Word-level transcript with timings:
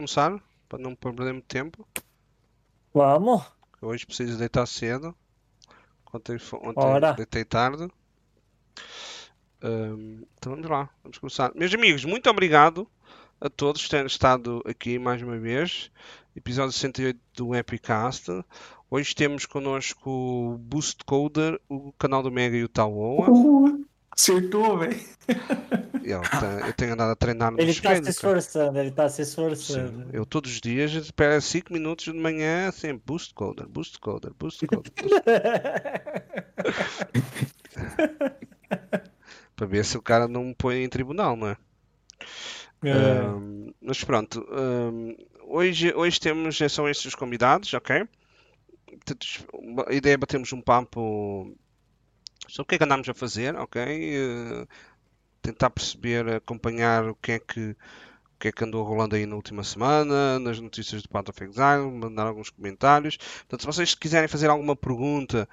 começar? 0.00 0.40
Para 0.68 0.78
não 0.78 0.94
perder 0.94 1.32
muito 1.32 1.46
tempo. 1.46 1.86
Vamos. 2.94 3.42
Hoje 3.82 4.06
preciso 4.06 4.38
deitar 4.38 4.66
cedo. 4.66 5.14
Ontem, 6.12 6.38
ontem 6.54 6.84
Ora. 6.84 7.12
deitei 7.12 7.44
tarde. 7.44 7.88
Ahm, 9.62 10.22
então 10.38 10.52
vamos 10.52 10.68
lá, 10.68 10.88
vamos 11.02 11.18
começar. 11.18 11.52
Meus 11.54 11.72
amigos, 11.74 12.04
muito 12.04 12.28
obrigado 12.30 12.88
a 13.40 13.50
todos 13.50 13.82
por 13.82 13.90
terem 13.90 14.06
estado 14.06 14.62
aqui 14.66 14.98
mais 14.98 15.20
uma 15.22 15.38
vez. 15.38 15.90
Episódio 16.34 16.72
68 16.72 17.20
do 17.34 17.54
Epicast. 17.54 18.28
Hoje 18.90 19.14
temos 19.14 19.44
connosco 19.44 20.10
o 20.10 20.58
Boost 20.58 21.04
Coder, 21.04 21.60
o 21.68 21.92
canal 21.92 22.22
do 22.22 22.30
Mega 22.30 22.56
e 22.56 22.64
o 22.64 22.68
Taoa. 22.68 23.30
Uh, 23.30 23.79
acertou, 24.20 24.78
velho. 24.78 25.00
Tá- 26.30 26.66
Eu 26.66 26.72
tenho 26.74 26.92
andado 26.92 27.12
a 27.12 27.16
treinar 27.16 27.50
no 27.50 27.58
Ele 27.60 27.70
está 27.70 27.94
se 27.96 28.10
esforçando, 28.10 28.78
ele 28.78 28.88
está 28.88 29.08
se 29.08 29.16
Sim, 29.16 29.22
esforçando. 29.30 30.10
eu 30.12 30.26
todos 30.26 30.50
os 30.52 30.60
dias 30.60 30.92
espero 30.92 31.40
5 31.40 31.72
minutos 31.72 32.04
de 32.06 32.12
manhã, 32.12 32.70
sempre 32.72 33.02
Boost 33.06 33.32
Coder, 33.34 33.66
Boost 33.68 33.98
Coder, 34.00 34.32
Boost 34.38 34.66
Coder. 34.66 34.92
Boost 35.00 35.22
para 39.56 39.66
ver 39.66 39.84
se 39.84 39.96
o 39.96 40.02
cara 40.02 40.26
não 40.26 40.44
me 40.44 40.54
põe 40.54 40.82
em 40.82 40.88
tribunal, 40.88 41.36
não 41.36 41.48
é? 41.48 41.56
É. 42.82 42.92
Ahm, 42.92 43.70
mas 43.80 44.02
pronto, 44.02 44.44
ahm, 44.50 45.14
hoje, 45.46 45.92
hoje 45.94 46.18
temos, 46.18 46.58
são 46.70 46.88
estes 46.88 47.06
os 47.06 47.14
convidados, 47.14 47.72
ok? 47.74 48.04
A 49.86 49.94
ideia 49.94 50.14
é 50.14 50.16
batermos 50.16 50.52
um 50.52 50.60
papo 50.60 51.54
sobre 52.48 52.62
o 52.62 52.66
que 52.66 52.74
é 52.76 52.78
que 52.78 52.84
andamos 52.84 53.08
a 53.08 53.14
fazer, 53.14 53.54
ok? 53.56 53.82
Eh, 53.82 54.66
tentar 55.42 55.70
perceber, 55.70 56.28
acompanhar 56.28 57.08
o 57.08 57.14
que 57.14 57.32
é 57.32 57.38
que, 57.38 57.70
o 57.70 58.38
que 58.38 58.48
é 58.48 58.52
que 58.52 58.64
andou 58.64 58.84
rolando 58.84 59.16
aí 59.16 59.26
na 59.26 59.36
última 59.36 59.64
semana, 59.64 60.38
nas 60.38 60.60
notícias 60.60 61.02
do 61.02 61.08
Path 61.08 61.30
of 61.30 61.44
Exile, 61.44 61.90
mandar 61.90 62.26
alguns 62.26 62.50
comentários. 62.50 63.16
Portanto, 63.16 63.60
se 63.60 63.66
vocês 63.66 63.94
quiserem 63.94 64.28
fazer 64.28 64.50
alguma 64.50 64.76
pergunta 64.76 65.48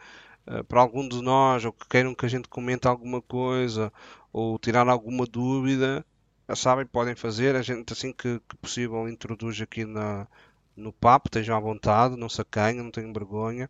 eh, 0.47 0.63
para 0.63 0.81
algum 0.81 1.07
de 1.07 1.21
nós, 1.21 1.65
ou 1.65 1.73
que 1.73 1.87
queiram 1.87 2.15
que 2.15 2.25
a 2.25 2.29
gente 2.29 2.47
comente 2.47 2.87
alguma 2.87 3.21
coisa, 3.21 3.91
ou 4.31 4.57
tirar 4.59 4.87
alguma 4.87 5.25
dúvida, 5.25 6.05
já 6.47 6.55
sabem, 6.55 6.85
podem 6.85 7.15
fazer. 7.15 7.55
A 7.55 7.61
gente, 7.61 7.93
assim 7.93 8.13
que, 8.13 8.39
que 8.47 8.57
possível, 8.57 9.07
introduz 9.09 9.59
aqui 9.61 9.85
na, 9.85 10.27
no 10.75 10.93
papo. 10.93 11.27
Estejam 11.27 11.57
à 11.57 11.59
vontade, 11.59 12.15
não 12.15 12.29
se 12.29 12.41
acanhem, 12.41 12.83
não 12.83 12.91
tenham 12.91 13.11
vergonha. 13.13 13.69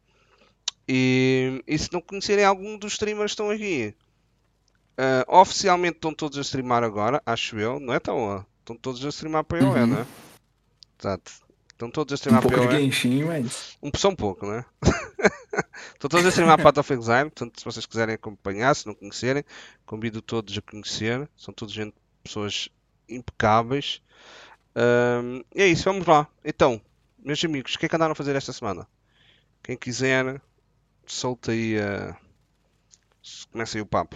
E, 0.88 1.62
e 1.68 1.78
se 1.78 1.92
não 1.92 2.02
conhecerem 2.02 2.46
algum 2.46 2.78
dos 2.78 2.94
streamers 2.94 3.32
que 3.32 3.34
estão 3.34 3.50
aqui, 3.50 3.94
eh, 4.98 5.26
oficialmente 5.28 5.98
estão 5.98 6.14
todos 6.14 6.38
a 6.38 6.42
streamar 6.42 6.84
agora, 6.84 7.22
acho 7.26 7.58
eu, 7.60 7.80
não 7.80 7.94
é 7.94 8.00
tão? 8.00 8.46
Estão 8.60 8.76
todos 8.76 9.04
a 9.06 9.10
streamar 9.10 9.44
PoE, 9.44 9.62
Uhum. 9.62 9.88
não 9.88 10.00
é? 10.00 10.06
Exato. 11.00 11.32
Estão 11.72 11.92
todos 11.92 12.12
a 12.12 12.16
Um 12.16 12.18
streamar 12.18 12.42
pouco 12.42 12.68
de. 12.68 12.72
Genshin, 12.80 13.24
mas. 13.26 13.78
Um, 13.84 13.92
só 13.96 14.10
um 14.10 14.16
pouco, 14.16 14.48
né? 14.48 14.66
Estão 15.94 16.10
todos 16.10 16.26
a 16.26 16.30
streamar 16.30 16.62
Path 16.62 16.78
of 16.80 16.94
Exile, 16.94 17.26
portanto, 17.30 17.60
se 17.60 17.66
vocês 17.66 17.86
quiserem 17.86 18.16
acompanhar, 18.16 18.76
se 18.76 18.88
não 18.88 18.96
conhecerem, 18.96 19.44
convido 19.86 20.22
todos 20.22 20.58
a 20.58 20.62
conhecer. 20.62 21.30
São 21.38 21.54
todos 21.54 21.74
gente, 21.74 21.94
pessoas 22.24 22.70
impecáveis. 23.08 24.02
E 25.56 25.62
é 25.62 25.68
isso, 25.68 25.84
vamos 25.84 26.06
lá. 26.08 26.28
Então, 26.44 26.82
meus 27.20 27.44
amigos, 27.44 27.76
o 27.76 27.80
que 27.80 27.86
é 27.86 27.90
que 27.90 27.96
andaram 27.96 28.14
a 28.14 28.16
fazer 28.16 28.36
esta 28.36 28.54
semana? 28.54 28.88
Quem 29.64 29.78
quiser, 29.78 30.42
solta 31.08 31.52
aí 31.52 31.80
a. 31.80 32.16
Começa 33.52 33.78
aí 33.78 33.82
o 33.82 33.86
papo. 33.86 34.16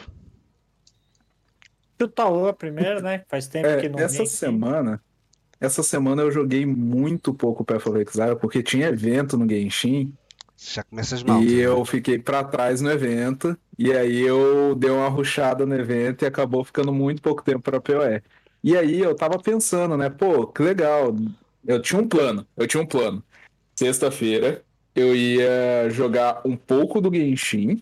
Chuta 2.00 2.25
o 2.25 2.53
primeiro, 2.53 3.02
né? 3.02 3.23
Faz 3.30 3.47
tempo 3.47 3.67
É, 3.67 3.81
que 3.81 3.89
não 3.89 4.00
essa 4.00 4.20
vem. 4.20 4.25
semana. 4.25 5.02
Essa 5.59 5.84
semana 5.84 6.23
eu 6.23 6.31
joguei 6.31 6.66
muito 6.66 7.34
pouco 7.34 7.64
Path 7.64 7.86
of 7.86 8.00
Exile, 8.00 8.36
porque 8.36 8.64
tinha 8.64 8.88
evento 8.88 9.38
no 9.38 9.47
Genshin 9.47 10.12
Já 10.58 10.84
começas 10.84 11.22
mal. 11.22 11.44
e 11.44 11.47
tá 11.47 11.53
eu 11.62 11.86
fiquei 11.86 12.17
pra 12.17 12.44
trás 12.44 12.81
no 12.81 12.89
evento. 12.89 13.56
E 13.78 13.92
aí 13.94 14.22
eu 14.22 14.73
dei 14.73 14.90
uma 14.90 15.08
rushada 15.08 15.63
no 15.66 15.75
evento 15.75 16.23
e 16.23 16.25
acabou 16.25 16.63
ficando 16.63 16.91
muito 16.91 17.22
pouco 17.22 17.44
tempo 17.44 17.62
pra 17.62 17.79
PoE. 17.79 18.23
E 18.63 18.75
aí 18.75 19.00
eu 19.00 19.16
tava 19.16 19.38
pensando, 19.40 19.96
né? 19.96 20.09
Pô, 20.09 20.47
que 20.47 20.63
legal. 20.63 21.16
Eu 21.66 21.79
tinha 21.79 22.02
um 22.02 22.08
plano. 22.08 22.47
Eu 22.58 22.66
tinha 22.68 22.81
um 22.81 22.85
plano. 22.88 23.23
Sexta-feira 23.75 24.63
eu 24.96 25.16
ia 25.16 25.90
jogar 25.90 26.41
um 26.46 26.56
pouco 26.57 27.02
do 27.02 27.13
Genshin 27.13 27.81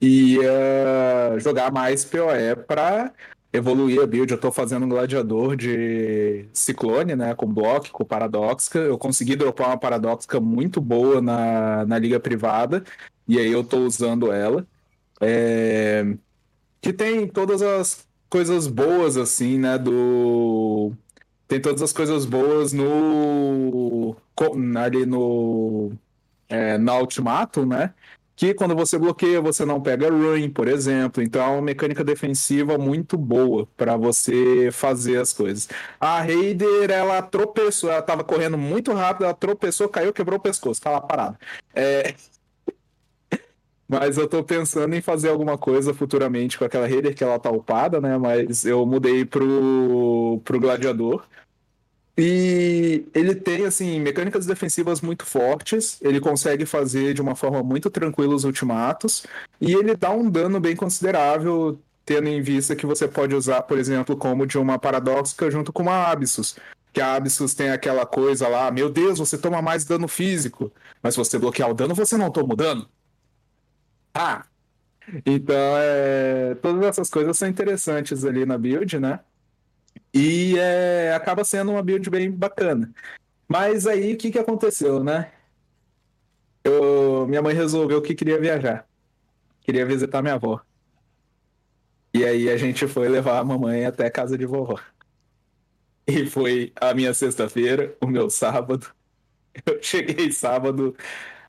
e 0.00 0.34
ia 0.36 1.38
jogar 1.38 1.72
mais 1.72 2.04
PoE 2.04 2.56
pra 2.66 3.12
evoluir 3.52 4.02
a 4.02 4.06
build. 4.06 4.32
Eu 4.32 4.40
tô 4.40 4.52
fazendo 4.52 4.84
um 4.86 4.88
gladiador 4.88 5.56
de 5.56 6.48
Ciclone, 6.52 7.16
né? 7.16 7.34
Com 7.34 7.46
bloco, 7.52 7.90
com 7.92 8.04
Paradoxica. 8.04 8.78
Eu 8.78 8.98
consegui 8.98 9.36
dropar 9.36 9.68
uma 9.68 9.78
Paradoxica 9.78 10.40
muito 10.40 10.80
boa 10.80 11.20
na, 11.22 11.86
na 11.86 11.98
liga 11.98 12.20
privada. 12.20 12.84
E 13.26 13.38
aí 13.38 13.50
eu 13.52 13.64
tô 13.64 13.78
usando 13.86 14.32
ela. 14.32 14.66
É, 15.20 16.04
Que 16.82 16.92
tem 16.92 17.28
todas 17.28 17.62
as 17.62 18.06
coisas 18.30 18.66
boas, 18.68 19.16
assim, 19.16 19.58
né? 19.58 19.78
Do. 19.78 20.92
Tem 21.48 21.60
todas 21.60 21.82
as 21.82 21.92
coisas 21.92 22.26
boas 22.26 22.72
no. 22.72 24.16
Ali 24.78 25.06
no. 25.06 25.92
É, 26.48 26.78
na 26.78 26.98
Ultimatum, 26.98 27.66
né? 27.66 27.94
Que 28.36 28.52
quando 28.52 28.74
você 28.74 28.98
bloqueia, 28.98 29.40
você 29.40 29.64
não 29.64 29.80
pega 29.80 30.10
ruin, 30.10 30.50
por 30.50 30.66
exemplo. 30.68 31.22
Então 31.22 31.42
é 31.42 31.46
uma 31.46 31.62
mecânica 31.62 32.02
defensiva 32.02 32.76
muito 32.76 33.16
boa 33.16 33.66
para 33.76 33.96
você 33.96 34.70
fazer 34.72 35.18
as 35.18 35.32
coisas. 35.32 35.68
A 36.00 36.20
Raider, 36.20 36.90
ela 36.90 37.22
tropeçou, 37.22 37.90
ela 37.90 38.02
tava 38.02 38.24
correndo 38.24 38.58
muito 38.58 38.92
rápido, 38.92 39.24
ela 39.24 39.34
tropeçou, 39.34 39.88
caiu, 39.88 40.12
quebrou 40.12 40.38
o 40.38 40.42
pescoço, 40.42 40.80
tá 40.80 40.90
lá 40.90 41.00
parada. 41.00 41.38
É, 41.74 42.14
Mas 43.88 44.16
eu 44.16 44.28
tô 44.28 44.42
pensando 44.42 44.94
em 44.94 45.02
fazer 45.02 45.28
alguma 45.28 45.58
coisa 45.58 45.92
futuramente 45.92 46.58
com 46.58 46.64
aquela 46.64 46.86
Raider 46.88 47.14
que 47.14 47.22
ela 47.22 47.38
tá 47.38 47.50
upada, 47.50 48.00
né? 48.00 48.16
Mas 48.18 48.64
eu 48.64 48.84
mudei 48.86 49.24
pro, 49.24 50.40
pro 50.44 50.58
Gladiador. 50.60 51.26
E 52.16 53.06
ele 53.12 53.34
tem, 53.34 53.66
assim, 53.66 54.00
mecânicas 54.00 54.46
defensivas 54.46 55.00
muito 55.00 55.26
fortes. 55.26 56.00
Ele 56.00 56.20
consegue 56.20 56.64
fazer 56.64 57.12
de 57.12 57.20
uma 57.20 57.34
forma 57.34 57.62
muito 57.62 57.90
tranquila 57.90 58.34
os 58.34 58.44
ultimatos. 58.44 59.26
E 59.60 59.74
ele 59.74 59.96
dá 59.96 60.10
um 60.10 60.30
dano 60.30 60.60
bem 60.60 60.76
considerável, 60.76 61.78
tendo 62.04 62.28
em 62.28 62.40
vista 62.40 62.76
que 62.76 62.86
você 62.86 63.08
pode 63.08 63.34
usar, 63.34 63.62
por 63.62 63.78
exemplo, 63.78 64.16
como 64.16 64.46
de 64.46 64.58
uma 64.58 64.78
Paradoxica 64.78 65.50
junto 65.50 65.72
com 65.72 65.82
uma 65.82 66.06
Abyssus. 66.08 66.56
Que 66.92 67.00
a 67.00 67.14
Abyssus 67.16 67.54
tem 67.54 67.70
aquela 67.70 68.06
coisa 68.06 68.46
lá, 68.48 68.70
meu 68.70 68.88
Deus, 68.88 69.18
você 69.18 69.36
toma 69.36 69.60
mais 69.60 69.84
dano 69.84 70.06
físico. 70.06 70.72
Mas 71.02 71.14
se 71.14 71.18
você 71.18 71.38
bloquear 71.38 71.70
o 71.70 71.74
dano, 71.74 71.94
você 71.94 72.16
não 72.16 72.30
toma 72.30 72.54
o 72.54 72.56
dano. 72.56 72.88
Ah! 74.14 74.44
Então, 75.26 75.56
é... 75.78 76.54
todas 76.62 76.82
essas 76.84 77.10
coisas 77.10 77.36
são 77.38 77.48
interessantes 77.48 78.24
ali 78.24 78.46
na 78.46 78.56
build, 78.56 78.98
né? 78.98 79.20
E 80.14 80.56
é, 80.58 81.12
acaba 81.14 81.44
sendo 81.44 81.72
uma 81.72 81.82
build 81.82 82.08
bem 82.10 82.30
bacana. 82.30 82.92
Mas 83.48 83.86
aí, 83.86 84.14
o 84.14 84.18
que 84.18 84.30
que 84.30 84.38
aconteceu, 84.38 85.02
né? 85.04 85.32
Eu- 86.64 87.26
minha 87.28 87.42
mãe 87.42 87.54
resolveu 87.54 88.00
que 88.02 88.14
queria 88.14 88.40
viajar. 88.40 88.88
Queria 89.62 89.86
visitar 89.86 90.22
minha 90.22 90.34
avó. 90.34 90.60
E 92.14 92.24
aí 92.24 92.48
a 92.48 92.56
gente 92.56 92.86
foi 92.86 93.08
levar 93.08 93.38
a 93.40 93.44
mamãe 93.44 93.84
até 93.86 94.06
a 94.06 94.10
casa 94.10 94.38
de 94.38 94.46
vovó. 94.46 94.78
E 96.06 96.26
foi 96.26 96.72
a 96.80 96.94
minha 96.94 97.14
sexta-feira, 97.14 97.96
o 98.00 98.06
meu 98.06 98.28
sábado. 98.30 98.94
Eu 99.66 99.82
cheguei 99.82 100.32
sábado 100.32 100.96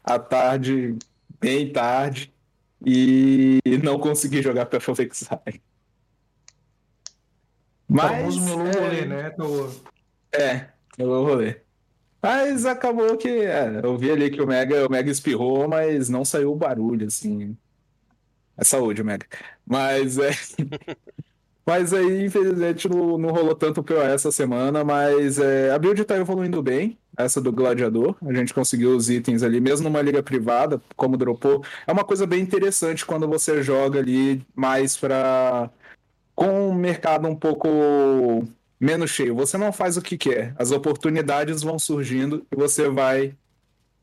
à 0.03 0.19
tarde, 0.19 0.97
bem 1.39 1.71
tarde, 1.71 2.33
e 2.85 3.59
não 3.83 3.99
consegui 3.99 4.41
jogar 4.41 4.63
of 4.75 4.91
Exile. 5.01 5.61
Mas, 7.87 8.11
famoso 8.11 8.41
melou 8.41 8.67
é, 8.67 8.79
rolê, 8.79 9.05
né? 9.05 9.29
Do... 9.31 9.71
é, 10.31 10.67
vou 10.97 11.25
rolê. 11.25 11.57
Mas 12.21 12.65
acabou 12.65 13.15
que 13.17 13.29
é, 13.29 13.81
eu 13.83 13.97
vi 13.97 14.11
ali 14.11 14.31
que 14.31 14.41
o 14.41 14.47
Mega, 14.47 14.87
o 14.87 14.89
Mega 14.89 15.11
espirrou, 15.11 15.67
mas 15.67 16.09
não 16.09 16.25
saiu 16.25 16.51
o 16.51 16.55
barulho, 16.55 17.07
assim. 17.07 17.55
É 18.57 18.63
saúde, 18.63 19.03
Mega. 19.03 19.27
Mas 19.65 20.17
é. 20.17 20.31
Mas 21.65 21.93
aí, 21.93 22.23
infelizmente, 22.23 22.87
não, 22.87 23.17
não 23.17 23.31
rolou 23.31 23.55
tanto 23.55 23.83
POE 23.83 23.97
essa 23.97 24.31
semana, 24.31 24.83
mas 24.83 25.39
é, 25.39 25.71
a 25.71 25.79
build 25.79 26.05
tá 26.05 26.15
evoluindo 26.15 26.61
bem, 26.61 26.99
essa 27.17 27.41
do 27.41 27.51
Gladiador. 27.51 28.15
A 28.23 28.31
gente 28.33 28.53
conseguiu 28.53 28.95
os 28.95 29.09
itens 29.09 29.41
ali, 29.41 29.59
mesmo 29.59 29.89
numa 29.89 30.01
liga 30.01 30.21
privada, 30.21 30.79
como 30.95 31.17
dropou. 31.17 31.63
É 31.87 31.91
uma 31.91 32.03
coisa 32.03 32.27
bem 32.27 32.41
interessante 32.41 33.03
quando 33.03 33.27
você 33.27 33.63
joga 33.63 33.99
ali 33.99 34.45
mais 34.55 34.95
pra. 34.95 35.71
Com 36.35 36.69
um 36.69 36.73
mercado 36.73 37.27
um 37.27 37.35
pouco 37.35 37.67
menos 38.79 39.09
cheio. 39.11 39.35
Você 39.35 39.57
não 39.57 39.71
faz 39.71 39.97
o 39.97 40.01
que 40.01 40.17
quer. 40.17 40.53
As 40.57 40.71
oportunidades 40.71 41.63
vão 41.63 41.79
surgindo 41.79 42.45
e 42.51 42.55
você 42.55 42.89
vai 42.89 43.35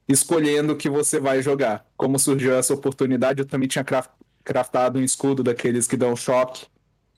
escolhendo 0.08 0.72
o 0.72 0.76
que 0.76 0.88
você 0.90 1.20
vai 1.20 1.42
jogar. 1.42 1.86
Como 1.96 2.18
surgiu 2.18 2.54
essa 2.54 2.74
oportunidade, 2.74 3.40
eu 3.40 3.46
também 3.46 3.68
tinha 3.68 3.84
craft- 3.84 4.10
craftado 4.44 4.98
um 4.98 5.02
escudo 5.02 5.42
daqueles 5.42 5.86
que 5.86 5.96
dão 5.96 6.16
choque 6.16 6.66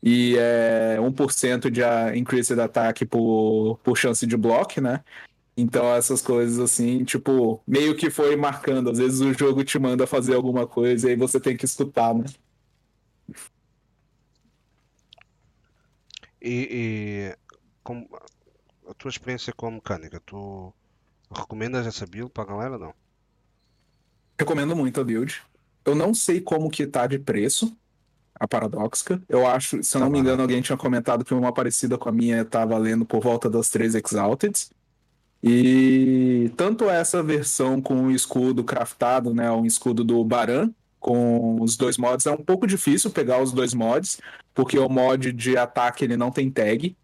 e 0.02 0.36
é 0.38 0.98
1% 1.00 1.70
de 1.70 1.82
a- 1.82 2.14
increase 2.16 2.54
de 2.54 2.60
ataque 2.60 3.06
por, 3.06 3.78
por 3.82 3.96
chance 3.96 4.26
de 4.26 4.36
block, 4.36 4.80
né? 4.80 5.02
Então 5.56 5.94
essas 5.94 6.20
coisas 6.20 6.58
assim, 6.58 7.04
tipo, 7.04 7.62
meio 7.66 7.94
que 7.96 8.10
foi 8.10 8.36
marcando. 8.36 8.90
Às 8.90 8.98
vezes 8.98 9.20
o 9.20 9.32
jogo 9.32 9.64
te 9.64 9.78
manda 9.78 10.06
fazer 10.06 10.34
alguma 10.34 10.66
coisa 10.66 11.06
e 11.06 11.10
aí 11.10 11.16
você 11.16 11.38
tem 11.40 11.56
que 11.56 11.64
escutar, 11.64 12.12
né? 12.14 12.24
E, 16.44 16.68
e 16.70 17.38
como, 17.82 18.06
a 18.86 18.92
tua 18.94 19.08
experiência 19.08 19.52
com 19.54 19.66
a 19.66 19.70
mecânica, 19.70 20.20
tu 20.26 20.74
recomendas 21.34 21.86
essa 21.86 22.06
build 22.06 22.30
para 22.30 22.44
a 22.44 22.46
galera 22.46 22.74
ou 22.74 22.78
não? 22.78 22.94
Recomendo 24.38 24.76
muito 24.76 25.00
a 25.00 25.04
build. 25.04 25.42
Eu 25.86 25.94
não 25.94 26.12
sei 26.12 26.42
como 26.42 26.70
que 26.70 26.86
tá 26.86 27.06
de 27.06 27.18
preço 27.18 27.74
a 28.38 28.46
Paradoxica. 28.46 29.22
Eu 29.26 29.46
acho, 29.46 29.82
se 29.82 29.96
eu 29.96 30.00
Tá 30.00 30.04
não 30.04 30.12
me 30.12 30.18
engano, 30.18 30.42
alguém 30.42 30.60
tinha 30.60 30.76
comentado 30.76 31.24
que 31.24 31.32
uma 31.32 31.52
parecida 31.52 31.96
com 31.96 32.08
a 32.10 32.12
minha 32.12 32.44
tá 32.44 32.64
valendo 32.64 33.06
por 33.06 33.22
volta 33.22 33.48
das 33.48 33.70
3 33.70 33.94
Exalted. 33.94 34.68
E 35.42 36.52
tanto 36.56 36.88
essa 36.90 37.22
versão 37.22 37.80
com 37.80 38.06
o 38.06 38.10
escudo 38.10 38.64
craftado, 38.64 39.34
né, 39.34 39.50
um 39.50 39.66
escudo 39.66 40.02
do 40.02 40.22
Baran, 40.24 40.70
com 41.04 41.60
os 41.60 41.76
dois 41.76 41.98
mods, 41.98 42.24
é 42.24 42.30
um 42.30 42.42
pouco 42.42 42.66
difícil 42.66 43.10
pegar 43.10 43.42
os 43.42 43.52
dois 43.52 43.74
mods, 43.74 44.18
porque 44.54 44.78
o 44.78 44.88
mod 44.88 45.30
de 45.34 45.54
ataque 45.54 46.02
ele 46.02 46.16
não 46.16 46.30
tem 46.30 46.50
tag, 46.50 46.96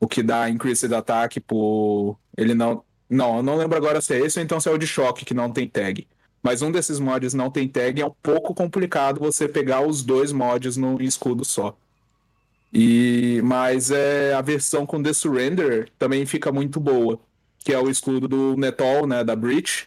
o 0.00 0.08
que 0.08 0.22
dá 0.22 0.48
increased 0.48 0.94
ataque 0.94 1.38
por 1.38 2.16
ele 2.38 2.54
não, 2.54 2.82
não, 3.10 3.36
eu 3.36 3.42
não 3.42 3.56
lembro 3.56 3.76
agora 3.76 4.00
se 4.00 4.14
é 4.14 4.20
esse 4.20 4.38
ou 4.38 4.42
então 4.42 4.58
se 4.58 4.66
é 4.66 4.72
o 4.72 4.78
de 4.78 4.86
choque 4.86 5.26
que 5.26 5.34
não 5.34 5.52
tem 5.52 5.68
tag. 5.68 6.08
Mas 6.42 6.62
um 6.62 6.72
desses 6.72 6.98
mods 6.98 7.34
não 7.34 7.50
tem 7.50 7.68
tag, 7.68 8.00
é 8.00 8.06
um 8.06 8.14
pouco 8.22 8.54
complicado 8.54 9.20
você 9.20 9.46
pegar 9.46 9.86
os 9.86 10.02
dois 10.02 10.32
mods 10.32 10.78
num 10.78 10.98
escudo 10.98 11.44
só. 11.44 11.76
E 12.72 13.42
mas 13.44 13.90
é 13.90 14.32
a 14.32 14.40
versão 14.40 14.86
com 14.86 15.02
The 15.02 15.12
Surrender 15.12 15.90
também 15.98 16.24
fica 16.24 16.50
muito 16.50 16.80
boa, 16.80 17.20
que 17.58 17.74
é 17.74 17.78
o 17.78 17.90
escudo 17.90 18.26
do 18.26 18.56
Netol, 18.56 19.06
né, 19.06 19.22
da 19.22 19.36
Breach, 19.36 19.86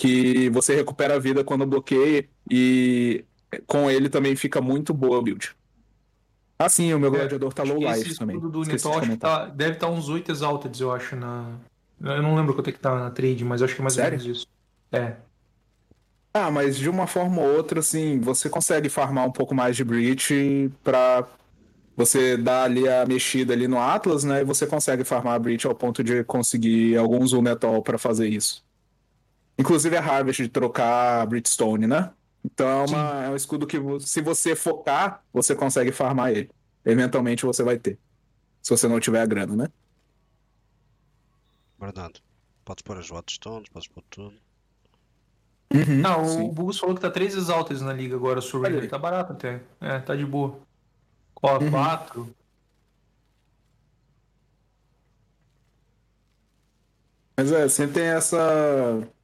que 0.00 0.48
você 0.48 0.74
recupera 0.74 1.16
a 1.16 1.18
vida 1.18 1.44
quando 1.44 1.66
bloqueia 1.66 2.26
e 2.50 3.22
com 3.66 3.90
ele 3.90 4.08
também 4.08 4.34
fica 4.34 4.58
muito 4.58 4.94
boa 4.94 5.18
a 5.18 5.22
build. 5.22 5.54
Ah, 6.58 6.70
sim, 6.70 6.94
o 6.94 6.98
meu 6.98 7.10
gladiador 7.10 7.52
tá 7.52 7.62
low 7.62 7.78
life 7.78 8.16
também. 8.16 8.38
do 8.38 8.64
de 8.64 9.16
tá, 9.18 9.44
deve 9.46 9.72
estar 9.72 9.88
uns 9.88 10.08
8 10.08 10.32
Exalted, 10.32 10.80
eu 10.80 10.90
acho, 10.90 11.16
na. 11.16 11.58
Eu 12.00 12.22
não 12.22 12.34
lembro 12.34 12.54
quanto 12.54 12.70
é 12.70 12.72
que 12.72 12.78
tá 12.78 12.98
na 12.98 13.10
trade, 13.10 13.44
mas 13.44 13.60
acho 13.60 13.74
que 13.74 13.80
é 13.80 13.84
mais 13.84 13.92
Sério? 13.92 14.18
ou 14.18 14.24
menos 14.24 14.38
isso. 14.38 14.46
É. 14.90 15.16
Ah, 16.32 16.50
mas 16.50 16.78
de 16.78 16.88
uma 16.88 17.06
forma 17.06 17.42
ou 17.42 17.56
outra, 17.56 17.80
assim, 17.80 18.20
você 18.20 18.48
consegue 18.48 18.88
farmar 18.88 19.26
um 19.26 19.32
pouco 19.32 19.54
mais 19.54 19.76
de 19.76 19.84
Breach 19.84 20.72
pra 20.82 21.28
você 21.94 22.38
dar 22.38 22.64
ali 22.64 22.88
a 22.88 23.04
mexida 23.04 23.52
ali 23.52 23.68
no 23.68 23.78
Atlas, 23.78 24.24
né? 24.24 24.40
E 24.40 24.44
você 24.44 24.66
consegue 24.66 25.04
farmar 25.04 25.34
a 25.34 25.38
Breach 25.38 25.66
ao 25.66 25.74
ponto 25.74 26.02
de 26.02 26.24
conseguir 26.24 26.96
alguns 26.96 27.34
Unetol 27.34 27.82
pra 27.82 27.98
fazer 27.98 28.28
isso. 28.28 28.64
Inclusive 29.60 29.94
a 29.96 30.00
Harvest 30.00 30.42
de 30.42 30.48
trocar 30.48 31.26
Bridgestone, 31.26 31.86
né? 31.86 32.12
Então 32.42 32.66
é, 32.66 32.84
uma- 32.86 33.24
é 33.24 33.28
um 33.28 33.36
escudo 33.36 33.66
que, 33.66 33.76
se 34.00 34.22
você 34.22 34.56
focar, 34.56 35.22
você 35.32 35.54
consegue 35.54 35.92
farmar 35.92 36.30
ele. 36.30 36.50
Eventualmente 36.84 37.44
você 37.44 37.62
vai 37.62 37.78
ter. 37.78 37.98
Se 38.62 38.70
você 38.70 38.88
não 38.88 38.98
tiver 38.98 39.20
a 39.20 39.26
grana, 39.26 39.54
né? 39.54 39.68
Verdade. 41.78 42.22
Podes 42.64 42.82
pôr 42.82 42.96
as 42.98 43.08
Wattstones, 43.10 43.68
podes 43.68 43.88
pôr 43.88 44.02
tudo. 44.08 44.34
Ah, 46.04 46.16
o 46.18 46.24
sim. 46.26 46.48
Bugus 46.50 46.78
falou 46.78 46.94
que 46.94 47.00
tá 47.00 47.10
3 47.10 47.34
Exalted 47.36 47.82
na 47.82 47.92
liga 47.92 48.16
agora, 48.16 48.38
o 48.38 48.42
Surrender. 48.42 48.88
Tá 48.88 48.98
barato 48.98 49.32
até. 49.34 49.60
É, 49.80 49.98
tá 50.00 50.16
de 50.16 50.24
boa. 50.26 50.58
Ó, 51.42 51.58
Uhum. 51.58 51.70
4. 51.70 52.34
Mas 57.36 57.52
é, 57.52 57.68
sempre 57.68 57.94
tem 57.94 58.04
essa, 58.04 58.36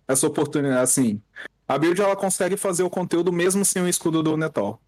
essa 0.08 0.26
oportunidade, 0.26 0.82
assim. 0.82 1.20
A 1.69 1.76
build 1.79 2.00
ela 2.00 2.17
consegue 2.17 2.56
fazer 2.56 2.82
o 2.82 2.91
conteúdo 2.91 3.32
mesmo 3.32 3.64
sem 3.64 3.82
o 3.82 3.88
escudo 3.88 4.23
do 4.23 4.37
Netol. 4.37 4.81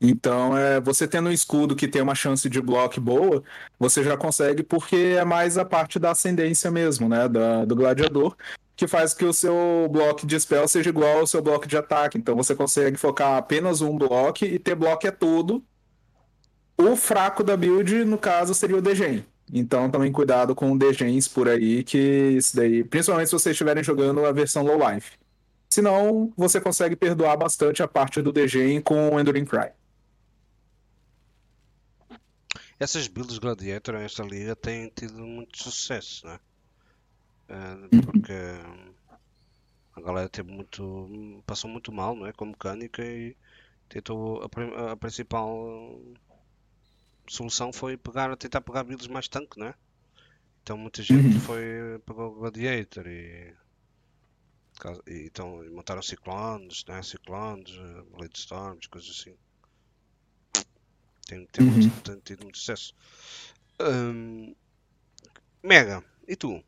Então, 0.00 0.56
é, 0.56 0.80
você 0.80 1.06
tendo 1.06 1.28
um 1.28 1.32
escudo 1.32 1.76
que 1.76 1.86
tem 1.86 2.00
uma 2.00 2.14
chance 2.14 2.48
de 2.48 2.60
block 2.60 2.98
boa, 2.98 3.42
você 3.78 4.02
já 4.02 4.16
consegue, 4.16 4.62
porque 4.62 4.96
é 5.18 5.24
mais 5.24 5.58
a 5.58 5.64
parte 5.64 5.98
da 5.98 6.12
ascendência 6.12 6.70
mesmo, 6.70 7.06
né? 7.06 7.28
Da, 7.28 7.66
do 7.66 7.76
gladiador, 7.76 8.34
que 8.74 8.88
faz 8.88 9.12
que 9.12 9.26
o 9.26 9.32
seu 9.32 9.88
bloco 9.92 10.26
de 10.26 10.40
spell 10.40 10.66
seja 10.66 10.88
igual 10.88 11.18
ao 11.18 11.26
seu 11.26 11.42
bloco 11.42 11.66
de 11.66 11.76
ataque. 11.76 12.16
Então, 12.16 12.34
você 12.34 12.54
consegue 12.54 12.96
focar 12.96 13.36
apenas 13.36 13.82
um 13.82 13.96
bloco 13.96 14.42
e 14.44 14.58
ter 14.58 14.74
bloco 14.74 15.06
é 15.06 15.10
tudo. 15.10 15.62
O 16.78 16.96
fraco 16.96 17.44
da 17.44 17.54
build, 17.54 18.06
no 18.06 18.16
caso, 18.16 18.54
seria 18.54 18.78
o 18.78 18.80
degen. 18.80 19.26
Então, 19.52 19.90
também 19.90 20.12
cuidado 20.12 20.54
com 20.54 20.76
degens 20.76 21.26
por 21.28 21.48
aí, 21.48 21.82
que 21.84 21.98
isso 21.98 22.54
daí, 22.56 22.84
principalmente 22.84 23.28
se 23.28 23.32
vocês 23.32 23.54
estiverem 23.54 23.82
jogando 23.82 24.24
a 24.24 24.32
versão 24.32 24.62
low 24.64 24.78
life. 24.90 25.18
Senão, 25.70 26.32
você 26.36 26.60
consegue 26.60 26.96
perdoar 26.96 27.36
bastante 27.36 27.82
a 27.82 27.88
parte 27.88 28.22
do 28.22 28.32
degen 28.32 28.80
com 28.82 29.10
o 29.16 29.20
Enduring 29.20 29.44
Cry. 29.46 29.70
Essas 32.80 33.06
builds 33.06 33.38
Gladiator 33.38 33.94
nesta 33.94 34.24
liga 34.24 34.56
têm 34.56 34.88
tido 34.90 35.24
muito 35.24 35.56
sucesso, 35.62 36.26
né? 36.26 36.40
Eh, 37.48 37.90
Uhum. 37.92 38.00
porque 38.00 38.32
hum, 38.32 38.94
a 39.94 40.00
galera 40.00 40.28
teve 40.28 40.50
muito, 40.52 41.42
passou 41.46 41.70
muito 41.70 41.92
mal, 41.92 42.14
não 42.16 42.26
é? 42.26 42.32
Com 42.32 42.46
mecânica 42.46 43.04
e 43.04 43.36
tentou 43.88 44.42
a, 44.42 44.92
a 44.92 44.96
principal 44.96 46.00
solução 47.32 47.72
foi 47.72 47.96
pegar, 47.96 48.36
tentar 48.36 48.60
pegar 48.60 48.82
builds 48.84 49.06
mais 49.06 49.28
tanque, 49.28 49.58
né? 49.58 49.74
Então 50.62 50.76
muita 50.76 51.02
gente 51.02 51.36
Uhum. 51.36 51.40
foi 51.40 51.64
pegou 52.04 52.32
o 52.32 52.34
Gladiator 52.34 53.06
e, 53.06 53.54
e 55.06 55.26
então 55.26 55.62
montaram 55.72 56.02
ciclones, 56.02 56.84
né? 56.86 57.02
Ciclones, 57.02 57.70
eh, 57.70 58.02
Blade 58.16 58.36
Storms, 58.38 58.86
coisas 58.88 59.10
assim. 59.10 59.36
Tem, 61.26 61.46
tem, 61.46 61.64
Uhum. 61.64 61.72
muito- 61.72 62.00
tem 62.02 62.20
tido 62.20 62.42
muito 62.42 62.58
sucesso. 62.58 62.94
Hum, 63.80 64.54
Mega, 65.62 66.02
e 66.26 66.34
tu? 66.34 66.56
O 66.56 66.64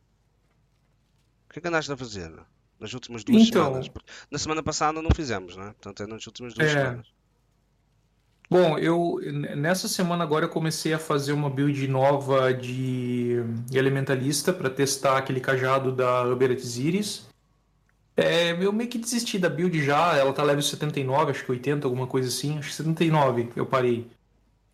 que 1.52 1.58
é 1.58 1.62
que 1.62 1.68
andaste 1.68 1.90
a 1.90 1.96
fazer 1.96 2.30
nas 2.78 2.92
últimas 2.94 3.24
duas 3.24 3.42
Então- 3.42 3.64
semanas? 3.66 3.88
Porque 3.88 4.10
Na 4.30 4.38
semana 4.38 4.62
passada 4.62 5.02
não 5.02 5.10
fizemos, 5.14 5.56
né? 5.56 5.72
Portanto, 5.72 6.02
é 6.02 6.06
nas 6.06 6.26
últimas 6.26 6.54
duas 6.54 6.70
É. 6.70 6.72
semanas. 6.72 7.12
Bom, 8.52 8.76
eu 8.76 9.18
nessa 9.56 9.88
semana 9.88 10.22
agora 10.22 10.44
eu 10.44 10.48
comecei 10.50 10.92
a 10.92 10.98
fazer 10.98 11.32
uma 11.32 11.48
build 11.48 11.88
nova 11.88 12.52
de 12.52 13.42
elementalista 13.72 14.52
para 14.52 14.68
testar 14.68 15.16
aquele 15.16 15.40
cajado 15.40 15.90
da 15.90 16.22
Uber. 16.24 16.54
É, 18.14 18.52
eu 18.62 18.70
meio 18.70 18.90
que 18.90 18.98
desisti 18.98 19.38
da 19.38 19.48
build 19.48 19.82
já, 19.82 20.18
ela 20.18 20.34
tá 20.34 20.42
level 20.42 20.60
79, 20.60 21.30
acho 21.30 21.46
que 21.46 21.50
80, 21.50 21.86
alguma 21.86 22.06
coisa 22.06 22.28
assim, 22.28 22.58
acho 22.58 22.68
que 22.68 22.74
79 22.74 23.48
eu 23.56 23.64
parei. 23.64 24.06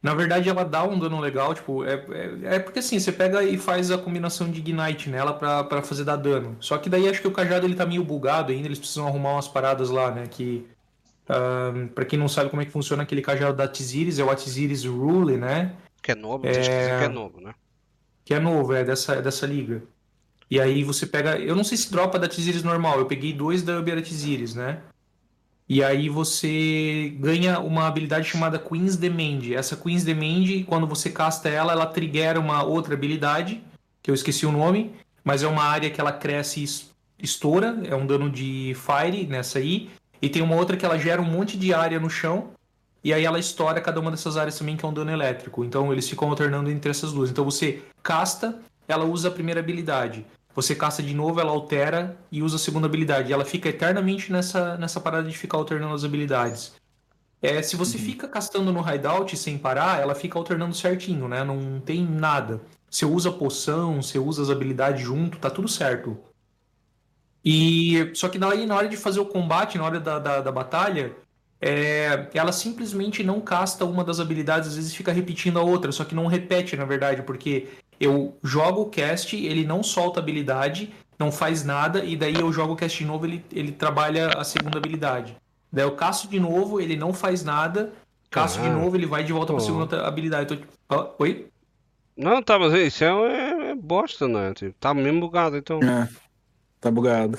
Na 0.02 0.12
verdade 0.12 0.48
ela 0.48 0.64
dá 0.64 0.82
um 0.82 0.98
dano 0.98 1.20
legal, 1.20 1.54
tipo, 1.54 1.84
é, 1.84 2.04
é, 2.10 2.56
é 2.56 2.58
porque 2.58 2.80
assim, 2.80 2.98
você 2.98 3.12
pega 3.12 3.44
e 3.44 3.56
faz 3.56 3.92
a 3.92 3.98
combinação 3.98 4.50
de 4.50 4.58
Ignite 4.58 5.08
nela 5.08 5.32
pra, 5.32 5.62
pra 5.62 5.82
fazer 5.82 6.02
dar 6.02 6.16
dano. 6.16 6.56
Só 6.58 6.78
que 6.78 6.90
daí 6.90 7.08
acho 7.08 7.20
que 7.20 7.28
o 7.28 7.32
cajado 7.32 7.64
ele 7.64 7.76
tá 7.76 7.86
meio 7.86 8.02
bugado 8.02 8.50
ainda, 8.50 8.66
eles 8.66 8.80
precisam 8.80 9.06
arrumar 9.06 9.34
umas 9.34 9.46
paradas 9.46 9.88
lá, 9.88 10.10
né, 10.10 10.26
que... 10.28 10.66
Ahn, 11.28 11.88
pra 11.88 12.04
quem 12.04 12.18
não 12.18 12.28
sabe 12.28 12.48
como 12.50 12.62
é 12.62 12.64
que 12.64 12.70
funciona 12.70 13.02
aquele 13.02 13.20
cajado 13.22 13.56
da 13.56 13.64
Atiziris, 13.64 14.18
é 14.18 14.24
o 14.24 14.30
Atiziris 14.30 14.84
Rule, 14.84 15.36
né? 15.36 15.72
Que 16.02 16.12
é 16.12 16.14
novo, 16.14 16.46
tens 16.52 16.66
que 16.66 17.04
é 17.04 17.08
novo, 17.08 17.40
né? 17.40 17.54
Que 18.24 18.34
é 18.34 18.38
novo, 18.40 18.72
é 18.72 18.84
dessa, 18.84 19.14
é 19.16 19.22
dessa 19.22 19.46
liga. 19.46 19.82
E 20.50 20.58
aí 20.60 20.82
você 20.82 21.06
pega. 21.06 21.36
Eu 21.38 21.54
não 21.54 21.64
sei 21.64 21.76
se 21.76 21.90
dropa 21.90 22.18
da 22.18 22.26
Atiziris 22.26 22.62
normal, 22.62 22.98
eu 22.98 23.06
peguei 23.06 23.32
dois 23.34 23.62
da 23.62 23.78
Uber 23.78 23.98
Atiziris, 23.98 24.54
né? 24.54 24.80
E 25.68 25.84
aí 25.84 26.08
você 26.08 27.14
ganha 27.20 27.58
uma 27.60 27.86
habilidade 27.86 28.26
chamada 28.26 28.58
Queen's 28.58 28.96
Demand. 28.96 29.40
Essa 29.54 29.76
Queen's 29.76 30.02
Demand, 30.04 30.64
quando 30.66 30.86
você 30.86 31.10
casta 31.10 31.50
ela, 31.50 31.72
ela 31.72 31.84
triggera 31.84 32.40
uma 32.40 32.62
outra 32.62 32.94
habilidade, 32.94 33.62
que 34.02 34.10
eu 34.10 34.14
esqueci 34.14 34.46
o 34.46 34.52
nome, 34.52 34.92
mas 35.22 35.42
é 35.42 35.46
uma 35.46 35.64
área 35.64 35.90
que 35.90 36.00
ela 36.00 36.12
cresce 36.12 36.60
e 36.60 36.64
es- 36.64 36.90
estoura, 37.18 37.82
é 37.84 37.94
um 37.94 38.06
dano 38.06 38.30
de 38.30 38.74
Fire 38.76 39.26
nessa 39.26 39.58
aí. 39.58 39.90
E 40.20 40.28
tem 40.28 40.42
uma 40.42 40.56
outra 40.56 40.76
que 40.76 40.84
ela 40.84 40.98
gera 40.98 41.20
um 41.22 41.24
monte 41.24 41.56
de 41.56 41.72
área 41.72 42.00
no 42.00 42.10
chão, 42.10 42.50
e 43.02 43.12
aí 43.12 43.24
ela 43.24 43.38
estoura 43.38 43.80
cada 43.80 44.00
uma 44.00 44.10
dessas 44.10 44.36
áreas 44.36 44.58
também, 44.58 44.76
que 44.76 44.84
é 44.84 44.88
um 44.88 44.92
dano 44.92 45.10
elétrico. 45.10 45.64
Então 45.64 45.92
eles 45.92 46.08
ficam 46.08 46.28
alternando 46.28 46.70
entre 46.70 46.90
essas 46.90 47.12
duas. 47.12 47.30
Então 47.30 47.44
você 47.44 47.82
casta, 48.02 48.58
ela 48.86 49.04
usa 49.04 49.28
a 49.28 49.30
primeira 49.30 49.60
habilidade. 49.60 50.26
Você 50.54 50.74
casta 50.74 51.02
de 51.02 51.14
novo, 51.14 51.40
ela 51.40 51.52
altera 51.52 52.16
e 52.32 52.42
usa 52.42 52.56
a 52.56 52.58
segunda 52.58 52.86
habilidade. 52.86 53.30
E 53.30 53.32
ela 53.32 53.44
fica 53.44 53.68
eternamente 53.68 54.32
nessa, 54.32 54.76
nessa 54.76 55.00
parada 55.00 55.28
de 55.28 55.38
ficar 55.38 55.56
alternando 55.56 55.94
as 55.94 56.04
habilidades. 56.04 56.72
É, 57.40 57.62
se 57.62 57.76
você 57.76 57.96
fica 57.96 58.26
castando 58.26 58.72
no 58.72 58.80
hideout 58.80 59.36
sem 59.36 59.56
parar, 59.56 60.00
ela 60.00 60.16
fica 60.16 60.36
alternando 60.36 60.74
certinho, 60.74 61.28
né? 61.28 61.44
Não 61.44 61.78
tem 61.78 62.04
nada. 62.04 62.60
Você 62.90 63.06
usa 63.06 63.30
poção, 63.30 64.02
você 64.02 64.18
usa 64.18 64.42
as 64.42 64.50
habilidades 64.50 65.02
junto, 65.02 65.38
tá 65.38 65.48
tudo 65.48 65.68
certo. 65.68 66.18
E 67.44 68.10
só 68.14 68.28
que 68.28 68.38
daí 68.38 68.66
na 68.66 68.76
hora 68.76 68.88
de 68.88 68.96
fazer 68.96 69.20
o 69.20 69.26
combate, 69.26 69.78
na 69.78 69.84
hora 69.84 70.00
da, 70.00 70.18
da, 70.18 70.40
da 70.40 70.52
batalha, 70.52 71.12
é, 71.60 72.28
ela 72.34 72.52
simplesmente 72.52 73.22
não 73.24 73.40
casta 73.40 73.84
uma 73.84 74.04
das 74.04 74.20
habilidades, 74.20 74.68
às 74.70 74.76
vezes 74.76 74.94
fica 74.94 75.12
repetindo 75.12 75.58
a 75.58 75.62
outra, 75.62 75.90
só 75.92 76.04
que 76.04 76.14
não 76.14 76.26
repete, 76.26 76.76
na 76.76 76.84
verdade, 76.84 77.22
porque 77.22 77.68
eu 78.00 78.36
jogo 78.42 78.82
o 78.82 78.86
cast, 78.90 79.34
ele 79.36 79.64
não 79.64 79.82
solta 79.82 80.20
habilidade, 80.20 80.90
não 81.18 81.32
faz 81.32 81.64
nada, 81.64 82.04
e 82.04 82.16
daí 82.16 82.34
eu 82.38 82.52
jogo 82.52 82.74
o 82.74 82.76
cast 82.76 82.98
de 82.98 83.04
novo, 83.04 83.26
ele, 83.26 83.44
ele 83.52 83.72
trabalha 83.72 84.28
a 84.28 84.44
segunda 84.44 84.78
habilidade. 84.78 85.36
Daí 85.72 85.84
eu 85.84 85.92
caço 85.92 86.28
de 86.28 86.38
novo, 86.38 86.80
ele 86.80 86.96
não 86.96 87.12
faz 87.12 87.42
nada, 87.44 87.92
caço 88.30 88.60
de 88.60 88.68
Ah. 88.68 88.72
novo, 88.72 88.96
ele 88.96 89.06
vai 89.06 89.24
de 89.24 89.32
volta 89.32 89.52
pra 89.52 89.60
Pô. 89.60 89.66
segunda 89.66 90.06
habilidade. 90.06 90.44
Então, 90.44 90.56
tipo, 90.56 90.72
ah, 90.88 91.10
oi? 91.18 91.46
Não, 92.16 92.42
tá, 92.42 92.58
mas 92.58 92.72
isso 92.72 93.04
é, 93.04 93.08
é- 93.08 93.70
é 93.70 93.74
bosta, 93.74 94.26
né? 94.28 94.52
Tipo, 94.54 94.74
tá 94.78 94.94
mesmo 94.94 95.20
bugado, 95.20 95.56
então. 95.56 95.80
É, 95.82 96.08
tá 96.80 96.90
bugado. 96.90 97.38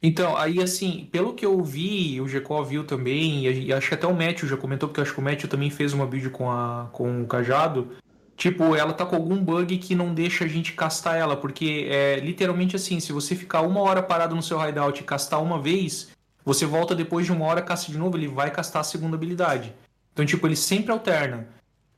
Então, 0.00 0.36
aí 0.36 0.62
assim, 0.62 1.08
pelo 1.10 1.34
que 1.34 1.44
eu 1.44 1.60
vi, 1.62 2.20
o 2.20 2.28
Gecó 2.28 2.62
viu 2.62 2.84
também, 2.84 3.46
e 3.46 3.72
acho 3.72 3.88
que 3.88 3.94
até 3.94 4.06
o 4.06 4.14
Matthew 4.14 4.48
já 4.48 4.56
comentou, 4.56 4.88
porque 4.88 5.00
acho 5.00 5.12
que 5.12 5.20
o 5.20 5.22
Matthew 5.22 5.48
também 5.48 5.70
fez 5.70 5.92
uma 5.92 6.06
build 6.06 6.30
com, 6.30 6.50
a, 6.50 6.88
com 6.92 7.22
o 7.22 7.26
Cajado. 7.26 7.88
Tipo, 8.36 8.76
ela 8.76 8.92
tá 8.92 9.04
com 9.04 9.16
algum 9.16 9.36
bug 9.42 9.76
que 9.78 9.96
não 9.96 10.14
deixa 10.14 10.44
a 10.44 10.48
gente 10.48 10.72
castar 10.72 11.16
ela, 11.16 11.36
porque 11.36 11.88
é 11.90 12.20
literalmente 12.20 12.76
assim, 12.76 13.00
se 13.00 13.12
você 13.12 13.34
ficar 13.34 13.62
uma 13.62 13.80
hora 13.80 14.00
parado 14.00 14.36
no 14.36 14.42
seu 14.42 14.64
hideout 14.64 15.00
e 15.00 15.04
castar 15.04 15.42
uma 15.42 15.60
vez, 15.60 16.10
você 16.44 16.64
volta 16.64 16.94
depois 16.94 17.26
de 17.26 17.32
uma 17.32 17.44
hora, 17.46 17.60
casta 17.60 17.90
de 17.90 17.98
novo, 17.98 18.16
ele 18.16 18.28
vai 18.28 18.52
castar 18.52 18.82
a 18.82 18.84
segunda 18.84 19.16
habilidade. 19.16 19.74
Então, 20.12 20.24
tipo, 20.24 20.46
ele 20.46 20.54
sempre 20.54 20.92
alterna. 20.92 21.48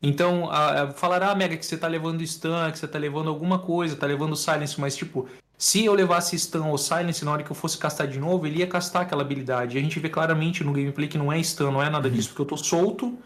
Então, 0.03 0.51
a, 0.51 0.83
a, 0.83 0.91
falar, 0.93 1.23
ah, 1.23 1.35
Mega, 1.35 1.59
que 1.59 1.67
você 1.67 1.77
tá 1.77 1.87
levando 1.87 2.27
stun, 2.27 2.71
que 2.73 2.79
você 2.79 2.89
tá 2.89 2.99
levando 2.99 3.29
alguma 3.29 3.59
coisa, 3.59 3.95
tá 3.95 4.07
levando 4.07 4.35
silence, 4.35 4.81
mas 4.81 4.97
tipo, 4.97 5.29
se 5.61 5.85
eu 5.85 5.93
levasse 5.93 6.39
stun 6.39 6.71
ou 6.71 6.79
silence 6.79 7.23
na 7.23 7.33
hora 7.33 7.43
que 7.43 7.51
eu 7.51 7.55
fosse 7.55 7.77
castar 7.77 8.09
de 8.09 8.19
novo, 8.19 8.47
ele 8.47 8.61
ia 8.61 8.67
castar 8.67 9.03
aquela 9.03 9.21
habilidade. 9.21 9.77
E 9.77 9.79
a 9.79 9.83
gente 9.83 10.01
vê 10.01 10.09
claramente 10.09 10.65
no 10.65 10.73
gameplay 10.73 11.07
que 11.07 11.19
não 11.19 11.31
é 11.31 11.39
stun, 11.43 11.71
não 11.71 11.83
é 11.83 11.91
nada 11.91 12.09
disso, 12.09 12.31
porque 12.31 12.41
eu 12.41 12.47
tô 12.47 12.57
solto, 12.57 13.19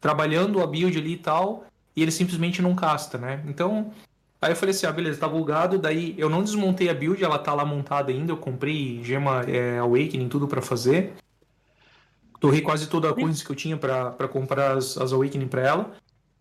trabalhando 0.00 0.60
a 0.60 0.66
build 0.66 0.98
ali 0.98 1.12
e 1.12 1.16
tal, 1.16 1.64
e 1.94 2.02
ele 2.02 2.10
simplesmente 2.10 2.60
não 2.60 2.74
casta, 2.74 3.18
né? 3.18 3.40
Então, 3.46 3.92
aí 4.42 4.50
eu 4.50 4.56
falei 4.56 4.74
assim, 4.74 4.84
ah, 4.84 4.90
beleza, 4.90 5.20
tá 5.20 5.28
bugado, 5.28 5.78
daí 5.78 6.12
eu 6.18 6.28
não 6.28 6.42
desmontei 6.42 6.88
a 6.88 6.94
build, 6.94 7.22
ela 7.22 7.38
tá 7.38 7.54
lá 7.54 7.64
montada 7.64 8.10
ainda, 8.10 8.32
eu 8.32 8.36
comprei 8.36 9.00
gema 9.04 9.42
é, 9.42 9.78
Awakening, 9.78 10.28
tudo 10.28 10.48
pra 10.48 10.60
fazer. 10.60 11.12
Torrei 12.40 12.62
quase 12.62 12.88
toda 12.88 13.10
a 13.10 13.14
coisa 13.14 13.44
que 13.44 13.50
eu 13.50 13.54
tinha 13.54 13.76
pra 13.76 14.26
comprar 14.26 14.76
as, 14.76 14.98
as 14.98 15.12
Awakening 15.12 15.46
pra 15.46 15.62
ela. 15.62 15.92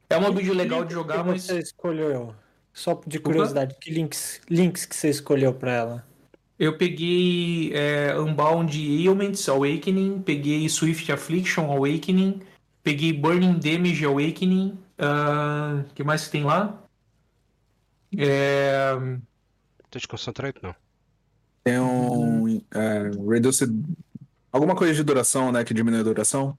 É 0.10 0.18
uma 0.18 0.32
build 0.32 0.52
legal 0.54 0.84
de 0.84 0.92
jogar, 0.92 1.24
mas... 1.24 1.44
você 1.44 1.60
escolheu? 1.60 2.34
Só 2.76 2.94
de 2.94 3.02
Desculpa? 3.08 3.30
curiosidade, 3.30 3.76
que 3.80 3.90
links, 3.90 4.42
links 4.50 4.86
que 4.86 4.94
você 4.96 5.10
escolheu 5.10 5.54
pra 5.54 5.72
ela? 5.72 6.06
Eu 6.60 6.78
peguei 6.78 7.72
é, 7.74 8.14
Unbound 8.20 8.78
Ailments 8.78 9.48
Awakening, 9.48 10.22
peguei 10.22 10.68
Swift 10.68 11.10
Affliction 11.10 11.72
Awakening, 11.72 12.42
peguei 12.84 13.14
Burning 13.14 13.60
Damage 13.60 14.04
Awakening. 14.06 14.78
O 15.00 15.94
que 15.94 16.04
mais 16.04 16.26
que 16.26 16.32
tem 16.32 16.44
lá? 16.44 16.84
É, 18.18 18.92
Tens 19.90 20.06
concentrate, 20.06 20.60
não. 20.62 20.76
Tem 21.64 21.80
um 21.80 22.62
é, 22.74 23.10
Reduced. 23.28 23.72
Alguma 24.52 24.76
coisa 24.76 24.94
de 24.94 25.04
duração, 25.04 25.52
né? 25.52 25.64
Que 25.64 25.74
diminui 25.74 26.02
a 26.02 26.04
duração. 26.04 26.58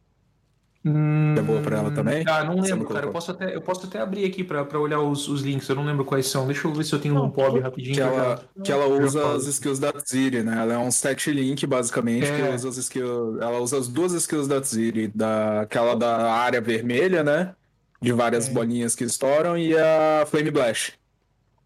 É 1.37 1.43
boa 1.43 1.61
pra 1.61 1.79
ela 1.79 1.91
também? 1.91 2.23
Ah, 2.29 2.45
não 2.45 2.57
Você 2.59 2.71
lembro, 2.71 2.87
não 2.89 2.95
cara. 2.95 3.07
Eu 3.07 3.13
posso 3.13 3.31
até, 3.33 3.55
eu 3.57 3.61
posso 3.61 3.87
até 3.87 4.01
abrir 4.01 4.25
aqui 4.25 4.45
pra, 4.45 4.65
pra 4.65 4.79
olhar 4.79 5.01
os, 5.01 5.27
os 5.29 5.43
links. 5.43 5.69
Eu 5.69 5.75
não 5.75 5.85
lembro 5.85 6.05
quais 6.05 6.29
são. 6.29 6.47
Deixa 6.47 6.69
eu 6.69 6.73
ver 6.73 6.85
se 6.85 6.93
eu 6.95 6.99
tenho 7.01 7.15
um 7.15 7.19
Não, 7.19 7.31
pob 7.31 7.55
que- 7.59 7.65
rapidinho. 7.65 7.95
Que 7.97 8.01
que 8.01 8.07
ela, 8.07 8.37
já- 8.57 8.63
que 8.63 8.73
ela 8.73 8.87
usa 8.87 9.35
as 9.35 9.47
skills 9.47 9.79
da 9.81 9.93
Tziri, 9.93 10.43
né? 10.45 10.59
Ela 10.63 10.75
é 10.75 10.79
um 10.79 10.89
stat 10.89 11.31
link, 11.33 11.67
basicamente, 11.67 12.27
que 12.27 12.41
É. 12.41 12.55
usa 12.55 12.69
as 12.69 12.77
skills. 12.77 13.41
Ela 13.41 13.59
usa 13.59 13.79
as 13.79 13.89
duas 13.89 14.13
skills 14.13 14.47
da 14.47 14.61
Tziri, 14.61 15.09
da, 15.09 15.63
aquela 15.63 15.97
da 15.97 16.33
área 16.33 16.61
vermelha, 16.61 17.25
né? 17.25 17.55
De 18.01 18.13
várias 18.13 18.49
É. 18.49 18.53
bolinhas 18.53 18.95
que 18.95 19.03
estouram, 19.05 19.59
e 19.59 19.77
a 19.77 20.25
Flame 20.27 20.51
Blast. 20.53 20.93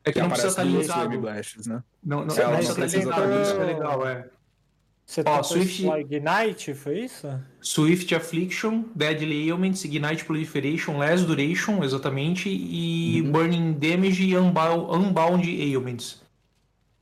É 0.03 0.13
que 0.13 0.19
não 0.21 0.31
precisa 0.31 0.53
aparece 0.53 0.71
estar 0.71 0.79
duas 0.79 0.87
Flame 0.87 1.17
linkado. 1.17 1.21
Blasts, 1.35 1.67
né? 1.67 1.83
Não, 2.03 2.25
não, 2.25 2.35
Ela 2.35 2.53
não 2.53 2.63
não 2.63 2.75
precisa 2.75 2.87
estar 2.87 2.99
linkado. 3.21 3.33
estar 3.33 3.43
Isso 3.43 3.61
é 3.61 3.65
legal, 3.67 4.07
é. 4.09 4.25
Você 5.11 5.25
Ó, 5.27 5.43
Swift- 5.43 5.83
Ignite, 5.99 6.73
foi 6.73 7.01
isso? 7.01 7.27
Swift 7.61 8.15
Affliction, 8.15 8.85
Deadly 8.95 9.49
Ailments, 9.51 9.85
Ignite 9.85 10.25
Proliferation, 10.25 10.99
Less 10.99 11.25
Duration, 11.27 11.83
exatamente, 11.83 12.49
e 12.49 13.21
Uhum. 13.21 13.33
Burning 13.33 13.73
Damage 13.73 14.23
e 14.23 14.37
Unbound, 14.39 14.95
Unbound 14.97 15.49
Ailments. 15.49 16.23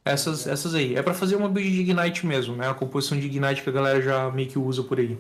Essas, 0.07 0.47
essas 0.47 0.75
aí. 0.75 0.95
É 0.97 1.03
pra 1.03 1.12
fazer 1.12 1.37
uma 1.37 1.50
build 1.50 1.71
de 1.71 1.83
Ignite 1.83 2.27
mesmo, 2.27 2.57
né? 2.57 2.67
A 2.71 2.73
composição 2.73 3.19
de 3.21 3.27
Ignite 3.27 3.61
que 3.62 3.69
a 3.69 3.73
galera 3.73 4.00
já 4.00 4.31
meio 4.31 4.49
que 4.49 4.59
usa 4.59 4.83
por 4.83 4.99
aí. 4.99 5.19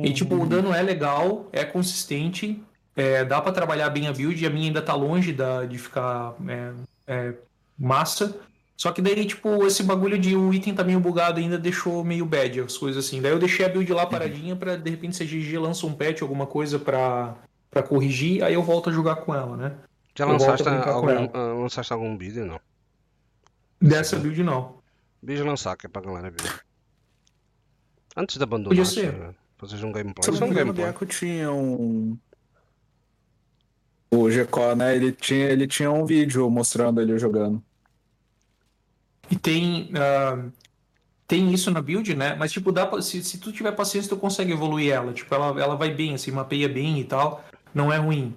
E 0.00 0.12
tipo, 0.12 0.36
o 0.36 0.46
dano 0.46 0.72
é 0.72 0.80
legal, 0.80 1.48
é 1.52 1.64
consistente, 1.64 2.62
é, 2.94 3.24
dá 3.24 3.40
pra 3.40 3.50
trabalhar 3.50 3.90
bem 3.90 4.06
a 4.06 4.12
build, 4.12 4.46
a 4.46 4.50
minha 4.50 4.68
ainda 4.68 4.80
tá 4.80 4.94
longe 4.94 5.32
da, 5.32 5.64
de 5.64 5.76
ficar 5.78 6.36
é, 6.46 6.72
é, 7.08 7.34
massa. 7.76 8.38
Só 8.80 8.92
que 8.92 9.02
daí, 9.02 9.26
tipo, 9.26 9.66
esse 9.66 9.82
bagulho 9.82 10.16
de 10.16 10.36
o 10.36 10.54
item 10.54 10.72
tá 10.72 10.84
meio 10.84 11.00
bugado 11.00 11.40
ainda 11.40 11.58
deixou 11.58 12.04
meio 12.04 12.24
bad, 12.24 12.60
as 12.60 12.78
coisas 12.78 13.04
assim. 13.04 13.20
Daí 13.20 13.32
eu 13.32 13.38
deixei 13.38 13.66
a 13.66 13.68
build 13.68 13.92
lá 13.92 14.06
paradinha 14.06 14.54
pra, 14.54 14.76
de 14.76 14.88
repente, 14.88 15.16
se 15.16 15.24
a 15.24 15.26
GG 15.26 15.58
lança 15.58 15.84
um 15.84 15.92
patch, 15.92 16.22
alguma 16.22 16.46
coisa 16.46 16.78
pra, 16.78 17.34
pra 17.72 17.82
corrigir, 17.82 18.40
aí 18.44 18.54
eu 18.54 18.62
volto 18.62 18.88
a 18.88 18.92
jogar 18.92 19.16
com 19.16 19.34
ela, 19.34 19.56
né? 19.56 19.74
Já 20.16 20.24
Eu 20.24 20.30
lançaste 20.30 20.68
algum, 20.68 21.10
ela. 21.10 21.28
ah, 21.34 21.54
lançaste 21.54 21.92
algum 21.92 22.16
vídeo? 22.16 22.46
Não. 22.46 22.60
Dessa 23.82 24.16
build 24.16 24.44
não. 24.44 24.78
Vídeo 25.20 25.44
lançar, 25.44 25.76
que 25.76 25.86
é 25.86 25.88
pra 25.88 26.00
galera 26.00 26.30
ver. 26.30 26.60
Antes 28.16 28.36
de 28.36 28.42
abandonar, 28.44 28.68
Podia 28.68 28.84
ser. 28.84 29.12
fazer 29.56 29.84
um 29.84 29.90
gameplay. 29.90 30.22
Se 30.22 30.30
eu 30.30 30.34
Só 30.34 30.40
não 30.40 30.46
um 30.46 30.50
me 30.50 30.54
engano, 30.54 30.70
o 30.70 30.74
gameplay. 30.74 30.86
Deco 30.92 31.04
tinha 31.06 31.50
um. 31.50 32.16
O 34.10 34.30
Gecó, 34.30 34.74
né? 34.76 34.94
Ele 34.94 35.10
tinha, 35.12 35.46
ele 35.46 35.66
tinha 35.66 35.90
um 35.90 36.04
vídeo 36.06 36.48
mostrando 36.48 37.00
ele 37.00 37.18
jogando. 37.18 37.60
E 39.30 39.36
tem. 39.36 39.90
ah, 39.94 40.48
tem 41.28 41.52
isso 41.52 41.70
na 41.70 41.82
build, 41.82 42.14
né? 42.16 42.34
Mas, 42.38 42.50
tipo, 42.50 42.72
dá 42.72 42.86
pra, 42.86 43.02
se, 43.02 43.22
se 43.22 43.36
tu 43.38 43.52
tiver 43.52 43.72
paciência, 43.72 44.08
tu 44.08 44.16
consegue 44.16 44.52
evoluir 44.52 44.90
ela. 44.90 45.12
Tipo, 45.12 45.34
ela, 45.34 45.60
ela 45.60 45.76
vai 45.76 45.92
bem, 45.92 46.14
assim, 46.14 46.30
mapeia 46.30 46.68
bem 46.68 46.98
e 46.98 47.04
tal. 47.04 47.44
Não 47.74 47.92
é 47.92 47.98
ruim. 47.98 48.34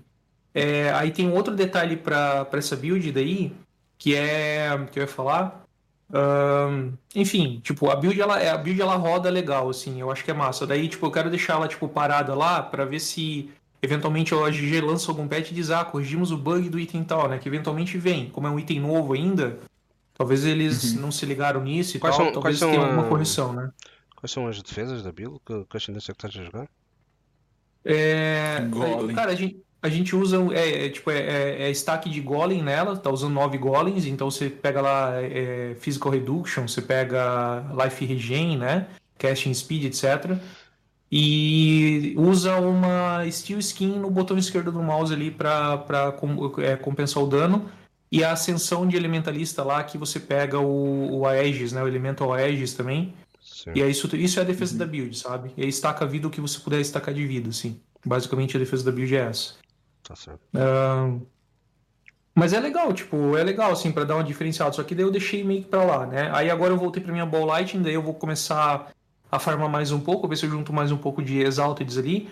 É, 0.53 0.91
aí 0.91 1.11
tem 1.11 1.25
um 1.25 1.33
outro 1.33 1.55
detalhe 1.55 1.95
pra, 1.95 2.43
pra 2.43 2.59
essa 2.59 2.75
build 2.75 3.09
daí, 3.13 3.53
que 3.97 4.13
é. 4.13 4.69
que 4.91 4.99
eu 4.99 5.03
ia 5.03 5.07
falar. 5.07 5.63
Ahn, 6.13 6.91
enfim, 7.15 7.61
tipo, 7.63 7.89
a 7.89 7.95
build, 7.95 8.19
ela, 8.19 8.35
a 8.53 8.57
build 8.57 8.81
ela 8.81 8.95
roda 8.97 9.29
legal, 9.29 9.69
assim, 9.69 10.01
eu 10.01 10.11
acho 10.11 10.25
que 10.25 10.31
é 10.31 10.33
massa. 10.33 10.67
Daí, 10.67 10.89
tipo, 10.89 11.05
eu 11.05 11.11
quero 11.11 11.29
deixar 11.29 11.53
ela, 11.53 11.69
tipo, 11.69 11.87
parada 11.87 12.35
lá 12.35 12.61
pra 12.61 12.83
ver 12.83 12.99
se 12.99 13.49
eventualmente 13.81 14.33
a 14.35 14.49
GG 14.49 14.81
lança 14.81 15.09
algum 15.09 15.27
patch 15.27 15.51
e 15.51 15.53
diz, 15.53 15.71
ah, 15.71 15.85
corrigimos 15.85 16.31
o 16.31 16.37
bug 16.37 16.69
do 16.69 16.79
item 16.79 17.03
tal, 17.05 17.29
né? 17.29 17.39
Que 17.39 17.47
eventualmente 17.47 17.97
vem. 17.97 18.29
Como 18.29 18.45
é 18.45 18.49
um 18.49 18.59
item 18.59 18.81
novo 18.81 19.13
ainda, 19.13 19.57
talvez 20.21 20.45
eles 20.45 20.93
não 20.93 21.11
se 21.11 21.25
ligaram 21.25 21.63
nisso 21.63 21.97
e 21.97 21.99
Quais 21.99 22.15
tal, 22.15 22.25
são- 22.25 22.33
talvez 22.33 22.59
tenha 22.59 22.79
alguma 22.79 23.07
ah, 23.07 23.09
correção, 23.09 23.53
né? 23.53 23.71
Quais 24.15 24.31
são 24.31 24.47
as 24.47 24.61
defesas 24.61 25.01
da 25.01 25.11
build? 25.11 25.39
Que, 25.43 25.65
que 25.65 25.85
tendência 25.85 26.13
que 26.13 26.25
estás 26.25 26.35
a 26.35 26.45
jogar? 26.45 26.69
É, 27.83 28.59
Golem. 28.69 29.15
cara, 29.15 29.31
a 29.31 29.35
gente, 29.35 29.59
a 29.81 29.89
gente 29.89 30.15
usa 30.15 30.37
é, 30.53 30.85
é, 30.85 30.89
tipo 30.89 31.09
é, 31.09 31.17
é, 31.17 31.63
é 31.63 31.71
stack 31.71 32.07
de 32.07 32.21
golem 32.21 32.61
nela, 32.61 32.95
tá 32.95 33.09
usando 33.09 33.33
nove 33.33 33.57
golems, 33.57 34.05
então 34.05 34.29
você 34.29 34.47
pega 34.47 34.79
lá 34.79 35.13
é, 35.19 35.75
physical 35.79 36.11
reduction, 36.11 36.67
você 36.67 36.83
pega 36.83 37.65
life 37.83 38.05
regen, 38.05 38.59
né, 38.59 38.85
casting 39.17 39.55
speed, 39.55 39.85
etc. 39.85 40.37
E 41.11 42.13
usa 42.15 42.57
uma 42.57 43.27
steel 43.31 43.57
skin 43.57 43.97
no 43.97 44.11
botão 44.11 44.37
esquerdo 44.37 44.71
do 44.71 44.83
mouse 44.83 45.11
ali 45.11 45.31
para 45.31 46.13
compensar 46.79 47.23
o 47.23 47.27
dano. 47.27 47.67
E 48.11 48.23
a 48.23 48.31
ascensão 48.33 48.85
de 48.87 48.97
elementalista 48.97 49.63
lá 49.63 49.83
que 49.83 49.97
você 49.97 50.19
pega 50.19 50.59
o, 50.59 51.19
o 51.19 51.25
Aegis, 51.27 51.71
né, 51.71 51.81
o 51.81 51.87
elemental 51.87 52.33
Aegis 52.33 52.73
também. 52.73 53.15
Sim. 53.39 53.71
E 53.75 53.81
aí 53.83 53.89
isso, 53.91 54.13
isso 54.15 54.39
é 54.39 54.41
a 54.43 54.45
defesa 54.45 54.77
da 54.77 54.85
build, 54.85 55.17
sabe? 55.17 55.53
E 55.55 55.63
aí 55.63 55.69
estaca 55.69 56.03
a 56.05 56.07
vida 56.07 56.27
o 56.27 56.31
que 56.31 56.41
você 56.41 56.59
puder 56.59 56.79
estacar 56.81 57.13
de 57.13 57.25
vida, 57.25 57.49
assim. 57.49 57.79
Basicamente 58.05 58.55
a 58.57 58.59
defesa 58.59 58.83
da 58.83 58.91
build 58.91 59.15
é 59.15 59.19
essa. 59.19 59.53
Tá 60.03 60.15
certo. 60.15 60.39
Ahn, 60.55 61.21
Mas 62.35 62.53
é 62.53 62.59
legal, 62.59 62.93
tipo, 62.93 63.35
é 63.37 63.43
legal, 63.43 63.71
assim, 63.71 63.91
pra 63.91 64.03
dar 64.03 64.15
uma 64.15 64.23
diferenciada. 64.23 64.71
Só 64.73 64.83
que 64.83 64.95
daí 64.95 65.05
eu 65.05 65.11
deixei 65.11 65.43
meio 65.43 65.63
que 65.63 65.69
pra 65.69 65.83
lá, 65.83 66.05
né? 66.05 66.29
Aí 66.33 66.49
agora 66.49 66.73
eu 66.73 66.77
voltei 66.77 67.01
pra 67.03 67.11
minha 67.11 67.25
ball 67.25 67.45
lighting, 67.45 67.81
daí 67.81 67.93
eu 67.93 68.01
vou 68.01 68.13
começar 68.13 68.91
a 69.31 69.39
farmar 69.39 69.69
mais 69.69 69.91
um 69.91 69.99
pouco, 69.99 70.27
ver 70.27 70.37
se 70.37 70.45
eu 70.45 70.49
junto 70.49 70.73
mais 70.73 70.91
um 70.91 70.97
pouco 70.97 71.21
de 71.21 71.39
exalted 71.39 71.97
ali. 71.99 72.29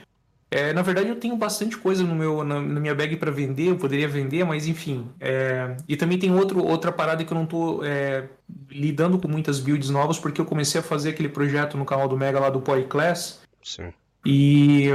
É, 0.51 0.73
na 0.73 0.81
verdade, 0.81 1.09
eu 1.09 1.15
tenho 1.15 1.35
bastante 1.35 1.77
coisa 1.77 2.03
no 2.03 2.15
meu, 2.15 2.43
na, 2.43 2.59
na 2.59 2.79
minha 2.79 2.95
bag 2.95 3.15
pra 3.17 3.29
vender, 3.29 3.69
eu 3.69 3.77
poderia 3.77 4.07
vender, 4.07 4.43
mas 4.43 4.67
enfim. 4.67 5.07
é, 5.19 5.77
E 5.87 5.95
também 5.95 6.17
tem 6.17 6.33
outro, 6.33 6.65
outra 6.65 6.91
parada 6.91 7.23
que 7.23 7.31
eu 7.31 7.37
não 7.37 7.45
tô 7.45 7.83
é, 7.83 8.27
lidando 8.69 9.19
com 9.19 9.27
muitas 9.27 9.59
builds 9.59 9.91
novas, 9.91 10.17
porque 10.17 10.41
eu 10.41 10.45
comecei 10.45 10.81
a 10.81 10.83
fazer 10.83 11.09
aquele 11.09 11.29
projeto 11.29 11.77
no 11.77 11.85
canal 11.85 12.07
do 12.07 12.17
Mega 12.17 12.39
lá 12.39 12.49
do 12.49 12.61
Poi 12.61 12.83
Class. 12.85 13.41
Sim. 13.63 13.93
E 14.25 14.87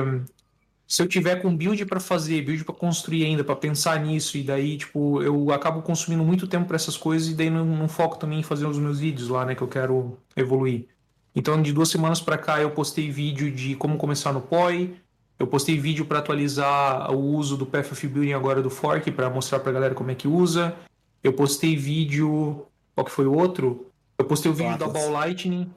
se 0.86 1.02
eu 1.02 1.08
tiver 1.08 1.40
com 1.40 1.56
build 1.56 1.84
pra 1.86 2.00
fazer, 2.00 2.42
build 2.42 2.64
pra 2.64 2.74
construir 2.74 3.24
ainda, 3.24 3.42
pra 3.44 3.56
pensar 3.56 3.98
nisso, 4.00 4.36
e 4.36 4.42
daí, 4.42 4.76
tipo, 4.76 5.22
eu 5.22 5.52
acabo 5.52 5.82
consumindo 5.82 6.24
muito 6.24 6.46
tempo 6.46 6.66
pra 6.66 6.76
essas 6.76 6.96
coisas, 6.96 7.28
e 7.28 7.34
daí 7.34 7.48
não, 7.48 7.64
não 7.64 7.88
foco 7.88 8.18
também 8.18 8.40
em 8.40 8.42
fazer 8.42 8.66
os 8.66 8.78
meus 8.78 8.98
vídeos 8.98 9.28
lá, 9.28 9.44
né, 9.44 9.54
que 9.54 9.62
eu 9.62 9.68
quero 9.68 10.18
evoluir. 10.36 10.86
Então, 11.34 11.60
de 11.60 11.72
duas 11.72 11.88
semanas 11.88 12.20
pra 12.20 12.38
cá, 12.38 12.60
eu 12.60 12.70
postei 12.70 13.10
vídeo 13.10 13.50
de 13.50 13.74
como 13.76 13.96
começar 13.96 14.32
no 14.32 14.40
POI, 14.40 14.94
Eu 15.38 15.46
postei 15.46 15.78
vídeo 15.78 16.04
para 16.04 16.20
atualizar 16.20 17.10
o 17.12 17.18
uso 17.18 17.56
do 17.56 17.64
of 17.64 18.06
Building 18.06 18.32
agora 18.32 18.62
do 18.62 18.70
Fork, 18.70 19.10
para 19.10 19.28
mostrar 19.28 19.60
pra 19.60 19.72
galera 19.72 19.94
como 19.94 20.10
é 20.10 20.14
que 20.14 20.28
usa. 20.28 20.74
Eu 21.22 21.32
postei 21.32 21.76
vídeo. 21.76 22.66
Qual 22.94 23.04
que 23.04 23.10
foi 23.10 23.26
o 23.26 23.34
outro? 23.34 23.86
Eu 24.16 24.24
postei 24.24 24.50
o 24.50 24.54
vídeo 24.54 24.78
da 24.78 24.86
Atlas. 24.86 25.02
Ball 25.02 25.12
Lightning. 25.12 25.70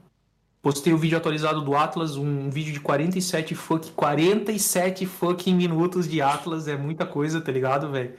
Postei 0.62 0.92
o 0.92 0.98
vídeo 0.98 1.18
atualizado 1.18 1.62
do 1.62 1.76
Atlas, 1.76 2.18
um 2.18 2.50
vídeo 2.50 2.74
de 2.74 2.80
47 2.80 3.56
fuck, 3.56 3.90
47 3.92 5.06
fucking 5.06 5.56
minutos 5.56 6.08
de 6.10 6.22
Atlas, 6.22 6.68
é 6.68 6.76
muita 6.76 7.06
coisa, 7.06 7.40
tá 7.40 7.52
ligado, 7.52 7.90
velho? 7.90 8.16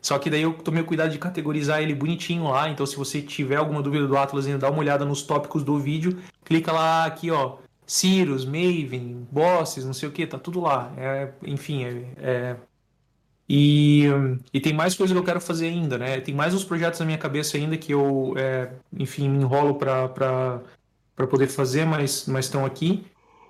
Só 0.00 0.18
que 0.18 0.30
daí 0.30 0.42
eu 0.42 0.52
tomei 0.52 0.82
o 0.82 0.86
cuidado 0.86 1.10
de 1.10 1.18
categorizar 1.18 1.82
ele 1.82 1.94
bonitinho 1.94 2.44
lá, 2.44 2.68
então 2.68 2.86
se 2.86 2.96
você 2.96 3.20
tiver 3.20 3.56
alguma 3.56 3.82
dúvida 3.82 4.06
do 4.06 4.16
Atlas, 4.16 4.46
ainda 4.46 4.58
dá 4.58 4.70
uma 4.70 4.78
olhada 4.78 5.04
nos 5.04 5.22
tópicos 5.22 5.64
do 5.64 5.78
vídeo, 5.78 6.18
clica 6.44 6.70
lá 6.70 7.06
aqui, 7.06 7.30
ó, 7.30 7.56
Cirrus, 7.90 8.44
Maven, 8.44 9.26
Bosses, 9.30 9.84
não 9.84 9.92
sei 9.94 10.08
o 10.08 10.12
que, 10.12 10.26
tá 10.26 10.38
tudo 10.38 10.60
lá. 10.60 10.92
É, 10.96 11.32
enfim, 11.44 11.84
é, 11.84 12.14
é- 12.18 12.56
E, 13.48 14.04
e 14.54 14.60
tem 14.60 14.72
mais 14.72 14.94
coisa 14.94 15.12
que 15.12 15.18
eu 15.18 15.24
quero 15.24 15.40
fazer 15.40 15.68
ainda, 15.68 15.98
né? 15.98 16.20
Tem 16.20 16.34
mais 16.34 16.54
uns 16.54 16.64
projetos 16.64 17.00
na 17.00 17.06
minha 17.06 17.18
cabeça 17.18 17.56
ainda 17.56 17.76
que 17.76 17.92
eu, 17.92 18.34
é, 18.36 18.72
enfim, 18.92 19.28
me 19.28 19.38
enrolo 19.42 19.74
pra 19.76 21.26
poder 21.28 21.48
fazer, 21.48 21.84
mas 21.84 22.26
mas 22.26 22.46
estão 22.46 22.64
aqui. 22.64 23.04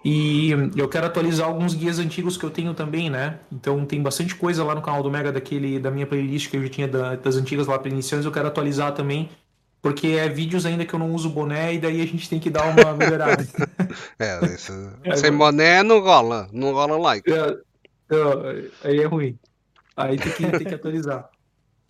E 0.05 0.51
eu 0.77 0.89
quero 0.89 1.07
atualizar 1.07 1.47
alguns 1.47 1.75
guias 1.75 1.99
antigos 1.99 2.37
que 2.39 2.45
eu 2.45 2.51
tenho 2.51 2.73
também, 2.75 3.11
né? 3.11 3.41
Então 3.53 3.85
tem 3.85 4.03
bastante 4.03 4.35
coisa 4.35 4.65
lá 4.65 4.75
no 4.75 4.81
canal 4.83 5.03
do 5.03 5.11
Mega 5.11 5.31
daquele, 5.31 5.79
da 5.79 5.91
minha 5.91 6.07
playlist 6.07 6.49
que 6.51 6.57
eu 6.57 6.63
já 6.63 6.69
tinha 6.71 6.89
da- 6.89 7.17
das 7.17 7.37
antigas 7.37 7.67
lá 7.67 7.79
para 7.79 7.91
iniciantes, 7.91 8.25
eu 8.25 8.33
quero 8.33 8.49
atualizar 8.49 8.95
também, 8.95 9.29
porque 9.83 10.09
é 10.09 10.29
vídeos 10.29 10.67
ainda 10.67 10.85
que 10.85 10.95
eu 10.95 10.99
não 10.99 11.13
uso 11.15 11.31
boné 11.31 11.75
e 11.75 11.79
daí 11.79 12.01
a 12.01 12.07
gente 12.07 12.29
tem 12.29 12.39
que 12.39 12.51
dar 12.51 12.65
uma 12.67 12.95
melhorada. 12.95 13.43
É, 14.19 14.45
isso, 14.55 14.73
É, 15.03 15.17
sem 15.17 15.33
boné 15.37 15.83
não 15.83 16.01
rola, 16.01 16.49
não 16.53 16.73
rola 16.73 16.97
like. 16.97 17.31
É, 17.33 17.37
é, 18.11 18.89
aí 18.89 19.01
é 19.01 19.07
ruim. 19.07 19.39
Aí 19.97 20.17
tem 20.17 20.33
que, 20.33 20.59
tem 20.59 20.67
que 20.67 20.75
atualizar. 20.75 21.29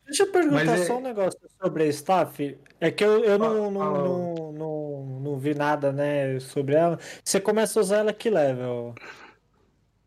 Deixa 0.06 0.24
eu 0.24 0.32
perguntar 0.32 0.64
Mas 0.64 0.80
é- 0.80 0.86
só 0.86 0.98
um 0.98 1.02
negócio 1.02 1.38
sobre 1.62 1.84
a 1.84 1.86
staff. 1.86 2.58
É 2.80 2.90
que 2.90 3.04
eu, 3.04 3.22
eu 3.22 3.38
não, 3.38 3.70
não, 3.70 3.80
Fala. 3.80 4.04
não, 4.04 4.52
não, 4.52 5.20
não 5.20 5.38
vi 5.38 5.54
nada, 5.54 5.92
né, 5.92 6.40
sobre 6.40 6.74
ela. 6.74 6.98
Você 7.22 7.40
começa 7.40 7.78
a 7.78 7.82
usar 7.82 7.98
ela 7.98 8.12
que 8.12 8.30
level? 8.30 8.94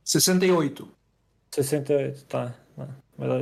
68. 0.04 0.90
68, 1.52 2.26
tá. 2.26 2.54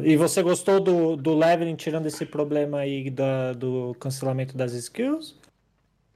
E 0.04 0.16
você 0.18 0.42
gostou 0.44 0.80
do, 0.80 1.16
do 1.16 1.34
leveling 1.36 1.76
tirando 1.76 2.06
esse 2.06 2.26
problema 2.26 2.80
aí 2.80 3.10
da, 3.10 3.54
do 3.54 3.96
cancelamento 4.00 4.56
das 4.58 4.74
skills? 4.74 5.36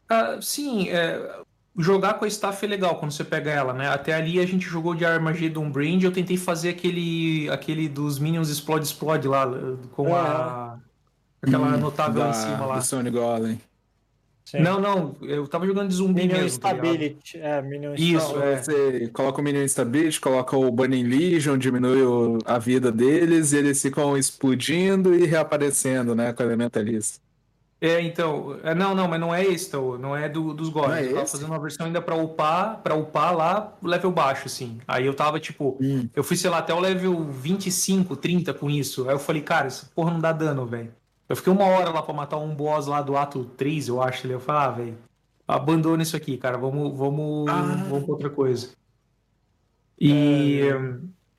Ah, 0.10 0.40
sim, 0.42 0.90
é, 0.90 1.42
jogar 1.78 2.16
com 2.16 2.26
a 2.26 2.28
staff 2.28 2.64
é 2.64 2.68
legal 2.70 3.00
quando 3.00 3.12
você 3.12 3.24
pega 3.24 3.50
ela, 3.52 3.74
né? 3.74 3.90
Até 3.90 4.14
ali 4.14 4.40
a 4.40 4.46
gente 4.46 4.66
jogou 4.66 4.94
de 4.94 5.04
Armageddon 5.06 5.70
Brand, 5.72 6.04
eu 6.04 6.12
tentei 6.12 6.38
fazer 6.38 6.70
aquele, 6.70 7.50
aquele 7.50 7.90
dos 7.90 8.20
Minions 8.20 8.50
Explode 8.50 8.86
Explode 8.86 9.28
lá, 9.28 9.46
com 9.94 10.16
a 10.16 10.78
aquela 11.42 11.78
Hum, 11.78 11.80
notável 11.80 12.22
da- 12.22 12.30
em 12.30 12.34
cima 12.34 12.66
lá. 12.66 12.78
Do 12.80 12.84
Sony 12.86 13.10
Golem. 13.10 13.62
Sim. 14.46 14.60
Não, 14.60 14.80
não, 14.80 15.16
eu 15.24 15.48
tava 15.48 15.66
jogando 15.66 15.90
de 15.90 15.96
zumbi 15.96 16.22
Minion 16.28 16.38
mesmo, 16.44 16.60
tá? 16.60 16.70
Stability. 16.70 17.38
É, 17.40 17.62
Minion 17.64 17.96
Isso, 17.96 18.28
Stability. 18.28 18.48
é. 18.48 18.58
Você 18.64 19.08
coloca 19.10 19.42
o 19.42 19.44
Minion 19.44 19.64
Instability, 19.64 20.22
coloca 20.22 20.56
o 20.56 20.72
Burning 20.72 21.04
Legion, 21.04 21.58
diminui 21.58 22.04
o- 22.04 22.38
a 22.46 22.60
vida 22.60 22.92
deles 22.92 23.54
e 23.54 23.58
eles 23.58 23.82
ficam 23.82 24.16
explodindo 24.16 25.16
e 25.16 25.26
reaparecendo, 25.26 26.14
né, 26.14 26.32
com 26.32 26.44
o 26.44 26.46
Elementalista. 26.46 27.20
É, 27.82 28.02
então, 28.02 28.58
é, 28.64 28.74
não, 28.74 28.96
não, 28.96 29.08
mas 29.08 29.20
não 29.20 29.36
é 29.36 29.44
esse, 29.46 29.68
então, 29.68 29.98
não 29.98 30.16
é 30.16 30.30
do, 30.30 30.54
dos. 30.54 30.74
Não 30.74 30.92
é 30.94 31.06
eu 31.06 31.14
tava 31.16 31.28
fazendo 31.28 31.50
uma 31.50 31.60
versão 31.60 31.86
ainda 31.86 32.02
pra 32.02 32.16
upar, 32.16 32.82
para 32.82 32.96
upar 32.96 33.36
lá, 33.36 33.74
level 33.84 34.12
baixo, 34.12 34.44
assim. 34.46 34.80
Aí 34.88 35.06
eu 35.06 35.14
tava, 35.14 35.40
tipo, 35.40 35.78
Hum. 35.82 36.08
eu 36.16 36.24
fui, 36.24 36.38
sei 36.38 36.50
lá, 36.50 36.60
até 36.60 36.74
o 36.74 36.80
level 36.80 37.26
25, 37.32 38.16
30 38.16 38.54
com 38.54 38.70
isso. 38.70 39.08
Aí 39.10 39.16
eu 39.16 39.20
falei, 39.20 39.42
cara, 39.42 39.68
essa 39.68 39.88
porra 39.94 40.12
não 40.12 40.20
dá 40.20 40.32
dano, 40.32 40.66
velho. 40.66 40.92
Eu 41.28 41.36
fiquei 41.36 41.52
uma 41.52 41.66
hora 41.66 41.90
lá 41.90 42.02
pra 42.02 42.14
matar 42.14 42.38
um 42.38 42.54
boss 42.54 42.88
lá 42.88 43.02
do 43.02 43.18
ato 43.18 43.46
3, 43.58 43.88
eu 43.88 44.02
acho. 44.02 44.28
Eu 44.28 44.40
falei, 44.40 44.62
ah, 44.62 44.70
velho, 44.72 44.98
abandona 45.48 46.04
isso 46.04 46.16
aqui, 46.16 46.38
cara, 46.38 46.58
vamos, 46.58 46.96
vamos, 46.98 47.48
Ah. 47.50 47.86
vamos 47.90 48.04
pra 48.06 48.14
outra 48.14 48.30
coisa. 48.30 48.70
E 50.00 50.62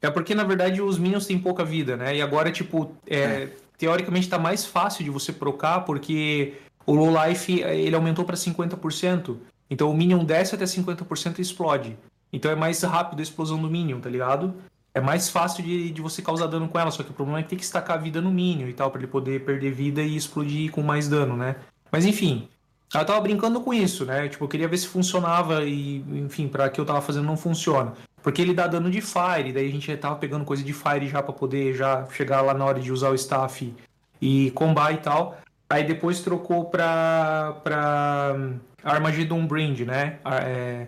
é 0.00 0.10
porque, 0.10 0.34
na 0.34 0.44
verdade, 0.44 0.80
os 0.80 0.98
minions 0.98 1.26
têm 1.26 1.38
pouca 1.38 1.64
vida, 1.64 1.96
né? 1.96 2.16
E 2.16 2.22
agora, 2.22 2.50
tipo, 2.50 2.92
é, 3.06 3.48
teoricamente 3.78 4.28
tá 4.28 4.38
mais 4.38 4.64
fácil 4.64 5.04
de 5.04 5.10
você 5.10 5.32
procar, 5.32 5.80
porque 5.80 6.54
o 6.86 6.94
low 6.94 7.10
life 7.26 7.60
ele 7.60 7.94
aumentou 7.94 8.24
pra 8.24 8.36
50%. 8.36 9.38
Então 9.68 9.90
o 9.90 9.96
minion 9.96 10.24
desce 10.24 10.54
até 10.54 10.64
50% 10.64 11.38
e 11.38 11.42
explode. 11.42 11.96
Então 12.32 12.50
é 12.50 12.54
mais 12.54 12.82
rápido 12.82 13.20
a 13.20 13.22
explosão 13.22 13.60
do 13.60 13.68
minion, 13.68 14.00
tá 14.00 14.08
ligado? 14.08 14.54
É 14.96 15.00
mais 15.00 15.28
fácil 15.28 15.62
de, 15.62 15.90
de 15.90 16.00
você 16.00 16.22
causar 16.22 16.46
dano 16.46 16.66
com 16.68 16.78
ela, 16.78 16.90
só 16.90 17.02
que 17.02 17.10
o 17.10 17.12
problema 17.12 17.40
é 17.40 17.42
que 17.42 17.50
tem 17.50 17.58
que 17.58 17.64
estacar 17.66 17.98
a 17.98 18.00
vida 18.00 18.18
no 18.18 18.30
minion 18.30 18.66
e 18.66 18.72
tal, 18.72 18.90
pra 18.90 18.98
ele 18.98 19.06
poder 19.06 19.44
perder 19.44 19.70
vida 19.70 20.00
e 20.00 20.16
explodir 20.16 20.70
com 20.70 20.80
mais 20.80 21.06
dano, 21.06 21.36
né? 21.36 21.56
Mas 21.92 22.06
enfim, 22.06 22.48
eu 22.94 23.04
tava 23.04 23.20
brincando 23.20 23.60
com 23.60 23.74
isso, 23.74 24.06
né? 24.06 24.26
Tipo, 24.26 24.44
eu 24.44 24.48
queria 24.48 24.66
ver 24.66 24.78
se 24.78 24.88
funcionava 24.88 25.64
e, 25.64 25.98
enfim, 26.24 26.48
pra 26.48 26.70
que 26.70 26.80
eu 26.80 26.86
tava 26.86 27.02
fazendo 27.02 27.26
não 27.26 27.36
funciona. 27.36 27.92
Porque 28.22 28.40
ele 28.40 28.54
dá 28.54 28.66
dano 28.66 28.90
de 28.90 29.02
fire, 29.02 29.52
daí 29.52 29.68
a 29.68 29.70
gente 29.70 29.86
já 29.86 29.98
tava 29.98 30.16
pegando 30.16 30.46
coisa 30.46 30.64
de 30.64 30.72
fire 30.72 31.06
já 31.08 31.22
pra 31.22 31.34
poder 31.34 31.74
já 31.74 32.06
chegar 32.06 32.40
lá 32.40 32.54
na 32.54 32.64
hora 32.64 32.80
de 32.80 32.90
usar 32.90 33.10
o 33.10 33.14
staff 33.14 33.74
e 34.18 34.50
combar 34.52 34.94
e 34.94 34.96
tal. 34.96 35.36
Aí 35.68 35.84
depois 35.84 36.20
trocou 36.20 36.70
pra, 36.70 37.60
pra 37.62 38.34
Armageddon 38.82 39.46
Brand, 39.46 39.78
né? 39.80 40.20
É, 40.24 40.86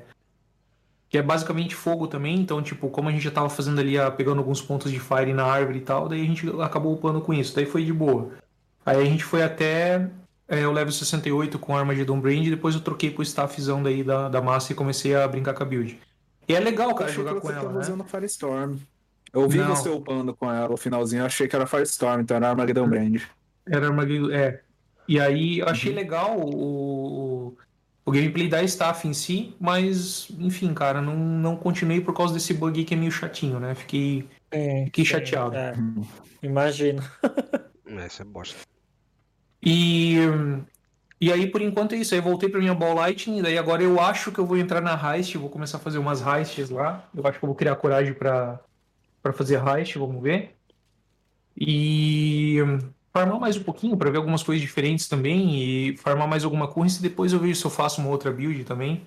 que 1.08 1.16
é 1.16 1.22
basicamente 1.22 1.74
fogo 1.74 2.06
também, 2.06 2.38
então, 2.38 2.62
tipo, 2.62 2.90
como 2.90 3.08
a 3.08 3.12
gente 3.12 3.22
já 3.22 3.30
tava 3.30 3.48
fazendo 3.48 3.80
ali, 3.80 3.98
ah, 3.98 4.10
pegando 4.10 4.38
alguns 4.38 4.60
pontos 4.60 4.92
de 4.92 5.00
fire 5.00 5.32
na 5.32 5.44
árvore 5.44 5.78
e 5.78 5.82
tal, 5.82 6.08
daí 6.08 6.20
a 6.22 6.26
gente 6.26 6.46
acabou 6.60 6.92
upando 6.92 7.20
com 7.20 7.32
isso, 7.32 7.54
daí 7.54 7.64
foi 7.64 7.84
de 7.84 7.92
boa. 7.92 8.30
Aí 8.84 9.00
a 9.00 9.04
gente 9.04 9.24
foi 9.24 9.42
até 9.42 10.08
é, 10.46 10.66
o 10.66 10.72
level 10.72 10.92
68 10.92 11.58
com 11.58 11.76
Armageddon 11.76 12.20
Brand, 12.20 12.46
e 12.46 12.50
depois 12.50 12.74
eu 12.74 12.82
troquei 12.82 13.10
pro 13.10 13.22
staffzão 13.22 13.82
daí 13.82 14.02
da, 14.02 14.28
da 14.28 14.42
massa 14.42 14.72
e 14.72 14.74
comecei 14.74 15.14
a 15.14 15.26
brincar 15.26 15.54
com 15.54 15.62
a 15.62 15.66
build. 15.66 15.98
E 16.46 16.54
é 16.54 16.60
legal, 16.60 16.94
cara, 16.94 17.10
jogar 17.10 17.40
com 17.40 17.50
ela, 17.50 17.72
né? 17.72 17.80
usando 17.80 18.04
Firestorm. 18.04 18.76
Eu 19.32 19.48
vi 19.48 19.58
Não. 19.58 19.76
você 19.76 19.88
upando 19.88 20.34
com 20.34 20.50
ela 20.50 20.68
no 20.68 20.76
finalzinho, 20.76 21.20
eu 21.20 21.26
achei 21.26 21.48
que 21.48 21.56
era 21.56 21.66
Firestorm, 21.66 22.20
então 22.20 22.36
era 22.36 22.50
Armageddon 22.50 22.88
Brand. 22.88 23.20
Era 23.66 23.86
Armageddon, 23.86 24.30
é. 24.30 24.60
E 25.06 25.18
aí 25.18 25.58
eu 25.60 25.68
achei 25.68 25.92
legal 25.92 26.38
o, 26.38 27.56
o, 28.08 28.12
gameplay 28.12 28.48
da 28.48 28.62
staff 28.62 29.06
em 29.06 29.12
si, 29.12 29.54
mas, 29.60 30.28
enfim, 30.38 30.72
cara, 30.72 31.00
não, 31.00 31.16
não 31.16 31.56
continuei 31.56 32.00
por 32.00 32.14
causa 32.14 32.34
desse 32.34 32.54
bug 32.54 32.78
aí 32.78 32.84
que 32.84 32.94
é 32.94 32.96
meio 32.96 33.12
chatinho, 33.12 33.60
né? 33.60 33.74
Fiquei. 33.74 34.28
Sim, 34.52 34.84
Fiquei 34.86 35.04
sim, 35.04 35.10
chateado. 35.10 35.56
é. 35.56 35.74
Imagino. 36.42 37.02
Essa 38.04 38.22
é 38.22 38.24
bosta. 38.24 38.56
E, 39.62 40.16
e 41.20 41.32
aí, 41.32 41.46
por 41.46 41.60
enquanto, 41.60 41.94
é 41.94 41.98
isso. 41.98 42.14
Aí 42.14 42.20
eu 42.20 42.24
voltei 42.24 42.48
pra 42.48 42.60
minha 42.60 42.74
Ball 42.74 42.94
Lightning, 42.94 43.42
daí 43.42 43.58
agora 43.58 43.82
eu 43.82 44.00
acho 44.00 44.30
que 44.30 44.38
eu 44.38 44.46
vou 44.46 44.56
entrar 44.56 44.80
na 44.80 44.94
Heist, 44.94 45.36
vou 45.36 45.50
começar 45.50 45.78
a 45.78 45.80
fazer 45.80 45.98
umas 45.98 46.20
heists 46.20 46.70
lá. 46.70 47.08
Eu 47.14 47.26
acho 47.26 47.38
que 47.38 47.44
eu 47.44 47.48
vou 47.48 47.56
criar 47.56 47.76
coragem 47.76 48.14
pra, 48.14 48.60
pra 49.22 49.32
fazer 49.32 49.60
heist, 49.66 49.98
vamos 49.98 50.22
ver. 50.22 50.54
E 51.56 52.58
farmar 53.18 53.40
mais 53.40 53.56
um 53.56 53.64
pouquinho 53.64 53.96
pra 53.96 54.10
ver 54.10 54.18
algumas 54.18 54.44
coisas 54.44 54.62
diferentes 54.62 55.08
também 55.08 55.60
e 55.60 55.96
farmar 55.96 56.28
mais 56.28 56.44
alguma 56.44 56.68
coisa 56.68 56.98
e 56.98 57.02
depois 57.02 57.32
eu 57.32 57.40
vejo 57.40 57.58
se 57.58 57.64
eu 57.64 57.70
faço 57.70 58.00
uma 58.00 58.10
outra 58.10 58.30
build 58.30 58.62
também. 58.64 59.04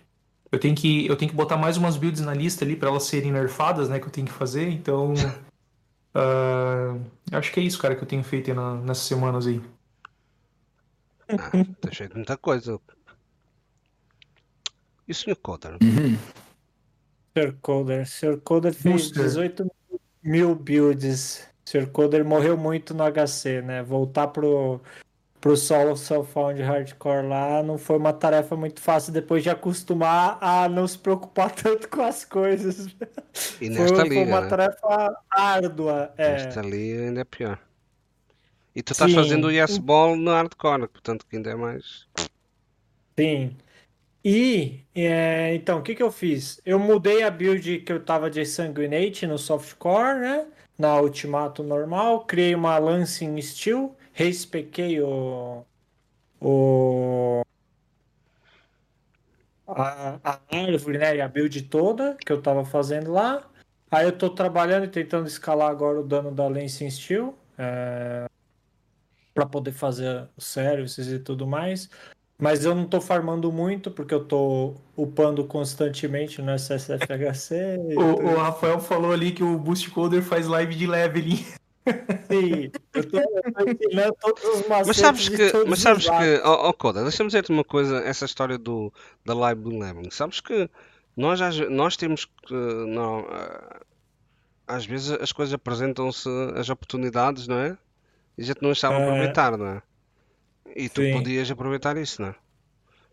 Eu 0.52 0.60
tenho 0.60 0.76
que, 0.76 1.08
eu 1.08 1.16
tenho 1.16 1.32
que 1.32 1.38
botar 1.38 1.56
mais 1.56 1.78
umas 1.78 1.96
builds 1.96 2.20
na 2.20 2.34
lista 2.34 2.66
ali 2.66 2.76
pra 2.76 2.90
elas 2.90 3.04
serem 3.04 3.32
nerfadas, 3.32 3.88
né, 3.88 4.00
que 4.00 4.06
eu 4.08 4.12
tenho 4.12 4.28
que 4.28 4.34
fazer, 4.34 4.68
então... 4.68 5.14
ah, 6.14 6.98
acho 7.32 7.54
que 7.54 7.60
é 7.62 7.64
isso, 7.64 7.80
cara, 7.80 7.96
que 7.96 8.04
eu 8.04 8.08
tenho 8.08 8.22
feito 8.22 8.50
aí 8.52 8.56
na- 8.56 8.76
nessas 8.76 9.06
semanas 9.06 9.48
aí. 9.48 9.62
Ah, 11.30 11.38
tá 11.80 11.90
cheio 11.90 12.10
de 12.10 12.16
muita 12.16 12.36
coisa. 12.36 12.78
E 15.08 15.12
o 15.12 15.16
Sr. 15.16 15.38
Coder? 15.38 15.78
Uhum. 15.82 16.18
Sr. 17.38 17.56
Coder. 17.62 18.06
Sr. 18.06 18.42
Coder 18.42 18.74
fez 18.74 18.94
Booster. 18.94 19.24
18 19.24 19.72
mil 20.22 20.54
builds. 20.54 21.50
Sr. 21.66 21.88
Coder 21.88 22.26
morreu 22.26 22.58
muito 22.58 22.94
no 22.94 23.04
HC, 23.04 23.62
né? 23.62 23.84
Voltar 23.84 24.28
pro, 24.28 24.82
pro 25.40 25.58
solo 25.58 25.96
self-found 25.96 26.62
hardcore 26.62 27.28
lá 27.28 27.64
não 27.64 27.78
foi 27.78 27.98
uma 27.98 28.14
tarefa 28.14 28.56
muito 28.56 28.80
fácil 28.80 29.12
depois 29.12 29.42
de 29.42 29.50
acostumar 29.50 30.38
a 30.40 30.70
não 30.70 30.88
se 30.88 30.98
preocupar 30.98 31.52
tanto 31.56 31.90
com 31.90 32.02
as 32.02 32.24
coisas. 32.24 32.88
E 33.60 33.68
Foi, 33.68 33.70
nesta 33.70 33.96
foi 33.96 34.10
liga, 34.10 34.22
uma 34.22 34.42
né? 34.42 34.48
tarefa 34.48 35.18
árdua. 35.30 36.14
É. 36.18 36.34
Nesta 36.34 36.62
liga 36.62 37.02
ainda 37.02 37.22
é 37.22 37.26
pior. 37.26 37.60
E 38.76 38.82
tu 38.82 38.94
estás 38.94 39.12
Sim. 39.12 39.18
fazendo 39.18 39.48
o 39.48 39.52
Yes 39.52 39.78
Ball 39.78 40.16
no 40.16 40.32
hardcore, 40.32 40.88
portanto 40.88 41.26
que 41.28 41.36
ainda 41.36 41.50
é 41.50 41.56
mais. 41.56 42.08
Sim. 43.20 43.56
E, 44.24 44.86
é, 44.94 45.56
então, 45.56 45.80
o 45.80 45.82
que 45.82 45.96
que 45.96 46.04
eu 46.04 46.12
fiz? 46.12 46.62
Eu 46.64 46.78
mudei 46.78 47.24
a 47.24 47.32
build 47.32 47.80
que 47.80 47.92
eu 47.92 48.04
tava 48.04 48.30
de 48.30 48.46
Sanguinate 48.46 49.26
no 49.26 49.38
softcore, 49.38 50.20
né? 50.20 50.46
Na 50.82 51.00
Ultimato 51.00 51.62
normal. 51.62 52.26
Criei 52.26 52.56
uma 52.56 52.76
Lancing 52.80 53.40
Steel. 53.40 53.96
Respequei 54.14 55.00
o... 55.00 55.64
o 56.42 57.44
a, 59.68 60.20
a 60.24 60.40
árvore, 60.52 60.98
né? 60.98 61.18
E 61.18 61.22
a 61.22 61.28
build 61.28 61.62
toda 61.66 62.16
que 62.16 62.32
eu 62.32 62.42
tava 62.42 62.66
fazendo 62.66 63.12
lá. 63.12 63.48
Aí 63.92 64.06
eu 64.06 64.18
tô 64.18 64.32
trabalhando 64.32 64.86
e 64.86 64.88
tentando 64.88 65.28
escalar 65.28 65.70
agora 65.70 66.00
o 66.00 66.04
dano 66.04 66.32
da 66.32 66.48
Lancing 66.48 66.90
Steel. 66.90 67.38
É... 67.60 68.26
para 69.36 69.46
poder 69.46 69.74
fazer 69.74 70.28
os 70.36 70.46
services 70.48 71.08
e 71.10 71.20
tudo 71.20 71.46
mais. 71.46 71.92
Mas 72.42 72.66
eu 72.66 72.74
não 72.74 72.86
tô 72.86 73.00
farmando 73.00 73.52
muito, 73.52 73.92
porque 73.92 74.16
eu 74.16 74.26
tô 74.26 74.74
upando 74.98 75.46
constantemente 75.46 76.42
no 76.42 76.52
SSFHC. 76.52 77.78
O, 77.96 78.32
o 78.32 78.36
Rafael 78.36 78.80
falou 78.80 79.12
ali 79.12 79.32
que 79.32 79.44
o 79.44 79.60
Boost 79.60 79.92
Coder 79.92 80.24
faz 80.24 80.48
live 80.48 80.74
de 80.74 80.88
leveling. 80.88 81.46
Sim, 82.30 82.72
eu 82.94 83.68
ensinando 83.68 84.16
todos 84.20 84.44
os 84.44 84.68
Mas 84.68 84.98
sabes 84.98 85.30
que, 85.30 85.52
mas 85.68 85.80
sabes 85.80 86.06
que, 86.10 86.42
oh, 86.44 86.70
oh 86.70 86.74
Coda, 86.74 87.04
deixa-me 87.04 87.28
dizer-te 87.28 87.52
uma 87.52 87.64
coisa, 87.64 87.98
essa 88.00 88.26
história 88.26 88.58
do, 88.58 88.92
da 89.24 89.36
live 89.36 89.62
do 89.62 89.78
leveling. 89.78 90.10
Sabes 90.10 90.42
que 90.42 90.68
nós, 91.16 91.40
nós 91.70 91.96
temos 91.96 92.26
que, 92.26 92.54
não, 92.54 93.26
ah, 93.30 93.82
às 94.68 94.86
vezes 94.86 95.12
as 95.12 95.32
coisas 95.32 95.54
apresentam-se, 95.54 96.30
as 96.56 96.70
oportunidades, 96.70 97.48
não 97.48 97.58
é? 97.58 97.78
E 98.38 98.42
a 98.42 98.46
gente 98.46 98.62
não 98.64 98.74
sabe 98.74 98.96
É. 98.96 99.04
aproveitar, 99.04 99.58
não 99.58 99.68
é? 99.68 99.82
E 100.76 100.90
tu 100.90 101.02
Sim. 101.02 101.14
podias 101.14 101.50
aproveitar 101.52 101.98
isso, 101.98 102.22
não 102.22 102.30
é? 102.30 102.36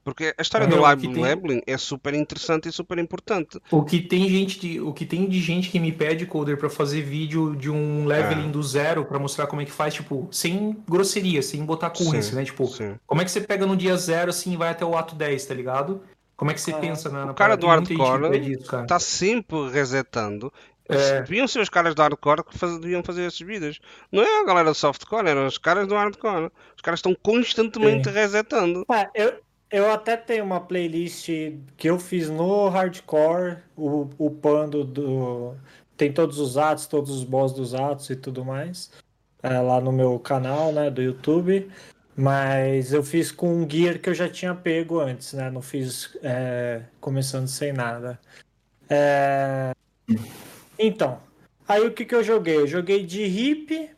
Porque 0.05 0.33
a 0.39 0.41
história 0.43 0.65
É, 0.65 0.69
do 0.69 0.81
live 0.81 1.09
tem- 1.13 1.23
leveling 1.23 1.61
é 1.67 1.77
super 1.77 2.15
interessante 2.15 2.67
e 2.69 2.73
super 2.73 2.97
importante. 2.99 3.59
O 3.71 3.83
que 3.85 4.01
tem 4.01 4.27
gente 4.29 4.59
de, 4.59 4.81
o 4.81 4.91
que 4.93 5.05
tem 5.05 5.29
de 5.29 5.39
gente 5.39 5.69
que 5.69 5.79
me 5.79 5.93
pede 5.93 6.25
coder 6.25 6.57
pra 6.57 6.71
fazer 6.71 7.03
vídeo 7.03 7.55
de 7.55 7.69
um 7.71 8.07
leveling 8.07 8.49
É. 8.49 8.51
do 8.51 8.63
zero 8.63 9.05
pra 9.05 9.19
mostrar 9.19 9.47
como 9.47 9.61
é 9.61 9.67
que 9.67 9.71
faz, 9.73 9.93
tipo, 9.93 10.27
sem 10.33 10.79
grosseria, 10.89 11.43
sem 11.43 11.63
botar 11.63 11.91
currency, 11.91 12.31
Sim, 12.31 12.37
né? 12.37 12.45
Tipo, 12.45 12.67
sim. 12.69 12.95
como 13.07 13.21
é 13.21 13.25
que 13.25 13.31
você 13.31 13.41
pega 13.43 13.67
no 13.67 13.77
dia 13.77 13.97
zero 13.99 14.31
assim 14.31 14.53
e 14.53 14.57
vai 14.57 14.71
até 14.71 14.85
o 14.85 14.97
ato 14.97 15.15
10, 15.15 15.45
tá 15.45 15.53
ligado? 15.53 16.01
Como 16.37 16.51
é 16.53 16.55
que 16.55 16.61
você 16.61 16.71
Ah. 16.71 16.79
pensa 16.79 17.11
na, 17.11 17.27
na 17.27 17.33
O 17.33 17.35
cara 17.35 17.57
do 17.57 17.67
hardcore 17.67 18.31
pede 18.31 18.53
isso, 18.53 18.65
cara. 18.65 18.85
Está 18.85 18.99
sempre 19.01 19.69
resetando. 19.71 20.51
É. 20.89 21.21
Deviam 21.23 21.47
ser 21.47 21.61
os 21.61 21.69
caras 21.69 21.95
do 21.95 22.01
hardcore 22.03 22.45
que 22.45 22.57
faz- 22.57 22.79
deviam 22.79 23.03
fazer 23.03 23.27
esses 23.27 23.41
vídeos. 23.41 23.79
Não 24.11 24.23
é 24.23 24.41
a 24.41 24.45
galera 24.45 24.71
do 24.71 24.75
softcore, 24.75 25.29
eram 25.29 25.47
os 25.47 25.59
caras 25.59 25.87
do 25.87 25.95
hardcore. 25.95 26.51
Os 26.75 26.83
caras 26.83 26.99
estão 26.99 27.15
constantemente 27.23 28.09
Sim. 28.09 28.15
resetando. 28.15 28.85
Ah, 28.89 29.09
eu, 29.15 29.35
eu 29.71 29.91
até 29.91 30.17
tenho 30.17 30.45
uma 30.45 30.61
playlist 30.61 31.27
que 31.77 31.91
eu 31.91 31.99
fiz 31.99 32.31
no 32.31 32.69
hardcore, 32.69 33.59
o, 33.77 34.09
upando 34.19 34.83
do. 34.85 35.55
Tem 35.97 36.13
todos 36.13 36.39
os 36.39 36.57
atos, 36.57 36.87
todos 36.87 37.11
os 37.11 37.25
boss 37.25 37.53
dos 37.53 37.75
atos 37.75 38.09
e 38.09 38.17
tudo 38.17 38.45
mais. 38.45 38.91
é, 39.43 39.61
lá 39.61 39.81
no 39.81 39.93
meu 39.93 40.19
canal, 40.19 40.73
né, 40.73 40.91
do 40.91 41.03
YouTube. 41.03 41.71
Mas 42.17 42.93
eu 42.93 43.03
fiz 43.05 43.31
com 43.31 43.63
um 43.63 43.71
gear 43.71 43.99
que 44.01 44.09
eu 44.09 44.15
já 44.15 44.29
tinha 44.29 44.53
pego 44.55 44.99
antes, 44.99 45.35
né? 45.35 45.51
Não 45.51 45.63
fiz 45.63 46.17
é, 46.23 46.83
começando 47.01 47.47
sem 47.47 47.73
nada. 47.73 48.19
É, 48.89 49.71
Então, 50.79 51.21
aí 51.67 51.87
o 51.87 51.93
que 51.93 52.05
que 52.05 52.15
eu 52.15 52.23
joguei? 52.25 52.57
Eu 52.57 52.67
joguei 52.67 53.05
de 53.05 53.23
hip, 53.25 53.91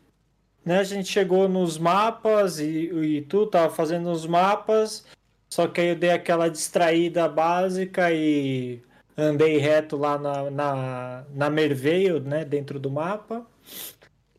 né? 0.65 0.79
A 0.79 0.83
gente 0.83 1.09
chegou 1.09 1.47
nos 1.47 1.77
mapas 1.77 2.59
e, 2.59 2.89
e 2.89 3.21
tu 3.23 3.45
tava 3.47 3.73
fazendo 3.73 4.11
os 4.11 4.25
mapas, 4.25 5.05
só 5.49 5.67
que 5.67 5.81
aí 5.81 5.87
eu 5.89 5.95
dei 5.95 6.11
aquela 6.11 6.49
distraída 6.49 7.27
básica 7.27 8.11
e 8.11 8.81
andei 9.17 9.57
reto 9.57 9.97
lá 9.97 10.17
na, 10.17 10.49
na, 10.51 11.25
na 11.33 11.49
Merveio, 11.49 12.19
né? 12.19 12.45
Dentro 12.45 12.79
do 12.79 12.89
mapa. 12.89 13.45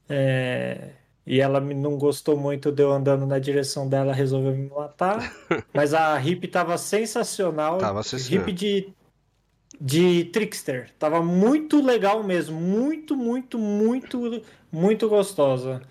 É, 0.09 0.91
E 1.27 1.41
ela 1.41 1.61
não 1.61 1.97
gostou 1.97 2.37
muito 2.37 2.73
de 2.73 2.83
eu 2.83 2.93
andando 2.93 3.27
na 3.27 3.39
direção 3.39 3.89
dela, 3.89 4.13
resolveu 4.13 4.53
me 4.57 4.69
matar. 4.69 5.33
Mas 5.73 5.95
a 5.95 6.21
hip 6.21 6.47
tava 6.49 6.77
sensacional. 6.77 7.79
Tava, 7.79 8.03
sim, 8.03 8.17
hip 8.35 8.53
de, 8.53 8.93
de 9.85 10.27
Trickster. 10.27 10.93
Tava 10.97 11.21
muito 11.21 11.85
legal 11.85 12.23
mesmo. 12.23 12.59
Muito, 12.61 13.17
muito, 13.17 13.59
muito, 13.59 14.43
muito 14.71 15.09
gostosa. 15.09 15.83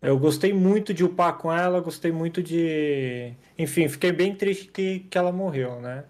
Eu 0.00 0.16
gostei 0.18 0.52
muito 0.52 0.94
de 0.94 1.04
upar 1.04 1.36
com 1.36 1.52
ela, 1.52 1.80
gostei 1.80 2.12
muito 2.12 2.42
de. 2.42 3.34
Enfim, 3.58 3.88
fiquei 3.88 4.12
bem 4.12 4.34
triste 4.36 4.68
que, 4.68 5.00
que 5.00 5.18
ela 5.18 5.32
morreu, 5.32 5.80
né? 5.80 6.04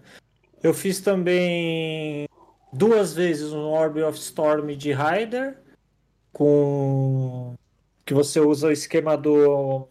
Eu 0.61 0.73
fiz 0.73 1.01
também 1.01 2.27
duas 2.71 3.13
vezes 3.13 3.51
um 3.51 3.63
Orb 3.63 4.01
of 4.03 4.17
Storm 4.19 4.75
de 4.77 4.93
Rider, 4.93 5.57
com. 6.31 7.55
que 8.05 8.13
você 8.13 8.39
usa 8.39 8.67
o 8.67 8.71
esquema 8.71 9.17
do. 9.17 9.87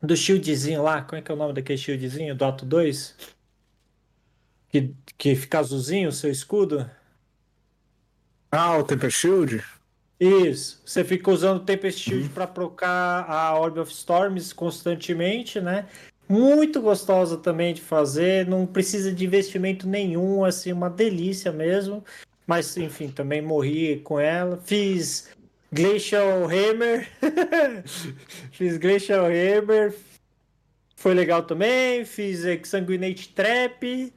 do 0.00 0.16
shieldzinho 0.16 0.82
lá. 0.82 1.02
Como 1.02 1.18
é 1.18 1.22
que 1.22 1.30
é 1.32 1.34
o 1.34 1.38
nome 1.38 1.54
daquele 1.54 1.78
shieldzinho? 1.78 2.36
Do 2.36 2.44
ato 2.44 2.64
2? 2.64 3.16
Que, 4.70 4.94
que 5.16 5.34
fica 5.34 5.58
azulzinho 5.58 6.08
o 6.08 6.12
seu 6.12 6.30
escudo? 6.30 6.90
Ah, 8.50 8.76
o 8.76 8.84
Temper 8.84 9.10
Shield? 9.10 9.64
Isso, 10.20 10.80
você 10.86 11.02
fica 11.02 11.32
usando 11.32 11.56
o 11.56 11.64
Tempest 11.64 11.98
Shield 12.00 12.28
para 12.28 12.46
procar 12.46 13.28
a 13.28 13.58
Orb 13.58 13.80
of 13.80 13.90
Storms 13.90 14.52
constantemente, 14.52 15.60
né? 15.60 15.86
Muito 16.28 16.80
gostosa 16.80 17.36
também 17.36 17.74
de 17.74 17.80
fazer, 17.80 18.46
não 18.46 18.64
precisa 18.64 19.12
de 19.12 19.24
investimento 19.24 19.88
nenhum, 19.88 20.44
assim, 20.44 20.72
uma 20.72 20.88
delícia 20.88 21.50
mesmo. 21.50 22.04
Mas, 22.46 22.76
enfim, 22.76 23.08
também 23.08 23.42
morri 23.42 23.98
com 24.04 24.20
ela. 24.20 24.60
Fiz 24.64 25.28
Glacial 25.72 26.44
Hammer, 26.44 27.08
fiz 28.52 28.76
Glacial 28.76 29.26
Hammer, 29.26 29.92
foi 30.94 31.14
legal 31.14 31.42
também. 31.42 32.04
Fiz 32.04 32.44
Exsanguinate 32.44 33.30
Trap, 33.30 34.12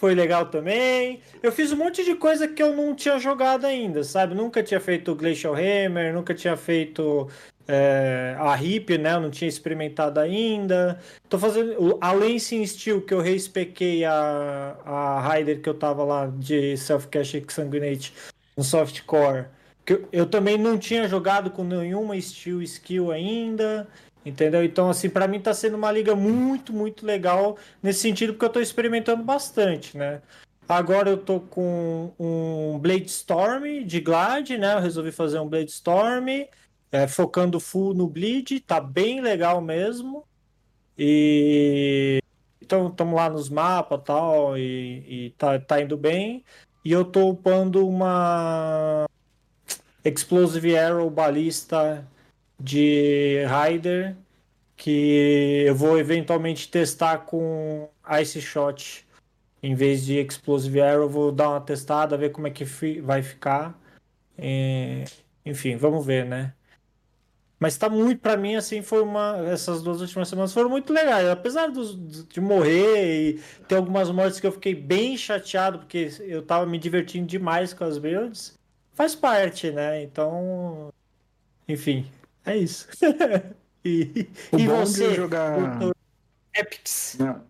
foi 0.00 0.14
legal 0.14 0.46
também. 0.46 1.20
Eu 1.42 1.52
fiz 1.52 1.70
um 1.72 1.76
monte 1.76 2.02
de 2.02 2.14
coisa 2.14 2.48
que 2.48 2.62
eu 2.62 2.74
não 2.74 2.94
tinha 2.94 3.18
jogado 3.18 3.66
ainda, 3.66 4.02
sabe? 4.02 4.34
Nunca 4.34 4.62
tinha 4.62 4.80
feito 4.80 5.14
Glacial 5.14 5.54
Hammer, 5.54 6.14
nunca 6.14 6.34
tinha 6.34 6.56
feito 6.56 7.28
é, 7.68 8.34
a 8.38 8.56
Hip, 8.56 8.96
né? 8.96 9.12
Eu 9.12 9.20
não 9.20 9.30
tinha 9.30 9.46
experimentado 9.46 10.18
ainda. 10.18 10.98
Tô 11.28 11.38
fazendo 11.38 11.98
a 12.00 12.12
Lancing 12.12 12.66
Steel, 12.66 13.02
que 13.02 13.12
eu 13.12 13.20
respequei 13.20 14.02
a, 14.06 14.74
a 14.86 15.34
Rider 15.34 15.60
que 15.60 15.68
eu 15.68 15.74
tava 15.74 16.02
lá 16.02 16.32
de 16.34 16.78
Self-Cache 16.78 17.44
Exsanguinate 17.46 18.14
no 18.56 18.64
Softcore. 18.64 19.48
Que 19.84 19.92
eu, 19.92 20.08
eu 20.10 20.26
também 20.26 20.56
não 20.56 20.78
tinha 20.78 21.06
jogado 21.08 21.50
com 21.50 21.62
nenhuma 21.62 22.18
Steel 22.18 22.62
Skill 22.62 23.10
ainda. 23.10 23.86
Entendeu? 24.24 24.62
Então, 24.62 24.90
assim, 24.90 25.08
pra 25.08 25.26
mim 25.26 25.40
tá 25.40 25.54
sendo 25.54 25.76
uma 25.76 25.90
liga 25.90 26.14
muito, 26.14 26.72
muito 26.72 27.06
legal 27.06 27.56
nesse 27.82 28.00
sentido, 28.00 28.34
porque 28.34 28.44
eu 28.44 28.50
tô 28.50 28.60
experimentando 28.60 29.22
bastante, 29.22 29.96
né? 29.96 30.20
Agora 30.68 31.10
eu 31.10 31.18
tô 31.18 31.40
com 31.40 32.12
um 32.18 32.78
Blade 32.78 33.06
Storm 33.06 33.84
de 33.84 34.00
Glad, 34.00 34.50
né? 34.50 34.74
Eu 34.74 34.80
resolvi 34.80 35.10
fazer 35.10 35.40
um 35.40 35.48
Blade 35.48 35.70
Storm, 35.70 36.28
é, 36.92 37.08
focando 37.08 37.58
full 37.58 37.94
no 37.94 38.06
Bleed, 38.06 38.60
tá 38.60 38.80
bem 38.80 39.20
legal 39.20 39.60
mesmo. 39.60 40.24
E 40.98 42.20
então 42.60 42.88
estamos 42.88 43.14
lá 43.16 43.28
nos 43.28 43.48
mapas 43.48 44.00
tal, 44.04 44.56
e, 44.56 45.26
e 45.26 45.30
tá, 45.30 45.58
tá 45.58 45.80
indo 45.80 45.96
bem. 45.96 46.44
E 46.84 46.92
eu 46.92 47.04
tô 47.04 47.30
upando 47.30 47.88
uma 47.88 49.06
Explosive 50.04 50.76
Arrow 50.78 51.10
balista 51.10 52.06
de 52.60 53.44
Rider 53.46 54.16
que 54.80 55.64
eu 55.66 55.74
vou 55.74 55.98
eventualmente 55.98 56.66
testar 56.70 57.18
com 57.18 57.90
Ice 58.22 58.40
Shot 58.40 59.06
em 59.62 59.74
vez 59.74 60.06
de 60.06 60.18
Explosive 60.18 60.80
Arrow. 60.80 61.08
Vou 61.08 61.30
dar 61.30 61.50
uma 61.50 61.60
testada, 61.60 62.16
ver 62.16 62.30
como 62.30 62.46
é 62.46 62.50
que 62.50 62.64
vai 63.02 63.22
ficar. 63.22 63.78
É, 64.38 65.04
Enfim, 65.44 65.76
vamos 65.76 66.06
ver, 66.06 66.24
né? 66.24 66.54
Mas 67.58 67.76
tá 67.76 67.90
muito, 67.90 68.22
pra 68.22 68.38
mim, 68.38 68.54
assim, 68.54 68.80
foi 68.80 69.02
uma. 69.02 69.36
Essas 69.50 69.82
duas 69.82 70.00
últimas 70.00 70.28
semanas 70.28 70.54
foram 70.54 70.70
muito 70.70 70.94
legais. 70.94 71.28
Apesar 71.28 71.70
de 71.70 72.40
morrer 72.40 73.32
e 73.32 73.40
ter 73.68 73.74
algumas 73.74 74.10
mortes 74.10 74.40
que 74.40 74.46
eu 74.46 74.52
fiquei 74.52 74.74
bem 74.74 75.14
chateado, 75.14 75.80
porque 75.80 76.10
eu 76.20 76.40
tava 76.40 76.64
me 76.64 76.78
divertindo 76.78 77.26
demais 77.26 77.74
com 77.74 77.84
as 77.84 77.98
builds, 77.98 78.58
faz 78.94 79.14
parte, 79.14 79.70
né? 79.70 80.02
Então. 80.02 80.90
Enfim, 81.68 82.10
é 82.44 82.56
isso. 82.56 82.88
e 83.84 84.28
O 84.52 84.58
e 84.58 84.66
bom 84.66 84.80
você, 84.84 85.08
de 85.08 85.14
jogar. 85.14 85.58
doutor 85.78 85.94
Epics? 86.54 87.16
Não. 87.18 87.42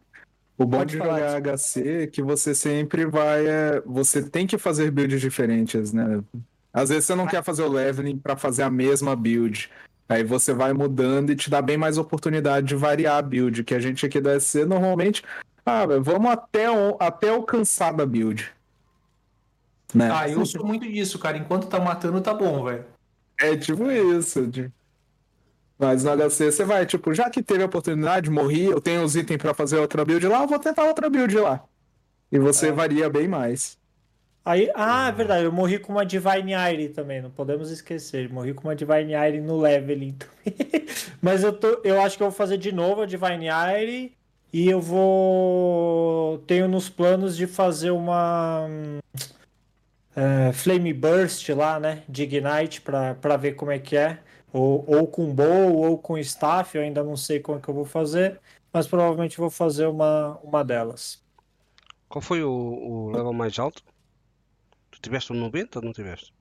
O 0.59 0.67
bom 0.67 0.79
Pode 0.79 0.93
de 0.93 0.99
jogar 0.99 1.41
HC 1.41 2.03
é 2.03 2.07
que 2.07 2.23
você 2.23 2.55
sempre 2.55 3.07
vai. 3.07 3.47
é, 3.47 3.81
Você 3.87 4.23
tem 4.23 4.47
que 4.47 4.59
fazer 4.59 4.91
builds 4.91 5.21
diferentes, 5.21 5.93
né? 5.93 6.23
Às 6.73 6.91
vezes 6.91 7.07
você 7.07 7.15
não 7.15 7.27
quer 7.27 7.43
fazer 7.43 7.63
o 7.63 7.69
leveling 7.69 8.19
para 8.19 8.37
fazer 8.37 8.63
a 8.63 8.71
mesma 8.71 9.17
build. 9.17 9.71
Aí 10.09 10.23
você 10.23 10.53
vai 10.53 10.73
mudando 10.73 11.31
e 11.31 11.37
te 11.37 11.49
dá 11.49 11.63
bem 11.63 11.77
mais 11.79 11.97
oportunidade 11.97 12.67
de 12.67 12.75
variar 12.77 13.17
a 13.17 13.23
build. 13.23 13.65
Que 13.65 13.75
a 13.75 13.81
gente 13.81 14.05
aqui 14.05 14.21
da 14.21 14.35
SC 14.39 14.65
normalmente. 14.67 15.23
Ah, 15.65 15.87
velho, 15.87 16.03
vamos 16.03 16.31
até, 16.31 16.71
o- 16.71 16.97
até 17.01 17.31
alcançar 17.31 17.93
da 17.93 18.05
build. 18.05 18.53
Né? 19.95 20.11
Ah, 20.13 20.29
eu 20.29 20.45
sou 20.45 20.65
muito 20.65 20.87
disso, 20.87 21.19
cara. 21.19 21.39
Enquanto 21.39 21.69
tá 21.69 21.81
matando, 21.81 22.21
tá 22.21 22.35
bom, 22.35 22.65
velho. 22.65 22.85
É 23.41 23.57
tipo 23.57 23.91
isso. 23.91 24.47
de- 24.47 24.71
Mas 25.81 26.05
no 26.05 26.11
HC 26.11 26.53
você 26.53 26.65
vai, 26.65 26.85
tipo, 26.85 27.15
já 27.15 27.31
que 27.31 27.43
teve 27.43 27.63
a 27.63 27.67
oportunidade, 27.67 28.29
morri, 28.31 28.67
eu 28.67 28.81
tenho 28.83 29.03
os 29.03 29.17
itens 29.17 29.39
pra 29.39 29.55
fazer 29.55 29.79
outra 29.79 30.05
build 30.05 30.27
lá, 30.29 30.43
eu 30.43 30.47
vou 30.47 30.59
tentar 30.59 30.85
outra 30.85 31.09
build 31.09 31.35
lá. 31.39 31.65
E 32.31 32.39
você 32.39 32.69
É. 32.69 32.73
varia 32.73 33.09
bem 33.09 33.27
mais. 33.27 33.79
Aí, 34.45 34.71
ah, 34.75 35.09
é 35.09 35.13
verdade, 35.13 35.45
eu 35.45 35.53
morri 35.53 35.79
com 35.79 35.93
uma 35.93 36.05
Divine 36.05 36.53
Ire 36.53 36.89
também, 36.91 37.21
não 37.23 37.31
podemos 37.31 37.71
esquecer. 37.71 38.31
Morri 38.31 38.53
com 38.55 38.69
uma 38.69 38.77
Divine 38.77 39.13
Ire 39.15 39.41
no 39.41 39.59
leveling 39.59 40.13
também. 40.13 40.87
Mas 41.21 41.43
eu, 41.45 41.53
tô, 41.53 41.81
eu 41.85 42.01
acho 42.01 42.17
que 42.17 42.23
eu 42.23 42.29
vou 42.31 42.37
fazer 42.37 42.57
de 42.59 42.73
novo 42.73 43.03
a 43.03 43.07
Divine 43.07 43.47
Ire 43.49 44.13
e 44.53 44.69
eu 44.69 44.81
vou. 44.81 46.39
Tenho 46.47 46.69
nos 46.69 46.89
planos 46.89 47.37
de 47.37 47.47
fazer 47.47 47.91
uma. 47.91 48.67
é, 50.17 50.53
Flame 50.53 50.93
Burst 50.93 51.49
lá, 51.51 51.79
né? 51.79 52.03
De 52.09 52.23
Ignite 52.25 52.81
pra, 52.81 53.15
pra 53.15 53.37
ver 53.37 53.53
como 53.55 53.71
é 53.71 53.79
que 53.79 53.97
é. 53.97 54.19
Ou, 54.53 54.85
ou 54.87 55.07
com 55.07 55.33
bow 55.33 55.75
ou 55.77 55.99
com 55.99 56.19
staff, 56.19 56.77
eu 56.77 56.83
ainda 56.83 57.05
não 57.05 57.17
sei 57.17 57.41
como 57.41 57.59
é 57.59 57.61
que 57.61 57.69
eu 57.69 57.75
vou 57.75 57.85
fazer. 57.85 58.41
Mas 58.73 58.87
provavelmente 58.87 59.39
vou 59.39 59.51
fazer 59.51 59.87
uma, 59.87 60.39
uma 60.43 60.65
delas. 60.65 61.23
Qual 62.09 62.23
foi 62.23 62.43
o, 62.43 62.51
o 62.51 63.11
level 63.11 63.33
mais 63.33 63.59
alto? 63.59 63.83
Tu 64.91 65.01
tiveste 65.01 65.33
um 65.33 65.37
90 65.37 65.79
ou 65.79 65.85
não 65.85 65.93
tiveste? 65.93 66.33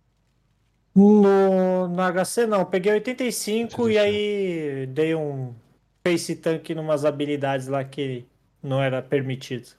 No, 0.95 1.88
no 1.88 2.26
HC 2.26 2.48
não, 2.48 2.65
peguei 2.65 2.93
85 2.93 3.89
e 3.89 3.98
aí 3.98 4.88
dei 4.88 5.15
um 5.15 5.54
face 6.04 6.36
tank 6.36 6.69
numas 6.72 7.06
habilidades 7.06 7.67
lá 7.67 7.84
que 7.84 8.26
não 8.62 8.82
era 8.82 9.02
permitido. 9.02 9.69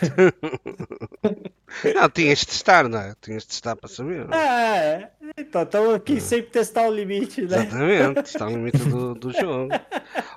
Não, 1.94 2.08
tinhas 2.08 2.38
de 2.40 2.46
testar, 2.46 2.88
não 2.88 2.98
é? 2.98 3.14
Tinhas 3.20 3.42
de 3.42 3.48
testar 3.48 3.76
para 3.76 3.88
saber. 3.88 4.26
não 4.26 4.34
é? 4.36 4.36
É, 4.36 5.10
então 5.38 5.62
estamos 5.62 5.94
aqui 5.94 6.20
sempre 6.20 6.50
testar 6.50 6.88
o 6.88 6.94
limite, 6.94 7.42
né? 7.42 7.58
Exatamente, 7.66 8.26
está 8.26 8.44
no 8.46 8.52
limite 8.52 8.78
do, 8.78 9.14
do 9.18 9.32
jogo. 9.32 9.68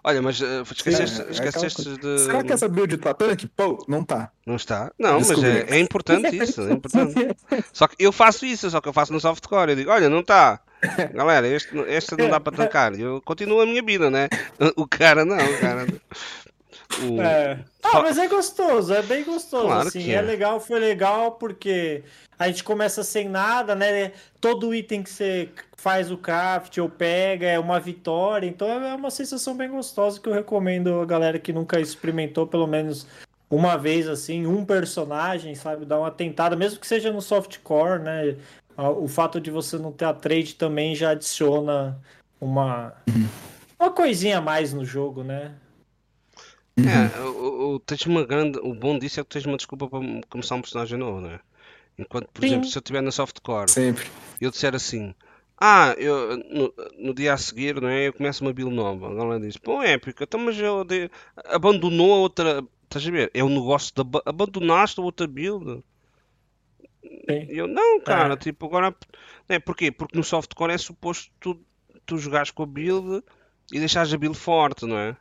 Olha, 0.03 0.21
mas 0.21 0.41
eh, 0.41 0.61
esqueceste, 0.61 1.21
É, 1.21 1.25
é 1.25 1.31
esqueceste 1.31 1.81
aquela 1.81 1.97
de. 1.97 2.19
Será 2.19 2.43
que 2.43 2.51
essa 2.51 2.67
build 2.67 2.97
tá 2.97 3.13
tanque? 3.13 3.47
Pô, 3.47 3.83
não 3.87 4.03
tá. 4.03 4.31
Não 4.45 4.55
está? 4.55 4.91
Não, 4.99 5.19
Descobri. 5.19 5.49
mas 5.49 5.71
é, 5.71 5.75
é 5.75 5.79
importante 5.79 6.35
isso, 6.35 6.61
é 6.61 6.73
importante. 6.73 7.15
Só 7.71 7.87
que 7.87 7.95
eu 7.99 8.11
faço 8.11 8.45
isso, 8.45 8.69
só 8.69 8.81
que 8.81 8.89
eu 8.89 8.93
faço 8.93 9.13
no 9.13 9.19
softcore. 9.19 9.71
Eu 9.71 9.75
digo, 9.75 9.91
olha, 9.91 10.09
não 10.09 10.19
está. 10.19 10.59
Galera, 11.13 11.47
este, 11.47 11.77
este 11.87 12.15
não 12.17 12.29
dá 12.29 12.39
para 12.39 12.55
tancar. 12.55 12.97
Eu 12.97 13.21
continuo 13.21 13.61
a 13.61 13.65
minha 13.65 13.83
vida, 13.83 14.09
né? 14.09 14.29
O 14.75 14.87
cara 14.87 15.25
não, 15.25 15.37
o 15.37 15.59
cara. 15.59 15.85
O... 16.97 17.21
É. 17.21 17.59
Ah, 17.83 18.01
mas 18.01 18.17
é 18.17 18.27
gostoso, 18.27 18.93
é 18.93 19.01
bem 19.01 19.23
gostoso, 19.23 19.65
Claro 19.65 19.87
assim, 19.87 20.03
que 20.03 20.11
é. 20.11 20.15
é. 20.15 20.21
legal, 20.21 20.59
foi 20.59 20.79
legal 20.79 21.33
porque 21.33 22.03
a 22.37 22.47
gente 22.47 22.63
começa 22.63 23.03
sem 23.03 23.29
nada, 23.29 23.75
né? 23.75 24.11
Todo 24.41 24.73
item 24.73 25.03
que 25.03 25.09
você 25.09 25.49
faz 25.77 26.11
o 26.11 26.17
craft 26.17 26.77
ou 26.77 26.89
pega 26.89 27.47
é 27.47 27.59
uma 27.59 27.79
vitória, 27.79 28.47
então 28.47 28.67
é 28.67 28.93
uma 28.95 29.11
sensação 29.11 29.55
bem 29.55 29.69
gostosa 29.69 30.19
que 30.19 30.27
eu 30.27 30.33
recomendo 30.33 30.99
a 30.99 31.05
galera 31.05 31.39
que 31.39 31.53
nunca 31.53 31.79
experimentou 31.79 32.47
pelo 32.47 32.67
menos 32.67 33.07
uma 33.49 33.77
vez 33.77 34.07
assim, 34.07 34.45
um 34.45 34.63
personagem, 34.63 35.55
sabe, 35.55 35.85
dar 35.85 35.99
uma 35.99 36.11
tentada, 36.11 36.55
mesmo 36.55 36.79
que 36.79 36.87
seja 36.87 37.11
no 37.11 37.21
softcore, 37.21 38.01
né? 38.01 38.35
O 38.77 39.07
fato 39.07 39.41
de 39.41 39.51
você 39.51 39.77
não 39.77 39.91
ter 39.91 40.05
a 40.05 40.13
trade 40.13 40.55
também 40.55 40.95
já 40.95 41.11
adiciona 41.11 41.99
uma 42.39 42.93
uma 43.77 43.91
coisinha 43.91 44.37
a 44.37 44.41
mais 44.41 44.73
no 44.73 44.85
jogo, 44.85 45.23
né? 45.23 45.53
É, 46.87 47.19
o, 47.21 47.75
o, 47.75 47.79
tens 47.79 48.05
uma 48.05 48.25
grande, 48.25 48.59
o 48.59 48.73
bom 48.73 48.97
disso 48.99 49.19
é 49.19 49.23
que 49.23 49.29
tens 49.29 49.45
uma 49.45 49.57
desculpa 49.57 49.87
para 49.87 49.99
começar 50.29 50.55
um 50.55 50.61
personagem 50.61 50.97
novo, 50.97 51.21
né? 51.21 51.39
Enquanto, 51.97 52.27
por 52.31 52.41
Sim. 52.41 52.47
exemplo, 52.47 52.69
se 52.69 52.77
eu 52.77 52.79
estiver 52.79 53.01
na 53.01 53.11
softcore 53.11 53.69
Sempre. 53.69 54.05
e 54.39 54.45
eu 54.45 54.51
disser 54.51 54.73
assim, 54.75 55.13
ah, 55.59 55.93
eu, 55.97 56.37
no, 56.37 56.73
no 56.97 57.13
dia 57.13 57.33
a 57.33 57.37
seguir, 57.37 57.81
não 57.81 57.89
é? 57.89 58.07
Eu 58.07 58.13
começo 58.13 58.43
uma 58.43 58.53
build 58.53 58.73
nova. 58.73 59.11
A 59.11 59.13
galera 59.13 59.39
diz, 59.41 59.57
pô, 59.57 59.81
épico, 59.83 60.23
então, 60.23 60.39
mas 60.39 60.57
eu 60.57 60.83
de- 60.85 61.11
abandonou 61.45 62.13
a 62.13 62.17
outra. 62.17 62.63
Estás 62.83 63.05
a 63.05 63.11
ver? 63.11 63.29
É 63.33 63.43
o 63.43 63.49
negócio 63.49 63.93
de 63.93 64.01
aba- 64.01 64.23
abandonaste 64.25 64.99
a 64.99 65.03
outra 65.03 65.27
build. 65.27 65.83
Sim. 67.03 67.45
Eu, 67.49 67.67
não, 67.67 67.99
cara, 68.01 68.33
É. 68.33 68.37
tipo, 68.37 68.65
agora. 68.65 68.95
É, 69.47 69.59
porquê? 69.59 69.91
Porque 69.91 70.17
no 70.17 70.23
softcore 70.23 70.71
é 70.73 70.77
suposto 70.77 71.31
tu, 71.39 71.59
tu 72.05 72.17
jogares 72.17 72.51
com 72.51 72.63
a 72.63 72.65
build 72.65 73.23
e 73.71 73.79
deixares 73.79 74.13
a 74.13 74.17
build 74.17 74.37
forte, 74.37 74.85
não 74.85 74.97
é? 74.97 75.15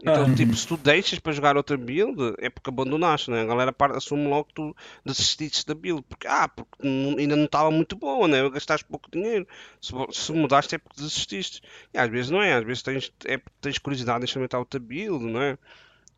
Então, 0.00 0.24
Ah. 0.26 0.34
tipo, 0.34 0.54
se 0.54 0.66
tu 0.66 0.76
deixas 0.76 1.18
para 1.18 1.32
jogar 1.32 1.56
outra 1.56 1.76
build, 1.76 2.34
é 2.38 2.50
porque 2.50 2.68
abandonaste, 2.68 3.30
né? 3.30 3.40
A 3.40 3.46
galera 3.46 3.74
assume 3.94 4.28
logo 4.28 4.44
que 4.44 4.54
tu 4.54 4.76
desististe 5.04 5.64
da 5.66 5.74
build. 5.74 6.02
Porque, 6.08 6.26
ah, 6.28 6.48
porque 6.48 6.86
não- 6.86 7.16
ainda 7.18 7.34
não 7.34 7.46
estava 7.46 7.70
muito 7.70 7.96
boa, 7.96 8.28
né? 8.28 8.48
Gastaste 8.50 8.84
pouco 8.84 9.10
dinheiro. 9.10 9.46
Se, 9.80 9.92
se 10.12 10.32
mudaste 10.32 10.74
é 10.74 10.78
porque 10.78 11.00
desististe. 11.00 11.62
E 11.94 11.98
às 11.98 12.10
vezes 12.10 12.30
não 12.30 12.42
é, 12.42 12.52
às 12.54 12.64
vezes 12.64 12.82
tens, 12.82 13.10
é 13.24 13.38
porque 13.38 13.56
tens 13.60 13.78
curiosidade 13.78 14.20
em 14.22 14.24
experimentar 14.26 14.60
outra 14.60 14.78
build, 14.78 15.24
não 15.24 15.40
é? 15.40 15.56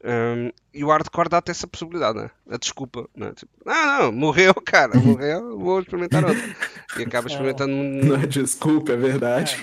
Hum, 0.04 0.52
e 0.72 0.84
o 0.84 0.88
hardcore 0.90 1.28
dá-te 1.28 1.50
essa 1.50 1.66
possibilidade, 1.66 2.18
né? 2.18 2.30
A 2.50 2.56
desculpa, 2.56 3.08
né? 3.16 3.32
Tipo, 3.34 3.50
ah, 3.66 3.98
não, 4.02 4.12
morreu, 4.12 4.54
cara, 4.64 4.96
morreu, 4.98 5.58
vou 5.58 5.80
experimentar 5.80 6.24
outra. 6.24 6.56
E 6.98 7.02
acaba 7.02 7.26
experimentando. 7.30 7.72
Não 7.72 8.14
é 8.16 8.26
desculpa, 8.26 8.92
é 8.92 8.96
verdade. 8.96 9.56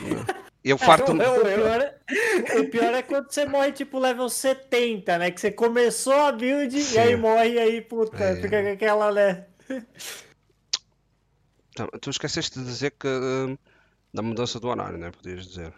Eu 0.65 0.79
farto. 0.79 1.11
É, 1.21 1.29
o, 1.29 1.41
pior 1.41 1.81
é, 1.81 2.59
o 2.59 2.69
pior 2.71 2.93
é 2.95 3.03
quando 3.03 3.31
você 3.31 3.45
morre 3.45 3.71
tipo 3.71 3.99
level 3.99 4.27
70, 4.27 5.17
né? 5.19 5.29
Que 5.29 5.39
você 5.39 5.51
começou 5.51 6.13
a 6.13 6.31
build 6.31 6.81
Sim. 6.81 6.95
e 6.95 6.97
aí 6.99 7.15
morre 7.15 7.53
e 7.53 7.59
aí, 7.59 7.81
puta, 7.81 8.23
É. 8.23 8.35
fica 8.41 8.63
com 8.63 8.69
aquela, 8.69 9.11
né? 9.11 9.45
Tá, 11.75 11.87
Tu 12.01 12.09
esqueceste 12.09 12.57
de 12.57 12.65
dizer 12.65 12.91
que. 12.91 13.07
hum, 13.07 13.55
da 14.11 14.23
mudança 14.23 14.59
do 14.59 14.67
horário, 14.67 14.97
né? 14.97 15.11
Podias 15.11 15.45
dizer. 15.45 15.71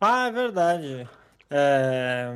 Ah, 0.00 0.28
é 0.28 0.30
verdade. 0.30 1.08
É, 1.50 2.34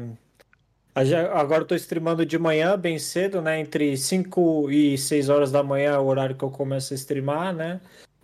Agora 1.34 1.62
eu 1.62 1.66
tô 1.66 1.74
streamando 1.76 2.26
de 2.26 2.38
manhã, 2.38 2.76
bem 2.76 2.98
cedo, 2.98 3.40
né? 3.40 3.60
Entre 3.60 3.96
5 3.96 4.70
e 4.70 4.98
6 4.98 5.28
horas 5.28 5.52
da 5.52 5.62
manhã 5.62 5.92
é 5.92 5.98
o 5.98 6.06
horário 6.06 6.34
que 6.34 6.42
eu 6.42 6.50
começo 6.50 6.92
a 6.92 6.96
streamar, 6.96 7.54
né? 7.54 7.80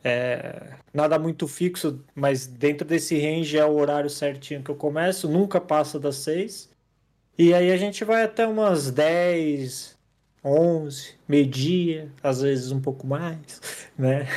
É, 0.08 0.74
Nada 0.94 1.18
muito 1.18 1.48
fixo, 1.48 2.00
mas 2.14 2.46
dentro 2.46 2.86
desse 2.86 3.18
range 3.18 3.58
é 3.58 3.66
o 3.66 3.76
horário 3.76 4.08
certinho 4.08 4.62
que 4.62 4.70
eu 4.70 4.76
começo, 4.76 5.28
nunca 5.28 5.60
passa 5.60 5.98
das 5.98 6.14
6. 6.16 6.70
E 7.36 7.52
aí 7.52 7.72
a 7.72 7.76
gente 7.76 8.04
vai 8.04 8.22
até 8.22 8.46
umas 8.46 8.88
10, 8.92 9.96
11, 10.44 11.14
meio-dia, 11.28 12.08
às 12.22 12.40
vezes 12.40 12.70
um 12.70 12.80
pouco 12.80 13.04
mais, 13.04 13.60
né? 13.98 14.28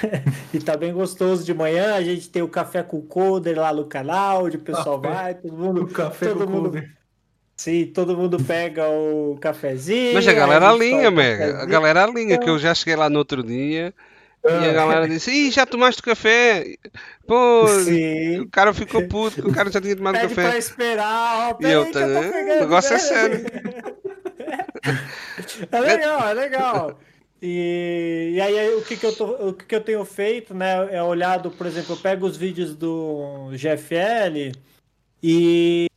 E 0.52 0.58
tá 0.58 0.76
bem 0.76 0.92
gostoso 0.92 1.46
de 1.46 1.54
manhã, 1.54 1.94
a 1.94 2.02
gente 2.02 2.30
tem 2.30 2.42
o 2.42 2.50
café 2.50 2.82
com 2.82 2.98
o 2.98 3.04
Coder 3.04 3.60
lá 3.60 3.72
no 3.72 3.86
canal, 3.86 4.46
onde 4.46 4.58
o 4.58 4.62
pessoal 4.62 5.00
Café. 5.00 5.14
vai, 5.14 5.36
todo 5.36 5.54
mundo, 5.54 5.84
O 5.84 5.88
café 5.88 6.30
todo 6.30 6.48
com 6.48 6.52
mundo, 6.52 6.84
sim, 7.56 7.86
todo 7.86 8.18
mundo 8.18 8.44
pega 8.44 8.90
o 8.90 9.38
cafezinho. 9.40 10.16
Mas 10.16 10.28
a 10.28 10.34
galera 10.34 10.68
alinha, 10.68 11.12
mega. 11.12 11.62
A 11.62 11.66
galera 11.66 12.06
alinha, 12.06 12.40
que 12.40 12.50
eu 12.50 12.58
já 12.58 12.74
cheguei 12.74 12.96
lá 12.96 13.08
no 13.08 13.20
outro 13.20 13.44
dia 13.44 13.94
e 14.44 14.70
a 14.70 14.74
galera 14.74 15.08
disse: 15.08 15.32
Ih, 15.32 15.52
já 15.52 15.66
tomaste 15.66 16.02
café? 16.02 16.76
Pô, 17.28 17.68
Sim. 17.84 18.40
o 18.40 18.50
cara 18.50 18.74
ficou 18.74 19.08
puto, 19.08 19.42
que 19.42 19.48
o 19.48 19.54
cara 19.54 19.72
já 19.72 19.82
tinha 19.82 19.96
tomado 19.96 20.20
Pede 20.20 20.34
pra 20.34 20.44
café. 20.46 20.58
esperar, 20.58 21.58
ó, 21.62 21.68
E 21.68 21.72
eu, 21.72 21.86
peraí 21.86 21.92
que 21.92 21.98
eu 21.98 22.24
tô 22.24 22.32
tá, 22.32 22.56
O 22.56 22.60
negócio 22.62 22.94
é 22.94 23.00
sério. 23.00 23.46
É 25.72 25.80
legal, 25.80 26.28
é 26.30 26.34
legal. 26.34 27.00
E, 27.42 28.34
e 28.36 28.42
aí 28.42 28.76
o 28.76 28.82
que, 28.82 28.98
que, 28.98 29.06
eu 29.06 29.16
tô, 29.16 29.26
o 29.50 29.54
que, 29.54 29.66
que 29.66 29.76
eu 29.76 29.82
tenho 29.82 30.04
feito, 30.04 30.54
né? 30.54 30.94
É 30.94 31.02
olhado, 31.02 31.52
por 31.52 31.66
exemplo, 31.66 31.96
eu 31.96 32.00
pego 32.00 32.26
os 32.26 32.36
vídeos 32.36 32.76
do 32.76 33.50
GFL 33.52 34.52
e 35.24 35.88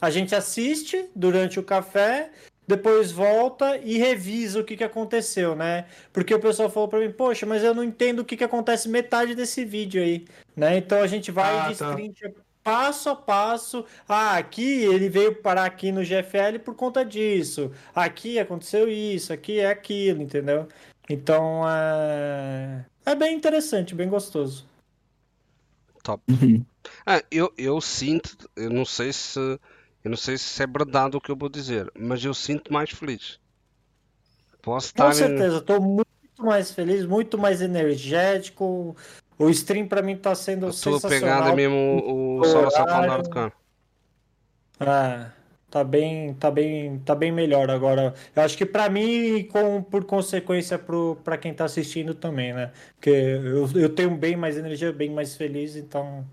a 0.00 0.10
gente 0.10 0.34
assiste 0.34 1.06
durante 1.14 1.58
o 1.58 1.62
café, 1.62 2.30
depois 2.68 3.10
volta 3.10 3.78
e 3.78 3.96
revisa 3.96 4.60
o 4.60 4.64
que, 4.64 4.76
que 4.76 4.84
aconteceu, 4.84 5.56
né? 5.56 5.86
Porque 6.12 6.34
o 6.34 6.38
pessoal 6.38 6.68
falou 6.68 6.86
pra 6.86 7.00
mim, 7.00 7.10
poxa, 7.10 7.46
mas 7.46 7.64
eu 7.64 7.74
não 7.74 7.82
entendo 7.82 8.18
o 8.20 8.24
que, 8.26 8.36
que 8.36 8.44
acontece 8.44 8.90
metade 8.90 9.34
desse 9.34 9.64
vídeo 9.64 10.02
aí, 10.02 10.26
né? 10.54 10.76
Então 10.76 11.00
a 11.00 11.06
gente 11.06 11.30
vai 11.30 11.58
Ah, 11.58 11.72
de 11.72 11.78
tá. 11.78 11.96
passo 12.62 13.08
a 13.08 13.16
passo. 13.16 13.86
Ah, 14.06 14.36
aqui 14.36 14.84
ele 14.84 15.08
veio 15.08 15.36
parar 15.36 15.64
aqui 15.64 15.90
no 15.90 16.04
GFL 16.04 16.58
por 16.62 16.74
conta 16.74 17.02
disso. 17.02 17.72
Aqui 17.94 18.38
aconteceu 18.38 18.86
isso, 18.86 19.32
aqui 19.32 19.60
é 19.60 19.70
aquilo, 19.70 20.20
entendeu? 20.20 20.68
Então 21.08 21.62
é, 21.66 22.84
é 23.06 23.14
bem 23.14 23.34
interessante, 23.34 23.94
bem 23.94 24.10
gostoso. 24.10 24.68
Top. 26.02 26.22
Uhum. 26.28 26.62
Ah, 27.06 27.22
eu, 27.30 27.50
eu 27.56 27.80
sinto, 27.80 28.36
eu 28.54 28.68
não 28.68 28.84
sei 28.84 29.10
se 29.10 29.58
eu 30.04 30.10
não 30.10 30.16
sei 30.16 30.38
se 30.38 30.62
é 30.62 30.66
verdade 30.66 31.16
o 31.16 31.20
que 31.20 31.30
eu 31.30 31.36
vou 31.36 31.48
dizer, 31.48 31.90
mas 31.98 32.24
eu 32.24 32.32
sinto 32.34 32.72
mais 32.72 32.90
feliz. 32.90 33.38
Posso 34.62 34.92
Com 34.94 35.08
estar 35.08 35.10
em- 35.10 35.14
certeza, 35.14 35.58
estou 35.58 35.80
muito 35.80 36.08
mais 36.38 36.70
feliz, 36.72 37.04
muito 37.06 37.38
mais 37.38 37.60
energético. 37.62 38.96
O 39.38 39.48
stream 39.50 39.86
pra 39.86 40.02
mim 40.02 40.16
tá 40.16 40.34
sendo 40.34 40.66
a 40.66 40.70
tua 40.70 40.72
sensacional. 40.72 41.08
pegada 41.08 41.50
é 41.50 41.54
mesmo 41.54 41.76
o, 41.76 42.40
o 42.40 42.44
Sapão 42.70 42.96
horário. 42.96 43.10
Hardcore. 43.10 43.52
Ah, 44.80 45.30
tá 45.70 45.82
bem, 45.84 46.34
tá 46.34 46.50
bem, 46.50 46.98
tá 47.00 47.14
bem 47.14 47.32
melhor 47.32 47.70
agora. 47.70 48.14
Eu 48.34 48.42
acho 48.42 48.56
que 48.56 48.66
pra 48.66 48.88
mim 48.88 49.36
e 49.36 49.44
com, 49.44 49.82
por 49.82 50.04
consequência 50.04 50.78
pro, 50.78 51.16
pra 51.24 51.36
quem 51.36 51.52
tá 51.54 51.64
assistindo 51.64 52.14
também, 52.14 52.52
né? 52.52 52.72
Porque 52.94 53.10
eu, 53.10 53.68
eu 53.74 53.88
tenho 53.88 54.10
bem 54.16 54.36
mais 54.36 54.56
energia, 54.56 54.92
bem 54.92 55.10
mais 55.10 55.36
feliz, 55.36 55.76
então. 55.76 56.24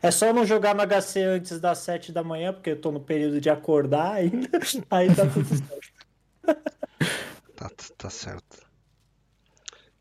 É 0.00 0.10
só 0.10 0.32
não 0.32 0.46
jogar 0.46 0.74
no 0.74 0.82
HC 0.82 1.22
antes 1.22 1.60
das 1.60 1.78
7 1.78 2.12
da 2.12 2.22
manhã, 2.22 2.52
porque 2.52 2.70
eu 2.70 2.80
tô 2.80 2.92
no 2.92 3.00
período 3.00 3.40
de 3.40 3.50
acordar 3.50 4.12
ainda. 4.14 4.48
Aí 4.90 5.14
tá 5.14 5.26
tudo 5.26 5.46
certo. 5.46 5.88
Tá, 7.56 7.68
tá 7.96 8.08
certo. 8.08 8.64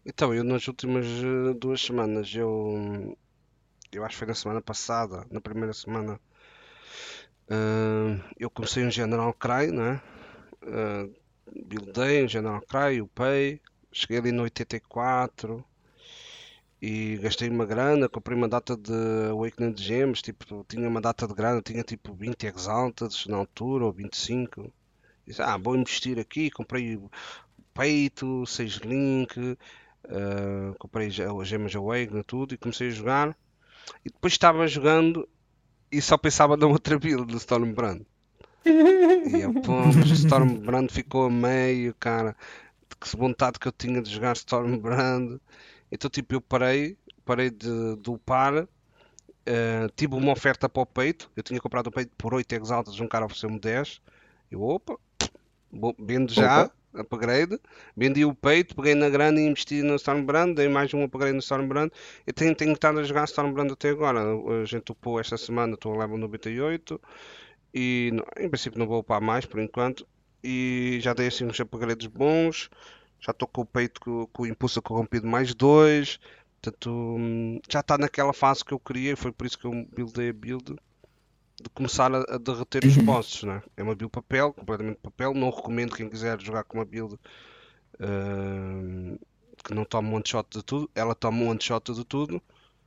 Então, 0.06 0.32
eu 0.32 0.44
nas 0.44 0.68
últimas 0.68 1.08
eh, 1.08 1.56
duas 1.60 1.82
semanas, 1.82 2.32
eu, 2.36 3.18
eu 3.92 4.06
acho 4.06 4.14
que 4.14 4.20
foi 4.20 4.28
na 4.28 4.36
semana 4.36 4.62
passada, 4.62 5.26
na 5.32 5.42
primeira 5.42 5.74
semana, 5.74 6.20
eh, 7.50 8.20
eu 8.38 8.52
comecei 8.52 8.86
um 8.86 8.92
General 8.92 9.34
Cry, 9.34 9.72
né? 9.72 10.00
Uh, 10.62 11.14
buildei 11.66 12.24
um 12.24 12.28
General 12.28 12.62
Cry, 12.62 13.02
upei, 13.02 13.60
cheguei 13.92 14.20
ali 14.20 14.32
no 14.32 14.44
84 14.44 15.66
e 16.82 17.18
gastei 17.18 17.50
uma 17.50 17.66
grana, 17.66 18.08
comprei 18.08 18.38
uma 18.38 18.48
data 18.48 18.78
de 18.78 18.94
Awakening 19.32 19.74
de 19.74 19.84
Gems, 19.84 20.22
tipo, 20.22 20.66
tinha 20.68 20.88
uma 20.88 21.02
data 21.02 21.28
de 21.28 21.34
grana, 21.34 21.62
tinha 21.62 21.84
tipo 21.84 22.14
20 22.14 22.46
Exalted 22.46 23.30
na 23.30 23.38
altura, 23.38 23.86
ou 23.86 23.92
25. 23.92 24.72
Disse, 25.26 25.42
ah, 25.42 25.58
vou 25.58 25.76
investir 25.76 26.20
aqui, 26.20 26.52
comprei 26.52 27.00
peito, 27.74 28.46
6 28.46 28.78
link, 28.78 29.38
uh, 29.40 30.76
comprei 30.80 31.08
as 31.08 31.48
gemas 31.48 31.76
Awakening, 31.76 32.24
tudo, 32.24 32.54
e 32.54 32.58
comecei 32.58 32.88
a 32.88 32.92
jogar. 32.92 33.38
E 34.06 34.10
depois 34.10 34.34
estava 34.34 34.68
jogando 34.68 35.28
e 35.92 36.02
só 36.02 36.18
pensava 36.18 36.58
na 36.58 36.68
outra 36.68 37.00
build 37.00 37.26
do 37.26 37.38
Stormbrand. 37.38 38.02
E 38.66 39.46
mas 39.96 40.12
o 40.12 40.14
Stormbrand 40.14 40.90
ficou 40.90 41.26
a 41.26 41.30
meio, 41.30 41.94
cara. 41.96 42.36
Que 43.00 43.16
vontade 43.16 43.60
que 43.60 43.68
eu 43.68 43.72
tinha 43.72 44.02
de 44.02 44.12
jogar 44.12 44.34
Stormbrand. 44.34 45.40
Então, 45.92 46.10
tipo, 46.10 46.36
eu 46.36 46.42
parei, 46.42 46.98
parei 47.26 47.50
de, 47.50 47.96
de 47.98 48.10
upar. 48.10 48.64
Uh, 48.64 49.90
tive 49.96 50.16
uma 50.16 50.32
oferta 50.32 50.68
para 50.68 50.82
o 50.82 50.86
peito. 50.86 51.32
Eu 51.36 51.44
tinha 51.44 51.60
comprado 51.60 51.88
o 51.88 51.92
peito 51.92 52.12
por 52.18 52.34
8 52.34 52.54
exaltas, 52.56 53.00
um 53.00 53.08
cara 53.08 53.26
ofereceu-me 53.26 53.60
10. 53.60 54.02
Eu, 54.52 54.62
opa, 54.62 54.98
vendo 55.98 56.34
já, 56.34 56.64
opa. 56.64 56.76
upgrade. 56.94 57.60
Vendi 57.96 58.26
o 58.26 58.34
peito, 58.34 58.76
peguei 58.76 58.96
na 58.96 59.10
grana 59.10 59.40
e 59.40 59.46
investi 59.48 59.82
no 59.82 59.96
Stormbrand. 59.96 60.54
Dei 60.54 60.68
mais 60.68 60.94
um 60.94 61.04
upgrade 61.04 61.34
no 61.34 61.40
Stormbrand. 61.40 61.90
Eu 62.26 62.34
tenho, 62.34 62.54
tenho 62.56 62.74
estado 62.74 63.00
a 63.00 63.04
jogar 63.04 63.26
Stormbrand 63.26 63.72
até 63.72 63.90
agora. 63.90 64.22
A 64.62 64.66
gente 64.66 64.92
upou 64.92 65.20
esta 65.20 65.38
semana, 65.38 65.76
estou 65.76 65.94
a 65.94 66.00
level 66.00 66.18
98. 66.18 67.00
E 67.74 68.12
em 68.38 68.50
princípio 68.50 68.80
não 68.80 68.88
vou 68.88 69.00
upar 69.00 69.22
mais 69.22 69.46
por 69.46 69.60
enquanto. 69.60 70.06
E 70.44 71.00
já 71.02 71.14
dei 71.14 71.28
assim 71.28 71.46
uns 71.46 71.60
upgrades 71.60 72.08
bons. 72.08 72.70
Já 73.20 73.32
estou 73.32 73.48
com 73.48 73.62
o 73.62 73.66
peito 73.66 74.00
com, 74.00 74.28
com 74.28 74.44
o 74.44 74.48
impulso 74.48 74.82
corrompido 74.82 75.28
mais 75.28 75.54
2. 75.54 76.20
Portanto, 76.62 76.92
hum, 76.92 77.60
já 77.70 77.80
está 77.80 77.98
naquela 77.98 78.34
fase 78.34 78.64
que 78.64 78.74
eu 78.74 78.80
queria. 78.80 79.18
Foi 79.18 79.32
por 79.32 79.46
isso 79.46 79.58
que 79.58 79.66
eu 79.66 79.86
buildei 79.96 80.30
a 80.30 80.34
build. 80.34 80.76
De 81.62 81.70
começar 81.74 82.14
a, 82.14 82.36
a 82.36 82.38
derreter 82.38 82.86
os 82.86 82.98
uhum. 82.98 83.06
bosses. 83.06 83.44
Né? 83.44 83.62
É 83.76 83.84
uma 83.84 83.96
build 83.96 84.12
papel, 84.12 84.54
completamente 84.54 84.98
papel. 84.98 85.34
Não 85.34 85.50
recomendo 85.50 85.96
quem 85.96 86.10
quiser 86.10 86.40
jogar 86.42 86.64
com 86.64 86.78
uma 86.78 86.86
build 86.86 87.16
uh, 87.16 89.20
que 89.64 89.74
não 89.74 89.86
tome 89.86 90.10
um 90.10 90.16
one 90.16 90.24
shot 90.26 90.48
de 90.50 90.64
tudo. 90.64 90.90
Ela 90.94 91.16
toma 91.16 91.44
um 91.44 91.50
one 91.50 91.62
shot 91.62 91.94
de 91.94 92.06
tudo. 92.06 92.42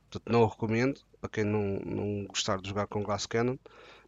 Portanto, 0.09 0.31
não 0.31 0.45
recomendo 0.45 1.01
para 1.19 1.29
quem 1.29 1.43
não, 1.43 1.79
não 1.85 2.25
gostar 2.25 2.59
de 2.59 2.69
jogar 2.69 2.87
com 2.87 3.03
Glass 3.03 3.25
Cannon. 3.25 3.57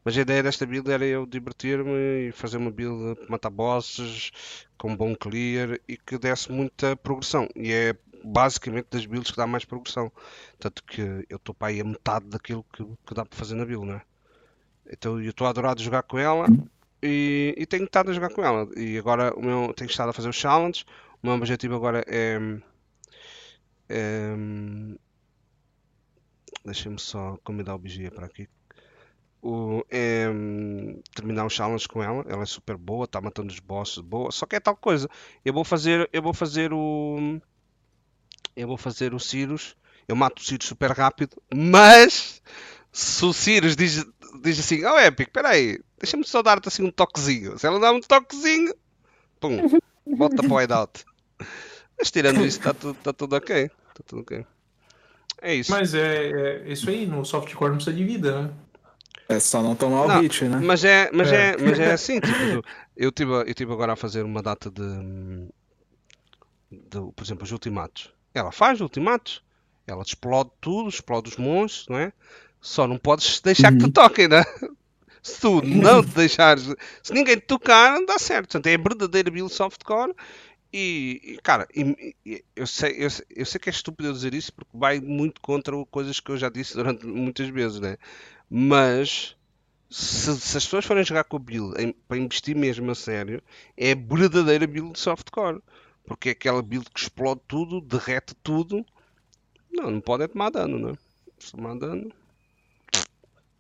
Mas 0.04 0.18
a 0.18 0.22
ideia 0.22 0.44
desta 0.44 0.66
build 0.66 0.92
era 0.92 1.06
eu 1.06 1.26
divertir-me 1.26 2.28
e 2.28 2.32
fazer 2.34 2.58
uma 2.58 2.72
build 2.72 3.16
para 3.16 3.30
matar 3.30 3.50
bosses 3.50 4.32
com 4.78 4.96
bom 4.96 5.16
clear 5.16 5.80
e 5.88 5.98
que 5.98 6.18
desse 6.18 6.52
muita 6.52 6.96
progressão. 6.98 7.48
E 7.56 7.72
é 7.72 7.96
basicamente 8.24 8.88
das 8.92 9.06
builds 9.06 9.32
que 9.32 9.38
dá 9.38 9.48
mais 9.48 9.64
progressão. 9.64 10.12
Tanto 10.60 10.84
que 10.84 11.02
eu 11.30 11.38
estou 11.38 11.56
para 11.56 11.70
aí 11.70 11.80
a 11.80 11.86
metade 11.86 12.26
daquilo 12.28 12.66
que, 12.74 12.84
que 12.84 13.14
dá 13.14 13.26
para 13.26 13.38
fazer 13.38 13.56
na 13.56 13.66
build, 13.66 13.86
né? 13.86 14.02
Então 14.92 15.22
eu 15.22 15.30
estou 15.30 15.48
a 15.48 15.50
adorar 15.52 15.76
de 15.76 15.84
jogar 15.84 16.04
com 16.04 16.20
ela 16.20 16.48
e, 17.02 17.56
e, 17.58 17.66
tenho 17.66 17.86
estado 17.86 18.12
a 18.12 18.14
jogar 18.14 18.30
com 18.30 18.44
ela. 18.44 18.68
E 18.76 18.98
agora 18.98 19.34
o 19.36 19.42
meu, 19.42 19.74
tenho 19.74 19.90
estado 19.90 20.10
a 20.10 20.14
fazer 20.14 20.30
os 20.30 20.36
challenges. 20.36 20.86
O 21.22 21.28
meu 21.28 21.36
objetivo 21.36 21.76
agora 21.76 22.04
é. 22.08 22.38
é 23.90 24.36
Deixa-me 26.66 26.98
só 27.00 27.38
convidar 27.44 27.76
o 27.76 27.78
Bigia 27.78 28.10
para 28.10 28.26
aqui 28.26 28.48
o, 29.44 29.86
é, 29.92 30.26
terminar 31.14 31.46
o 31.46 31.50
challenge 31.50 31.88
com 31.88 32.02
ela. 32.02 32.24
Ela 32.28 32.44
é 32.44 32.46
super 32.46 32.78
boa, 32.78 33.04
está 33.04 33.20
matando 33.20 33.52
os 33.52 33.60
bosses 33.60 34.00
boa. 34.00 34.32
Só 34.32 34.46
que 34.46 34.56
é 34.56 34.60
tal 34.60 34.76
coisa. 34.76 35.10
Eu 35.44 35.54
vou 35.54 35.66
fazer, 35.66 36.10
eu 36.14 36.22
vou 36.22 36.34
fazer 36.34 36.72
o, 36.72 37.40
eu 38.56 38.68
vou 38.68 38.78
fazer 38.78 39.14
o 39.14 39.20
Sirius. 39.20 39.76
Eu 40.08 40.16
mato 40.16 40.40
o 40.40 40.44
Sirius 40.44 40.68
super 40.68 40.92
rápido, 40.92 41.42
mas 41.54 42.42
se 42.92 43.26
o 43.26 43.34
Sirius 43.34 43.76
diz, 43.76 44.06
diz 44.42 44.60
assim, 44.60 44.84
oh 44.86 45.00
Epic, 45.00 45.30
peraí, 45.32 45.80
deixa-me 45.98 46.26
só 46.26 46.42
dar-te 46.42 46.68
assim 46.68 46.84
um 46.84 46.92
toquezinho. 46.92 47.58
Se 47.60 47.68
ela 47.68 47.80
dá 47.80 47.92
um 47.92 48.02
toquezinho, 48.02 48.74
pum, 49.40 49.80
volta 50.18 50.44
para 50.44 50.54
o 50.54 50.62
hideout. 50.62 51.06
Mas 51.98 52.12
tirando 52.12 52.46
isso, 52.46 52.60
está 52.60 52.74
tudo, 52.74 52.96
tá 52.96 53.14
tudo 53.14 53.36
ok. 53.36 53.64
Está 53.66 54.04
tudo 54.06 54.22
ok. 54.22 54.46
É 55.42 55.56
isso. 55.56 55.72
Mas 55.72 55.94
é, 55.94 56.32
é, 56.32 56.72
isso 56.72 56.90
aí, 56.90 57.06
no 57.06 57.26
softcore 57.26 57.70
não 57.70 57.78
precisa 57.78 57.96
de 57.96 58.04
vida, 58.04 58.42
né? 58.42 58.54
É 59.30 59.40
só 59.40 59.62
não 59.62 59.76
tomar 59.76 60.08
não, 60.08 60.20
o 60.20 60.22
hit, 60.22 60.46
né? 60.46 60.60
Mas 60.62 60.84
é, 60.84 61.10
mas 61.14 61.32
é. 61.32 61.52
é, 61.52 61.58
mas 61.58 61.80
é 61.80 61.94
assim, 61.94 62.20
tipo, 62.20 62.66
eu 62.96 63.12
tive, 63.12 63.32
eu 63.32 63.54
tive 63.54 63.72
agora 63.72 63.94
a 63.94 63.96
fazer 63.96 64.24
uma 64.24 64.42
data 64.42 64.70
de, 64.70 65.48
de 66.72 67.12
por 67.16 67.24
exemplo, 67.24 67.44
os 67.44 67.52
ultimatos. 67.52 68.14
Ela 68.34 68.52
faz 68.52 68.82
ultimatos, 68.82 69.42
ela 69.88 70.04
explode 70.04 70.52
tudo, 70.60 70.90
explode 70.90 71.30
os 71.30 71.38
monstros, 71.38 71.88
não 71.88 71.98
é? 71.98 72.12
Só 72.60 72.88
não 72.88 72.98
podes 72.98 73.40
deixar 73.42 73.72
uhum. 73.72 73.78
que 73.78 73.86
te 73.86 73.92
toquem, 73.92 74.28
né? 74.28 74.44
Se 75.22 75.40
tu 75.40 75.62
não 75.62 76.04
te 76.04 76.10
deixares, 76.10 76.68
se 77.02 77.14
ninguém 77.14 77.38
te 77.38 77.46
tocar, 77.46 77.94
não 77.94 78.06
dá 78.06 78.20
certo. 78.20 78.48
Portanto, 78.48 78.68
é 78.68 78.76
a 78.76 78.78
verdadeira 78.78 79.32
build 79.32 79.54
softcore 79.54 80.14
e, 80.74 81.22
e, 81.24 81.38
cara, 81.38 81.68
e, 81.74 82.16
e, 82.26 82.44
eu, 82.56 82.66
sei, 82.66 82.94
eu, 82.98 83.08
eu, 83.30 83.46
sei 83.46 83.60
que 83.60 83.70
é 83.70 83.72
estúpido 83.72 84.10
eu 84.10 84.14
dizer 84.14 84.34
isso 84.34 84.52
porque 84.52 84.72
vai 84.74 85.00
muito 85.00 85.40
contra 85.40 85.74
coisas 85.86 86.20
que 86.20 86.32
eu 86.32 86.38
já 86.38 86.50
disse 86.50 86.74
durante 86.74 87.06
muitas 87.06 87.48
vezes, 87.50 87.80
né? 87.80 87.96
Mas 88.50 89.36
se, 89.90 90.36
se, 90.40 90.58
as 90.58 90.64
pessoas 90.66 90.86
forem 90.86 91.04
jogar 91.04 91.24
com 91.24 91.38
a 91.38 91.40
build 91.40 91.80
em, 91.82 91.94
para 92.08 92.18
investir 92.18 92.56
mesmo 92.56 92.90
a 92.92 92.96
sério, 92.96 93.42
é 93.78 93.92
a 93.92 93.96
verdadeira 93.96 94.66
build 94.66 94.94
de 94.94 95.00
softcore. 95.00 95.62
Porque 96.06 96.30
é 96.30 96.32
aquela 96.34 96.62
build 96.62 96.90
que 96.90 97.00
explode 97.00 97.42
tudo, 97.48 97.80
derrete 97.80 98.36
tudo. 98.44 98.86
Não, 99.72 99.90
não 99.90 100.02
pode 100.02 100.24
é 100.24 100.28
tomar 100.28 100.50
dano, 100.50 100.78
né? 100.78 100.98
Se 101.40 101.52
tomar 101.52 101.76
dano. 101.76 102.12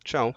Tchau. 0.03 0.35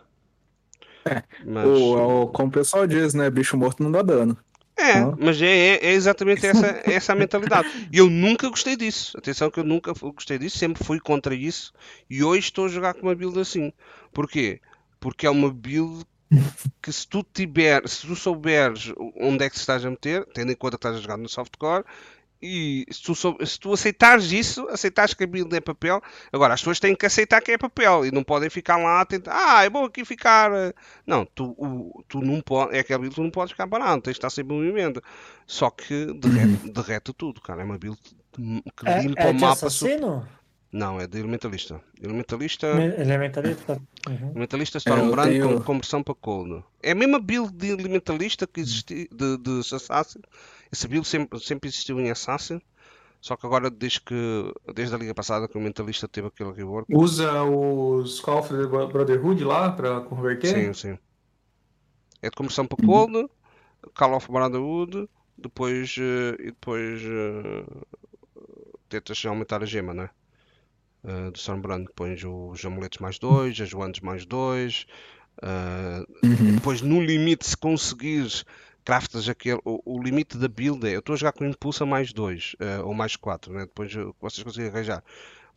É, 1.05 1.23
Mas... 1.45 1.67
o, 1.67 2.23
o, 2.23 2.27
como 2.29 2.49
o 2.49 2.53
pessoal 2.53 2.87
diz, 2.87 3.15
né? 3.15 3.31
Bicho 3.31 3.57
morto 3.57 3.83
não 3.83 3.91
dá 3.91 4.03
dano. 4.03 4.37
É, 4.79 5.01
mas 5.19 5.41
é, 5.41 5.47
é, 5.47 5.87
é, 5.87 5.93
exatamente 5.93 6.47
essa, 6.47 6.83
essa 6.85 7.13
a 7.13 7.17
mentalidade. 7.17 7.89
E 7.91 7.97
eu 7.97 8.11
nunca 8.11 8.49
gostei 8.49 8.77
disso. 8.77 9.17
Atenção 9.17 9.51
que 9.51 9.59
eu 9.59 9.65
nunca 9.65 9.93
gostei 9.95 10.39
disso, 10.39 10.59
sempre 10.59 10.85
fui 10.85 11.01
contra 11.01 11.35
isso. 11.35 11.73
E 12.11 12.23
hoje 12.23 12.41
estou 12.41 12.67
a 12.67 12.69
jogar 12.69 12.95
com 12.95 13.03
uma 13.07 13.15
build 13.15 13.39
assim. 13.41 13.73
Porquê? 14.13 14.61
Porque 15.01 15.27
é 15.27 15.31
uma 15.31 15.51
build 15.51 16.05
que 16.83 16.93
se 16.93 17.07
tu 17.07 17.25
tiver, 17.25 17.89
se 17.89 18.07
tu 18.07 18.15
souberes 18.17 18.93
onde 19.17 19.45
é 19.45 19.51
que 19.51 19.57
estás 19.57 19.85
a 19.85 19.91
meter, 19.91 20.27
tendo 20.35 20.53
em 20.53 20.57
conta 20.57 20.77
que 20.77 20.81
estás 20.81 20.97
a 20.97 21.01
jogar 21.01 21.17
no 21.17 21.29
softcore, 21.29 21.85
e 22.41 22.87
se 22.91 23.03
tu, 23.03 23.15
se 23.15 23.59
tu 23.59 23.73
aceitares 23.73 24.31
isso, 24.31 24.69
aceitares 24.69 25.15
que 25.15 25.25
a 25.25 25.27
build 25.27 25.55
é 25.57 25.61
papel, 25.61 26.03
agora 26.33 26.55
as 26.55 26.61
pessoas 26.61 26.79
têm 26.79 26.95
que 26.95 27.07
aceitar 27.07 27.41
que 27.41 27.53
é 27.53 27.59
papel 27.59 28.07
e 28.07 28.11
não 28.11 28.23
podem 28.23 28.51
ficar 28.51 28.77
lá 28.77 29.01
a 29.01 29.07
tentar, 29.07 29.33
ah, 29.35 29.65
é 29.65 29.71
bom 29.71 29.85
aqui 29.85 30.05
ficar. 30.05 30.53
Eh. 30.53 30.73
Não, 31.07 31.25
tu, 31.25 31.55
o, 31.57 32.05
tu 32.07 32.21
não 32.21 32.41
podes, 32.41 32.77
é 32.77 32.81
aquela 32.81 33.01
build 33.01 33.15
tu 33.15 33.23
não 33.23 33.31
podes 33.31 33.53
ficar 33.53 33.67
parado, 33.67 34.03
tens 34.03 34.13
de 34.13 34.19
estar 34.19 34.31
sempre 34.31 34.55
em 34.55 34.59
movimento. 34.59 35.03
Só 35.47 35.71
que 35.71 36.13
derrete, 36.15 36.67
uhum. 36.67 36.73
derrete 36.73 37.13
tudo, 37.13 37.41
cara. 37.41 37.63
É 37.63 37.65
uma 37.65 37.79
build 37.79 37.99
que 38.33 38.89
é, 38.89 39.03
limpa 39.03 39.23
é, 39.23 39.29
é 39.29 39.31
o 39.31 39.35
mapa. 39.35 39.53
Assassino? 39.53 40.29
Não, 40.73 41.01
é 41.01 41.07
de 41.07 41.19
elementalista. 41.19 41.81
Elementalista. 42.03 42.67
Elementalista. 42.67 43.81
Uhum. 44.09 44.31
Elementalista 44.31 44.79
Stormbrand 44.79 45.29
é, 45.29 45.31
tenho... 45.31 45.55
com 45.55 45.63
conversão 45.63 46.03
para 46.03 46.15
cold. 46.15 46.63
É 46.83 46.91
a 46.91 46.95
mesma 46.95 47.19
build 47.19 47.51
de 47.53 47.69
elementalista 47.69 48.47
que 48.47 48.61
existe 48.61 49.09
de, 49.11 49.39
de 49.39 49.61
Assassin. 49.75 50.21
Essa 50.71 50.89
build 50.89 51.07
sempre, 51.07 51.41
sempre 51.41 51.69
existiu 51.69 52.01
em 52.01 52.11
Assassin. 52.11 52.61
Só 53.21 53.37
que 53.37 53.47
agora, 53.47 53.71
desde, 53.71 54.01
que, 54.01 54.55
desde 54.75 54.95
a 54.95 54.99
liga 54.99 55.15
passada 55.15 55.49
que 55.49 55.57
o 55.57 55.61
Mentalista 55.61 56.07
teve 56.07 56.29
aquele 56.29 56.53
rework. 56.53 56.87
Usa 56.95 57.43
os 57.43 58.21
Call 58.21 58.39
of 58.39 58.49
the 58.49 58.67
Brotherhood 58.67 59.43
lá 59.43 59.73
para 59.73 60.01
converter? 60.03 60.49
Sim, 60.49 60.73
sim. 60.73 60.99
É 62.23 62.31
de 62.31 62.37
conversão 62.37 62.67
para 62.67 62.85
cold, 62.85 63.17
uhum. 63.17 63.29
Call 63.95 64.15
of 64.15 64.31
Brotherhood, 64.31 65.09
depois, 65.37 65.97
uh, 65.97 66.41
e 66.41 66.47
depois 66.47 67.03
uh, 67.03 67.87
tentas 68.89 69.25
aumentar 69.25 69.63
a 69.63 69.67
gema, 69.67 69.93
né? 69.93 70.11
uh, 71.07 71.31
do 71.31 71.39
Stormbrand. 71.39 71.87
Pões 71.95 72.23
os 72.25 72.65
amuletos 72.65 72.99
mais 72.99 73.19
2, 73.19 73.61
as 73.61 73.73
wands 73.73 74.01
mais 74.01 74.27
2. 74.27 74.87
Uh, 75.43 76.27
uhum. 76.27 76.55
Depois, 76.55 76.83
no 76.83 77.01
limite, 77.01 77.47
se 77.47 77.57
conseguires, 77.57 78.45
craftas 78.87 79.29
aquele. 79.29 79.61
O, 79.65 79.83
o 79.85 80.03
limite 80.03 80.39
da 80.39 80.47
build 80.47 80.87
é. 80.89 80.95
Eu 80.95 81.01
estou 81.01 81.15
a 81.15 81.17
jogar 81.17 81.33
com 81.33 81.45
impulsa 81.45 81.85
mais 81.85 82.13
2 82.13 82.55
uh, 82.55 82.87
ou 82.87 82.95
mais 82.95 83.17
4, 83.17 83.53
né? 83.53 83.61
depois 83.63 83.93
vocês 84.21 84.45
conseguem 84.45 84.71
arranjar. 84.71 85.03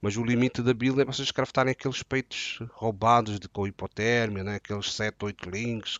Mas 0.01 0.17
o 0.17 0.23
limite 0.23 0.63
da 0.63 0.73
build 0.73 0.99
é 0.99 1.05
vocês 1.05 1.29
craftarem 1.29 1.71
aqueles 1.71 2.01
peitos 2.01 2.59
roubados 2.71 3.39
de, 3.39 3.47
com 3.47 3.67
hipotérmia, 3.67 4.43
né? 4.43 4.55
aqueles 4.55 4.91
7, 4.93 5.15
8 5.21 5.49
links, 5.49 5.99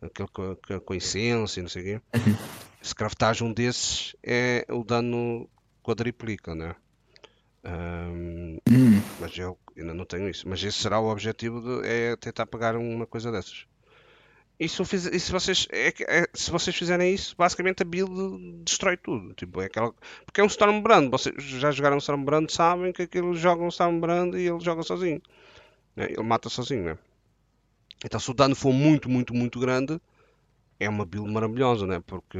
aquele 0.00 0.28
com, 0.28 0.56
com 0.80 0.94
essência, 0.94 1.62
não 1.62 1.68
sei 1.68 1.82
o 1.82 1.84
quê. 1.84 2.02
Uhum. 2.14 2.36
Se 2.80 2.94
craftares 2.94 3.42
um 3.42 3.52
desses, 3.52 4.16
é, 4.22 4.64
o 4.70 4.84
dano 4.84 5.48
quadriplica, 5.82 6.54
né? 6.54 6.74
Hum. 7.66 8.58
mas 9.18 9.36
eu 9.38 9.58
ainda 9.76 9.94
não 9.94 10.04
tenho 10.04 10.28
isso. 10.28 10.48
Mas 10.48 10.62
esse 10.62 10.78
será 10.78 11.00
o 11.00 11.10
objetivo 11.10 11.60
de, 11.60 11.88
é 11.88 12.16
tentar 12.16 12.46
pegar 12.46 12.76
uma 12.76 13.06
coisa 13.06 13.32
dessas. 13.32 13.66
E 14.58 14.68
vocês, 15.32 15.66
é 15.70 15.88
é- 16.22 16.28
se 16.32 16.50
vocês 16.50 16.74
fizerem 16.76 17.12
isso, 17.12 17.34
basicamente 17.36 17.82
a 17.82 17.84
build 17.84 18.62
destrói 18.64 18.96
tudo. 18.96 19.34
Tipo, 19.34 19.60
é 19.60 19.66
aquela, 19.66 19.92
porque 20.24 20.40
é 20.40 20.44
um 20.44 20.46
Stormbrand. 20.46 21.10
Vocês 21.10 21.34
já 21.44 21.70
jogaram 21.72 21.98
Stormbrand, 21.98 22.48
sabem 22.50 22.92
que 22.92 23.02
aquilo 23.02 23.34
joga 23.34 23.62
um 23.64 23.68
Stormbrand 23.68 24.34
e 24.34 24.46
ele 24.48 24.60
joga 24.60 24.82
sozinho. 24.82 25.20
né? 25.96 26.06
Ele 26.10 26.22
mata 26.22 26.48
sozinho, 26.50 26.84
né? 26.84 26.98
Então 28.04 28.20
se 28.20 28.30
o 28.30 28.34
dano 28.34 28.54
for 28.54 28.72
muito, 28.72 29.08
muito, 29.10 29.34
muito 29.34 29.58
grande, 29.58 30.00
é 30.80 30.88
uma 30.88 31.06
build 31.06 31.30
maravilhosa, 31.32 31.86
né? 31.86 32.02
Porque 32.06 32.38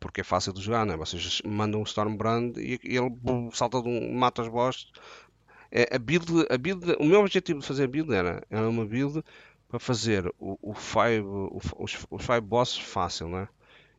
porque 0.00 0.20
é 0.20 0.24
fácil 0.24 0.52
de 0.52 0.60
jogar, 0.62 0.86
né? 0.86 0.96
Vocês 0.96 1.42
mandam 1.44 1.80
um 1.80 1.84
Stormbrand 1.84 2.56
e 2.56 2.78
e 2.84 2.96
ele 2.96 3.10
bum, 3.10 3.50
salta 3.52 3.82
de 3.82 3.88
um, 3.88 4.12
mata 4.14 4.42
os 4.42 4.48
bosses. 4.48 4.86
É, 5.70 5.96
a 5.96 5.98
build, 5.98 6.46
a 6.50 6.58
build, 6.58 6.96
o 7.00 7.04
meu 7.04 7.20
objetivo 7.20 7.60
de 7.60 7.66
fazer 7.66 7.84
a 7.84 7.88
build 7.88 8.12
era, 8.14 8.42
era 8.50 8.68
uma 8.68 8.86
build 8.86 9.22
para 9.68 9.78
fazer 9.78 10.26
o, 10.38 10.58
o 10.62 10.74
five, 10.74 11.20
o- 11.22 11.60
os, 11.78 12.06
os 12.10 12.24
five 12.24 12.40
bosses 12.40 12.78
fácil, 12.78 13.28
né? 13.28 13.48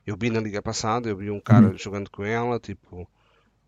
Eu 0.05 0.17
vi 0.17 0.29
na 0.29 0.39
liga 0.41 0.61
passada, 0.61 1.09
eu 1.09 1.17
vi 1.17 1.29
um 1.29 1.39
cara 1.39 1.75
jogando 1.77 2.09
com 2.09 2.23
ela, 2.23 2.59
tipo, 2.59 3.01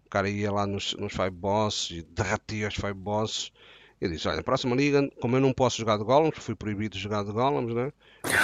o 0.06 0.10
cara 0.10 0.30
ia 0.30 0.52
lá 0.52 0.66
nos, 0.66 0.94
nos 0.96 1.14
five 1.14 1.30
bosses 1.32 1.92
e 1.92 2.02
derretia 2.04 2.68
os 2.68 2.76
five 2.76 2.94
bosses. 2.94 3.52
Eu 4.00 4.10
disse, 4.10 4.28
olha, 4.28 4.38
na 4.38 4.44
próxima 4.44 4.76
liga, 4.76 5.08
como 5.22 5.36
eu 5.38 5.42
não 5.42 5.54
posso 5.54 5.78
jogar 5.78 5.98
de 5.98 6.04
golems, 6.04 6.38
fui 6.40 6.56
proibido 6.56 6.96
de 6.98 7.04
jogar 7.04 7.24
de 7.24 7.32
golems, 7.32 7.74
né? 7.76 7.94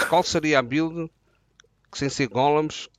Qual 0.10 0.22
seria 0.24 0.60
a 0.60 0.62
build 0.62 1.10
que 1.92 1.98
sem 1.98 2.10
ser 2.10 2.28
golems 2.28 2.90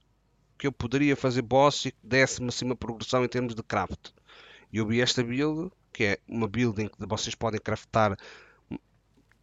que 0.59 0.67
eu 0.67 0.73
poderia 0.73 1.15
fazer 1.17 1.43
boss 1.43 1.87
e 1.87 1.93
que 1.93 1.99
desse-me 2.03 2.49
assim 2.49 2.65
uma 2.65 2.77
progressão 2.77 3.25
em 3.25 3.29
termos 3.29 3.55
de 3.55 3.63
craft. 3.63 4.11
E 4.73 4.79
eu 4.79 4.87
vi 4.87 5.01
esta 5.01 5.23
build, 5.23 5.71
que 5.93 6.05
é 6.05 6.19
uma 6.29 6.49
build 6.49 6.83
em 6.83 6.89
que 6.89 7.07
vocês 7.07 7.35
podem 7.35 7.61
craftar 7.61 8.17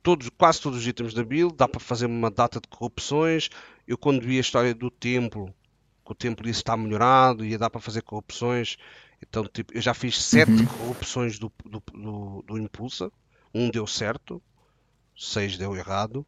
todos, 0.05 0.29
quase 0.29 0.61
todos 0.61 0.77
os 0.77 0.87
itens 0.87 1.15
da 1.15 1.23
build, 1.23 1.55
dá 1.55 1.67
para 1.67 1.79
fazer 1.79 2.05
uma 2.05 2.29
data 2.29 2.61
de 2.61 2.67
corrupções. 2.67 3.49
Eu 3.87 3.97
quando 3.97 4.21
vi 4.21 4.37
a 4.37 4.41
história 4.41 4.71
do 4.71 4.91
templo, 4.91 5.51
que 6.05 6.11
o 6.11 6.15
templo 6.15 6.45
ia 6.45 6.51
estar 6.51 6.77
melhorado, 6.77 7.43
ia 7.43 7.57
dar 7.57 7.71
para 7.71 7.81
fazer 7.81 8.03
corrupções. 8.03 8.77
Então, 9.19 9.43
tipo, 9.45 9.75
eu 9.75 9.81
já 9.81 9.95
fiz 9.95 10.21
sete 10.21 10.63
corrupções 10.77 11.39
do, 11.39 11.51
do, 11.65 11.81
do, 11.91 12.43
do 12.45 12.57
Impulsa. 12.59 13.11
Um 13.51 13.71
deu 13.71 13.87
certo, 13.87 14.39
seis 15.17 15.57
deu 15.57 15.75
errado. 15.75 16.23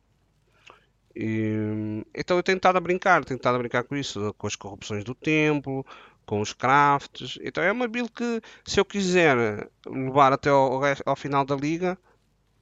E, 1.16 2.04
então 2.16 2.36
eu 2.36 2.42
tenho 2.42 2.58
estado 2.58 2.78
a 2.78 2.82
brincar, 2.82 3.24
tenho 3.26 3.38
estado 3.38 3.56
a 3.56 3.60
brincar 3.60 3.84
com 3.84 3.96
isso, 3.96 4.34
com 4.40 4.48
as 4.48 4.56
corrupções 4.56 5.04
do 5.04 5.14
templo, 5.14 5.86
com 6.26 6.42
os 6.42 6.52
crafts. 6.52 7.38
Então 7.44 7.64
é 7.64 7.72
uma 7.72 7.88
build 7.88 8.12
que, 8.12 8.42
se 8.66 8.80
eu 8.80 8.86
quiser 8.86 9.70
levar 9.86 10.34
até 10.34 10.50
ao, 10.50 10.82
ao 11.06 11.16
final 11.16 11.46
da 11.46 11.56
liga, 11.56 11.96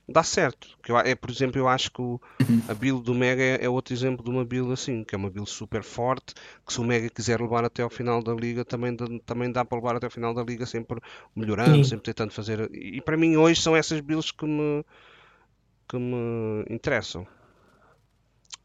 dá 0.08 0.24
certo. 0.24 0.68
Que 0.84 0.92
eu, 0.92 0.98
é, 0.98 1.16
por 1.16 1.30
exemplo, 1.30 1.60
eu 1.60 1.68
acho 1.68 1.92
que 1.92 2.02
o- 2.02 2.20
a 2.68 2.74
build 2.74 3.04
do 3.04 3.14
Mega 3.14 3.44
é, 3.44 3.66
é 3.66 3.70
outro 3.70 3.94
exemplo 3.94 4.24
de 4.24 4.30
uma 4.32 4.44
build 4.46 4.72
assim, 4.74 5.04
que 5.04 5.14
é 5.16 5.18
uma 5.18 5.30
build 5.30 5.50
super 5.50 5.84
forte, 5.84 6.34
que 6.66 6.74
se 6.74 6.82
o 6.82 6.84
Mega 6.84 7.10
quiser 7.10 7.40
levar 7.42 7.64
até 7.66 7.84
ao 7.84 7.90
final 7.90 8.24
da 8.24 8.34
liga, 8.34 8.66
também, 8.66 8.96
dá- 8.96 9.06
também 9.26 9.52
dá 9.52 9.64
para 9.66 9.78
levar 9.78 9.96
até 9.98 10.08
ao 10.08 10.12
final 10.12 10.34
da 10.34 10.44
liga, 10.44 10.66
sempre 10.66 11.00
melhorando, 11.36 11.84
Sim. 11.84 11.86
sempre 11.86 12.06
tentando 12.06 12.32
fazer. 12.34 12.70
E, 12.74 12.98
e 12.98 13.02
para 13.02 13.18
mim 13.18 13.36
hoje 13.38 13.62
são 13.62 13.76
essas 13.76 14.00
builds 14.02 14.32
que 14.32 14.46
me, 14.46 14.84
que 15.88 15.98
me 15.98 16.64
interessam. 16.70 17.26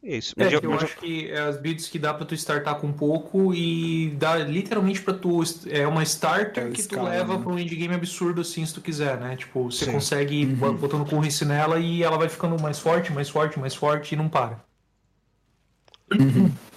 É 0.02 0.16
isso. 0.16 0.34
É, 0.38 0.44
Mas 0.44 0.52
eu- 0.52 0.60
que 0.60 0.66
eu 0.66 0.72
acho 0.74 0.96
que 0.96 1.30
é 1.30 1.40
as 1.40 1.58
builds 1.58 1.88
que 1.88 1.98
dá 1.98 2.14
pra 2.14 2.24
tu 2.24 2.34
startar 2.34 2.76
com 2.80 2.90
pouco 2.90 3.54
e 3.54 4.10
dá 4.18 4.36
literalmente 4.38 5.02
pra 5.02 5.12
tu. 5.12 5.42
É 5.68 5.86
uma 5.86 6.02
starter 6.02 6.68
É 6.68 6.70
que 6.70 6.82
tu 6.88 7.02
leva 7.02 7.36
né? 7.36 7.42
pra 7.44 7.52
um 7.52 7.58
endgame 7.58 7.94
absurdo 7.94 8.40
assim, 8.40 8.64
se 8.64 8.72
tu 8.72 8.80
quiser, 8.80 9.18
né? 9.20 9.36
Tipo, 9.36 9.70
você 9.70 9.84
Sim. 9.84 9.92
consegue 9.92 10.34
ir 10.42 10.46
Uhum. 10.62 10.74
botando 10.76 11.06
currency 11.08 11.44
nela 11.44 11.78
e 11.78 12.02
ela 12.02 12.16
vai 12.16 12.30
ficando 12.30 12.58
mais 12.62 12.78
forte, 12.78 13.12
mais 13.12 13.28
forte, 13.28 13.58
mais 13.60 13.74
forte 13.74 14.14
e 14.14 14.16
não 14.16 14.28
para. 14.28 14.64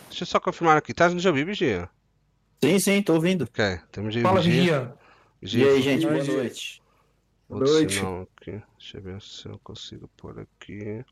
Deixa 0.10 0.24
eu 0.24 0.28
só 0.28 0.40
confirmar 0.40 0.78
aqui. 0.78 0.92
Estás 0.92 1.14
no 1.14 1.20
Javi, 1.20 1.44
Vigia? 1.44 1.90
Sim, 2.64 2.78
sim, 2.80 3.02
tô 3.02 3.14
ouvindo. 3.16 3.44
Ok, 3.46 3.80
temos 3.92 4.16
Fala, 4.18 4.42
Vigia. 4.42 4.94
Vigia. 5.42 5.66
E 5.66 5.70
aí, 5.70 5.82
gente, 5.82 6.06
boa 6.06 6.24
noite. 6.24 6.82
Vou 7.50 7.60
Boa 7.60 7.72
noite. 7.72 7.94
sinal 7.96 8.28
aqui. 8.38 8.62
Deixa 8.78 8.98
eu 8.98 9.02
ver 9.02 9.22
se 9.22 9.46
eu 9.48 9.60
consigo 9.64 10.10
pôr 10.18 10.40
aqui. 10.40 11.04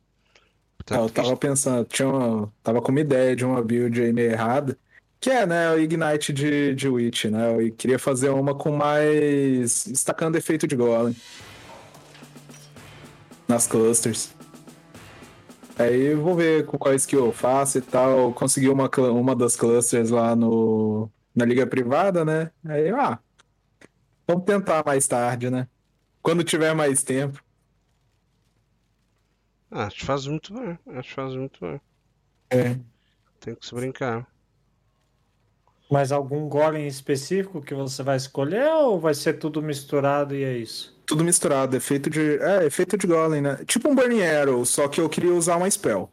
Ah, 0.89 0.97
eu 0.97 1.09
tava 1.09 1.35
pensando, 1.37 1.85
tinha 1.85 2.07
uma, 2.07 2.51
tava 2.63 2.81
com 2.81 2.91
uma 2.91 2.99
ideia 3.01 3.35
de 3.35 3.45
uma 3.45 3.61
build 3.61 4.01
aí 4.01 4.11
meio 4.13 4.31
errada, 4.31 4.77
que 5.19 5.29
é, 5.29 5.45
né, 5.45 5.71
o 5.71 5.79
Ignite 5.79 6.33
de, 6.33 6.73
de 6.73 6.89
Witch, 6.89 7.25
né? 7.25 7.67
Eu 7.67 7.71
queria 7.73 7.99
fazer 7.99 8.29
uma 8.29 8.55
com 8.55 8.71
mais. 8.71 9.85
destacando 9.87 10.35
efeito 10.35 10.67
de 10.67 10.75
Golem. 10.75 11.15
Nas 13.47 13.67
clusters. 13.67 14.33
Aí 15.77 16.15
vou 16.15 16.35
ver 16.35 16.65
com 16.65 16.77
qual 16.77 16.95
skill 16.95 17.27
eu 17.27 17.31
faço 17.31 17.77
e 17.77 17.81
tal. 17.81 18.33
Consegui 18.33 18.69
uma, 18.69 18.89
uma 19.11 19.35
das 19.35 19.55
clusters 19.55 20.09
lá 20.09 20.35
no, 20.35 21.09
na 21.35 21.45
liga 21.45 21.67
privada, 21.67 22.25
né? 22.25 22.51
Aí, 22.65 22.89
ah, 22.89 23.19
vamos 24.27 24.45
tentar 24.45 24.83
mais 24.85 25.07
tarde, 25.07 25.49
né? 25.49 25.67
Quando 26.21 26.43
tiver 26.43 26.73
mais 26.73 27.03
tempo. 27.03 27.43
Ah, 29.71 29.85
acho 29.85 29.97
que 29.97 30.05
fazes 30.05 30.27
muito 30.27 30.53
bem. 30.53 30.77
Acho 30.87 31.09
que 31.09 31.15
fazes 31.15 31.35
muito 31.37 31.59
bem. 31.61 31.81
É. 32.49 32.77
Tem 33.39 33.55
que 33.55 33.65
se 33.65 33.73
brincar. 33.73 34.27
Mas 35.89 36.11
algum 36.11 36.47
golem 36.47 36.87
específico 36.87 37.61
que 37.61 37.73
você 37.73 38.01
vai 38.03 38.15
escolher 38.15 38.71
ou 38.73 38.99
vai 38.99 39.13
ser 39.13 39.33
tudo 39.33 39.61
misturado 39.61 40.33
e 40.35 40.43
é 40.43 40.55
isso? 40.57 40.97
Tudo 41.05 41.23
misturado, 41.23 41.75
efeito 41.75 42.09
de. 42.09 42.37
É, 42.37 42.65
efeito 42.65 42.97
de 42.97 43.05
Golem, 43.05 43.41
né? 43.41 43.57
Tipo 43.65 43.89
um 43.89 43.95
Burning 43.95 44.23
Arrow, 44.23 44.63
só 44.65 44.87
que 44.87 45.01
eu 45.01 45.09
queria 45.09 45.33
usar 45.33 45.57
uma 45.57 45.69
spell. 45.69 46.09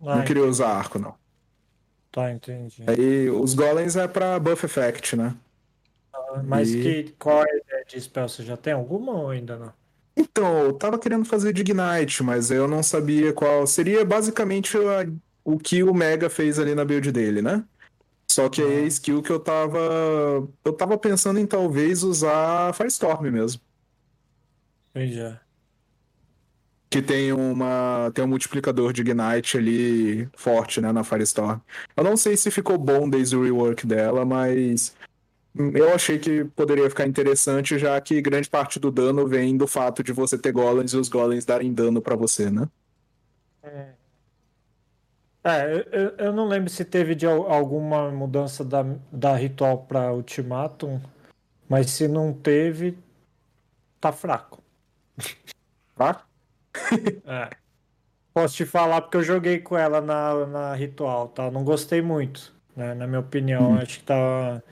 Ah, 0.00 0.16
Não 0.16 0.24
queria 0.24 0.44
usar 0.44 0.68
arco, 0.68 0.98
não. 0.98 1.14
Tá, 2.10 2.30
entendi. 2.32 2.84
Aí 2.86 3.28
os 3.28 3.52
Golems 3.52 3.96
é 3.96 4.08
pra 4.08 4.38
buff 4.38 4.64
effect, 4.64 5.14
né? 5.14 5.36
Mas 6.44 6.70
E- 6.72 6.82
que, 6.82 7.14
qual 7.18 7.42
é 7.42 7.50
a 7.50 7.56
ideia 7.56 7.84
de 7.84 8.00
spell? 8.00 8.26
Você 8.28 8.42
já 8.42 8.56
tem 8.56 8.72
alguma 8.72 9.12
ou 9.12 9.28
ainda 9.28 9.58
não? 9.58 9.72
Então, 10.18 10.64
eu 10.64 10.72
tava 10.72 10.98
querendo 10.98 11.24
fazer 11.24 11.52
de 11.52 11.60
Ignite, 11.60 12.22
mas 12.24 12.50
eu 12.50 12.66
não 12.66 12.82
sabia 12.82 13.32
qual. 13.32 13.66
Seria 13.66 14.04
basicamente 14.04 14.76
a- 14.76 15.06
o 15.44 15.58
que 15.58 15.82
o 15.84 15.94
Mega 15.94 16.28
fez 16.28 16.58
ali 16.58 16.74
na 16.74 16.84
build 16.84 17.12
dele, 17.12 17.40
né? 17.40 17.64
Só 18.30 18.48
que 18.48 18.60
aí 18.62 18.84
a 18.84 18.86
skill 18.86 19.22
que 19.22 19.30
eu 19.30 19.40
tava. 19.40 19.78
Eu 20.64 20.72
tava 20.72 20.98
pensando 20.98 21.38
em 21.38 21.46
talvez 21.46 22.02
usar 22.02 22.74
Firestorm 22.74 23.30
mesmo. 23.30 23.60
Entendi. 24.94 25.38
Que 26.90 27.02
tem 27.02 27.32
uma. 27.32 28.10
Tem 28.14 28.24
um 28.24 28.28
multiplicador 28.28 28.92
de 28.92 29.02
Ignite 29.02 29.58
ali 29.58 30.28
forte, 30.36 30.80
né, 30.80 30.90
na 30.90 31.04
Firestorm. 31.04 31.60
Eu 31.96 32.02
não 32.04 32.16
sei 32.16 32.36
se 32.36 32.50
ficou 32.50 32.78
bom 32.78 33.08
desde 33.08 33.36
o 33.36 33.42
rework 33.44 33.86
dela, 33.86 34.24
mas. 34.24 34.94
Eu 35.54 35.92
achei 35.92 36.18
que 36.18 36.44
poderia 36.44 36.88
ficar 36.88 37.06
interessante, 37.06 37.78
já 37.78 38.00
que 38.00 38.20
grande 38.22 38.48
parte 38.48 38.78
do 38.78 38.90
dano 38.92 39.26
vem 39.26 39.56
do 39.56 39.66
fato 39.66 40.02
de 40.04 40.12
você 40.12 40.38
ter 40.38 40.52
golems 40.52 40.92
e 40.92 40.96
os 40.96 41.08
golems 41.08 41.44
darem 41.44 41.72
dano 41.72 42.00
pra 42.00 42.14
você, 42.14 42.48
né? 42.50 42.68
É, 45.44 45.72
eu, 45.72 45.78
eu- 45.92 46.16
eu 46.26 46.32
não 46.32 46.46
lembro 46.46 46.68
se 46.70 46.84
teve 46.84 47.14
de 47.14 47.26
al- 47.26 47.50
alguma 47.50 48.10
mudança 48.10 48.64
da, 48.64 48.82
da 49.10 49.34
ritual 49.34 49.78
para 49.84 50.12
Ultimatum, 50.12 51.00
mas 51.68 51.90
se 51.90 52.06
não 52.08 52.32
teve, 52.32 52.98
tá 54.00 54.12
fraco. 54.12 54.62
Tá? 55.96 56.24
É. 57.26 57.50
Posso 58.32 58.54
te 58.56 58.64
falar 58.66 59.02
porque 59.02 59.16
eu 59.16 59.22
joguei 59.22 59.58
com 59.58 59.76
ela 59.76 60.00
na, 60.00 60.46
na 60.46 60.74
ritual, 60.74 61.28
tá? 61.28 61.50
Não 61.50 61.64
gostei 61.64 62.00
muito, 62.00 62.54
né? 62.76 62.94
Na 62.94 63.06
minha 63.06 63.20
opinião, 63.20 63.70
Uhum. 63.72 63.78
acho 63.78 63.98
que 63.98 64.04
tá. 64.04 64.62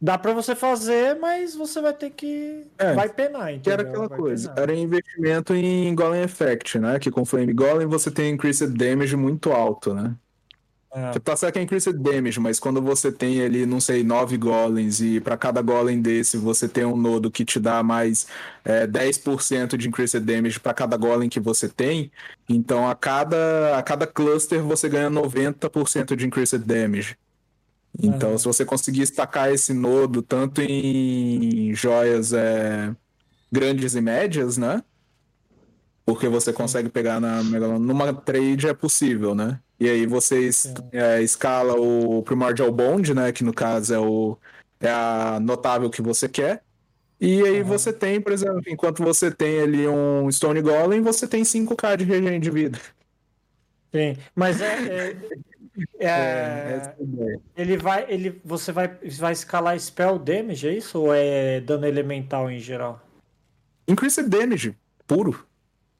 Dá 0.00 0.18
pra 0.18 0.32
você 0.32 0.54
fazer, 0.54 1.18
mas 1.18 1.54
você 1.54 1.80
vai 1.80 1.92
ter 1.94 2.10
que. 2.10 2.66
É, 2.78 2.94
Vai 2.94 3.08
penar, 3.08 3.58
Que 3.60 3.70
era 3.70 3.82
entendeu? 3.82 4.02
aquela 4.04 4.08
Vai 4.08 4.18
coisa, 4.18 4.48
penar. 4.50 4.62
era 4.62 4.74
investimento 4.78 5.54
em 5.54 5.94
Golem 5.94 6.22
Effect, 6.22 6.78
né? 6.78 6.98
Que 6.98 7.10
com 7.10 7.24
Flame 7.24 7.52
Golem 7.52 7.86
você 7.86 8.10
tem 8.10 8.32
increased 8.34 8.68
damage 8.76 9.16
muito 9.16 9.52
alto, 9.52 9.94
né? 9.94 10.14
É. 10.92 11.16
Tá 11.20 11.36
certo 11.36 11.52
que 11.52 11.58
é 11.60 11.62
increased 11.62 11.92
damage, 12.02 12.40
mas 12.40 12.58
quando 12.58 12.82
você 12.82 13.12
tem 13.12 13.40
ali, 13.42 13.64
não 13.64 13.78
sei, 13.80 14.02
nove 14.02 14.36
golems 14.36 15.00
e 15.00 15.20
pra 15.20 15.36
cada 15.36 15.62
golem 15.62 16.02
desse 16.02 16.36
você 16.36 16.68
tem 16.68 16.84
um 16.84 16.96
nodo 16.96 17.30
que 17.30 17.44
te 17.44 17.60
dá 17.60 17.80
mais 17.80 18.26
é, 18.64 18.88
10% 18.88 19.76
de 19.76 19.86
increased 19.86 20.18
damage 20.24 20.58
pra 20.58 20.74
cada 20.74 20.96
golem 20.96 21.28
que 21.28 21.38
você 21.38 21.68
tem, 21.68 22.10
então 22.48 22.88
a 22.88 22.96
cada, 22.96 23.78
a 23.78 23.82
cada 23.84 24.04
cluster 24.04 24.60
você 24.62 24.88
ganha 24.88 25.08
90% 25.08 26.16
de 26.16 26.26
increased 26.26 26.58
damage. 26.64 27.16
Então, 27.98 28.30
Aham. 28.30 28.38
se 28.38 28.44
você 28.44 28.64
conseguir 28.64 29.02
estacar 29.02 29.52
esse 29.52 29.72
nodo 29.74 30.22
tanto 30.22 30.60
em 30.62 31.74
joias 31.74 32.32
é, 32.32 32.94
grandes 33.52 33.94
e 33.94 34.00
médias, 34.00 34.56
né? 34.58 34.82
Porque 36.04 36.28
você 36.28 36.52
consegue 36.52 36.88
pegar 36.88 37.20
na. 37.20 37.42
Numa 37.42 38.12
trade 38.12 38.66
é 38.68 38.74
possível, 38.74 39.34
né? 39.34 39.60
E 39.78 39.88
aí 39.88 40.06
você 40.06 40.40
es- 40.48 40.72
é, 40.92 41.22
escala 41.22 41.74
o 41.80 42.22
Primordial 42.22 42.70
Bond, 42.72 43.14
né? 43.14 43.32
Que 43.32 43.44
no 43.44 43.52
caso 43.54 43.94
é 43.94 43.98
o, 43.98 44.36
é 44.80 44.90
a 44.90 45.38
notável 45.40 45.88
que 45.90 46.02
você 46.02 46.28
quer. 46.28 46.64
E 47.20 47.42
aí 47.42 47.60
Uhum. 47.62 47.68
você 47.68 47.92
tem, 47.92 48.20
por 48.20 48.32
exemplo, 48.32 48.62
enquanto 48.68 49.02
você 49.04 49.30
tem 49.30 49.60
ali 49.60 49.88
um 49.88 50.30
Stone 50.32 50.62
Golem, 50.62 51.02
você 51.02 51.28
tem 51.28 51.44
5k 51.44 51.96
de 51.96 52.04
regen 52.04 52.40
de 52.40 52.50
vida. 52.50 52.80
Sim, 53.94 54.16
mas 54.34 54.60
é, 54.60 55.10
é- 55.10 55.16
é- 55.98 56.06
é 56.98 57.02
ideia. 57.02 57.40
ele 57.56 57.76
vai, 57.76 58.06
ele, 58.08 58.40
você 58.44 58.72
vai, 58.72 58.88
vai 59.18 59.32
escalar 59.32 59.78
spell 59.78 60.18
damage, 60.18 60.68
é 60.68 60.72
isso? 60.72 60.98
Ou 61.00 61.14
é 61.14 61.60
dano 61.60 61.86
elemental 61.86 62.50
em 62.50 62.58
geral? 62.58 63.00
Increased 63.88 64.28
damage, 64.28 64.76
puro. 65.06 65.44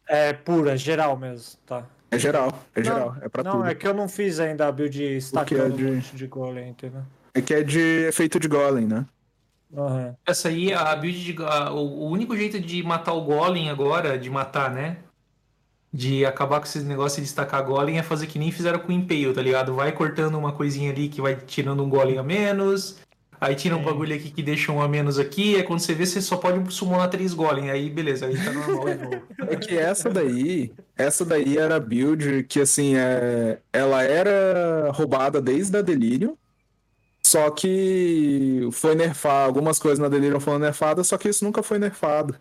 É 0.08 0.32
pura, 0.32 0.76
geral 0.76 1.16
mesmo, 1.16 1.58
tá? 1.66 1.86
É 2.10 2.18
geral, 2.18 2.48
é 2.74 2.80
Não, 2.80 2.84
geral, 2.84 3.16
é 3.22 3.28
pra 3.28 3.42
não, 3.44 3.52
tudo. 3.52 3.66
é 3.68 3.74
que 3.74 3.86
eu 3.86 3.94
não 3.94 4.08
fiz 4.08 4.40
ainda 4.40 4.66
a 4.66 4.72
build 4.72 5.00
stacando 5.18 5.76
de- 5.76 5.86
um 5.86 5.94
monte 5.94 6.16
de 6.16 6.26
golem, 6.26 6.70
entendeu? 6.70 7.02
É 7.32 7.40
que 7.40 7.54
é 7.54 7.62
de 7.62 7.78
efeito 8.08 8.40
de 8.40 8.48
golem, 8.48 8.86
né? 8.86 9.06
Aham. 9.76 10.16
Essa 10.26 10.48
aí, 10.48 10.72
a 10.74 10.96
build 10.96 11.32
de. 11.32 11.42
a- 11.44 11.70
o, 11.72 11.78
o 11.78 12.10
único 12.10 12.36
jeito 12.36 12.58
de 12.58 12.82
matar 12.82 13.12
o 13.12 13.20
Golem 13.20 13.70
agora, 13.70 14.18
de 14.18 14.28
matar, 14.28 14.68
né? 14.68 14.96
De 15.92 16.24
acabar 16.24 16.60
com 16.60 16.66
esse 16.66 16.80
negócio 16.80 17.16
de 17.16 17.26
destacar 17.26 17.64
Golem 17.64 17.98
é 17.98 18.02
fazer 18.02 18.26
que 18.28 18.38
nem 18.38 18.52
fizeram 18.52 18.78
com 18.78 18.88
o 18.88 18.92
Impale, 18.92 19.32
tá 19.32 19.42
ligado? 19.42 19.74
Vai 19.74 19.90
cortando 19.90 20.38
uma 20.38 20.52
coisinha 20.52 20.92
ali 20.92 21.08
que 21.08 21.20
vai 21.20 21.34
tirando 21.34 21.82
um 21.82 21.88
Golem 21.88 22.18
a 22.18 22.22
menos. 22.22 22.98
Aí 23.40 23.54
tira 23.54 23.74
um 23.74 23.78
Sim. 23.78 23.84
bagulho 23.86 24.14
aqui 24.14 24.30
que 24.30 24.42
deixa 24.42 24.70
um 24.70 24.82
a 24.82 24.86
menos 24.86 25.18
aqui. 25.18 25.56
Aí 25.56 25.62
quando 25.62 25.80
você 25.80 25.94
vê, 25.94 26.04
você 26.04 26.20
só 26.20 26.36
pode 26.36 26.72
summonar 26.72 27.08
três 27.08 27.32
Golem. 27.32 27.70
Aí 27.70 27.88
beleza, 27.88 28.26
aí 28.26 28.36
tá 28.36 28.52
normal 28.52 28.84
de 28.84 29.02
novo. 29.02 29.22
É 29.48 29.56
que 29.56 29.76
essa 29.76 30.08
daí, 30.08 30.72
essa 30.96 31.24
daí 31.24 31.58
era 31.58 31.76
a 31.76 31.80
build 31.80 32.44
que 32.44 32.60
assim, 32.60 32.94
é, 32.94 33.58
ela 33.72 34.02
era 34.04 34.90
roubada 34.92 35.40
desde 35.40 35.76
a 35.76 35.82
Delirium, 35.82 36.36
só 37.20 37.50
que 37.50 38.68
foi 38.70 38.94
nerfar, 38.94 39.46
algumas 39.46 39.78
coisas 39.78 39.98
na 39.98 40.08
Delirium 40.08 40.38
foram 40.38 40.60
nerfadas, 40.60 41.08
só 41.08 41.18
que 41.18 41.28
isso 41.28 41.44
nunca 41.44 41.62
foi 41.62 41.78
nerfado, 41.78 42.36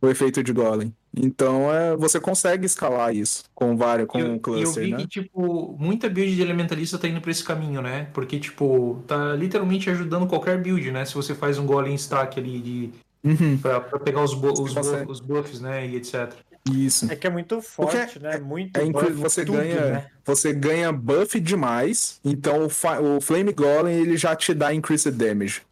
o 0.00 0.08
efeito 0.08 0.42
de 0.42 0.52
Golem. 0.52 0.94
Então 1.14 1.72
é, 1.72 1.96
você 1.96 2.18
consegue 2.18 2.64
escalar 2.66 3.14
isso 3.14 3.44
com 3.54 3.76
vários, 3.76 4.08
com 4.08 4.18
E 4.18 4.20
eu, 4.20 4.26
um 4.26 4.40
e 4.52 4.62
eu 4.62 4.74
cluster, 4.74 4.82
vi 4.82 4.90
né? 4.90 4.96
que, 4.96 5.06
tipo, 5.06 5.76
muita 5.78 6.08
build 6.08 6.34
de 6.34 6.40
elementalista 6.42 6.98
tá 6.98 7.06
indo 7.08 7.20
pra 7.20 7.30
esse 7.30 7.44
caminho, 7.44 7.82
né? 7.82 8.08
Porque, 8.14 8.38
tipo, 8.40 9.04
tá 9.06 9.34
literalmente 9.34 9.90
ajudando 9.90 10.26
qualquer 10.26 10.60
build, 10.62 10.90
né? 10.90 11.04
Se 11.04 11.14
você 11.14 11.34
faz 11.34 11.58
um 11.58 11.66
golem 11.66 11.94
stack 11.94 12.38
ali 12.40 12.60
de, 12.60 12.90
Uhum, 13.24 13.56
pra, 13.58 13.80
pra 13.80 14.00
pegar 14.00 14.22
os, 14.22 14.32
os, 14.32 14.76
os 15.08 15.20
buffs, 15.20 15.60
né? 15.60 15.86
E 15.86 15.96
etc. 15.96 16.34
isso. 16.70 17.10
É 17.10 17.14
que 17.16 17.26
é 17.26 17.30
muito 17.30 17.60
forte, 17.62 18.18
né? 18.18 18.38
Muito 18.38 18.76
É 18.78 18.84
buff, 18.84 19.10
você 19.12 19.44
tudo, 19.44 19.58
ganha, 19.58 19.90
né? 19.90 20.06
você 20.24 20.52
ganha 20.52 20.92
buff 20.92 21.38
demais, 21.38 22.20
então 22.24 22.66
o, 22.66 23.16
o 23.16 23.20
Flame 23.20 23.52
Golem 23.52 23.94
ele 23.96 24.16
já 24.16 24.34
te 24.34 24.52
dá 24.54 24.74
increased 24.74 25.12
damage. 25.16 25.62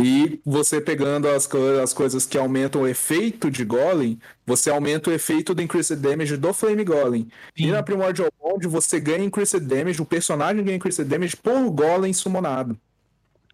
E 0.00 0.40
você 0.44 0.80
pegando 0.80 1.26
as, 1.28 1.46
co- 1.46 1.58
as 1.82 1.92
coisas 1.92 2.24
que 2.24 2.38
aumentam 2.38 2.82
o 2.82 2.86
efeito 2.86 3.50
de 3.50 3.64
Golem, 3.64 4.18
você 4.46 4.70
aumenta 4.70 5.10
o 5.10 5.12
efeito 5.12 5.54
do 5.54 5.60
increased 5.62 5.96
damage 6.00 6.36
do 6.36 6.52
Flame 6.54 6.84
Golem. 6.84 7.28
E 7.56 7.64
Sim. 7.64 7.72
na 7.72 7.82
Primordial 7.82 8.28
Bond 8.40 8.66
você 8.68 9.00
ganha 9.00 9.24
increased 9.24 9.60
damage, 9.66 10.00
o 10.00 10.06
personagem 10.06 10.62
ganha 10.62 10.76
increased 10.76 11.04
damage 11.08 11.36
por 11.36 11.68
Golem 11.70 12.12
summonado. 12.12 12.78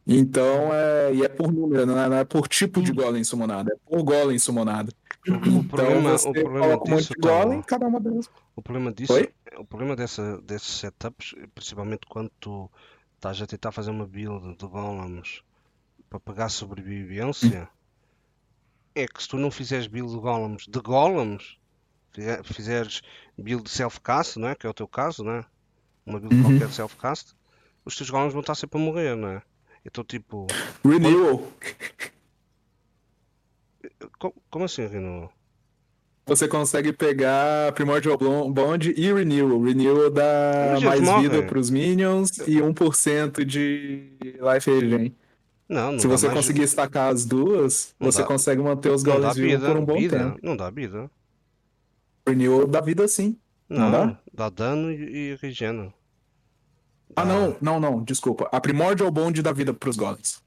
Então 0.07 0.69
é, 0.75 1.15
e 1.15 1.25
é 1.25 1.29
por 1.29 1.51
número, 1.51 1.87
não 1.87 1.99
é, 1.99 2.09
não 2.11 2.17
é 2.19 2.25
por 2.25 2.47
tipo 2.47 2.83
de 2.83 2.93
Golem 2.93 3.25
summonado, 3.25 3.71
é 3.73 3.77
por 3.87 4.03
Golem 4.03 4.39
summonado. 4.39 4.93
O 5.27 5.31
Então 5.33 5.65
problema, 5.65 6.19
você 6.19 6.29
o 6.29 6.33
problema 6.35 6.77
um 6.87 6.99
disso, 6.99 7.15
de 7.15 7.15
Golem, 7.21 7.63
Paulo, 7.63 7.65
cada 7.67 7.87
uma 7.87 7.99
delas. 7.99 8.29
o 8.55 8.61
problema 8.61 8.93
disso, 8.93 9.15
Oi? 9.15 9.31
o 9.57 9.65
problema 9.65 9.97
dessa, 9.97 10.43
desses 10.43 10.69
setups, 10.79 11.35
principalmente 11.55 12.03
quando 12.07 12.31
tu 12.39 12.71
estás 13.15 13.41
a 13.41 13.47
tentar 13.47 13.73
fazer 13.73 13.91
uma 13.91 14.07
build 14.07 14.55
de 14.59 14.67
golems 14.67 15.41
para 16.15 16.21
pegar 16.21 16.49
sobrevivência, 16.49 17.69
é 18.95 19.07
que 19.09 19.21
se 19.21 19.29
tu 19.29 19.37
não 19.37 19.51
fizeres 19.51 19.89
build 19.89 20.13
de 20.13 20.19
golems 20.21 20.67
de 20.69 20.81
golems, 20.81 21.57
fize- 22.13 22.43
fizeres 22.45 23.03
build 23.37 23.65
de 23.65 23.71
self-cast, 23.71 24.39
não 24.39 24.49
é? 24.49 24.55
Que 24.55 24.65
é 24.67 24.71
o 24.71 24.75
teu 24.75 24.87
caso, 24.87 25.25
não 25.25 25.33
é? 25.33 25.45
Uma 26.07 26.21
build 26.21 26.37
Uhum. 26.37 26.43
qualquer 26.43 26.69
de 26.69 26.75
self-cast, 26.75 27.35
os 27.85 27.97
teus 27.97 28.11
golems 28.11 28.33
vão 28.33 28.41
estar 28.43 28.55
sempre 28.55 28.81
a 28.81 28.85
morrer, 28.85 29.17
não 29.17 29.29
é? 29.29 29.43
Então, 29.85 30.05
tipo, 30.05 30.47
Renewal. 30.85 31.49
co- 34.19 34.35
como 34.51 34.65
assim, 34.67 34.87
Rino? 34.87 35.29
Você 36.27 36.49
consegue 36.49 36.91
pegar 36.93 37.73
Primordial 37.73 38.17
Bond 38.17 38.95
e 38.97 39.13
Renewal. 39.13 39.61
Renewal 39.61 40.11
dá 40.11 40.79
mais 40.83 41.01
morrem. 41.03 41.29
vida 41.29 41.43
pros 41.43 41.69
minions 41.69 42.39
e 42.47 42.63
1% 42.63 43.45
de 43.45 44.11
Life 44.23 44.71
Regen. 44.71 45.15
Não, 45.69 45.93
não 45.93 45.99
Se 45.99 46.07
dá 46.07 46.17
você 46.17 46.27
mais- 46.27 46.39
conseguir 46.39 46.63
estacar 46.63 47.13
as 47.13 47.25
duas, 47.25 47.95
Não 47.99 48.11
você 48.13 48.21
dá. 48.23 48.29
consegue 48.29 48.61
manter 48.63 48.91
os 48.91 49.03
dá 49.03 49.13
golems 49.13 49.35
vivos 49.37 49.53
vida, 49.53 49.67
por 49.67 49.77
um 49.77 49.85
bom 49.85 49.97
vida, 49.99 50.19
tempo. 50.19 50.39
não 50.43 50.57
dá 50.57 50.69
vida. 50.71 51.11
Renewal 52.27 52.67
dá 52.67 52.81
vida 52.81 53.07
sim. 53.09 53.37
Não, 53.69 53.91
Não 53.91 54.19
dá 54.33 54.49
dano 54.51 54.91
e, 54.93 55.33
e 55.33 55.39
regen. 55.41 55.93
Ah, 57.17 57.25
Dá. 57.25 57.33
não, 57.33 57.57
não, 57.61 57.81
não, 57.81 58.03
desculpa. 58.03 58.49
A 58.53 58.61
Primordial 58.61 59.11
Bond 59.11 59.41
dá 59.41 59.53
vida 59.53 59.73
pros 59.73 59.97
golems. 59.97 60.43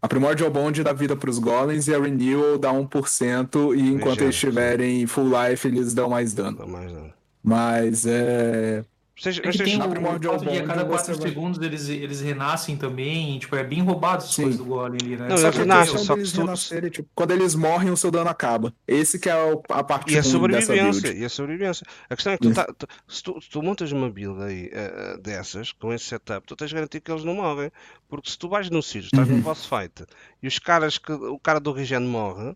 A 0.00 0.06
Primordial 0.08 0.50
Bond 0.50 0.82
dá 0.82 0.92
vida 0.92 1.16
pros 1.16 1.38
golems 1.38 1.88
e 1.88 1.94
a 1.94 2.00
Renewal 2.00 2.56
dá 2.58 2.72
1% 2.72 3.74
e 3.76 3.80
enquanto 3.92 4.20
Regen, 4.20 4.24
eles 4.24 4.34
estiverem 4.36 5.06
full 5.06 5.26
life, 5.28 5.66
eles 5.66 5.92
dão 5.92 6.08
mais 6.08 6.32
dano. 6.32 6.56
Dá 6.58 6.66
mais 6.66 6.92
dano. 6.92 7.12
Mas 7.42 8.06
é. 8.06 8.84
Vocês, 9.20 9.36
É 9.38 9.40
que 9.40 9.52
vocês- 9.52 9.68
tem 9.68 9.80
a 9.80 9.84
o, 9.84 9.90
Primordial 9.90 10.36
de 10.38 10.48
a 10.48 10.64
cada 10.64 10.84
você 10.84 10.88
4 10.90 11.14
vai- 11.18 11.28
segundos 11.28 11.60
eles, 11.60 11.88
eles 11.88 12.20
renascem 12.20 12.76
também. 12.76 13.36
Tipo, 13.40 13.56
é 13.56 13.64
bem 13.64 13.82
roubado 13.82 14.22
essas 14.22 14.34
Sim. 14.34 14.42
coisas 14.42 14.58
do 14.60 14.64
Golem 14.66 14.98
ali, 15.02 15.16
né? 15.16 15.26
Não, 15.28 15.36
Só 15.36 15.48
eles 15.48 15.56
que 15.56 15.70
a 15.70 15.86
só 15.98 16.14
que 16.16 16.22
tu- 16.22 16.40
renascerem, 16.40 16.90
tipo, 16.90 17.08
quando 17.16 17.32
eles 17.32 17.54
morrem, 17.56 17.90
o 17.90 17.96
seu 17.96 18.10
dano 18.12 18.30
acaba. 18.30 18.72
Esse 18.86 19.18
que 19.18 19.28
é 19.28 19.34
o- 19.52 19.60
a 19.70 19.82
parte 19.82 20.12
E 20.12 20.18
a 20.18 20.22
ruim 20.22 20.22
dessa 20.22 20.30
sobrevivência, 20.30 21.02
build. 21.02 21.20
e 21.20 21.24
a 21.24 21.28
sobrevivência. 21.28 21.86
A 22.08 22.14
questão 22.14 22.32
é 22.32 22.38
que 22.38 22.48
tu 22.48 22.54
tá- 22.54 22.72
tu- 22.78 22.86
se, 23.08 23.22
tu, 23.24 23.40
se 23.40 23.50
tu 23.50 23.60
montas 23.62 23.90
uma 23.90 24.08
build 24.08 24.40
aí 24.40 24.70
eh, 24.72 25.18
dessas, 25.20 25.72
com 25.72 25.92
esse 25.92 26.04
setup, 26.04 26.46
tu 26.46 26.54
tens 26.54 26.68
de 26.68 26.76
garantir 26.76 27.00
que 27.00 27.10
eles 27.10 27.24
não 27.24 27.34
morrem. 27.34 27.72
Porque 28.08 28.30
se 28.30 28.38
tu 28.38 28.48
vais 28.48 28.70
no 28.70 28.80
sítio, 28.82 29.06
estás 29.06 29.28
Uhum. 29.28 29.38
no 29.38 29.42
boss 29.42 29.66
fight, 29.66 30.04
e 30.40 30.46
os 30.46 30.58
caras 30.60 30.96
que 30.96 31.10
o 31.10 31.38
cara 31.40 31.58
do 31.58 31.72
regen 31.72 32.00
morre, 32.00 32.52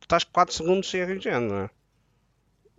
tu 0.00 0.02
estás 0.04 0.24
4 0.24 0.52
segundos 0.54 0.90
sem 0.90 1.04
regen, 1.04 1.40
não 1.40 1.56
é? 1.60 1.70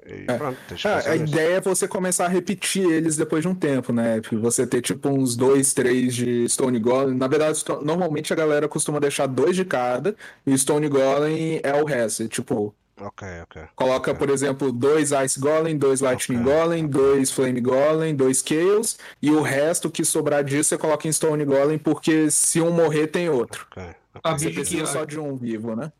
E 0.06 0.26
É. 0.28 0.38
pronto, 0.38 0.58
Ah, 0.70 0.74
pensar 0.76 1.12
a 1.12 1.16
ideia 1.16 1.56
é 1.58 1.62
você 1.62 1.88
começar 1.88 2.26
a 2.26 2.30
repetir 2.30 2.90
eles 2.90 3.16
depois 3.18 3.42
de 3.44 3.48
um 3.48 3.56
tempo, 3.56 3.94
né? 3.94 4.20
Porque 4.22 4.36
Você 4.36 4.66
ter 4.66 4.82
tipo 4.82 5.10
uns 5.10 5.36
dois, 5.36 5.74
três 5.74 6.16
de 6.16 6.48
Stone 6.50 6.80
Golem. 6.80 7.16
Na 7.18 7.28
verdade, 7.28 7.64
normalmente 7.84 8.34
a 8.34 8.36
galera 8.36 8.68
costuma 8.68 9.00
deixar 9.00 9.28
dois 9.28 9.56
de 9.56 9.64
cada, 9.66 10.16
e 10.46 10.58
Stone 10.58 10.88
Golem 10.90 11.60
é 11.64 11.74
o 11.82 11.86
resto. 11.86 12.28
Tipo, 12.28 12.74
Ok, 13.00 13.28
ok. 13.44 13.64
coloca, 13.76 14.12
ok. 14.12 14.14
por 14.20 14.30
exemplo, 14.34 14.72
dois 14.72 15.12
Ice 15.12 15.40
Golem, 15.40 15.78
dois 15.78 16.02
Lightning 16.02 16.44
Golem, 16.44 16.88
dois 16.88 17.32
Flame 17.32 17.62
Golem, 17.62 18.16
dois 18.16 18.44
Chaos, 18.48 18.98
e 19.22 19.32
o 19.32 19.42
resto 19.42 19.90
que 19.90 20.04
sobrar 20.06 20.44
disso 20.44 20.70
você 20.70 20.78
coloca 20.78 21.08
em 21.08 21.12
Stone 21.12 21.44
Golem, 21.46 21.78
porque 21.80 22.30
se 22.30 22.62
um 22.62 22.72
morrer, 22.72 23.08
tem 23.08 23.30
outro. 23.30 23.66
Ok, 23.72 23.84
ok. 23.84 24.22
A 24.24 24.38
Você 24.38 24.50
precisa 24.52 24.86
só 24.86 25.04
de 25.06 25.20
um 25.20 25.36
vivo, 25.36 25.76
né? 25.76 25.92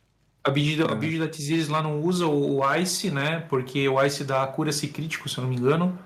A 0.44 0.50
build, 0.50 0.84
a 0.84 0.92
É. 0.94 0.96
build 0.96 1.20
da 1.20 1.28
Tiziris 1.28 1.68
lá 1.68 1.84
não 1.84 2.02
usa 2.02 2.26
o, 2.26 2.60
o 2.62 2.76
Ice, 2.76 3.12
né? 3.12 3.42
Porque 3.50 3.88
o 3.88 4.04
Ice 4.04 4.24
dá 4.24 4.46
cura-se 4.48 4.88
crítico, 4.88 5.30
se 5.30 5.38
eu 5.38 5.44
não 5.44 5.50
me 5.50 5.56
engano. 5.56 5.98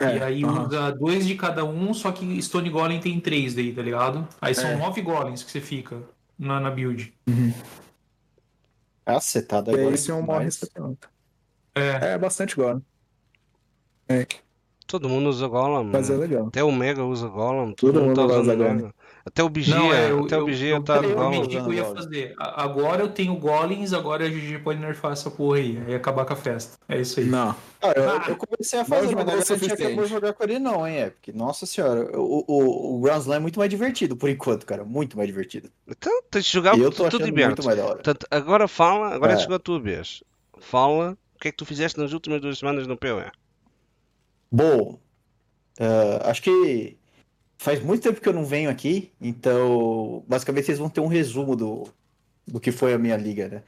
É, 0.00 0.16
e 0.16 0.22
aí 0.22 0.44
aham. 0.44 0.66
usa 0.66 0.90
dois 0.92 1.24
de 1.26 1.36
cada 1.36 1.64
um, 1.64 1.94
só 1.94 2.10
que 2.10 2.42
Stone 2.42 2.68
Golem 2.70 2.98
tem 3.00 3.20
três 3.20 3.54
daí, 3.54 3.72
tá 3.72 3.82
ligado? 3.82 4.26
Aí 4.40 4.52
são 4.52 4.70
É. 4.70 4.76
nove 4.76 5.00
Golems 5.00 5.44
que 5.44 5.50
você 5.50 5.60
fica 5.60 5.96
na, 6.36 6.58
na 6.58 6.70
build. 6.72 7.14
Cacetada 9.04 9.70
E 9.70 9.74
agora. 9.74 9.90
aí, 9.90 9.98
se 9.98 10.12
um 10.12 10.22
morre, 10.22 10.38
demais. 10.38 10.54
você 10.56 10.66
tem 10.66 10.82
outro. 10.82 11.08
É. 11.74 12.14
É 12.14 12.18
bastante 12.18 12.56
Golem. 12.56 12.82
É, 14.08 14.26
Todo 14.86 15.08
mundo 15.08 15.28
usa 15.30 15.46
Golem. 15.48 15.88
mas 15.90 16.10
é 16.10 16.14
né? 16.14 16.18
legal. 16.18 16.46
Até 16.48 16.62
o 16.62 16.70
Mega 16.72 17.04
usa 17.04 17.28
Golem. 17.28 17.72
Todo 17.74 17.92
Todo 17.94 18.04
mundo 18.04 18.14
tá 18.16 18.22
mundo 18.22 18.30
usando 18.32 18.42
usa 18.44 18.56
Golem. 18.56 18.92
Até 19.24 19.42
o 19.42 19.48
Vigia, 19.48 19.76
Não, 19.76 19.92
é, 19.92 20.10
eu, 20.10 20.24
até 20.24 20.36
o 20.36 20.40
eu, 20.40 20.46
Vigia 20.46 20.70
eu, 20.70 20.82
tá 20.82 20.96
eu 20.96 21.48
que 21.48 21.56
eu 21.56 21.72
ia 21.72 21.84
fazer. 21.84 22.34
Agora 22.38 23.02
eu 23.02 23.08
tenho 23.08 23.36
Golems, 23.36 23.92
agora 23.92 24.26
a 24.26 24.28
GG 24.28 24.58
pode 24.64 24.80
nerfar 24.80 25.12
essa 25.12 25.30
porra 25.30 25.58
aí. 25.58 25.80
Aí 25.86 25.94
acabar 25.94 26.24
com 26.24 26.32
a 26.32 26.36
festa. 26.36 26.76
É 26.88 27.00
isso 27.00 27.20
aí. 27.20 27.26
Não. 27.26 27.54
Ah, 27.80 27.92
eu, 27.94 28.10
Ah, 28.10 28.24
eu 28.28 28.36
comecei 28.36 28.80
a 28.80 28.84
fazer, 28.84 29.02
mas 29.02 29.10
jogou 29.10 29.36
não 29.36 29.42
gente 29.58 29.72
acabou 29.72 30.06
jogar 30.06 30.32
com 30.32 30.42
ele 30.42 30.58
não, 30.58 30.86
hein, 30.86 30.96
é, 30.96 31.10
porque, 31.10 31.32
nossa 31.32 31.66
senhora, 31.66 32.18
o, 32.18 32.44
o, 32.48 32.96
o 32.96 33.00
Grand 33.00 33.18
Slam 33.18 33.36
é 33.36 33.40
muito 33.40 33.58
mais 33.58 33.70
divertido, 33.70 34.16
por 34.16 34.28
enquanto, 34.28 34.66
cara, 34.66 34.84
muito 34.84 35.16
mais 35.16 35.28
divertido. 35.28 35.70
Então 35.86 36.12
E 36.12 36.80
o 36.80 36.84
eu 36.84 36.90
tô 36.90 37.08
tu 37.08 37.18
divertes. 37.22 37.64
muito 37.64 37.64
mais 37.64 37.78
da 37.78 37.84
hora. 37.84 37.94
Portanto, 37.94 38.26
agora 38.30 38.66
fala, 38.66 39.14
agora 39.14 39.34
É. 39.34 39.36
chegou 39.38 39.56
a 39.56 39.60
tua 39.60 39.80
vez. 39.80 40.22
Fala 40.58 41.16
o 41.34 41.38
que 41.38 41.48
é 41.48 41.50
que 41.50 41.56
tu 41.56 41.64
fizeste 41.64 41.98
nas 41.98 42.12
últimas 42.12 42.40
duas 42.40 42.58
semanas 42.58 42.86
no 42.86 42.96
PoE. 42.96 43.30
Bom, 44.50 44.98
ah, 45.80 46.30
acho 46.30 46.42
que 46.42 46.96
faz 47.62 47.80
muito 47.82 48.02
tempo 48.02 48.20
que 48.20 48.28
eu 48.28 48.32
não 48.32 48.44
venho 48.44 48.68
aqui, 48.68 49.12
então 49.20 50.24
basicamente 50.26 50.66
vocês 50.66 50.78
vão 50.78 50.90
ter 50.90 51.00
um 51.00 51.06
resumo 51.06 51.54
do, 51.54 51.84
do 52.46 52.58
que 52.58 52.72
foi 52.72 52.92
a 52.92 52.98
minha 52.98 53.16
liga, 53.16 53.48
né? 53.48 53.62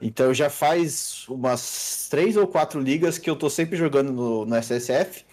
Então 0.00 0.32
já 0.32 0.48
faz 0.48 1.28
umas 1.28 2.08
três 2.10 2.36
ou 2.36 2.46
quatro 2.48 2.80
ligas 2.80 3.18
que 3.18 3.28
eu 3.28 3.36
tô 3.36 3.50
sempre 3.50 3.76
jogando 3.76 4.12
no, 4.12 4.46
no 4.46 4.56
SSF. 4.56 5.24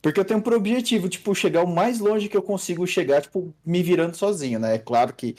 Porque 0.00 0.18
eu 0.18 0.24
tenho 0.24 0.40
por 0.40 0.54
objetivo, 0.54 1.08
tipo, 1.10 1.34
chegar 1.34 1.62
o 1.62 1.66
mais 1.66 1.98
longe 1.98 2.28
que 2.28 2.36
eu 2.36 2.42
consigo 2.42 2.86
chegar, 2.86 3.20
tipo, 3.20 3.52
me 3.66 3.82
virando 3.82 4.16
sozinho, 4.16 4.58
né? 4.58 4.76
É 4.76 4.78
claro 4.78 5.12
que 5.12 5.36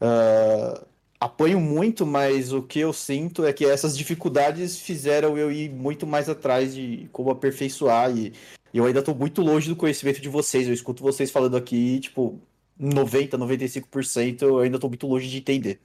ah, 0.00 0.84
apanho 1.18 1.58
muito, 1.58 2.06
mas 2.06 2.52
o 2.52 2.62
que 2.62 2.78
eu 2.78 2.92
sinto 2.92 3.44
é 3.44 3.52
que 3.52 3.64
essas 3.64 3.96
dificuldades 3.96 4.78
fizeram 4.78 5.36
eu 5.36 5.50
ir 5.50 5.70
muito 5.70 6.06
mais 6.06 6.28
atrás 6.28 6.74
de 6.74 7.08
como 7.12 7.30
aperfeiçoar 7.30 8.16
e 8.16 8.32
eu 8.78 8.84
ainda 8.84 9.02
tô 9.02 9.14
muito 9.14 9.42
longe 9.42 9.68
do 9.68 9.76
conhecimento 9.76 10.20
de 10.20 10.28
vocês. 10.28 10.66
Eu 10.66 10.74
escuto 10.74 11.02
vocês 11.02 11.30
falando 11.30 11.56
aqui, 11.56 12.00
tipo, 12.00 12.40
90, 12.78 13.38
95% 13.38 14.42
eu 14.42 14.58
ainda 14.58 14.78
tô 14.78 14.88
muito 14.88 15.06
longe 15.06 15.28
de 15.28 15.38
entender. 15.38 15.80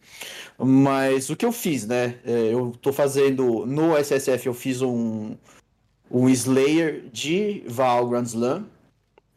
Mas 0.58 1.30
o 1.30 1.36
que 1.36 1.46
eu 1.46 1.52
fiz, 1.52 1.88
né? 1.88 2.20
É, 2.26 2.54
Eu 2.54 2.74
tô 2.82 2.92
fazendo 2.92 3.66
no 3.66 3.96
SSF, 3.98 4.48
eu 4.48 4.54
fiz 4.54 4.82
um, 4.82 5.36
um 6.10 6.30
Slayer 6.30 7.04
de 7.12 7.64
Val 7.68 8.10
Grand 8.10 8.24
Slam. 8.24 8.66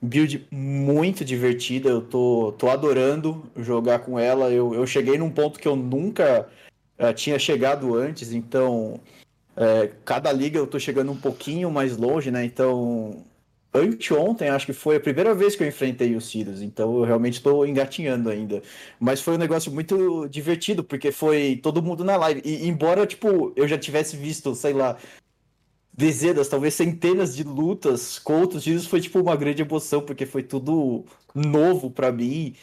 Build 0.03 0.47
muito 0.51 1.25
divertida, 1.25 1.89
eu 1.89 2.03
tô, 2.03 2.55
tô 2.59 2.69
adorando 2.69 3.51
jogar 3.57 4.01
com 4.01 4.19
ela. 4.19 4.51
Eu, 4.51 4.75
eu 4.75 4.87
cheguei 4.87 5.17
num 5.17 5.31
ponto 5.31 5.59
que 5.59 5.67
eu 5.69 5.77
nunca 5.77 6.49
eh, 6.99 7.13
tinha 7.15 7.39
chegado 7.39 7.95
antes, 7.95 8.33
então 8.33 9.01
eh, 9.57 9.93
cada 10.05 10.31
liga 10.33 10.59
eu 10.59 10.67
tô 10.67 10.79
chegando 10.79 11.11
um 11.13 11.17
pouquinho 11.17 11.71
mais 11.71 11.97
longe, 11.97 12.31
né? 12.31 12.45
Então, 12.45 13.25
anteontem 13.75 14.49
acho 14.49 14.67
que 14.67 14.73
foi 14.73 14.97
a 14.97 15.01
primeira 15.01 15.35
vez 15.35 15.57
que 15.57 15.63
eu 15.63 15.69
enfrentei 15.69 16.15
o 16.17 16.21
Sirius, 16.21 16.63
então 16.63 16.97
eu 16.99 17.05
realmente 17.05 17.43
tô 17.43 17.65
engatinhando 17.65 18.31
ainda. 18.31 18.63
Mas 19.01 19.21
foi 19.21 19.35
um 19.35 19.39
negócio 19.39 19.73
muito 19.73 20.29
divertido, 20.29 20.85
porque 20.85 21.11
foi 21.13 21.57
todo 21.63 21.83
mundo 21.83 22.05
na 22.05 22.17
live. 22.17 22.41
E 22.45 22.67
embora, 22.69 23.07
tipo, 23.07 23.53
eu 23.57 23.67
já 23.67 23.79
tivesse 23.79 24.17
visto, 24.17 24.55
sei 24.55 24.73
lá, 24.73 24.97
dezenas, 25.93 26.49
talvez 26.49 26.75
centenas 26.75 27.37
de 27.37 27.45
lutas 27.45 28.19
com 28.19 28.41
outros 28.41 28.65
Sirius, 28.65 28.87
foi 28.87 29.01
tipo 29.01 29.21
uma 29.21 29.37
grande 29.37 29.63
emoção, 29.63 30.03
porque 30.03 30.27
foi 30.27 30.43
tudo 30.43 31.05
novo 31.35 31.91
pra 31.91 32.13
mim. 32.13 32.55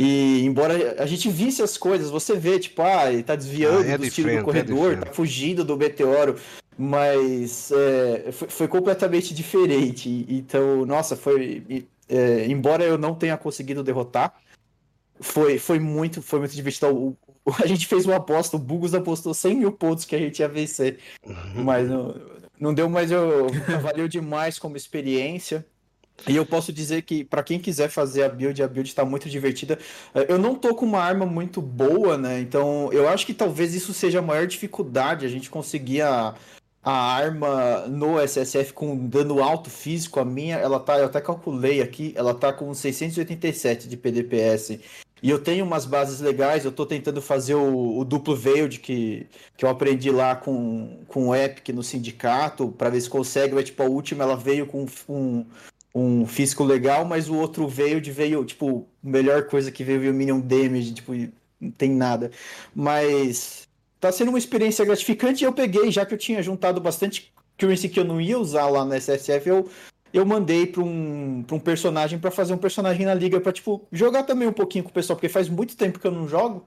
E 0.00 0.44
embora 0.44 1.02
a 1.02 1.06
gente 1.06 1.28
visse 1.28 1.60
as 1.60 1.76
coisas, 1.76 2.08
você 2.08 2.36
vê, 2.36 2.56
tipo, 2.60 2.80
ah, 2.82 3.12
ele 3.12 3.24
tá 3.24 3.34
desviando 3.34 3.80
Ah, 3.80 3.92
é 3.94 3.98
dos 3.98 4.14
tiros 4.14 4.30
diferente, 4.30 4.36
é 4.36 4.40
do 4.40 4.44
corredor, 4.44 4.90
diferente. 4.90 5.04
tá 5.08 5.12
fugindo 5.12 5.64
do 5.64 5.76
meteoro, 5.76 6.36
mas 6.78 7.72
é, 7.72 8.30
foi, 8.30 8.48
foi 8.48 8.68
completamente 8.68 9.34
diferente. 9.34 10.24
Então, 10.28 10.86
nossa, 10.86 11.16
foi. 11.16 11.64
é, 12.08 12.46
embora 12.46 12.84
eu 12.84 12.96
não 12.96 13.12
tenha 13.12 13.36
conseguido 13.36 13.82
derrotar, 13.82 14.34
foi, 15.20 15.58
foi 15.58 15.80
muito, 15.80 16.22
foi 16.22 16.38
muito 16.38 16.54
divertido. 16.54 16.86
O- 16.94 17.16
o- 17.44 17.52
a 17.60 17.66
gente 17.66 17.84
fez 17.88 18.06
uma 18.06 18.16
aposta, 18.16 18.56
o 18.56 18.60
Bugos 18.60 18.94
apostou 18.94 19.34
100 19.34 19.56
mil 19.56 19.72
pontos 19.72 20.04
que 20.04 20.14
a 20.14 20.18
gente 20.20 20.38
ia 20.38 20.48
vencer. 20.48 20.98
Mas 21.56 21.88
não, 21.88 22.14
não 22.60 22.72
deu, 22.72 22.88
mas 22.88 23.10
eu 23.10 23.48
valeu 23.82 24.06
demais 24.06 24.60
como 24.60 24.76
experiência. 24.76 25.66
E 26.26 26.34
eu 26.34 26.44
posso 26.44 26.72
dizer 26.72 27.02
que, 27.02 27.24
para 27.24 27.42
quem 27.42 27.58
quiser 27.60 27.88
fazer 27.88 28.24
a 28.24 28.28
build, 28.28 28.62
a 28.62 28.68
build 28.68 28.94
tá 28.94 29.04
muito 29.04 29.28
divertida. 29.28 29.78
Eh, 30.14 30.26
Eu 30.28 30.38
não 30.38 30.54
tô 30.54 30.74
com 30.74 30.84
uma 30.84 31.00
arma 31.00 31.24
muito 31.24 31.62
boa, 31.62 32.18
né? 32.18 32.40
Então, 32.40 32.92
eu 32.92 33.08
acho 33.08 33.24
que 33.24 33.34
talvez 33.34 33.74
isso 33.74 33.94
seja 33.94 34.18
a 34.18 34.22
maior 34.22 34.46
dificuldade, 34.46 35.24
a 35.24 35.28
gente 35.28 35.48
conseguir 35.48 36.02
a, 36.02 36.34
a 36.82 36.92
arma 36.92 37.86
no 37.88 38.18
SSF 38.20 38.72
com 38.72 39.06
dano 39.06 39.42
alto 39.42 39.70
físico. 39.70 40.20
A 40.20 40.24
minha, 40.24 40.56
ela 40.56 40.80
tá, 40.80 40.98
eu 40.98 41.06
até 41.06 41.20
calculei 41.20 41.80
aqui, 41.80 42.12
ela 42.16 42.34
tá 42.34 42.52
com 42.52 42.72
687 42.74 43.88
de 43.88 43.96
PDPS. 43.96 44.80
E 45.22 45.30
eu 45.30 45.38
tenho 45.42 45.64
umas 45.64 45.84
bases 45.84 46.20
legais, 46.20 46.64
eu 46.64 46.70
tô 46.72 46.86
tentando 46.86 47.20
fazer 47.20 47.54
o, 47.54 47.98
o 47.98 48.04
duplo 48.04 48.36
veiled 48.36 48.78
que, 48.78 49.26
que 49.56 49.64
eu 49.64 49.68
aprendi 49.68 50.10
lá 50.10 50.36
com, 50.36 51.00
com 51.08 51.28
o 51.28 51.34
Epic 51.34 51.70
no 51.70 51.82
sindicato, 51.82 52.70
para 52.70 52.90
ver 52.90 53.00
se 53.00 53.10
consegue. 53.10 53.54
Mas, 53.54 53.64
tipo, 53.66 53.82
a 53.82 53.86
última 53.86 54.24
ela 54.24 54.36
veio 54.36 54.66
com 54.66 54.86
um, 55.08 55.44
um 55.94 56.26
físico 56.26 56.64
legal, 56.64 57.04
mas 57.04 57.28
o 57.28 57.36
outro 57.36 57.66
veiled 57.66 58.10
veio, 58.10 58.44
tipo, 58.44 58.88
melhor 59.02 59.44
coisa 59.46 59.70
que 59.70 59.82
veio 59.84 60.00
veio 60.00 60.14
Minion 60.14 60.40
Damage, 60.40 60.94
tipo, 60.94 61.12
não 61.60 61.70
tem 61.70 61.90
nada. 61.90 62.30
Mas 62.74 63.68
tá 64.00 64.12
sendo 64.12 64.28
uma 64.28 64.38
experiência 64.38 64.84
gratificante 64.84 65.42
e 65.42 65.46
eu 65.46 65.52
peguei, 65.52 65.90
já 65.90 66.06
que 66.06 66.14
eu 66.14 66.18
tinha 66.18 66.42
juntado 66.42 66.80
bastante 66.80 67.32
currency 67.58 67.88
que 67.88 67.98
eu 67.98 68.04
não 68.04 68.20
ia 68.20 68.38
usar 68.38 68.68
lá 68.68 68.84
no 68.84 68.94
SSF, 68.94 69.48
eu 69.48 69.68
eu 70.12 70.24
mandei 70.24 70.66
para 70.66 70.82
um, 70.82 71.44
pra 71.46 71.56
um 71.56 71.60
personagem 71.60 72.18
para 72.18 72.30
fazer 72.30 72.54
um 72.54 72.58
personagem 72.58 73.04
na 73.04 73.12
liga 73.12 73.40
para 73.40 73.52
tipo 73.52 73.86
jogar 73.92 74.22
também 74.22 74.48
um 74.48 74.52
pouquinho 74.52 74.84
com 74.84 74.90
o 74.90 74.92
pessoal, 74.92 75.16
porque 75.16 75.28
faz 75.28 75.48
muito 75.48 75.76
tempo 75.76 75.98
que 75.98 76.06
eu 76.06 76.10
não 76.10 76.26
jogo. 76.26 76.66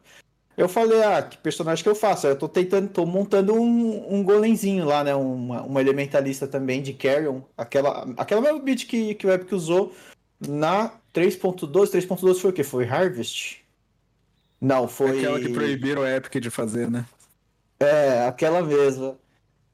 Eu 0.62 0.70
falei, 0.70 1.02
ah, 1.02 1.24
que 1.24 1.40
personagem 1.40 1.82
que 1.82 1.90
eu 1.90 1.96
faço? 1.96 2.28
Eu 2.28 2.36
tô 2.36 2.48
tentando, 2.48 2.88
tô 2.88 3.04
montando 3.04 3.56
um, 3.56 4.14
um 4.14 4.24
golemzinho 4.24 4.86
lá, 4.86 5.04
né? 5.04 5.16
Uma, 5.16 5.64
uma 5.64 5.82
elementalista 5.82 6.48
também 6.48 6.84
de 6.84 6.94
Carrion. 6.94 7.42
Aquela, 7.58 8.08
aquela 8.16 8.42
mesma 8.42 8.60
build 8.60 8.86
que, 8.86 9.16
que 9.16 9.26
o 9.26 9.32
Epic 9.32 9.52
usou 9.54 9.92
na 10.40 10.92
3.12. 11.16 11.72
3.12 11.72 12.40
foi 12.40 12.52
o 12.52 12.54
quê? 12.54 12.64
Foi 12.64 12.88
Harvest? 12.88 13.66
Não, 14.62 14.88
foi. 14.88 15.18
Aquela 15.18 15.40
que 15.40 15.50
proibiram 15.50 16.04
o 16.04 16.08
Epic 16.08 16.40
de 16.40 16.52
fazer, 16.52 16.92
né? 16.92 17.06
É, 17.80 18.28
aquela 18.28 18.62
mesma. 18.62 19.18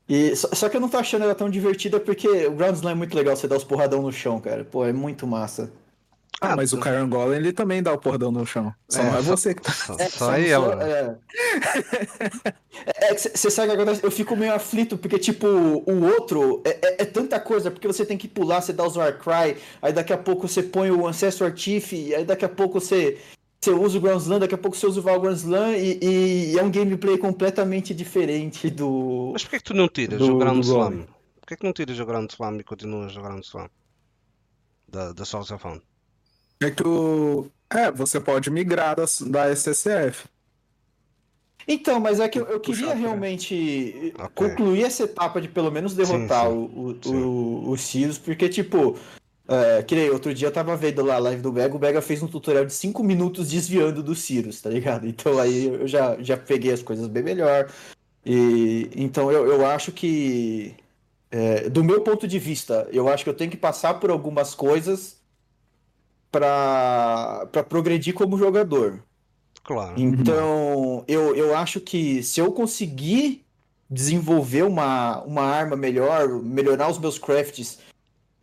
E, 0.07 0.33
só, 0.38 0.47
só 0.53 0.69
que 0.69 0.77
eu 0.77 0.81
não 0.81 0.88
tô 0.88 0.95
achando 0.95 1.23
ela 1.23 1.35
tão 1.35 1.49
divertida 1.49 1.99
porque 1.99 2.29
o 2.47 2.55
Ground 2.55 2.77
Slam 2.77 2.91
é 2.91 2.95
muito 2.95 3.13
legal 3.13 3.35
você 3.35 3.45
dar 3.45 3.57
os 3.57 3.65
porradão 3.65 4.01
no 4.01 4.13
chão, 4.13 4.39
cara. 4.39 4.63
Pô, 4.63 4.85
é 4.85 4.93
muito 4.93 5.27
massa. 5.27 5.69
Ah, 6.39 6.55
mas 6.55 6.71
o 6.71 6.79
Kyron 6.79 7.09
Golem 7.09 7.39
ele 7.39 7.51
também 7.51 7.81
dá 7.81 7.91
o 7.91 7.97
porradão 7.97 8.31
no 8.31 8.45
chão. 8.45 8.71
Só 8.88 9.01
É, 9.01 9.03
não 9.05 9.17
é 9.17 9.23
só- 9.23 9.35
você 9.35 9.55
que 9.55 9.61
tá. 9.63 9.71
Só, 9.71 9.95
É, 9.97 10.05
só 10.09 10.17
só- 10.25 10.31
aí 10.31 10.47
ela. 10.49 10.83
É, 10.88 11.15
é 12.85 13.15
que 13.15 13.21
você 13.38 13.49
sabe 13.49 13.69
que 13.69 13.73
agora 13.81 13.99
eu 14.03 14.11
fico 14.11 14.35
meio 14.35 14.53
aflito, 14.53 14.97
porque, 14.97 15.17
tipo, 15.17 15.47
o 15.47 16.03
outro 16.05 16.61
é, 16.63 16.69
é- 16.69 16.95
é 17.01 17.05
tanta 17.05 17.39
coisa, 17.39 17.71
porque 17.71 17.88
você 17.88 18.05
tem 18.05 18.17
que 18.17 18.27
pular, 18.27 18.61
você 18.61 18.71
dá 18.71 18.85
os 18.85 18.95
Warcry, 18.95 19.57
aí 19.81 19.91
daqui 19.93 20.13
a 20.13 20.17
pouco 20.17 20.47
você 20.47 20.61
põe 20.61 20.91
o 20.91 21.07
Ancestor 21.07 21.51
Chief, 21.55 21.91
aí 22.15 22.23
daqui 22.23 22.45
a 22.45 22.49
pouco 22.49 22.79
você, 22.79 23.17
você 23.59 23.71
usa 23.71 23.97
o 23.97 24.01
Ground 24.01 24.21
Slam, 24.21 24.39
daqui 24.39 24.53
a 24.55 24.57
pouco 24.59 24.77
você 24.77 24.85
usa 24.85 24.99
o 24.99 25.03
Val 25.03 25.19
Ground 25.19 25.38
Slam, 25.38 25.75
e, 25.75 26.51
e 26.53 26.59
é 26.59 26.61
um 26.63 26.69
gameplay 26.71 27.17
completamente 27.17 27.95
diferente 27.95 28.69
do. 28.69 29.31
Mas 29.33 29.43
porquê 29.43 29.57
que 29.57 29.63
tu 29.63 29.73
não 29.73 29.88
tiras 29.88 30.19
Do- 30.19 30.35
o 30.35 30.38
Grand 30.38 30.59
Slam? 30.59 30.77
Golem. 30.91 31.07
Porquê 31.39 31.55
que 31.57 31.63
não 31.65 31.73
tiras 31.73 31.99
o 31.99 32.05
Grand 32.05 32.27
Slam 32.29 32.57
e 32.59 32.63
continuas 32.63 33.15
o 33.15 33.21
Grand 33.21 33.39
Slam? 33.39 33.69
Da, 34.89 35.11
da 35.13 35.25
Souls 35.25 35.49
of? 35.51 35.65
É 36.62 36.72
que 36.72 36.86
o. 36.88 37.47
É, 37.70 37.91
você 37.91 38.20
pode 38.20 38.49
migrar 38.49 38.95
da, 38.95 39.05
da 39.30 39.49
SSF. 39.49 40.28
Então, 41.68 41.99
mas 41.99 42.20
é 42.20 42.30
que 42.30 42.39
eu, 42.39 42.45
eu 42.45 42.60
queria 42.62 42.88
pra- 42.88 42.95
realmente 42.95 44.14
Ok. 44.18 44.30
concluir 44.34 44.86
essa 44.86 45.03
etapa 45.03 45.41
de 45.41 45.49
pelo 45.49 45.70
menos 45.70 45.93
derrotar 45.93 46.49
Sim, 46.49 46.70
sim. 47.03 47.14
o, 47.14 47.68
o, 47.68 47.70
o 47.72 47.78
Sirius, 47.78 48.18
porque, 48.18 48.47
tipo, 48.47 48.97
é, 49.49 49.84
que 49.84 49.93
nem 49.93 50.10
outro 50.10 50.34
dia 50.34 50.47
eu 50.47 50.51
tava 50.51 50.78
vendo 50.78 51.03
lá 51.03 51.16
a 51.16 51.20
live 51.20 51.41
do 51.41 51.51
Bega, 51.51 51.76
o 51.76 51.80
Bega 51.80 52.01
fez 52.01 52.24
um 52.24 52.28
tutorial 52.28 52.66
de 52.66 52.72
5 52.74 53.03
minutos 53.03 53.49
desviando 53.49 54.01
do 54.01 54.16
Sirius, 54.16 54.62
tá 54.62 54.70
ligado? 54.70 55.05
Então 55.08 55.38
aí 55.39 55.66
eu 55.66 55.88
já, 55.88 56.16
já 56.22 56.38
peguei 56.38 56.72
as 56.72 56.82
coisas 56.82 57.08
bem 57.08 57.24
melhor. 57.24 57.70
E 58.26 58.89
então 58.95 59.32
eu, 59.32 59.45
eu 59.47 59.66
acho 59.66 59.91
que, 59.91 60.76
é, 61.32 61.70
do 61.70 61.84
meu 61.84 62.01
ponto 62.01 62.28
de 62.28 62.39
vista, 62.39 62.88
eu 62.91 63.10
acho 63.10 63.24
que 63.26 63.30
eu 63.30 63.34
tenho 63.36 63.51
que 63.51 63.58
passar 63.58 63.95
por 63.95 64.10
algumas 64.10 64.55
coisas 64.55 65.16
pra 66.39 67.63
progredir 67.63 68.13
como 68.13 68.38
jogador. 68.38 69.03
Claro. 69.63 69.93
Então, 69.97 71.03
eu, 71.07 71.35
eu 71.35 71.55
acho 71.55 71.81
que 71.81 72.23
se 72.23 72.39
eu 72.39 72.51
conseguir 72.51 73.45
desenvolver 73.89 74.63
uma, 74.63 75.21
uma 75.23 75.43
arma 75.43 75.75
melhor, 75.75 76.29
melhorar 76.41 76.89
os 76.89 76.97
meus 76.97 77.17
crafts, 77.17 77.79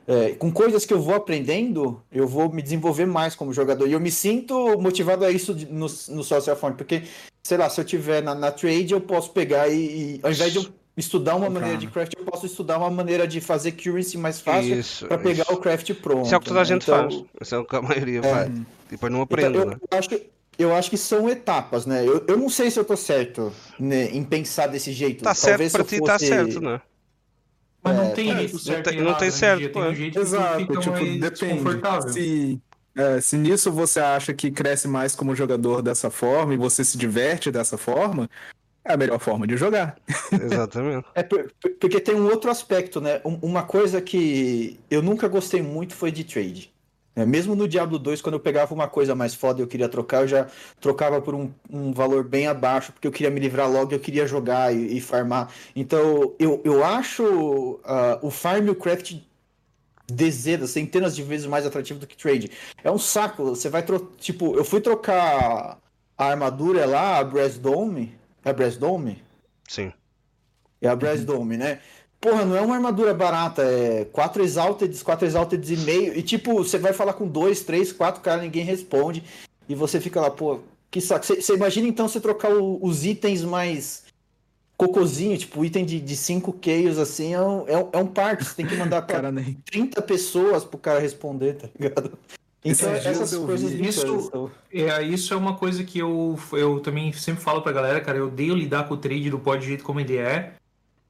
é, 0.07 0.33
com 0.33 0.53
coisas 0.53 0.85
que 0.85 0.93
eu 0.93 1.01
vou 1.01 1.15
aprendendo, 1.15 2.03
eu 2.13 2.29
vou 2.29 2.53
me 2.53 2.61
desenvolver 2.61 3.07
mais 3.07 3.35
como 3.35 3.55
jogador. 3.55 3.89
E 3.89 3.93
eu 3.93 4.01
me 4.01 4.11
sinto 4.11 4.79
motivado 4.79 5.25
a 5.25 5.31
isso 5.31 5.55
no, 5.71 5.87
no 5.87 6.23
Social 6.23 6.57
Phone, 6.57 6.77
porque, 6.77 7.05
sei 7.43 7.57
lá, 7.57 7.71
se 7.71 7.81
eu 7.81 7.85
tiver 7.85 8.23
na, 8.23 8.35
na 8.35 8.53
trade, 8.53 8.93
eu 8.93 9.01
posso 9.01 9.31
pegar 9.31 9.69
e, 9.69 10.17
e 10.17 10.21
ao 10.23 10.31
invés 10.31 10.53
de 10.53 10.59
eu 10.59 10.67
estudar 10.97 11.35
uma 11.37 11.51
maneira 11.51 11.77
de 11.77 11.87
craft, 11.89 12.13
eu 12.17 12.25
posso 12.25 12.47
estudar 12.47 12.79
uma 12.79 12.91
maneira 12.91 13.27
de 13.27 13.41
fazer 13.41 13.73
currency 13.73 14.17
mais 14.17 14.41
fácil 14.41 14.83
para 15.09 15.19
pegar 15.19 15.43
isso. 15.45 15.53
o 15.53 15.57
craft 15.57 15.93
pronto. 15.95 16.27
Isso 16.27 16.35
é 16.35 16.37
o 16.37 16.41
que 16.41 16.47
toda 16.49 16.61
a 16.61 16.63
né? 16.63 16.69
gente 16.69 16.83
Então, 16.83 17.11
faz. 17.11 17.25
Isso 17.41 17.55
é 17.55 17.59
o 17.59 17.65
que 17.65 17.77
a 17.77 17.83
maioria 17.83 18.21
É. 18.21 18.23
faz. 18.31 18.49
E 18.57 18.63
depois 18.91 19.13
não 19.13 19.23
então, 19.23 19.25
aprende, 19.25 19.59
eu, 19.59 19.67
né? 19.67 19.77
eu 19.91 19.99
acho 19.99 20.09
que, 20.09 20.31
eu 20.59 20.75
acho 20.75 20.91
que 20.91 20.97
são 20.97 21.29
etapas, 21.29 21.85
né? 21.87 22.07
Eu, 22.07 22.25
eu 22.29 22.37
não 22.37 22.49
sei 22.49 22.71
se 22.71 22.79
eu 22.79 22.85
tô 22.85 22.97
certo 22.97 23.53
né, 23.79 24.11
em 24.11 24.23
pensar 24.25 24.69
desse 24.69 24.93
jeito. 24.93 25.25
Tá 25.25 25.35
certo 25.35 25.51
Talvez 25.51 25.73
para 25.73 25.81
eu 25.83 25.87
ti, 25.87 26.01
tá 26.01 26.13
fosse- 26.13 26.27
certo, 26.29 26.61
né? 26.61 26.81
Mas 27.83 27.97
não 27.97 28.05
É, 28.05 28.11
tem 28.11 28.31
é, 28.31 28.37
jeito 28.37 28.53
não 28.55 28.61
certo 28.61 28.85
tem- 28.89 28.95
e 28.99 29.01
não 29.03 29.09
errado 29.09 29.19
tem 29.21 29.31
certo. 29.31 29.69
Tem 29.73 29.83
um 29.83 29.95
jeito 29.95 30.15
que 30.15 30.21
Exato, 30.21 30.61
fica 30.61 30.79
tipo, 30.79 30.91
mais 30.93 31.21
depende. 31.21 31.31
desconfortável. 31.31 32.09
Se, 32.09 32.61
é, 32.97 33.21
se 33.21 33.37
nisso 33.37 33.71
você 33.73 34.01
acha 34.01 34.33
que 34.33 34.51
cresce 34.51 34.89
mais 34.89 35.15
como 35.15 35.35
jogador 35.37 35.83
dessa 35.83 36.09
forma 36.09 36.55
e 36.55 36.57
você 36.57 36.83
se 36.85 36.97
diverte 36.97 37.51
dessa 37.51 37.77
forma, 37.77 38.31
é 38.85 38.93
a 38.93 38.97
melhor 38.97 39.19
forma 39.19 39.47
de 39.47 39.57
jogar. 39.57 39.97
Exatamente. 40.33 41.07
É 41.15 41.23
por- 41.23 41.51
por- 41.61 41.71
porque 41.81 42.01
tem 42.01 42.15
um 42.15 42.27
outro 42.27 42.51
aspecto, 42.51 43.01
né? 43.01 43.21
Um- 43.25 43.39
uma 43.43 43.63
coisa 43.63 44.01
que 44.01 44.79
eu 44.91 45.01
nunca 45.03 45.27
gostei 45.29 45.63
muito 45.63 45.95
foi 45.95 46.11
de 46.13 46.25
trade. 46.25 46.73
né? 47.17 47.25
Mesmo 47.25 47.55
no 47.55 47.67
Diablo 47.69 47.99
2, 47.99 48.21
quando 48.21 48.35
eu 48.35 48.41
pegava 48.41 48.75
uma 48.75 48.89
coisa 48.89 49.15
mais 49.15 49.35
foda 49.35 49.61
e 49.61 49.63
eu 49.63 49.69
queria 49.69 49.89
trocar, 49.89 50.23
eu 50.23 50.29
já 50.29 50.47
trocava 50.81 51.21
por 51.23 51.35
um, 51.35 51.51
um 51.71 51.93
valor 51.93 52.25
bem 52.25 52.47
abaixo, 52.49 52.93
porque 52.93 53.07
eu 53.07 53.13
queria 53.13 53.31
me 53.31 53.39
livrar 53.41 53.71
logo, 53.71 53.93
eu 53.95 54.01
queria 54.01 54.27
jogar 54.27 54.75
e, 54.75 54.97
e 54.97 55.01
farmar. 55.01 55.49
Então, 55.77 56.35
eu, 56.39 56.61
eu 56.65 56.85
acho 56.85 57.79
ah, 57.85 58.19
o 58.21 58.31
farm 58.31 58.67
e 58.67 58.71
o 58.71 58.75
craft 58.75 59.15
dezenas, 60.07 60.71
centenas 60.71 61.15
de 61.17 61.23
vezes 61.23 61.47
mais 61.47 61.65
atrativo 61.65 61.99
do 61.99 62.07
que 62.07 62.17
trade. 62.17 62.51
É 62.83 62.91
um 62.91 62.99
saco. 62.99 63.45
Você 63.45 63.69
vai 63.69 63.83
trocar. 63.83 64.09
Tipo, 64.19 64.57
eu 64.57 64.65
fui 64.65 64.81
trocar 64.81 65.79
a 66.19 66.25
armadura 66.27 66.85
lá, 66.87 67.19
a 67.19 67.25
Brass 67.25 67.57
Dome. 67.59 68.15
É 68.45 68.51
a 68.51 68.53
Brass 68.53 68.77
Dome? 68.77 69.23
Sim. 69.69 69.93
É 70.81 70.89
a 70.89 70.97
Brass 70.97 71.25
Dome, 71.25 71.57
né? 71.57 71.81
Porra, 72.21 72.45
não 72.45 72.57
é 72.57 72.61
uma 72.61 72.75
armadura 72.77 73.13
barata, 73.13 73.63
é 73.63 74.07
4 74.07 74.43
Exalted, 74.43 75.05
4 75.05 75.27
Exalted 75.27 75.73
e 75.75 75.77
meio. 75.79 76.17
E 76.17 76.23
tipo, 76.23 76.55
você 76.55 76.79
vai 76.79 76.93
falar 76.93 77.13
com 77.15 77.27
dois, 77.27 77.63
três, 77.63 77.93
quatro 77.93 78.23
caras, 78.23 78.43
ninguém 78.43 78.65
responde. 78.65 79.23
E 79.69 79.75
você 79.75 80.01
fica 80.01 80.21
lá, 80.21 80.31
pô, 80.31 80.61
que 80.91 81.01
saco. 81.01 81.25
Você, 81.27 81.55
imagina 81.55 81.87
então 81.89 82.09
você 82.09 82.21
trocar 82.21 82.51
o- 82.55 82.79
os 82.85 83.05
itens 83.05 83.43
mais 83.43 84.05
cocôzinho, 84.77 85.37
tipo, 85.39 85.65
item 85.65 85.85
de 85.85 86.17
5 86.17 86.53
queios, 86.53 86.99
assim, 86.99 87.35
é 87.35 87.41
um, 87.41 87.69
é 87.69 87.77
um, 87.79 87.89
é 87.93 87.99
um 87.99 88.07
parto. 88.07 88.45
Você 88.45 88.55
tem 88.57 88.67
que 88.67 88.77
mandar 88.77 89.03
pra 89.07 89.17
Cara, 89.17 89.33
nem. 89.33 89.55
30 89.65 90.01
pessoas 90.03 90.65
pro 90.65 90.79
cara 90.79 90.99
responder, 91.01 91.55
tá 91.55 91.69
ligado? 91.79 92.19
Então, 92.65 92.95
Esses 92.95 93.07
essas 93.07 93.37
coisas 93.37 93.73
isso-. 93.73 94.51
É, 94.73 95.03
isso 95.03 95.35
é 95.35 95.37
uma 95.37 95.55
coisa 95.55 95.85
que 95.85 95.99
eu, 95.99 96.39
eu 96.53 96.81
também 96.81 97.13
sempre 97.13 97.43
falo 97.43 97.61
pra 97.61 97.73
galera, 97.73 98.01
cara. 98.01 98.19
Eu 98.19 98.29
odeio 98.29 98.55
lidar 98.55 98.89
com 98.89 98.95
o 98.95 98.97
trade 98.97 99.29
do 99.29 99.39
pod 99.39 99.59
do 99.59 99.67
jeito 99.67 99.85
como 99.85 100.01
ele 100.01 100.17
é. 100.17 100.55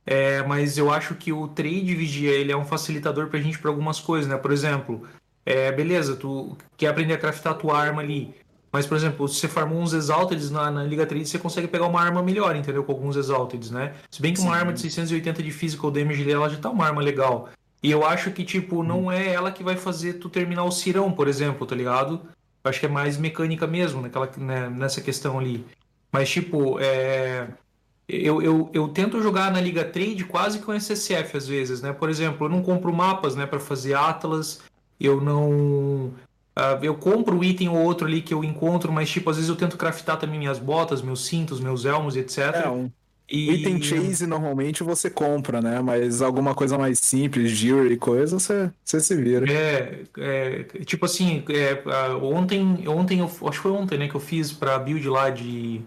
É, 0.04 0.42
mas 0.42 0.76
eu 0.76 0.92
acho 0.92 1.14
que 1.14 1.32
o 1.32 1.48
trade 1.48 1.94
vigia 1.94 2.32
ele 2.32 2.52
é 2.52 2.56
um 2.56 2.64
facilitador 2.64 3.28
pra 3.28 3.40
gente 3.40 3.58
pra 3.58 3.70
algumas 3.70 4.00
coisas, 4.00 4.28
né? 4.28 4.36
Por 4.36 4.52
exemplo, 4.52 5.06
é, 5.46 5.70
beleza, 5.72 6.16
tu 6.16 6.56
quer 6.76 6.88
aprender 6.88 7.14
a 7.14 7.18
craftar 7.18 7.54
tua 7.54 7.78
arma 7.78 8.02
ali. 8.02 8.34
Mas, 8.72 8.86
por 8.86 8.96
exemplo, 8.96 9.28
se 9.28 9.36
você 9.36 9.46
farmou 9.46 9.78
uns 9.78 9.94
Exalteds 9.94 10.50
na, 10.50 10.68
na 10.68 10.82
Liga 10.82 11.06
Trade, 11.06 11.28
você 11.28 11.38
consegue 11.38 11.68
pegar 11.68 11.86
uma 11.86 12.02
arma 12.02 12.20
melhor, 12.20 12.56
entendeu? 12.56 12.82
Com 12.82 12.90
alguns 12.90 13.14
Exalteds, 13.14 13.70
né? 13.70 13.94
Se 14.10 14.20
bem 14.20 14.34
que 14.34 14.40
uma 14.40 14.50
Sim. 14.50 14.58
arma 14.58 14.72
de 14.72 14.80
680 14.80 15.42
de 15.44 15.52
physical 15.52 15.92
damage 15.92 16.28
ela 16.28 16.48
já 16.48 16.56
tá 16.56 16.70
uma 16.70 16.84
arma 16.84 17.00
legal. 17.00 17.48
E 17.84 17.90
eu 17.90 18.02
acho 18.02 18.30
que, 18.30 18.42
tipo, 18.42 18.82
não 18.82 19.12
é 19.12 19.28
ela 19.28 19.52
que 19.52 19.62
vai 19.62 19.76
fazer 19.76 20.14
tu 20.14 20.30
terminar 20.30 20.64
o 20.64 20.70
Cirão, 20.70 21.12
por 21.12 21.28
exemplo, 21.28 21.66
tá 21.66 21.76
ligado? 21.76 22.18
Eu 22.64 22.70
acho 22.70 22.80
que 22.80 22.86
é 22.86 22.88
mais 22.88 23.18
mecânica 23.18 23.66
mesmo, 23.66 24.00
naquela, 24.00 24.26
né, 24.38 24.70
nessa 24.70 25.02
questão 25.02 25.38
ali. 25.38 25.62
Mas, 26.10 26.30
tipo, 26.30 26.80
é... 26.80 27.46
eu, 28.08 28.40
eu, 28.40 28.70
eu 28.72 28.88
tento 28.88 29.20
jogar 29.20 29.52
na 29.52 29.60
Liga 29.60 29.84
Trade 29.84 30.24
quase 30.24 30.60
com 30.60 30.72
SSF 30.72 31.36
às 31.36 31.46
vezes, 31.46 31.82
né? 31.82 31.92
Por 31.92 32.08
exemplo, 32.08 32.46
eu 32.46 32.50
não 32.50 32.62
compro 32.62 32.90
mapas, 32.90 33.36
né, 33.36 33.44
para 33.44 33.60
fazer 33.60 33.92
Atlas, 33.92 34.62
eu 34.98 35.20
não. 35.20 36.10
ah, 36.56 36.78
eu 36.80 36.94
compro 36.94 37.36
um 37.36 37.44
item 37.44 37.68
ou 37.68 37.76
outro 37.76 38.06
ali 38.06 38.22
que 38.22 38.32
eu 38.32 38.42
encontro, 38.42 38.90
mas, 38.90 39.10
tipo, 39.10 39.28
às 39.28 39.36
vezes 39.36 39.50
eu 39.50 39.56
tento 39.56 39.76
craftar 39.76 40.16
também 40.16 40.38
minhas 40.38 40.58
botas, 40.58 41.02
meus 41.02 41.26
cintos, 41.26 41.60
meus 41.60 41.84
elmos, 41.84 42.16
etc. 42.16 42.38
É, 42.64 42.68
um 42.70 42.90
e... 43.28 43.50
item 43.52 43.80
chase 43.80 44.26
normalmente 44.26 44.82
você 44.82 45.08
compra, 45.08 45.60
né? 45.60 45.80
Mas 45.80 46.20
alguma 46.20 46.54
coisa 46.54 46.76
mais 46.76 46.98
simples, 46.98 47.50
jewelry 47.50 47.94
e 47.94 47.96
coisa, 47.96 48.38
você, 48.38 48.70
você 48.84 49.00
se 49.00 49.16
vira. 49.16 49.50
É, 49.50 50.02
é, 50.18 50.62
tipo 50.84 51.06
assim, 51.06 51.42
é, 51.48 51.82
ontem, 52.22 52.86
ontem 52.86 53.20
eu, 53.20 53.26
acho 53.26 53.50
que 53.50 53.56
foi 53.58 53.72
ontem, 53.72 53.98
né, 53.98 54.08
que 54.08 54.14
eu 54.14 54.20
fiz 54.20 54.52
pra 54.52 54.78
build 54.78 55.08
lá 55.08 55.30
de 55.30 55.80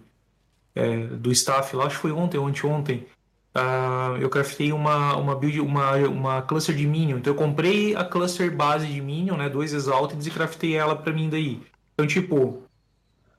é, 0.75 1.07
do 1.07 1.31
staff 1.31 1.75
lá, 1.75 1.85
acho 1.85 1.95
que 1.95 2.01
foi 2.01 2.11
ontem, 2.11 2.37
ou 2.37 2.47
anteontem. 2.47 3.05
Ah, 3.53 4.15
eu 4.19 4.29
craftei 4.29 4.71
uma, 4.71 5.15
uma 5.15 5.35
build, 5.35 5.59
uma, 5.61 5.95
uma 6.07 6.41
cluster 6.43 6.75
de 6.75 6.85
minion. 6.85 7.17
Então 7.17 7.33
eu 7.33 7.37
comprei 7.37 7.95
a 7.95 8.03
cluster 8.05 8.55
base 8.55 8.85
de 8.85 9.01
minion, 9.01 9.37
né, 9.37 9.49
dois 9.49 9.73
exalted 9.73 10.25
e 10.27 10.31
craftei 10.31 10.75
ela 10.75 10.95
pra 10.95 11.13
mim 11.13 11.29
daí. 11.29 11.59
Então, 11.93 12.05
tipo, 12.05 12.61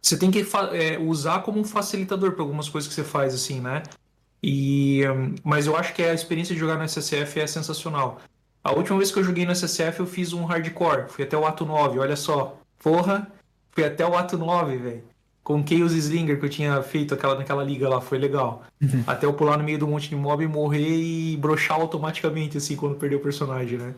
você 0.09 0.17
tem 0.17 0.31
que 0.31 0.41
é, 0.73 0.99
usar 0.99 1.43
como 1.43 1.61
um 1.61 1.65
facilitador 1.65 2.33
para 2.33 2.43
algumas 2.43 2.69
coisas 2.69 2.89
que 2.89 2.95
você 2.95 3.05
faz, 3.05 3.35
assim, 3.35 3.61
né? 3.61 3.83
E, 4.43 5.03
hum, 5.07 5.35
mas 5.45 5.67
eu 5.67 5.77
acho 5.77 5.93
que 5.93 6.03
a 6.03 6.15
experiência 6.15 6.55
de 6.55 6.61
jogar 6.61 6.77
no 6.79 6.85
SSF 6.85 7.41
é 7.41 7.47
sensacional. 7.47 8.19
A 8.65 8.73
última 8.73 8.97
vez 8.97 9.11
que 9.11 9.19
eu 9.19 9.25
joguei 9.25 9.45
no 9.45 9.55
SSF 9.55 10.01
eu 10.01 10.07
fiz 10.07 10.33
um 10.33 10.45
hardcore, 10.47 11.11
fui 11.11 11.25
até 11.25 11.37
o 11.37 11.47
ato 11.47 11.67
9, 11.67 11.99
olha 11.99 12.17
só. 12.17 12.59
Porra, 12.79 13.31
fui 13.71 13.85
até 13.85 14.07
o 14.07 14.17
ato 14.17 14.39
9, 14.39 14.77
velho. 14.79 15.05
Com 15.45 15.61
o 15.61 15.67
Chaos 15.67 15.93
Slinger 15.93 16.39
que 16.39 16.45
eu 16.47 16.51
tinha 16.51 16.83
feito 16.83 17.13
aquela, 17.13 17.35
naquela 17.35 17.63
liga 17.63 17.87
lá, 17.89 18.01
foi 18.01 18.19
legal. 18.19 18.63
Até 19.07 19.27
eu 19.27 19.35
pular 19.35 19.59
no 19.59 19.65
meio 19.65 19.79
do 19.79 19.87
monte 19.87 20.09
de 20.09 20.17
mob 20.17 20.43
e 20.43 20.49
morrer 20.49 20.97
e 20.97 21.37
brochar 21.37 21.79
automaticamente, 21.81 22.57
assim, 22.57 22.77
quando 22.77 22.97
perder 22.97 23.17
o 23.17 23.21
personagem, 23.21 23.79
né? 23.79 23.95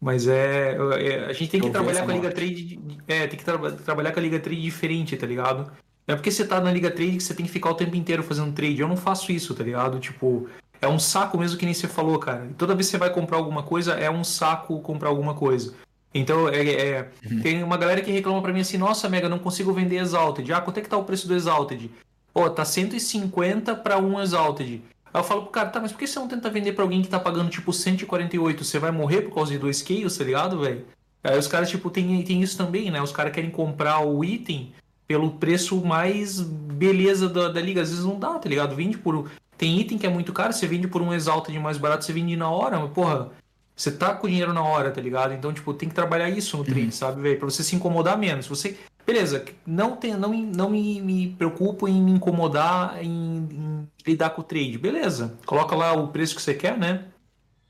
Mas 0.00 0.26
é, 0.26 0.76
é- 0.98 1.24
A 1.26 1.32
gente 1.32 1.50
tem 1.50 1.60
que 1.60 1.66
Eu 1.66 1.70
vi 1.70 1.72
trabalhar 1.72 2.04
com 2.04 2.10
a 2.10 2.14
Liga. 2.14 2.30
Trade. 2.30 2.54
de- 2.54 2.98
É, 3.06 3.26
tem 3.26 3.38
que 3.38 3.44
tra- 3.44 3.70
trabalhar 3.72 4.12
com 4.12 4.18
a 4.18 4.22
Liga 4.22 4.38
Trade 4.40 4.60
diferente, 4.62 5.16
tá 5.16 5.26
ligado? 5.26 5.70
Não 6.06 6.14
é 6.14 6.16
porque 6.16 6.30
você 6.30 6.46
tá 6.46 6.60
na 6.60 6.72
Liga 6.72 6.90
Trade 6.90 7.16
que 7.18 7.22
você 7.22 7.34
tem 7.34 7.44
que 7.44 7.52
ficar 7.52 7.70
o 7.70 7.74
tempo 7.74 7.94
inteiro 7.94 8.22
fazendo 8.22 8.52
trade. 8.52 8.80
Eu 8.80 8.88
não 8.88 8.96
faço 8.96 9.30
isso, 9.30 9.54
tá 9.54 9.62
ligado? 9.62 10.00
Tipo, 10.00 10.48
é 10.80 10.88
um 10.88 10.98
saco 10.98 11.36
mesmo 11.38 11.58
que 11.58 11.64
nem 11.66 11.74
você 11.74 11.86
falou, 11.86 12.18
cara. 12.18 12.48
Toda 12.56 12.74
vez 12.74 12.86
que 12.86 12.92
você 12.92 12.98
vai 12.98 13.10
comprar 13.10 13.36
alguma 13.36 13.62
coisa, 13.62 13.92
é 13.92 14.10
um 14.10 14.24
saco 14.24 14.80
comprar 14.80 15.08
alguma 15.10 15.34
coisa. 15.34 15.74
Então, 16.12 16.48
é, 16.48 16.62
é- 16.68 17.08
tem 17.42 17.62
uma 17.62 17.76
galera 17.76 18.00
que 18.00 18.10
reclama 18.10 18.40
pra 18.42 18.52
mim 18.52 18.60
assim, 18.60 18.78
nossa, 18.78 19.08
Mega, 19.08 19.28
não 19.28 19.38
consigo 19.38 19.72
vender 19.72 19.96
Exalted. 19.98 20.50
Ah, 20.52 20.60
quanto 20.60 20.78
é 20.78 20.80
que 20.80 20.88
tá 20.88 20.96
o 20.96 21.04
preço 21.04 21.28
do 21.28 21.34
Exalted? 21.36 21.90
Pô, 22.32 22.48
tá 22.50 22.64
150 22.64 23.74
pra 23.76 23.98
um 23.98 24.20
Exalted. 24.20 24.82
Aí 25.12 25.20
eu 25.20 25.24
falo 25.24 25.42
pro 25.42 25.50
cara, 25.50 25.68
tá, 25.68 25.80
mas 25.80 25.92
por 25.92 25.98
que 25.98 26.06
você 26.06 26.18
não 26.18 26.28
tenta 26.28 26.48
vender 26.48 26.72
pra 26.72 26.84
alguém 26.84 27.02
que 27.02 27.08
tá 27.08 27.18
pagando, 27.18 27.50
tipo, 27.50 27.72
148? 27.72 28.64
Você 28.64 28.78
vai 28.78 28.90
morrer 28.90 29.22
por 29.22 29.34
causa 29.34 29.52
de 29.52 29.58
dois 29.58 29.82
kills, 29.82 30.16
tá 30.18 30.24
ligado, 30.24 30.60
velho? 30.60 30.84
Aí 31.22 31.38
os 31.38 31.46
caras, 31.46 31.68
tipo, 31.68 31.90
tem, 31.90 32.22
tem 32.22 32.42
isso 32.42 32.56
também, 32.56 32.90
né? 32.90 33.02
Os 33.02 33.12
caras 33.12 33.32
querem 33.32 33.50
comprar 33.50 34.00
o 34.00 34.24
item 34.24 34.72
pelo 35.06 35.32
preço 35.32 35.84
mais 35.84 36.40
beleza 36.40 37.28
da, 37.28 37.48
da 37.48 37.60
liga. 37.60 37.82
Às 37.82 37.90
vezes 37.90 38.04
não 38.04 38.18
dá, 38.18 38.38
tá 38.38 38.48
ligado? 38.48 38.76
Vende 38.76 38.96
por. 38.96 39.30
Tem 39.58 39.78
item 39.78 39.98
que 39.98 40.06
é 40.06 40.08
muito 40.08 40.32
caro, 40.32 40.52
você 40.52 40.66
vende 40.66 40.88
por 40.88 41.02
um 41.02 41.12
exalta 41.12 41.52
de 41.52 41.58
mais 41.58 41.76
barato, 41.76 42.04
você 42.04 42.12
vende 42.12 42.34
na 42.34 42.48
hora, 42.48 42.78
mas, 42.78 42.90
porra, 42.92 43.30
você 43.76 43.90
tá 43.90 44.14
com 44.14 44.28
dinheiro 44.28 44.52
na 44.52 44.62
hora, 44.62 44.90
tá 44.90 45.00
ligado? 45.00 45.34
Então, 45.34 45.52
tipo, 45.52 45.74
tem 45.74 45.88
que 45.88 45.94
trabalhar 45.94 46.30
isso 46.30 46.56
no 46.56 46.64
trade, 46.64 46.92
sabe, 46.92 47.20
velho? 47.20 47.38
Pra 47.38 47.50
você 47.50 47.64
se 47.64 47.74
incomodar 47.74 48.16
menos. 48.16 48.46
Você. 48.46 48.78
Beleza, 49.06 49.44
não, 49.66 49.96
tem, 49.96 50.14
não, 50.14 50.32
não 50.32 50.70
me, 50.70 51.00
me 51.00 51.28
preocupo 51.36 51.88
em 51.88 52.00
me 52.00 52.12
incomodar 52.12 53.02
em, 53.02 53.48
em 53.50 53.88
lidar 54.06 54.30
com 54.30 54.40
o 54.40 54.44
trade. 54.44 54.78
Beleza, 54.78 55.34
coloca 55.46 55.74
lá 55.74 55.92
o 55.92 56.08
preço 56.08 56.36
que 56.36 56.42
você 56.42 56.54
quer, 56.54 56.78
né? 56.78 57.04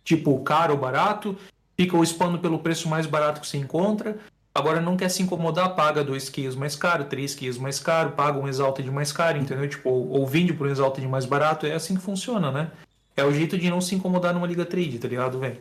Tipo, 0.04 0.38
caro 0.40 0.74
ou 0.74 0.80
barato. 0.80 1.36
Fica 1.76 1.96
o 1.96 2.02
spam 2.04 2.36
pelo 2.38 2.58
preço 2.58 2.88
mais 2.88 3.06
barato 3.06 3.40
que 3.40 3.46
você 3.46 3.56
encontra. 3.56 4.18
Agora 4.54 4.80
não 4.80 4.96
quer 4.96 5.08
se 5.08 5.22
incomodar, 5.22 5.76
paga 5.76 6.02
dois 6.02 6.28
quilos 6.28 6.56
mais 6.56 6.74
caro, 6.74 7.04
três 7.04 7.34
quilos 7.34 7.56
mais 7.56 7.78
caro, 7.78 8.10
paga 8.12 8.38
um 8.38 8.48
exalted 8.48 8.90
mais 8.90 9.12
caro, 9.12 9.38
entendeu? 9.38 9.68
Tipo, 9.68 9.88
ou, 9.88 10.26
vende 10.26 10.52
por 10.52 10.66
um 10.66 10.70
exalted 10.70 11.06
mais 11.06 11.24
barato, 11.24 11.66
é 11.66 11.72
assim 11.72 11.94
que 11.94 12.02
funciona, 12.02 12.50
né? 12.50 12.70
É 13.16 13.24
o 13.24 13.32
jeito 13.32 13.56
de 13.56 13.70
não 13.70 13.80
se 13.80 13.94
incomodar 13.94 14.34
numa 14.34 14.46
liga 14.46 14.64
trade, 14.66 14.98
tá 14.98 15.06
ligado, 15.06 15.38
velho? 15.38 15.58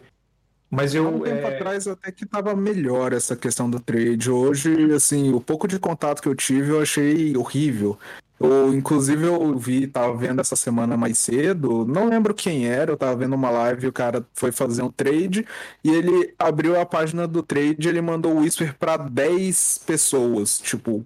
Mas 0.69 0.95
Há 0.95 1.01
um 1.01 1.17
eu. 1.17 1.21
tempo 1.21 1.47
é, 1.47 1.55
atrás 1.55 1.87
até 1.87 2.11
que 2.11 2.25
tava 2.25 2.55
melhor 2.55 3.11
essa 3.11 3.35
questão 3.35 3.69
do 3.69 3.79
trade. 3.79 4.29
Hoje, 4.29 4.93
assim, 4.93 5.33
o 5.33 5.41
pouco 5.41 5.67
de 5.67 5.79
contato 5.79 6.21
que 6.21 6.27
eu 6.27 6.35
tive 6.35 6.69
eu 6.69 6.81
achei 6.81 7.35
horrível. 7.35 7.97
Eu, 8.39 8.73
inclusive, 8.73 9.25
eu 9.25 9.57
vi, 9.57 9.85
tava 9.85 10.15
vendo 10.15 10.39
essa 10.39 10.55
semana 10.55 10.95
mais 10.95 11.17
cedo, 11.17 11.85
não 11.85 12.07
lembro 12.07 12.33
quem 12.33 12.67
era, 12.67 12.89
eu 12.89 12.95
tava 12.95 13.13
vendo 13.17 13.35
uma 13.35 13.49
live, 13.49 13.87
o 13.87 13.91
cara 13.91 14.25
foi 14.33 14.49
fazer 14.49 14.81
um 14.81 14.89
trade 14.89 15.45
e 15.83 15.89
ele 15.89 16.33
abriu 16.39 16.79
a 16.79 16.85
página 16.85 17.27
do 17.27 17.43
trade, 17.43 17.89
ele 17.89 17.99
mandou 17.99 18.33
o 18.33 18.39
whisper 18.39 18.73
pra 18.79 18.95
10 18.95 19.81
pessoas, 19.85 20.57
tipo, 20.57 21.05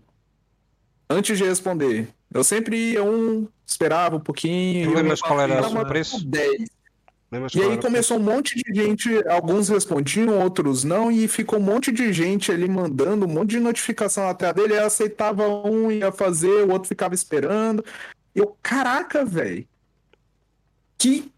antes 1.09 1.35
de 1.35 1.43
responder. 1.43 2.09
Eu 2.31 2.43
sempre 2.43 2.91
ia 2.91 3.03
um, 3.03 3.47
esperava 3.65 4.17
um 4.17 4.19
pouquinho, 4.19 4.85
Tu 4.85 4.91
eu 4.91 4.97
lembras 4.97 5.19
qual 5.19 5.41
era 5.41 5.67
o 5.67 5.87
preço? 5.87 6.23
10. 6.23 6.69
E 7.53 7.61
aí 7.61 7.77
começou 7.77 8.17
um 8.17 8.23
monte 8.23 8.55
de 8.55 8.81
gente, 8.81 9.09
alguns 9.27 9.69
respondiam, 9.69 10.39
outros 10.39 10.83
não, 10.83 11.11
e 11.11 11.27
ficou 11.27 11.59
um 11.59 11.63
monte 11.63 11.91
de 11.91 12.11
gente 12.13 12.51
ali 12.51 12.67
mandando 12.67 13.25
um 13.25 13.29
monte 13.29 13.51
de 13.51 13.59
notificação 13.59 14.27
até 14.27 14.53
dele, 14.53 14.73
aí 14.73 14.83
aceitava 14.83 15.47
um, 15.47 15.91
ia 15.91 16.11
fazer, 16.11 16.65
o 16.65 16.71
outro 16.71 16.87
ficava 16.87 17.13
esperando. 17.13 17.83
Eu, 18.35 18.57
caraca, 18.61 19.23
velho. 19.23 19.67
Que 20.97 21.31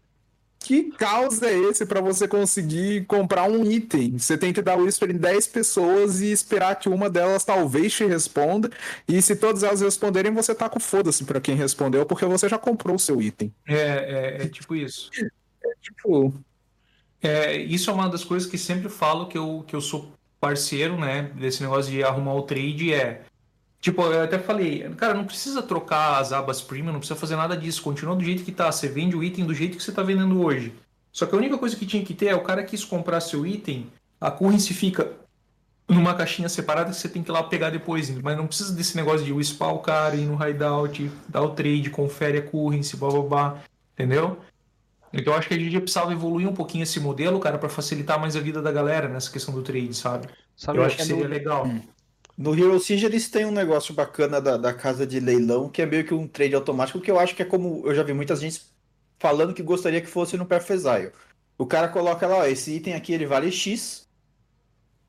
que 0.66 0.90
caos 0.90 1.40
é 1.42 1.56
esse 1.56 1.86
pra 1.86 2.00
você 2.00 2.26
conseguir 2.26 3.04
comprar 3.04 3.48
um 3.48 3.70
item? 3.70 4.18
Você 4.18 4.36
tem 4.36 4.52
que 4.52 4.60
dar 4.60 4.76
o 4.76 4.82
whisper 4.82 5.12
em 5.12 5.16
10 5.16 5.46
pessoas 5.46 6.20
e 6.20 6.32
esperar 6.32 6.74
que 6.74 6.88
uma 6.88 7.08
delas 7.08 7.44
talvez 7.44 7.92
te 7.92 8.04
responda. 8.04 8.68
E 9.06 9.22
se 9.22 9.36
todas 9.36 9.62
elas 9.62 9.80
responderem, 9.80 10.32
você 10.32 10.52
tá 10.56 10.68
com 10.68 10.80
foda-se 10.80 11.22
pra 11.22 11.40
quem 11.40 11.54
respondeu, 11.54 12.04
porque 12.04 12.24
você 12.24 12.48
já 12.48 12.58
comprou 12.58 12.96
o 12.96 12.98
seu 12.98 13.22
item. 13.22 13.54
é, 13.68 13.76
é, 13.76 14.42
é 14.42 14.48
tipo 14.48 14.74
isso. 14.74 15.08
Tipo, 15.80 16.32
É, 17.22 17.56
isso 17.56 17.90
é 17.90 17.92
uma 17.92 18.08
das 18.08 18.24
coisas 18.24 18.48
que 18.48 18.58
sempre 18.58 18.88
falo 18.88 19.26
que 19.26 19.38
eu, 19.38 19.64
que 19.66 19.74
eu 19.74 19.80
sou 19.80 20.12
parceiro, 20.40 20.98
né? 20.98 21.30
Desse 21.34 21.62
negócio 21.62 21.90
de 21.90 22.02
arrumar 22.04 22.34
o 22.34 22.42
trade 22.42 22.92
é. 22.92 23.24
Tipo, 23.80 24.02
eu 24.02 24.22
até 24.22 24.38
falei, 24.38 24.88
cara, 24.96 25.14
não 25.14 25.24
precisa 25.24 25.62
trocar 25.62 26.18
as 26.20 26.32
abas 26.32 26.60
premium, 26.60 26.92
não 26.92 26.98
precisa 27.00 27.18
fazer 27.18 27.36
nada 27.36 27.56
disso. 27.56 27.82
Continua 27.82 28.16
do 28.16 28.24
jeito 28.24 28.44
que 28.44 28.52
tá. 28.52 28.70
Você 28.70 28.88
vende 28.88 29.16
o 29.16 29.22
item 29.24 29.46
do 29.46 29.54
jeito 29.54 29.76
que 29.76 29.82
você 29.82 29.92
tá 29.92 30.02
vendendo 30.02 30.40
hoje. 30.42 30.72
Só 31.12 31.26
que 31.26 31.34
a 31.34 31.38
única 31.38 31.56
coisa 31.58 31.76
que 31.76 31.86
tinha 31.86 32.04
que 32.04 32.14
ter 32.14 32.26
é 32.26 32.34
o 32.34 32.42
cara 32.42 32.62
quis 32.64 32.84
comprar 32.84 33.20
seu 33.20 33.46
item, 33.46 33.86
a 34.20 34.30
currency 34.30 34.74
fica 34.74 35.12
numa 35.88 36.14
caixinha 36.14 36.48
separada 36.48 36.90
que 36.90 36.96
você 36.96 37.08
tem 37.08 37.22
que 37.22 37.30
ir 37.30 37.32
lá 37.32 37.42
pegar 37.42 37.70
depois. 37.70 38.10
Mas 38.20 38.36
não 38.36 38.46
precisa 38.46 38.74
desse 38.74 38.96
negócio 38.96 39.24
de 39.24 39.32
wispar 39.32 39.72
o 39.72 39.78
cara, 39.78 40.16
ir 40.16 40.26
no 40.26 40.34
hideout, 40.34 41.10
dar 41.28 41.42
o 41.42 41.50
trade, 41.50 41.90
confere 41.90 42.38
a 42.38 42.42
currency, 42.42 42.96
blá 42.96 43.10
blá 43.10 43.22
blá. 43.22 43.62
Entendeu? 43.94 44.38
Então 45.16 45.32
eu 45.32 45.38
acho 45.38 45.48
que 45.48 45.54
a 45.54 45.58
gente 45.58 45.80
precisava 45.80 46.12
evoluir 46.12 46.48
um 46.48 46.54
pouquinho 46.54 46.82
esse 46.84 47.00
modelo, 47.00 47.40
cara, 47.40 47.58
para 47.58 47.68
facilitar 47.68 48.20
mais 48.20 48.36
a 48.36 48.40
vida 48.40 48.60
da 48.62 48.70
galera 48.72 49.08
nessa 49.08 49.30
questão 49.30 49.54
do 49.54 49.62
trade, 49.62 49.94
sabe? 49.94 50.28
Sabe, 50.56 50.80
Eu 50.80 50.84
acho 50.84 50.96
que 50.96 51.02
é 51.02 51.04
seria 51.04 51.24
no- 51.24 51.28
legal. 51.28 51.82
No 52.36 52.54
Hero 52.54 52.78
Siege 52.80 53.06
eles 53.06 53.30
têm 53.30 53.46
um 53.46 53.50
negócio 53.52 53.94
bacana 53.94 54.40
da, 54.40 54.56
da 54.58 54.74
casa 54.74 55.06
de 55.06 55.20
leilão, 55.20 55.70
que 55.70 55.82
é 55.82 55.86
meio 55.86 56.04
que 56.06 56.14
um 56.14 56.28
trade 56.28 56.54
automático, 56.54 57.00
que 57.00 57.10
eu 57.10 57.18
acho 57.18 57.34
que 57.34 57.42
é 57.42 57.46
como 57.46 57.86
eu 57.86 57.94
já 57.94 58.02
vi 58.02 58.12
muita 58.12 58.36
gente 58.36 58.62
falando 59.18 59.54
que 59.54 59.62
gostaria 59.62 60.00
que 60.02 60.06
fosse 60.08 60.36
no 60.36 60.46
Exile. 60.70 61.12
O 61.58 61.66
cara 61.66 61.88
coloca 61.88 62.26
lá, 62.26 62.38
ó, 62.38 62.46
esse 62.46 62.72
item 62.76 62.94
aqui 62.94 63.12
ele 63.14 63.26
vale 63.26 63.50
X. 63.52 64.06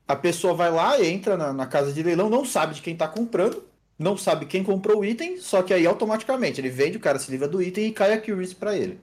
A 0.08 0.16
pessoa 0.16 0.54
vai 0.54 0.70
lá, 0.72 1.00
entra 1.04 1.36
na, 1.36 1.52
na 1.52 1.66
casa 1.66 1.92
de 1.92 2.02
leilão, 2.02 2.30
não 2.30 2.44
sabe 2.44 2.74
de 2.74 2.82
quem 2.82 2.96
tá 2.96 3.06
comprando, 3.06 3.62
não 3.98 4.16
sabe 4.16 4.46
quem 4.46 4.64
comprou 4.64 5.00
o 5.00 5.04
item, 5.04 5.38
só 5.40 5.62
que 5.62 5.72
aí 5.74 5.86
automaticamente 5.86 6.60
ele 6.60 6.70
vende, 6.70 6.96
o 6.96 7.00
cara 7.00 7.18
se 7.18 7.30
livra 7.30 7.46
do 7.48 7.62
item 7.62 7.86
e 7.88 7.92
cai 7.92 8.12
a 8.14 8.20
Curious 8.20 8.54
pra 8.54 8.76
ele. 8.76 9.00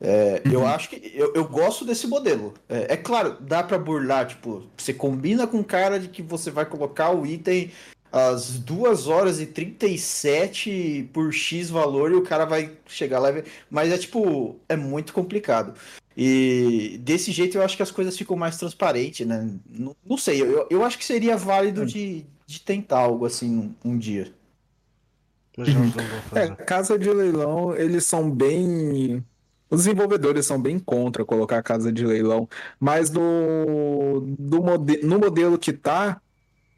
É, 0.00 0.42
Eu 0.50 0.66
acho 0.66 0.88
que 0.88 1.12
eu, 1.14 1.32
eu 1.34 1.46
gosto 1.46 1.84
desse 1.84 2.06
modelo. 2.06 2.54
É, 2.68 2.94
é 2.94 2.96
claro, 2.96 3.36
dá 3.40 3.62
pra 3.62 3.78
burlar, 3.78 4.26
tipo, 4.26 4.70
você 4.76 4.94
combina 4.94 5.46
com 5.46 5.60
o 5.60 5.64
cara 5.64 6.00
de 6.00 6.08
que 6.08 6.22
você 6.22 6.50
vai 6.50 6.64
colocar 6.64 7.10
o 7.10 7.26
item 7.26 7.70
às 8.10 8.58
2 8.58 9.06
horas 9.06 9.40
e 9.40 9.46
37 9.46 11.10
por 11.12 11.32
X 11.32 11.70
valor 11.70 12.10
e 12.12 12.14
o 12.14 12.22
cara 12.22 12.44
vai 12.44 12.76
chegar 12.86 13.18
lá 13.20 13.28
e 13.30 13.32
ver. 13.32 13.44
Mas 13.68 13.92
é 13.92 13.98
tipo, 13.98 14.58
é 14.68 14.76
muito 14.76 15.12
complicado. 15.12 15.74
E 16.16 16.98
desse 17.02 17.30
jeito 17.30 17.56
eu 17.56 17.62
acho 17.62 17.76
que 17.76 17.82
as 17.82 17.90
coisas 17.90 18.16
ficam 18.16 18.36
mais 18.36 18.56
transparentes, 18.56 19.26
né? 19.26 19.48
Não, 19.68 19.94
não 20.04 20.16
sei, 20.16 20.42
eu, 20.42 20.66
eu 20.70 20.84
acho 20.84 20.98
que 20.98 21.04
seria 21.04 21.36
válido 21.36 21.86
de, 21.86 22.26
de 22.46 22.60
tentar 22.60 23.00
algo 23.00 23.26
assim 23.26 23.74
um, 23.84 23.90
um 23.92 23.98
dia. 23.98 24.32
Vão 25.56 25.90
É, 26.32 26.48
casa 26.64 26.98
de 26.98 27.10
leilão, 27.10 27.74
eles 27.76 28.04
são 28.04 28.30
bem. 28.30 29.24
Os 29.70 29.84
desenvolvedores 29.84 30.46
são 30.46 30.60
bem 30.60 30.78
contra 30.78 31.24
colocar 31.24 31.62
casa 31.62 31.92
de 31.92 32.04
leilão, 32.04 32.48
mas 32.78 33.10
do, 33.10 34.20
do 34.38 34.62
mode... 34.62 35.00
no 35.04 35.18
modelo 35.18 35.58
que 35.58 35.72
tá, 35.72 36.20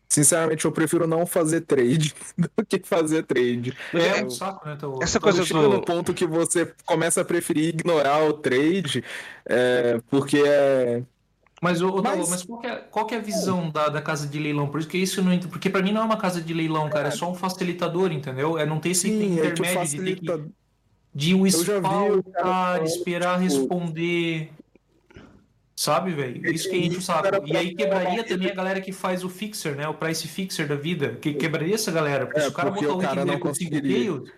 sinceramente, 0.09 0.65
eu 0.65 0.73
prefiro 0.73 1.07
não 1.07 1.27
fazer 1.27 1.63
trade 1.63 2.15
do 2.39 2.67
que 2.67 2.81
fazer 2.85 3.25
trade. 3.25 3.77
É 3.93 4.21
é- 4.21 4.25
um 4.25 4.31
saco, 4.31 4.67
né? 4.67 4.75
Então, 4.77 5.03
essa 5.03 5.21
Quando 5.21 5.21
coisa 5.21 5.45
chega 5.45 5.69
no 5.69 5.79
do. 5.79 5.83
ponto 5.83 6.15
que 6.15 6.27
você 6.27 6.75
começa 6.85 7.21
a 7.23 7.25
preferir 7.25 7.69
ignorar 7.71 8.25
o 8.25 8.35
trade, 8.35 9.05
é, 9.47 10.01
porque 10.11 10.39
é. 10.39 11.05
Mas, 11.61 11.81
ô, 11.81 12.03
Mas- 12.03 12.03
Dalô, 12.03 12.27
mas 12.29 12.43
qual, 12.45 12.59
que 12.61 12.67
é, 12.67 12.77
qual 12.77 13.07
que 13.07 13.15
é 13.15 13.19
a 13.19 13.21
visão 13.21 13.71
da, 13.71 13.89
da 13.89 14.03
casa 14.03 14.27
de 14.29 14.39
leilão? 14.39 14.69
Por 14.71 14.81
isso 14.81 14.89
que 14.89 14.99
isso 14.99 15.23
não. 15.23 15.39
Porque 15.41 15.71
pra 15.71 15.83
mim 15.83 15.93
não 15.93 16.03
é 16.03 16.05
uma 16.05 16.17
casa 16.19 16.43
de 16.43 16.53
leilão, 16.53 16.91
cara. 16.91 17.09
É 17.09 17.11
só 17.11 17.31
um 17.31 17.35
facilitador, 17.35 18.13
entendeu? 18.13 18.59
É 18.59 18.67
não 18.67 18.81
ter 18.81 18.91
esse 18.91 19.09
Sim, 19.09 19.41
é 19.41 19.53
que 19.53 19.63
intermédio 19.63 19.89
de 19.89 20.01
ter 20.01 20.17
que 20.17 20.27
facilita. 20.27 20.53
De 21.15 21.35
o 21.35 21.45
falando, 21.83 22.85
esperar 22.85 23.39
tipo- 23.41 23.45
responder. 23.45 24.51
Sabe, 25.75 26.13
velho? 26.13 26.49
Isso 26.53 26.69
que 26.71 26.77
enche 26.77 26.99
o 26.99 27.03
saco. 27.03 27.27
Era 27.27 27.41
E 27.45 27.57
aí 27.57 27.75
quebraria 27.75 28.23
também 28.23 28.51
a 28.51 28.55
galera 28.55 28.81
que 28.81 28.93
faz 28.93 29.25
o 29.25 29.29
fixer, 29.29 29.75
né? 29.75 29.89
O 29.89 29.95
price 29.95 30.29
fixer 30.29 30.69
da 30.69 30.77
vida. 30.77 31.17
Que 31.21 31.35
quebraria 31.35 31.75
essa 31.75 31.91
galera. 31.91 32.25
Porque 32.27 32.41
É, 32.41 32.43
se 32.45 32.49
o 32.49 32.53
cara 32.53 32.71
botar 32.71 32.87
o 32.95 33.03
não 33.03 33.25
dele 33.25 33.39
por 33.39 33.55
5 33.55 33.71
conseguiria. 33.71 33.97
kills, 33.99 34.33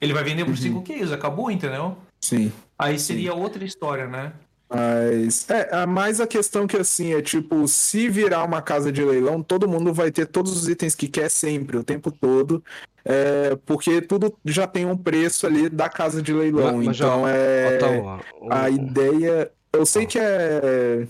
ele 0.00 0.12
vai 0.12 0.24
vender 0.24 0.44
por 0.44 0.50
Uhum. 0.50 0.56
5 0.56 0.82
kills. 0.82 1.14
Acabou, 1.14 1.50
entendeu? 1.50 1.96
Sim. 2.20 2.52
Aí 2.78 2.98
seria 2.98 3.32
outra 3.34 3.64
história, 3.64 4.06
né? 4.06 4.32
Mas 4.70 5.48
é, 5.48 5.74
a 5.74 5.86
mais 5.86 6.20
a 6.20 6.26
questão 6.26 6.66
que 6.66 6.76
assim 6.76 7.14
é 7.14 7.22
tipo, 7.22 7.66
se 7.66 8.08
virar 8.08 8.44
uma 8.44 8.60
casa 8.60 8.92
de 8.92 9.02
leilão, 9.02 9.42
todo 9.42 9.66
mundo 9.68 9.94
vai 9.94 10.10
ter 10.10 10.26
todos 10.26 10.52
os 10.56 10.68
itens 10.68 10.94
que 10.94 11.08
quer 11.08 11.30
sempre, 11.30 11.78
o 11.78 11.84
tempo 11.84 12.10
todo, 12.12 12.62
é, 13.04 13.56
porque 13.64 14.02
tudo 14.02 14.34
já 14.44 14.66
tem 14.66 14.84
um 14.84 14.96
preço 14.96 15.46
ali 15.46 15.70
da 15.70 15.88
casa 15.88 16.20
de 16.20 16.32
leilão. 16.34 16.76
Mas- 16.76 16.86
mas 16.86 16.96
já- 16.96 17.06
então 17.06 17.26
é 17.28 17.76
Ottawa, 17.76 18.20
o- 18.40 18.52
a 18.52 18.68
ideia, 18.68 19.50
eu 19.72 19.86
sei 19.86 20.04
que 20.04 20.18
é 20.18 21.06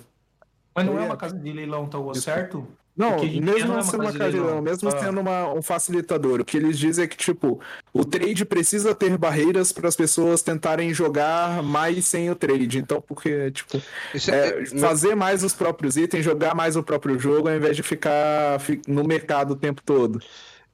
Mas 0.75 0.87
não 0.87 0.97
é 0.97 1.03
É. 1.03 1.07
uma 1.07 1.17
casa 1.17 1.37
de 1.37 1.53
leilão, 1.53 1.87
tá 1.89 1.99
certo? 2.15 2.65
Não, 2.99 3.17
mesmo 3.23 3.69
não 3.73 3.79
é 3.79 3.83
sendo 3.83 4.01
uma 4.03 4.11
leilão, 4.11 4.61
mesmo 4.61 4.89
Ah. 4.89 4.99
sendo 4.99 5.21
uma- 5.21 5.53
um 5.55 5.63
facilitador, 5.63 6.41
o 6.41 6.45
que 6.45 6.57
eles 6.57 6.77
dizem 6.79 7.05
é 7.05 7.07
que, 7.09 7.17
tipo, 7.17 7.61
o 7.93 8.05
trade 8.05 8.45
precisa 8.45 8.93
ter 8.95 9.17
barreiras 9.17 9.71
para 9.71 9.87
as 9.89 9.95
pessoas 9.95 10.43
tentarem 10.43 10.93
jogar 10.93 11.63
mais 11.63 12.05
sem 12.07 12.29
o 12.29 12.35
trade. 12.35 12.79
Então, 12.79 13.01
porque, 13.01 13.53
tipo, 13.53 13.81
Isso 14.13 14.31
é, 14.33 14.63
é- 14.63 14.67
fazer 14.67 15.15
mais 15.15 15.45
os 15.45 15.55
próprios 15.55 15.97
itens, 15.97 16.25
jogar 16.25 16.55
mais 16.57 16.75
o 16.75 16.83
próprio 16.83 17.19
jogo, 17.19 17.49
ao 17.49 17.55
invés 17.55 17.77
de 17.77 17.83
ficar 17.85 18.59
fi- 18.61 18.83
no 18.89 19.05
mercado 19.05 19.53
o 19.53 19.57
tempo 19.57 19.81
todo. 19.85 20.21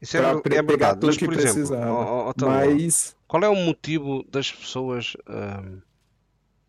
Isso 0.01 0.17
é, 0.17 0.21
Pra 0.41 0.57
é 0.57 0.63
pegar 0.63 0.95
tudo 0.95 1.07
mas 1.09 1.17
que 1.17 1.25
por 1.27 1.35
exemplo, 1.35 1.53
precisava. 1.55 1.91
ó, 1.93 2.05
ó, 2.27 2.31
Ottawa, 2.31 2.53
Mas, 2.67 3.15
qual 3.29 3.43
é 3.43 3.49
o 3.49 3.55
motivo 3.55 4.25
das 4.31 4.51
pessoas? 4.51 5.15
ahm, 5.27 5.79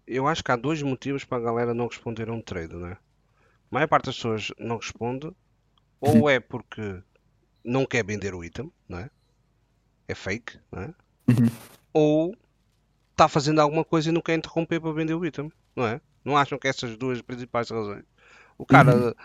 eu 0.07 0.27
acho 0.27 0.43
que 0.43 0.51
há 0.51 0.55
dois 0.55 0.81
motivos 0.81 1.23
para 1.23 1.37
a 1.37 1.41
galera 1.41 1.73
não 1.73 1.87
responder 1.87 2.29
a 2.29 2.33
um 2.33 2.41
trade, 2.41 2.75
né? 2.75 2.97
A 3.71 3.75
maior 3.75 3.87
parte 3.87 4.05
das 4.05 4.15
pessoas 4.15 4.51
não 4.59 4.77
responde, 4.77 5.31
ou 5.99 6.29
é 6.29 6.39
porque 6.39 7.01
não 7.63 7.85
quer 7.85 8.05
vender 8.05 8.33
o 8.33 8.43
item, 8.43 8.71
não 8.87 8.99
é? 8.99 9.09
É 10.07 10.15
fake, 10.15 10.59
não 10.71 10.83
é? 10.83 10.93
Uhum. 11.27 11.49
Ou 11.93 12.35
está 13.11 13.27
fazendo 13.27 13.59
alguma 13.59 13.83
coisa 13.83 14.09
e 14.09 14.11
não 14.11 14.21
quer 14.21 14.35
interromper 14.35 14.79
para 14.79 14.91
vender 14.91 15.13
o 15.13 15.25
item, 15.25 15.51
não 15.75 15.87
é? 15.87 15.99
Não 16.23 16.37
acham 16.37 16.57
que 16.57 16.67
essas 16.67 16.97
duas 16.97 17.21
principais 17.21 17.69
razões? 17.69 18.03
O 18.57 18.65
cara 18.65 19.15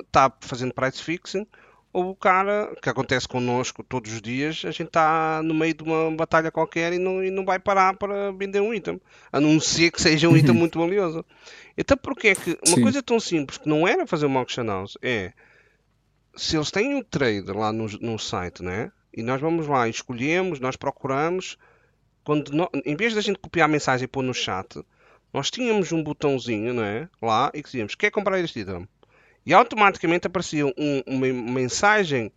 está 0.00 0.32
fazendo 0.40 0.72
price 0.72 1.02
fixing, 1.02 1.46
ou 1.92 2.10
o 2.10 2.16
cara, 2.16 2.74
que 2.80 2.88
acontece 2.88 3.28
connosco 3.28 3.84
todos 3.84 4.12
os 4.12 4.22
dias, 4.22 4.62
a 4.64 4.70
gente 4.70 4.88
está 4.88 5.42
no 5.44 5.52
meio 5.52 5.74
de 5.74 5.82
uma 5.82 6.10
batalha 6.10 6.50
qualquer 6.50 6.92
e 6.94 6.98
não, 6.98 7.22
e 7.22 7.30
não 7.30 7.44
vai 7.44 7.58
parar 7.58 7.94
para 7.96 8.32
vender 8.32 8.60
um 8.60 8.72
item, 8.72 8.98
a 9.30 9.38
não 9.38 9.60
ser 9.60 9.90
que 9.90 10.00
seja 10.00 10.28
um 10.28 10.36
item 10.36 10.54
muito 10.54 10.78
valioso. 10.78 11.24
Então, 11.76 11.96
porque 11.96 12.28
é 12.28 12.34
que 12.34 12.58
uma 12.66 12.76
Sim. 12.76 12.82
coisa 12.82 13.02
tão 13.02 13.20
simples 13.20 13.58
que 13.58 13.68
não 13.68 13.86
era 13.86 14.06
fazer 14.06 14.24
uma 14.24 14.40
auction 14.40 14.64
house 14.64 14.96
é 15.02 15.32
se 16.34 16.56
eles 16.56 16.70
têm 16.70 16.94
um 16.94 17.02
trade 17.02 17.50
lá 17.52 17.72
no, 17.72 17.86
no 18.00 18.18
site, 18.18 18.62
né? 18.62 18.90
E 19.14 19.22
nós 19.22 19.40
vamos 19.40 19.66
lá, 19.66 19.88
escolhemos, 19.88 20.58
nós 20.60 20.76
procuramos, 20.76 21.58
quando 22.24 22.50
nó- 22.52 22.68
em 22.84 22.96
vez 22.96 23.14
da 23.14 23.20
gente 23.20 23.38
copiar 23.38 23.66
a 23.68 23.72
mensagem 23.72 24.04
e 24.04 24.08
pôr 24.08 24.22
no 24.22 24.32
chat, 24.34 24.80
nós 25.32 25.50
tínhamos 25.50 25.92
um 25.92 26.02
botãozinho, 26.02 26.72
não 26.74 26.82
é? 26.84 27.08
Lá 27.20 27.50
e 27.54 27.62
que 27.62 27.68
dizíamos, 27.68 27.94
quer 27.94 28.10
comprar 28.10 28.38
este 28.40 28.60
item? 28.60 28.88
E 29.44 29.52
automaticamente 29.52 30.26
aparecia 30.26 30.66
um- 30.66 31.02
uma 31.06 31.26
mensagem 31.26 32.32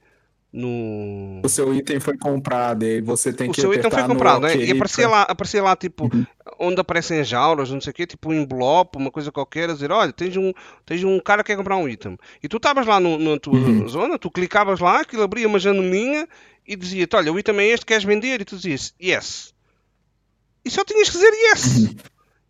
no. 0.55 1.41
o 1.43 1.49
seu 1.49 1.73
item 1.75 1.99
foi 1.99 2.17
comprado 2.17 2.83
e 2.85 3.01
você 3.01 3.33
tem 3.33 3.49
O 3.49 3.53
que 3.53 3.59
seu 3.59 3.73
item 3.73 3.91
foi 3.91 4.03
comprado, 4.03 4.41
né? 4.41 4.53
OK 4.53 4.65
E 4.65 4.71
aparecia 4.71 5.07
lá, 5.09 5.21
aparecia 5.23 5.61
lá 5.61 5.75
tipo, 5.75 6.09
onde 6.57 6.79
aparecem 6.79 7.19
as 7.19 7.27
jaulas, 7.27 7.69
não 7.69 7.81
sei 7.81 7.91
o 7.91 7.93
quê, 7.93 8.07
tipo 8.07 8.29
um 8.29 8.33
envelope, 8.33 8.97
uma 8.97 9.11
coisa 9.11 9.31
qualquer, 9.31 9.69
a 9.69 9.73
dizer, 9.73 9.91
olha, 9.91 10.13
tens 10.13 10.37
um, 10.37 10.53
tens 10.85 11.03
um 11.03 11.19
cara 11.19 11.43
que 11.43 11.51
quer 11.51 11.57
comprar 11.57 11.75
um 11.77 11.89
item. 11.89 12.17
E 12.41 12.47
tu 12.47 12.57
estavas 12.57 12.85
lá 12.87 12.99
no- 12.99 13.19
na 13.19 13.37
tua 13.37 13.53
Uhum. 13.53 13.87
zona, 13.89 14.17
tu 14.17 14.31
clicavas 14.31 14.79
lá, 14.79 15.01
aquilo 15.01 15.23
abria 15.23 15.47
uma 15.47 15.59
janelinha 15.59 16.27
e 16.65 16.75
dizia-te, 16.75 17.15
olha, 17.15 17.33
o 17.33 17.37
item 17.37 17.59
é 17.59 17.65
este, 17.67 17.85
queres 17.85 18.03
vender? 18.05 18.39
E 18.39 18.45
tu 18.45 18.55
dizias, 18.55 18.93
yes. 19.01 19.53
E 20.63 20.69
só 20.71 20.83
tinhas 20.85 21.09
que 21.09 21.17
dizer 21.17 21.31
yes. 21.51 21.77
Uhum. 21.77 21.95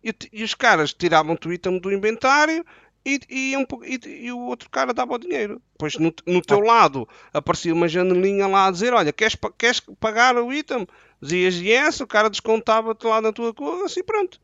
E, 0.04 0.14
e 0.32 0.44
os 0.44 0.54
caras 0.54 0.94
tiravam-te 0.94 1.48
o 1.48 1.52
item 1.52 1.78
do 1.80 1.92
inventário 1.92 2.64
e, 3.06 3.20
e, 3.52 3.56
um 3.56 3.64
po- 3.64 3.84
e- 3.84 4.00
e 4.26 4.32
o 4.32 4.38
outro 4.40 4.68
cara 4.68 4.92
dava 4.92 5.14
o 5.14 5.18
dinheiro. 5.18 5.62
Pois 5.78 5.94
no, 5.96 6.12
no 6.26 6.42
teu 6.42 6.58
lado 6.60 7.08
aparecia 7.32 7.72
uma 7.72 7.88
janelinha 7.88 8.46
lá 8.46 8.66
a 8.66 8.70
dizer: 8.70 8.92
Olha, 8.92 9.12
queres, 9.12 9.36
queres 9.56 9.80
pagar 10.00 10.36
o 10.36 10.52
item? 10.52 10.86
Dizias 11.22 11.54
yes, 11.54 12.00
o 12.00 12.06
cara 12.06 12.28
descontava-te 12.28 13.06
lá 13.06 13.20
na 13.22 13.32
tua 13.32 13.54
coisa 13.54 13.84
assim 13.86 14.02
pronto. 14.02 14.40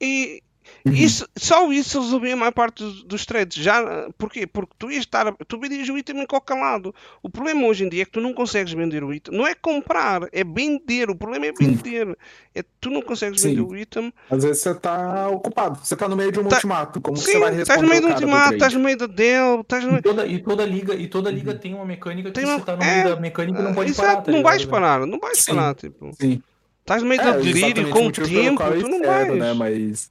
E 0.00 0.42
isso, 0.86 1.26
só 1.36 1.70
isso 1.72 2.00
resolvia 2.00 2.34
a 2.34 2.36
maior 2.36 2.52
parte 2.52 2.82
dos, 2.82 3.02
dos 3.04 3.26
trades. 3.26 3.62
Já, 3.62 4.08
porquê? 4.18 4.46
Porque 4.46 4.72
tu 4.78 4.90
ias 4.90 5.00
estar, 5.04 5.32
tu 5.48 5.58
vendias 5.58 5.88
o 5.88 5.96
item 5.98 6.20
em 6.22 6.26
qualquer 6.26 6.54
lado. 6.54 6.94
O 7.22 7.28
problema 7.30 7.66
hoje 7.66 7.84
em 7.84 7.88
dia 7.88 8.02
é 8.02 8.04
que 8.04 8.10
tu 8.12 8.20
não 8.20 8.32
consegues 8.34 8.72
vender 8.72 9.02
o 9.04 9.12
item. 9.12 9.36
Não 9.36 9.46
é 9.46 9.54
comprar, 9.54 10.28
é 10.32 10.44
vender. 10.44 11.10
O 11.10 11.16
problema 11.16 11.46
é 11.46 11.52
vender. 11.52 12.16
É 12.54 12.62
tu 12.80 12.90
não 12.90 13.02
consegues 13.02 13.40
Sim. 13.40 13.48
vender 13.50 13.60
o 13.62 13.76
item 13.76 14.12
Às 14.30 14.44
vezes 14.44 14.62
você 14.62 14.74
tá 14.74 15.28
ocupado, 15.28 15.78
você 15.82 15.96
tá 15.96 16.08
no 16.08 16.16
meio 16.16 16.30
de 16.30 16.38
um 16.40 16.44
Tá- 16.44 16.56
ultimato, 16.56 17.00
como 17.00 17.16
que 17.16 17.24
você 17.24 17.32
Sim, 17.32 17.40
vai 17.40 17.48
estás 17.60 17.80
responder 17.80 17.82
no 17.82 17.88
meio 17.88 18.00
do 18.02 18.08
cara 18.08 18.14
do 18.20 18.22
ultimato, 18.24 18.54
estás 18.54 18.74
no 18.74 18.80
meio 18.80 18.96
da 18.98 19.06
Dell, 19.06 19.60
estás 19.62 19.84
no 19.84 19.96
E 19.98 20.02
toda, 20.02 20.26
e 20.26 20.38
toda 20.42 20.64
liga, 20.66 20.94
e 20.94 21.08
toda 21.08 21.30
liga 21.30 21.54
tem 21.54 21.74
uma 21.74 21.84
mecânica 21.84 22.28
que 22.30 22.34
Tem 22.34 22.44
você 22.46 22.56
uma- 22.56 22.64
tá 22.64 22.76
no 22.76 22.82
é, 22.82 23.02
meio 23.02 23.14
da 23.14 23.20
mecânica 23.20 23.58
e 23.60 23.62
não 23.62 23.74
pode 23.74 23.90
Exato, 23.90 24.08
parar, 24.08 24.22
tá 24.22 24.32
não 24.32 24.42
vais 24.42 24.64
parar, 24.64 25.06
não 25.06 25.18
vais 25.18 25.38
Sim. 25.40 25.54
parar, 25.54 25.74
tipo. 25.74 26.10
Sim. 26.20 26.42
Estás 26.80 27.02
no 27.02 27.08
meio 27.08 27.20
É, 27.20 27.24
da 27.24 27.32
delírio, 27.38 27.88
com 27.90 28.06
o 28.06 28.12
tempo, 28.12 28.62
tu 28.62 28.88
não 28.88 28.96
espero, 28.98 29.26
vais. 29.28 29.38
né? 29.38 29.52
Mas, 29.54 30.10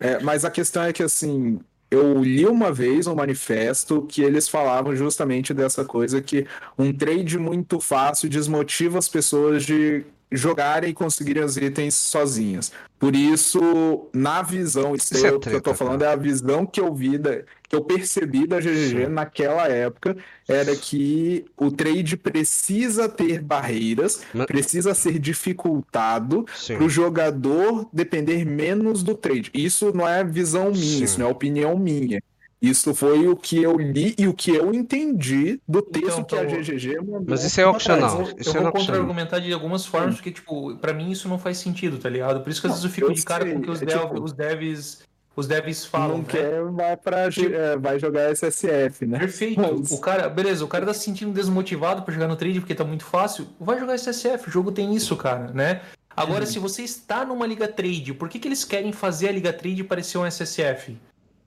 é, 0.00 0.20
mas 0.20 0.44
a 0.44 0.50
questão 0.50 0.82
é 0.82 0.92
que, 0.92 1.02
assim, 1.02 1.60
eu 1.90 2.22
li 2.22 2.46
uma 2.46 2.72
vez 2.72 3.06
um 3.06 3.14
manifesto 3.14 4.02
que 4.02 4.22
eles 4.22 4.48
falavam 4.48 4.94
justamente 4.96 5.54
dessa 5.54 5.84
coisa 5.84 6.20
que 6.20 6.46
um 6.78 6.92
trade 6.92 7.38
muito 7.38 7.80
fácil 7.80 8.28
desmotiva 8.28 8.98
as 8.98 9.08
pessoas 9.08 9.64
de 9.64 10.04
jogarem 10.30 10.90
e 10.90 10.94
conseguirem 10.94 11.44
os 11.44 11.56
itens 11.56 11.94
sozinhas. 11.94 12.72
Por 12.98 13.14
isso, 13.14 14.08
na 14.12 14.42
visão, 14.42 14.94
isso, 14.94 15.14
Isso 15.14 15.26
é 15.26 15.30
o 15.30 15.38
que 15.38 15.50
eu 15.50 15.60
tô 15.60 15.74
falando, 15.74 16.02
é 16.02 16.08
a 16.08 16.16
visão 16.16 16.66
que 16.66 16.80
eu 16.80 16.92
vi, 16.94 17.18
da, 17.18 17.42
que 17.68 17.74
eu 17.76 17.82
percebi 17.82 18.46
da 18.46 18.60
GGG 18.60 19.06
Sim. 19.06 19.12
naquela 19.12 19.66
época, 19.68 20.16
era 20.48 20.74
que 20.76 21.44
o 21.56 21.70
trade 21.70 22.16
precisa 22.16 23.08
ter 23.08 23.40
barreiras, 23.42 24.22
Mas- 24.32 24.46
precisa 24.46 24.94
ser 24.94 25.18
dificultado 25.18 26.44
para 26.66 26.84
o 26.84 26.88
jogador 26.88 27.88
depender 27.92 28.44
menos 28.44 29.02
do 29.02 29.14
trade. 29.14 29.50
Isso 29.52 29.92
não 29.94 30.08
é 30.08 30.22
visão 30.24 30.70
minha, 30.70 30.98
Sim. 30.98 31.04
isso 31.04 31.18
não 31.20 31.26
é 31.26 31.30
opinião 31.30 31.76
minha. 31.78 32.20
Isso 32.62 32.94
foi 32.94 33.28
o 33.28 33.36
que 33.36 33.62
eu 33.62 33.76
li 33.76 34.14
e 34.18 34.26
o 34.26 34.32
que 34.32 34.50
eu 34.50 34.72
entendi 34.72 35.60
do 35.68 35.82
texto 35.82 36.20
Então, 36.20 36.24
que 36.24 36.36
a 36.36 36.44
então- 36.44 36.62
GGG 36.62 36.96
mandou. 37.00 37.24
Mas 37.28 37.44
isso 37.44 37.60
é 37.60 37.66
opcional. 37.66 38.22
Eu, 38.22 38.34
Isso 38.38 38.56
eu 38.56 38.60
é 38.60 38.62
vou 38.62 38.72
contra-argumentar 38.72 39.40
de 39.40 39.52
algumas 39.52 39.84
formas, 39.84 40.14
porque, 40.14 40.30
tipo, 40.30 40.74
pra 40.78 40.94
mim 40.94 41.10
isso 41.10 41.28
não 41.28 41.38
faz 41.38 41.58
sentido, 41.58 41.98
tá 41.98 42.08
ligado? 42.08 42.40
Por 42.42 42.48
isso 42.50 42.60
que 42.60 42.66
às 42.66 42.72
vezes 42.72 42.84
eu 42.86 42.90
fico 42.90 43.08
eu 43.08 43.12
de 43.12 43.22
cara 43.22 43.44
sei, 43.44 43.60
que 43.60 43.70
os, 43.70 43.82
é 43.82 43.84
dev- 43.84 44.00
tipo- 44.00 44.22
os 44.22 44.32
devs, 44.32 45.02
os 45.36 45.46
devs 45.46 45.84
falam. 45.84 46.08
não 46.08 46.18
né? 46.18 46.24
quer, 46.28 46.62
vai, 46.64 46.96
pra, 46.96 47.30
Tipo- 47.30 47.54
é, 47.54 47.76
vai 47.76 47.98
jogar 47.98 48.30
SSF, 48.30 49.06
né? 49.06 49.18
Perfeito. 49.18 49.60
Mas- 49.60 49.90
O 49.90 50.00
cara, 50.00 50.28
beleza, 50.28 50.64
o 50.64 50.68
cara 50.68 50.86
tá 50.86 50.94
se 50.94 51.00
sentindo 51.00 51.30
desmotivado 51.32 52.02
pra 52.02 52.12
jogar 52.14 52.26
no 52.26 52.36
trade 52.36 52.58
porque 52.58 52.74
tá 52.74 52.84
muito 52.84 53.04
fácil. 53.04 53.46
Vai 53.60 53.78
jogar 53.78 53.94
SSF, 53.94 54.48
o 54.48 54.50
jogo 54.50 54.72
tem 54.72 54.94
isso, 54.94 55.14
cara, 55.16 55.52
né? 55.52 55.82
Agora, 56.16 56.46
se 56.46 56.58
você 56.58 56.82
está 56.82 57.26
numa 57.26 57.46
liga 57.46 57.68
trade, 57.68 58.14
por 58.14 58.30
que, 58.30 58.38
que 58.38 58.48
eles 58.48 58.64
querem 58.64 58.90
fazer 58.90 59.28
a 59.28 59.32
liga 59.32 59.52
trade 59.52 59.84
parecer 59.84 60.16
um 60.16 60.24
SSF? 60.24 60.96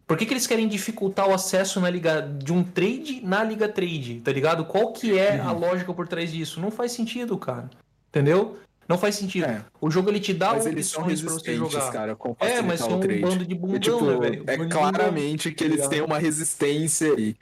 Por 0.05 0.15
que, 0.15 0.25
que 0.27 0.33
eles 0.33 0.45
querem 0.45 0.67
dificultar 0.67 1.27
o 1.27 1.33
acesso 1.33 1.79
na 1.79 1.89
liga 1.89 2.21
de 2.21 2.53
um 2.53 2.63
trade 2.63 3.21
na 3.23 3.43
liga 3.43 3.67
trade, 3.67 4.21
tá 4.23 4.31
ligado? 4.31 4.65
Qual 4.65 4.93
que 4.93 5.17
é 5.17 5.39
a 5.39 5.51
lógica 5.51 5.91
por 5.93 6.07
trás 6.07 6.31
disso? 6.31 6.59
Não 6.59 6.69
faz 6.69 6.91
sentido, 6.91 7.37
cara. 7.37 7.69
Entendeu? 8.09 8.57
Não 8.89 8.97
faz 8.97 9.15
sentido. 9.15 9.45
É, 9.45 9.63
O 9.79 9.91
jogo 9.91 10.09
ele 10.09 10.19
te 10.19 10.33
dá 10.33 10.53
mas 10.53 10.65
eles 10.65 10.87
são 10.87 11.03
opções 11.03 11.21
pra 11.21 11.31
você 11.33 11.55
jogar. 11.55 11.91
cara, 11.91 12.17
É, 12.39 12.59
mas 12.61 12.79
são 12.79 12.97
um 12.97 12.99
trade. 12.99 13.21
bando 13.21 13.45
de 13.45 13.53
bundão, 13.53 13.75
É, 13.75 13.79
tipo, 13.79 14.01
né, 14.03 14.17
velho? 14.17 14.43
é 14.47 14.51
de 14.53 14.57
bundão. 14.63 14.77
claramente 14.79 15.51
que 15.51 15.63
eles 15.63 15.75
Ligado? 15.75 15.89
têm 15.91 16.01
uma 16.01 16.17
resistência 16.17 17.13
aí. 17.13 17.35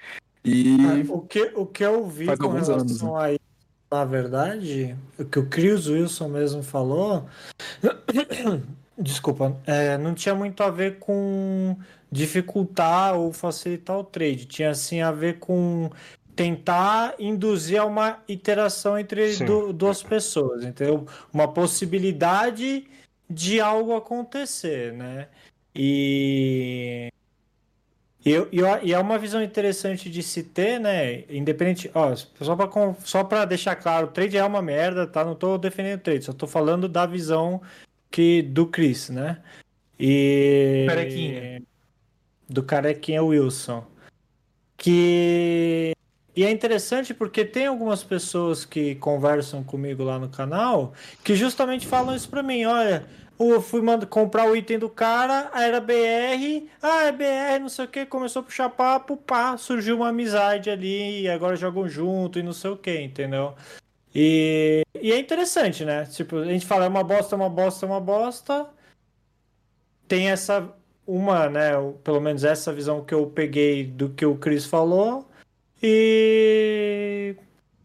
E 0.43 0.77
O 1.09 1.21
que, 1.21 1.51
o 1.55 1.65
que 1.65 1.83
eu 1.85 2.05
vi 2.05 2.25
Faz 2.25 2.37
com 2.39 2.49
relação 2.49 2.75
anos, 2.75 3.03
a 3.23 3.31
isso, 3.31 3.39
na 3.89 4.03
verdade, 4.05 4.95
o 5.17 5.23
que 5.23 5.39
o 5.39 5.45
Chris 5.47 5.87
Wilson 5.87 6.27
mesmo 6.27 6.61
falou, 6.61 7.25
desculpa, 8.97 9.55
é, 9.65 9.97
não 9.97 10.13
tinha 10.13 10.35
muito 10.35 10.61
a 10.63 10.69
ver 10.69 10.99
com 10.99 11.77
dificultar 12.11 13.15
ou 13.15 13.31
facilitar 13.33 13.97
o 13.97 14.03
trade, 14.03 14.45
tinha 14.45 14.69
assim 14.71 15.01
a 15.01 15.11
ver 15.11 15.39
com 15.39 15.89
tentar 16.37 17.15
induzir 17.19 17.81
a 17.81 17.85
uma 17.85 18.19
interação 18.29 18.97
entre 18.97 19.35
du- 19.37 19.73
duas 19.73 20.03
pessoas, 20.03 20.63
entendeu? 20.63 21.05
Uma 21.33 21.47
possibilidade 21.47 22.85
de 23.29 23.59
algo 23.59 23.95
acontecer, 23.95 24.93
né? 24.93 25.27
E 25.75 27.09
e, 28.25 28.31
e 28.31 28.61
e 28.83 28.93
é 28.93 28.99
uma 28.99 29.17
visão 29.17 29.41
interessante 29.41 30.09
de 30.09 30.21
se 30.21 30.43
ter, 30.43 30.79
né? 30.79 31.23
Independente. 31.29 31.89
Ó, 31.93 32.15
só 32.15 32.55
para 32.55 32.95
só 33.03 33.23
pra 33.23 33.45
deixar 33.45 33.75
claro, 33.75 34.07
o 34.07 34.11
trade 34.11 34.37
é 34.37 34.43
uma 34.43 34.61
merda, 34.61 35.07
tá? 35.07 35.25
Não 35.25 35.33
tô 35.35 35.57
defendendo 35.57 35.99
o 35.99 36.03
trade, 36.03 36.25
só 36.25 36.33
tô 36.33 36.45
falando 36.45 36.87
da 36.87 37.05
visão 37.05 37.61
que, 38.11 38.41
do 38.41 38.67
Chris, 38.67 39.09
né? 39.09 39.41
E. 39.99 40.85
Carequinha. 40.87 41.61
Do 42.49 42.63
carequinha 42.63 43.23
Wilson. 43.23 43.83
Que. 44.77 45.93
E 46.37 46.43
é 46.45 46.51
interessante 46.51 47.15
porque 47.15 47.43
tem 47.43 47.65
algumas 47.65 48.03
pessoas 48.03 48.63
que 48.63 48.93
conversam 48.93 49.63
comigo 49.63 50.03
lá 50.03 50.19
no 50.19 50.29
canal 50.29 50.93
que 51.23 51.35
justamente 51.35 51.87
falam 51.87 52.15
isso 52.15 52.29
pra 52.29 52.43
mim. 52.43 52.63
Olha, 52.63 53.07
eu 53.39 53.59
fui 53.59 53.81
mand- 53.81 54.05
comprar 54.05 54.47
o 54.47 54.55
item 54.55 54.77
do 54.77 54.87
cara, 54.87 55.49
era 55.55 55.81
BR, 55.81 56.69
ah, 56.79 57.05
é 57.05 57.11
BR, 57.11 57.59
não 57.59 57.69
sei 57.69 57.85
o 57.85 57.87
que, 57.87 58.05
começou 58.05 58.41
a 58.41 58.43
puxar 58.43 58.69
papo, 58.69 59.17
pá, 59.17 59.57
surgiu 59.57 59.95
uma 59.95 60.09
amizade 60.09 60.69
ali, 60.69 61.21
e 61.23 61.27
agora 61.27 61.55
jogam 61.55 61.89
junto 61.89 62.37
e 62.37 62.43
não 62.43 62.53
sei 62.53 62.69
o 62.69 62.77
que, 62.77 63.01
entendeu? 63.01 63.55
E, 64.13 64.83
e 65.01 65.11
é 65.11 65.17
interessante, 65.19 65.83
né? 65.83 66.05
Tipo, 66.05 66.37
a 66.37 66.45
gente 66.45 66.67
fala, 66.67 66.85
é 66.85 66.87
uma 66.87 67.03
bosta, 67.03 67.33
é 67.33 67.37
uma 67.37 67.49
bosta, 67.49 67.83
é 67.83 67.89
uma 67.89 67.99
bosta. 67.99 68.69
Tem 70.07 70.29
essa, 70.29 70.71
uma, 71.07 71.49
né? 71.49 71.71
Pelo 72.03 72.21
menos 72.21 72.43
essa 72.43 72.71
visão 72.71 73.03
que 73.03 73.13
eu 73.15 73.25
peguei 73.25 73.83
do 73.85 74.09
que 74.09 74.23
o 74.25 74.37
Chris 74.37 74.65
falou. 74.67 75.26
E 75.81 77.35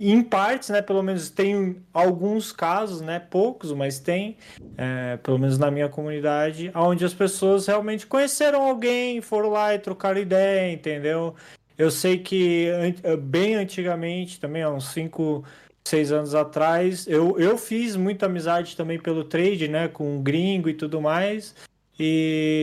em 0.00 0.22
partes, 0.22 0.70
né? 0.70 0.82
Pelo 0.82 1.02
menos 1.02 1.30
tem 1.30 1.76
alguns 1.92 2.50
casos, 2.50 3.00
né? 3.00 3.20
Poucos, 3.20 3.72
mas 3.72 3.98
tem, 3.98 4.36
é, 4.76 5.16
pelo 5.18 5.38
menos 5.38 5.58
na 5.58 5.70
minha 5.70 5.88
comunidade, 5.88 6.72
onde 6.74 7.04
as 7.04 7.14
pessoas 7.14 7.66
realmente 7.66 8.06
conheceram 8.06 8.62
alguém, 8.62 9.20
foram 9.20 9.50
lá 9.50 9.74
e 9.74 9.78
trocaram 9.78 10.20
ideia, 10.20 10.72
entendeu? 10.72 11.34
Eu 11.78 11.90
sei 11.90 12.18
que 12.18 12.68
eh, 13.02 13.16
bem 13.16 13.54
antigamente, 13.54 14.40
também 14.40 14.62
há 14.62 14.70
uns 14.70 14.92
5, 14.92 15.44
6 15.84 16.12
anos 16.12 16.34
atrás, 16.34 17.06
eu, 17.06 17.38
eu 17.38 17.56
fiz 17.56 17.96
muita 17.96 18.26
amizade 18.26 18.76
também 18.76 18.98
pelo 18.98 19.24
trade, 19.24 19.68
né? 19.68 19.88
Com 19.88 20.16
um 20.16 20.22
gringo 20.22 20.68
e 20.68 20.74
tudo 20.74 21.00
mais. 21.00 21.54
E. 21.98 22.62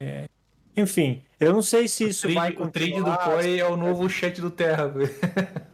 é, 0.00 0.24
enfim, 0.76 1.22
eu 1.40 1.52
não 1.52 1.62
sei 1.62 1.86
se 1.88 2.08
isso 2.08 2.28
o 2.28 2.34
vai 2.34 2.52
trade, 2.52 2.68
o 2.68 2.70
trade 2.72 2.90
do 2.92 2.96
continuar, 3.04 3.18
Core 3.18 3.58
é 3.60 3.66
o 3.66 3.76
novo 3.76 4.08
chat 4.08 4.40
do 4.40 4.50
Terra, 4.50 4.88
velho. 4.88 5.10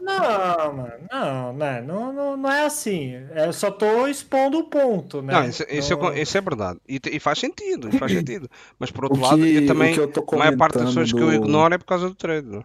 não, 0.01 0.73
mano, 0.75 0.93
não, 1.11 1.53
né? 1.55 1.81
Não, 1.81 2.13
não, 2.13 2.37
não 2.37 2.51
é 2.53 2.67
assim. 2.67 3.15
Eu 3.35 3.53
só 3.53 3.71
tô 3.71 4.07
expondo 4.07 4.59
o 4.59 4.65
ponto, 4.65 5.23
né? 5.23 5.33
Não, 5.33 5.49
isso, 5.49 5.65
isso, 5.71 5.93
é, 5.93 5.97
Não- 5.97 6.03
co- 6.03 6.13
isso 6.13 6.37
é 6.37 6.41
verdade. 6.41 6.79
E, 6.89 7.01
e 7.13 7.19
faz 7.21 7.39
sentido, 7.39 7.91
faz 7.93 8.13
sentido. 8.13 8.51
Mas 8.79 8.91
por 8.91 9.05
outro 9.05 9.19
O 9.19 9.23
lado, 9.23 9.39
que- 9.39 9.57
eu 9.57 9.67
também, 9.67 9.95
que 9.95 10.01
eu 10.01 10.09
tô 10.09 10.25
a 10.35 10.39
maior 10.39 10.57
parte 10.57 10.75
das 10.79 10.89
pessoas 10.89 11.13
que 11.13 11.19
eu 11.21 11.27
do- 11.29 11.35
ignoro 11.35 11.75
é 11.75 11.79
por 11.79 11.87
causa 11.87 12.09
do 12.09 12.15
trade. 12.15 12.47
não? 12.47 12.65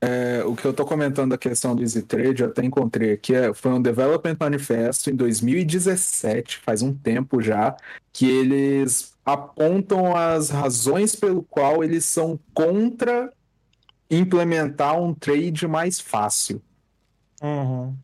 É, 0.00 0.44
o 0.44 0.54
que 0.54 0.66
eu 0.66 0.74
tô 0.74 0.84
comentando 0.84 1.30
da 1.30 1.38
questão 1.38 1.74
do 1.74 1.80
Easy 1.80 2.02
Trade, 2.02 2.42
eu 2.42 2.48
até 2.50 2.62
encontrei 2.62 3.12
aqui, 3.12 3.34
é, 3.34 3.54
foi 3.54 3.70
um 3.72 3.80
Development 3.80 4.36
Manifesto 4.38 5.08
em 5.08 5.16
2017, 5.16 6.58
faz 6.58 6.82
um 6.82 6.92
tempo 6.92 7.40
já, 7.40 7.74
que 8.12 8.28
eles 8.28 9.13
apontam 9.24 10.14
as 10.14 10.50
razões 10.50 11.14
pelo 11.16 11.42
qual 11.42 11.82
eles 11.82 12.04
são 12.04 12.38
contra 12.52 13.32
implementar 14.10 15.00
um 15.00 15.14
trade 15.14 15.66
mais 15.66 15.98
fácil. 15.98 16.60
Uhum. 17.42 17.94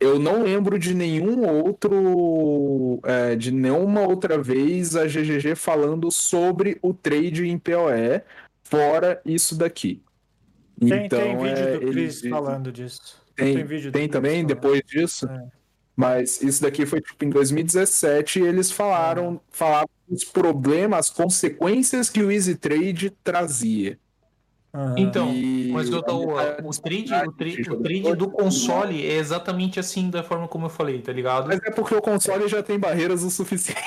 Eu 0.00 0.18
não 0.18 0.42
lembro 0.42 0.78
de 0.78 0.94
nenhum 0.94 1.46
outro, 1.46 3.00
é, 3.04 3.34
de 3.36 3.50
nenhuma 3.50 4.02
outra 4.02 4.40
vez 4.40 4.94
a 4.96 5.06
GGG 5.06 5.54
falando 5.54 6.10
sobre 6.10 6.78
o 6.80 6.94
trade 6.94 7.46
em 7.46 7.58
PoE, 7.58 8.22
fora 8.62 9.20
isso 9.26 9.56
daqui. 9.56 10.02
Tem, 10.80 11.04
Então, 11.06 11.18
tem 11.20 11.36
vídeo 11.36 11.58
é, 11.64 11.72
do 11.72 11.80
Chris 11.80 12.20
eles- 12.22 12.30
falando 12.30 12.72
disso. 12.72 13.22
tem, 13.36 13.64
vídeo 13.64 13.90
do 13.90 13.98
tem 13.98 14.08
também 14.08 14.36
falando. 14.42 14.48
depois 14.48 14.82
disso. 14.86 15.26
É. 15.28 15.46
Mas 15.94 16.40
isso 16.42 16.62
daqui 16.62 16.86
foi 16.86 17.00
tipo 17.00 17.24
em 17.24 17.30
2017 17.30 18.40
e 18.40 18.42
eles 18.46 18.70
falaram, 18.70 19.40
falaram 19.50 19.88
os 20.08 20.24
problemas, 20.24 20.98
as 21.00 21.10
consequências 21.10 22.08
que 22.08 22.22
o 22.22 22.30
Easy 22.30 22.54
Trade 22.54 23.10
trazia. 23.22 23.98
Uhum. 24.74 24.94
Então, 24.96 25.30
E 25.34 25.70
mas 25.70 25.90
eu 25.90 26.02
tô, 26.02 26.30
o, 26.32 26.34
trade, 26.80 27.12
o, 27.12 27.32
trade, 27.32 27.70
o 27.70 27.76
trade 27.82 28.16
do 28.16 28.30
console 28.30 29.06
é 29.06 29.16
exatamente 29.18 29.78
assim 29.78 30.08
da 30.08 30.22
forma 30.22 30.48
como 30.48 30.64
eu 30.66 30.70
falei, 30.70 31.00
tá 31.02 31.12
ligado? 31.12 31.46
Mas 31.48 31.60
é 31.62 31.70
porque 31.70 31.94
o 31.94 32.00
console 32.00 32.48
já 32.48 32.62
tem 32.62 32.78
barreiras 32.78 33.22
o 33.22 33.30
suficiente. 33.30 33.78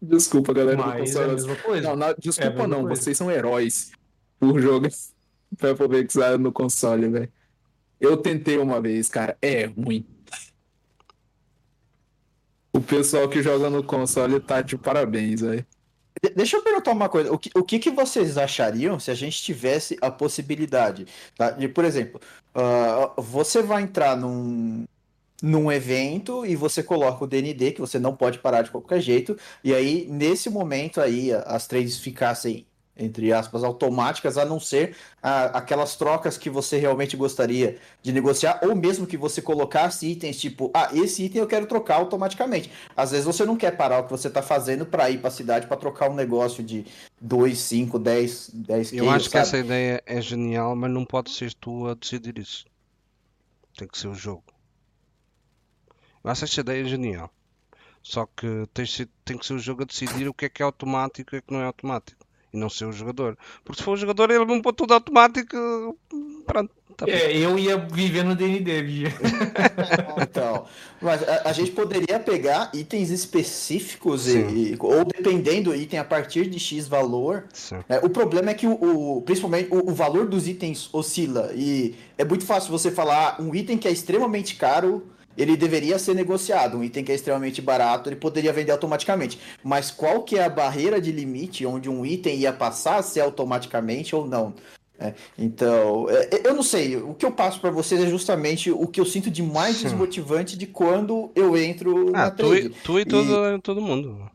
Desculpa, 0.00 0.52
galera 0.52 0.76
do 0.76 0.84
Mas 0.84 1.14
é 1.14 1.24
a 1.24 1.28
mesma 1.28 1.54
coisa. 1.56 1.88
Não, 1.88 1.96
na- 1.96 2.06
É 2.08 2.10
a 2.10 2.14
desculpa 2.18 2.50
mesma 2.50 2.66
não, 2.66 2.82
coisa. 2.86 3.02
vocês 3.02 3.16
são 3.16 3.30
heróis 3.30 3.92
por 4.40 4.60
jogo 4.60 4.88
pra 5.56 5.74
poder 5.76 6.06
que 6.06 6.18
no 6.38 6.50
console, 6.50 7.08
velho. 7.08 7.32
Eu 8.02 8.16
tentei 8.18 8.58
uma 8.58 8.82
vez, 8.82 9.08
cara, 9.08 9.38
é 9.40 9.64
ruim. 9.64 10.04
O 12.72 12.80
pessoal 12.80 13.28
que 13.28 13.42
joga 13.42 13.68
no 13.68 13.84
console 13.84 14.40
tá 14.40 14.62
de 14.62 14.76
parabéns, 14.78 15.40
velho. 15.40 15.66
De- 16.22 16.30
Deixa 16.30 16.56
eu 16.56 16.62
perguntar 16.62 16.92
uma 16.92 17.08
coisa. 17.08 17.32
O 17.32 17.38
que, 17.38 17.50
o 17.54 17.64
que, 17.64 17.78
que 17.78 17.90
vocês 17.90 18.38
achariam 18.38 18.98
se 18.98 19.10
a 19.10 19.14
gente 19.14 19.42
tivesse 19.42 19.96
a 20.00 20.10
possibilidade, 20.10 21.06
tá? 21.36 21.50
De, 21.50 21.68
por 21.68 21.84
exemplo, 21.84 22.20
ah, 22.54 23.12
você 23.18 23.62
vai 23.62 23.82
entrar 23.82 24.16
num, 24.16 24.84
num 25.42 25.72
evento 25.72 26.46
e 26.46 26.56
você 26.56 26.82
coloca 26.82 27.24
o 27.24 27.28
DND, 27.28 27.72
que 27.72 27.80
você 27.80 27.98
não 27.98 28.16
pode 28.16 28.38
parar 28.40 28.62
de 28.62 28.70
qualquer 28.72 29.00
jeito, 29.00 29.36
e 29.64 29.74
aí, 29.74 30.06
nesse 30.10 30.50
momento 30.50 31.00
aí, 31.00 31.32
as 31.32 31.66
trades 31.66 31.98
ficassem, 32.00 32.66
entre 32.96 33.32
aspas, 33.32 33.64
automáticas, 33.64 34.36
a 34.36 34.44
não 34.44 34.60
ser 34.60 34.94
ah, 35.22 35.46
aquelas 35.58 35.96
trocas 35.96 36.36
que 36.36 36.50
você 36.50 36.76
realmente 36.76 37.16
gostaria 37.16 37.78
de 38.02 38.12
negociar, 38.12 38.60
ou 38.62 38.74
mesmo 38.76 39.06
que 39.06 39.16
você 39.16 39.40
colocasse 39.40 40.06
itens 40.06 40.38
tipo, 40.38 40.70
ah, 40.74 40.90
esse 40.92 41.24
item 41.24 41.40
eu 41.40 41.46
quero 41.46 41.66
trocar 41.66 41.96
automaticamente. 41.96 42.70
Às 42.96 43.10
vezes 43.12 43.24
você 43.26 43.44
não 43.44 43.56
quer 43.56 43.76
parar 43.76 44.00
o 44.00 44.04
que 44.04 44.10
você 44.10 44.28
está 44.28 44.42
fazendo 44.42 44.84
para 44.84 45.10
ir 45.10 45.18
para 45.18 45.28
a 45.28 45.30
cidade 45.32 45.66
para 45.66 45.76
trocar 45.76 46.10
um 46.10 46.14
negócio 46.14 46.62
de 46.62 46.84
2, 47.20 47.58
5, 47.58 47.98
10, 47.98 48.50
10 48.52 48.92
Eu 48.92 49.10
acho 49.10 49.26
que 49.26 49.32
sabe? 49.32 49.42
essa 49.46 49.58
ideia 49.58 50.02
é 50.06 50.20
genial, 50.20 50.76
mas 50.76 50.90
não 50.90 51.04
pode 51.04 51.30
ser 51.30 51.54
tu 51.54 51.86
a 51.88 51.94
decidir 51.94 52.38
isso. 52.38 52.66
Tem 53.76 53.88
que 53.88 53.98
ser 53.98 54.08
o 54.08 54.14
jogo. 54.14 54.44
Eu 56.22 56.30
acho 56.30 56.44
esta 56.44 56.60
ideia 56.60 56.84
genial. 56.84 57.30
Só 58.02 58.26
que 58.26 58.46
tem, 58.74 58.84
que 58.84 58.90
ser- 58.92 59.08
tem 59.24 59.38
que 59.38 59.46
ser 59.46 59.54
o 59.54 59.58
jogo 59.58 59.82
a 59.82 59.86
decidir 59.86 60.28
o 60.28 60.34
que 60.34 60.44
é 60.46 60.48
que 60.48 60.62
é 60.62 60.64
automático 60.64 61.34
e 61.34 61.38
o 61.38 61.42
que 61.42 61.52
não 61.52 61.60
é 61.60 61.64
automático. 61.66 62.24
E 62.52 62.56
não 62.56 62.68
ser 62.68 62.84
o 62.84 62.92
jogador. 62.92 63.36
Porque 63.64 63.78
se 63.80 63.84
for 63.84 63.92
o 63.92 63.96
jogador, 63.96 64.30
ele 64.30 64.44
vai 64.44 64.60
pôr 64.60 64.72
tudo 64.72 64.92
automático. 64.94 65.56
Pronto. 66.46 66.70
Tá. 66.96 67.06
É, 67.08 67.34
eu 67.34 67.58
ia 67.58 67.78
viver 67.78 68.22
no 68.22 68.34
DND. 68.34 69.04
Então, 70.22 70.64
mas 71.00 71.26
a, 71.26 71.48
a 71.48 71.52
gente 71.52 71.70
poderia 71.72 72.18
pegar 72.20 72.70
itens 72.74 73.10
específicos 73.10 74.28
e, 74.28 74.38
e- 74.38 74.76
ou 74.78 75.04
dependendo 75.04 75.70
do 75.70 75.76
item 75.76 75.98
a 75.98 76.04
partir 76.04 76.46
de 76.48 76.58
X 76.58 76.86
valor. 76.88 77.44
Sim. 77.52 77.76
É, 77.88 77.98
o 77.98 78.08
problema 78.10 78.50
é 78.50 78.54
que 78.54 78.66
o, 78.66 79.16
o- 79.16 79.22
principalmente 79.22 79.68
o, 79.72 79.90
o 79.90 79.94
valor 79.94 80.26
dos 80.26 80.46
itens 80.48 80.88
oscila 80.92 81.50
e 81.54 81.94
é 82.18 82.24
muito 82.24 82.44
fácil 82.44 82.70
você 82.70 82.90
falar 82.90 83.36
ah, 83.38 83.42
um 83.42 83.54
item 83.54 83.78
que 83.78 83.88
é 83.88 83.90
extremamente 83.90 84.56
caro 84.56 85.06
ele 85.36 85.56
deveria 85.56 85.98
ser 85.98 86.14
negociado, 86.14 86.76
um 86.78 86.84
item 86.84 87.02
que 87.04 87.12
é 87.12 87.14
extremamente 87.14 87.60
barato 87.62 88.08
ele 88.08 88.16
poderia 88.16 88.52
vender 88.52 88.72
automaticamente. 88.72 89.38
Mas 89.64 89.90
qual 89.90 90.22
que 90.22 90.38
é 90.38 90.44
a 90.44 90.48
barreira 90.48 91.00
de 91.00 91.10
limite 91.12 91.64
onde 91.66 91.88
um 91.90 92.04
item 92.04 92.36
ia 92.38 92.52
passar 92.52 92.96
a 92.96 93.02
ser 93.02 93.20
automaticamente 93.20 94.14
ou 94.14 94.26
não? 94.26 94.54
É, 94.98 95.14
então, 95.36 96.06
é, 96.10 96.42
eu 96.44 96.54
não 96.54 96.62
sei. 96.62 96.96
O 96.96 97.12
que 97.14 97.26
eu 97.26 97.32
passo 97.32 97.60
pra 97.60 97.70
vocês 97.70 98.00
é 98.00 98.06
justamente 98.06 98.70
o 98.70 98.86
que 98.86 99.00
eu 99.00 99.04
sinto 99.06 99.30
de 99.30 99.42
mais 99.42 99.76
Sim. 99.76 99.84
desmotivante 99.84 100.56
de 100.56 100.66
quando 100.66 101.30
eu 101.34 101.56
entro 101.56 102.08
Ah, 102.10 102.26
na 102.26 102.30
tu, 102.30 102.54
e- 102.54 102.60
trade. 102.68 102.76
tu 102.84 103.00
e 103.00 103.04
todo, 103.04 103.58
todo 103.60 103.80
mundo. 103.80 104.30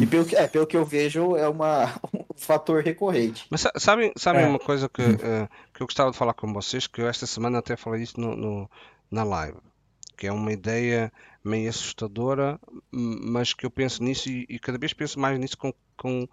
E 0.00 0.06
pelo 0.06 0.24
que, 0.24 0.34
é, 0.34 0.46
pelo 0.48 0.66
que 0.66 0.76
eu 0.76 0.84
vejo, 0.84 1.36
é 1.36 1.48
uma, 1.48 1.86
um 2.12 2.24
fator 2.36 2.82
recorrente. 2.82 3.46
Mas 3.48 3.60
sa- 3.60 3.72
sabem, 3.78 4.12
sabem 4.16 4.42
É. 4.42 4.46
uma 4.46 4.58
coisa 4.58 4.88
que, 4.88 5.02
eh, 5.02 5.48
que 5.72 5.82
eu 5.82 5.86
gostava 5.86 6.10
de 6.10 6.16
falar 6.16 6.34
com 6.34 6.52
vocês, 6.52 6.86
que 6.88 7.00
eu 7.00 7.08
esta 7.08 7.26
semana 7.26 7.58
até 7.58 7.76
falei 7.76 8.02
isso 8.02 8.20
no, 8.20 8.34
no- 8.34 8.70
na 9.14 9.24
live, 9.24 9.58
que 10.16 10.26
é 10.26 10.32
uma 10.32 10.52
ideia 10.52 11.12
meio 11.42 11.68
assustadora, 11.68 12.58
mas 12.90 13.54
que 13.54 13.64
eu 13.64 13.70
penso 13.70 14.02
nisso 14.02 14.28
e, 14.28 14.44
e 14.48 14.58
cada 14.58 14.76
vez 14.76 14.92
penso 14.92 15.18
mais 15.20 15.38
nisso 15.38 15.56
com, 15.56 15.72
com, 15.96 16.26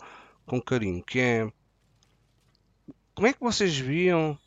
com 0.45 0.61
carinho, 0.61 1.03
que 1.03 1.19
é 1.19 1.51
como 3.13 3.27
é 3.27 3.33
que 3.33 3.39
vocês 3.39 3.77
viam, 3.77 4.37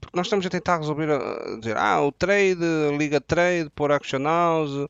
porque 0.00 0.16
nós 0.16 0.26
estamos 0.26 0.46
a 0.46 0.50
tentar 0.50 0.78
resolver, 0.78 1.10
a, 1.10 1.16
a 1.54 1.58
dizer, 1.58 1.76
ah, 1.76 2.00
o 2.00 2.10
trade, 2.10 2.64
liga 2.96 3.20
trade, 3.20 3.68
pôr 3.74 3.92
action 3.92 4.22
house, 4.22 4.88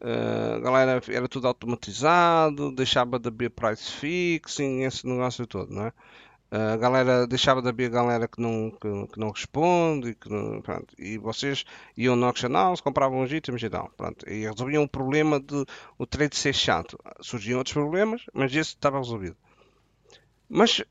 eh, 0.00 0.54
a 0.56 0.58
galera 0.60 1.02
era 1.08 1.28
tudo 1.28 1.48
automatizado, 1.48 2.70
deixava 2.70 3.18
de 3.18 3.28
haver 3.28 3.50
price 3.50 3.90
fixing, 3.90 4.82
esse 4.82 5.06
negócio 5.06 5.46
todo, 5.46 5.72
não 5.74 5.86
é? 5.86 5.92
A 6.50 6.76
galera 6.76 7.26
deixava 7.26 7.60
de 7.60 7.68
haver 7.68 7.90
galera 7.90 8.28
que 8.28 8.40
não, 8.40 8.70
que, 8.70 9.12
que 9.12 9.18
não 9.18 9.30
responde 9.30 10.10
e, 10.10 10.14
que 10.14 10.28
não- 10.28 10.62
pronto. 10.62 10.94
e 10.96 11.18
vocês 11.18 11.64
iam 11.96 12.14
no 12.14 12.24
auction 12.26 12.52
house, 12.52 12.80
compravam 12.80 13.20
os 13.22 13.32
itens 13.32 13.62
e 13.62 13.68
tal. 13.68 13.90
Pronto. 13.96 14.28
E 14.28 14.46
resolviam 14.48 14.84
o 14.84 14.88
problema 14.88 15.40
de 15.40 15.64
o 15.98 16.06
trade 16.06 16.36
ser 16.36 16.54
chato. 16.54 16.96
Surgiam 17.20 17.58
outros 17.58 17.74
problemas, 17.74 18.22
mas 18.32 18.52
esse 18.52 18.70
estava 18.70 18.98
resolvido. 18.98 19.36
Mas 20.48 20.82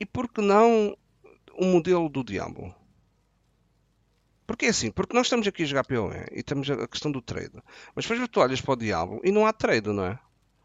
e 0.00 0.04
por 0.04 0.28
que 0.28 0.40
não 0.40 0.96
o 1.56 1.64
modelo 1.66 2.08
do 2.08 2.24
Diablo? 2.24 2.74
Porque 4.46 4.66
é 4.66 4.68
assim, 4.68 4.90
porque 4.90 5.14
nós 5.16 5.26
estamos 5.26 5.46
aqui 5.46 5.62
a 5.62 5.66
jogar 5.66 5.84
PoE 5.84 6.26
e 6.32 6.42
temos 6.42 6.68
a 6.68 6.86
questão 6.86 7.10
do 7.10 7.22
trade. 7.22 7.54
Mas 7.94 8.04
depois 8.04 8.28
tu 8.28 8.40
olhas 8.40 8.60
para 8.60 8.72
o 8.72 8.76
Diablo 8.76 9.20
e 9.24 9.30
não 9.30 9.46
há 9.46 9.52
trade, 9.52 9.88
não 9.90 10.04
é? 10.04 10.18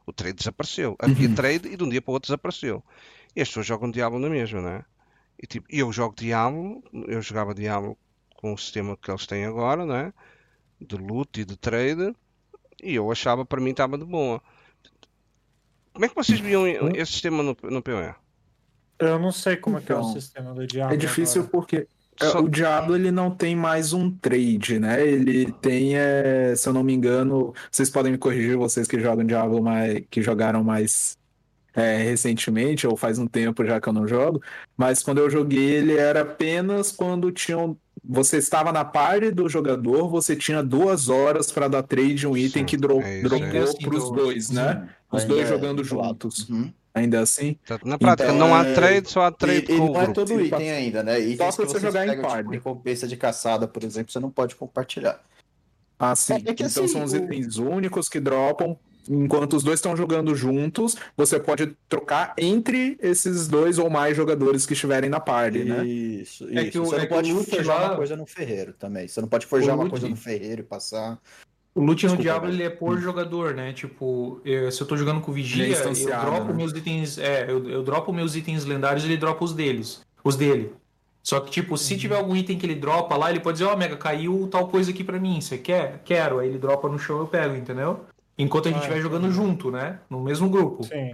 O 0.06 0.12
trade 0.12 0.34
desapareceu. 0.38 0.96
Havia 1.00 1.30
trade 1.36 1.70
e 1.70 1.78
de 1.78 1.84
um 1.84 1.88
dia 1.90 2.02
para 2.02 2.12
o 2.12 2.14
outro 2.16 2.28
desapareceu. 2.28 2.84
E 3.36 3.42
as 3.42 3.48
pessoas 3.48 3.66
jogam 3.66 3.92
Diablo 3.92 4.20
na 4.20 4.30
mesma, 4.30 4.62
não 4.62 4.70
é? 4.70 4.86
E 5.42 5.48
tipo, 5.48 5.66
eu 5.70 5.92
jogo 5.92 6.16
Diablo, 6.16 6.84
eu 7.08 7.22
jogava 7.22 7.54
Diablo 7.54 7.98
com 8.36 8.54
o 8.54 8.58
sistema 8.58 8.98
que 8.98 9.10
eles 9.12 9.26
têm 9.28 9.46
agora, 9.46 9.86
não 9.86 9.96
é? 9.96 10.14
De 10.82 10.96
loot 10.98 11.42
e 11.42 11.46
de 11.46 11.58
trade, 11.58 12.14
e 12.82 12.96
eu 12.96 13.12
achava 13.12 13.46
para 13.46 13.62
mim 13.62 13.72
estava 13.72 13.98
de 13.98 14.06
boa. 14.06 14.42
Como 15.94 16.06
é 16.06 16.10
que 16.10 16.16
vocês 16.16 16.40
viam 16.40 16.66
esse 16.68 17.12
sistema 17.12 17.44
no, 17.44 17.56
no 17.64 17.82
PoE? 17.82 18.14
Eu 19.00 19.20
não 19.20 19.32
sei 19.32 19.58
como 19.58 19.78
é 19.78 19.82
que 19.82 19.92
é 19.92 19.96
o 19.96 20.00
Então, 20.00 20.14
sistema 20.14 20.54
do 20.54 20.66
Diablo. 20.68 20.94
É 20.94 20.98
difícil 20.98 21.42
agora. 21.42 21.52
porque 21.52 21.88
é, 22.22 22.26
Só- 22.26 22.40
o 22.42 22.50
Diablo 22.50 22.96
ele 22.96 23.12
não 23.12 23.32
tem 23.34 23.56
mais 23.56 23.94
um 23.94 24.12
trade, 24.12 24.80
né? 24.80 25.06
Ele 25.06 25.52
tem, 25.54 25.98
é, 25.98 26.54
se 26.56 26.68
eu 26.68 26.74
não 26.74 26.84
me 26.84 26.94
engano, 26.94 27.54
vocês 27.72 27.90
podem 27.90 28.12
me 28.12 28.18
corrigir, 28.18 28.58
vocês 28.58 28.88
que 28.88 29.00
jogam 29.00 29.26
Diablo 29.26 29.62
mais, 29.62 30.04
que 30.10 30.22
jogaram 30.22 30.64
mais 30.64 31.18
é, 31.76 31.98
recentemente, 31.98 32.88
ou 32.88 32.98
faz 32.98 33.20
um 33.20 33.28
tempo 33.28 33.64
já 33.66 33.80
que 33.80 33.88
eu 33.88 33.94
não 33.94 34.08
jogo, 34.08 34.42
mas 34.76 35.04
quando 35.04 35.20
eu 35.20 35.30
joguei 35.30 35.70
ele 35.76 35.96
era 35.96 36.22
apenas 36.22 36.92
quando 36.92 37.32
tinham. 37.32 37.78
Você 38.04 38.38
estava 38.38 38.72
na 38.72 38.86
party 38.86 39.30
do 39.30 39.50
jogador, 39.50 40.08
você 40.10 40.34
tinha 40.36 40.64
duas 40.64 41.10
horas 41.10 41.52
para 41.52 41.68
dar 41.68 41.84
trade 41.84 42.14
de 42.16 42.28
um 42.28 42.36
item 42.38 42.62
Sim, 42.62 42.66
que 42.66 42.78
dro 42.78 43.02
é 43.02 43.22
dropou 43.22 43.46
é. 43.46 43.58
Assim, 43.60 43.78
para 43.84 43.96
os 43.98 44.04
do- 44.06 44.12
dois, 44.16 44.50
né? 44.50 44.90
Os 45.12 45.22
Ainda 45.24 45.34
dois 45.34 45.46
é 45.46 45.50
jogando 45.50 45.84
vinculado. 45.84 46.10
juntos. 46.14 46.50
Uhum. 46.50 46.72
Ainda 46.94 47.20
assim. 47.20 47.54
Portanto, 47.56 47.88
na 47.88 48.00
prática, 48.00 48.30
Então, 48.30 48.38
não 48.40 48.56
há 48.56 48.66
é- 48.66 48.74
trade, 48.74 49.10
só 49.10 49.24
há 49.24 49.32
trade 49.32 49.58
e 49.72 49.78
com 49.78 49.90
o 49.90 49.94
não 49.94 50.02
é 50.02 50.08
todo 50.14 50.28
Sim, 50.30 50.42
item 50.46 50.72
ainda, 50.72 51.04
né? 51.04 51.20
Itens 51.20 51.38
Só 51.38 51.52
se 51.52 51.58
que 51.58 51.66
você 51.68 51.80
jogar 51.82 52.06
em 52.08 52.10
pegam, 52.10 52.38
tipo, 52.38 52.50
recompensa 52.52 53.06
de 53.08 53.18
caçada, 53.18 53.68
por 53.68 53.84
exemplo, 53.84 54.12
você 54.12 54.20
não 54.20 54.32
pode 54.32 54.56
compartilhar. 54.56 55.22
Ah, 56.00 56.16
sim. 56.16 56.34
É- 56.34 56.36
é 56.38 56.40
que 56.54 56.64
então 56.64 56.66
assim, 56.86 56.88
são 56.88 57.04
os 57.04 57.12
o- 57.12 57.18
itens 57.18 57.58
únicos 57.58 58.08
que 58.08 58.20
dropam. 58.20 58.80
Enquanto 59.08 59.56
os 59.56 59.64
dois 59.64 59.80
estão 59.80 59.96
jogando 59.96 60.36
juntos, 60.36 60.96
você 61.16 61.40
pode 61.40 61.76
trocar 61.88 62.34
entre 62.38 62.98
esses 63.02 63.48
dois 63.48 63.80
ou 63.80 63.90
mais 63.90 64.16
jogadores 64.16 64.66
que 64.66 64.74
estiverem 64.74 65.10
na 65.10 65.20
party, 65.20 65.64
né? 65.64 65.86
Isso, 65.86 66.46
É 66.50 66.64
isso. 66.64 66.72
que 66.72 66.80
o- 66.80 66.86
você 66.86 66.96
é 66.96 67.00
não 67.00 67.08
pode 67.08 67.34
forjar 67.34 67.80
lá- 67.82 67.88
uma 67.88 67.96
coisa 67.96 68.16
no 68.16 68.26
ferreiro 68.26 68.74
também. 68.74 69.08
Você 69.08 69.22
não 69.22 69.28
pode 69.28 69.46
forjar 69.46 69.76
uma 69.76 69.90
coisa 69.90 70.08
no 70.10 70.16
ferreiro 70.16 70.62
e 70.62 70.64
passar. 70.64 71.18
O 71.74 71.82
loot 71.82 72.06
no 72.08 72.18
Diablo 72.18 72.50
ele 72.50 72.64
é 72.64 72.70
por 72.70 73.00
jogador, 73.00 73.54
né? 73.54 73.72
Tipo, 73.74 74.42
eu- 74.44 74.72
se 74.72 74.82
eu 74.82 74.88
tô 74.88 74.98
jogando 74.98 75.22
com 75.22 75.32
Ele 75.32 75.42
é 75.42 75.44
Vigia, 75.44 75.76
eu 75.78 76.22
dropo 76.22 76.48
né? 76.48 76.54
meus 76.54 76.72
itens. 76.74 77.18
É, 77.18 77.46
eu, 77.50 77.70
eu 77.70 77.84
dropo 77.84 78.12
meus 78.12 78.36
itens 78.36 78.66
lendários 78.66 79.06
ele 79.06 79.16
dropa 79.18 79.46
os 79.46 79.54
deles. 79.54 80.02
Os 80.24 80.36
dele. 80.36 80.74
Só 81.24 81.40
que, 81.40 81.52
tipo, 81.52 81.78
se 81.78 81.96
tiver 81.98 82.16
algum 82.16 82.36
item 82.36 82.58
que 82.58 82.66
ele 82.66 82.76
dropa 82.76 83.16
lá, 83.16 83.30
ele 83.30 83.40
pode 83.40 83.58
dizer, 83.60 83.70
ó, 83.70 83.76
Mega, 83.76 83.96
caiu 83.96 84.48
tal 84.52 84.68
coisa 84.68 84.92
aqui 84.92 85.04
pra 85.04 85.20
mim. 85.20 85.40
Você 85.40 85.58
quer? 85.58 86.02
Quero. 86.04 86.40
Aí 86.40 86.50
ele 86.50 86.58
dropa 86.58 86.90
no 86.90 86.98
chão 86.98 87.20
eu 87.20 87.28
pego, 87.28 87.56
entendeu? 87.56 88.02
Enquanto 88.40 88.68
a 88.68 88.72
gente 88.72 88.80
Ah, 88.80 88.84
estiver 88.84 89.02
jogando 89.02 89.28
entendi. 89.28 89.36
junto, 89.36 89.70
né? 89.70 90.00
No 90.10 90.22
mesmo 90.22 90.50
grupo. 90.50 90.84
Sim. 90.86 91.14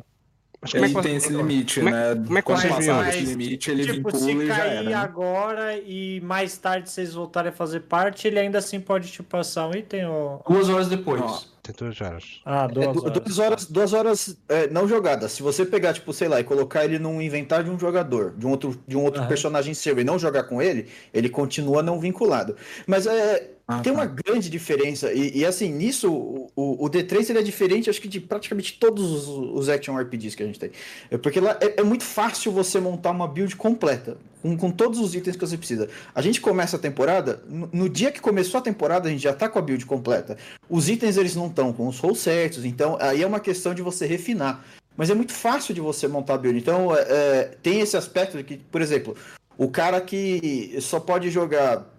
Mas 0.61 0.71
como 0.71 0.86
é 0.86 0.89
que 0.89 1.01
tem 1.03 1.15
esse 1.17 1.32
limite, 1.32 1.80
como 1.80 1.89
é- 1.93 2.15
né? 2.15 2.23
como 2.26 2.38
é 2.38 2.41
que 2.41 2.45
Quando 2.47 2.59
vocês 2.61 2.73
passar 2.76 2.82
viam? 3.03 3.09
esse 3.09 3.19
limite, 3.36 3.69
ele 3.71 3.84
tipo, 3.84 4.09
vincula 4.09 4.17
se 4.19 4.32
e 4.32 4.47
já 4.47 4.55
cair 4.55 4.71
era. 4.78 4.84
né? 4.84 4.93
agora 4.95 5.78
e 5.78 6.21
mais 6.21 6.57
tarde 6.57 6.89
vocês 6.89 7.13
voltarem 7.13 7.49
a 7.49 7.53
fazer 7.53 7.82
parte, 7.82 8.28
ele 8.28 8.39
ainda 8.39 8.57
assim 8.57 8.80
pode 8.80 9.11
te 9.11 9.21
passar 9.21 9.67
um 9.67 9.76
item 9.76 10.07
ou... 10.07 10.41
Duas 10.49 10.67
horas 10.69 10.88
depois. 10.88 11.21
Ó, 11.21 11.39
Tem 11.61 11.76
duas 11.78 12.01
horas. 12.01 12.41
Ah, 12.45 12.67
É, 12.69 12.73
duas 12.73 12.93
du- 12.93 12.99
horas. 13.05 13.13
duas 13.21 13.39
horas, 13.39 13.65
duas 13.65 13.93
horas 13.93 14.38
é, 14.49 14.67
não 14.69 14.88
jogadas. 14.88 15.34
Se 15.34 15.43
você 15.43 15.65
pegar, 15.65 15.93
tipo, 15.93 16.11
sei 16.13 16.28
lá, 16.30 16.39
e 16.39 16.43
colocar 16.43 16.84
ele 16.86 16.97
num 16.97 17.21
inventário 17.21 17.65
de 17.65 17.71
um 17.71 17.78
jogador, 17.78 18.34
de 18.36 18.47
um 18.47 18.49
outro, 18.51 18.80
de 18.88 18.97
um 18.97 19.03
outro 19.03 19.19
Aham. 19.19 19.28
personagem 19.30 19.73
seu 19.76 19.99
e 19.99 20.03
não 20.03 20.17
jogar 20.17 20.43
com 20.43 20.61
ele, 20.61 20.88
ele 21.13 21.30
continua 21.30 21.84
não 21.84 21.99
vinculado. 21.99 22.55
Mas 22.88 23.05
é, 23.05 23.51
Ah, 23.68 23.80
tem 23.80 23.91
tá. 23.91 23.99
uma 23.99 24.05
grande 24.05 24.47
diferença. 24.49 25.11
E, 25.11 25.39
e, 25.39 25.45
assim, 25.45 25.72
nisso, 25.72 26.11
o, 26.11 26.51
o, 26.55 26.86
o 26.86 26.89
D3 26.89 27.32
ele 27.32 27.39
é 27.39 27.41
diferente, 27.41 27.89
acho 27.89 27.99
que 27.99 28.07
de 28.07 28.20
praticamente 28.20 28.78
todos 28.78 29.11
os, 29.11 29.28
os 29.28 29.70
action 29.70 29.97
RPGs 29.97 30.38
que 30.38 30.43
a 30.43 30.45
gente 30.45 30.59
tem. 30.59 30.72
É 31.09 31.18
porque 31.18 31.39
lá 31.39 31.57
é, 31.59 31.80
é 31.82 31.84
muito 31.84 32.03
fácil 32.03 32.51
você 32.51 32.80
montar 32.80 33.11
uma 33.11 33.28
build 33.28 33.55
completa. 33.55 34.18
Com, 34.43 34.55
com 34.55 34.70
todos 34.70 34.99
os 34.99 35.16
itens 35.16 35.35
que 35.35 35.44
você 35.44 35.57
precisa. 35.57 35.89
A 36.14 36.22
gente 36.22 36.39
começa 36.39 36.76
a 36.76 36.80
temporada, 36.80 37.41
no, 37.49 37.68
no 37.73 37.89
dia 37.89 38.11
que 38.11 38.22
começou 38.22 38.60
a 38.60 38.61
temporada, 38.61 39.07
a 39.07 39.11
gente 39.11 39.23
já 39.23 39.34
tá 39.34 39.49
com 39.49 39.57
a 39.57 39.61
build 39.61 39.84
completa. 39.88 40.38
Os 40.69 40.88
itens 40.88 41.18
eles 41.18 41.35
não 41.35 41.48
estão 41.48 41.73
com 41.73 41.88
os 41.88 41.98
rolls 41.98 42.22
certos, 42.22 42.64
então 42.64 42.95
aí 43.02 43.23
é 43.23 43.27
uma 43.27 43.39
questão 43.39 43.73
de 43.73 43.81
você 43.81 44.06
refinar. 44.06 44.64
Mas 44.95 45.10
é 45.10 45.15
muito 45.15 45.34
fácil 45.34 45.73
de 45.73 45.81
você 45.81 46.07
montar 46.07 46.35
a 46.35 46.38
build. 46.38 46.60
Então 46.60 46.95
é, 46.95 47.02
é, 47.10 47.44
tem 47.64 47.80
esse 47.80 47.98
aspecto 47.98 48.38
de 48.38 48.44
que, 48.44 48.57
por 48.57 48.81
exemplo, 48.84 49.18
o 49.57 49.68
cara 49.68 49.99
que 49.99 50.77
só 50.80 50.99
pode 50.99 51.31
jogar 51.31 51.94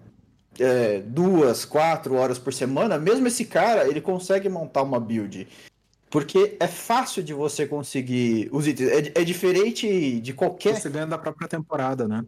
é, 0.59 1.01
duas, 1.01 1.65
quatro 1.65 2.15
horas 2.15 2.39
por 2.39 2.53
semana, 2.53 2.99
mesmo 2.99 3.27
esse 3.27 3.45
cara, 3.45 3.89
ele 3.89 4.01
consegue 4.01 4.49
montar 4.49 4.83
uma 4.83 5.01
build. 5.01 5.47
Porque 6.09 6.57
é 6.61 6.67
fácil 6.67 7.23
de 7.23 7.35
você 7.35 7.67
conseguir 7.67 8.49
os 8.53 8.67
itens. 8.67 8.89
É, 8.89 9.21
é 9.21 9.25
diferente 9.25 10.21
de 10.21 10.33
qualquer 10.33 10.81
Você 10.81 10.89
ganha 10.89 11.07
da 11.07 11.19
própria 11.19 11.49
temporada, 11.49 12.07
né? 12.07 12.25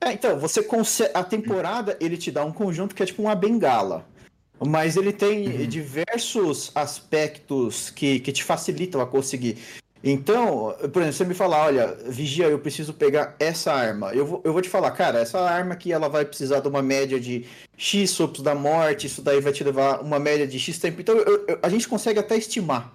é, 0.00 0.12
então, 0.12 0.38
você 0.38 0.62
consegue. 0.62 1.10
A 1.12 1.24
temporada 1.24 1.96
ele 2.00 2.16
te 2.16 2.30
dá 2.30 2.44
um 2.44 2.52
conjunto 2.52 2.94
que 2.94 3.02
é 3.02 3.06
tipo 3.06 3.22
uma 3.22 3.34
bengala. 3.34 4.06
Mas 4.64 4.96
ele 4.96 5.12
tem 5.12 5.68
diversos 5.68 6.72
aspectos 6.74 7.90
que, 7.90 8.18
que 8.18 8.32
te 8.32 8.42
facilitam 8.42 9.00
a 9.00 9.06
conseguir. 9.06 9.58
Então, 10.02 10.74
por 10.92 11.02
exemplo, 11.02 11.12
você 11.12 11.24
me 11.24 11.34
falar, 11.34 11.64
olha, 11.66 11.96
vigia, 12.06 12.46
eu 12.46 12.58
preciso 12.58 12.94
pegar 12.94 13.34
essa 13.38 13.72
arma. 13.72 14.14
Eu 14.14 14.24
vou, 14.24 14.40
eu 14.44 14.52
vou 14.52 14.62
te 14.62 14.68
falar, 14.68 14.90
cara, 14.92 15.18
essa 15.18 15.40
arma 15.40 15.72
aqui 15.74 15.92
ela 15.92 16.08
vai 16.08 16.24
precisar 16.24 16.60
de 16.60 16.68
uma 16.68 16.80
média 16.82 17.18
de 17.18 17.46
X 17.76 18.10
sopros 18.10 18.42
da 18.42 18.54
morte, 18.54 19.06
isso 19.08 19.22
daí 19.22 19.40
vai 19.40 19.52
te 19.52 19.64
levar 19.64 20.00
uma 20.00 20.18
média 20.18 20.46
de 20.46 20.58
X 20.58 20.78
tempo. 20.78 21.00
Então, 21.00 21.16
eu- 21.16 21.44
eu- 21.48 21.58
a 21.62 21.68
gente 21.68 21.88
consegue 21.88 22.18
até 22.20 22.36
estimar. 22.36 22.92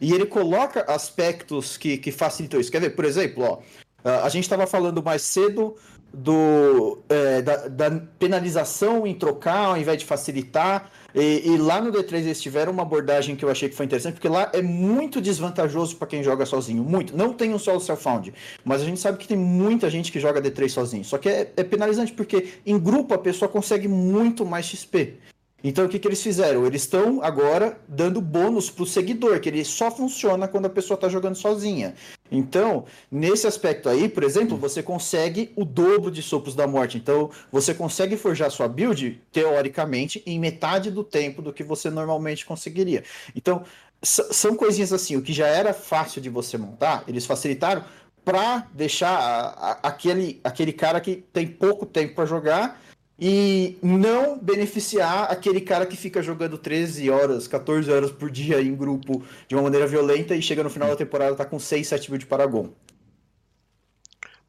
E 0.00 0.12
ele 0.12 0.26
coloca 0.26 0.82
aspectos 0.92 1.76
que, 1.76 1.98
que 1.98 2.12
facilitam 2.12 2.60
isso. 2.60 2.70
Quer 2.70 2.80
ver, 2.80 2.90
por 2.90 3.04
exemplo, 3.04 3.42
ó, 3.44 3.58
a 4.04 4.26
a 4.26 4.28
gente 4.28 4.44
estava 4.44 4.66
falando 4.66 5.02
mais 5.02 5.22
cedo 5.22 5.76
do, 6.14 7.00
é, 7.08 7.42
da, 7.42 7.68
da 7.68 7.90
penalização 8.18 9.06
em 9.06 9.14
trocar 9.14 9.66
ao 9.66 9.76
invés 9.76 9.98
de 9.98 10.04
facilitar. 10.04 10.90
E, 11.14 11.42
e, 11.44 11.56
lá 11.58 11.80
no 11.80 11.92
D3 11.92 12.14
eles 12.18 12.42
tiveram 12.42 12.72
uma 12.72 12.82
abordagem 12.82 13.36
que 13.36 13.44
eu 13.44 13.50
achei 13.50 13.68
que 13.68 13.76
foi 13.76 13.86
interessante, 13.86 14.14
porque 14.14 14.28
lá 14.28 14.50
é 14.52 14.62
muito 14.62 15.20
desvantajoso 15.20 15.96
para 15.96 16.08
quem 16.08 16.22
joga 16.22 16.44
sozinho. 16.46 16.82
Muito. 16.82 17.16
Não 17.16 17.32
tem 17.32 17.52
um 17.52 17.58
solo 17.58 17.80
self-found. 17.80 18.32
Mas 18.64 18.82
a 18.82 18.84
gente 18.84 19.00
sabe 19.00 19.18
que 19.18 19.28
tem 19.28 19.36
muita 19.36 19.90
gente 19.90 20.10
que 20.10 20.18
joga 20.18 20.40
D3 20.40 20.68
sozinho. 20.68 21.04
Só 21.04 21.18
que 21.18 21.28
é, 21.28 21.52
é 21.56 21.64
penalizante, 21.64 22.12
porque 22.12 22.54
em 22.64 22.78
grupo 22.78 23.14
a 23.14 23.18
pessoa 23.18 23.48
consegue 23.48 23.86
muito 23.86 24.44
mais 24.44 24.66
XP. 24.66 25.18
Então 25.64 25.86
o 25.86 25.88
que, 25.88 25.98
que 25.98 26.06
eles 26.06 26.22
fizeram? 26.22 26.66
Eles 26.66 26.82
estão 26.82 27.22
agora 27.22 27.80
dando 27.88 28.20
bônus 28.20 28.68
para 28.68 28.82
o 28.82 28.86
seguidor, 28.86 29.40
que 29.40 29.48
ele 29.48 29.64
só 29.64 29.90
funciona 29.90 30.46
quando 30.46 30.66
a 30.66 30.70
pessoa 30.70 30.94
está 30.94 31.08
jogando 31.08 31.36
sozinha. 31.36 31.94
Então, 32.30 32.84
nesse 33.10 33.46
aspecto 33.46 33.88
aí, 33.88 34.08
por 34.08 34.22
exemplo, 34.22 34.58
você 34.58 34.82
consegue 34.82 35.52
o 35.56 35.64
dobro 35.64 36.10
de 36.10 36.20
sopros 36.20 36.54
da 36.54 36.66
morte. 36.66 36.98
Então, 36.98 37.30
você 37.50 37.72
consegue 37.72 38.16
forjar 38.16 38.50
sua 38.50 38.68
build, 38.68 39.22
teoricamente, 39.32 40.22
em 40.26 40.38
metade 40.38 40.90
do 40.90 41.02
tempo 41.02 41.40
do 41.40 41.52
que 41.52 41.64
você 41.64 41.88
normalmente 41.88 42.44
conseguiria. 42.44 43.02
Então, 43.34 43.64
são 44.02 44.54
coisinhas 44.54 44.92
assim, 44.92 45.16
o 45.16 45.22
que 45.22 45.32
já 45.32 45.46
era 45.46 45.72
fácil 45.72 46.20
de 46.20 46.28
você 46.28 46.58
montar, 46.58 47.04
eles 47.08 47.24
facilitaram 47.24 47.84
para 48.22 48.66
deixar 48.72 49.10
a, 49.10 49.48
a, 49.48 49.72
aquele, 49.88 50.40
aquele 50.44 50.72
cara 50.72 51.00
que 51.00 51.16
tem 51.32 51.46
pouco 51.46 51.86
tempo 51.86 52.14
para 52.14 52.26
jogar 52.26 52.80
e 53.18 53.78
não 53.80 54.38
beneficiar 54.38 55.30
aquele 55.30 55.60
cara 55.60 55.86
que 55.86 55.96
fica 55.96 56.22
jogando 56.22 56.58
13 56.58 57.10
horas, 57.10 57.46
14 57.46 57.90
horas 57.90 58.10
por 58.10 58.30
dia 58.30 58.60
em 58.60 58.74
grupo 58.74 59.24
de 59.46 59.54
uma 59.54 59.62
maneira 59.62 59.86
violenta 59.86 60.34
e 60.34 60.42
chega 60.42 60.64
no 60.64 60.70
final 60.70 60.88
da 60.88 60.96
temporada 60.96 61.36
tá 61.36 61.44
com 61.44 61.58
6, 61.58 61.86
7 61.86 62.10
mil 62.10 62.18
de 62.18 62.26
Paragon. 62.26 62.70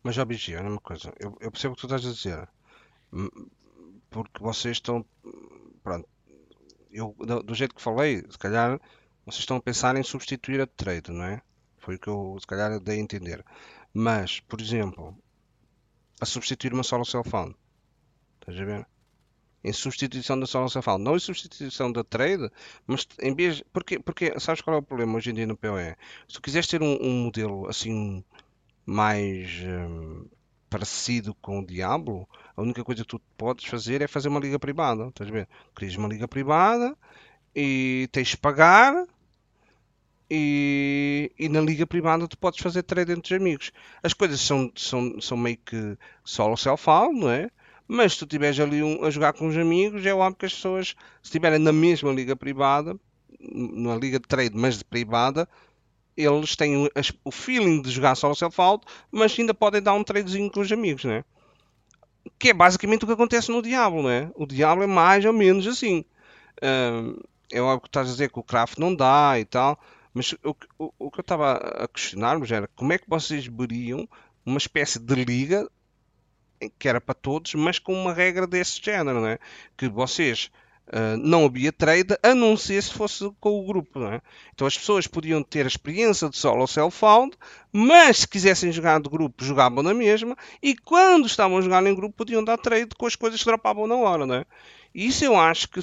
Mas 0.02 0.16
já 0.16 0.26
BG, 0.26 0.56
olha 0.56 0.70
uma 0.70 0.82
coisa, 0.82 1.14
eu, 1.20 1.36
eu, 1.40 1.52
percebo 1.52 1.74
o 1.74 1.76
que 1.76 1.82
tu 1.82 1.88
estás 1.88 2.06
a 2.06 2.12
dizer, 2.12 2.48
porque 4.10 4.40
vocês 4.40 4.78
estão, 4.78 5.06
pronto, 5.84 6.08
eu, 6.92 7.16
do, 7.20 7.44
do, 7.44 7.56
jeito 7.56 7.74
que 7.74 7.82
falei, 7.82 8.24
se 8.30 8.38
calhar 8.38 8.80
vocês 9.26 9.40
estão 9.40 9.58
a 9.58 9.62
pensar 9.62 9.96
em 9.96 10.04
substituir 10.04 10.62
a 10.62 10.68
trade, 10.68 11.12
não 11.12 11.24
é? 11.24 11.42
Foi 11.80 11.96
o 11.96 12.00
que 12.00 12.08
eu 12.08 12.38
se 12.40 12.46
calhar 12.46 12.80
dei 12.80 12.98
a 12.98 13.02
entender. 13.02 13.44
Mas, 13.94 14.40
por 14.42 14.62
exemplo, 14.62 15.18
a 16.22 16.26
substituir 16.26 16.74
uma 16.74 16.84
solo 16.84 17.06
cell 17.06 17.24
phone 17.24 17.56
Estás 18.48 18.62
a 18.62 18.66
ver? 18.66 18.88
Em 19.64 19.74
substituição 19.74 20.40
da 20.40 20.46
solo 20.46 20.70
cefal. 20.70 21.00
Não 21.00 21.16
em 21.16 21.20
substituição 21.20 21.92
da 21.92 22.04
trade, 22.04 22.52
mas 22.86 23.08
em 23.20 23.34
vez. 23.34 23.64
Porque, 23.74 23.98
porque 24.00 24.40
sabes 24.40 24.62
qual 24.62 24.76
é 24.76 24.80
o 24.80 24.84
problema 24.84 25.18
hoje 25.18 25.32
em 25.32 25.34
dia 25.34 25.48
no 25.48 25.58
PoE? 25.58 25.96
Se 26.28 26.36
tu 26.36 26.42
quiseres 26.42 26.68
ter 26.68 26.82
um, 26.84 26.98
um 27.02 27.24
modelo 27.24 27.68
assim 27.68 28.24
mais 28.86 29.50
um, 29.64 30.28
parecido 30.70 31.34
com 31.42 31.60
o 31.60 31.66
Diablo, 31.66 32.30
a 32.56 32.62
única 32.62 32.84
coisa 32.84 33.02
que 33.02 33.10
tu 33.10 33.20
podes 33.36 33.66
fazer 33.66 34.02
é 34.04 34.08
fazer 34.08 34.28
uma 34.28 34.40
liga 34.40 34.60
privada. 34.60 35.08
Estás 35.08 35.30
a 35.30 35.34
ver? 35.34 35.48
Crias 35.74 35.96
uma 35.96 36.08
liga 36.08 36.28
privada 36.28 36.96
e 37.56 38.08
tens 38.12 38.30
de 38.30 38.38
pagar. 38.38 38.94
E, 40.30 41.32
e, 41.38 41.48
na 41.50 41.62
liga 41.62 41.86
privada 41.86 42.28
tu 42.28 42.38
podes 42.38 42.60
fazer 42.60 42.84
trade 42.84 43.12
entre 43.12 43.34
os 43.34 43.42
amigos. 43.42 43.72
As 44.04 44.14
coisas 44.14 44.42
são, 44.42 44.72
são, 44.76 45.22
são 45.22 45.38
meio 45.38 45.58
que 45.58 45.98
solo 46.24 46.58
self-found, 46.58 47.20
não 47.20 47.30
é? 47.30 47.50
Mas 47.88 48.14
se 48.14 48.20
tu 48.20 48.26
estiveres 48.26 48.60
ali 48.60 48.82
um, 48.82 49.04
a 49.04 49.10
jogar 49.10 49.34
com 49.34 49.48
os 49.48 49.58
amigos, 49.58 50.06
é 50.06 50.14
óbvio 50.14 50.36
que 50.36 50.46
as 50.46 50.54
pessoas, 50.54 50.90
se 51.22 51.26
estiverem 51.26 51.60
na 51.60 51.72
mesma 51.72 52.12
liga 52.12 52.36
privada, 52.36 53.00
numa 53.40 53.96
liga 53.96 54.20
de 54.20 54.28
trade, 54.28 54.56
mas 54.56 54.78
de 54.78 54.84
privada, 54.86 55.48
eles 56.18 56.56
têm 56.56 56.90
o 57.24 57.32
feeling 57.32 57.82
de 57.82 57.92
jogar 57.92 58.16
solo 58.16 58.36
self-out, 58.36 58.86
mas 59.12 59.38
ainda 59.38 59.54
podem 59.54 59.82
dar 59.82 59.94
um 59.94 60.04
tradezinho 60.04 60.50
com 60.50 60.62
os 60.62 60.72
amigos, 60.72 61.04
né? 61.04 61.24
Que 62.40 62.50
é 62.50 62.54
basicamente 62.54 63.04
o 63.04 63.08
que 63.08 63.14
acontece 63.14 63.52
no 63.52 63.62
Diablo, 63.62 64.02
né? 64.02 64.32
O 64.36 64.46
Diablo 64.46 64.84
é 64.84 64.88
mais 64.88 65.26
ou 65.26 65.34
menos 65.34 65.68
assim. 65.68 66.04
é 67.52 67.62
óbvio 67.62 67.82
que 67.82 67.88
estás 67.88 68.08
a 68.08 68.12
dizer 68.12 68.32
que 68.32 68.40
o 68.40 68.44
craft 68.44 68.78
não 68.78 68.96
dá 68.96 69.40
e 69.40 69.46
tal, 69.46 69.80
mas 70.14 70.34
o, 70.44 70.56
o, 70.80 70.94
o 70.98 71.12
que 71.12 71.20
eu 71.20 71.22
estava 71.22 71.54
a 71.54 71.88
questionar-me 71.88 72.48
era 72.52 72.70
como 72.76 72.94
é 72.94 72.98
que 72.98 73.10
vocês 73.10 73.46
veriam 73.46 74.08
uma 74.46 74.58
espécie 74.58 75.00
de 75.00 75.16
liga 75.16 75.70
que 76.78 76.88
era 76.88 77.02
para 77.02 77.16
todos, 77.16 77.54
mas 77.56 77.80
com 77.80 77.94
uma 77.94 78.14
regra 78.14 78.48
desse 78.48 78.82
género, 78.82 79.22
não 79.22 79.28
é? 79.28 79.40
Que 79.78 79.88
vocês 79.88 80.52
uh, 80.88 81.18
não 81.18 81.46
havia 81.46 81.72
trade 81.72 82.18
a 82.22 82.34
não 82.34 82.56
ser 82.56 82.82
se 82.82 82.94
fosse 82.94 83.30
com 83.40 83.60
o 83.60 83.66
grupo, 83.66 84.00
não 84.00 84.14
é? 84.14 84.22
Então 84.54 84.68
as 84.68 84.78
pessoas 84.78 85.08
podiam 85.08 85.44
ter 85.44 85.66
a 85.66 85.68
experiência 85.68 86.30
de 86.30 86.38
solo 86.38 86.68
self-found, 86.68 87.38
mas 87.72 88.20
se 88.20 88.28
quisessem 88.28 88.72
jogar 88.72 89.00
de 89.00 89.10
grupo, 89.10 89.44
jogavam 89.44 89.84
na 89.84 89.94
mesma, 89.94 90.36
e 90.62 90.76
quando 90.76 91.28
estavam 91.28 91.58
a 91.58 91.62
jogar 91.62 91.86
em 91.86 91.96
grupo, 91.96 92.16
podiam 92.16 92.44
dar 92.44 92.58
trade 92.58 92.96
com 92.98 93.06
as 93.06 93.16
coisas 93.16 93.40
que 93.40 93.46
dropavam 93.46 93.88
na 93.88 93.96
hora, 93.96 94.26
não 94.26 94.36
é? 94.36 94.46
Isso 94.96 95.26
eu 95.26 95.36
acho 95.36 95.68
que 95.68 95.82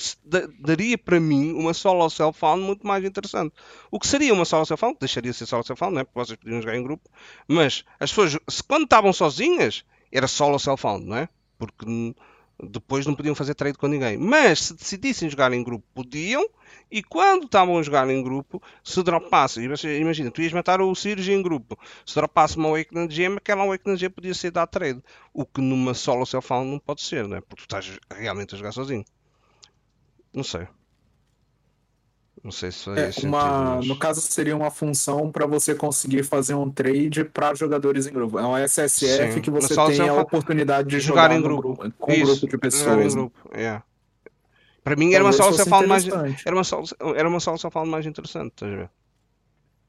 daria 0.58 0.96
para 0.96 1.20
mim 1.20 1.52
uma 1.52 1.74
solo 1.74 2.08
self-found 2.08 2.62
muito 2.62 2.86
mais 2.86 3.04
interessante. 3.04 3.54
O 3.90 4.00
que 4.00 4.08
seria 4.08 4.32
uma 4.32 4.46
solo 4.46 4.64
self-found? 4.64 4.96
Deixaria 4.98 5.30
de 5.30 5.36
ser 5.36 5.44
solo 5.44 5.62
self-found, 5.62 5.98
é? 5.98 6.04
porque 6.04 6.18
vocês 6.18 6.38
podiam 6.38 6.62
jogar 6.62 6.78
em 6.78 6.82
grupo. 6.82 7.10
Mas 7.46 7.84
as 8.00 8.10
pessoas, 8.10 8.38
quando 8.66 8.84
estavam 8.84 9.12
sozinhas, 9.12 9.84
era 10.12 10.28
solo 10.28 10.58
self-found, 10.58 11.06
não 11.06 11.16
é? 11.16 11.28
Porque 11.58 12.14
depois 12.62 13.06
não 13.06 13.14
podiam 13.14 13.34
fazer 13.34 13.54
trade 13.54 13.78
com 13.78 13.88
ninguém. 13.88 14.16
Mas 14.16 14.60
se 14.60 14.74
decidissem 14.74 15.28
jogar 15.28 15.52
em 15.52 15.64
grupo, 15.64 15.84
podiam. 15.94 16.46
E 16.90 17.02
quando 17.02 17.44
estavam 17.44 17.78
a 17.78 17.82
jogar 17.82 18.08
em 18.08 18.22
grupo, 18.22 18.62
se 18.84 19.02
dropasse, 19.02 19.60
imagina, 19.60 20.30
tu 20.30 20.42
ias 20.42 20.52
matar 20.52 20.80
o 20.80 20.94
Sirius 20.94 21.26
em 21.28 21.42
grupo, 21.42 21.78
se 22.04 22.14
dropasse 22.14 22.56
uma 22.56 22.68
Awakening 22.68 23.10
Gem, 23.10 23.36
aquela 23.36 23.62
Awakening 23.62 23.96
Gem 23.96 24.10
podia 24.10 24.34
ser 24.34 24.50
dar 24.50 24.66
trade. 24.66 25.02
O 25.32 25.44
que 25.44 25.60
numa 25.60 25.94
solo 25.94 26.26
self-found 26.26 26.70
não 26.70 26.78
pode 26.78 27.02
ser, 27.02 27.26
não 27.26 27.36
é? 27.36 27.40
Porque 27.40 27.62
tu 27.62 27.64
estás 27.64 27.98
realmente 28.10 28.54
a 28.54 28.58
jogar 28.58 28.72
sozinho. 28.72 29.04
Não 30.32 30.44
sei. 30.44 30.66
Não 32.42 32.50
sei 32.50 32.72
se 32.72 32.90
é, 32.90 33.10
uma, 33.24 33.80
No 33.82 33.96
caso, 33.96 34.20
seria 34.20 34.56
uma 34.56 34.70
função 34.70 35.30
para 35.30 35.46
você 35.46 35.76
conseguir 35.76 36.24
fazer 36.24 36.54
um 36.54 36.68
trade 36.68 37.24
para 37.24 37.54
jogadores 37.54 38.08
em 38.08 38.12
grupo. 38.12 38.36
É 38.36 38.44
um 38.44 38.56
SSF 38.56 39.34
Sim. 39.34 39.40
que 39.40 39.50
você 39.50 39.74
tem 39.74 40.08
a 40.08 40.14
oportunidade 40.14 40.88
de 40.88 40.98
jogar, 40.98 41.30
jogar 41.30 41.36
em 41.36 41.42
grupo, 41.42 41.74
grupo 41.74 41.94
com 41.96 42.12
Isso, 42.12 42.22
um 42.22 42.26
grupo 42.26 42.48
de 42.48 42.58
pessoas. 42.58 43.14
Yeah. 43.54 43.84
Para 44.82 44.96
mim 44.96 45.14
era 45.14 45.22
uma 45.22 45.32
solução 45.32 45.86
mais 45.86 46.04
era 46.44 46.56
uma 46.56 46.64
solução, 46.64 46.96
era 47.14 47.28
uma 47.28 47.38
solução 47.38 47.70
mais 47.86 48.06
interessante, 48.06 48.64
ver? 48.64 48.90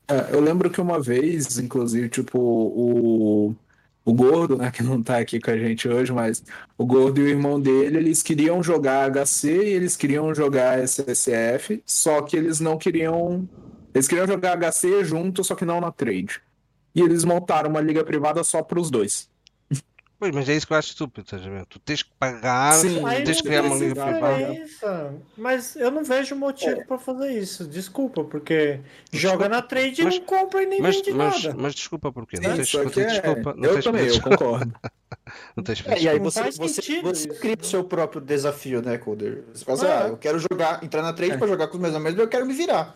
É, 0.07 0.35
eu 0.35 0.39
lembro 0.39 0.69
que 0.69 0.80
uma 0.80 0.99
vez, 0.99 1.57
inclusive, 1.57 2.09
tipo, 2.09 2.38
o 2.39 3.55
o 4.05 4.13
Gordo, 4.13 4.57
né, 4.57 4.69
que 4.71 4.84
não 4.84 5.01
tá 5.01 5.17
aqui 5.17 5.39
com 5.39 5.51
a 5.51 5.57
gente 5.57 5.88
hoje, 5.88 6.11
mas 6.11 6.43
o 6.77 6.85
Gordo 6.85 7.21
e 7.21 7.23
o 7.23 7.27
irmão 7.27 7.59
dele, 7.59 7.97
eles 7.97 8.21
queriam 8.21 8.61
jogar 8.61 9.09
HC 9.09 9.47
e 9.47 9.73
eles 9.73 9.95
queriam 9.95 10.34
jogar 10.35 10.80
SSF, 10.80 11.81
só 11.85 12.21
que 12.21 12.35
eles 12.35 12.59
não 12.59 12.77
queriam. 12.77 13.47
Eles 13.93 14.07
queriam 14.07 14.27
jogar 14.27 14.57
HC 14.57 15.03
junto, 15.05 15.43
só 15.43 15.55
que 15.55 15.65
não 15.65 15.80
na 15.80 15.91
trade. 15.91 16.41
E 16.95 17.01
eles 17.01 17.23
montaram 17.23 17.69
uma 17.69 17.81
liga 17.81 18.03
privada 18.03 18.43
só 18.43 18.61
para 18.61 18.80
os 18.80 18.89
dois. 18.91 19.30
Pois, 20.23 20.33
mas 20.33 20.47
é 20.47 20.55
isso 20.55 20.65
que 20.65 20.71
eu 20.71 20.77
acho 20.77 20.87
estúpido, 20.87 21.25
estás 21.25 21.45
a 21.45 21.49
ver? 21.49 21.65
Tu 21.65 21.79
tens 21.79 22.01
que 22.01 22.09
pagar, 22.17 22.75
Sim, 22.75 23.03
tens 23.25 23.41
que 23.41 23.47
criar 23.49 23.63
uma 23.63 23.75
liga 23.75 23.93
privada. 23.93 25.19
Mas 25.35 25.75
eu 25.75 25.91
não 25.91 26.01
vejo 26.01 26.33
motivo 26.33 26.79
é. 26.79 26.83
para 26.85 26.97
fazer 26.97 27.37
isso, 27.37 27.67
desculpa, 27.67 28.23
porque 28.23 28.79
desculpa, 29.11 29.37
joga 29.37 29.49
na 29.49 29.61
trade 29.61 30.01
mas, 30.01 30.15
e 30.15 30.19
não 30.19 30.25
compra 30.25 30.63
e 30.63 30.65
nem 30.65 30.79
mas, 30.79 30.95
vende 30.95 31.11
mas, 31.11 31.43
nada. 31.43 31.57
Mas 31.59 31.75
desculpa 31.75 32.09
porquê? 32.09 32.37
Não 32.39 32.55
tens 32.55 32.71
que 32.71 33.01
é... 33.01 33.05
desculpa. 33.05 33.53
Não 33.53 33.65
eu 33.65 33.73
tens 33.73 33.83
também, 33.83 34.07
eu 34.07 34.21
concordo. 34.21 34.73
não 35.57 35.61
tens 35.65 35.83
é, 35.87 35.99
E 35.99 36.07
aí 36.07 36.19
você, 36.19 36.51
você, 36.51 37.01
você 37.01 37.27
cria 37.27 37.57
o 37.59 37.65
seu 37.65 37.83
próprio 37.83 38.21
desafio, 38.21 38.81
né, 38.81 38.97
Coder? 38.97 39.43
Você 39.53 39.65
fala 39.65 39.77
assim, 39.77 39.87
ah, 39.87 40.03
ah 40.05 40.07
eu 40.07 40.15
quero 40.15 40.39
jogar, 40.39 40.81
entrar 40.81 41.01
na 41.01 41.11
trade 41.11 41.33
é. 41.33 41.37
para 41.37 41.47
jogar 41.47 41.67
com 41.67 41.75
os 41.75 41.81
meus 41.81 41.95
amigos, 41.95 42.17
eu 42.17 42.29
quero 42.29 42.45
me 42.45 42.53
virar. 42.53 42.95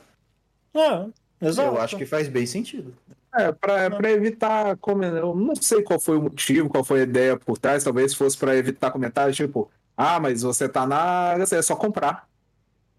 Ah, 0.73 1.07
exato. 1.41 1.75
Eu 1.75 1.81
acho 1.81 1.97
que 1.97 2.05
faz 2.05 2.29
bem 2.29 2.45
sentido. 2.45 2.95
É, 3.37 3.51
para 3.51 4.11
evitar. 4.11 4.77
Eu 5.21 5.35
não 5.35 5.55
sei 5.55 5.83
qual 5.83 5.99
foi 5.99 6.17
o 6.17 6.23
motivo, 6.23 6.69
qual 6.69 6.83
foi 6.83 7.01
a 7.01 7.03
ideia 7.03 7.37
por 7.37 7.57
trás. 7.57 7.83
Talvez 7.83 8.13
fosse 8.13 8.37
para 8.37 8.55
evitar 8.55 8.91
comentários 8.91 9.35
tipo: 9.35 9.69
ah, 9.95 10.19
mas 10.19 10.41
você 10.41 10.67
tá 10.67 10.85
na. 10.85 11.35
É 11.51 11.61
só 11.61 11.75
comprar. 11.75 12.27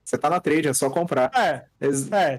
Você 0.08 0.16
tá 0.16 0.30
na 0.30 0.40
trade, 0.40 0.68
é 0.68 0.72
só 0.72 0.88
comprar. 0.88 1.30
É, 1.36 1.66
é 1.80 1.88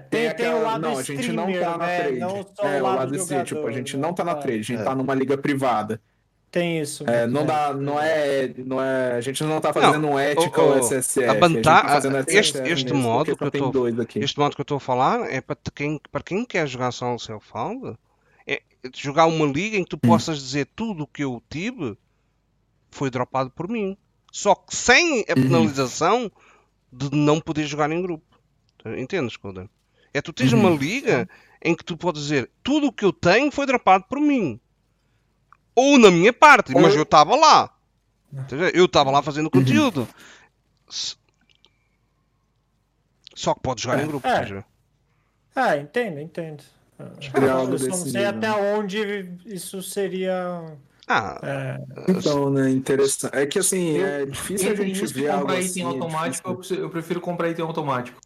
tem, 0.10 0.28
aquela... 0.28 0.34
tem 0.34 0.60
o 0.60 0.64
lado 0.64 0.80
Não, 0.82 0.98
a 0.98 1.02
gente 1.04 1.30
não 1.30 1.52
tá 1.52 1.78
na 1.78 1.86
né? 1.86 2.00
trade. 2.00 2.18
Não 2.18 2.28
é, 2.36 2.80
o 2.80 2.82
lado, 2.82 2.96
lado 2.96 3.12
de 3.12 3.44
tipo, 3.44 3.66
a 3.66 3.70
gente 3.70 3.96
não 3.96 4.12
tá 4.12 4.24
na 4.24 4.34
trade, 4.34 4.58
a 4.58 4.62
gente 4.62 4.80
é. 4.80 4.84
tá 4.84 4.92
numa 4.92 5.14
liga 5.14 5.38
privada. 5.38 6.00
Tem 6.50 6.80
isso. 6.80 7.08
É, 7.08 7.28
não, 7.28 7.46
dá, 7.46 7.72
não, 7.72 8.00
é, 8.00 8.52
não 8.58 8.82
é. 8.82 9.12
A 9.12 9.20
gente 9.20 9.44
não 9.44 9.60
tá 9.60 9.72
fazendo 9.72 10.00
não, 10.00 10.14
um 10.14 10.20
ethical 10.20 10.70
o, 10.70 10.74
o, 10.74 10.78
SSF. 10.82 11.24
A 11.24 11.34
bantar, 11.34 12.02
tá 12.02 12.24
este, 12.26 12.58
este 12.58 12.92
modo 12.92 13.36
que 13.36 13.44
eu 13.44 13.50
tô, 13.52 13.86
este 14.16 14.38
modo 14.38 14.56
que 14.56 14.60
eu 14.60 14.64
estou 14.64 14.78
a 14.78 14.80
falar 14.80 15.30
é 15.32 15.40
para 15.40 15.56
quem, 15.72 16.00
para 16.10 16.22
quem 16.22 16.44
quer 16.44 16.66
jogar 16.66 16.90
só 16.90 17.14
o 17.14 17.20
self-found, 17.20 17.96
é 18.48 18.62
jogar 18.96 19.26
uma 19.26 19.46
liga 19.46 19.76
em 19.76 19.84
que 19.84 19.90
tu 19.90 19.96
hum. 19.96 20.08
possas 20.08 20.42
dizer 20.42 20.68
tudo 20.74 21.04
o 21.04 21.06
que 21.06 21.22
eu 21.22 21.40
tive 21.48 21.96
foi 22.90 23.10
dropado 23.10 23.50
por 23.50 23.68
mim. 23.68 23.96
Só 24.32 24.56
que 24.56 24.74
sem 24.74 25.24
a 25.28 25.34
uhum. 25.36 25.42
penalização 25.42 26.22
uhum. 26.22 26.30
de 26.92 27.16
não 27.16 27.40
poder 27.40 27.66
jogar 27.66 27.90
em 27.92 28.02
grupo. 28.02 28.24
Entendes, 28.96 29.36
Coden? 29.36 29.68
É 30.12 30.20
tu 30.20 30.32
tens 30.32 30.52
uhum. 30.52 30.60
uma 30.60 30.70
liga 30.70 31.28
em 31.62 31.76
que 31.76 31.84
tu 31.84 31.96
podes 31.96 32.22
dizer 32.22 32.50
tudo 32.62 32.88
o 32.88 32.92
que 32.92 33.04
eu 33.04 33.12
tenho 33.12 33.52
foi 33.52 33.66
dropado 33.66 34.04
por 34.08 34.18
mim 34.18 34.60
Ou 35.80 35.98
na 35.98 36.10
minha 36.10 36.32
parte, 36.32 36.72
mas 36.74 36.94
eu 36.94 37.02
estava 37.04 37.34
lá. 37.36 37.64
A? 38.36 38.46
Eu 38.74 38.84
estava 38.84 39.10
lá 39.10 39.22
fazendo 39.22 39.50
conteúdo. 39.50 40.06
Só 43.34 43.54
que 43.54 43.60
pode 43.60 43.82
jogar 43.82 44.02
em 44.02 44.06
grupo, 44.06 44.26
É. 44.26 44.32
a? 44.34 44.64
Ah, 45.54 45.76
entendo, 45.76 46.20
entendo. 46.20 46.62
Algo 46.98 47.72
Eu 47.74 47.78
só 47.78 47.86
não 47.86 47.96
sei 47.96 48.26
até 48.26 48.52
onde 48.52 49.32
isso 49.46 49.82
seria. 49.82 50.76
Ah, 51.08 51.40
é, 51.42 51.78
Então, 52.08 52.50
né, 52.50 52.70
interessante. 52.70 53.34
É 53.34 53.46
que 53.46 53.58
assim, 53.58 53.96
Eu- 53.96 54.06
é 54.06 54.26
difícil 54.26 54.70
a 54.70 54.74
gente 54.76 55.06
ver 55.06 55.28
algo 55.28 55.40
comprar 55.46 55.58
assim. 55.58 55.70
item 55.70 55.82
é 55.82 55.86
automático, 55.86 56.48
eu 56.48 56.52
difícil. 56.54 56.56
prefiro- 56.76 56.82
eu 56.82 56.90
prefiro 56.90 57.20
comprar 57.20 57.48
item 57.50 57.64
automático. 57.64 58.20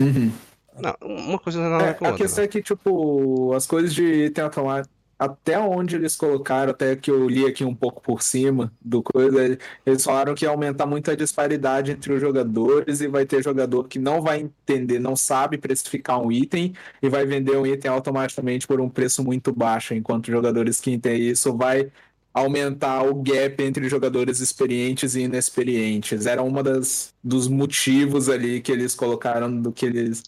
Uhum. 0.00 0.30
não, 0.78 0.94
uma 1.02 1.38
coisa 1.40 1.60
não 1.60 1.70
nada 1.70 1.84
a 1.84 1.86
É, 1.88 1.92
ver 1.92 1.98
com 1.98 2.04
a 2.04 2.08
a 2.08 2.10
outra. 2.12 2.24
questão 2.26 2.44
é 2.44 2.48
que, 2.48 2.62
tipo, 2.62 3.52
as 3.54 3.66
coisas 3.66 3.92
de 3.92 4.26
item 4.26 4.44
automático, 4.44 4.94
até 5.18 5.58
onde 5.58 5.96
eles 5.96 6.14
colocaram, 6.16 6.70
até 6.70 6.94
que 6.94 7.10
eu 7.10 7.28
li 7.28 7.44
aqui 7.44 7.64
um 7.64 7.74
pouco 7.74 8.00
por 8.00 8.22
cima 8.22 8.72
do 8.80 9.02
coisa, 9.02 9.58
eles 9.84 10.04
falaram 10.04 10.34
que 10.34 10.44
ia 10.44 10.50
aumentar 10.50 10.86
muito 10.86 11.10
a 11.10 11.16
disparidade 11.16 11.90
entre 11.90 12.12
os 12.12 12.20
jogadores 12.20 13.00
e 13.00 13.08
vai 13.08 13.26
ter 13.26 13.42
jogador 13.42 13.88
que 13.88 13.98
não 13.98 14.22
vai 14.22 14.40
entender, 14.40 14.98
não 15.00 15.16
sabe 15.16 15.58
precificar 15.58 16.20
um 16.20 16.30
item 16.30 16.72
e 17.02 17.08
vai 17.08 17.26
vender 17.26 17.56
um 17.56 17.66
item 17.66 17.90
automaticamente 17.90 18.66
por 18.66 18.80
um 18.80 18.88
preço 18.88 19.24
muito 19.24 19.52
baixo, 19.52 19.94
enquanto 19.94 20.30
jogadores 20.30 20.80
que 20.80 20.92
entendem 20.92 21.28
isso 21.28 21.56
vai 21.56 21.90
aumentar 22.32 23.02
o 23.02 23.14
gap 23.22 23.62
entre 23.62 23.88
jogadores 23.88 24.40
experientes 24.40 25.14
e 25.14 25.22
inexperientes. 25.22 26.26
Era 26.26 26.42
uma 26.42 26.62
das 26.62 27.12
dos 27.22 27.48
motivos 27.48 28.28
ali 28.28 28.60
que 28.60 28.70
eles 28.70 28.94
colocaram 28.94 29.60
do 29.60 29.72
que 29.72 29.86
eles 29.86 30.22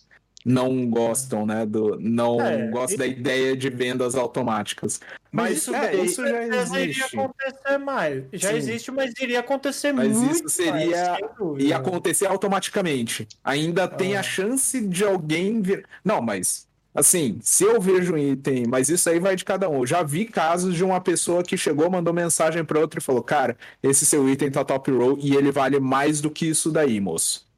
não 0.44 0.86
gostam, 0.88 1.44
né? 1.44 1.66
Do, 1.66 1.98
não 2.00 2.40
É, 2.40 2.66
gostam 2.68 2.94
e- 2.94 2.98
da 2.98 3.06
ideia 3.06 3.56
de 3.56 3.68
vendas 3.70 4.14
automáticas. 4.14 5.00
Mas, 5.30 5.58
isso, 5.58 5.74
é, 5.74 5.94
isso 5.96 6.22
já 6.26 6.30
certeza 6.32 6.78
iria 6.80 6.90
existe. 6.90 7.16
acontecer 7.18 7.78
mais. 7.78 8.24
Já 8.32 8.48
Sim. 8.50 8.56
existe, 8.56 8.90
mas 8.90 9.12
iria 9.20 9.40
acontecer 9.40 9.92
Mas 9.92 10.16
muito 10.16 10.34
isso 10.34 10.48
seria- 10.48 10.72
mais. 11.10 11.62
E 11.62 11.72
acontecer 11.72 12.26
automaticamente. 12.26 13.28
Ainda 13.44 13.86
tem 13.86 14.16
Ah. 14.16 14.20
a 14.20 14.22
chance 14.22 14.80
de 14.80 15.04
alguém 15.04 15.60
vir. 15.62 15.84
Não, 16.04 16.20
mas 16.20 16.66
assim, 16.92 17.38
se 17.42 17.62
eu 17.62 17.80
vejo 17.80 18.14
um 18.14 18.18
item, 18.18 18.64
mas 18.66 18.88
isso 18.88 19.08
aí 19.08 19.20
vai 19.20 19.36
de 19.36 19.44
cada 19.44 19.68
um. 19.68 19.80
Eu 19.80 19.86
já 19.86 20.02
vi 20.02 20.24
casos 20.24 20.74
de 20.74 20.82
uma 20.82 21.00
pessoa 21.00 21.44
que 21.44 21.56
chegou, 21.56 21.88
mandou 21.88 22.12
mensagem 22.12 22.64
para 22.64 22.80
outra 22.80 22.98
e 22.98 23.02
falou: 23.02 23.22
Cara, 23.22 23.56
esse 23.82 24.04
seu 24.04 24.28
item 24.28 24.50
tá 24.50 24.64
top 24.64 24.90
roll 24.90 25.16
e 25.20 25.36
ele 25.36 25.52
vale 25.52 25.78
mais 25.78 26.20
do 26.20 26.30
que 26.30 26.46
isso 26.46 26.72
daí, 26.72 26.98
moço. 27.00 27.48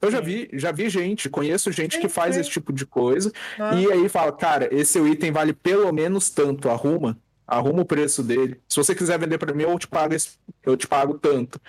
Eu 0.00 0.10
já 0.10 0.20
vi, 0.20 0.48
já 0.52 0.70
vi 0.70 0.88
gente, 0.88 1.28
conheço 1.28 1.72
gente 1.72 1.98
que 1.98 2.08
faz 2.08 2.36
esse 2.36 2.50
tipo 2.50 2.72
de 2.72 2.86
coisa. 2.86 3.32
Ah, 3.58 3.74
E 3.74 3.90
aí 3.90 4.08
fala, 4.08 4.30
cara, 4.32 4.68
esse 4.72 4.98
item 5.00 5.32
vale 5.32 5.52
pelo 5.52 5.92
menos 5.92 6.30
tanto, 6.30 6.68
arruma, 6.68 7.18
arruma 7.46 7.82
o 7.82 7.84
preço 7.84 8.22
dele. 8.22 8.60
Se 8.68 8.76
você 8.76 8.94
quiser 8.94 9.18
vender 9.18 9.38
para 9.38 9.52
mim, 9.52 9.64
eu 9.64 9.78
te 9.78 9.88
pago, 9.88 10.14
esse- 10.14 10.38
eu 10.64 10.76
te 10.76 10.86
pago 10.86 11.14
tanto. 11.14 11.60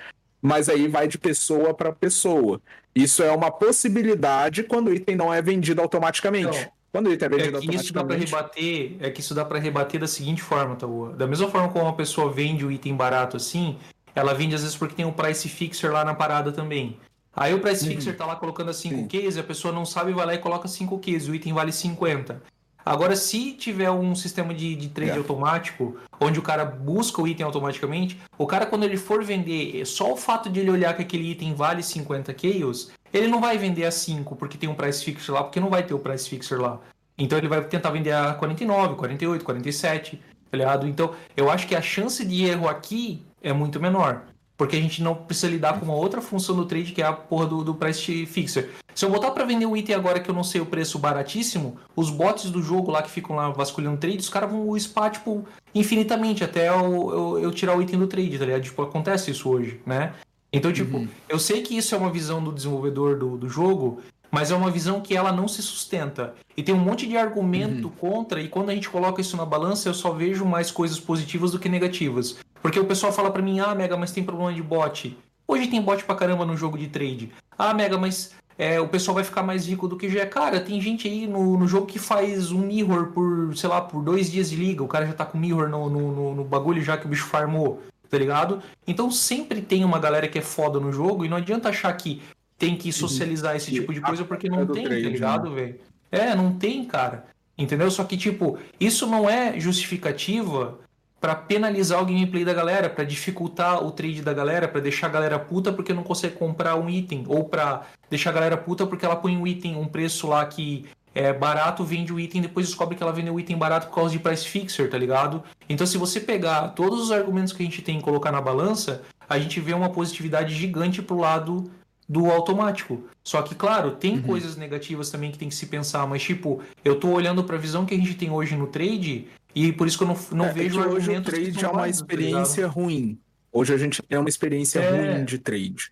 Mas 0.41 0.69
aí 0.69 0.87
vai 0.87 1.07
de 1.07 1.17
pessoa 1.17 1.73
para 1.73 1.91
pessoa. 1.91 2.61
Isso 2.95 3.23
é 3.23 3.31
uma 3.31 3.49
possibilidade 3.51 4.63
quando 4.63 4.89
o 4.89 4.93
item 4.93 5.15
não 5.15 5.33
é 5.33 5.41
vendido 5.41 5.81
automaticamente. 5.81 6.47
Então, 6.59 6.71
quando 6.91 7.07
o 7.07 7.11
item 7.13 7.25
é 7.27 7.31
É 7.31 7.35
vendido 7.35 7.59
que 7.59 7.75
isso 7.75 7.93
dá 7.93 8.01
automaticamente. 8.01 8.31
rebater, 8.35 8.95
é 8.99 9.09
que 9.09 9.21
isso 9.21 9.33
dá 9.33 9.43
pra 9.43 9.59
rebater 9.59 9.99
da 9.99 10.07
seguinte 10.07 10.41
forma, 10.41 10.75
Taua. 10.75 11.13
Da 11.13 11.25
mesma 11.27 11.49
forma 11.49 11.69
como 11.69 11.85
uma 11.85 11.95
pessoa 11.95 12.31
vende 12.31 12.63
o 12.65 12.71
item 12.71 12.95
barato 12.95 13.35
assim, 13.37 13.77
ela 14.15 14.33
vende 14.33 14.55
às 14.55 14.61
vezes 14.61 14.77
porque 14.77 14.95
tem 14.95 15.05
um 15.05 15.11
price 15.11 15.47
fixer 15.49 15.91
lá 15.91 16.05
na 16.05 16.13
parada 16.13 16.51
também. 16.51 16.97
Aí 17.39 17.53
o 17.53 17.59
price 17.59 17.85
Uhum. 17.85 17.91
fixer 17.91 18.17
tá 18.17 18.25
lá 18.25 18.35
colocando 18.35 18.73
5 18.73 18.95
Sim. 18.95 19.07
Qs 19.07 19.37
e 19.37 19.39
a 19.39 19.43
pessoa 19.43 19.73
não 19.73 19.85
sabe, 19.85 20.11
vai 20.11 20.25
lá 20.25 20.33
e 20.33 20.37
coloca 20.39 20.67
5 20.67 20.99
Qs, 20.99 21.29
o 21.29 21.33
item 21.35 21.53
vale 21.53 21.71
50. 21.71 22.43
Agora, 22.85 23.15
se 23.15 23.53
tiver 23.53 23.89
um 23.91 24.13
sistema 24.13 24.53
de, 24.53 24.75
de 24.75 24.89
trade 24.89 25.11
É. 25.11 25.17
automático, 25.17 25.95
onde 26.19 26.37
o 26.37 26.41
cara 26.41 26.65
busca 26.65 27.21
o 27.21 27.27
item 27.27 27.45
automaticamente, 27.45 28.19
o 28.37 28.45
cara, 28.45 28.65
quando 28.65 28.83
ele 28.83 28.97
for 28.97 29.23
vender, 29.23 29.85
só 29.85 30.11
o 30.11 30.17
fato 30.17 30.49
de 30.49 30.59
ele 30.59 30.69
olhar 30.71 30.93
que 30.95 31.01
aquele 31.03 31.31
item 31.31 31.53
vale 31.53 31.81
50 31.81 32.35
Chaos, 32.37 32.91
ele 33.13 33.27
não 33.27 33.39
vai 33.39 33.57
vender 33.57 33.85
a 33.85 33.91
5 33.91 34.35
porque 34.35 34.57
tem 34.57 34.67
um 34.69 34.75
price 34.75 35.03
fixer 35.03 35.33
lá, 35.33 35.43
porque 35.43 35.59
não 35.61 35.69
vai 35.69 35.83
ter 35.83 35.93
o 35.93 35.99
price 35.99 36.27
fixer 36.27 36.59
lá. 36.59 36.79
Então 37.17 37.37
ele 37.37 37.47
vai 37.47 37.61
tentar 37.63 37.91
vender 37.91 38.11
a 38.11 38.33
49, 38.33 38.95
48, 38.95 39.45
47, 39.45 40.19
tá 40.51 40.57
ligado? 40.57 40.87
Então 40.87 41.13
eu 41.37 41.49
acho 41.49 41.67
que 41.67 41.75
a 41.75 41.81
chance 41.81 42.25
de 42.25 42.43
erro 42.45 42.67
aqui 42.67 43.23
é 43.41 43.53
muito 43.53 43.79
menor. 43.79 44.23
Porque 44.59 44.75
a 44.75 44.81
gente 44.81 45.01
não 45.01 45.15
precisa 45.15 45.47
lidar 45.47 45.79
com 45.79 45.85
uma 45.85 45.95
outra 45.95 46.19
função 46.19 46.53
do 46.53 46.65
trade, 46.65 46.91
que 46.91 47.01
é 47.01 47.05
a 47.05 47.13
porra 47.13 47.45
do, 47.45 47.63
do 47.63 47.73
price 47.73 48.25
fixer. 48.25 48.69
Se 48.93 49.05
eu 49.05 49.09
botar 49.09 49.31
pra 49.31 49.45
vender 49.45 49.65
um 49.65 49.77
item 49.77 49.95
agora 49.95 50.19
que 50.19 50.29
eu 50.29 50.35
não 50.35 50.43
sei 50.43 50.59
o 50.59 50.65
preço 50.65 50.99
baratíssimo, 50.99 51.77
os 51.95 52.09
bots 52.09 52.51
do 52.51 52.61
jogo 52.61 52.91
lá 52.91 53.01
que 53.01 53.09
ficam 53.09 53.37
lá 53.37 53.49
vasculhando 53.51 53.95
trade, 53.97 54.17
os 54.17 54.27
caras 54.27 54.51
vão 54.51 54.75
spar, 54.75 55.11
tipo, 55.11 55.45
infinitamente, 55.73 56.43
até 56.43 56.67
eu, 56.67 56.75
eu, 57.09 57.39
eu 57.43 57.51
tirar 57.51 57.77
o 57.77 57.81
item 57.81 57.99
do 57.99 58.07
trade, 58.07 58.37
tá 58.37 58.43
ligado? 58.45 58.63
Tipo, 58.63 58.81
acontece 58.81 59.31
isso 59.31 59.49
hoje, 59.49 59.79
né? 59.85 60.13
Então, 60.51 60.73
tipo, 60.73 60.97
Uhum. 60.97 61.07
eu 61.29 61.39
sei 61.39 61.61
que 61.61 61.77
isso 61.77 61.95
é 61.95 61.97
uma 61.97 62.11
visão 62.11 62.43
do 62.43 62.51
desenvolvedor 62.51 63.17
do, 63.17 63.37
do 63.37 63.47
jogo, 63.47 64.01
mas 64.29 64.51
é 64.51 64.55
uma 64.55 64.69
visão 64.69 64.99
que 64.99 65.15
ela 65.15 65.31
não 65.31 65.47
se 65.47 65.61
sustenta. 65.61 66.33
E 66.57 66.61
tem 66.61 66.75
um 66.75 66.79
monte 66.79 67.07
de 67.07 67.15
argumento 67.15 67.85
Uhum. 67.87 67.93
contra, 67.97 68.41
e 68.41 68.49
quando 68.49 68.69
a 68.71 68.75
gente 68.75 68.89
coloca 68.89 69.21
isso 69.21 69.37
na 69.37 69.45
balança, 69.45 69.87
eu 69.87 69.93
só 69.93 70.11
vejo 70.11 70.43
mais 70.43 70.69
coisas 70.69 70.99
positivas 70.99 71.51
do 71.51 71.59
que 71.59 71.69
negativas. 71.69 72.37
Porque 72.61 72.79
o 72.79 72.85
pessoal 72.85 73.11
fala 73.13 73.31
pra 73.31 73.41
mim, 73.41 73.59
ah, 73.59 73.73
Mega, 73.75 73.95
mas 73.97 74.11
tem 74.11 74.23
problema 74.23 74.53
de 74.53 74.61
bot. 74.61 75.17
Hoje 75.47 75.67
tem 75.67 75.81
bot 75.81 76.03
pra 76.03 76.15
caramba 76.15 76.45
no 76.45 76.55
jogo 76.57 76.77
de 76.77 76.87
trade. 76.87 77.31
Ah, 77.57 77.73
Mega, 77.73 77.97
mas 77.97 78.33
é, 78.57 78.79
o 78.79 78.87
pessoal 78.87 79.15
vai 79.15 79.23
ficar 79.23 79.41
mais 79.43 79.65
rico 79.67 79.87
do 79.87 79.95
que 79.97 80.09
já 80.09 80.21
é. 80.21 80.25
Cara, 80.25 80.59
tem 80.59 80.79
gente 80.81 81.07
aí 81.07 81.25
no, 81.25 81.57
no 81.57 81.67
jogo 81.67 81.85
que 81.87 81.97
faz 81.97 82.51
um 82.51 82.59
mirror 82.59 83.07
por, 83.07 83.55
sei 83.57 83.69
lá, 83.69 83.79
por 83.81 84.03
dois 84.03 84.29
dias 84.31 84.49
de 84.49 84.55
liga. 84.57 84.83
O 84.83 84.87
cara 84.87 85.05
já 85.07 85.13
tá 85.13 85.25
com 85.25 85.37
mirror 85.37 85.69
no, 85.69 85.89
no, 85.89 86.35
no- 86.35 86.43
bagulho 86.43 86.83
já 86.83 86.97
que 86.97 87.05
o 87.05 87.09
bicho 87.09 87.25
farmou, 87.25 87.81
tá 88.09 88.17
ligado? 88.17 88.61
Então 88.85 89.09
sempre 89.09 89.61
tem 89.61 89.83
uma 89.85 89.97
galera 89.99 90.27
que 90.27 90.37
é 90.37 90.41
foda 90.41 90.79
no 90.79 90.91
jogo 90.91 91.23
e 91.25 91.29
não 91.29 91.37
adianta 91.37 91.69
achar 91.69 91.91
que 91.93 92.21
tem 92.57 92.75
que 92.75 92.91
socializar 92.91 93.55
esse 93.55 93.71
tipo 93.71 93.93
de 93.93 94.01
coisa 94.01 94.25
porque 94.25 94.49
não 94.49 94.67
tem, 94.67 94.83
tá 94.83 94.89
trade, 94.89 95.09
ligado, 95.09 95.53
velho? 95.53 95.79
É, 96.11 96.35
não 96.35 96.51
tem, 96.51 96.83
cara. 96.83 97.25
Entendeu? 97.57 97.89
Só 97.89 98.03
que, 98.03 98.17
tipo, 98.17 98.57
isso 98.79 99.07
não 99.07 99.29
é 99.29 99.57
justificativa 99.59 100.77
pra 101.19 101.35
penalizar 101.35 102.01
o 102.01 102.05
gameplay 102.05 102.45
da 102.45 102.53
galera, 102.53 102.89
pra 102.89 103.03
dificultar 103.03 103.83
o 103.83 103.91
trade 103.91 104.21
da 104.21 104.33
galera, 104.33 104.67
pra 104.67 104.79
deixar 104.79 105.07
a 105.07 105.09
galera 105.09 105.37
puta 105.37 105.71
porque 105.73 105.93
não 105.93 106.03
consegue 106.03 106.35
comprar 106.35 106.75
um 106.75 106.89
item, 106.89 107.25
ou 107.27 107.43
pra 107.43 107.83
deixar 108.09 108.29
a 108.29 108.33
galera 108.33 108.57
puta 108.57 108.87
porque 108.87 109.05
ela 109.05 109.15
põe 109.15 109.35
um 109.35 109.45
item, 109.45 109.75
um 109.75 109.85
preço 109.87 110.27
lá 110.27 110.45
que 110.45 110.85
é 111.13 111.33
barato, 111.33 111.83
vende 111.83 112.13
o 112.13 112.19
item, 112.19 112.41
depois 112.41 112.67
descobre 112.67 112.95
que 112.95 113.03
ela 113.03 113.11
vendeu 113.11 113.33
o 113.33 113.39
item 113.39 113.57
barato 113.57 113.87
por 113.87 113.95
causa 113.95 114.11
de 114.11 114.19
price 114.19 114.47
fixer, 114.47 114.89
tá 114.89 114.97
ligado? 114.97 115.43
Então, 115.67 115.85
se 115.85 115.97
você 115.97 116.19
pegar 116.19 116.69
todos 116.69 117.01
os 117.01 117.11
argumentos 117.11 117.51
que 117.51 117.61
a 117.61 117.65
gente 117.65 117.81
tem 117.81 117.97
e 117.97 118.01
colocar 118.01 118.31
na 118.31 118.39
balança, 118.39 119.01
a 119.27 119.37
gente 119.39 119.59
vê 119.59 119.73
uma 119.73 119.89
positividade 119.89 120.53
gigante 120.53 121.01
pro 121.01 121.17
lado 121.17 121.69
do 122.07 122.31
automático. 122.31 123.03
Só 123.23 123.41
que, 123.41 123.53
claro, 123.53 123.91
tem 123.91 124.15
Uhum. 124.15 124.21
coisas 124.21 124.55
negativas 124.55 125.09
também 125.11 125.31
que 125.31 125.37
tem 125.37 125.49
que 125.49 125.55
se 125.55 125.65
pensar, 125.67 126.07
mas, 126.07 126.23
tipo, 126.23 126.61
eu 126.85 126.95
tô 126.99 127.09
olhando 127.09 127.43
pra 127.43 127.57
visão 127.57 127.85
que 127.85 127.93
a 127.93 127.97
gente 127.97 128.15
tem 128.15 128.31
hoje 128.31 128.55
no 128.55 128.67
trade 128.67 129.27
e 129.55 129.71
por 129.73 129.87
isso 129.87 129.97
que 129.97 130.03
eu 130.03 130.07
não, 130.07 130.17
não 130.31 130.45
É, 130.45 130.49
é 130.49 130.53
vejo 130.53 130.81
que 130.81 130.87
hoje 130.87 131.11
o 131.11 131.21
trade 131.21 131.65
é 131.65 131.67
uma 131.67 131.81
tá 131.81 131.89
experiência 131.89 132.67
ruim. 132.67 133.19
Hoje 133.51 133.73
a 133.73 133.77
gente 133.77 134.01
tem 134.03 134.17
uma 134.17 134.29
experiência 134.29 134.79
É. 134.79 135.15
ruim 135.15 135.25
de 135.25 135.39
trade. 135.39 135.91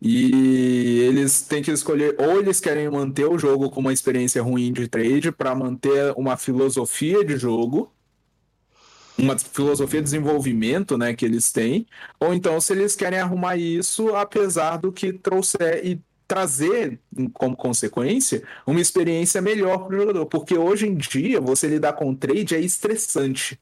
E 0.00 1.00
eles 1.08 1.42
têm 1.42 1.60
que 1.62 1.72
escolher, 1.72 2.14
ou 2.18 2.38
eles 2.38 2.60
querem 2.60 2.88
manter 2.88 3.24
o 3.24 3.36
jogo 3.38 3.68
com 3.68 3.80
uma 3.80 3.92
experiência 3.92 4.40
ruim 4.42 4.72
de 4.72 4.86
trade 4.86 5.32
para 5.32 5.54
manter 5.54 6.12
uma 6.16 6.36
filosofia 6.36 7.24
de 7.24 7.36
jogo, 7.36 7.92
uma 9.16 9.36
filosofia 9.36 9.98
de 9.98 10.04
desenvolvimento, 10.04 10.96
né, 10.96 11.12
que 11.14 11.24
eles 11.24 11.50
têm, 11.50 11.84
ou 12.20 12.32
então 12.32 12.60
se 12.60 12.72
eles 12.72 12.94
querem 12.94 13.18
arrumar 13.18 13.56
isso, 13.56 14.14
apesar 14.14 14.76
do 14.76 14.92
que 14.92 15.12
trouxer 15.12 15.84
e 15.84 16.00
trazer 16.28 17.00
como 17.34 17.56
consequência 17.56 18.44
uma 18.66 18.80
experiência 18.82 19.42
melhor 19.42 19.86
para 19.86 19.96
o 19.96 20.00
jogador, 20.00 20.26
porque 20.26 20.56
hoje 20.58 20.86
em 20.88 20.96
dia 20.96 21.40
você 21.40 21.68
lidar 21.68 21.94
com 21.94 22.14
trade 22.16 22.54
é 22.56 22.60
estressante 22.60 23.60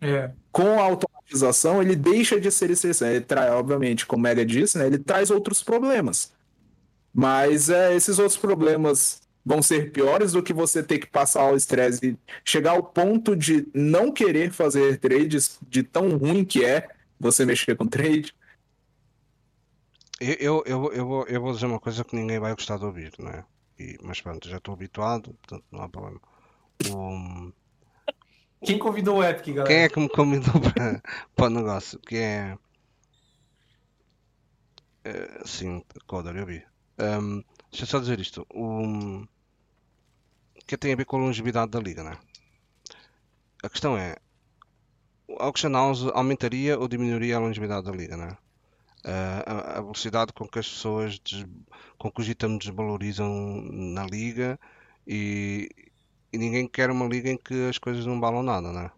É. 0.00 0.32
com 0.52 0.80
a 0.80 0.84
automatização, 0.84 1.82
ele 1.82 1.96
deixa 1.96 2.40
de 2.40 2.50
ser 2.50 2.70
estressante. 2.70 3.16
Ele 3.16 3.24
traz, 3.24 3.52
obviamente, 3.52 4.06
como 4.06 4.20
o 4.20 4.22
Mega 4.24 4.44
disse, 4.44 4.78
né, 4.78 4.86
ele 4.86 4.98
traz 4.98 5.30
outros 5.30 5.62
problemas. 5.62 6.32
Mas 7.12 7.70
é, 7.70 7.94
esses 7.94 8.18
outros 8.18 8.38
problemas 8.38 9.22
vão 9.44 9.62
ser 9.62 9.92
piores 9.92 10.32
do 10.32 10.42
que 10.42 10.52
você 10.52 10.82
ter 10.82 10.98
que 10.98 11.06
passar 11.06 11.52
o 11.52 11.56
estresse 11.56 12.06
e 12.10 12.18
chegar 12.44 12.72
ao 12.72 12.82
ponto 12.82 13.36
de 13.36 13.68
não 13.74 14.12
querer 14.12 14.52
fazer 14.52 14.98
trades 14.98 15.58
de 15.68 15.82
tão 15.82 16.16
ruim 16.18 16.44
que 16.44 16.64
é 16.64 16.88
você 17.18 17.44
mexer 17.46 17.76
com 17.76 17.86
trade. 17.88 18.34
Eu, 20.20 20.62
eu, 20.66 20.92
eu, 20.92 21.06
vou, 21.06 21.24
eu 21.26 21.40
vou 21.40 21.52
dizer 21.52 21.66
uma 21.66 21.80
coisa 21.80 22.04
que 22.04 22.16
ninguém 22.16 22.38
vai 22.40 22.52
gostar 22.54 22.78
de 22.78 22.84
ouvir, 22.84 23.12
não 23.18 23.30
é? 23.30 23.44
E, 23.78 23.96
mas 24.02 24.20
pronto, 24.20 24.48
já 24.48 24.56
estou 24.58 24.74
habituado, 24.74 25.32
portanto 25.34 25.64
não 25.70 25.82
há 25.82 25.88
problema. 25.88 26.20
O- 26.90 27.52
Quem 28.64 28.78
convidou 28.78 29.18
o 29.18 29.24
Epic, 29.24 29.54
galera? 29.54 29.66
Quem 29.68 29.76
é 29.84 29.88
que 29.88 30.00
me 30.00 30.08
convidou 30.08 30.54
para, 30.74 31.02
para 31.34 31.46
o 31.46 31.50
negócio? 31.50 31.98
Que 32.00 32.16
é. 32.16 32.58
eh, 35.04 35.42
sim, 35.44 35.82
Coder, 36.06 36.36
eu 36.36 36.46
vi. 36.46 36.62
Ahm, 36.98 37.42
deixa 37.70 37.84
eu 37.84 37.86
só 37.88 37.98
dizer 38.00 38.20
isto. 38.20 38.46
O... 38.54 39.24
Que 40.66 40.76
tem 40.76 40.92
a 40.92 40.96
ver 40.96 41.04
com 41.06 41.16
a 41.16 41.20
longevidade 41.20 41.72
da 41.72 41.80
liga, 41.80 42.02
não 42.04 42.12
é? 42.12 42.18
A 43.62 43.68
questão 43.68 43.96
é. 43.96 44.16
o 45.28 45.34
Auction 45.46 45.72
House 45.72 46.02
aumentaria 46.20 46.78
ou 46.78 46.88
diminuiria 46.88 47.36
a 47.36 47.40
longevidade 47.40 47.86
da 47.86 47.92
liga, 47.92 48.16
né? 48.16 48.28
Uh, 48.28 48.47
a, 49.04 49.78
a 49.78 49.80
velocidade 49.80 50.32
com 50.32 50.46
que 50.48 50.58
as 50.58 50.68
pessoas, 50.68 51.18
des, 51.20 51.46
com 51.98 52.10
que 52.10 52.20
os 52.20 52.28
itens 52.28 52.58
desvalorizam 52.58 53.28
na 53.72 54.04
liga 54.06 54.58
e, 55.06 55.68
e 56.32 56.38
ninguém 56.38 56.66
quer 56.68 56.90
uma 56.90 57.06
liga 57.06 57.30
em 57.30 57.36
que 57.38 57.68
as 57.68 57.78
coisas 57.78 58.04
não 58.06 58.20
valam 58.20 58.42
nada, 58.42 58.72
né? 58.72 58.90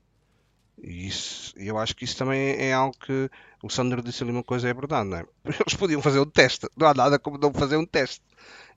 E 0.82 1.06
isso, 1.09 1.52
eu 1.59 1.77
acho 1.78 1.94
que 1.94 2.05
isso 2.05 2.16
também 2.16 2.56
é 2.59 2.72
algo 2.72 2.97
que 2.98 3.31
o 3.62 3.68
Sandro 3.68 4.02
disse 4.02 4.22
ali 4.22 4.32
uma 4.32 4.43
coisa, 4.43 4.68
é 4.68 4.72
verdade, 4.74 5.09
não 5.10 5.18
é? 5.18 5.24
Eles 5.44 5.74
podiam 5.74 6.01
fazer 6.01 6.20
um 6.20 6.24
teste, 6.31 6.66
não 6.77 6.89
há 6.89 6.94
nada 6.94 7.18
como 7.18 7.36
não 7.36 7.52
fazer 7.52 7.77
um 7.77 7.85
teste 7.85 8.22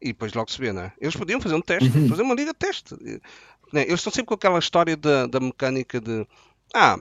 e 0.02 0.08
depois 0.08 0.34
logo 0.34 0.52
se 0.52 0.60
vê, 0.60 0.74
não 0.74 0.82
é? 0.84 0.94
Eles 1.00 1.16
podiam 1.16 1.40
fazer 1.40 1.56
um 1.56 1.62
teste, 1.62 1.90
Uhum. 1.98 2.10
fazer 2.10 2.22
uma 2.24 2.36
liga 2.36 2.54
teste. 2.54 2.94
Né? 3.72 3.84
Eles 3.84 4.02
estão 4.02 4.12
sempre 4.12 4.28
com 4.28 4.34
aquela 4.34 4.60
história 4.60 4.98
da, 4.98 5.28
da 5.28 5.40
mecânica 5.40 6.00
de 6.02 6.28
ah, 6.76 7.00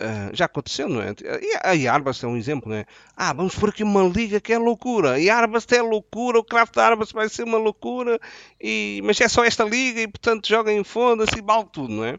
ah, 0.00 0.30
já 0.32 0.46
aconteceu, 0.46 0.88
não 0.88 1.02
é? 1.02 1.14
E 1.20 1.58
a 1.62 1.72
Yarbas 1.72 2.22
é 2.24 2.26
um 2.26 2.36
exemplo, 2.36 2.70
não 2.70 2.76
é? 2.76 2.86
Ah, 3.16 3.32
vamos 3.32 3.54
por 3.54 3.68
aqui 3.68 3.82
uma 3.82 4.02
liga 4.02 4.40
que 4.40 4.52
é 4.52 4.58
loucura. 4.58 5.18
E 5.20 5.28
a 5.28 5.34
Yarbas 5.34 5.66
é 5.70 5.82
loucura, 5.82 6.38
o 6.38 6.44
craft 6.44 6.74
da 6.74 6.84
Yarbas 6.84 7.12
vai 7.12 7.28
ser 7.28 7.44
uma 7.44 7.58
loucura, 7.58 8.18
e... 8.60 9.00
mas 9.04 9.20
é 9.20 9.28
só 9.28 9.44
esta 9.44 9.64
liga 9.64 10.00
e 10.00 10.08
portanto 10.08 10.48
joguem 10.48 10.82
foda-se 10.82 11.38
e 11.38 11.42
vale 11.42 11.66
tudo, 11.72 11.92
não 11.92 12.04
é? 12.04 12.18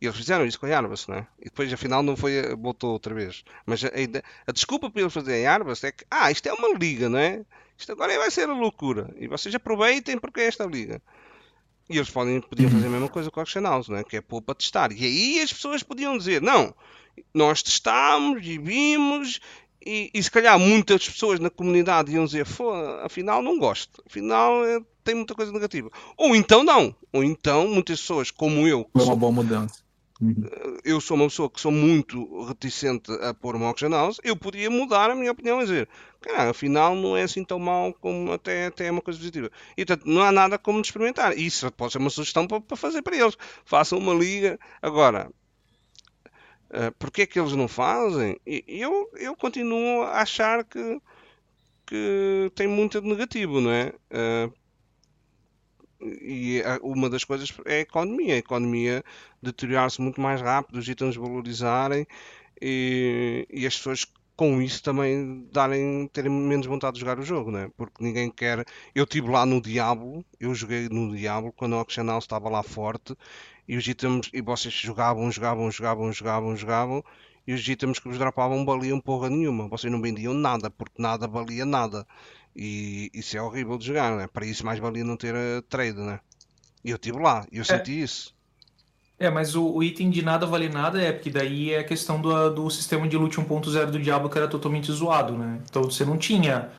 E 0.00 0.06
eles 0.06 0.16
fizeram 0.16 0.46
isso 0.46 0.58
com 0.58 0.64
a 0.64 0.70
Yarbas, 0.70 1.06
não 1.06 1.16
é? 1.16 1.26
E 1.38 1.44
depois 1.44 1.70
afinal 1.70 2.02
não 2.02 2.16
foi, 2.16 2.56
voltou 2.56 2.92
outra 2.92 3.14
vez. 3.14 3.44
Mas 3.66 3.84
a, 3.84 3.88
a, 3.88 3.90
a 4.46 4.52
desculpa 4.52 4.90
para 4.90 5.02
eles 5.02 5.12
fazerem 5.12 5.46
a 5.46 5.52
Yarbas 5.52 5.84
é 5.84 5.92
que, 5.92 6.06
ah, 6.10 6.30
isto 6.30 6.48
é 6.48 6.52
uma 6.54 6.72
liga, 6.78 7.08
não 7.10 7.18
é? 7.18 7.44
Isto 7.76 7.92
agora 7.92 8.16
vai 8.18 8.30
ser 8.30 8.48
a 8.48 8.54
loucura. 8.54 9.14
E 9.18 9.28
vocês 9.28 9.54
aproveitem 9.54 10.18
porque 10.18 10.40
é 10.40 10.46
esta 10.46 10.64
liga. 10.64 11.02
E 11.90 11.96
eles 11.96 12.08
podem, 12.08 12.40
podiam 12.40 12.70
fazer 12.70 12.86
a 12.86 12.90
mesma 12.90 13.08
coisa 13.08 13.30
com 13.32 13.40
a 13.40 13.42
Action 13.42 13.62
House, 13.62 13.88
não 13.88 13.96
é? 13.96 14.04
que 14.04 14.16
é 14.16 14.20
pôr 14.20 14.40
para 14.40 14.54
testar. 14.54 14.92
E 14.92 15.04
aí 15.04 15.40
as 15.42 15.52
pessoas 15.52 15.82
podiam 15.82 16.16
dizer: 16.16 16.40
não, 16.40 16.72
nós 17.34 17.62
testámos 17.62 18.46
e 18.46 18.58
vimos, 18.58 19.40
e, 19.84 20.10
e 20.12 20.22
se 20.22 20.30
calhar 20.30 20.58
muitas 20.58 21.08
pessoas 21.08 21.40
na 21.40 21.48
comunidade 21.48 22.12
iam 22.12 22.24
dizer: 22.24 22.46
afinal 23.02 23.42
não 23.42 23.58
gosto, 23.58 24.02
afinal 24.06 24.64
é, 24.64 24.80
tem 25.02 25.14
muita 25.14 25.34
coisa 25.34 25.52
negativa. 25.52 25.90
Ou 26.16 26.36
então 26.36 26.62
não, 26.62 26.94
ou 27.12 27.24
então 27.24 27.66
muitas 27.68 28.00
pessoas 28.00 28.30
como 28.30 28.68
eu. 28.68 28.88
Foi 28.92 29.04
uma 29.04 29.16
boa 29.16 29.32
mudança. 29.32 29.80
Uhum. 30.20 30.44
Eu 30.84 31.00
sou 31.00 31.16
uma 31.16 31.28
pessoa 31.28 31.48
que 31.48 31.58
sou 31.58 31.72
muito 31.72 32.44
reticente 32.44 33.10
a 33.22 33.32
pôr 33.32 33.56
uma 33.56 33.68
auction 33.68 33.88
house, 33.88 34.20
eu 34.22 34.36
podia 34.36 34.68
mudar 34.68 35.10
a 35.10 35.14
minha 35.14 35.32
opinião 35.32 35.60
e 35.60 35.64
dizer, 35.64 35.88
cara, 36.20 36.50
afinal 36.50 36.94
não 36.94 37.16
é 37.16 37.22
assim 37.22 37.42
tão 37.42 37.58
mal 37.58 37.94
como 37.94 38.30
até, 38.30 38.66
até 38.66 38.88
é 38.88 38.90
uma 38.90 39.00
coisa 39.00 39.18
positiva. 39.18 39.50
E 39.78 39.86
portanto, 39.86 40.06
não 40.06 40.20
há 40.20 40.30
nada 40.30 40.58
como 40.58 40.82
de 40.82 40.88
experimentar. 40.88 41.36
Isso 41.38 41.72
pode 41.72 41.92
ser 41.92 41.98
uma 41.98 42.10
sugestão 42.10 42.46
para, 42.46 42.60
para 42.60 42.76
fazer 42.76 43.00
para 43.00 43.16
eles. 43.16 43.36
Façam 43.64 43.98
uma 43.98 44.12
liga. 44.12 44.60
Agora, 44.82 45.30
uh, 46.70 46.92
porquê 46.98 47.22
é 47.22 47.26
que 47.26 47.38
eles 47.38 47.52
não 47.52 47.68
fazem? 47.68 48.38
E, 48.46 48.64
eu, 48.68 49.10
eu 49.14 49.36
continuo 49.36 50.02
a 50.02 50.22
achar 50.22 50.64
que, 50.64 51.00
que 51.86 52.52
tem 52.54 52.66
muito 52.66 53.00
de 53.00 53.08
negativo, 53.08 53.60
não 53.60 53.70
é? 53.70 53.92
Uh, 54.10 54.60
e 56.02 56.62
uma 56.82 57.10
das 57.10 57.24
coisas 57.24 57.52
é 57.66 57.76
a 57.76 57.80
economia. 57.80 58.34
A 58.34 58.38
economia 58.38 59.04
deteriorar-se 59.42 60.00
muito 60.00 60.20
mais 60.20 60.40
rápido, 60.40 60.78
os 60.78 60.88
itens 60.88 61.16
valorizarem 61.16 62.06
e, 62.60 63.46
e, 63.50 63.66
as 63.66 63.76
pessoas 63.76 64.06
com 64.40 64.62
isso 64.62 64.82
também 64.82 65.46
darem, 65.52 66.08
terem 66.08 66.32
menos 66.32 66.66
vontade 66.66 66.94
de 66.94 67.00
jogar 67.00 67.18
o 67.18 67.22
jogo, 67.22 67.50
né? 67.50 67.70
porque 67.76 68.02
ninguém 68.02 68.30
quer. 68.30 68.64
Eu 68.94 69.04
estive 69.04 69.28
lá 69.28 69.44
no 69.44 69.60
Diablo, 69.60 70.24
eu 70.40 70.54
joguei 70.54 70.88
no 70.88 71.14
Diablo 71.14 71.52
quando 71.52 71.74
o 71.74 71.76
Auction 71.76 72.06
House 72.06 72.24
estava 72.24 72.48
lá 72.48 72.62
forte 72.62 73.14
e 73.68 73.76
os 73.76 73.86
itens, 73.86 74.30
e 74.32 74.40
vocês 74.40 74.72
jogavam, 74.72 75.30
jogavam, 75.30 75.70
jogavam, 75.70 76.10
jogavam, 76.10 76.56
jogavam 76.56 77.04
e 77.46 77.52
os 77.52 77.68
itens 77.68 77.98
que 77.98 78.08
vos 78.08 78.16
dropavam 78.16 78.64
valiam 78.64 78.98
porra 78.98 79.28
nenhuma. 79.28 79.68
Vocês 79.68 79.92
não 79.92 80.00
vendiam 80.00 80.32
nada, 80.32 80.70
porque 80.70 81.02
nada 81.02 81.28
valia 81.28 81.66
nada. 81.66 82.06
E 82.56 83.10
isso 83.12 83.36
é 83.36 83.42
horrível 83.42 83.76
de 83.76 83.88
jogar, 83.88 84.16
né? 84.16 84.26
Para 84.26 84.46
isso 84.46 84.64
mais 84.64 84.78
valia 84.78 85.04
não 85.04 85.18
ter 85.18 85.34
uh, 85.34 85.60
trade, 85.68 86.00
né? 86.00 86.18
E 86.82 86.88
eu 86.88 86.96
estive 86.96 87.18
lá, 87.18 87.46
eu 87.52 87.62
senti 87.62 87.92
é. 87.92 88.04
isso. 88.04 88.34
É, 89.20 89.28
mas 89.28 89.54
o, 89.54 89.62
o, 89.70 89.82
item 89.82 90.08
de 90.08 90.22
nada 90.22 90.46
vale 90.46 90.70
nada 90.70 90.98
é 90.98 91.12
porque 91.12 91.28
daí 91.28 91.74
é 91.74 91.80
a 91.80 91.84
questão 91.84 92.18
do, 92.18 92.48
do 92.48 92.70
sistema 92.70 93.06
de 93.06 93.18
loot 93.18 93.36
1.0 93.36 93.90
do 93.90 94.00
Diablo 94.00 94.30
que 94.30 94.38
era 94.38 94.48
totalmente 94.48 94.90
zoado, 94.90 95.36
né? 95.36 95.60
Então 95.68 95.82
você 95.82 96.06
não 96.06 96.16
tinha. 96.16 96.70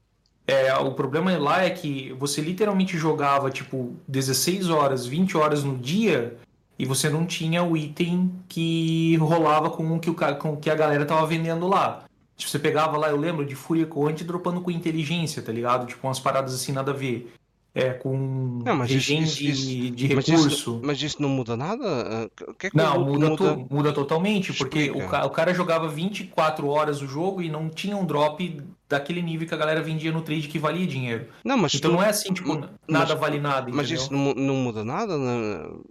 É, 0.47 0.73
o 0.75 0.91
problema 0.91 1.37
lá 1.37 1.63
é 1.63 1.69
que 1.69 2.11
você 2.13 2.41
literalmente 2.41 2.97
jogava 2.97 3.51
tipo 3.51 3.95
16 4.07 4.71
horas, 4.71 5.05
20 5.05 5.37
horas 5.37 5.63
no 5.63 5.77
dia 5.77 6.35
e 6.79 6.85
você 6.85 7.11
não 7.11 7.27
tinha 7.27 7.63
o 7.63 7.77
item 7.77 8.33
que 8.49 9.15
rolava 9.17 9.69
com 9.69 9.95
o 9.95 9.99
que, 9.99 10.09
o, 10.09 10.15
com 10.15 10.53
o 10.53 10.57
que 10.57 10.71
a 10.71 10.75
galera 10.75 11.05
tava 11.05 11.27
vendendo 11.27 11.67
lá. 11.67 12.05
Tipo, 12.35 12.49
você 12.49 12.57
pegava 12.57 12.97
lá, 12.97 13.09
eu 13.09 13.17
lembro, 13.17 13.45
de 13.45 13.53
Fúria 13.53 13.85
Conte 13.85 14.23
dropando 14.23 14.61
com 14.61 14.71
inteligência, 14.71 15.43
tá 15.43 15.51
ligado? 15.51 15.85
Tipo, 15.85 16.07
umas 16.07 16.19
paradas 16.19 16.55
assim, 16.55 16.71
nada 16.71 16.89
a 16.89 16.95
ver. 16.95 17.31
É, 17.73 17.93
com 17.93 18.59
não, 18.65 18.75
mas 18.75 18.91
regen 18.91 19.21
isso, 19.23 19.37
de, 19.37 19.49
isso, 19.49 19.91
de 19.91 20.13
mas 20.13 20.27
recurso. 20.27 20.47
Isso, 20.47 20.81
mas 20.83 21.01
isso 21.01 21.21
não 21.21 21.29
muda 21.29 21.55
nada? 21.55 22.29
O 22.49 22.53
que 22.53 22.67
é 22.67 22.69
que 22.69 22.75
não, 22.75 23.05
muda, 23.05 23.29
muda? 23.29 23.55
Tu, 23.55 23.67
muda 23.73 23.93
totalmente, 23.93 24.51
porque 24.51 24.91
o, 24.91 25.05
o, 25.05 25.29
cara 25.29 25.53
jogava 25.53 25.87
24 25.87 26.67
horas 26.67 27.01
o 27.01 27.07
jogo 27.07 27.41
e 27.41 27.49
não 27.49 27.69
tinha 27.69 27.95
um 27.95 28.05
drop 28.05 28.61
daquele 28.89 29.21
nível 29.21 29.47
que 29.47 29.53
a 29.53 29.57
galera 29.57 29.81
vendia 29.81 30.11
no 30.11 30.21
trade 30.21 30.49
que 30.49 30.59
valia 30.59 30.85
dinheiro. 30.85 31.27
Não, 31.45 31.57
mas 31.57 31.73
então 31.73 31.91
tu, 31.91 31.93
não 31.93 32.03
é 32.03 32.09
assim, 32.09 32.33
tipo, 32.33 32.59
mas, 32.59 32.69
nada 32.85 33.15
vale 33.15 33.39
nada. 33.39 33.71
Mas 33.73 33.89
entendeu? 33.89 34.03
isso 34.03 34.13
não, 34.13 34.33
não 34.33 34.55
muda 34.55 34.83
nada? 34.83 35.17
Não, 35.17 35.81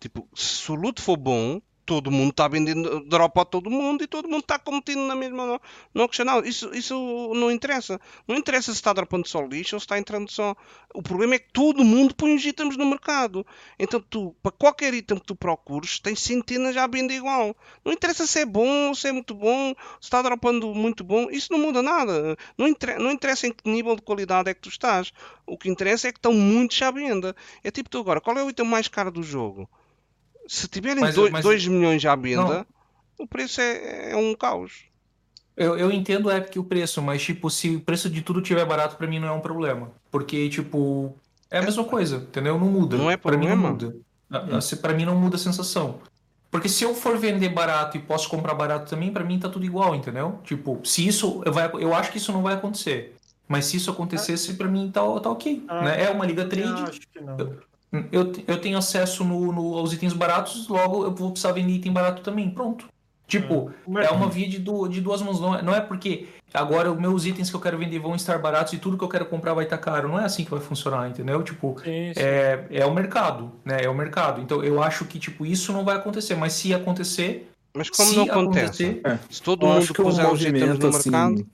tipo, 0.00 0.26
se 0.34 0.72
o 0.72 0.74
loot 0.74 0.98
for 1.02 1.18
bom, 1.18 1.60
todo 1.84 2.10
mundo 2.10 2.30
está 2.30 2.48
vendendo 2.48 3.00
drop 3.06 3.40
a 3.40 3.44
todo 3.44 3.70
mundo 3.70 4.04
e 4.04 4.06
todo 4.06 4.28
mundo 4.28 4.42
está 4.42 4.58
competindo 4.58 5.06
na 5.06 5.14
mesma 5.14 5.46
no, 5.46 5.60
no 5.94 6.02
auctional. 6.02 6.44
Isso, 6.44 6.74
isso 6.74 7.32
não 7.34 7.50
interessa. 7.50 8.00
Não 8.26 8.36
interessa 8.36 8.72
se 8.72 8.78
está 8.78 8.92
dropando 8.92 9.26
só 9.26 9.42
lixo 9.42 9.76
ou 9.76 9.80
se 9.80 9.84
está 9.84 9.98
entrando 9.98 10.30
só. 10.30 10.54
O 10.94 11.02
problema 11.02 11.34
é 11.34 11.38
que 11.38 11.52
todo 11.52 11.84
mundo 11.84 12.14
põe 12.14 12.34
os 12.34 12.44
itens 12.44 12.76
no 12.76 12.86
mercado. 12.86 13.46
Então 13.78 14.00
tu, 14.00 14.34
para 14.42 14.52
qualquer 14.52 14.94
item 14.94 15.18
que 15.18 15.26
tu 15.26 15.34
procures, 15.34 15.98
tens 15.98 16.20
centenas 16.20 16.76
à 16.76 16.86
venda 16.86 17.12
igual. 17.12 17.56
Não 17.84 17.92
interessa 17.92 18.26
se 18.26 18.40
é 18.40 18.46
bom 18.46 18.92
se 18.94 19.08
é 19.08 19.12
muito 19.12 19.34
bom, 19.34 19.74
se 20.00 20.06
está 20.06 20.22
dropando 20.22 20.74
muito 20.74 21.04
bom. 21.04 21.28
Isso 21.30 21.52
não 21.52 21.58
muda 21.58 21.82
nada. 21.82 22.36
Não 22.56 22.66
não 22.98 23.10
interessa 23.10 23.46
em 23.46 23.52
que 23.52 23.68
nível 23.68 23.96
de 23.96 24.02
qualidade 24.02 24.50
é 24.50 24.54
que 24.54 24.60
tu 24.60 24.68
estás. 24.68 25.12
O 25.46 25.58
que 25.58 25.68
interessa 25.68 26.08
é 26.08 26.12
que 26.12 26.18
estão 26.18 26.32
muitos 26.32 26.80
à 26.82 26.90
venda. 26.90 27.34
É 27.62 27.70
tipo 27.70 27.90
tu 27.90 27.98
agora, 27.98 28.20
qual 28.20 28.36
é 28.38 28.42
o 28.42 28.50
item 28.50 28.66
mais 28.66 28.88
caro 28.88 29.10
do 29.10 29.22
jogo? 29.22 29.68
Se 30.52 30.68
tiverem 30.68 31.02
2 31.42 31.66
milhões 31.66 32.04
à 32.04 32.14
venda, 32.14 32.58
não. 32.58 32.66
o 33.24 33.26
preço 33.26 33.58
é, 33.58 34.10
é, 34.10 34.16
um 34.16 34.34
caos. 34.34 34.84
Eu, 35.56 35.78
eu 35.78 35.90
entendo 35.90 36.30
é 36.30 36.42
que 36.42 36.58
o 36.58 36.64
preço, 36.64 37.00
mas 37.00 37.22
tipo, 37.22 37.48
se 37.48 37.76
o 37.76 37.80
preço 37.80 38.10
de 38.10 38.20
tudo 38.20 38.42
tiver 38.42 38.62
barato, 38.66 38.96
para 38.96 39.06
mim 39.06 39.18
não 39.18 39.28
é 39.28 39.32
um 39.32 39.40
problema. 39.40 39.90
Porque, 40.10 40.50
tipo, 40.50 41.16
é 41.50 41.58
a 41.58 41.62
mesma 41.62 41.84
coisa, 41.84 42.16
entendeu? 42.16 42.58
Não 42.58 42.66
muda. 42.66 42.98
Não 42.98 43.10
é 43.10 43.16
pra 43.16 43.32
problema. 43.32 43.56
mim 43.56 43.62
não 43.62 43.70
muda. 43.70 43.96
Hum. 44.30 44.76
Pra 44.82 44.92
mim 44.92 45.06
não 45.06 45.16
muda 45.16 45.36
a 45.36 45.38
sensação. 45.38 46.00
Porque 46.50 46.68
se 46.68 46.84
eu 46.84 46.94
for 46.94 47.16
vender 47.16 47.48
barato 47.48 47.96
e 47.96 48.00
posso 48.00 48.28
comprar 48.28 48.52
barato 48.52 48.90
também, 48.90 49.10
para 49.10 49.24
mim 49.24 49.38
tá 49.38 49.48
tudo 49.48 49.64
igual, 49.64 49.94
entendeu? 49.94 50.38
Tipo, 50.44 50.82
se 50.84 51.06
isso. 51.06 51.40
Eu, 51.46 51.52
vai, 51.52 51.70
eu 51.80 51.94
acho 51.94 52.12
que 52.12 52.18
isso 52.18 52.30
não 52.30 52.42
vai 52.42 52.52
acontecer. 52.52 53.16
Mas 53.48 53.64
se 53.64 53.78
isso 53.78 53.90
acontecesse, 53.90 54.52
para 54.52 54.68
mim 54.68 54.90
tá, 54.92 55.00
tá 55.18 55.30
ok. 55.30 55.64
Ah, 55.66 55.82
né? 55.82 56.04
É 56.04 56.10
uma 56.10 56.26
liga 56.26 56.44
trade. 56.44 56.82
Eu 56.82 56.88
acho 56.88 57.00
que 57.00 57.20
não. 57.22 57.38
Eu, 57.38 57.58
eu, 58.10 58.32
eu 58.46 58.58
tenho 58.60 58.78
acesso 58.78 59.24
no, 59.24 59.52
no, 59.52 59.76
aos 59.76 59.92
itens 59.92 60.12
baratos, 60.12 60.66
logo 60.68 61.04
eu 61.04 61.14
vou 61.14 61.30
precisar 61.30 61.52
vender 61.52 61.72
item 61.72 61.92
barato 61.92 62.22
também. 62.22 62.50
Pronto. 62.50 62.86
Tipo, 63.26 63.72
é, 63.98 64.04
é 64.06 64.10
uma 64.10 64.28
via 64.28 64.46
de, 64.48 64.58
du, 64.58 64.86
de 64.88 65.00
duas 65.00 65.22
mãos. 65.22 65.40
Não 65.40 65.54
é, 65.56 65.62
não 65.62 65.74
é 65.74 65.80
porque 65.80 66.28
agora 66.52 66.92
os 66.92 66.98
meus 66.98 67.24
itens 67.24 67.48
que 67.48 67.56
eu 67.56 67.60
quero 67.60 67.78
vender 67.78 67.98
vão 67.98 68.14
estar 68.14 68.36
baratos 68.38 68.72
e 68.74 68.78
tudo 68.78 68.98
que 68.98 69.04
eu 69.04 69.08
quero 69.08 69.24
comprar 69.26 69.54
vai 69.54 69.64
estar 69.64 69.78
caro. 69.78 70.08
Não 70.08 70.18
é 70.20 70.24
assim 70.24 70.44
que 70.44 70.50
vai 70.50 70.60
funcionar, 70.60 71.08
entendeu? 71.08 71.42
Tipo, 71.42 71.76
sim, 71.82 72.12
sim. 72.14 72.20
É, 72.20 72.66
é 72.70 72.84
o 72.84 72.92
mercado, 72.92 73.52
né? 73.64 73.78
É 73.82 73.88
o 73.88 73.94
mercado. 73.94 74.40
Então 74.42 74.62
eu 74.62 74.82
acho 74.82 75.06
que, 75.06 75.18
tipo, 75.18 75.46
isso 75.46 75.72
não 75.72 75.84
vai 75.84 75.96
acontecer. 75.96 76.34
Mas 76.34 76.52
se 76.52 76.74
acontecer. 76.74 77.50
Mas 77.74 77.88
como 77.88 78.10
se 78.10 78.16
não 78.16 78.24
acontece? 78.24 79.00
É. 79.02 79.18
Se 79.30 79.40
todo 79.42 79.64
Eu 79.64 79.72
mundo 79.72 79.82
um 79.82 79.94
puser 79.94 80.30
os 80.30 80.40
itens 80.42 80.78
no 80.78 80.90
mercado. 80.90 81.34
assim. 81.34 81.46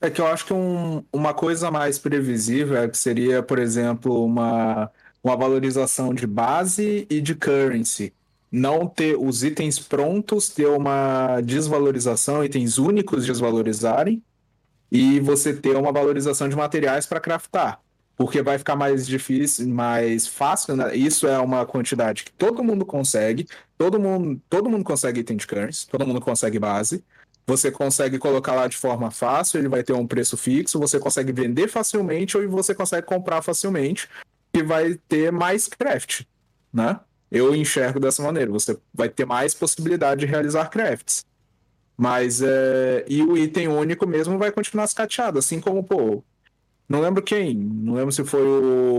É 0.00 0.10
que 0.10 0.20
eu 0.20 0.26
acho 0.26 0.44
que 0.46 0.52
um- 0.52 1.02
uma 1.12 1.32
coisa 1.34 1.70
mais 1.70 1.98
previsível 1.98 2.76
é 2.76 2.88
que 2.88 2.98
seria, 2.98 3.42
por 3.42 3.58
exemplo, 3.58 4.24
uma, 4.24 4.90
uma 5.22 5.36
valorização 5.36 6.12
de 6.12 6.26
base 6.26 7.06
e 7.08 7.20
de 7.20 7.34
currency. 7.34 8.12
Não 8.50 8.86
ter 8.86 9.16
os 9.16 9.42
itens 9.42 9.78
prontos, 9.78 10.48
ter 10.48 10.66
uma 10.66 11.40
desvalorização, 11.40 12.44
itens 12.44 12.76
únicos 12.76 13.24
desvalorizarem, 13.24 14.22
e 14.90 15.18
você 15.20 15.54
ter 15.54 15.74
uma 15.74 15.90
valorização 15.90 16.50
de 16.50 16.54
materiais 16.54 17.06
para 17.06 17.18
craftar. 17.18 17.80
Porque 18.14 18.42
vai 18.42 18.58
ficar 18.58 18.76
mais 18.76 19.06
difícil, 19.06 19.66
mais 19.68 20.26
fácil, 20.26 20.76
né? 20.76 20.94
Isso 20.94 21.26
é 21.26 21.38
uma 21.38 21.64
quantidade 21.64 22.24
que 22.24 22.32
todo 22.32 22.62
mundo 22.62 22.84
consegue, 22.84 23.46
todo 23.78 23.98
mundo, 23.98 24.38
todo 24.50 24.68
mundo 24.68 24.84
consegue 24.84 25.20
item 25.20 25.38
de 25.38 25.46
currency, 25.46 25.88
todo 25.88 26.06
mundo 26.06 26.20
consegue 26.20 26.58
base. 26.58 27.02
Você 27.46 27.70
consegue 27.70 28.18
colocar 28.18 28.54
lá 28.54 28.68
de 28.68 28.76
forma 28.76 29.10
fácil, 29.10 29.58
ele 29.58 29.68
vai 29.68 29.82
ter 29.82 29.94
um 29.94 30.06
preço 30.06 30.36
fixo, 30.36 30.78
você 30.78 30.98
consegue 31.00 31.32
vender 31.32 31.68
facilmente 31.68 32.36
ou 32.36 32.46
você 32.50 32.74
consegue 32.74 33.06
comprar 33.06 33.40
facilmente, 33.40 34.08
e 34.54 34.62
vai 34.62 34.94
ter 35.08 35.32
mais 35.32 35.66
craft, 35.66 36.22
né? 36.72 37.00
Eu 37.30 37.54
enxergo 37.54 37.98
dessa 37.98 38.22
maneira. 38.22 38.50
Você 38.50 38.78
vai 38.92 39.08
ter 39.08 39.24
mais 39.24 39.54
possibilidade 39.54 40.20
de 40.20 40.26
realizar 40.26 40.68
crafts. 40.68 41.24
Mas 41.96 42.42
é... 42.42 43.04
e 43.08 43.22
o 43.22 43.36
item 43.36 43.68
único 43.68 44.06
mesmo 44.06 44.38
vai 44.38 44.50
continuar 44.52 44.84
escateado, 44.84 45.38
assim 45.38 45.60
como, 45.60 45.82
pô, 45.82 46.22
não 46.88 47.00
lembro 47.00 47.22
quem, 47.22 47.54
não 47.54 47.94
lembro 47.94 48.12
se 48.12 48.24
foi 48.24 48.42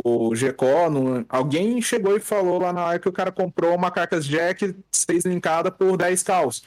o 0.03 0.33
Gecó, 0.35 0.89
não... 0.89 1.25
alguém 1.29 1.81
chegou 1.81 2.15
e 2.17 2.19
falou 2.19 2.59
lá 2.59 2.73
na 2.73 2.85
hora 2.85 2.99
que 2.99 3.09
o 3.09 3.13
cara 3.13 3.31
comprou 3.31 3.75
uma 3.75 3.91
carcas 3.91 4.25
Jack 4.25 4.75
6 4.91 5.25
linkada 5.25 5.69
por 5.71 5.97
10 5.97 6.23
caos. 6.23 6.63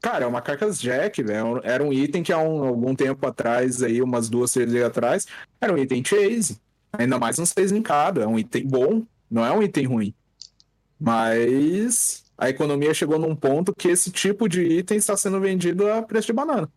Cara, 0.00 0.24
é 0.24 0.26
uma 0.26 0.40
carcas 0.40 0.80
Jack, 0.80 1.22
velho. 1.22 1.60
Era 1.62 1.84
um 1.84 1.92
item 1.92 2.22
que 2.22 2.32
há 2.32 2.38
um, 2.38 2.64
algum 2.64 2.94
tempo 2.94 3.26
atrás, 3.26 3.82
aí, 3.82 4.00
umas 4.00 4.30
duas, 4.30 4.52
três 4.52 4.70
dias 4.70 4.84
atrás, 4.84 5.26
era 5.60 5.72
um 5.72 5.78
item 5.78 6.02
chase. 6.04 6.58
Ainda 6.92 7.18
mais 7.18 7.38
um 7.38 7.44
6 7.44 7.70
linkado. 7.70 8.22
É 8.22 8.26
um 8.26 8.38
item 8.38 8.66
bom, 8.66 9.06
não 9.30 9.44
é 9.44 9.52
um 9.52 9.62
item 9.62 9.86
ruim. 9.86 10.14
Mas 10.98 12.24
a 12.36 12.48
economia 12.48 12.94
chegou 12.94 13.18
num 13.18 13.36
ponto 13.36 13.74
que 13.74 13.88
esse 13.88 14.10
tipo 14.10 14.48
de 14.48 14.62
item 14.62 14.96
está 14.96 15.16
sendo 15.16 15.40
vendido 15.40 15.90
a 15.90 16.02
preço 16.02 16.28
de 16.28 16.32
banana. 16.32 16.70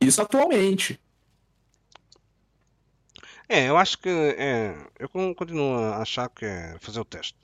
Isso 0.00 0.20
atualmente. 0.20 1.00
É, 3.48 3.68
eu 3.68 3.78
acho 3.78 3.98
que 3.98 4.08
é, 4.10 4.76
eu 4.98 5.08
continuo 5.08 5.74
a 5.78 6.02
achar 6.02 6.28
que 6.28 6.44
é 6.44 6.76
fazer 6.80 7.00
o 7.00 7.04
teste. 7.04 7.34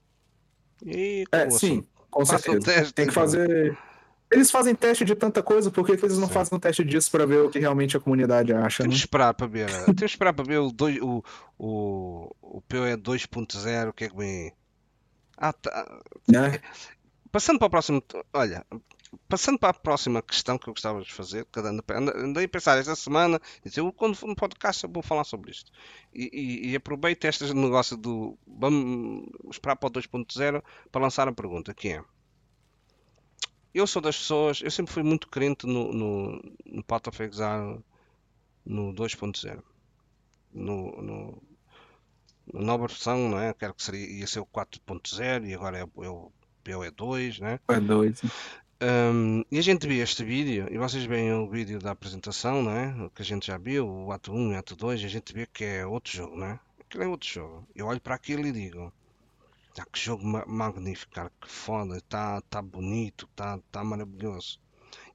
E 0.84 1.24
É, 1.32 1.48
sim, 1.48 1.56
assim. 1.56 1.86
Com 2.14 2.24
certeza. 2.24 2.60
teste, 2.60 2.94
Tem 2.94 3.06
que 3.06 3.10
então. 3.10 3.22
fazer. 3.22 3.76
Eles 4.30 4.50
fazem 4.50 4.74
teste 4.74 5.04
de 5.04 5.14
tanta 5.14 5.42
coisa, 5.42 5.70
por 5.70 5.84
que, 5.84 5.92
eles 5.92 6.18
não 6.18 6.26
Sim. 6.26 6.32
fazem 6.32 6.56
um 6.56 6.60
teste 6.60 6.82
disso 6.82 7.10
pra 7.10 7.24
ver 7.26 7.40
o 7.42 7.50
que 7.50 7.58
realmente 7.58 7.96
a 7.96 8.00
comunidade 8.00 8.52
acha, 8.52 8.82
né? 8.82 8.88
que 8.88 8.94
esperar 8.96 9.34
para 9.34 9.46
ver. 9.46 9.70
Temos 9.84 9.98
que 9.98 10.04
esperar 10.04 10.32
para 10.32 10.44
ver 10.44 10.58
o, 10.58 10.72
dois, 10.72 10.98
o, 11.00 11.22
o, 11.58 12.30
o 12.40 12.60
PoE 12.62 12.96
2.0, 12.96 13.90
o 13.90 13.92
que 13.92 14.04
é 14.04 14.08
que 14.08 14.16
vem. 14.16 14.52
Ah, 15.36 15.52
tá. 15.52 16.00
Né? 16.26 16.58
Passando 17.30 17.58
para 17.58 17.66
o 17.66 17.70
próximo. 17.70 18.02
Olha, 18.32 18.64
passando 19.28 19.58
para 19.58 19.70
a 19.70 19.74
próxima 19.74 20.22
questão 20.22 20.58
que 20.58 20.68
eu 20.68 20.74
gostava 20.74 21.00
de 21.02 21.12
fazer, 21.12 21.46
andei 22.14 22.44
a 22.44 22.48
pensar 22.48 22.78
esta 22.78 22.94
semana, 22.94 23.40
eu 23.76 23.92
quando 23.92 24.14
for 24.14 24.26
no 24.26 24.36
podcast 24.36 24.86
vou 24.86 25.02
falar 25.02 25.24
sobre 25.24 25.50
isto. 25.50 25.70
E, 26.12 26.30
e, 26.32 26.70
e 26.70 26.76
aproveito 26.76 27.24
este 27.24 27.52
negócio 27.52 27.96
do. 27.96 28.38
Vamos 28.46 29.28
esperar 29.50 29.76
para 29.76 29.88
o 29.88 29.92
2.0 29.92 30.62
para 30.90 31.02
lançar 31.02 31.28
a 31.28 31.32
pergunta, 31.32 31.74
que 31.74 31.88
é. 31.88 32.04
Eu 33.72 33.86
sou 33.86 34.00
das 34.00 34.16
pessoas, 34.16 34.60
eu 34.62 34.70
sempre 34.70 34.92
fui 34.92 35.02
muito 35.02 35.28
crente 35.28 35.66
no, 35.66 35.92
no, 35.92 36.42
no 36.64 36.84
Path 36.84 37.08
of 37.08 37.22
Exile 37.22 37.82
no 38.64 38.94
2.0. 38.94 39.62
No, 40.52 41.02
no, 41.02 41.42
na 42.52 42.60
nova 42.60 42.86
versão, 42.86 43.28
não 43.28 43.40
é? 43.40 43.52
Quero 43.52 43.74
que 43.74 43.82
seria, 43.82 44.06
ia 44.06 44.26
ser 44.26 44.40
o 44.40 44.46
4.0 44.46 45.48
e 45.48 45.54
agora 45.54 45.78
é, 45.78 45.82
é 45.82 46.08
o 46.08 46.30
PoE2, 46.64 47.40
né? 47.40 47.60
É 47.68 47.80
doido. 47.80 48.20
Um, 48.82 49.44
e 49.50 49.58
a 49.58 49.62
gente 49.62 49.86
vê 49.86 49.98
este 49.98 50.24
vídeo, 50.24 50.66
e 50.70 50.76
vocês 50.78 51.04
veem 51.04 51.32
o 51.32 51.48
vídeo 51.48 51.78
da 51.78 51.92
apresentação, 51.92 52.62
não 52.62 52.70
é? 52.72 53.04
O 53.04 53.10
que 53.10 53.22
a 53.22 53.24
gente 53.24 53.46
já 53.46 53.56
viu, 53.56 53.88
o 53.88 54.12
ato 54.12 54.32
1 54.32 54.52
e 54.52 54.56
ato 54.56 54.76
2, 54.76 55.00
e 55.00 55.04
a 55.06 55.08
gente 55.08 55.32
vê 55.32 55.46
que 55.46 55.64
é 55.64 55.86
outro 55.86 56.12
jogo, 56.12 56.36
não 56.36 56.46
é? 56.46 56.60
Aquilo 56.80 57.04
é 57.04 57.08
outro 57.08 57.28
jogo. 57.28 57.66
Eu 57.74 57.86
olho 57.86 58.00
para 58.00 58.14
aquilo 58.14 58.46
e 58.46 58.52
digo: 58.52 58.92
ah, 59.78 59.86
que 59.92 59.98
jogo 59.98 60.24
ma- 60.26 60.44
magnífico, 60.46 61.12
cara, 61.12 61.30
que 61.40 61.48
foda, 61.48 61.96
está 61.96 62.40
tá 62.42 62.60
bonito, 62.60 63.28
está 63.30 63.58
tá 63.70 63.82
maravilhoso. 63.84 64.60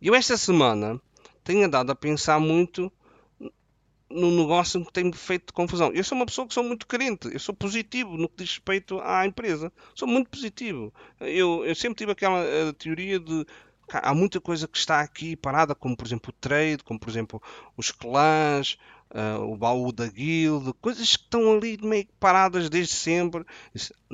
E 0.02 0.08
eu 0.08 0.16
esta 0.16 0.38
semana 0.38 1.00
tenho 1.44 1.66
andado 1.66 1.92
a 1.92 1.96
pensar 1.96 2.40
muito 2.40 2.92
no 4.10 4.32
negócio 4.32 4.84
que 4.86 4.92
tem 4.92 5.12
feito 5.14 5.54
confusão. 5.54 5.92
Eu 5.94 6.04
sou 6.04 6.18
uma 6.18 6.26
pessoa 6.26 6.48
que 6.48 6.54
sou 6.54 6.64
muito 6.64 6.88
crente, 6.88 7.30
eu 7.32 7.40
sou 7.40 7.54
positivo 7.54 8.18
no 8.18 8.28
que 8.28 8.38
diz 8.38 8.50
respeito 8.50 9.00
à 9.02 9.26
empresa. 9.26 9.72
Sou 9.94 10.08
muito 10.08 10.30
positivo. 10.30 10.94
Eu, 11.20 11.66
eu 11.66 11.76
sempre 11.76 11.98
tive 11.98 12.12
aquela 12.12 12.40
eh, 12.40 12.74
teoria 12.74 13.20
de 13.20 13.46
há 13.92 14.14
muita 14.14 14.40
coisa 14.40 14.68
que 14.68 14.78
está 14.78 15.02
aqui 15.02 15.36
parada, 15.36 15.74
como 15.74 15.96
por 15.96 16.06
exemplo 16.06 16.30
o 16.30 16.40
trade, 16.40 16.84
como 16.84 17.00
por 17.00 17.10
exemplo 17.10 17.42
os 17.76 17.92
clãs, 17.92 18.78
ah, 19.12 19.40
o 19.40 19.58
baú 19.58 19.92
da 19.92 20.08
guild, 20.08 20.72
coisas 20.80 21.16
que 21.16 21.24
estão 21.24 21.54
ali 21.54 21.80
meio 21.82 22.08
paradas 22.20 22.70
desde 22.70 22.94
sempre. 22.94 23.44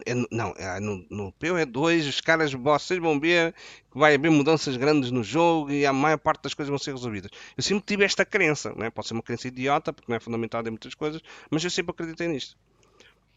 É 0.05 0.13
não, 0.31 0.53
é 0.57 0.79
no, 0.79 1.05
no 1.09 1.33
PoE2 1.33 2.07
os 2.07 2.21
caras, 2.21 2.53
vocês 2.53 2.99
vão 2.99 3.19
ver 3.19 3.53
que 3.91 3.97
vai 3.97 4.15
haver 4.15 4.31
mudanças 4.31 4.77
grandes 4.77 5.11
no 5.11 5.21
jogo 5.23 5.69
e 5.71 5.85
a 5.85 5.91
maior 5.91 6.17
parte 6.17 6.43
das 6.43 6.53
coisas 6.53 6.69
vão 6.69 6.79
ser 6.79 6.91
resolvidas. 6.91 7.29
Eu 7.57 7.63
sempre 7.63 7.83
tive 7.85 8.05
esta 8.05 8.25
crença, 8.25 8.73
né? 8.75 8.89
pode 8.89 9.07
ser 9.07 9.13
uma 9.15 9.23
crença 9.23 9.49
idiota, 9.49 9.91
porque 9.91 10.09
não 10.09 10.15
é 10.15 10.19
fundamentada 10.19 10.69
em 10.69 10.71
muitas 10.71 10.95
coisas, 10.95 11.21
mas 11.49 11.63
eu 11.63 11.69
sempre 11.69 11.91
acreditei 11.91 12.27
nisto. 12.29 12.57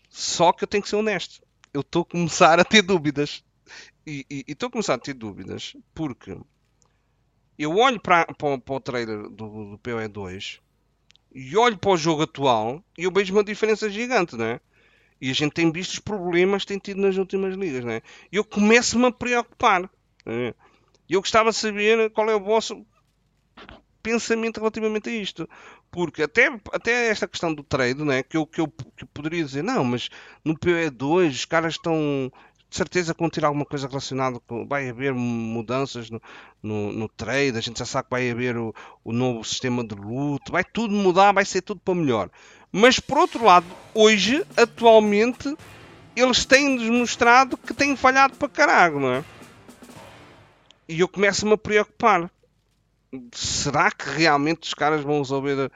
Só 0.08 0.52
que 0.52 0.62
eu 0.62 0.68
tenho 0.68 0.82
que 0.82 0.88
ser 0.88 0.96
honesto. 0.96 1.42
Eu 1.74 1.80
estou 1.80 2.02
a 2.02 2.04
começar 2.04 2.60
a 2.60 2.64
ter 2.64 2.82
dúvidas. 2.82 3.42
E 4.06 4.24
estou 4.46 4.68
a 4.68 4.70
começar 4.70 4.94
a 4.94 4.98
ter 4.98 5.12
dúvidas 5.12 5.76
porque 5.92 6.34
eu 7.58 7.76
olho 7.76 8.00
para, 8.00 8.24
para 8.26 8.74
o 8.74 8.80
trailer 8.80 9.28
do, 9.28 9.72
do 9.72 9.78
PoE2 9.82 10.60
e 11.38 11.56
olho 11.56 11.78
para 11.78 11.90
o 11.90 11.96
jogo 11.96 12.22
atual 12.22 12.82
e 12.98 13.04
eu 13.04 13.12
vejo 13.12 13.32
uma 13.32 13.44
diferença 13.44 13.88
gigante, 13.88 14.36
né? 14.36 14.60
E 15.20 15.30
a 15.30 15.32
gente 15.34 15.52
tem 15.52 15.70
visto 15.70 15.92
os 15.92 15.98
problemas 16.00 16.62
que 16.62 16.68
tem 16.68 16.78
tido 16.78 17.00
nas 17.00 17.16
últimas 17.16 17.54
ligas, 17.54 17.84
né? 17.84 18.02
E 18.32 18.36
eu 18.36 18.44
começo-me 18.44 19.06
a 19.06 19.12
preocupar. 19.12 19.82
né? 20.26 20.52
E 21.08 21.14
eu 21.14 21.20
gostava 21.20 21.50
de 21.50 21.56
saber 21.56 22.10
qual 22.10 22.28
é 22.28 22.34
o 22.34 22.42
vosso 22.42 22.84
pensamento 24.02 24.58
relativamente 24.58 25.08
a 25.08 25.12
isto. 25.12 25.48
Porque 25.92 26.24
até, 26.24 26.48
até 26.72 27.08
esta 27.08 27.28
questão 27.28 27.54
do 27.54 27.62
trade, 27.62 28.04
né, 28.04 28.22
que, 28.24 28.36
eu, 28.36 28.44
que, 28.44 28.60
eu, 28.60 28.66
que 28.68 29.04
eu 29.04 29.08
poderia 29.14 29.44
dizer, 29.44 29.62
não, 29.62 29.84
mas 29.84 30.08
no 30.44 30.58
PE2 30.58 31.30
os 31.30 31.44
caras 31.44 31.74
estão 31.74 32.32
de 32.68 32.76
certeza 32.76 33.14
que 33.14 33.20
vão 33.20 33.30
ter 33.30 33.44
alguma 33.44 33.64
coisa 33.64 33.88
relacionada 33.88 34.38
com. 34.40 34.66
Vai 34.66 34.90
haver 34.90 35.14
mudanças 35.14 36.10
no, 36.10 36.20
no, 36.62 36.92
no 36.92 37.08
trade, 37.08 37.56
a 37.56 37.60
gente 37.60 37.78
já 37.78 37.86
sabe 37.86 38.04
que 38.04 38.10
vai 38.10 38.30
haver 38.30 38.56
o, 38.56 38.74
o 39.02 39.12
novo 39.12 39.42
sistema 39.44 39.86
de 39.86 39.94
loot, 39.94 40.50
vai 40.50 40.64
tudo 40.64 40.94
mudar, 40.94 41.32
vai 41.32 41.44
ser 41.44 41.62
tudo 41.62 41.80
para 41.80 41.94
melhor. 41.94 42.30
Mas 42.70 43.00
por 43.00 43.18
outro 43.18 43.44
lado, 43.44 43.66
hoje, 43.94 44.44
atualmente, 44.56 45.56
eles 46.14 46.44
têm-nos 46.44 46.88
mostrado 46.90 47.56
que 47.56 47.72
têm 47.72 47.96
falhado 47.96 48.36
para 48.36 48.48
caralho, 48.48 49.00
não 49.00 49.12
é? 49.14 49.24
E 50.86 51.00
eu 51.00 51.08
começo-me 51.08 51.52
a 51.52 51.58
preocupar. 51.58 52.30
Será 53.32 53.90
que 53.90 54.10
realmente 54.10 54.64
os 54.64 54.74
caras 54.74 55.02
vão 55.02 55.18
resolver, 55.18 55.70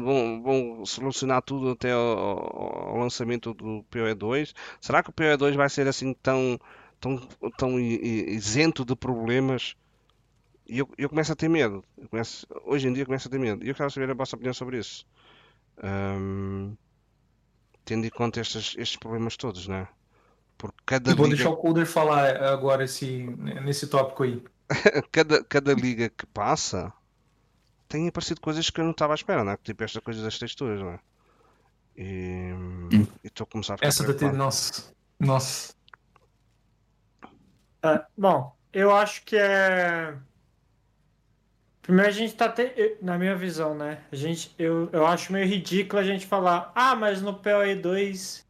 vão, 0.00 0.42
vão 0.42 0.86
solucionar 0.86 1.42
tudo 1.42 1.70
até 1.70 1.92
ao 1.92 2.96
lançamento 2.98 3.54
do 3.54 3.84
PoE2? 3.90 4.54
Será 4.80 5.02
que 5.02 5.10
o 5.10 5.12
PoE2 5.12 5.54
vai 5.56 5.68
ser 5.68 5.86
assim 5.88 6.14
tão, 6.14 6.58
tão, 7.00 7.16
tão 7.56 7.78
isento 7.80 8.84
de 8.84 8.94
problemas? 8.96 9.74
E 10.66 10.78
eu, 10.78 10.88
eu 10.98 11.08
começo 11.08 11.32
a 11.32 11.36
ter 11.36 11.48
medo. 11.48 11.84
Começo- 12.10 12.46
hoje 12.64 12.88
em 12.88 12.92
dia 12.92 13.06
começo 13.06 13.28
a 13.28 13.30
ter 13.30 13.38
medo. 13.38 13.64
E 13.64 13.68
eu 13.68 13.74
quero 13.74 13.90
saber 13.90 14.10
a 14.10 14.14
vossa 14.14 14.36
opinião 14.36 14.54
sobre 14.54 14.78
isso. 14.78 15.06
Ahm, 15.82 16.74
tendo 17.84 18.04
em 18.06 18.10
conta 18.10 18.40
estes, 18.40 18.74
estes 18.76 18.96
problemas 18.96 19.36
todos, 19.36 19.68
né? 19.68 19.86
Porque 20.58 20.78
cada 20.86 21.10
Eu 21.10 21.16
vou 21.16 21.26
liga, 21.26 21.36
deixar 21.36 21.50
o 21.50 21.56
Coder 21.56 21.86
falar 21.86 22.36
agora 22.42 22.84
esse, 22.84 23.06
nesse 23.64 23.86
tópico 23.88 24.22
aí. 24.24 24.42
cada, 25.12 25.44
cada 25.44 25.74
liga 25.74 26.08
que 26.10 26.26
passa 26.26 26.92
tem 27.92 28.08
aparecido 28.08 28.40
coisas 28.40 28.70
que 28.70 28.80
eu 28.80 28.84
não 28.84 28.92
estava 28.92 29.12
à 29.12 29.14
espera, 29.14 29.44
né? 29.44 29.58
Tipo 29.62 29.84
esta 29.84 30.00
coisa 30.00 30.22
das 30.24 30.38
texturas, 30.38 30.80
né? 30.80 30.98
E 31.94 32.50
e 33.22 33.26
estou 33.26 33.44
a 33.44 33.46
começar 33.46 33.74
a 33.74 33.76
ficar 33.76 33.88
Essa 33.88 34.10
da. 34.10 34.32
Nossa. 34.32 34.94
Nossa. 35.20 35.74
Ah, 37.82 38.06
bom, 38.16 38.56
eu 38.72 38.94
acho 38.94 39.22
que 39.24 39.36
é. 39.36 40.14
Primeiro 41.82 42.08
a 42.08 42.12
gente 42.12 42.34
tá 42.34 42.48
te... 42.48 42.72
eu- 42.76 42.96
na 43.02 43.18
minha 43.18 43.36
visão, 43.36 43.74
né? 43.74 43.98
A 44.10 44.16
gente, 44.16 44.54
eu, 44.58 44.88
eu 44.90 45.04
acho 45.04 45.32
meio 45.32 45.46
ridículo 45.46 46.00
a 46.00 46.04
gente 46.04 46.24
falar, 46.24 46.72
ah, 46.74 46.94
mas 46.94 47.20
no 47.20 47.34
PoE2 47.40 48.42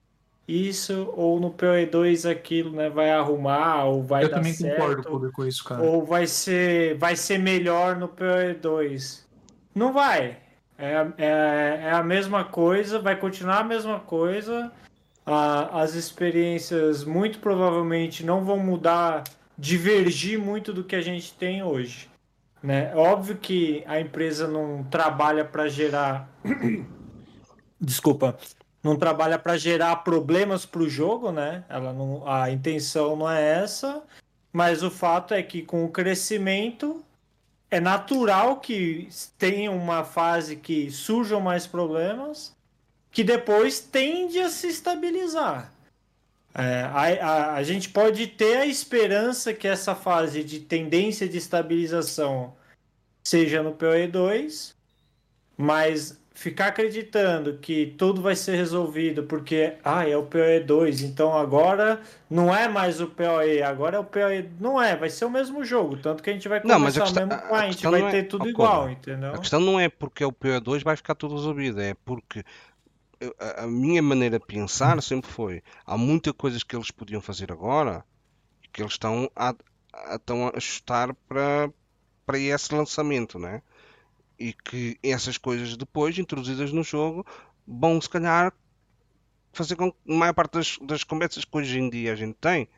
isso, 0.46 1.10
ou 1.16 1.40
no 1.40 1.50
PoE2 1.50 2.30
aquilo, 2.30 2.70
né? 2.72 2.88
Vai 2.90 3.10
arrumar, 3.10 3.86
ou 3.86 4.04
vai 4.04 4.24
Eu 4.24 4.28
dar 4.28 4.36
também 4.36 4.52
certo, 4.52 4.76
concordo, 4.76 5.02
Coder, 5.02 5.32
com 5.32 5.46
isso, 5.46 5.64
cara. 5.64 5.82
ou 5.82 6.04
vai 6.04 6.26
ser, 6.28 6.96
vai 6.98 7.16
ser 7.16 7.38
melhor 7.38 7.96
no 7.96 8.08
PoE2. 8.08 9.21
Não 9.74 9.92
vai. 9.92 10.38
É, 10.78 11.06
é, 11.18 11.80
é 11.84 11.90
a 11.92 12.02
mesma 12.02 12.44
coisa, 12.44 12.98
vai 12.98 13.16
continuar 13.16 13.58
a 13.58 13.64
mesma 13.64 14.00
coisa. 14.00 14.72
A- 15.24 15.80
as 15.82 15.94
experiências 15.94 17.04
muito 17.04 17.38
provavelmente 17.38 18.24
não 18.24 18.44
vão 18.44 18.58
mudar, 18.58 19.22
divergir 19.56 20.38
muito 20.38 20.72
do 20.72 20.82
que 20.82 20.96
a 20.96 21.00
gente 21.00 21.32
tem 21.34 21.62
hoje. 21.62 22.10
Né? 22.62 22.94
Óbvio 22.94 23.36
que 23.36 23.82
a 23.86 24.00
empresa 24.00 24.46
não 24.46 24.84
trabalha 24.84 25.44
para 25.44 25.68
gerar. 25.68 26.28
Desculpa. 27.80 28.36
Não 28.82 28.96
trabalha 28.96 29.38
para 29.38 29.56
gerar 29.56 29.94
problemas 29.96 30.66
para 30.66 30.82
o 30.82 30.88
jogo, 30.88 31.30
né? 31.30 31.64
Ela 31.68 31.92
não, 31.92 32.26
a 32.28 32.50
intenção 32.50 33.14
não 33.14 33.30
é 33.30 33.40
essa, 33.62 34.02
mas 34.52 34.82
o 34.82 34.90
fato 34.90 35.34
é 35.34 35.42
que 35.42 35.62
com 35.62 35.84
o 35.84 35.88
crescimento 35.88 37.04
é 37.72 37.80
natural 37.80 38.60
que 38.60 39.08
tenha 39.38 39.72
uma 39.72 40.04
fase 40.04 40.56
que 40.56 40.90
surjam 40.90 41.40
mais 41.40 41.66
problemas 41.66 42.54
que 43.10 43.24
depois 43.24 43.80
tende 43.80 44.38
a 44.38 44.50
se 44.50 44.68
estabilizar. 44.68 45.72
É, 46.54 46.82
a, 46.82 47.26
a, 47.26 47.54
a 47.54 47.62
gente 47.62 47.88
pode 47.88 48.26
ter 48.26 48.58
a 48.58 48.66
esperança 48.66 49.54
que 49.54 49.66
essa 49.66 49.94
fase 49.94 50.44
de 50.44 50.60
tendência 50.60 51.26
de 51.26 51.38
estabilização 51.38 52.54
seja 53.24 53.62
no 53.62 53.72
PoE2, 53.72 54.74
mas 55.56 56.21
ficar 56.34 56.68
acreditando 56.68 57.58
que 57.58 57.94
tudo 57.98 58.22
vai 58.22 58.34
ser 58.34 58.56
resolvido 58.56 59.24
porque 59.24 59.74
ah, 59.84 60.08
é 60.08 60.16
o 60.16 60.24
PoE2, 60.26 61.02
então 61.02 61.36
agora 61.36 62.00
não 62.30 62.54
é 62.54 62.68
mais 62.68 63.00
o 63.00 63.06
PoE, 63.06 63.62
agora 63.62 63.96
é 63.96 64.00
o 64.00 64.04
PoE. 64.04 64.48
Não 64.58 64.80
é, 64.80 64.96
vai 64.96 65.10
ser 65.10 65.24
o 65.26 65.30
mesmo 65.30 65.64
jogo, 65.64 65.96
tanto 65.98 66.22
que 66.22 66.30
a 66.30 66.32
gente 66.32 66.48
vai 66.48 66.60
começar 66.60 66.78
Não, 66.78 66.84
mas 66.84 66.96
a 66.96 67.00
o 67.00 67.04
questão- 67.04 67.26
mesmo 67.26 67.42
client, 67.48 67.72
questão 67.72 67.90
vai 67.90 68.02
é- 68.02 68.10
ter 68.10 68.22
tudo 68.24 68.48
igual, 68.48 68.76
Cobra, 68.80 68.92
entendeu? 68.92 69.34
A 69.34 69.38
questão 69.38 69.60
não 69.60 69.78
é 69.78 69.88
porque 69.88 70.22
é 70.24 70.26
o 70.26 70.32
PO2 70.32 70.82
vai 70.82 70.96
ficar 70.96 71.14
tudo 71.14 71.34
resolvido, 71.36 71.80
é 71.80 71.94
porque 72.04 72.42
a, 73.38 73.64
a 73.64 73.66
minha 73.66 74.02
maneira 74.02 74.38
de 74.38 74.46
pensar 74.46 75.00
sempre 75.02 75.30
foi: 75.30 75.62
há 75.86 75.96
muitas 75.96 76.32
coisas 76.32 76.62
que 76.62 76.74
eles 76.74 76.90
podiam 76.90 77.20
fazer 77.20 77.52
agora 77.52 78.04
que 78.72 78.80
eles 78.82 78.92
estão 78.92 79.30
a, 79.36 79.54
a, 79.92 80.14
estão 80.16 80.46
a 80.48 80.56
ajustar 80.56 81.14
para, 81.28 81.70
para 82.24 82.38
esse 82.38 82.74
lançamento, 82.74 83.38
né? 83.38 83.60
E 84.38 84.52
que 84.52 84.98
essas 85.02 85.38
coisas 85.38 85.76
depois, 85.76 86.18
introduzidas 86.18 86.72
no 86.72 86.82
jogo, 86.82 87.24
vão 87.66 88.00
se 88.00 88.08
calhar 88.08 88.52
fazer 89.52 89.76
com 89.76 89.92
que 89.92 89.98
a 90.08 90.14
maior 90.14 90.32
parte 90.32 90.54
das, 90.54 90.78
das 90.80 91.04
conversas 91.04 91.44
que 91.44 91.56
hoje 91.56 91.78
em 91.78 91.90
dia 91.90 92.12
a 92.12 92.16
gente 92.16 92.36
tem 92.40 92.68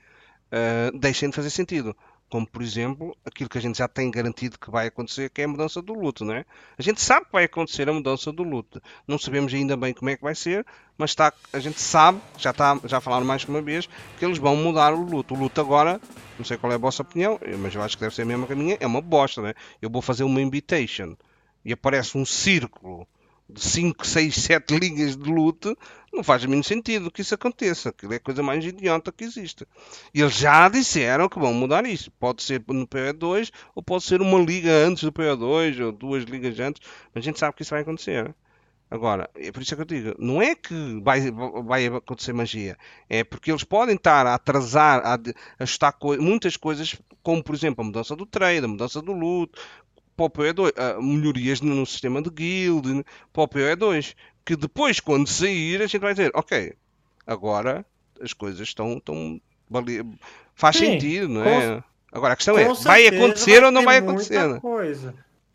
eh, 0.51 0.93
deixem 0.95 1.31
de 1.31 1.35
fazer 1.35 1.51
sentido. 1.51 1.97
Como, 2.29 2.47
por 2.47 2.63
exemplo, 2.63 3.17
aquilo 3.25 3.51
que 3.51 3.59
a 3.59 3.61
gente 3.61 3.79
já 3.79 3.89
tem 3.89 4.11
garantido 4.11 4.59
que 4.59 4.71
vai 4.71 4.87
acontecer, 4.87 5.29
que 5.31 5.43
é 5.43 5.45
a 5.45 5.49
mudança 5.49 5.83
do 5.83 5.93
luto, 5.93 6.25
né? 6.25 6.45
A 6.79 6.83
gente 6.83 7.01
sabe 7.01 7.27
que 7.27 7.33
vai 7.33 7.45
acontecer 7.45 7.89
a 7.89 7.93
mudança 7.93 8.33
do 8.33 8.43
luto. 8.43 8.81
Não 9.07 9.19
sabemos 9.19 9.53
ainda 9.53 9.77
bem 9.77 9.93
como 9.93 10.11
é 10.11 10.17
que 10.17 10.23
vai 10.23 10.35
ser, 10.35 10.65
mas 10.97 11.11
está, 11.11 11.33
a 11.53 11.59
gente 11.59 11.81
sabe, 11.81 12.21
já, 12.39 12.51
está, 12.51 12.79
já 12.85 13.01
falaram 13.01 13.27
mais 13.27 13.45
que 13.45 13.51
uma 13.51 13.63
vez, 13.63 13.89
que 14.19 14.25
eles 14.25 14.39
vão 14.39 14.57
mudar 14.57 14.95
o 14.95 15.03
luto. 15.03 15.35
O 15.35 15.39
luto 15.39 15.61
agora, 15.61 16.01
não 16.39 16.45
sei 16.45 16.57
qual 16.57 16.73
é 16.73 16.77
a 16.77 16.79
vossa 16.79 17.03
opinião, 17.03 17.39
mas 17.59 17.75
eu 17.75 17.83
acho 17.83 17.97
que 17.97 18.03
deve 18.03 18.15
ser 18.15 18.23
a 18.23 18.27
mesma 18.27 18.47
que 18.47 18.53
a 18.53 18.57
minha, 18.57 18.77
é 18.81 18.87
uma 18.87 19.01
bosta, 19.01 19.43
né? 19.43 19.55
Eu 19.83 19.91
vou 19.91 20.01
fazer 20.01 20.25
uma 20.25 20.41
invitation 20.41 21.17
e 21.65 21.73
aparece 21.73 22.17
um 22.19 22.25
círculo 22.25 23.07
de 23.49 23.61
5, 23.63 24.07
6, 24.07 24.35
7 24.37 24.77
linhas 24.79 25.17
de 25.17 25.31
luto, 25.31 25.77
não 26.13 26.25
faz 26.25 26.43
o 26.45 26.47
mínimo 26.47 26.65
sentido 26.65 27.11
que 27.11 27.21
isso 27.21 27.35
aconteça. 27.35 27.91
Aquilo 27.91 28.15
é 28.15 28.17
a 28.17 28.21
coisa 28.21 28.43
mais 28.43 28.65
idiota 28.65 29.13
que 29.13 29.25
existe. 29.25 29.67
E 30.15 30.21
eles 30.23 30.35
já 30.35 30.69
disseram 30.69 31.29
que 31.29 31.39
vão 31.39 31.53
mudar 31.53 31.85
isso. 31.87 32.11
Pode 32.13 32.43
ser 32.43 32.63
no 32.69 32.87
PE2 32.87 33.51
ou 33.75 33.83
pode 33.83 34.05
ser 34.05 34.23
uma 34.23 34.39
liga 34.41 34.71
antes 34.87 35.05
do 35.05 35.13
PE2 35.13 35.79
ou 35.79 35.93
duas 35.93 36.25
ligas 36.25 36.59
antes, 36.59 36.81
mas 37.15 37.23
a 37.23 37.25
gente 37.25 37.39
sabe 37.39 37.55
que 37.57 37.63
isso 37.63 37.71
vai 37.73 37.83
acontecer. 37.83 38.35
Agora, 38.91 39.29
é 39.35 39.51
por 39.51 39.63
isso 39.63 39.75
que 39.75 39.83
eu 39.83 39.87
digo, 39.87 40.15
não 40.19 40.41
é 40.41 40.55
que 40.55 41.01
vai, 41.03 41.21
vai 41.65 41.87
acontecer 41.87 42.33
magia, 42.33 42.77
é 43.09 43.25
porque 43.25 43.51
eles 43.51 43.65
podem 43.65 43.97
estar 43.97 44.25
a 44.27 44.35
atrasar, 44.35 45.03
a 45.05 45.19
ajustar 45.59 45.93
coi- 45.95 46.19
muitas 46.19 46.57
coisas, 46.57 46.95
como 47.23 47.43
por 47.43 47.55
exemplo 47.57 47.83
a 47.83 47.85
mudança 47.87 48.15
do 48.15 48.25
trade, 48.25 48.65
a 48.65 48.69
mudança 48.69 49.03
do 49.03 49.13
luto, 49.13 49.61
para 50.17 50.27
o 50.27 50.31
PoE2, 50.31 50.73
ah, 50.77 51.01
melhorias 51.01 51.61
no 51.61 51.85
sistema 51.87 52.23
de 52.23 52.31
guild, 52.31 53.05
para 53.33 53.43
o 53.43 53.49
PoE2, 53.49 54.15
que 54.45 54.57
depois, 54.57 55.01
quando 55.01 55.29
sair, 55.29 55.83
a 55.83 55.87
gente 55.87 56.01
vai 56.01 56.13
dizer, 56.15 56.31
ok, 56.35 56.75
agora 57.27 57.85
as 58.21 58.33
coisas 58.33 58.61
estão, 58.61 58.99
estão 58.99 59.41
faz 60.55 60.77
Sim, 60.77 60.87
sentido, 60.93 61.29
não 61.29 61.45
é? 61.45 61.83
Agora 62.13 62.35
a 62.35 62.37
questão 62.37 62.57
é, 62.57 62.73
vai 62.75 63.07
acontecer 63.09 63.65
ou 63.65 63.73
não 63.73 63.83
vai 63.83 64.01
muita 64.01 64.13
acontecer? 64.13 64.49
né? 64.49 64.61
Coisa. 64.61 65.15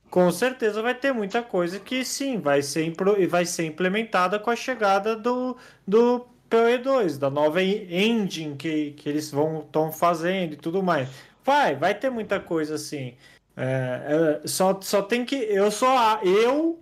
Com 0.09 0.31
certeza 0.31 0.81
vai 0.81 0.95
ter 0.95 1.13
muita 1.13 1.41
coisa 1.43 1.79
que 1.79 2.03
sim, 2.03 2.39
vai 2.39 2.61
ser, 2.63 2.91
vai 3.29 3.45
ser 3.45 3.65
implementada 3.65 4.39
com 4.39 4.49
a 4.49 4.55
chegada 4.55 5.15
do, 5.15 5.55
do 5.87 6.25
PoE2, 6.49 7.17
da 7.17 7.29
nova 7.29 7.61
en- 7.61 7.87
engine 7.91 8.55
que, 8.55 8.91
que 8.91 9.07
eles 9.07 9.29
vão 9.31 9.59
estão 9.59 9.91
fazendo 9.91 10.53
e 10.53 10.57
tudo 10.57 10.81
mais. 10.81 11.07
Vai, 11.45 11.75
vai 11.75 11.93
ter 11.95 12.09
muita 12.09 12.39
coisa 12.39 12.75
assim. 12.75 13.13
É, 13.61 14.39
é, 14.41 14.47
só, 14.47 14.79
só 14.81 15.01
tem 15.01 15.25
que. 15.25 15.35
Eu 15.35 15.69
só. 15.69 16.21
Eu, 16.23 16.81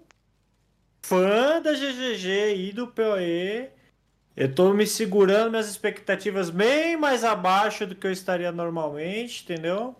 fã 1.01 1.59
da 1.59 1.73
GGG 1.73 2.55
e 2.55 2.71
do 2.71 2.87
PoE, 2.87 3.69
eu 4.35 4.53
tô 4.53 4.71
me 4.73 4.85
segurando 4.85 5.49
minhas 5.49 5.67
expectativas 5.67 6.51
bem 6.51 6.95
mais 6.95 7.23
abaixo 7.23 7.87
do 7.87 7.95
que 7.95 8.05
eu 8.05 8.11
estaria 8.11 8.51
normalmente, 8.51 9.43
entendeu? 9.43 9.95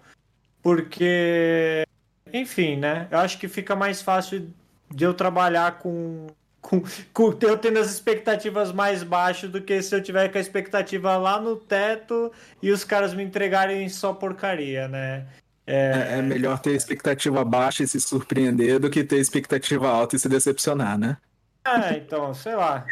Porque, 0.62 1.84
enfim, 2.32 2.76
né? 2.76 3.08
Eu 3.10 3.20
acho 3.20 3.40
que 3.40 3.48
fica 3.48 3.76
mais 3.76 4.04
fácil 4.04 4.54
de 4.94 5.04
eu 5.04 5.16
trabalhar 5.16 5.80
com, 5.80 6.28
com, 6.62 6.84
com 7.12 7.38
eu 7.42 7.58
tendo 7.58 7.80
as 7.80 7.90
expectativas 7.90 8.72
mais 8.72 9.02
baixas 9.02 9.50
do 9.50 9.62
que 9.62 9.82
se 9.82 9.96
eu 9.96 10.04
tiver 10.04 10.30
com 10.30 10.38
a 10.38 10.42
expectativa 10.42 11.18
lá 11.18 11.42
no 11.42 11.56
teto 11.56 12.32
e 12.62 12.70
os 12.70 12.84
caras 12.84 13.16
me 13.16 13.24
entregarem 13.24 13.90
só 13.90 14.14
porcaria, 14.14 14.88
né? 14.88 15.26
É, 15.68 16.20
é 16.20 16.22
melhor 16.22 16.58
ter 16.60 16.72
expectativa 16.72 17.44
baixa 17.44 17.84
e 17.84 17.88
se 17.88 18.00
surpreender 18.00 18.80
do 18.80 18.90
que 18.90 19.04
ter 19.04 19.18
expectativa 19.18 19.90
alta 19.90 20.16
e 20.16 20.20
se 20.20 20.30
decepcionar, 20.30 20.98
né? 20.98 21.18
É, 21.66 21.98
então, 21.98 22.34
sei 22.34 22.56
lá. 22.56 22.86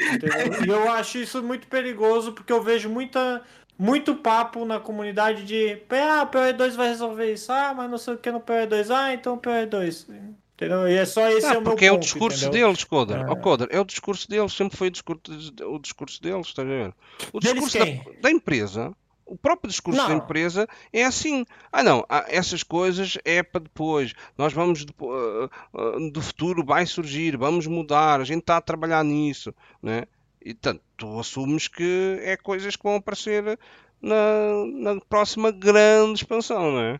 E 0.65 0.69
eu 0.69 0.91
acho 0.91 1.17
isso 1.17 1.41
muito 1.41 1.67
perigoso 1.67 2.33
porque 2.33 2.51
eu 2.51 2.61
vejo 2.61 2.89
muita, 2.89 3.41
muito 3.79 4.15
papo 4.15 4.65
na 4.65 4.79
comunidade 4.79 5.45
de 5.45 5.81
ah, 5.89 6.23
o 6.23 6.27
PoE2 6.27 6.71
vai 6.75 6.89
resolver 6.89 7.31
isso, 7.31 7.49
ah, 7.53 7.73
mas 7.73 7.89
não 7.89 7.97
sei 7.97 8.15
o 8.15 8.17
que 8.17 8.29
no 8.29 8.41
PoE2, 8.41 8.93
ah, 8.93 9.13
então 9.13 9.37
PoE2. 9.37 10.07
Entendeu? 10.55 10.87
E 10.87 10.95
é 10.95 11.05
só 11.05 11.29
esse 11.29 11.45
Ah, 11.47 11.53
é 11.53 11.57
o 11.57 11.61
meu 11.61 11.71
porque 11.71 11.85
é 11.85 11.91
o 11.91 11.95
ponto, 11.95 12.03
discurso 12.03 12.45
entendeu? 12.45 12.67
deles, 12.67 12.83
Coder. 12.83 13.17
É. 13.17 13.25
Ó, 13.29 13.35
Coder, 13.35 13.67
é 13.71 13.79
o 13.79 13.85
discurso 13.85 14.29
deles, 14.29 14.53
sempre 14.53 14.77
foi 14.77 14.87
o 14.87 14.91
discurso, 14.91 15.21
o 15.63 15.79
discurso 15.79 16.21
deles, 16.21 16.47
estás 16.47 16.67
a 16.67 16.71
ver? 16.71 16.93
O 17.33 17.39
discurso 17.39 17.77
da, 17.77 17.85
da 18.21 18.31
empresa, 18.31 18.91
o 19.25 19.37
próprio 19.37 19.69
discurso 19.69 19.99
da 20.05 20.09
Não. 20.09 20.17
empresa 20.17 20.67
é 20.93 21.03
assim. 21.03 21.45
Ah, 21.71 21.83
não, 21.83 22.05
ah, 22.09 22.25
essas 22.27 22.63
coisas 22.63 23.17
é 23.25 23.41
para 23.41 23.61
depois. 23.61 24.13
Nós 24.37 24.53
vamos, 24.53 24.85
ah, 25.01 25.49
ah, 25.73 26.09
do 26.11 26.21
futuro 26.21 26.63
vai 26.63 26.85
surgir, 26.85 27.37
vamos 27.37 27.65
mudar, 27.67 28.21
a 28.21 28.23
gente 28.23 28.41
está 28.41 28.57
a 28.57 28.61
trabalhar 28.61 29.03
nisso, 29.03 29.53
né? 29.81 30.03
E 30.43 30.53
tanto, 30.53 30.81
tu 30.95 31.19
assumes 31.19 31.67
que 31.67 32.19
é 32.21 32.37
coisas 32.37 32.75
que 32.75 32.83
vão 32.83 32.95
aparecer 32.95 33.57
na, 33.99 34.93
na 34.93 35.01
próxima 35.01 35.49
grande 35.51 36.19
expansão, 36.19 36.71
não 36.71 36.79
é? 36.79 36.99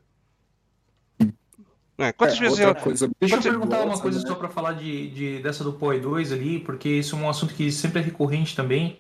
Não 1.98 2.06
é? 2.08 2.12
Quantas 2.12 2.38
É, 2.38 2.40
vezes 2.42 2.60
outra 2.60 2.80
eu, 2.80 2.84
coisa 2.84 3.12
Deixa 3.20 3.36
eu 3.36 3.42
perguntar 3.42 3.86
uma 3.86 4.00
coisa 4.00 4.20
né? 4.20 4.28
só 4.28 4.36
para 4.36 4.50
falar 4.50 4.74
de, 4.74 5.10
de- 5.12 5.40
dessa 5.42 5.64
do 5.64 5.74
POE 5.74 6.00
2 6.00 6.32
ali, 6.32 6.60
porque 6.60 6.90
isso 6.90 7.16
é 7.16 7.20
um 7.20 7.30
assunto 7.30 7.54
que 7.54 7.72
sempre 7.72 8.02
é 8.02 8.04
recorrente 8.04 8.56
também 8.56 9.00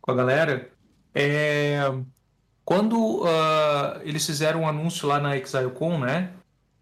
com 0.00 0.10
a 0.10 0.14
galera. 0.14 0.70
É, 1.14 1.78
quando 2.64 3.22
ah, 3.26 4.00
eles 4.02 4.24
fizeram 4.24 4.62
um 4.62 4.68
anúncio 4.68 5.06
lá 5.08 5.18
na 5.20 5.36
ExileCon, 5.36 5.98
né? 5.98 6.30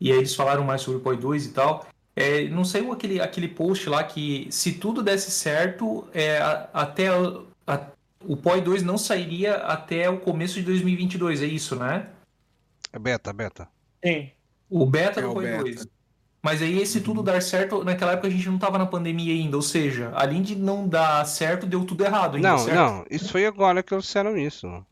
E 0.01 0.11
aí 0.13 0.19
eles 0.19 0.35
falaram 0.35 0.65
mais 0.65 0.81
sobre 0.83 0.99
o 0.99 1.03
POE 1.03 1.17
2 1.17 1.47
e 1.47 1.49
tal. 1.51 1.87
é, 2.15 2.47
não 2.49 2.63
saiu 2.63 2.93
aquele, 2.93 3.21
aquele 3.23 3.49
post 3.49 3.89
lá 3.89 4.05
que 4.05 4.47
se 4.51 4.73
tudo 4.73 5.03
desse 5.03 5.31
certo, 5.31 6.07
é, 6.13 6.37
a- 6.43 6.69
até 6.75 7.09
a- 7.09 7.41
a- 7.67 7.87
o 8.27 8.37
POE 8.37 8.61
2 8.61 8.83
não 8.83 8.99
sairia 8.99 9.55
até 9.55 10.11
o 10.11 10.19
começo 10.19 10.57
de 10.57 10.63
2022, 10.63 11.41
é 11.43 11.47
isso, 11.47 11.75
né? 11.75 12.09
a 12.93 12.99
beta, 12.99 13.31
a 13.31 13.33
beta. 13.33 13.67
Sim. 14.05 14.29
O 14.69 14.85
beta 14.85 15.21
É 15.21 15.23
do 15.23 15.35
beta. 15.35 15.63
2. 15.63 15.87
Mas 16.43 16.61
aí, 16.61 16.85
se 16.85 17.01
tudo 17.01 17.23
dar 17.23 17.41
certo, 17.41 17.83
naquela 17.83 18.13
época 18.13 18.29
a 18.29 18.31
gente 18.31 18.47
não 18.47 18.59
tava 18.59 18.77
na 18.77 18.85
pandemia 18.85 19.33
ainda, 19.33 19.57
ou 19.57 19.63
seja, 19.63 20.13
além 20.15 20.43
de 20.43 20.55
não 20.55 20.87
dar 20.87 21.25
certo, 21.25 21.65
deu 21.67 21.83
tudo 21.87 22.05
errado 22.05 22.35
ainda, 22.37 22.47
Não, 22.51 22.59
certo? 22.59 22.77
não, 22.77 23.07
isso 23.11 23.31
foi 23.33 23.47
agora 23.47 23.83
que 23.83 23.95
eles 23.95 24.05
disseram 24.05 24.37
isso. 24.37 24.85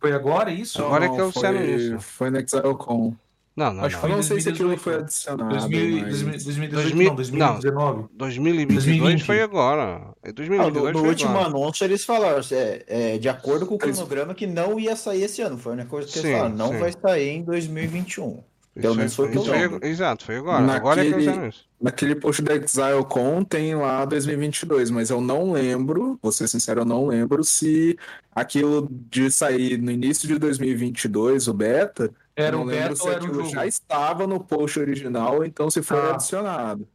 Foi 0.00 0.12
agora 0.12 0.50
isso? 0.50 0.82
Agora 0.82 1.06
é 1.06 1.08
que 1.08 1.20
eles 1.20 1.34
foi, 1.34 1.74
isso. 1.74 1.98
Foi 2.00 2.30
no 2.30 2.38
ExileCon. 2.38 3.14
Não, 3.56 3.72
não, 3.72 3.84
Acho 3.84 3.96
não. 3.96 4.02
Eu 4.02 4.08
Foi 4.08 4.10
não 4.10 4.22
sei 4.22 4.40
se 4.42 4.50
aquilo 4.50 4.68
2018, 4.68 4.82
foi 4.82 4.92
né? 4.92 4.98
adicionado. 5.00 5.48
2000, 5.48 6.00
mas- 6.02 6.44
2018 6.44 6.74
2000 6.74 7.08
não, 7.08 7.14
2019. 7.16 8.08
2022 8.12 8.84
2020. 8.84 9.24
foi 9.24 9.40
agora. 9.42 10.10
É 10.22 10.28
Ah, 10.28 10.32
2022 10.32 10.84
no, 10.84 10.92
no 10.92 10.98
foi 10.98 11.08
último 11.08 11.30
agora. 11.30 11.46
anúncio 11.46 11.84
eles 11.84 12.04
falaram, 12.04 12.40
é, 12.52 12.84
é, 12.86 13.18
de 13.18 13.28
acordo 13.30 13.64
com 13.64 13.76
o 13.76 13.78
cronograma, 13.78 14.34
que 14.34 14.46
não 14.46 14.78
ia 14.78 14.94
sair 14.94 15.22
esse 15.22 15.40
ano. 15.40 15.56
Foi 15.56 15.72
a 15.72 15.74
única 15.76 15.88
coisa 15.88 16.06
que 16.06 16.18
Sim, 16.18 16.26
eles 16.26 16.36
falaram. 16.36 16.54
Não 16.54 16.68
sim. 16.68 16.78
vai 16.78 16.92
sair 16.92 17.28
em 17.30 17.42
2021. 17.42 18.42
Pelo 18.80 18.94
menos 18.94 19.14
foi 19.14 19.28
o 19.28 19.30
que 19.30 19.38
eu 19.38 19.42
lembro. 19.44 19.86
Exato, 19.86 20.24
foi 20.24 20.36
agora. 20.36 20.72
Agora 20.72 21.00
é 21.00 21.08
que 21.08 21.14
eles 21.14 21.26
Naquele-. 21.26 21.54
Naquele 21.80 22.14
post 22.14 22.42
da 22.42 22.54
ExileCon 22.54 23.42
tem 23.44 23.74
lá 23.74 24.04
2022, 24.04 24.90
mas 24.90 25.10
eu 25.10 25.20
não 25.20 25.52
lembro, 25.52 26.18
vou 26.22 26.30
ser 26.32 26.46
sincero, 26.48 26.80
eu 26.80 26.84
não 26.84 27.06
lembro 27.06 27.42
se 27.44 27.98
aquilo 28.34 28.88
de 28.90 29.30
sair 29.30 29.78
no 29.78 29.90
início 29.90 30.26
de 30.28 30.38
2022, 30.38 31.48
o 31.48 31.54
beta, 31.54 32.10
Era 32.34 32.56
lembro 32.56 32.70
beta 32.74 32.96
se 32.96 33.02
ou 33.02 33.10
era 33.10 33.22
o 33.22 33.26
aquilo 33.26 33.44
já 33.48 33.66
estava 33.66 34.26
no 34.26 34.40
post 34.40 34.78
original, 34.78 35.44
então 35.44 35.70
se 35.70 35.82
foi 35.82 35.98
Ah. 35.98 36.14
adicionado. 36.14 36.86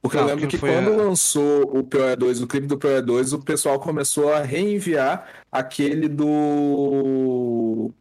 Porque 0.00 0.16
Não, 0.16 0.24
eu 0.24 0.28
lembro 0.34 0.48
que 0.48 0.58
quando 0.58 0.92
a- 0.92 0.96
lançou 1.04 1.62
o 1.78 1.84
PoE2, 1.84 2.42
o 2.42 2.46
clipe 2.48 2.66
do 2.66 2.76
PoE2, 2.76 3.32
o 3.34 3.38
pessoal 3.40 3.78
começou 3.78 4.32
a 4.32 4.40
reenviar 4.42 5.28
aquele 5.50 6.08
do. 6.08 7.92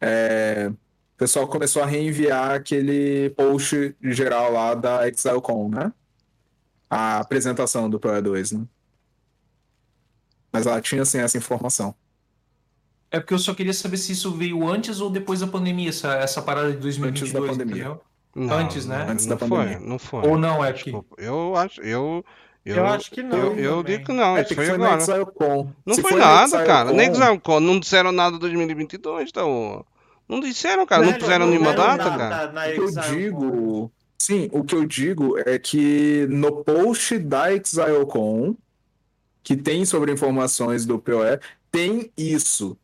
é, 0.00 0.70
pessoal 1.22 1.46
começou 1.46 1.80
a 1.80 1.86
reenviar 1.86 2.50
aquele 2.50 3.30
post 3.30 3.94
geral 4.02 4.52
lá 4.52 4.74
da 4.74 5.06
ExileCon, 5.06 5.68
né? 5.68 5.92
A 6.90 7.20
apresentação 7.20 7.88
do 7.88 8.00
PoE2, 8.00 8.58
né? 8.58 8.66
Mas 10.52 10.66
ela 10.66 10.80
tinha, 10.80 11.02
assim, 11.02 11.18
essa 11.18 11.38
informação. 11.38 11.94
É 13.08 13.20
porque 13.20 13.34
eu 13.34 13.38
só 13.38 13.54
queria 13.54 13.72
saber 13.72 13.98
se 13.98 14.10
isso 14.10 14.32
veio 14.32 14.66
antes 14.68 14.98
ou 15.00 15.08
depois 15.08 15.38
da 15.40 15.46
pandemia, 15.46 15.90
essa, 15.90 16.12
essa 16.14 16.42
parada 16.42 16.72
de 16.72 16.78
2022, 16.78 17.44
Antes 17.44 17.56
da 17.56 17.64
pandemia. 17.64 18.00
Não, 18.34 18.56
Antes, 18.58 18.86
né? 18.86 19.06
Antes 19.08 19.26
não 19.26 19.36
da 19.36 19.46
foi, 19.46 19.58
pandemia. 19.58 19.88
não 19.88 19.98
foi. 20.00 20.26
Ou 20.26 20.36
não, 20.36 20.64
é 20.64 20.72
que... 20.72 20.92
Eu 21.18 21.54
acho, 21.54 21.80
eu, 21.82 22.24
eu, 22.64 22.76
Eu 22.76 22.86
acho 22.86 23.10
que 23.12 23.22
não 23.22 23.38
Eu, 23.38 23.58
eu 23.58 23.82
digo 23.84 24.06
que 24.06 24.12
não, 24.12 24.36
É, 24.36 24.42
isso 24.42 24.54
foi 24.56 24.66
na 24.66 24.74
agora. 24.74 24.96
ExileCon. 24.96 25.72
Não 25.86 25.94
Se 25.94 26.02
foi 26.02 26.10
foi 26.12 26.20
na 26.20 26.26
nada, 26.26 26.64
cara. 26.64 26.92
Nem 26.92 27.08
ExileCon, 27.10 27.60
não 27.60 27.78
disseram 27.78 28.10
nada 28.10 28.38
2022, 28.38 29.30
tá? 29.30 29.42
Não 30.28 30.40
disseram, 30.40 30.86
cara. 30.86 31.04
Não 31.04 31.12
puseram 31.14 31.46
nenhuma 31.46 31.72
data, 31.74 32.04
cara. 32.04 32.52
na 32.52 32.68
O 32.68 32.72
que 32.72 32.80
eu 32.80 32.90
digo. 32.90 33.92
Sim, 34.18 34.48
o 34.52 34.62
que 34.62 34.74
eu 34.74 34.86
digo 34.86 35.36
é 35.44 35.58
que 35.58 36.26
no 36.30 36.62
post 36.64 37.18
da 37.18 37.52
ExileCon, 37.52 38.54
que 39.42 39.56
tem 39.56 39.84
sobre 39.84 40.12
informações 40.12 40.86
do 40.86 40.98
PoE, 40.98 41.40
tem 41.72 42.10
isso. 42.16 42.76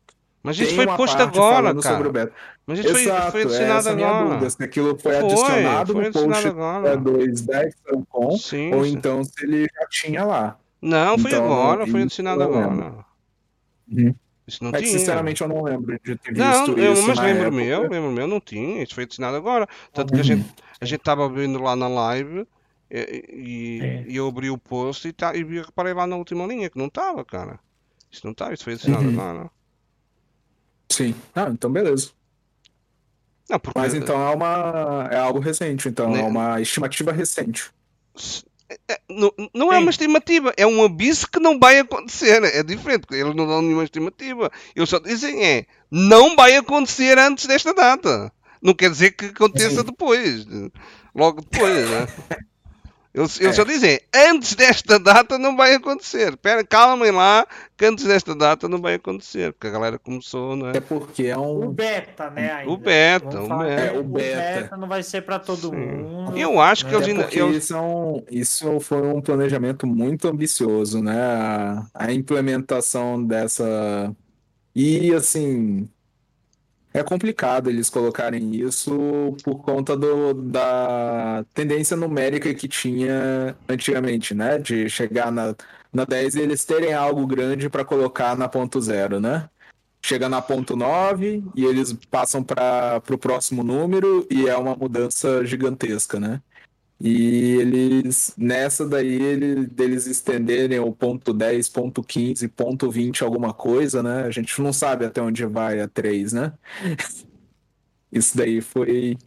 Mas 0.43 0.59
isso 0.59 0.75
foi 0.75 0.85
posto 0.85 1.21
agora, 1.21 1.55
falando 1.55 1.81
sobre 1.83 2.07
o 2.09 2.13
cara. 2.13 2.25
beta. 2.25 2.33
Mas 2.65 2.79
isso 2.79 2.89
foi, 2.89 3.01
Exato, 3.03 3.31
foi 3.31 3.41
é 3.41 3.43
adicionado 3.45 3.95
minha 3.95 4.07
agora. 4.07 4.25
dúvida, 4.29 4.49
se 4.49 4.63
aquilo 4.63 4.99
foi, 4.99 5.13
Foi, 5.15 5.25
adicionado 5.25 5.93
foi 5.93 6.05
no 6.05 6.11
post 6.11 6.47
agora. 6.47 6.83
da 6.89 6.95
2 6.95 7.41
da 7.41 7.63
ExileCon, 7.65 8.37
Sim, 8.37 8.73
ou 8.75 8.83
sim. 8.85 8.91
então 8.91 9.23
se 9.23 9.31
ele 9.43 9.63
já 9.63 9.87
tinha 9.89 10.23
lá. 10.25 10.57
Não, 10.81 11.17
foi 11.17 11.31
Então, 11.31 11.45
agora, 11.45 11.87
foi 11.87 12.01
adicionado 12.03 12.43
agora. 12.43 13.05
Uhum. 13.91 14.13
Isso 14.49 14.63
não 14.63 14.71
Mas 14.71 14.81
tinha. 14.81 14.97
sinceramente 14.99 15.41
eu 15.41 15.47
não 15.47 15.63
lembro 15.63 15.97
de 16.03 16.15
ter 16.17 16.33
Não, 16.35 16.65
visto 16.65 16.79
eu, 16.79 16.93
isso 16.93 17.07
mas 17.07 17.17
na 17.17 17.23
lembro 17.23 17.41
época. 17.47 17.55
meu, 17.63 17.81
lembro 17.83 18.11
meu, 18.11 18.27
não 18.27 18.39
tinha. 18.41 18.83
Isso 18.83 18.95
foi 18.95 19.03
adicionado 19.03 19.37
agora. 19.37 19.67
Tanto 19.93 20.13
que 20.13 20.19
a 20.19 20.23
gente 20.23 20.45
a 20.81 20.85
gente 20.85 20.99
estava 20.99 21.29
vendo 21.29 21.61
lá 21.61 21.75
na 21.75 21.87
live 21.87 22.47
e, 22.89 23.25
e- 23.29 23.79
É. 23.81 24.05
e 24.07 24.15
eu 24.15 24.27
abri 24.27 24.49
o 24.49 24.57
post 24.57 25.07
e, 25.07 25.13
tá, 25.13 25.35
e 25.35 25.43
reparei 25.43 25.93
lá 25.93 26.07
na 26.07 26.15
última 26.15 26.45
linha 26.47 26.69
que 26.69 26.77
não 26.77 26.87
estava, 26.87 27.23
cara. 27.23 27.59
Isso 28.11 28.21
não 28.25 28.31
estava, 28.31 28.53
isso 28.53 28.63
foi 28.63 28.73
adicionado 28.73 29.05
Uhum. 29.05 29.13
agora. 29.19 29.51
Sim. 30.91 31.13
Ah, 31.35 31.49
então 31.51 31.71
beleza. 31.71 32.09
Não, 33.49 33.59
porque 33.59 33.77
Mas 33.79 33.93
então 33.93 34.19
é 34.21 34.33
uma 34.35 35.07
é 35.11 35.17
algo 35.17 35.39
recente, 35.39 35.87
então 35.89 36.11
Né? 36.11 36.21
é 36.21 36.23
uma 36.23 36.59
estimativa 36.61 37.11
recente. 37.11 37.71
S- 38.69 38.79
é- 38.87 38.99
não, 39.09 39.31
não 39.53 39.73
é 39.73 39.77
uma 39.77 39.89
estimativa, 39.89 40.53
é 40.57 40.65
um 40.65 40.83
aviso 40.83 41.27
que 41.27 41.39
não 41.39 41.57
vai 41.59 41.79
acontecer. 41.79 42.43
É 42.43 42.61
diferente, 42.63 43.05
eles 43.11 43.35
não 43.35 43.47
dão 43.47 43.61
nenhuma 43.61 43.83
estimativa. 43.83 44.51
Eles 44.75 44.89
só 44.89 44.99
dizem 44.99 45.43
é, 45.45 45.65
não 45.91 46.35
vai 46.35 46.55
acontecer 46.55 47.17
antes 47.17 47.45
desta 47.45 47.73
data. 47.73 48.31
Não 48.61 48.73
quer 48.73 48.89
dizer 48.89 49.11
que 49.11 49.25
aconteça 49.25 49.83
depois. 49.83 50.45
Logo 51.15 51.41
depois, 51.41 51.89
né? 51.89 52.07
Eles, 53.11 53.39
eles 53.41 53.53
É. 53.53 53.55
só 53.55 53.63
dizem, 53.63 53.99
antes 54.15 54.53
desta 54.53 54.99
data 54.99 55.39
não 55.39 55.57
vai 55.57 55.73
acontecer. 55.73 56.37
Pera, 56.37 56.63
calmem 56.63 57.09
lá, 57.11 57.45
que 57.75 57.83
antes 57.85 58.05
desta 58.05 58.35
data 58.35 58.69
não 58.69 58.79
vai 58.79 58.93
acontecer. 58.93 59.51
Porque 59.53 59.65
a 59.65 59.71
galera 59.71 59.97
começou, 59.97 60.55
né? 60.55 60.73
É 60.75 60.79
porque 60.79 61.23
é 61.25 61.35
O 61.35 61.63
um 61.65 61.71
beta, 61.71 62.29
né? 62.29 62.51
Ainda. 62.51 62.71
O 62.71 62.77
beta, 62.77 63.41
o 63.41 63.47
beta. 63.49 63.81
É, 63.81 63.99
o 63.99 64.03
beta. 64.03 64.77
não 64.77 64.87
vai 64.87 65.01
ser 65.01 65.21
pra 65.23 65.39
todo 65.39 65.69
Sim. 65.71 65.75
mundo. 65.75 66.37
Eu 66.37 66.61
acho 66.61 66.85
que 66.85 66.93
É 66.93 66.97
eles 66.97 67.07
É 67.07 67.11
ainda. 67.11 67.27
eles- 67.35 67.63
isso, 67.63 67.75
é 67.75 67.81
um- 67.81 68.23
isso 68.29 68.79
foi 68.79 69.01
um 69.01 69.21
planejamento 69.21 69.87
muito 69.87 70.27
ambicioso, 70.27 71.01
né? 71.01 71.19
A, 71.19 71.85
a 71.95 72.13
implementação 72.13 73.23
dessa. 73.25 74.15
E 74.75 75.11
assim. 75.15 75.89
É 76.93 77.03
complicado 77.03 77.69
eles 77.69 77.89
colocarem 77.89 78.55
isso 78.55 79.35
por 79.43 79.59
conta 79.63 79.95
do, 79.95 80.33
da 80.33 81.45
tendência 81.53 81.95
numérica 81.95 82.53
que 82.53 82.67
tinha 82.67 83.55
antigamente, 83.67 84.33
né? 84.33 84.57
De 84.57 84.89
chegar 84.89 85.31
na, 85.31 85.55
na 85.93 86.03
10 86.03 86.35
e 86.35 86.41
eles 86.41 86.65
terem 86.65 86.93
algo 86.93 87.27
grande 87.27 87.69
para 87.69 87.85
colocar 87.85 88.35
na 88.35 88.49
ponto 88.49 88.81
zero, 88.81 89.19
né? 89.19 89.49
Chega 90.01 90.29
na 90.29 90.41
ponto 90.41 90.75
9 90.75 91.43
e 91.55 91.65
eles 91.65 91.93
passam 92.09 92.43
para 92.43 93.01
o 93.09 93.17
próximo 93.17 93.63
número 93.63 94.25
e 94.31 94.47
é 94.47 94.57
uma 94.57 94.75
mudança 94.75 95.45
gigantesca, 95.45 96.19
né? 96.19 96.41
E 97.01 97.55
eles, 97.55 98.33
nessa 98.37 98.85
daí, 98.85 99.21
ele, 99.21 99.67
deles 99.67 100.05
estenderem 100.05 100.79
o 100.79 100.91
ponto 100.91 101.33
10, 101.33 101.69
ponto 101.69 102.03
15, 102.03 102.47
ponto 102.49 102.91
20, 102.91 103.23
alguma 103.23 103.53
coisa, 103.53 104.03
né? 104.03 104.23
A 104.23 104.31
gente 104.31 104.61
não 104.61 104.73
sabe 104.73 105.05
até 105.05 105.21
onde 105.21 105.45
vai 105.45 105.79
a 105.79 105.87
3, 105.87 106.33
né? 106.33 106.53
Isso 108.11 108.35
daí 108.35 108.59
foi. 108.59 109.17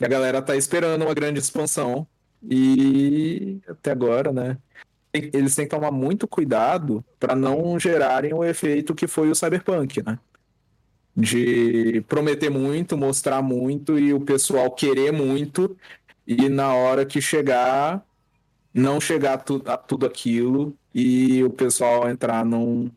A 0.00 0.08
galera 0.08 0.42
tá 0.42 0.56
esperando 0.56 1.02
uma 1.04 1.14
grande 1.14 1.38
expansão. 1.38 2.06
E 2.42 3.60
até 3.68 3.92
agora, 3.92 4.32
né? 4.32 4.58
Eles 5.12 5.54
têm 5.54 5.66
que 5.66 5.76
tomar 5.76 5.92
muito 5.92 6.26
cuidado 6.26 7.04
para 7.20 7.36
não 7.36 7.78
gerarem 7.78 8.34
o 8.34 8.42
efeito 8.42 8.94
que 8.94 9.06
foi 9.06 9.30
o 9.30 9.34
Cyberpunk, 9.34 10.02
né? 10.02 10.18
De 11.14 12.00
prometer 12.08 12.50
muito, 12.50 12.96
mostrar 12.96 13.42
muito 13.42 13.98
e 13.98 14.14
o 14.14 14.20
pessoal 14.20 14.70
querer 14.70 15.12
muito 15.12 15.76
e 16.40 16.48
na 16.48 16.74
hora 16.74 17.04
que 17.06 17.20
chegar, 17.20 18.04
não 18.74 19.00
chegar 19.00 19.34
a, 19.34 19.38
tu- 19.38 19.62
a 19.66 19.76
tudo 19.78 20.06
aquilo 20.06 20.76
e 20.94 21.42
o 21.44 21.50
pessoal 21.50 22.08
entrar 22.10 22.44
num. 22.44 22.90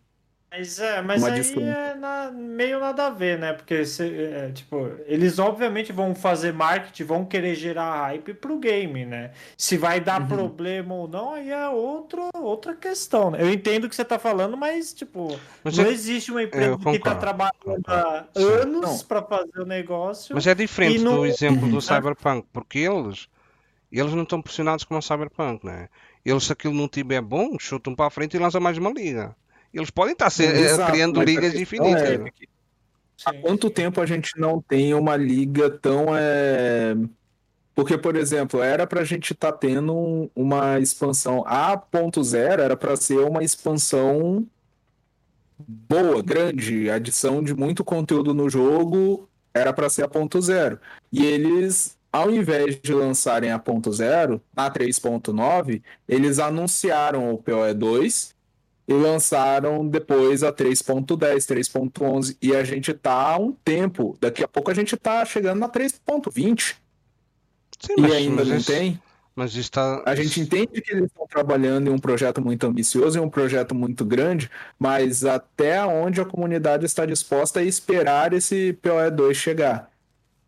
Mas, 0.58 0.80
é, 0.80 1.02
mas 1.02 1.24
aí 1.24 1.42
é 1.64 1.96
na- 1.96 2.32
meio 2.32 2.80
nada 2.80 3.08
a 3.08 3.10
ver, 3.10 3.38
né? 3.38 3.54
Porque 3.54 3.86
se- 3.86 4.04
é, 4.24 4.52
tipo, 4.54 4.90
eles 5.06 5.38
obviamente 5.38 5.92
vão 5.92 6.16
fazer 6.16 6.54
marketing, 6.54 7.04
vão 7.04 7.26
querer 7.26 7.56
gerar 7.56 8.08
hype 8.08 8.34
pro 8.36 8.58
game, 8.58 9.06
né? 9.06 9.32
Se 9.58 9.78
vai 9.78 10.00
dar 10.00 10.22
Uhum. 10.22 10.28
problema 10.28 10.94
ou 10.96 11.08
não, 11.08 11.34
aí 11.34 11.50
é 11.52 11.68
outro, 11.68 12.30
outra 12.36 12.74
questão, 12.74 13.32
né? 13.32 13.42
Eu 13.42 13.50
entendo 13.52 13.84
o 13.86 13.90
que 13.90 13.96
você 13.96 14.06
tá 14.06 14.18
falando, 14.18 14.56
mas, 14.56 14.94
tipo, 14.94 15.38
Mas 15.64 15.78
não 15.78 15.86
é- 15.86 15.90
existe 15.90 16.32
uma 16.32 16.44
empresa 16.44 16.78
que 16.78 17.00
tá 17.00 17.16
trabalhando 17.16 17.84
há 17.88 18.26
anos 18.36 18.82
Não. 18.82 19.00
para 19.08 19.22
fazer 19.22 19.60
o 19.60 19.66
negócio. 19.66 20.34
Mas 20.36 20.48
é 20.48 20.56
diferente 20.56 21.04
no- 21.04 21.18
do 21.18 21.26
exemplo 21.26 21.68
do. 21.68 21.82
Cyberpunk, 22.16 22.48
porque 22.54 22.80
eles, 22.80 23.28
eles 23.92 24.14
não 24.14 24.24
estão 24.24 24.42
pressionados 24.42 24.84
como 24.86 25.00
o 25.00 25.04
Cyberpunk, 25.04 25.66
né? 25.66 25.90
Eles, 26.26 26.44
se 26.46 26.54
aquilo 26.54 26.74
não 26.74 26.88
tiver 26.88 27.22
bom, 27.22 27.58
chutam 27.60 27.94
para 27.94 28.08
a 28.08 28.10
frente 28.10 28.36
e 28.36 28.40
lançam 28.40 28.62
mais 28.62 28.78
uma 28.78 28.90
liga. 28.92 29.36
Eles 29.76 29.90
podem 29.92 30.14
estar 30.14 30.30
se- 30.30 30.46
eh, 30.46 30.60
Exato, 30.62 30.92
criando 30.92 31.20
a 31.20 31.24
ligas 31.26 31.54
infinitas. 31.54 32.02
é-? 32.02 32.20
Há 33.26 33.34
quanto 33.34 33.70
tempo 33.70 34.02
a 34.02 34.06
gente 34.06 34.32
não 34.40 34.62
tem 34.62 34.94
uma 34.94 35.16
liga 35.16 35.70
tão. 35.70 36.08
é, 36.18 36.96
Porque, 37.74 37.98
por 37.98 38.16
exemplo, 38.16 38.62
era 38.62 38.88
pra 38.88 39.04
gente 39.04 39.34
estar 39.34 39.52
tendo 39.52 39.94
um- 39.94 40.30
uma 40.34 40.80
expansão. 40.80 41.44
A 41.46 41.76
ponto 41.76 42.24
zero 42.24 42.62
era 42.62 42.78
pra 42.78 42.96
ser 42.96 43.20
uma 43.20 43.44
expansão 43.44 44.48
boa, 45.60 46.22
grande, 46.22 46.90
adição 46.90 47.44
de 47.44 47.54
muito 47.54 47.84
conteúdo 47.84 48.34
no 48.34 48.50
jogo 48.50 49.28
era 49.54 49.72
pra 49.72 49.90
ser 49.90 50.04
a 50.04 50.08
ponto 50.08 50.42
zero. 50.42 50.80
E 51.12 51.26
eles, 51.26 51.98
ao 52.12 52.30
invés 52.30 52.80
de 52.82 52.94
lançarem 52.94 53.52
a 53.52 53.60
ponto 53.60 53.92
zero, 53.92 54.42
na 54.56 54.70
3.9, 54.70 55.82
eles 56.08 56.40
anunciaram 56.40 57.34
o 57.34 57.38
PoE 57.38 57.74
2 57.74 58.35
e 58.88 58.94
lançaram 58.94 59.88
depois 59.88 60.44
a 60.44 60.54
3.10, 60.54 61.18
3.11 61.18 62.38
e 62.42 62.56
a 62.56 62.64
gente 62.64 62.94
tá 62.94 63.14
há 63.14 63.38
um 63.38 63.52
tempo. 63.52 64.18
Daqui 64.22 64.44
a 64.44 64.48
pouco 64.48 64.70
a 64.70 64.74
gente 64.74 64.96
tá 64.96 65.26
chegando 65.26 65.60
na 65.60 65.70
3.20 65.70 66.76
Sim, 67.80 67.94
e 67.98 68.02
mas, 68.02 68.12
ainda 68.14 68.46
não 68.46 68.58
isso, 68.58 68.72
tem. 68.72 69.02
mas 69.36 69.56
está. 69.56 70.02
A 70.06 70.16
gente 70.16 70.40
entende 70.40 70.82
que 70.82 70.92
eles 70.92 71.06
estão 71.06 71.28
trabalhando 71.28 71.90
em 71.90 71.94
um 71.94 72.00
projeto 72.00 72.42
muito 72.42 72.66
ambicioso, 72.66 73.18
em 73.18 73.22
um 73.22 73.30
projeto 73.30 73.76
muito 73.76 74.06
grande, 74.06 74.50
mas 74.80 75.26
até 75.26 75.84
onde 75.86 76.22
a 76.22 76.26
comunidade 76.26 76.86
está 76.86 77.06
disposta 77.06 77.60
a 77.60 77.64
esperar 77.64 78.34
esse 78.34 78.74
PoE 78.82 79.12
2 79.12 79.36
chegar, 79.36 79.90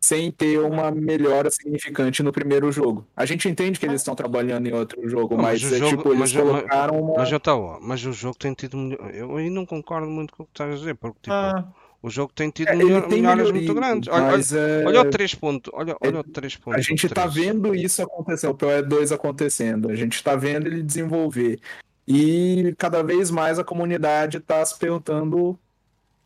sem 0.00 0.30
ter 0.30 0.60
uma 0.60 0.90
melhora 0.90 1.50
significante 1.50 2.22
no 2.22 2.32
primeiro 2.32 2.70
jogo. 2.70 3.04
A 3.16 3.26
gente 3.26 3.48
entende 3.48 3.78
que 3.80 3.84
eles 3.86 4.00
estão 4.00 4.14
trabalhando 4.14 4.66
em 4.68 4.72
outro 4.72 5.08
jogo, 5.08 5.34
Não, 5.36 5.42
mas 5.42 5.60
mas, 5.62 5.72
o 5.72 5.74
é 5.74 5.78
jogo- 5.78 5.96
tipo, 5.96 6.08
eles 6.10 6.18
mas- 6.20 6.32
mas- 6.34 6.42
colocaram 6.44 7.00
uma. 7.00 7.14
Mas 7.18 7.30
está, 7.32 7.56
ó, 7.56 7.78
mas 7.80 8.04
o 8.06 8.12
jogo 8.12 8.36
tem 8.38 8.54
tido. 8.54 8.76
melhor- 8.76 9.10
Eu 9.12 9.36
aí 9.36 9.50
não 9.50 9.66
concordo 9.66 10.06
muito 10.08 10.32
com 10.34 10.44
o 10.44 10.46
que 10.46 10.52
estás 10.52 10.72
a 10.72 10.76
dizer, 10.76 10.94
porque 10.94 11.18
tipo, 11.22 11.34
Ah, 11.34 11.64
o 12.00 12.08
jogo 12.08 12.32
tem 12.32 12.48
tido 12.48 12.68
É, 12.68 12.74
ele 12.74 12.84
melhor- 12.84 13.08
tem 13.08 13.20
melhoras 13.22 13.50
muito 13.50 13.74
grandes. 13.74 14.08
Olha, 14.08 14.22
olha, 14.24 14.32
mas 14.36 14.52
é, 14.52 14.84
olha 14.86 15.00
o 15.00 15.10
3 15.10 15.34
ponto, 15.34 15.70
olha, 15.74 15.96
olha 16.00 16.20
o 16.20 16.24
3 16.24 16.58
a 16.68 16.80
gente 16.80 17.08
tá 17.08 17.26
vendo 17.26 17.74
isso 17.74 18.00
acontecer, 18.00 18.46
o 18.46 18.54
PoE 18.54 18.82
2 18.82 19.10
acontecendo, 19.10 19.90
a 19.90 19.96
gente 19.96 20.22
tá 20.22 20.36
vendo 20.36 20.68
ele 20.68 20.82
desenvolver. 20.82 21.58
E 22.06 22.72
cada 22.78 23.02
vez 23.02 23.30
mais 23.32 23.58
a 23.58 23.64
comunidade 23.64 24.38
tá 24.40 24.64
se 24.64 24.78
perguntando 24.78 25.58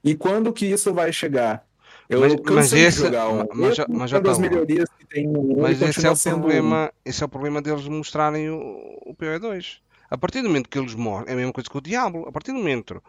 e 0.04 0.14
quando 0.14 0.52
que 0.52 0.66
isso 0.66 0.92
vai 0.92 1.10
chegar? 1.12 1.64
Eu 2.12 2.20
Mas- 2.20 2.34
mas 2.54 2.72
esse- 2.72 3.06
um. 3.06 3.48
mas 3.54 3.74
mas 3.88 4.10
já 4.10 4.20
tá 4.20 4.38
melhorias 4.38 4.88
que 4.98 5.06
tem 5.06 5.26
no 5.26 5.56
Mas 5.60 5.80
esse 5.80 6.06
é 6.06 6.10
o 6.10 6.12
um. 6.14 6.40
problema, 6.40 6.92
esse 7.04 7.22
é 7.22 7.26
o 7.26 7.28
problema 7.28 7.62
deles 7.62 7.86
mostrarem 7.88 8.50
o, 8.50 8.56
o 9.06 9.14
PoE2. 9.14 9.78
A 10.10 10.18
partir 10.18 10.42
do 10.42 10.48
momento 10.48 10.68
que 10.68 10.78
eles 10.78 10.94
mostram, 10.94 11.30
é 11.30 11.32
a 11.32 11.36
mesma 11.36 11.52
coisa 11.52 11.70
que 11.70 11.78
o 11.78 11.80
Diablo, 11.80 12.28
a 12.28 12.32
partir 12.32 12.52
do 12.52 12.58
momento 12.58 13.02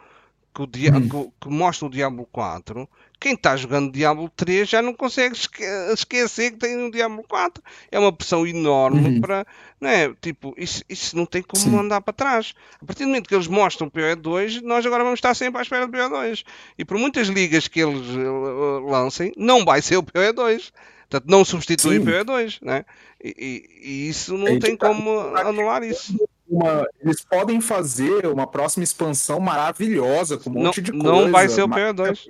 que, 0.53 0.61
o 0.61 0.67
dia, 0.67 0.93
Hum. 0.95 1.09
que, 1.09 1.31
que 1.41 1.49
mostra 1.49 1.87
o 1.87 1.89
Diablo 1.89 2.27
4, 2.31 2.87
quem 3.19 3.33
está 3.33 3.55
jogando 3.55 3.91
Diablo 3.91 4.29
3 4.35 4.67
já 4.69 4.81
não 4.81 4.93
consegue 4.93 5.33
esque- 5.35 5.63
esquecer 5.93 6.51
que 6.51 6.57
tem 6.57 6.77
um 6.77 6.89
Diablo 6.91 7.23
4. 7.27 7.63
É 7.91 7.97
uma 7.97 8.11
pressão 8.13 8.45
enorme 8.45 9.07
Uhum. 9.15 9.21
para. 9.21 9.45
Não 9.81 9.89
é? 9.89 10.13
Tipo, 10.21 10.53
isso, 10.57 10.83
isso 10.89 11.15
não 11.15 11.25
tem 11.25 11.41
como 11.41 11.63
Sim. 11.63 11.77
andar 11.79 12.01
para 12.01 12.13
trás. 12.13 12.53
A 12.81 12.85
partir 12.85 13.03
do 13.03 13.07
momento 13.07 13.27
que 13.27 13.33
eles 13.35 13.47
mostram 13.47 13.87
o 13.87 13.91
PoE2, 13.91 14.61
nós 14.61 14.85
agora 14.85 15.03
vamos 15.03 15.17
estar 15.17 15.33
sempre 15.33 15.59
à 15.59 15.61
espera 15.63 15.87
do 15.87 15.91
PoE2. 15.97 16.43
E 16.77 16.83
por 16.85 16.97
muitas 16.97 17.27
ligas 17.29 17.67
que 17.67 17.79
eles 17.81 18.07
eh, 18.09 18.89
lancem, 18.91 19.31
não 19.37 19.63
vai 19.65 19.81
ser 19.81 19.97
o 19.97 20.03
PoE2. 20.03 20.71
Portanto, 21.09 21.29
não 21.29 21.45
substitui 21.45 21.97
o 21.99 22.01
Sim. 22.01 22.07
PoE2, 22.09 22.57
né? 22.61 22.85
E, 23.23 23.35
e- 23.37 23.89
e 23.89 24.09
isso 24.09 24.37
não 24.37 24.47
Aí 24.47 24.59
tem 24.59 24.75
como 24.75 25.19
anular 25.37 25.83
isso. 25.83 26.13
Uma- 26.47 26.85
eles 27.01 27.23
podem 27.23 27.61
fazer 27.61 28.25
uma 28.27 28.45
próxima 28.45 28.83
expansão 28.83 29.39
maravilhosa 29.39 30.37
com 30.37 30.49
um 30.49 30.53
Não, 30.53 30.61
monte 30.63 30.81
de 30.81 30.91
coisa. 30.91 31.07
não 31.07 31.31
vai 31.31 31.47
ser 31.47 31.63
o 31.63 31.67
mas 31.67 31.81
PoE2. 31.81 32.27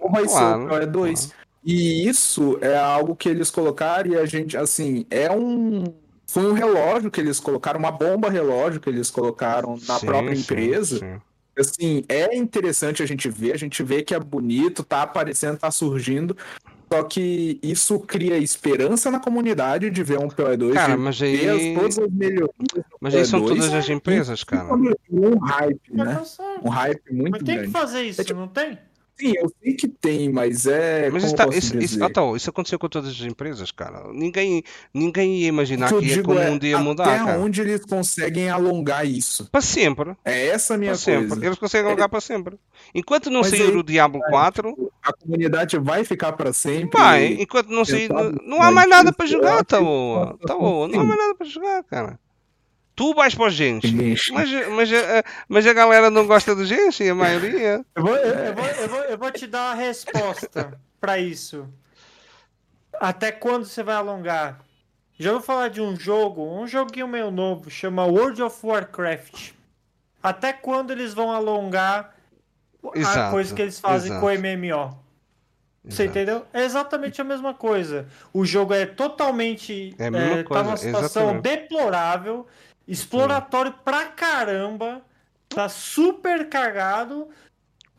Não 0.00 0.10
vai 0.10 0.24
Claro, 0.24 0.28
ser 0.28 0.66
o 0.66 0.68
PoE2. 0.68 1.32
E 1.64 2.06
isso 2.06 2.58
é 2.60 2.76
algo 2.76 3.16
que 3.16 3.28
eles 3.28 3.50
colocaram 3.50 4.10
e 4.10 4.18
a 4.18 4.26
gente, 4.26 4.56
assim, 4.56 5.06
é 5.10 5.30
um. 5.32 5.84
Foi 6.26 6.44
um 6.44 6.52
relógio 6.52 7.10
que 7.10 7.20
eles 7.20 7.38
colocaram, 7.38 7.78
uma 7.78 7.92
bomba 7.92 8.28
relógio 8.28 8.80
que 8.80 8.90
eles 8.90 9.10
colocaram 9.10 9.78
na 9.86 9.98
Sim, 9.98 10.06
própria 10.06 10.34
sim, 10.34 10.42
empresa. 10.42 10.98
sim. 10.98 11.20
Assim, 11.56 12.04
é 12.08 12.36
interessante 12.36 13.02
a 13.02 13.06
gente 13.06 13.28
ver, 13.30 13.52
a 13.52 13.56
gente 13.56 13.82
vê 13.82 14.02
que 14.02 14.12
é 14.14 14.18
bonito, 14.18 14.82
tá 14.82 15.02
aparecendo, 15.02 15.56
tá 15.58 15.70
surgindo. 15.70 16.36
Só 16.96 17.02
que 17.04 17.58
isso 17.62 17.98
cria 18.00 18.38
esperança 18.38 19.10
na 19.10 19.18
comunidade 19.20 19.90
de 19.90 20.02
ver 20.02 20.18
um 20.18 20.28
PoE2, 20.28 20.72
Cara, 20.74 20.96
mas 20.96 21.18
ver 21.18 21.48
as- 21.50 21.60
aí. 21.60 21.74
todas 21.74 21.98
as 21.98 22.10
melhorias 22.10 22.50
Mas 23.00 23.14
aí 23.14 23.24
são 23.24 23.40
PoE2, 23.40 23.48
todas 23.48 23.74
as 23.74 23.88
empresas, 23.88 24.44
cara. 24.44 24.68
um 25.10 25.38
hype, 25.38 25.80
né? 25.92 26.04
tá. 26.36 26.44
Um 26.62 26.68
hype 26.68 27.12
muito 27.12 27.30
Mas 27.32 27.42
tem 27.42 27.54
que 27.54 27.60
grande. 27.62 27.70
fazer 27.72 28.02
isso, 28.02 28.20
É 28.20 28.24
tipo- 28.24 28.38
não 28.40 28.48
tem? 28.48 28.78
Sim, 29.16 29.32
eu 29.36 29.52
sei 29.62 29.74
que 29.74 29.86
tem, 29.86 30.28
mas 30.28 30.66
é. 30.66 31.08
Mas 31.10 31.32
como 31.32 31.52
isso, 31.52 31.78
isso, 31.78 32.02
então, 32.02 32.34
isso 32.34 32.50
aconteceu 32.50 32.78
com 32.78 32.88
todas 32.88 33.10
as 33.10 33.20
empresas, 33.20 33.70
cara. 33.70 34.12
Ninguém, 34.12 34.62
ninguém 34.92 35.36
ia 35.36 35.46
O 35.46 35.48
imaginar 35.48 35.88
que 35.88 35.98
que 36.00 36.04
ia 36.06 36.14
digo 36.16 36.28
como 36.28 36.40
é 36.40 36.58
dia 36.58 36.78
mudar, 36.78 37.04
até 37.04 37.24
cara. 37.24 37.38
onde 37.38 37.60
eles 37.60 37.84
conseguem 37.84 38.50
alongar 38.50 39.06
isso. 39.06 39.48
Para 39.52 39.60
sempre. 39.60 40.16
É 40.24 40.48
essa 40.48 40.74
a 40.74 40.78
minha 40.78 40.96
sempre. 40.96 41.28
coisa. 41.28 41.46
Eles 41.46 41.58
conseguem 41.58 41.86
alugar 41.88 42.08
para 42.08 42.20
sempre. 42.20 42.58
Enquanto 42.94 43.30
não 43.30 43.40
Mas 43.42 43.50
sair 43.50 43.62
aí- 43.62 43.76
o 43.76 43.82
Diablo 43.84 44.20
4, 44.28 44.90
A 45.02 45.12
comunidade 45.12 45.78
vai 45.78 46.02
ficar 46.04 46.32
para 46.32 46.52
sempre. 46.52 46.98
vai. 46.98 47.26
Enquanto 47.40 47.68
não 47.68 47.84
sair. 47.84 48.10
Exato. 48.10 48.40
Não 48.44 48.60
há 48.60 48.72
mais 48.72 48.88
nada 48.88 49.12
para 49.12 49.26
jogar, 49.26 49.64
tá 49.64 49.80
boa. 49.80 50.36
Tá 50.44 50.56
boa. 50.56 50.88
Não 50.88 51.00
há 51.00 51.04
mais 51.04 51.18
nada 51.20 51.34
para 51.36 51.46
jogar, 51.46 51.84
cara. 51.84 52.18
Tu 52.96 53.12
vais 53.14 53.34
para 53.34 53.46
o 53.46 53.50
Genshin. 53.50 53.96
Genshin. 53.98 54.32
Mas, 54.34 54.50
mas, 54.68 54.92
a- 54.92 55.24
mas 55.48 55.66
a 55.66 55.72
galera 55.72 56.10
não 56.10 56.26
gosta 56.26 56.54
do 56.54 56.64
Genshin, 56.64 57.08
a 57.08 57.14
maioria. 57.14 57.84
Eu 57.94 58.02
vou, 58.02 58.16
eu, 58.16 58.54
vou, 58.54 58.64
eu, 58.66 58.88
vou, 58.88 58.98
eu 59.00 59.18
vou 59.18 59.30
te 59.32 59.46
dar 59.46 59.70
uma 59.70 59.74
resposta 59.74 60.78
pra 61.00 61.18
isso. 61.18 61.68
Até 63.00 63.32
quando 63.32 63.64
você 63.64 63.82
vai 63.82 63.96
alongar? 63.96 64.60
Já 65.18 65.32
vou 65.32 65.40
falar 65.40 65.68
de 65.68 65.80
um 65.80 65.96
jogo, 65.96 66.42
um 66.60 66.66
joguinho 66.66 67.08
meio 67.08 67.30
novo, 67.30 67.70
chama 67.70 68.04
World 68.04 68.42
of 68.42 68.64
Warcraft. 68.64 69.52
Até 70.22 70.52
quando 70.52 70.90
eles 70.92 71.12
vão 71.14 71.30
alongar 71.32 72.14
a 72.94 72.98
Exato, 72.98 73.30
coisa 73.32 73.54
que 73.54 73.62
eles 73.62 73.78
fazem 73.78 74.10
exato. 74.10 74.20
com 74.20 74.26
o 74.26 74.30
MMO? 74.38 74.98
Você 75.84 76.04
Exato. 76.04 76.18
entendeu? 76.18 76.46
É 76.52 76.64
exatamente 76.64 77.20
a 77.20 77.24
mesma 77.24 77.52
coisa. 77.52 78.08
O 78.32 78.44
jogo 78.44 78.72
é 78.72 78.86
totalmente. 78.86 79.94
É 79.98 80.06
a 80.06 80.10
mesma 80.10 80.36
tá 80.38 80.44
coisa, 80.44 80.62
numa 80.64 80.76
situação 80.78 81.22
exatamente. 81.30 81.42
deplorável, 81.42 82.46
exploratório 82.86 83.72
pra 83.84 84.06
caramba, 84.06 85.02
tá 85.48 85.68
super 85.68 86.48
cagado. 86.48 87.28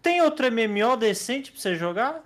Tem 0.02 0.22
outro 0.22 0.46
MMO 0.52 0.96
decente 0.98 1.52
pra 1.52 1.60
você 1.62 1.76
jogar? 1.76 2.24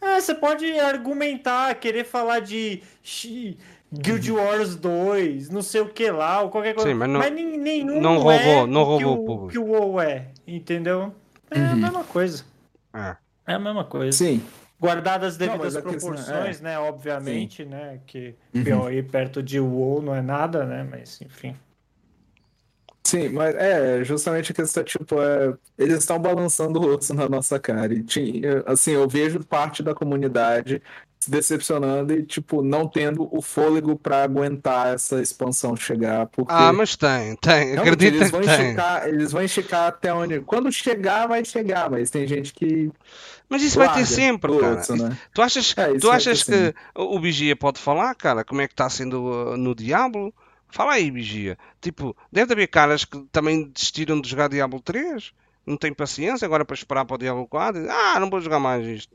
É, 0.00 0.20
você 0.20 0.34
pode 0.34 0.78
argumentar, 0.78 1.74
querer 1.76 2.04
falar 2.04 2.40
de 2.40 2.82
X- 3.02 3.56
Guild 3.92 4.32
Wars 4.32 4.74
2, 4.76 5.48
não 5.50 5.62
sei 5.62 5.80
o 5.80 5.88
que 5.88 6.10
lá, 6.10 6.40
ou 6.42 6.48
qualquer 6.50 6.74
coisa. 6.74 6.88
Sim, 6.88 6.94
mas 6.94 7.08
não- 7.08 7.20
nem- 7.20 7.58
nenhum 7.58 8.00
não 8.00 8.30
é 8.30 8.36
roubou- 8.44 8.66
não 8.66 8.82
o 8.82 8.98
que 8.98 9.04
roubou 9.04 9.12
o 9.12 9.26
público. 9.26 9.52
que 9.52 9.58
o 9.58 9.64
WoW 9.66 10.00
é, 10.00 10.28
entendeu? 10.46 11.14
É 11.50 11.58
a 11.60 11.62
Uhum. 11.70 11.76
mesma 11.76 12.04
coisa. 12.04 12.44
É. 12.94 13.16
É 13.46 13.54
a 13.54 13.58
mesma 13.58 13.84
coisa. 13.84 14.16
Sim. 14.16 14.42
Guardadas 14.80 15.34
as 15.34 15.38
Não, 15.38 15.46
devidas 15.46 15.74
mas 15.74 15.76
a 15.76 15.82
questão- 15.88 16.10
proporções, 16.14 16.60
né? 16.60 16.78
Obviamente, 16.78 17.64
né? 17.64 18.00
Que 18.06 18.34
Uhum. 18.54 18.64
PoE 18.64 19.02
perto 19.02 19.42
de 19.42 19.60
WoW 19.60 20.00
não 20.02 20.14
é 20.14 20.22
nada, 20.22 20.64
né? 20.64 20.82
Mas 20.90 21.20
enfim. 21.20 21.54
Sim, 23.12 23.28
mas 23.28 23.54
é 23.56 24.02
justamente 24.04 24.52
a 24.52 24.54
questão, 24.54 24.82
tipo, 24.82 25.20
é, 25.20 25.54
eles 25.76 25.98
estão 25.98 26.18
balançando 26.18 26.80
o 26.80 26.94
osso 26.96 27.12
na 27.12 27.28
nossa 27.28 27.60
cara. 27.60 27.92
E, 27.92 28.04
assim, 28.66 28.92
eu 28.92 29.06
vejo 29.06 29.44
parte 29.44 29.82
da 29.82 29.94
comunidade 29.94 30.82
se 31.20 31.30
decepcionando 31.30 32.14
e, 32.14 32.24
tipo, 32.24 32.62
não 32.62 32.88
tendo 32.88 33.28
o 33.36 33.42
fôlego 33.42 33.96
para 33.98 34.22
aguentar 34.24 34.94
essa 34.94 35.20
expansão 35.20 35.76
chegar, 35.76 36.26
porque 36.28 36.52
Ah, 36.52 36.72
mas 36.72 36.96
tem, 36.96 37.36
tem. 37.36 37.74
realmente, 37.74 37.80
Acredita 37.80 38.06
eles 38.06 38.30
que 38.30 38.30
vão 38.30 38.40
tem. 38.40 38.50
esticar, 38.50 39.06
eles 39.08 39.30
vão 39.32 39.42
esticar 39.42 39.88
até 39.88 40.12
onde. 40.12 40.40
Quando 40.40 40.72
chegar, 40.72 41.26
vai 41.28 41.44
chegar, 41.44 41.90
mas 41.90 42.10
tem 42.10 42.26
gente 42.26 42.52
que 42.54 42.90
Mas 43.48 43.62
isso 43.62 43.78
vai 43.78 43.88
ter 43.92 44.06
sempre, 44.06 44.52
cara. 44.52 44.80
osso, 44.80 44.96
né? 44.96 45.18
Tu 45.34 45.42
achas, 45.42 45.76
É, 45.76 45.94
tu 45.98 46.10
achas 46.10 46.40
sempre. 46.40 46.72
que 46.74 46.74
o 46.94 47.20
Vigia 47.20 47.56
pode 47.56 47.78
falar, 47.80 48.14
cara, 48.14 48.44
como 48.44 48.60
é 48.60 48.66
que 48.68 48.74
está 48.74 48.88
sendo 48.90 49.22
uh, 49.52 49.56
no 49.56 49.74
Diablo? 49.74 50.34
Fala 50.72 50.94
aí, 50.94 51.10
Vigia. 51.10 51.58
Tipo, 51.80 52.16
deve 52.32 52.54
haver 52.54 52.66
caras 52.66 53.04
que 53.04 53.20
também 53.30 53.68
desistiram 53.68 54.20
de 54.20 54.28
jogar 54.28 54.48
Diablo 54.48 54.80
3, 54.80 55.32
não 55.66 55.76
têm 55.76 55.92
paciência 55.92 56.46
agora 56.46 56.64
para 56.64 56.74
esperar 56.74 57.04
para 57.04 57.14
o 57.14 57.18
Diablo 57.18 57.46
4. 57.46 57.86
Ah, 57.90 58.18
não 58.18 58.30
vou 58.30 58.40
jogar 58.40 58.58
mais 58.58 58.86
isto. 58.86 59.14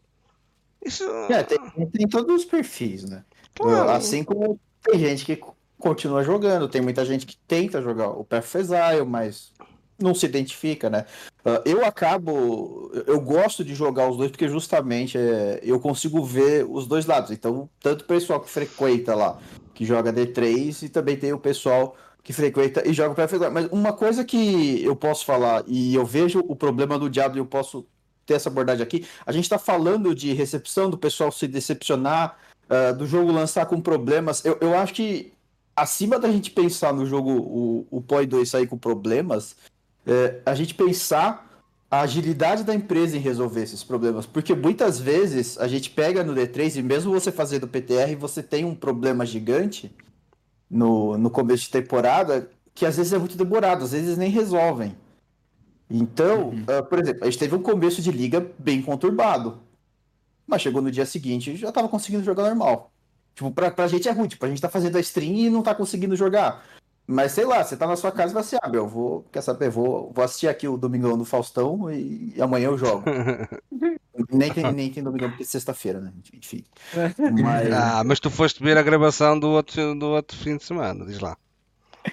Isso. 0.85 1.03
É, 1.29 1.43
tem, 1.43 1.57
tem 1.91 2.07
todos 2.07 2.33
os 2.35 2.45
perfis, 2.45 3.03
né? 3.03 3.23
Claro. 3.55 3.89
Assim 3.89 4.23
como 4.23 4.59
tem 4.83 4.99
gente 4.99 5.25
que 5.25 5.41
continua 5.79 6.23
jogando, 6.23 6.69
tem 6.69 6.81
muita 6.81 7.03
gente 7.03 7.25
que 7.25 7.37
tenta 7.47 7.81
jogar 7.81 8.09
o 8.09 8.23
Path 8.23 8.43
of 8.45 8.57
Exile, 8.59 9.05
mas 9.05 9.51
não 9.99 10.13
se 10.13 10.25
identifica, 10.25 10.89
né? 10.89 11.05
Ah, 11.43 11.61
Eu 11.65 11.83
acabo, 11.83 12.91
eu 13.07 13.19
gosto 13.19 13.63
de 13.63 13.73
jogar 13.73 14.09
os 14.09 14.17
dois 14.17 14.29
porque 14.29 14.47
justamente 14.47 15.17
é, 15.17 15.59
eu 15.63 15.79
consigo 15.79 16.23
ver 16.23 16.65
os 16.69 16.87
dois 16.87 17.05
lados. 17.05 17.31
Então, 17.31 17.67
tanto 17.79 18.01
o 18.01 18.05
pessoal 18.05 18.39
que 18.39 18.49
frequenta 18.49 19.15
lá, 19.15 19.39
que 19.77 19.85
joga 19.85 20.11
D3, 20.11 20.83
e 20.83 20.89
também 20.89 21.15
tem 21.15 21.31
o 21.31 21.37
pessoal 21.37 21.95
que 22.23 22.33
frequenta 22.33 22.85
e 22.85 22.93
joga 22.93 23.11
of 23.11 23.35
Exile. 23.35 23.51
Mas 23.51 23.67
uma 23.67 23.93
coisa 23.93 24.25
que 24.25 24.83
eu 24.83 24.95
posso 24.95 25.23
falar, 25.23 25.63
e 25.67 25.93
eu 25.93 26.03
vejo 26.03 26.43
o 26.47 26.55
problema 26.55 26.97
do 26.97 27.07
Diablo 27.07 27.37
e 27.37 27.41
eu 27.41 27.45
posso 27.45 27.85
ter 28.25 28.33
essa 28.33 28.49
abordagem 28.49 28.81
aqui, 28.81 29.07
a 29.23 29.31
gente 29.31 29.43
está 29.43 29.59
falando 29.59 30.15
de 30.15 30.33
recepção, 30.33 30.89
do 30.89 30.97
pessoal 30.97 31.31
se 31.31 31.47
decepcionar, 31.47 32.39
ah, 32.67 32.91
do 32.91 33.05
jogo 33.05 33.31
lançar 33.31 33.67
com 33.67 33.79
problemas. 33.79 34.43
Eu, 34.43 34.57
eu 34.59 34.75
acho 34.75 34.95
que 34.95 35.31
acima 35.75 36.17
da 36.17 36.31
gente 36.31 36.49
pensar 36.49 36.91
no 36.91 37.05
jogo, 37.05 37.29
o, 37.29 37.87
o 37.91 38.01
POI 38.01 38.25
2 38.25 38.49
sair 38.49 38.65
com 38.65 38.79
problemas, 38.79 39.55
é, 40.07 40.41
a 40.43 40.55
gente 40.55 40.73
pensar 40.73 41.46
a 41.89 42.01
agilidade 42.01 42.63
da 42.63 42.75
empresa 42.75 43.15
em 43.15 43.19
resolver 43.19 43.63
esses 43.63 43.83
problemas. 43.83 44.25
Porque 44.25 44.53
muitas 44.53 44.99
vezes 44.99 45.57
a 45.57 45.67
gente 45.67 45.89
pega 45.89 46.23
no 46.23 46.33
D3 46.33 46.77
e 46.77 46.83
mesmo 46.83 47.11
você 47.11 47.31
fazendo 47.31 47.67
PTR, 47.67 48.15
você 48.17 48.43
tem 48.43 48.65
um 48.65 48.75
problema 48.75 49.25
gigante 49.25 49.95
no, 50.69 51.17
no 51.17 51.29
começo 51.29 51.63
de 51.63 51.69
temporada 51.71 52.49
que 52.75 52.85
às 52.85 52.95
vezes 52.95 53.11
é 53.11 53.17
muito 53.17 53.35
demorado, 53.35 53.83
às 53.83 53.91
vezes 53.91 54.17
nem 54.17 54.29
resolvem. 54.29 54.95
Então, 55.89 56.51
ah, 56.67 56.83
por 56.83 56.99
exemplo, 56.99 57.23
a 57.23 57.25
gente 57.25 57.39
teve 57.39 57.55
um 57.55 57.61
começo 57.61 58.01
de 58.01 58.11
liga 58.11 58.45
bem 58.59 58.81
conturbado. 58.81 59.59
Mas 60.45 60.61
chegou 60.61 60.81
no 60.81 60.91
dia 60.91 61.05
seguinte 61.05 61.51
e 61.51 61.55
já 61.55 61.71
tava 61.71 61.89
conseguindo 61.89 62.23
jogar 62.23 62.43
normal. 62.43 62.91
Tipo, 63.33 63.51
pra, 63.51 63.71
pra 63.71 63.87
gente 63.87 64.07
é 64.07 64.11
ruim, 64.11 64.27
tipo, 64.27 64.45
a 64.45 64.49
gente 64.49 64.61
tá 64.61 64.69
fazendo 64.69 64.95
a 64.95 64.99
stream 64.99 65.33
e 65.33 65.49
não 65.49 65.63
tá 65.63 65.73
conseguindo 65.73 66.15
jogar. 66.15 66.63
Mas 67.07 67.31
sei 67.31 67.45
lá, 67.45 67.63
você 67.63 67.77
tá 67.77 67.87
na 67.87 67.95
sua 67.95 68.11
casa 68.11 68.31
e 68.31 68.33
vai 68.33 68.41
assim, 68.41 68.57
ah, 68.61 68.67
meu, 68.67 68.85
vou, 68.85 69.25
quer 69.31 69.41
saber, 69.41 69.69
vou, 69.69 70.11
vou 70.13 70.25
assistir 70.25 70.49
aqui 70.49 70.67
o 70.67 70.77
Domingão 70.77 71.17
do 71.17 71.23
Faustão 71.23 71.89
e, 71.89 72.33
e 72.35 72.41
amanhã 72.41 72.65
eu 72.67 72.77
jogo. 72.77 73.05
nem, 74.29 74.51
tem, 74.51 74.73
nem 74.73 74.91
tem 74.91 75.01
Domingão 75.01 75.29
porque 75.29 75.43
é 75.43 75.45
sexta-feira, 75.45 76.01
né? 76.01 76.11
Enfim. 76.33 76.65
Mas, 77.41 77.73
Ah, 77.73 78.03
mas 78.03 78.19
tu 78.19 78.29
foste 78.29 78.61
ver 78.61 78.77
a 78.77 78.83
gravação 78.83 79.39
do 79.39 79.47
outro, 79.47 79.95
do 79.95 80.07
outro 80.07 80.37
fim 80.37 80.57
de 80.57 80.65
semana, 80.65 81.05
diz 81.05 81.19
lá. 81.21 81.37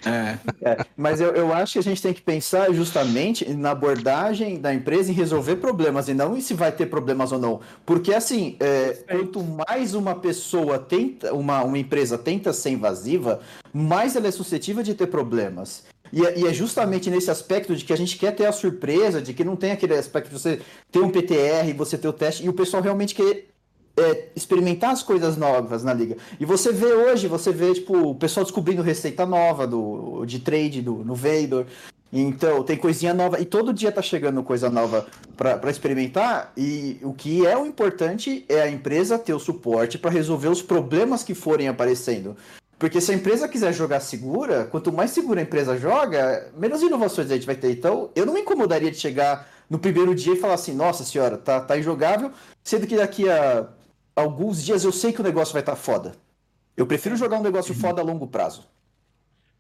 É. 0.05 0.39
É, 0.63 0.85
mas 0.97 1.21
eu, 1.21 1.35
eu 1.35 1.53
acho 1.53 1.75
que 1.75 1.79
a 1.79 1.83
gente 1.83 2.03
tem 2.03 2.13
que 2.13 2.23
pensar 2.23 2.73
justamente 2.73 3.49
na 3.55 3.71
abordagem 3.71 4.61
da 4.61 4.73
empresa 4.75 5.11
em 5.11 5.15
resolver 5.15 5.57
problemas 5.57 6.09
e 6.09 6.15
não 6.15 6.37
em 6.37 6.41
se 6.41 6.55
vai 6.55 6.73
ter 6.73 6.87
problemas 6.87 7.33
ou 7.33 7.39
não. 7.39 7.61
Porque 7.85 8.13
assim, 8.13 8.57
é, 8.61 9.05
quanto 9.09 9.43
mais 9.43 9.95
uma 9.95 10.15
pessoa 10.15 10.79
tenta, 10.79 11.35
uma, 11.35 11.63
uma 11.63 11.79
empresa 11.79 12.19
tenta 12.19 12.53
ser 12.53 12.71
invasiva, 12.71 13.41
mais 13.73 14.17
ela 14.17 14.29
é 14.29 14.31
suscetível 14.31 14.83
de 14.83 14.95
ter 14.95 15.07
problemas. 15.07 15.85
E 16.13 16.25
é, 16.25 16.47
é 16.47 16.53
justamente 16.53 17.11
nesse 17.11 17.31
aspecto 17.31 17.75
de 17.75 17.85
que 17.85 17.93
a 17.93 17.97
gente 17.97 18.17
quer 18.17 18.33
ter 18.33 18.47
a 18.47 18.53
surpresa, 18.53 19.21
de 19.21 19.35
que 19.35 19.43
não 19.43 19.57
tem 19.57 19.73
aquele 19.73 19.95
aspecto 19.95 20.29
de 20.29 20.39
você 20.39 20.61
ter 20.91 21.01
um 21.01 21.11
PTR, 21.11 21.75
você 21.77 21.99
ter 21.99 22.09
o 22.09 22.13
teste, 22.13 22.45
e 22.45 22.49
o 22.49 22.53
pessoal 22.53 22.83
realmente 22.83 23.15
quer 23.15 23.47
é, 23.97 24.29
experimentar 24.35 24.91
as 24.91 25.03
coisas 25.03 25.37
novas 25.37 25.85
na 25.85 25.95
liga. 25.95 26.17
E 26.39 26.45
você 26.45 26.73
vê 26.73 26.93
hoje, 26.93 27.29
você 27.29 27.53
vê 27.53 27.73
tipo, 27.75 27.97
o 27.97 28.15
pessoal 28.15 28.45
descobrindo 28.45 28.83
receita 28.83 29.25
nova 29.25 29.67
do, 29.67 30.25
de 30.25 30.41
trade 30.41 30.83
do, 30.83 30.97
no 30.97 31.15
Vader. 31.15 31.67
Então, 32.13 32.63
tem 32.63 32.77
coisinha 32.77 33.13
nova. 33.13 33.41
E 33.41 33.45
todo 33.45 33.73
dia 33.73 33.91
tá 33.91 34.01
chegando 34.01 34.43
coisa 34.43 34.71
nova 34.71 35.07
pra 35.37 35.71
experimentar. 35.71 36.53
E 36.57 36.99
o 37.03 37.13
que 37.13 37.45
é 37.45 37.57
o 37.57 37.67
importante 37.67 38.45
é 38.49 38.63
a 38.63 38.71
empresa 38.71 39.19
ter 39.19 39.35
o 39.35 39.41
suporte 39.41 39.99
pra 39.99 40.11
resolver 40.11 40.49
os 40.49 40.63
problemas 40.63 41.25
que 41.25 41.35
forem 41.35 41.67
aparecendo. 41.67 42.37
Porque 42.79 43.01
se 43.01 43.11
a 43.11 43.15
empresa 43.15 43.49
quiser 43.49 43.73
jogar 43.73 44.01
segura, 44.01 44.65
quanto 44.65 44.93
mais 44.93 45.11
segura 45.11 45.41
a 45.41 45.43
empresa 45.43 45.77
joga, 45.77 46.53
menos 46.57 46.83
inovações 46.83 47.31
a 47.31 47.35
gente 47.35 47.47
vai 47.47 47.57
ter. 47.57 47.73
Então, 47.73 48.11
eu 48.15 48.27
não 48.27 48.35
me 48.35 48.41
incomodaria 48.41 48.91
de 48.91 48.99
chegar 48.99 49.49
no 49.69 49.79
primeiro 49.79 50.15
dia 50.15 50.35
e 50.35 50.39
falar 50.39 50.55
assim: 50.55 50.75
nossa 50.75 51.05
senhora, 51.05 51.37
tá, 51.37 51.61
tá 51.61 51.79
injogável, 51.79 52.31
sendo 52.63 52.87
que 52.87 52.97
daqui 52.97 53.29
a 53.29 53.67
alguns 54.15 54.63
dias 54.63 54.85
eu 54.85 54.93
sei 54.93 55.13
que 55.13 55.21
o 55.21 55.25
negócio 55.25 55.53
vai 55.53 55.63
estar 55.63 55.77
foda. 55.77 56.13
Eu 56.77 56.87
prefiro 56.87 57.17
jogar 57.17 57.39
um 57.39 57.43
negócio 57.43 57.75
foda 57.75 58.01
a 58.01 58.05
longo 58.05 58.27
prazo. 58.27 58.69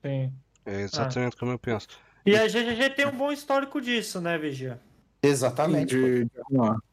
Sim. 0.02 0.32
É 0.66 0.80
exatamente 0.80 1.36
como 1.36 1.52
eu 1.52 1.58
penso. 1.58 1.86
E 2.26 2.36
a 2.36 2.46
GGG 2.46 2.90
tem 2.90 3.06
um 3.06 3.16
bom 3.16 3.30
histórico 3.30 3.80
disso, 3.80 4.20
né, 4.20 4.38
Vigia? 4.38 4.80
Exatamente. 5.22 5.94
de. 5.94 6.30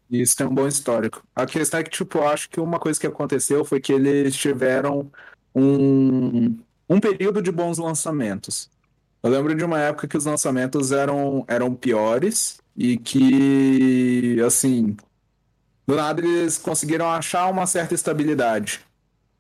Isso 0.10 0.36
tem 0.36 0.46
um 0.46 0.54
bom 0.54 0.68
histórico. 0.68 1.24
A 1.34 1.46
questão 1.46 1.80
é 1.80 1.84
que, 1.84 1.90
tipo, 1.90 2.18
eu 2.18 2.28
acho 2.28 2.50
que 2.50 2.60
uma 2.60 2.80
coisa 2.80 3.00
que 3.00 3.08
aconteceu 3.08 3.64
foi 3.64 3.80
que 3.80 3.94
eles 3.94 4.36
tiveram 4.36 5.10
um, 5.56 6.58
um 6.90 7.00
período 7.00 7.42
de 7.42 7.50
bons 7.50 7.78
lançamentos. 7.78 8.70
Eu 9.24 9.30
lembro 9.30 9.56
de 9.56 9.64
uma 9.64 9.80
época 9.80 10.10
que 10.10 10.18
os 10.18 10.26
lançamentos 10.26 10.92
eram, 10.92 11.46
eram 11.48 11.74
piores 11.74 12.60
e 12.76 12.98
que, 12.98 14.42
assim, 14.46 14.98
do 15.86 15.96
nada 15.96 16.22
eles 16.22 16.58
conseguiram 16.58 17.10
achar 17.10 17.50
uma 17.50 17.66
certa 17.66 17.94
estabilidade. 17.94 18.82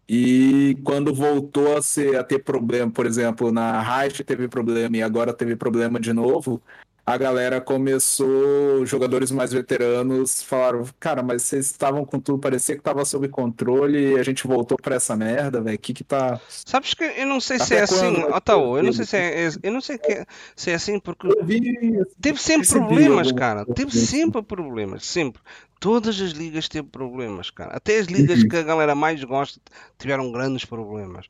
E 0.07 0.77
quando 0.84 1.13
voltou 1.13 1.77
a, 1.77 1.81
ser, 1.81 2.18
a 2.18 2.23
ter 2.23 2.39
problema, 2.39 2.91
por 2.91 3.05
exemplo, 3.05 3.51
na 3.51 3.81
Heist 3.81 4.23
teve 4.23 4.47
problema 4.47 4.97
e 4.97 5.01
agora 5.01 5.31
teve 5.31 5.55
problema 5.55 5.99
de 5.99 6.11
novo, 6.11 6.61
a 7.05 7.18
galera 7.18 7.59
começou, 7.59 8.85
jogadores 8.85 9.31
mais 9.31 9.51
veteranos 9.51 10.43
falaram, 10.43 10.85
cara, 10.99 11.23
mas 11.23 11.43
vocês 11.43 11.65
estavam 11.65 12.05
com 12.05 12.19
tudo, 12.19 12.39
parecia 12.39 12.76
que 12.76 12.81
tava 12.81 13.03
sob 13.05 13.27
controle 13.27 14.13
e 14.13 14.19
a 14.19 14.23
gente 14.23 14.45
voltou 14.45 14.77
pra 14.77 14.95
essa 14.95 15.15
merda, 15.15 15.61
velho. 15.61 15.76
O 15.76 15.80
que 15.80 15.93
que 15.93 16.03
tá. 16.03 16.39
Sabes 16.47 16.93
que 16.93 17.03
eu 17.03 17.26
não 17.26 17.39
sei 17.39 17.57
se 17.57 17.73
Até 17.73 17.77
é 17.77 17.81
assim, 17.84 18.23
Otaô, 18.23 18.77
eu 18.77 18.84
não 18.84 18.93
sei 18.93 19.05
se 19.05 19.18
é, 19.18 19.49
eu 19.63 19.72
não 19.72 19.81
sei 19.81 19.97
que, 19.97 20.26
se 20.55 20.72
é 20.72 20.76
assim 20.76 20.99
porque 20.99 21.27
Eu 21.27 21.43
vi, 21.43 22.03
teve 22.22 22.39
sempre 22.39 22.68
problemas, 22.68 23.31
cara. 23.31 23.65
Teve 23.65 23.91
sempre 23.91 24.41
problemas, 24.43 25.05
sempre. 25.05 25.41
Todas 25.81 26.21
as 26.21 26.29
ligas 26.31 26.69
teve 26.69 26.87
problemas, 26.87 27.49
cara. 27.49 27.75
Até 27.75 27.97
as 27.97 28.05
ligas 28.05 28.41
Uhum. 28.43 28.47
que 28.47 28.55
a 28.55 28.61
galera 28.63 28.93
mais 28.95 29.21
gosta 29.23 29.59
tiveram 29.97 30.31
grandes 30.31 30.63
problemas. 30.63 31.25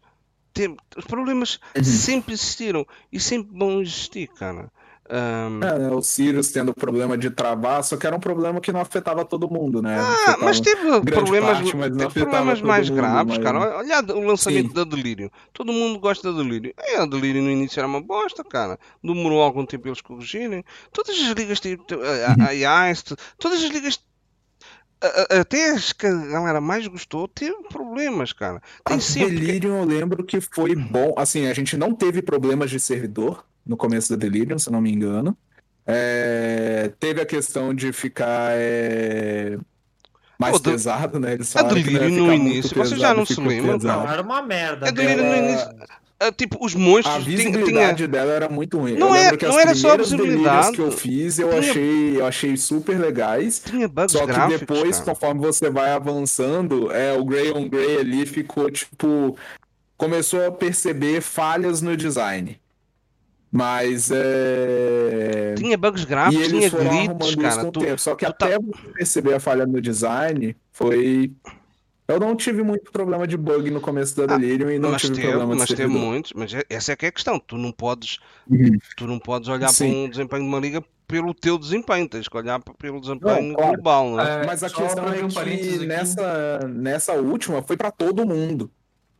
Teve- 0.53 0.76
os 0.98 1.06
problemas 1.06 1.57
Uhum. 1.76 1.84
sempre 1.86 2.34
existiram 2.34 2.86
e 3.11 3.18
sempre 3.19 3.57
vão 3.57 3.82
existir, 3.82 4.28
cara. 4.28 4.69
Ahm, 5.10 5.61
É, 5.64 5.78
né, 5.80 5.90
o 5.91 6.02
Sirius 6.02 6.52
tendo 6.52 6.73
problema 6.73 7.18
de 7.18 7.30
travar, 7.30 7.84
só 7.84 7.95
que 7.98 8.06
era 8.07 8.15
um 8.15 8.19
problema 8.19 8.61
que 8.61 8.72
não 8.72 8.80
afetava 8.82 9.23
todo 9.26 9.49
mundo, 9.49 9.82
né? 9.82 9.98
Ah, 9.99 10.38
mas 10.41 10.60
teve 10.61 10.82
problemas, 11.02 11.57
parte, 11.57 11.76
mas 11.76 11.98
teve 11.98 12.14
problemas 12.14 12.61
mais 12.61 12.90
mundo, 12.90 12.98
graves, 13.02 13.38
mas- 13.38 13.44
cara. 13.44 13.78
Olha 13.80 13.99
o 14.15 14.19
lançamento 14.22 14.68
Sim. 14.69 14.73
da 14.73 14.84
Delirium. 14.84 15.30
Todo 15.53 15.72
mundo 15.73 15.98
gosta 15.99 16.32
da 16.32 16.38
Delirium. 16.41 16.72
É, 16.78 16.98
a 16.98 17.06
Delirium 17.06 17.44
no 17.44 17.52
início 17.52 17.80
era 17.80 17.88
uma 17.88 18.02
bosta, 18.02 18.44
cara. 18.44 18.78
Demorou 19.03 19.41
algum 19.41 19.65
tempo 19.65 19.88
eles 19.88 20.02
corrigirem. 20.02 20.64
Todas 20.94 21.15
as 21.18 21.28
ligas, 21.32 21.60
tipo, 21.61 21.84
a, 21.94 22.44
a, 22.45 22.80
a 22.86 22.91
Ice, 22.91 23.03
todas 23.38 23.61
as 23.64 23.69
ligas, 23.69 23.95
a- 23.95 23.99
a- 23.99 24.11
até 25.30 25.72
as 25.72 25.91
que 25.91 26.06
a 26.06 26.14
galera 26.14 26.61
mais 26.61 26.86
gostou, 26.88 27.28
teve 27.28 27.56
problemas, 27.69 28.34
cara. 28.34 28.61
Tem 28.86 28.98
A 28.98 29.02
sempre. 29.02 29.40
Delirium 29.40 29.78
eu 29.78 29.86
lembro 29.86 30.23
que 30.23 30.40
foi 30.40 30.76
bom. 30.76 31.14
Assim, 31.18 31.48
a 31.48 31.53
gente 31.53 31.76
não 31.76 31.94
teve 31.94 32.22
problemas 32.22 32.69
de 32.69 32.80
servidor 32.80 33.45
no 33.65 33.76
começo 33.76 34.10
da 34.11 34.15
Delirium, 34.15 34.60
se 34.60 34.69
eu 34.69 34.73
não 34.73 34.82
me 34.82 34.91
engano. 34.91 35.36
É, 35.86 36.91
teve 36.99 37.22
a 37.22 37.26
questão 37.26 37.73
de 37.73 37.91
ficar 37.91 38.52
é, 38.53 39.57
mais 40.40 40.60
Pô, 40.60 40.72
pesado, 40.72 41.19
né? 41.19 41.34
Eles 41.34 41.56
A 41.56 41.64
Delirium 41.64 42.28
no 42.28 42.34
início, 42.34 42.76
vocês 42.76 42.99
já 42.99 43.14
não 43.14 43.26
se. 43.26 43.40
Não, 43.40 44.07
era 44.07 44.22
uma 44.22 44.41
merda. 44.41 44.88
A 44.88 44.91
Delirium 44.91 45.30
no 45.30 45.36
início. 45.36 45.69
Ah, 46.22 46.31
Tipo, 46.31 46.64
os 46.64 46.76
A 46.76 46.80
monstros 46.80 47.23
tinha, 47.23 47.35
tinha, 47.38 47.52
visibilidade 47.52 48.07
dela 48.07 48.31
era 48.31 48.48
muito 48.49 48.77
ruim. 48.80 48.95
Não 48.95 49.10
eu 49.10 49.15
é- 49.15 49.31
não 49.31 49.49
as 49.49 49.57
era 49.57 49.76
só 49.76 49.91
a 49.93 49.98
visibilidade. 49.98 50.72
que 50.76 50.81
eu 50.81 50.91
fiz, 50.91 51.39
eu 51.39 51.49
Tinha- 51.49 51.60
achei, 51.60 52.18
eu 52.19 52.26
achei 52.26 52.57
super 52.57 52.99
legais. 52.99 53.60
tinha 53.65 53.88
bugs 53.88 54.11
Só 54.14 54.26
que 54.26 54.57
depois, 54.60 54.99
cara. 54.99 55.06
conforme 55.11 55.41
você 55.41 55.69
vai 55.69 55.91
avançando, 55.91 56.91
é, 56.91 57.14
o 57.18 57.26
Grey 57.26 57.52
on 57.52 57.68
Grey 57.68 57.98
ali 57.99 58.26
ficou 58.26 58.69
tipo. 58.72 59.35
Começou 59.98 60.45
a 60.48 60.52
perceber 60.52 61.22
falhas 61.22 61.81
no 61.81 61.95
design. 61.98 62.60
Mas 63.52 64.10
é. 64.11 65.56
Tinha 65.57 65.77
bugs 65.77 66.06
gráficos, 66.06 66.39
eles 66.39 66.49
tinha 66.52 66.68
isso 66.68 66.77
cara. 67.57 67.72
Tu- 67.72 67.80
tempo. 67.81 68.02
Só 68.02 68.15
que 68.15 68.26
tu 68.26 68.34
tá- 68.34 68.45
até 68.45 68.57
você 68.57 68.88
perceber 68.93 69.34
a 69.34 69.39
falha 69.39 69.65
no 69.65 69.81
design, 69.81 70.56
foi. 70.72 71.31
Eu 72.12 72.20
não 72.20 72.36
tive 72.36 72.62
muito 72.64 72.92
problema 72.92 73.26
de 73.28 73.38
bug 73.38 73.70
no 73.72 73.80
começo 73.82 74.16
da 74.16 74.24
Ah, 74.34 74.38
Delirium 74.38 74.70
e 74.72 74.80
não 74.80 74.92
mas 74.92 75.02
tive 75.02 75.16
teve, 75.16 75.28
problema 75.30 75.54
de 75.54 75.60
mas 75.60 75.68
teve 75.70 75.82
servidor. 75.84 76.06
muitos, 76.06 76.34
mas 76.34 76.54
é- 76.54 76.64
essa 76.70 76.92
é 76.92 76.96
que 76.96 77.06
é 77.06 77.10
a 77.10 77.12
questão. 77.12 77.40
Tu 77.40 77.58
não 77.58 77.72
podes, 77.72 78.18
Uhum. 78.50 78.78
tu 78.98 79.08
não 79.08 79.20
podes 79.20 79.48
olhar 79.50 79.68
para 79.68 79.74
Sim. 79.74 80.06
um 80.06 80.10
desempenho 80.10 80.44
de 80.44 80.48
uma 80.50 80.60
liga 80.60 80.84
pelo 81.08 81.34
teu 81.34 81.58
desempenho, 81.58 82.08
tens 82.08 82.28
que 82.28 82.38
olhar 82.38 82.60
pelo 82.78 83.02
desempenho 83.02 83.50
Não, 83.50 83.56
claro. 83.56 83.74
global, 83.74 84.16
né? 84.16 84.44
É, 84.44 84.46
Mas 84.48 84.64
a 84.64 84.70
só 84.70 84.78
questão 84.82 85.06
é 85.14 85.24
um 85.24 85.28
que 85.28 85.40
aqui, 85.40 85.86
nessa, 85.86 86.60
nessa 86.68 87.14
última 87.14 87.62
foi 87.62 87.76
pra 87.76 87.92
todo 87.92 88.26
mundo. 88.26 88.72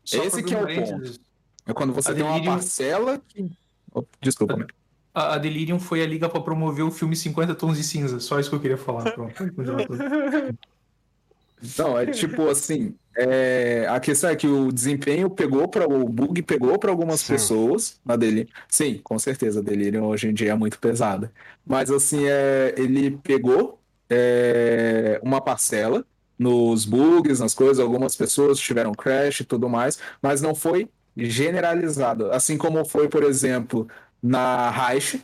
só 0.04 0.24
esse 0.24 0.42
que 0.42 0.54
é 0.54 0.58
o 0.58 0.62
parênteses, 0.62 1.20
É 1.68 1.74
quando 1.74 1.94
você 1.94 2.12
A 2.12 2.14
tem 2.16 2.24
uma 2.24 2.32
Delirium- 2.34 2.54
parcela 2.54 3.22
que. 3.28 3.52
Oh, 3.94 4.04
desculpa, 4.22 4.56
Mel. 4.58 4.68
A, 5.14 5.36
a 5.36 5.38
Delirium 5.38 5.78
foi 5.80 6.02
a 6.02 6.08
liga 6.08 6.30
pra 6.30 6.40
promover 6.40 6.84
o 6.86 6.90
filme 6.92 7.16
50 7.16 7.54
Tons 7.54 7.76
de 7.78 7.84
Cinza. 7.84 8.20
Só 8.22 8.40
isso 8.40 8.50
que 8.50 8.56
eu 8.56 8.60
queria 8.62 8.78
falar. 8.78 9.12
Pronto. 9.12 9.34
Não, 11.78 11.98
é 11.98 12.06
tipo 12.08 12.50
assim, 12.50 12.96
é, 13.16 13.86
a 13.90 14.00
questão 14.00 14.30
é 14.30 14.36
que 14.36 14.48
o 14.48 14.72
desempenho 14.72 15.30
pegou 15.30 15.68
para 15.68 15.88
o 15.88 16.08
bug 16.08 16.42
pegou 16.42 16.80
para 16.80 16.90
algumas 16.90 17.22
Sim. 17.22 17.34
pessoas 17.34 18.00
na 18.06 18.16
Delirium. 18.16 18.52
Sim, 18.68 19.00
com 19.04 19.20
certeza, 19.20 19.60
a 19.60 19.64
Delirium 19.64 20.06
hoje 20.06 20.28
em 20.28 20.34
dia 20.34 20.52
é 20.52 20.56
muito 20.56 20.80
pesada. 20.80 21.32
Mas 21.66 21.92
assim, 21.92 22.26
é, 22.26 22.74
ele 22.78 23.12
pegou 23.24 23.80
é, 24.10 25.20
uma 25.24 25.42
parcela 25.42 26.06
nos 26.38 26.86
bugs, 26.86 27.40
nas 27.40 27.54
coisas, 27.54 27.80
algumas 27.80 28.16
pessoas 28.16 28.60
tiveram 28.60 28.94
crash 28.94 29.42
e 29.42 29.46
tudo 29.46 29.70
mais, 29.70 30.00
mas 30.22 30.42
não 30.42 30.56
foi 30.56 30.90
generalizado. 31.16 32.32
Assim 32.32 32.58
como 32.58 32.84
foi, 32.86 33.08
por 33.08 33.24
exemplo, 33.24 33.88
na 34.22 34.74
Heist, 34.76 35.22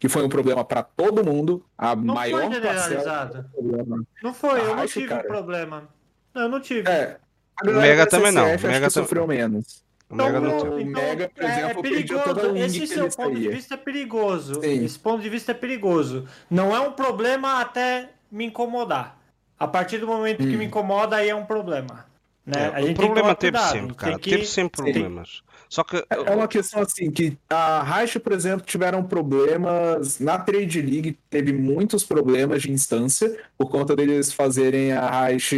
que 0.00 0.08
foi 0.08 0.24
um 0.24 0.28
problema 0.30 0.64
para 0.64 0.82
todo 0.82 1.22
mundo, 1.22 1.62
a 1.76 1.94
Não 1.94 2.14
maior 2.14 2.40
foi 2.40 2.50
parcela 2.60 2.78
generalizado. 2.80 3.42
do 3.42 3.48
problema. 3.50 4.04
Não 4.22 4.34
foi, 4.34 4.60
eu 4.60 4.66
não 4.74 4.82
Acho, 4.82 4.92
tive 4.94 5.06
cara. 5.08 5.22
problema. 5.24 5.88
Não, 6.34 6.42
eu 6.42 6.48
não 6.48 6.60
tive. 6.60 6.88
É. 6.90 7.18
O 7.62 7.70
Mega 7.70 8.06
também 8.06 8.32
não, 8.32 8.46
o 8.56 8.60
Mega 8.60 8.86
que 8.86 8.90
sofreu 8.90 9.26
menos. 9.26 9.84
O 10.08 10.14
Mega 10.16 10.40
não 10.40 10.56
Então, 10.56 10.80
então, 10.80 11.02
Mega, 11.02 11.28
por 11.28 11.44
é- 11.44 11.46
é, 11.46 11.58
exemplo, 11.58 11.78
a 11.78 11.82
perigoso. 11.82 12.56
Esse 12.56 12.80
que 12.80 12.86
seu 12.86 13.08
ponto 13.10 13.38
de 13.38 13.48
vista 13.50 13.74
é 13.74 13.76
perigoso. 13.76 14.54
Sim. 14.62 14.84
Esse 14.84 14.98
ponto 14.98 15.22
de 15.22 15.28
vista 15.28 15.52
é 15.52 15.54
perigoso. 15.54 16.26
Não 16.50 16.74
é 16.74 16.80
um 16.80 16.92
problema 16.92 17.60
até 17.60 18.08
me 18.32 18.46
incomodar. 18.46 19.18
A 19.58 19.68
partir 19.68 19.98
do 19.98 20.06
momento 20.06 20.38
que 20.38 20.54
Hum. 20.54 20.58
me 20.58 20.64
incomoda, 20.64 21.16
aí 21.16 21.28
é 21.28 21.34
um 21.34 21.44
problema. 21.44 22.06
Né? 22.46 22.54
É, 22.56 22.66
a 22.68 22.80
gente 22.80 22.82
o 22.82 22.84
tem 22.86 22.94
que 22.94 23.00
problema 23.04 23.34
teve 23.34 23.58
sempre, 23.58 23.94
cara. 23.94 24.12
tem 24.12 24.18
que- 24.20 24.30
Teve 24.30 24.46
sempre 24.46 24.82
problemas. 24.82 25.42
Só 25.70 25.84
que 25.84 25.96
É 25.96 26.04
é 26.10 26.34
uma 26.34 26.48
questão 26.48 26.82
assim, 26.82 27.10
que 27.12 27.38
a 27.48 27.82
Raish, 27.82 28.18
por 28.18 28.32
exemplo, 28.32 28.66
tiveram 28.66 29.04
problemas 29.04 30.18
na 30.18 30.36
Trade 30.36 30.82
League, 30.82 31.18
teve 31.30 31.52
muitos 31.52 32.02
problemas 32.04 32.62
de 32.62 32.72
instância, 32.72 33.38
por 33.56 33.70
conta 33.70 33.94
deles 33.94 34.32
fazerem 34.32 34.92
a 34.92 35.08
Raish 35.08 35.54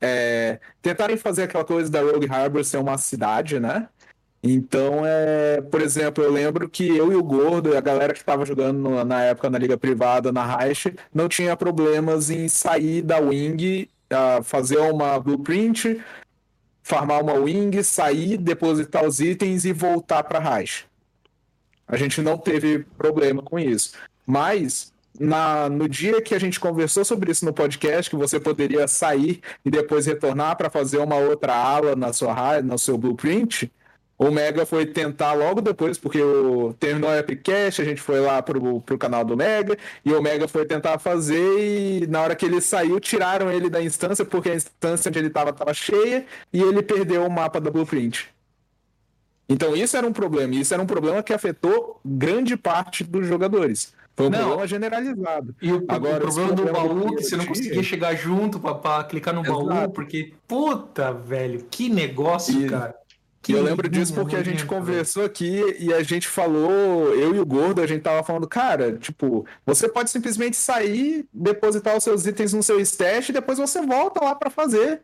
é, 0.00 0.60
tentarem 0.82 1.16
fazer 1.16 1.44
aquela 1.44 1.64
coisa 1.64 1.90
da 1.90 2.02
Rogue 2.02 2.28
Harbor 2.30 2.62
ser 2.64 2.76
uma 2.76 2.98
cidade, 2.98 3.58
né? 3.58 3.88
Então, 4.42 5.06
é, 5.06 5.62
por 5.62 5.80
exemplo, 5.80 6.22
eu 6.22 6.30
lembro 6.30 6.68
que 6.68 6.86
eu 6.86 7.10
e 7.10 7.16
o 7.16 7.22
Gordo, 7.22 7.74
a 7.74 7.80
galera 7.80 8.12
que 8.12 8.18
estava 8.18 8.44
jogando 8.44 9.02
na 9.02 9.22
época 9.22 9.48
na 9.48 9.56
Liga 9.58 9.78
Privada, 9.78 10.30
na 10.30 10.44
Raish, 10.44 10.92
não 11.14 11.28
tinha 11.30 11.56
problemas 11.56 12.28
em 12.28 12.46
sair 12.46 13.00
da 13.00 13.18
Wing, 13.18 13.88
fazer 14.44 14.78
uma 14.78 15.18
blueprint, 15.18 15.98
farmar 16.84 17.22
uma 17.22 17.32
wing, 17.32 17.82
sair, 17.82 18.36
depositar 18.36 19.04
os 19.04 19.18
itens 19.18 19.64
e 19.64 19.72
voltar 19.72 20.22
para 20.22 20.38
Raiz. 20.38 20.84
A 21.88 21.96
gente 21.96 22.20
não 22.20 22.36
teve 22.36 22.80
problema 22.96 23.42
com 23.42 23.58
isso. 23.58 23.92
Mas 24.26 24.92
na, 25.18 25.68
no 25.70 25.88
dia 25.88 26.20
que 26.20 26.34
a 26.34 26.38
gente 26.38 26.60
conversou 26.60 27.02
sobre 27.02 27.32
isso 27.32 27.44
no 27.44 27.54
podcast, 27.54 28.10
que 28.10 28.16
você 28.16 28.38
poderia 28.38 28.86
sair 28.86 29.40
e 29.64 29.70
depois 29.70 30.04
retornar 30.04 30.56
para 30.56 30.68
fazer 30.68 30.98
uma 30.98 31.16
outra 31.16 31.54
ala 31.54 31.96
na 31.96 32.12
sua 32.12 32.60
no 32.60 32.78
seu 32.78 32.98
blueprint, 32.98 33.72
o 34.16 34.30
Mega 34.30 34.64
foi 34.64 34.86
tentar 34.86 35.32
logo 35.32 35.60
depois, 35.60 35.98
porque 35.98 36.22
o, 36.22 36.72
terminou 36.74 37.10
o 37.10 37.14
Epicast, 37.16 37.82
a 37.82 37.84
gente 37.84 38.00
foi 38.00 38.20
lá 38.20 38.40
pro, 38.40 38.80
pro 38.80 38.96
canal 38.96 39.24
do 39.24 39.36
Mega, 39.36 39.76
e 40.04 40.12
o 40.12 40.22
Mega 40.22 40.46
foi 40.46 40.64
tentar 40.64 40.98
fazer, 40.98 42.02
e 42.02 42.06
na 42.06 42.22
hora 42.22 42.36
que 42.36 42.46
ele 42.46 42.60
saiu, 42.60 43.00
tiraram 43.00 43.50
ele 43.50 43.68
da 43.68 43.82
instância, 43.82 44.24
porque 44.24 44.50
a 44.50 44.54
instância 44.54 45.08
onde 45.08 45.18
ele 45.18 45.28
estava 45.28 45.50
estava 45.50 45.74
cheia, 45.74 46.24
e 46.52 46.62
ele 46.62 46.82
perdeu 46.82 47.26
o 47.26 47.30
mapa 47.30 47.60
da 47.60 47.70
Blueprint. 47.70 48.28
Então 49.48 49.76
isso 49.76 49.96
era 49.96 50.06
um 50.06 50.12
problema, 50.12 50.54
e 50.54 50.60
isso 50.60 50.72
era 50.72 50.82
um 50.82 50.86
problema 50.86 51.22
que 51.22 51.32
afetou 51.32 52.00
grande 52.04 52.56
parte 52.56 53.04
dos 53.04 53.26
jogadores. 53.26 53.92
Foi 54.16 54.26
um 54.26 54.30
Não. 54.30 54.38
problema 54.38 54.66
generalizado. 54.66 55.56
E 55.60 55.72
o, 55.72 55.84
Agora, 55.88 56.18
o 56.18 56.20
problema 56.20 56.52
do 56.52 56.62
problema 56.62 56.88
do 56.88 56.94
baú, 56.94 57.16
que 57.16 57.24
você 57.24 57.36
não 57.36 57.44
conseguia 57.46 57.82
chegar 57.82 58.14
junto 58.14 58.60
pra, 58.60 59.02
clicar 59.02 59.34
no 59.34 59.42
baú, 59.42 59.70
Exato. 59.72 59.92
porque, 59.92 60.32
puta, 60.46 61.12
velho, 61.12 61.66
que 61.68 61.88
negócio, 61.88 62.64
E- 62.64 62.70
cara. 62.70 62.94
E 63.48 63.52
Que 63.52 63.56
eu 63.56 63.62
lembro 63.62 63.88
disso 63.88 64.12
linha 64.12 64.14
porque 64.14 64.36
a 64.36 64.42
gente 64.42 64.64
velho. 64.64 64.66
conversou 64.66 65.24
aqui 65.24 65.62
e 65.78 65.92
a 65.92 66.02
gente 66.02 66.28
falou, 66.28 67.14
eu 67.14 67.34
e 67.34 67.38
o 67.40 67.46
Gordo, 67.46 67.82
a 67.82 67.86
gente 67.86 68.02
tava 68.02 68.24
falando, 68.24 68.48
cara, 68.48 68.96
tipo, 68.98 69.46
você 69.66 69.88
pode 69.88 70.10
simplesmente 70.10 70.56
sair, 70.56 71.28
depositar 71.32 71.96
os 71.96 72.04
seus 72.04 72.26
itens 72.26 72.52
no 72.54 72.62
seu 72.62 72.80
stash 72.80 73.28
e 73.28 73.32
depois 73.32 73.58
você 73.58 73.82
volta 73.82 74.24
lá 74.24 74.34
pra 74.34 74.50
fazer. 74.50 75.02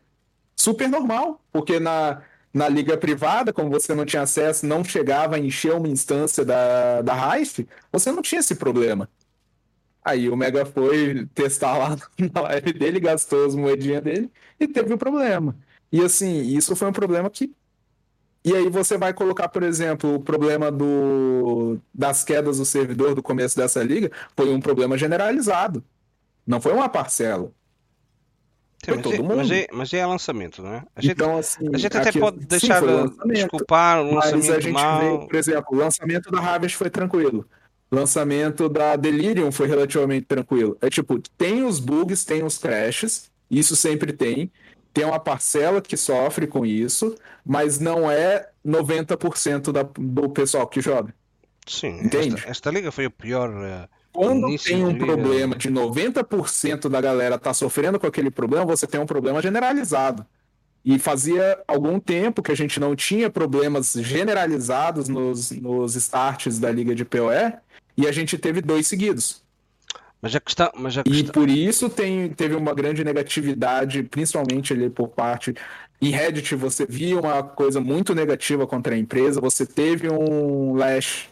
Super 0.56 0.88
normal, 0.88 1.44
porque 1.52 1.80
na, 1.80 2.22
na 2.52 2.68
liga 2.68 2.96
privada, 2.98 3.52
como 3.52 3.70
você 3.70 3.94
não 3.94 4.04
tinha 4.06 4.22
acesso, 4.22 4.66
não 4.66 4.84
chegava 4.84 5.36
a 5.36 5.38
encher 5.38 5.72
uma 5.74 5.88
instância 5.88 6.44
da, 6.44 7.02
da 7.02 7.38
Hive, 7.38 7.68
você 7.92 8.12
não 8.12 8.22
tinha 8.22 8.40
esse 8.40 8.54
problema. 8.56 9.08
Aí 10.04 10.28
o 10.30 10.36
Mega 10.36 10.64
foi 10.64 11.26
testar 11.34 11.76
lá 11.76 11.96
na 12.34 12.40
live 12.42 12.72
dele, 12.72 13.00
gastou 13.00 13.46
as 13.46 13.54
moedinhas 13.54 14.02
dele 14.02 14.32
e 14.58 14.66
teve 14.66 14.92
o 14.94 14.98
problema. 14.98 15.56
E 15.92 16.00
assim, 16.02 16.40
isso 16.42 16.74
foi 16.76 16.88
um 16.88 16.92
problema 16.92 17.28
que 17.30 17.54
e 18.44 18.54
aí 18.54 18.68
você 18.70 18.96
vai 18.96 19.12
colocar, 19.12 19.48
por 19.48 19.62
exemplo, 19.62 20.14
o 20.14 20.20
problema 20.20 20.70
do, 20.70 21.78
das 21.94 22.24
quedas 22.24 22.58
do 22.58 22.64
servidor 22.64 23.14
do 23.14 23.22
começo 23.22 23.56
dessa 23.56 23.82
liga 23.82 24.10
foi 24.36 24.48
um 24.52 24.60
problema 24.60 24.96
generalizado. 24.96 25.84
Não 26.46 26.60
foi 26.60 26.72
uma 26.72 26.88
parcela. 26.88 27.52
Sim, 28.82 28.92
mas, 28.92 29.02
todo 29.02 29.14
é, 29.14 29.18
mundo. 29.18 29.36
mas, 29.36 29.50
é, 29.50 29.66
mas 29.72 29.92
é 29.92 30.06
lançamento, 30.06 30.62
não 30.62 30.72
é? 30.72 30.82
A 30.96 31.02
gente, 31.02 31.12
Então, 31.12 31.36
assim, 31.36 31.68
a 31.72 31.76
gente 31.76 31.96
até 31.98 32.08
aqui- 32.08 32.18
pode 32.18 32.40
sim, 32.40 32.46
deixar 32.46 32.78
foi 32.78 32.88
de 32.88 32.94
lançamento. 32.94 33.34
desculpar 33.34 34.02
o 34.02 34.14
Mas 34.14 34.32
a 34.32 34.36
lançamento 34.36 34.62
gente 34.62 34.72
mal. 34.72 35.20
vê, 35.20 35.26
por 35.26 35.36
exemplo, 35.36 35.64
o 35.72 35.76
lançamento 35.76 36.30
da 36.30 36.38
Harvest 36.40 36.76
foi 36.78 36.88
tranquilo. 36.88 37.46
O 37.90 37.96
lançamento 37.96 38.68
da 38.70 38.96
Delirium 38.96 39.52
foi 39.52 39.66
relativamente 39.66 40.24
tranquilo. 40.24 40.78
É 40.80 40.88
tipo, 40.88 41.20
tem 41.36 41.62
os 41.64 41.78
bugs, 41.78 42.24
tem 42.24 42.42
os 42.42 42.56
crashes, 42.56 43.30
isso 43.50 43.76
sempre 43.76 44.12
tem. 44.14 44.50
Tem 44.92 45.04
uma 45.04 45.20
parcela 45.20 45.80
que 45.80 45.96
sofre 45.96 46.46
com 46.46 46.66
isso, 46.66 47.14
mas 47.44 47.78
não 47.78 48.10
é 48.10 48.48
90% 48.66 49.72
da, 49.72 49.82
do 49.82 50.28
pessoal 50.30 50.66
que 50.66 50.80
joga. 50.80 51.14
Sim, 51.66 52.00
Entende? 52.00 52.34
esta, 52.34 52.50
esta 52.50 52.70
liga 52.70 52.90
foi 52.90 53.06
o 53.06 53.10
pior. 53.10 53.50
eh, 53.64 53.88
Quando 54.12 54.56
tem 54.58 54.84
um 54.84 54.92
de 54.92 54.98
problema 54.98 55.54
de 55.56 55.70
90% 55.70 56.88
da 56.88 57.00
galera 57.00 57.38
tá 57.38 57.54
sofrendo 57.54 57.98
com 58.00 58.06
aquele 58.06 58.30
problema, 58.30 58.64
você 58.64 58.86
tem 58.86 59.00
um 59.00 59.06
problema 59.06 59.40
generalizado. 59.40 60.26
E 60.84 60.98
fazia 60.98 61.62
algum 61.68 62.00
tempo 62.00 62.42
que 62.42 62.50
a 62.50 62.54
gente 62.54 62.80
não 62.80 62.96
tinha 62.96 63.30
problemas 63.30 63.92
generalizados 63.92 65.08
nos, 65.08 65.50
nos 65.52 65.94
starts 65.94 66.58
da 66.58 66.70
liga 66.72 66.94
de 66.94 67.04
PoE, 67.04 67.52
e 67.96 68.06
a 68.08 68.12
gente 68.12 68.38
teve 68.38 68.60
dois 68.62 68.86
seguidos. 68.86 69.39
Mas 70.22 70.34
a 70.34 70.40
questão. 70.40 70.70
Mas 70.76 70.98
a 70.98 71.00
E 71.00 71.10
questão 71.10 71.32
por 71.32 71.48
isso 71.48 71.88
tem, 71.88 72.28
teve 72.30 72.54
uma 72.54 72.74
grande 72.74 73.02
negatividade, 73.04 74.02
principalmente 74.02 74.72
ali 74.72 74.90
por 74.90 75.08
parte. 75.08 75.54
Em 76.00 76.10
Reddit 76.10 76.54
você 76.54 76.86
via 76.86 77.18
uma 77.18 77.42
coisa 77.42 77.80
muito 77.80 78.14
negativa 78.14 78.66
contra 78.66 78.94
a 78.94 78.98
empresa, 78.98 79.40
você 79.40 79.66
teve 79.66 80.08
um 80.10 80.74
lash, 80.74 81.28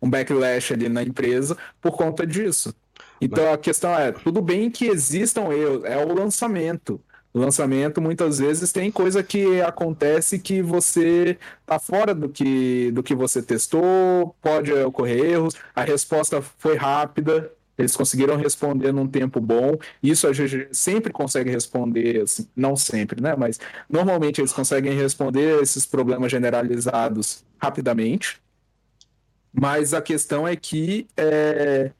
um 0.00 0.08
backlash 0.10 0.72
ali 0.72 0.88
na 0.88 1.02
empresa 1.02 1.56
por 1.80 1.92
conta 1.92 2.26
disso. 2.26 2.74
Então 3.20 3.52
a 3.52 3.58
questão 3.58 3.94
é, 3.98 4.12
tudo 4.12 4.42
bem 4.42 4.70
que 4.70 4.86
existam 4.86 5.50
erros, 5.52 5.84
é 5.84 5.96
o 6.04 6.14
lançamento. 6.14 7.00
O 7.32 7.38
lançamento 7.40 8.00
muitas 8.00 8.38
vezes 8.38 8.70
tem 8.70 8.92
coisa 8.92 9.22
que 9.22 9.60
acontece 9.60 10.38
que 10.38 10.62
você 10.62 11.36
tá 11.66 11.80
fora 11.80 12.14
do 12.14 12.28
que, 12.28 12.92
do 12.92 13.02
que 13.02 13.14
você 13.14 13.42
testou, 13.42 14.36
pode 14.40 14.72
ocorrer 14.72 15.24
erros, 15.32 15.54
a 15.74 15.82
resposta 15.82 16.40
foi 16.42 16.76
rápida, 16.76 17.50
eles 17.76 17.96
conseguiram 17.96 18.36
responder 18.36 18.92
num 18.92 19.06
tempo 19.08 19.40
bom. 19.40 19.76
Isso 20.02 20.26
a 20.26 20.32
GG 20.32 20.68
sempre 20.72 21.12
consegue 21.12 21.50
responder, 21.50 22.22
assim, 22.22 22.48
não 22.54 22.76
sempre, 22.76 23.20
né? 23.20 23.34
Mas 23.36 23.58
normalmente 23.88 24.40
eles 24.40 24.52
conseguem 24.52 24.94
responder 24.94 25.62
esses 25.62 25.84
problemas 25.86 26.30
generalizados 26.30 27.44
rapidamente. 27.58 28.40
Mas 29.52 29.94
a 29.94 30.02
questão 30.02 30.46
é 30.46 30.56
que 30.56 31.06
é, 31.16 31.92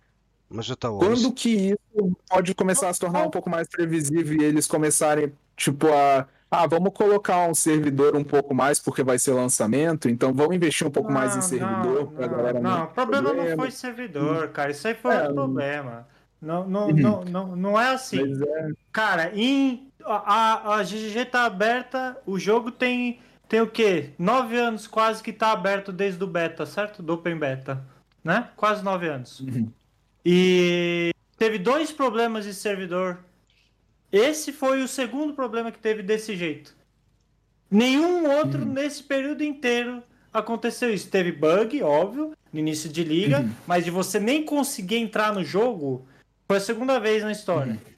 Mas 0.49 0.67
já 0.67 0.75
está 0.75 0.89
quando 0.91 1.33
que 1.33 1.51
isso 1.71 2.17
pode 2.29 2.55
começar 2.55 2.89
a 2.89 2.95
se 2.95 3.01
tornar 3.01 3.25
um 3.25 3.31
pouco 3.31 3.49
mais 3.49 3.69
previsível 3.69 4.41
e 4.41 4.45
eles 4.45 4.67
começarem, 4.67 5.33
tipo, 5.57 5.89
a. 5.89 6.29
Ah, 6.51 6.67
vamos 6.69 6.93
colocar 6.95 7.49
um 7.49 7.55
servidor 7.55 8.15
um 8.17 8.23
pouco 8.25 8.55
mais 8.55 8.79
porque 8.79 9.03
vai 9.03 9.19
ser 9.19 9.33
lançamento, 9.33 10.09
então 10.09 10.33
vamos 10.33 10.55
investir 10.55 10.87
um 10.87 10.91
pouco 10.91 11.11
mais 11.13 11.35
em 11.37 11.41
Não, 11.41 11.43
servidor 11.43 12.13
não, 12.13 12.29
não, 12.29 12.29
galera 12.29 12.61
Não, 12.61 12.71
não 12.71 12.85
o 12.85 12.89
problema 12.89 13.33
não 13.33 13.35
problema. 13.35 13.57
foi 13.57 13.71
servidor, 13.71 14.49
cara. 14.51 14.71
Isso 14.71 14.87
aí 14.87 14.95
foi 14.95 15.15
É, 15.15 15.17
outro 15.17 15.33
problema. 15.33 16.09
Não, 16.41 16.69
não, 16.69 16.89
Uhum. 16.89 16.95
não, 16.95 17.25
não, 17.25 17.57
não 17.57 17.81
é 17.81 17.91
assim. 17.95 18.39
É, 18.43 18.73
Cara, 18.93 19.33
em, 19.35 19.93
a, 20.05 20.77
a 20.77 20.83
GGG 20.85 21.25
tá 21.27 21.45
aberta, 21.45 22.17
o 22.27 22.39
jogo 22.39 22.71
tem, 22.71 23.21
tem 23.49 23.61
o 23.61 23.71
quê? 23.71 24.15
Nove 24.19 24.57
anos 24.59 24.87
quase 24.87 25.23
que 25.23 25.33
tá 25.33 25.53
aberto 25.53 25.93
desde 25.93 26.23
o 26.23 26.27
beta, 26.27 26.67
certo? 26.67 27.03
Do 27.03 27.15
Open 27.15 27.39
Beta, 27.39 27.85
né? 28.23 28.51
Quase 28.57 28.85
nove 28.85 29.09
anos. 29.09 29.41
Uhum. 29.41 29.73
E 30.25 31.11
teve 31.37 31.59
dois 31.59 31.93
problemas 31.93 32.45
de 32.45 32.55
servidor. 32.55 33.19
Esse 34.15 34.53
foi 34.53 34.81
o 34.81 34.87
segundo 34.87 35.35
problema 35.35 35.73
que 35.73 35.79
teve 35.81 36.01
desse 36.01 36.37
jeito. 36.37 36.73
Nenhum 37.69 38.31
outro 38.31 38.61
Uhum. 38.63 38.73
nesse 38.73 39.03
período 39.03 39.43
inteiro 39.43 40.01
aconteceu 40.33 40.95
isso. 40.95 41.11
Teve 41.11 41.33
bug, 41.33 41.83
óbvio, 41.83 42.33
no 42.53 42.61
início 42.61 42.89
de 42.89 43.03
liga, 43.03 43.41
Uhum. 43.41 43.51
mas 43.67 43.85
de 43.85 43.91
você 43.91 44.21
nem 44.21 44.45
conseguir 44.45 44.99
entrar 44.99 45.35
no 45.35 45.43
jogo 45.43 46.07
foi 46.47 46.59
a 46.59 46.61
segunda 46.61 47.01
vez 47.01 47.25
na 47.25 47.33
história. 47.33 47.73
Uhum. 47.73 47.94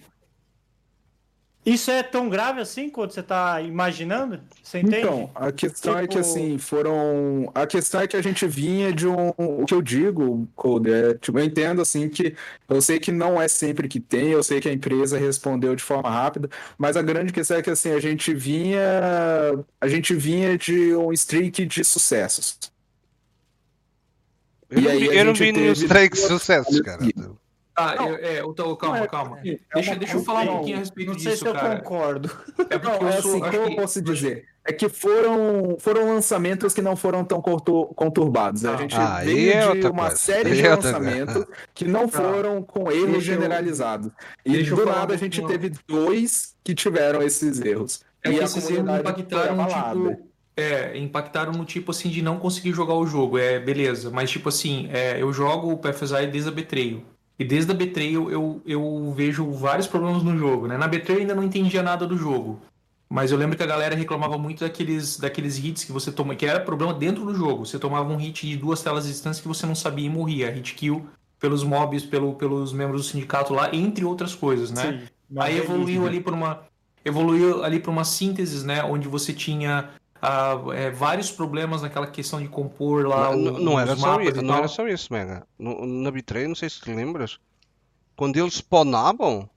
Isso 1.66 1.90
é 1.90 2.00
tão 2.00 2.28
grave 2.28 2.60
assim 2.60 2.88
quando 2.88 3.10
você 3.10 3.24
tá 3.24 3.60
imaginando? 3.60 4.38
Você 4.62 4.78
entende? 4.78 4.98
Então, 4.98 5.28
a 5.34 5.50
questão 5.50 5.98
é 5.98 6.02
que 6.02 6.08
Tipo- 6.10 6.20
assim, 6.20 6.58
foram. 6.58 7.50
A 7.52 7.66
questão 7.66 8.00
é 8.00 8.06
que 8.06 8.16
a 8.16 8.22
gente 8.22 8.46
vinha 8.46 8.92
de 8.92 9.04
um. 9.08 9.30
O 9.36 9.66
que 9.66 9.74
eu 9.74 9.82
digo, 9.82 10.46
Code, 10.54 10.92
é, 10.92 11.14
tipo, 11.14 11.36
eu 11.40 11.44
entendo 11.44 11.82
assim 11.82 12.08
que 12.08 12.36
eu 12.68 12.80
sei 12.80 13.00
que 13.00 13.10
não 13.10 13.42
é 13.42 13.48
sempre 13.48 13.88
que 13.88 13.98
tem, 13.98 14.28
eu 14.28 14.44
sei 14.44 14.60
que 14.60 14.68
a 14.68 14.72
empresa 14.72 15.18
respondeu 15.18 15.74
de 15.74 15.82
forma 15.82 16.08
rápida, 16.08 16.48
mas 16.78 16.96
a 16.96 17.02
grande 17.02 17.32
questão 17.32 17.56
é 17.56 17.62
que 17.62 17.70
assim, 17.70 17.90
a 17.90 17.98
gente 17.98 18.32
vinha. 18.32 18.80
A 19.80 19.88
gente 19.88 20.14
vinha 20.14 20.56
de 20.56 20.94
um 20.94 21.12
streak 21.12 21.66
de 21.66 21.82
sucessos. 21.82 22.58
Eu 24.70 24.78
E 24.78 24.82
não 24.82 24.90
aí 24.92 24.98
vi, 25.00 25.10
a 25.10 25.14
eu 25.14 25.24
não 25.24 25.34
vi 25.34 25.50
nenhum 25.52 25.72
teve 25.74 25.84
strike 25.84 26.16
duas 26.16 26.28
sucessos, 26.28 26.80
cara. 26.80 27.00
Falhas 27.76 28.00
Ah, 28.00 28.06
eu, 28.08 28.14
é, 28.16 28.40
eu 28.40 28.52
tô- 28.54 28.76
calma, 28.76 28.98
é- 28.98 29.06
calma. 29.06 29.38
é 29.44 29.58
Deixa, 29.74 29.90
uma 29.92 29.96
deixa 29.98 30.16
eu 30.16 30.24
falar 30.24 30.42
um 30.42 30.46
pouquinho 30.48 30.76
a 30.76 30.80
respeito 30.80 31.12
Não 31.12 31.18
sei 31.18 31.32
disso, 31.32 31.44
se 31.44 31.48
eu 31.48 31.52
cara. 31.54 31.76
concordo. 31.80 32.30
É 32.70 32.78
porque 32.78 33.04
Não, 33.04 33.10
é 33.10 33.18
eu 33.18 33.22
sou, 33.22 33.30
assim, 33.32 33.42
acho 33.42 33.50
como 33.52 33.62
eu 33.64 33.68
que- 33.70 33.76
posso 33.76 34.02
dizer? 34.02 34.44
É 34.68 34.72
que 34.72 34.88
foram, 34.88 35.76
foram 35.78 36.08
lançamentos 36.12 36.74
que 36.74 36.82
não 36.82 36.96
foram 36.96 37.24
tão 37.24 37.40
contur- 37.40 37.94
conturbados. 37.94 38.64
A 38.64 38.74
Ah, 38.74 38.76
gente 38.78 38.96
ah, 38.96 39.20
veio 39.22 39.52
é 39.52 39.74
de 39.76 39.86
uma 39.86 40.06
coisa. 40.06 40.16
série 40.16 40.54
de 40.56 40.66
é 40.66 40.70
lançamentos 40.74 41.44
que 41.72 41.84
não 41.84 42.08
foram 42.08 42.60
com 42.62 42.90
erros 42.90 43.12
Deixa 43.12 43.16
eu- 43.16 43.20
generalizados. 43.20 44.10
E 44.44 44.50
deixa 44.52 44.74
do 44.74 44.84
nada 44.84 45.14
a 45.14 45.16
gente 45.16 45.40
teve 45.46 45.70
dois 45.86 46.56
que 46.64 46.74
tiveram 46.74 47.22
esses 47.22 47.60
erros. 47.60 48.00
É 48.24 48.30
e 48.30 48.38
que 48.38 48.42
esses 48.44 48.68
erros 48.68 48.98
impactaram 48.98 49.66
tipo. 49.66 50.26
É, 50.56 50.96
impactaram 50.98 51.52
no 51.52 51.64
tipo 51.66 51.90
assim 51.92 52.08
de 52.08 52.22
não 52.22 52.38
conseguir 52.38 52.72
jogar 52.72 52.94
o 52.94 53.06
jogo. 53.06 53.38
É, 53.38 53.60
beleza. 53.60 54.10
Mas 54.10 54.30
tipo 54.30 54.48
assim, 54.48 54.88
é, 54.92 55.20
eu 55.22 55.32
jogo 55.32 55.70
o 55.70 55.78
PFSI 55.78 56.26
desde 56.26 56.48
a 56.48 56.52
Betrayal. 56.52 57.02
E 57.38 57.44
desde 57.44 57.70
a 57.70 57.74
Betrayal 57.74 58.30
eu, 58.30 58.62
eu 58.64 59.12
vejo 59.14 59.50
vários 59.52 59.86
problemas 59.86 60.22
no 60.22 60.36
jogo, 60.38 60.66
né? 60.66 60.76
Na 60.76 60.88
Betrayal 60.88 61.18
eu 61.18 61.22
ainda 61.22 61.34
não 61.34 61.42
entendia 61.42 61.82
nada 61.82 62.06
do 62.06 62.16
jogo. 62.16 62.60
Mas 63.08 63.30
eu 63.30 63.38
lembro 63.38 63.56
que 63.56 63.62
a 63.62 63.66
galera 63.66 63.94
reclamava 63.94 64.36
muito 64.36 64.64
daqueles, 64.64 65.16
daqueles 65.18 65.62
hits 65.62 65.84
que 65.84 65.92
você 65.92 66.10
toma, 66.10 66.34
que 66.34 66.44
era 66.44 66.58
problema 66.58 66.92
dentro 66.92 67.24
do 67.24 67.34
jogo. 67.34 67.64
Você 67.64 67.78
tomava 67.78 68.12
um 68.12 68.16
hit 68.16 68.46
de 68.48 68.56
duas 68.56 68.82
telas 68.82 69.04
de 69.04 69.12
distância 69.12 69.40
que 69.40 69.46
você 69.46 69.64
não 69.64 69.76
sabia 69.76 70.06
e 70.06 70.10
morria. 70.10 70.50
Hit 70.50 70.74
kill 70.74 71.06
pelos 71.38 71.62
mobs, 71.62 72.04
pelo, 72.04 72.34
pelos 72.34 72.72
membros 72.72 73.02
do 73.02 73.08
sindicato 73.08 73.54
lá, 73.54 73.72
entre 73.72 74.04
outras 74.04 74.34
coisas, 74.34 74.70
né? 74.72 74.82
Sim, 74.82 75.38
Aí 75.38 75.58
evoluiu 75.58 76.02
relíquia. 76.02 76.08
ali 76.08 76.20
para 76.20 76.34
uma 76.34 76.62
evoluiu 77.04 77.62
ali 77.62 77.78
para 77.78 77.90
uma 77.92 78.02
síntese, 78.04 78.66
né, 78.66 78.82
onde 78.82 79.06
você 79.06 79.32
tinha 79.32 79.90
ah, 80.22 80.56
é, 80.74 80.90
vários 80.90 81.30
problemas 81.30 81.82
naquela 81.82 82.06
questão 82.06 82.40
de 82.40 82.48
compor 82.48 83.06
lá 83.06 83.30
Não, 83.36 83.54
o- 83.54 83.60
não, 83.60 83.80
era 83.80 83.92
os 83.94 84.00
só 84.00 84.20
isso, 84.20 84.42
não 84.42 84.56
era 84.56 84.68
só 84.68 84.86
isso, 84.88 85.12
Mega. 85.12 85.46
No, 85.58 85.84
na 85.86 86.10
Betray, 86.10 86.46
não 86.48 86.54
sei 86.54 86.68
se 86.70 86.80
te 86.80 86.92
lembras, 86.94 87.38
quando 88.16 88.36
eles 88.36 88.54
spawnavam, 88.54 89.48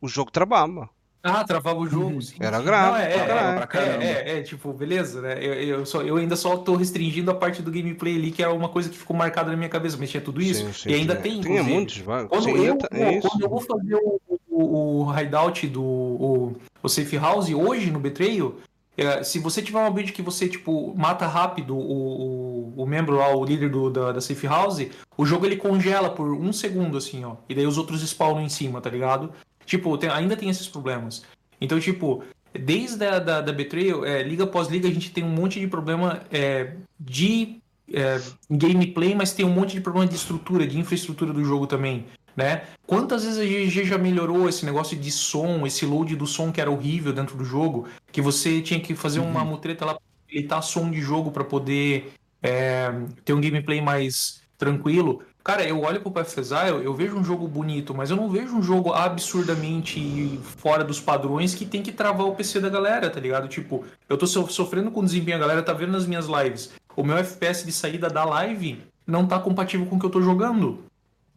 o 0.00 0.08
jogo 0.08 0.30
travava. 0.30 0.88
Ah, 1.24 1.44
travava 1.44 1.78
o 1.78 1.86
jogo. 1.88 2.14
Uhum. 2.14 2.20
sim, 2.20 2.34
Era 2.40 2.60
grave, 2.60 2.90
Não, 2.90 2.96
é, 2.96 3.12
é, 3.12 3.16
é, 3.16 3.78
é, 3.78 4.32
é, 4.34 4.38
é, 4.38 4.42
tipo, 4.42 4.72
beleza, 4.72 5.20
né? 5.22 5.34
Eu, 5.40 5.54
eu, 5.54 5.86
só, 5.86 6.02
eu 6.02 6.16
ainda 6.16 6.34
só 6.34 6.56
tô 6.56 6.74
restringindo 6.74 7.30
a 7.30 7.34
parte 7.34 7.62
do 7.62 7.70
gameplay 7.70 8.16
ali, 8.16 8.32
que 8.32 8.42
é 8.42 8.48
uma 8.48 8.68
coisa 8.68 8.88
que 8.90 8.98
ficou 8.98 9.14
marcada 9.16 9.52
na 9.52 9.56
minha 9.56 9.68
cabeça, 9.68 9.96
mas 9.96 10.10
tinha 10.10 10.20
tudo 10.20 10.42
isso. 10.42 10.66
Sim, 10.66 10.72
sim, 10.72 10.90
e 10.90 10.94
ainda 10.94 11.14
tem, 11.14 11.40
Tinha 11.40 11.52
inclusive. 11.60 11.74
muitos, 11.76 11.98
vai. 11.98 12.26
Quando, 12.26 12.48
eu, 12.48 12.76
tem 12.76 13.18
isso. 13.18 13.28
quando 13.28 13.40
eu 13.42 13.48
vou 13.48 13.60
fazer 13.60 13.94
o, 13.94 14.20
o, 14.50 15.04
o 15.06 15.20
hideout 15.20 15.68
do 15.68 15.80
o, 15.84 16.56
o 16.82 16.88
Safe 16.88 17.16
House 17.16 17.48
hoje 17.50 17.88
no 17.92 18.00
Betrayal, 18.00 18.56
é, 18.96 19.22
se 19.22 19.38
você 19.38 19.62
tiver 19.62 19.78
uma 19.78 19.90
build 19.90 20.12
que 20.12 20.22
você, 20.22 20.48
tipo, 20.48 20.94
mata 20.96 21.26
rápido 21.26 21.76
o, 21.76 22.72
o, 22.76 22.82
o 22.82 22.86
membro 22.86 23.16
lá, 23.16 23.34
o 23.34 23.44
líder 23.44 23.70
do, 23.70 23.88
da, 23.88 24.12
da 24.12 24.20
Safe 24.20 24.46
House, 24.46 24.86
o 25.16 25.24
jogo 25.24 25.46
ele 25.46 25.56
congela 25.56 26.10
por 26.10 26.32
um 26.32 26.52
segundo, 26.52 26.98
assim, 26.98 27.24
ó. 27.24 27.36
E 27.48 27.54
daí 27.54 27.66
os 27.66 27.78
outros 27.78 28.02
spawnam 28.02 28.42
em 28.42 28.48
cima, 28.48 28.80
tá 28.80 28.90
ligado? 28.90 29.32
Tipo, 29.64 29.96
tem- 29.96 30.10
ainda 30.10 30.36
tem 30.36 30.50
esses 30.50 30.68
problemas. 30.68 31.22
Então, 31.60 31.80
tipo, 31.80 32.22
desde 32.52 33.04
a 33.06 33.18
da, 33.18 33.40
da 33.40 33.52
Betrayal, 33.52 34.04
é, 34.04 34.22
liga 34.22 34.44
após 34.44 34.68
liga, 34.68 34.88
a 34.88 34.92
gente 34.92 35.10
tem 35.10 35.24
um 35.24 35.30
monte 35.30 35.58
de 35.58 35.66
problema 35.66 36.22
é, 36.30 36.74
de 37.00 37.60
é, 37.92 38.20
gameplay, 38.50 39.14
mas 39.14 39.32
tem 39.32 39.44
um 39.46 39.52
monte 39.52 39.72
de 39.72 39.80
problema 39.80 40.06
de 40.06 40.16
estrutura, 40.16 40.66
de 40.66 40.78
infraestrutura 40.78 41.32
do 41.32 41.44
jogo 41.44 41.66
também, 41.66 42.06
né? 42.36 42.62
Quantas 42.86 43.24
vezes 43.24 43.38
a 43.38 43.44
GG 43.44 43.84
já 43.84 43.98
melhorou 43.98 44.48
esse 44.48 44.64
negócio 44.64 44.96
de 44.96 45.10
som, 45.10 45.66
esse 45.66 45.84
load 45.86 46.16
do 46.16 46.26
som 46.26 46.50
que 46.52 46.60
era 46.60 46.70
horrível 46.70 47.12
dentro 47.12 47.36
do 47.36 47.44
jogo, 47.44 47.86
que 48.10 48.20
você 48.20 48.60
tinha 48.60 48.80
que 48.80 48.94
fazer 48.94 49.20
uma 49.20 49.44
mutreta 49.44 49.84
lá 49.84 49.94
pra 49.94 50.02
habilitar 50.26 50.62
som 50.62 50.90
de 50.90 51.00
jogo 51.00 51.30
para 51.30 51.44
poder 51.44 52.12
é, 52.42 52.92
ter 53.24 53.32
um 53.32 53.40
gameplay 53.40 53.80
mais 53.80 54.42
tranquilo. 54.58 55.22
Cara, 55.44 55.64
eu 55.64 55.80
olho 55.82 56.00
pro 56.00 56.10
Path 56.12 56.28
of 56.28 56.40
Exile, 56.40 56.84
eu 56.84 56.94
vejo 56.94 57.16
um 57.16 57.24
jogo 57.24 57.48
bonito, 57.48 57.92
mas 57.92 58.10
eu 58.10 58.16
não 58.16 58.30
vejo 58.30 58.54
um 58.56 58.62
jogo 58.62 58.92
absurdamente 58.92 60.38
fora 60.58 60.84
dos 60.84 61.00
padrões 61.00 61.52
que 61.54 61.66
tem 61.66 61.82
que 61.82 61.90
travar 61.90 62.26
o 62.26 62.34
PC 62.34 62.60
da 62.60 62.68
galera, 62.68 63.10
tá 63.10 63.18
ligado? 63.18 63.48
Tipo, 63.48 63.84
eu 64.08 64.16
tô 64.16 64.24
so- 64.26 64.46
sofrendo 64.48 64.90
com 64.92 65.00
o 65.00 65.04
desempenho, 65.04 65.36
a 65.36 65.40
galera 65.40 65.62
tá 65.62 65.72
vendo 65.72 65.90
nas 65.92 66.06
minhas 66.06 66.26
lives. 66.26 66.70
O 66.94 67.02
meu 67.02 67.16
FPS 67.16 67.64
de 67.66 67.72
saída 67.72 68.08
da 68.08 68.24
live 68.24 68.82
não 69.04 69.26
tá 69.26 69.38
compatível 69.38 69.86
com 69.86 69.96
o 69.96 69.98
que 69.98 70.06
eu 70.06 70.10
tô 70.10 70.22
jogando. 70.22 70.84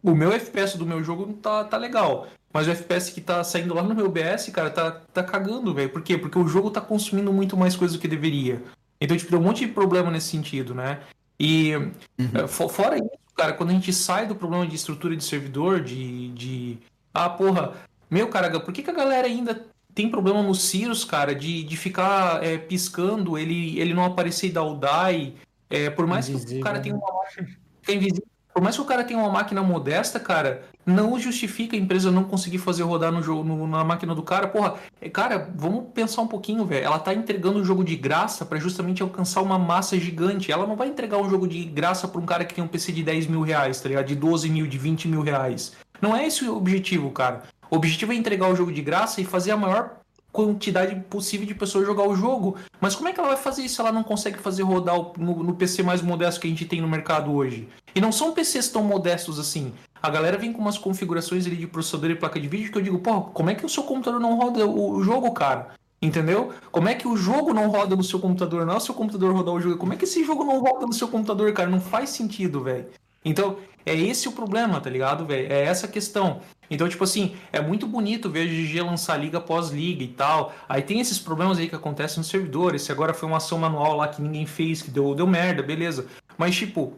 O 0.06 0.14
meu 0.14 0.32
FPS 0.32 0.78
do 0.78 0.86
meu 0.86 1.02
jogo 1.02 1.32
tá, 1.34 1.64
tá 1.64 1.76
legal. 1.76 2.28
Mas 2.52 2.68
o 2.68 2.70
FPS 2.70 3.12
que 3.12 3.20
tá 3.20 3.42
saindo 3.42 3.74
lá 3.74 3.82
no 3.82 3.92
meu 3.94 4.06
OBS, 4.06 4.50
cara, 4.52 4.70
tá, 4.70 4.90
tá 4.90 5.22
cagando, 5.22 5.74
velho. 5.74 5.90
Por 5.90 6.00
quê? 6.00 6.16
Porque 6.16 6.38
o 6.38 6.46
jogo 6.46 6.70
tá 6.70 6.80
consumindo 6.80 7.32
muito 7.32 7.56
mais 7.56 7.74
coisa 7.74 7.94
do 7.94 8.00
que 8.00 8.06
deveria. 8.06 8.62
Então, 9.00 9.16
tipo, 9.16 9.28
tem 9.30 9.38
um 9.38 9.42
monte 9.42 9.66
de 9.66 9.72
problema 9.72 10.08
nesse 10.10 10.28
sentido, 10.28 10.74
né? 10.74 11.00
E 11.40 11.72
eh, 12.18 12.46
fo- 12.46 12.68
fora 12.68 12.96
isso, 12.96 13.10
cara, 13.34 13.52
quando 13.52 13.70
a 13.70 13.72
gente 13.72 13.92
sai 13.92 14.26
do 14.28 14.34
problema 14.36 14.64
de 14.66 14.76
estrutura 14.76 15.16
de 15.16 15.24
servidor, 15.24 15.80
de. 15.80 16.28
de... 16.28 16.78
Ah, 17.12 17.28
porra, 17.28 17.72
meu, 18.08 18.28
cara, 18.28 18.60
por 18.60 18.72
que, 18.72 18.82
que 18.82 18.90
a 18.90 18.94
galera 18.94 19.26
ainda 19.26 19.66
tem 19.92 20.08
problema 20.08 20.40
no 20.42 20.54
Cirrus, 20.54 21.04
cara, 21.04 21.34
de, 21.34 21.64
de 21.64 21.76
ficar 21.76 22.42
eh, 22.44 22.58
piscando, 22.58 23.36
ele, 23.36 23.78
ele 23.78 23.92
não 23.92 24.04
aparecer 24.04 24.46
e 24.46 24.52
dar 24.52 24.62
o 24.62 24.78
die? 24.80 25.34
Eh, 25.68 25.90
por 25.90 26.06
mais 26.06 26.26
que 26.26 26.32
o 26.32 26.36
Invisível, 26.36 26.62
cara 26.62 26.80
tenha 26.80 26.94
né? 26.94 27.00
uma 27.02 27.12
máquina. 27.22 27.48
fica 27.82 27.92
invisível. 27.92 28.35
Por 28.56 28.62
mais 28.62 28.74
que 28.74 28.80
o 28.80 28.86
cara 28.86 29.04
tenha 29.04 29.20
uma 29.20 29.28
máquina 29.28 29.62
modesta, 29.62 30.18
cara, 30.18 30.62
não 30.86 31.20
justifica 31.20 31.76
a 31.76 31.78
empresa 31.78 32.10
não 32.10 32.24
conseguir 32.24 32.56
fazer 32.56 32.84
rodar 32.84 33.12
no 33.12 33.22
jogo, 33.22 33.44
no- 33.44 33.66
na 33.66 33.84
máquina 33.84 34.14
do 34.14 34.22
cara. 34.22 34.48
Porra, 34.48 34.76
é, 34.98 35.10
cara, 35.10 35.50
vamos 35.54 35.88
pensar 35.92 36.22
um 36.22 36.26
pouquinho, 36.26 36.64
velho. 36.64 36.82
Ela 36.82 36.98
tá 36.98 37.12
entregando 37.12 37.58
o 37.58 37.64
jogo 37.66 37.84
de 37.84 37.94
graça 37.94 38.46
pra 38.46 38.58
justamente 38.58 39.02
alcançar 39.02 39.42
uma 39.42 39.58
massa 39.58 39.98
gigante. 40.00 40.50
Ela 40.50 40.66
não 40.66 40.74
vai 40.74 40.88
entregar 40.88 41.18
um 41.18 41.28
jogo 41.28 41.46
de 41.46 41.66
graça 41.66 42.08
pra 42.08 42.18
um 42.18 42.24
cara 42.24 42.46
que 42.46 42.54
tem 42.54 42.64
um 42.64 42.66
PC 42.66 42.92
de 42.92 43.02
10 43.02 43.26
mil 43.26 43.42
reais, 43.42 43.78
tá 43.78 43.90
ligado? 43.90 44.06
De 44.06 44.14
12 44.16 44.48
mil, 44.48 44.66
de 44.66 44.78
20 44.78 45.06
mil 45.06 45.20
reais. 45.20 45.74
Não 46.00 46.16
é 46.16 46.26
esse 46.26 46.42
o 46.48 46.56
objetivo, 46.56 47.10
cara. 47.10 47.42
O 47.70 47.76
objetivo 47.76 48.12
é 48.12 48.14
entregar 48.16 48.48
o 48.48 48.56
jogo 48.56 48.72
de 48.72 48.80
graça 48.80 49.20
e 49.20 49.24
fazer 49.26 49.50
a 49.50 49.56
maior 49.58 49.96
quantidade 50.32 50.94
possível 51.10 51.46
de 51.46 51.54
pessoas 51.54 51.84
jogar 51.86 52.08
o 52.08 52.16
jogo. 52.16 52.56
Mas 52.80 52.94
como 52.94 53.08
é 53.08 53.12
que 53.12 53.20
ela 53.20 53.28
vai 53.28 53.36
fazer 53.38 53.62
isso 53.62 53.74
se 53.76 53.80
ela 53.82 53.92
não 53.92 54.02
consegue 54.02 54.38
fazer 54.38 54.62
rodar 54.62 54.96
no, 55.18 55.42
no 55.42 55.54
PC 55.54 55.82
mais 55.82 56.00
modesto 56.00 56.40
que 56.40 56.46
a 56.46 56.50
gente 56.50 56.64
tem 56.64 56.80
no 56.80 56.88
mercado 56.88 57.32
hoje? 57.34 57.68
E 57.96 58.00
não 58.00 58.12
são 58.12 58.32
PCs 58.32 58.68
tão 58.68 58.84
modestos 58.84 59.38
assim. 59.38 59.72
A 60.02 60.10
galera 60.10 60.36
vem 60.36 60.52
com 60.52 60.60
umas 60.60 60.76
configurações 60.76 61.46
ali 61.46 61.56
de 61.56 61.66
processador 61.66 62.10
e 62.10 62.14
placa 62.14 62.38
de 62.38 62.46
vídeo 62.46 62.70
que 62.70 62.76
eu 62.76 62.82
digo, 62.82 62.98
pô, 62.98 63.22
como 63.22 63.48
é 63.48 63.54
que 63.54 63.64
o 63.64 63.70
seu 63.70 63.84
computador 63.84 64.20
não 64.20 64.36
roda 64.36 64.66
o, 64.66 65.02
jogo, 65.02 65.32
cara? 65.32 65.68
Entendeu? 66.02 66.52
Como 66.70 66.90
é 66.90 66.94
que 66.94 67.08
o 67.08 67.16
jogo 67.16 67.54
não 67.54 67.70
roda 67.70 67.96
no 67.96 68.04
seu 68.04 68.20
computador? 68.20 68.66
Não 68.66 68.74
é 68.74 68.76
o 68.76 68.80
seu 68.80 68.94
computador 68.94 69.34
rodar 69.34 69.54
o 69.54 69.60
jogo. 69.62 69.78
Como 69.78 69.94
é 69.94 69.96
que 69.96 70.04
esse 70.04 70.22
jogo 70.22 70.44
não 70.44 70.60
roda 70.60 70.84
no 70.84 70.92
seu 70.92 71.08
computador, 71.08 71.50
cara? 71.54 71.70
Não 71.70 71.80
faz 71.80 72.10
sentido, 72.10 72.62
velho. 72.62 72.84
Então, 73.24 73.56
é 73.86 73.94
esse 73.94 74.28
o 74.28 74.32
problema, 74.32 74.78
tá 74.78 74.90
ligado, 74.90 75.24
velho? 75.24 75.50
É 75.50 75.64
essa 75.64 75.88
questão. 75.88 76.42
Então, 76.70 76.86
tipo 76.90 77.02
assim, 77.02 77.34
é 77.50 77.62
muito 77.62 77.86
bonito 77.86 78.28
ver 78.28 78.42
a 78.42 78.44
GG 78.44 78.82
lançar 78.82 79.16
liga 79.16 79.38
após 79.38 79.70
liga 79.70 80.04
e 80.04 80.08
tal. 80.08 80.52
Aí 80.68 80.82
tem 80.82 81.00
esses 81.00 81.18
problemas 81.18 81.56
aí 81.56 81.66
que 81.66 81.74
acontecem 81.74 82.18
no 82.18 82.24
servidor. 82.24 82.74
Esse 82.74 82.92
agora 82.92 83.14
foi 83.14 83.26
uma 83.26 83.38
ação 83.38 83.56
manual 83.56 83.96
lá 83.96 84.06
que 84.06 84.20
ninguém 84.20 84.44
fez, 84.44 84.82
que 84.82 84.90
deu, 84.90 85.14
deu 85.14 85.26
merda, 85.26 85.62
beleza. 85.62 86.06
Mas, 86.36 86.54
tipo, 86.54 86.92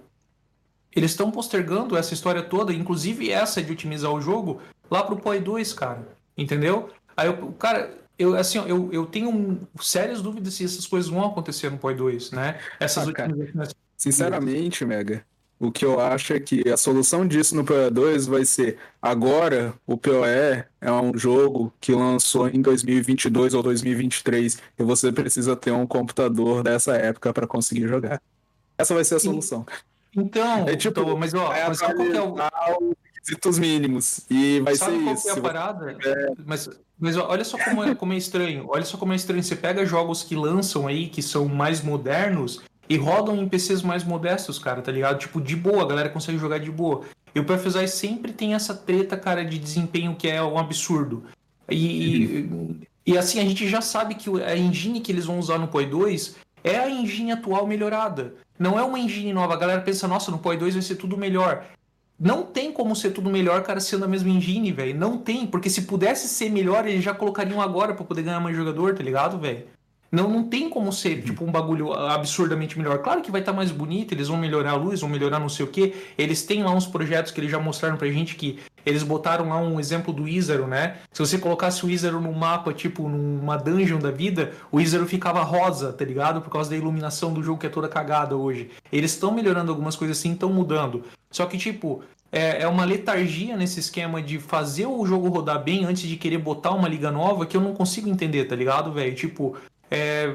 eles 0.99 1.13
estão 1.13 1.31
postergando 1.31 1.97
essa 1.97 2.13
história 2.13 2.43
toda, 2.43 2.73
inclusive 2.73 3.31
essa 3.31 3.63
de 3.63 3.73
otimizar 3.73 4.13
o 4.13 4.21
jogo, 4.21 4.61
lá 4.91 5.03
pro 5.03 5.17
POI 5.17 5.41
2, 5.41 5.73
cara. 5.73 6.07
Entendeu? 6.37 6.91
Aí, 7.17 7.27
eu, 7.27 7.53
cara, 7.53 7.91
eu, 8.19 8.37
assim, 8.37 8.59
eu, 8.67 8.93
eu 8.93 9.07
tenho 9.07 9.61
sérias 9.81 10.21
dúvidas 10.21 10.55
se 10.55 10.65
essas 10.65 10.87
coisas 10.87 11.11
vão 11.11 11.25
acontecer 11.25 11.71
no 11.71 11.79
POI 11.79 11.95
2, 11.95 12.33
né? 12.33 12.59
Essas 12.79 13.09
Ah, 13.09 13.13
cara. 13.13 13.35
Sinceramente, 13.97 14.85
Mega, 14.85 15.25
o 15.59 15.73
que 15.73 15.85
eu 15.85 15.99
acho 15.99 16.33
é 16.33 16.39
que 16.39 16.69
a 16.69 16.77
solução 16.77 17.27
disso 17.27 17.57
no 17.57 17.65
PoE2 17.65 18.29
vai 18.29 18.45
ser 18.45 18.79
agora 19.03 19.75
o 19.85 19.97
PoE 19.97 20.65
é 20.81 20.93
um 20.93 21.19
jogo 21.19 21.73
que 21.81 21.93
lançou 21.93 22.49
em 22.49 22.63
2022 22.63 23.55
ou 23.55 23.63
2023 23.63 24.59
e 24.79 24.85
você 24.85 25.11
precisa 25.11 25.57
ter 25.57 25.73
um 25.73 25.85
computador 25.85 26.63
dessa 26.63 26.95
época 26.95 27.33
para 27.33 27.47
conseguir 27.47 27.89
jogar. 27.89 28.23
Essa 28.79 28.95
vai 28.95 29.05
ser 29.05 29.17
a 29.17 29.21
solução. 29.21 29.67
Então, 30.17 30.69
É 30.69 30.77
tipo, 30.77 31.01
então, 31.01 31.17
mas 31.17 31.35
ó, 31.35 31.49
mas 31.69 31.79
sabe 31.79 31.95
qual 31.95 32.11
que 32.11 32.17
é 32.17 32.23
o, 32.23 32.97
requisitos 33.29 33.59
mínimos 33.59 34.21
e 34.31 34.61
vai 34.61 34.75
Sabe 34.75 34.97
ser 34.97 35.05
qual 35.05 35.15
isso. 35.15 35.23
que 35.25 35.29
é 35.29 35.33
a 35.33 35.41
parada? 35.41 35.99
Mas, 36.47 36.69
mas 36.99 37.17
ó, 37.17 37.29
olha 37.29 37.45
só 37.45 37.59
como 37.59 37.85
é, 37.85 37.95
como 37.95 38.13
é 38.13 38.17
estranho. 38.17 38.67
Olha 38.69 38.85
só 38.85 38.97
como 38.97 39.13
é 39.13 39.17
estranho. 39.17 39.43
Você 39.43 39.57
pega 39.57 39.85
jogos 39.85 40.23
que 40.23 40.35
lançam 40.35 40.87
aí, 40.87 41.09
que 41.09 41.23
são 41.23 41.47
mais 41.47 41.83
modernos, 41.83 42.63
e 42.89 42.97
rodam 42.97 43.37
em 43.37 43.49
PCs 43.49 43.83
mais 43.83 44.03
modestos, 44.03 44.59
cara, 44.59 44.81
tá 44.81 44.91
ligado? 44.91 45.19
Tipo, 45.19 45.41
de 45.41 45.55
boa, 45.55 45.83
a 45.83 45.87
galera 45.87 46.09
consegue 46.09 46.39
jogar 46.39 46.59
de 46.59 46.71
boa. 46.71 47.03
E 47.35 47.41
o 47.41 47.45
PFSI 47.45 47.87
sempre 47.87 48.33
tem 48.33 48.55
essa 48.55 48.75
treta, 48.75 49.17
cara, 49.17 49.45
de 49.45 49.59
desempenho 49.59 50.17
que 50.17 50.29
é 50.29 50.43
um 50.43 50.59
absurdo. 50.59 51.25
E, 51.69 51.87
e, 51.87 52.81
e, 53.07 53.19
assim, 53.19 53.41
a 53.41 53.45
gente 53.45 53.69
já 53.69 53.83
sabe 53.83 54.15
que 54.15 54.31
a 54.43 54.57
engine 54.57 55.01
que 55.01 55.13
eles 55.13 55.27
vão 55.27 55.39
usar 55.39 55.59
no 55.59 55.69
POI 55.69 55.85
2 55.87 56.37
é 56.65 56.79
a 56.79 56.91
engine 56.91 57.33
atual 57.33 57.67
melhorada. 57.67 58.35
Não 58.59 58.79
é 58.79 58.83
uma 58.83 58.99
engine 58.99 59.33
nova. 59.33 59.55
A 59.55 59.59
galera 59.59 59.81
pensa, 59.81 60.09
nossa, 60.09 60.31
no 60.31 60.39
POI 60.39 60.57
2 60.57 60.75
vai 60.75 60.83
ser 60.83 60.97
tudo 60.97 61.17
melhor. 61.17 61.65
Não 62.19 62.43
tem 62.43 62.73
como 62.73 62.97
ser 62.97 63.11
tudo 63.11 63.31
melhor, 63.31 63.63
cara, 63.63 63.79
sendo 63.79 64.05
a 64.05 64.09
mesma 64.09 64.31
engine, 64.31 64.73
velho. 64.73 64.99
Não 64.99 65.19
tem, 65.19 65.47
porque 65.47 65.71
se 65.71 65.83
pudesse 65.83 66.27
ser 66.29 66.51
melhor, 66.51 66.87
eles 66.87 67.05
já 67.05 67.15
colocariam 67.15 67.61
agora 67.61 67.95
pra 67.95 68.05
poder 68.05 68.23
ganhar 68.23 68.41
mais 68.41 68.57
jogador, 68.57 68.97
tá 68.97 69.05
ligado, 69.05 69.39
velho? 69.39 69.67
Não, 70.11 70.29
não 70.29 70.45
tem 70.45 70.71
como 70.71 70.91
ser, 70.91 71.23
tipo, 71.23 71.45
um 71.45 71.53
bagulho 71.53 71.93
absurdamente 71.93 72.79
melhor. 72.79 72.99
Claro 72.99 73.21
que 73.21 73.31
vai 73.31 73.41
estar 73.41 73.53
mais 73.53 73.71
bonito, 73.71 74.13
eles 74.13 74.29
vão 74.29 74.39
melhorar 74.39 74.73
a 74.73 74.77
luz, 74.77 75.01
vão 75.01 75.11
melhorar 75.11 75.39
não 75.39 75.49
sei 75.49 75.67
o 75.67 75.69
quê. 75.69 75.95
Eles 76.17 76.43
têm 76.43 76.63
lá 76.63 76.73
uns 76.73 76.87
projetos 76.87 77.31
que 77.31 77.41
eles 77.41 77.51
já 77.51 77.59
mostraram 77.59 77.97
pra 77.97 78.09
gente 78.09 78.35
que 78.35 78.59
eles 78.87 79.03
botaram 79.03 79.51
lá 79.51 79.59
um 79.59 79.79
exemplo 79.79 80.13
do 80.13 80.27
Ízaro, 80.27 80.67
né? 80.67 80.97
Se 81.13 81.21
você 81.21 81.37
colocasse 81.37 81.85
o 81.85 81.91
Ízaro 81.91 82.21
no 82.21 82.33
mapa, 82.33 82.73
tipo, 82.73 83.07
numa 83.07 83.59
dungeon 83.59 83.99
da 83.99 84.11
vida, 84.11 84.53
o 84.73 84.81
Ízaro 84.81 85.07
ficava 85.07 85.43
rosa, 85.43 85.93
tá 85.93 86.05
ligado? 86.05 86.41
Por 86.41 86.51
causa 86.51 86.71
da 86.71 86.77
iluminação 86.77 87.33
do 87.33 87.43
jogo 87.43 87.59
que 87.59 87.67
é 87.67 87.71
toda 87.71 87.87
cagada 87.87 88.35
hoje. 88.35 88.71
Eles 88.91 89.13
estão 89.13 89.31
melhorando 89.31 89.71
algumas 89.71 89.95
coisas 89.95 90.19
assim, 90.19 90.33
estão 90.33 90.51
mudando. 90.51 91.05
Só 91.31 91.45
que, 91.45 91.59
tipo, 91.59 92.03
é, 92.33 92.63
é 92.63 92.69
uma 92.69 92.85
letargia 92.85 93.57
nesse 93.57 93.81
esquema 93.81 94.23
de 94.23 94.39
fazer 94.39 94.87
o 94.87 95.05
jogo 95.05 95.29
rodar 95.29 95.63
bem 95.63 95.85
antes 95.85 96.09
de 96.09 96.17
querer 96.17 96.39
botar 96.39 96.71
uma 96.73 96.89
liga 96.89 97.11
nova 97.11 97.45
que 97.45 97.57
eu 97.57 97.61
não 97.61 97.75
consigo 97.75 98.09
entender, 98.09 98.45
tá 98.45 98.57
ligado, 98.57 98.93
velho? 98.93 99.15
Tipo, 99.15 99.57
é, 99.91 100.35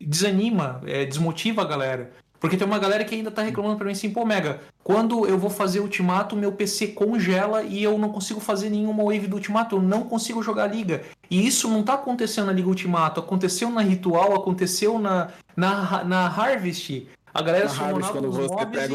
desanima, 0.00 0.80
é, 0.86 1.04
desmotiva 1.04 1.62
a 1.62 1.64
galera. 1.64 2.12
Porque 2.40 2.56
tem 2.56 2.66
uma 2.66 2.78
galera 2.78 3.04
que 3.04 3.14
ainda 3.14 3.30
tá 3.30 3.40
reclamando 3.40 3.76
pra 3.76 3.86
mim 3.86 3.92
assim, 3.92 4.10
pô, 4.10 4.24
Mega, 4.24 4.60
quando 4.82 5.28
eu 5.28 5.38
vou 5.38 5.48
fazer 5.48 5.78
ultimato, 5.78 6.34
meu 6.34 6.50
PC 6.50 6.88
congela 6.88 7.62
e 7.62 7.80
eu 7.80 7.96
não 7.96 8.10
consigo 8.10 8.40
fazer 8.40 8.68
nenhuma 8.68 9.04
wave 9.04 9.28
do 9.28 9.36
ultimato, 9.36 9.76
eu 9.76 9.80
não 9.82 10.02
consigo 10.02 10.42
jogar 10.42 10.66
liga. 10.66 11.02
E 11.30 11.46
isso 11.46 11.68
não 11.68 11.84
tá 11.84 11.94
acontecendo 11.94 12.46
na 12.46 12.52
Liga 12.52 12.68
Ultimato, 12.68 13.20
aconteceu 13.20 13.70
na 13.70 13.80
Ritual, 13.80 14.34
aconteceu 14.34 14.98
na, 14.98 15.28
na, 15.56 16.02
na 16.02 16.26
Harvest. 16.26 17.06
A 17.32 17.40
galera 17.40 17.72
Na 17.72 17.80
Harvest, 17.80 18.10
quando 18.12 18.32
você 18.32 18.66
pega 18.66 18.94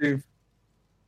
e- 0.00 0.14
o 0.14 0.22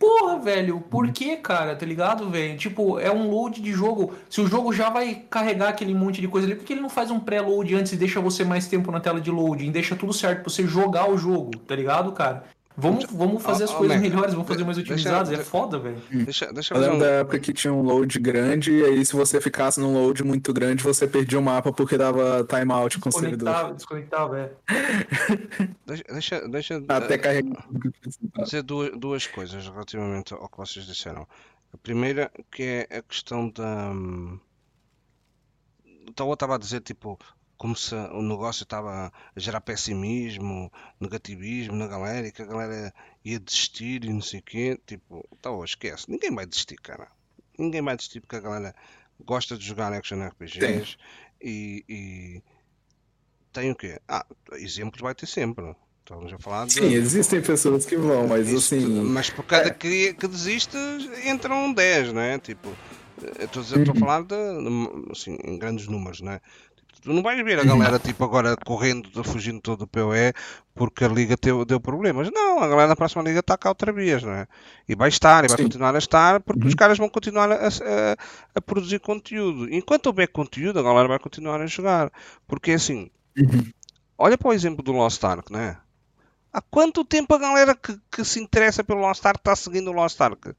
Porra, 0.01 0.39
velho, 0.39 0.81
por 0.81 1.13
que, 1.13 1.37
cara? 1.37 1.77
Tá 1.77 1.85
ligado, 1.85 2.31
velho? 2.31 2.57
Tipo, 2.57 2.99
é 2.99 3.13
um 3.13 3.29
load 3.31 3.61
de 3.61 3.71
jogo. 3.71 4.15
Se 4.31 4.41
o 4.41 4.47
jogo 4.47 4.73
já 4.73 4.89
vai 4.89 5.27
carregar 5.29 5.69
aquele 5.69 5.95
monte 5.95 6.23
de 6.23 6.27
coisa 6.27 6.47
ali, 6.47 6.57
por 6.57 6.65
que 6.65 6.73
ele 6.73 6.81
não 6.81 6.89
faz 6.89 7.11
um 7.11 7.21
pré-load 7.21 7.75
antes 7.75 7.93
e 7.93 7.99
deixa 7.99 8.19
você 8.19 8.43
mais 8.43 8.67
tempo 8.67 8.91
na 8.91 8.99
tela 8.99 9.21
de 9.21 9.31
loading? 9.31 9.71
Deixa 9.71 9.95
tudo 9.95 10.15
certo 10.15 10.41
pra 10.43 10.51
você 10.51 10.67
jogar 10.67 11.11
o 11.11 11.19
jogo, 11.19 11.51
tá 11.59 11.77
ligado, 11.77 12.13
cara? 12.13 12.45
Vamos, 12.81 13.05
vamos 13.05 13.43
fazer 13.43 13.65
as 13.65 13.71
ó, 13.71 13.79
coisas 13.79 14.01
melhores, 14.01 14.33
vamos 14.35 14.49
fazer 14.49 14.65
mais 14.65 14.77
deixa- 14.77 14.93
otimizadas. 14.93 15.31
É 15.39 15.43
foda, 15.45 15.79
velho. 15.79 16.03
Deixa, 16.11 16.53
deixa 16.53 16.75
eu 16.75 16.81
lembro 16.81 16.99
da 17.01 17.07
época 17.07 17.39
que 17.39 17.53
tinha 17.53 17.73
um 17.73 17.83
load 17.83 18.19
grande, 18.19 18.73
e 18.73 18.85
aí 18.85 19.05
se 19.05 19.15
você 19.15 19.41
ficasse 19.41 19.79
num 19.81 19.93
load 19.93 20.25
muito 20.25 20.53
grande, 20.53 20.83
você 20.83 21.07
perdia 21.07 21.39
o 21.39 21.43
mapa 21.43 21.73
porque 21.73 21.97
dava 21.99 22.45
timeout 22.45 22.99
com 22.99 23.09
o 23.09 23.13
servidor. 23.13 23.73
Desconectava, 23.75 23.75
desconectava, 23.75 24.39
é. 24.39 24.53
Deixa, 25.87 26.05
deixa, 26.13 26.49
deixa 26.49 26.83
Até 26.89 27.15
eh, 27.15 27.19
carregar. 27.19 27.67
dizer 28.45 28.63
duas, 28.63 28.91
duas 28.99 29.27
coisas 29.27 29.65
relativamente 29.67 30.33
ao 30.35 30.49
que 30.49 30.57
vocês 30.57 30.87
disseram. 30.87 31.27
A 31.73 31.77
primeira, 31.79 32.31
que 32.51 32.87
é 32.91 32.99
a 32.99 33.03
questão 33.03 33.49
da. 33.51 33.91
hum, 33.91 34.39
Então, 36.09 36.27
eu 36.29 36.35
estava 36.35 36.55
a 36.57 36.59
dizer, 36.59 36.81
tipo, 36.81 37.19
como 37.61 37.77
se 37.77 37.95
o 37.95 38.23
negócio 38.23 38.63
estava 38.63 39.13
a 39.37 39.39
gerar 39.39 39.61
pessimismo, 39.61 40.73
negativismo 40.99 41.77
na 41.77 41.87
galera 41.87 42.27
e 42.27 42.33
que 42.33 42.41
a 42.41 42.47
galera 42.47 42.91
ia 43.23 43.39
desistir 43.39 44.03
e 44.03 44.09
não 44.11 44.23
sei 44.23 44.41
o 44.41 44.43
quê. 44.43 44.81
Tipo, 44.87 45.29
então 45.39 45.63
esquece. 45.63 46.11
Ninguém 46.11 46.35
vai 46.35 46.47
desistir, 46.47 46.77
cara. 46.77 47.07
Ninguém 47.59 47.83
vai 47.83 47.95
desistir 47.97 48.21
porque 48.23 48.37
a 48.37 48.41
galera 48.41 48.75
gosta 49.23 49.59
de 49.59 49.67
jogar 49.67 49.93
action 49.93 50.27
RPGs 50.27 50.97
e, 51.39 51.85
e 51.87 52.43
tem 53.53 53.71
o 53.71 53.75
quê? 53.77 54.01
Ah, 54.09 54.25
exemplos 54.55 55.03
vai 55.03 55.15
ter 55.15 55.27
sempre. 55.27 55.77
Estamos 55.99 56.33
a 56.33 56.39
falar 56.39 56.67
de. 56.67 56.73
Sim, 56.73 56.95
existem 56.95 57.43
pessoas 57.43 57.85
que 57.85 57.95
vão, 57.99 58.27
mas 58.27 58.49
Isto- 58.49 58.75
assim. 58.75 59.03
Mas 59.03 59.29
por 59.29 59.45
cada 59.45 59.69
que, 59.71 60.15
que 60.15 60.27
desiste, 60.27 60.79
entram 61.27 61.75
10, 61.75 62.15
não 62.15 62.23
é? 62.23 62.39
Tipo, 62.39 62.75
eu 63.39 63.45
estou 63.45 63.63
a 63.63 63.95
falar 63.99 64.23
de, 64.23 64.35
assim, 65.13 65.37
em 65.45 65.59
grandes 65.59 65.87
números, 65.87 66.23
não 66.23 66.33
é? 66.33 66.39
Tipo, 66.39 66.49
Tu 67.03 67.13
não 67.13 67.23
vais 67.23 67.43
ver 67.43 67.59
a 67.59 67.65
galera 67.65 67.99
tipo, 67.99 68.23
agora 68.25 68.55
correndo, 68.57 69.25
fugindo 69.25 69.61
todo 69.61 69.81
do 69.81 69.87
PoE 69.87 70.35
porque 70.75 71.05
a 71.05 71.09
liga 71.09 71.37
teu, 71.37 71.65
deu 71.65 71.81
problemas. 71.81 72.31
Não, 72.31 72.59
a 72.61 72.69
galera 72.69 72.89
na 72.89 72.97
próxima 72.97 73.23
liga 73.23 73.41
está 73.41 73.57
cá 73.57 73.71
outra 73.71 73.91
vez, 73.93 74.23
não 74.23 74.33
é? 74.33 74.47
E 74.89 74.95
vai 74.95 75.09
estar, 75.09 75.45
e 75.45 75.49
vai 75.49 75.57
Sim. 75.57 75.65
continuar 75.65 75.95
a 75.95 75.99
estar, 75.99 76.41
porque 76.41 76.67
os 76.67 76.73
Uhum. 76.73 76.77
caras 76.77 76.99
vão 76.99 77.09
continuar 77.09 77.51
a, 77.51 77.69
a- 77.69 78.17
a 78.55 78.61
produzir 78.61 79.01
conteúdo. 79.01 79.73
Enquanto 79.73 80.07
houver 80.09 80.29
conteúdo, 80.29 80.79
a 80.79 80.83
galera 80.83 81.09
vai 81.09 81.19
continuar 81.19 81.61
a 81.61 81.67
jogar. 81.67 82.13
Porque 82.47 82.73
assim, 82.73 83.11
Uhum. 83.37 83.65
olha 84.19 84.37
para 84.37 84.49
o 84.49 84.53
exemplo 84.53 84.83
do 84.83 84.93
Lost 84.93 85.23
Ark, 85.25 85.51
não 85.51 85.61
é? 85.61 85.79
Há 86.53 86.61
quanto 86.61 87.05
tempo 87.05 87.35
a 87.35 87.39
galera 87.39 87.75
que, 87.75 87.97
que 88.11 88.25
se 88.25 88.41
interessa 88.41 88.83
pelo 88.85 89.01
Lost 89.01 89.25
Ark 89.25 89.39
está 89.41 89.55
seguindo 89.57 89.89
o 89.91 89.95
Lost 89.95 90.21
Ark? 90.21 90.53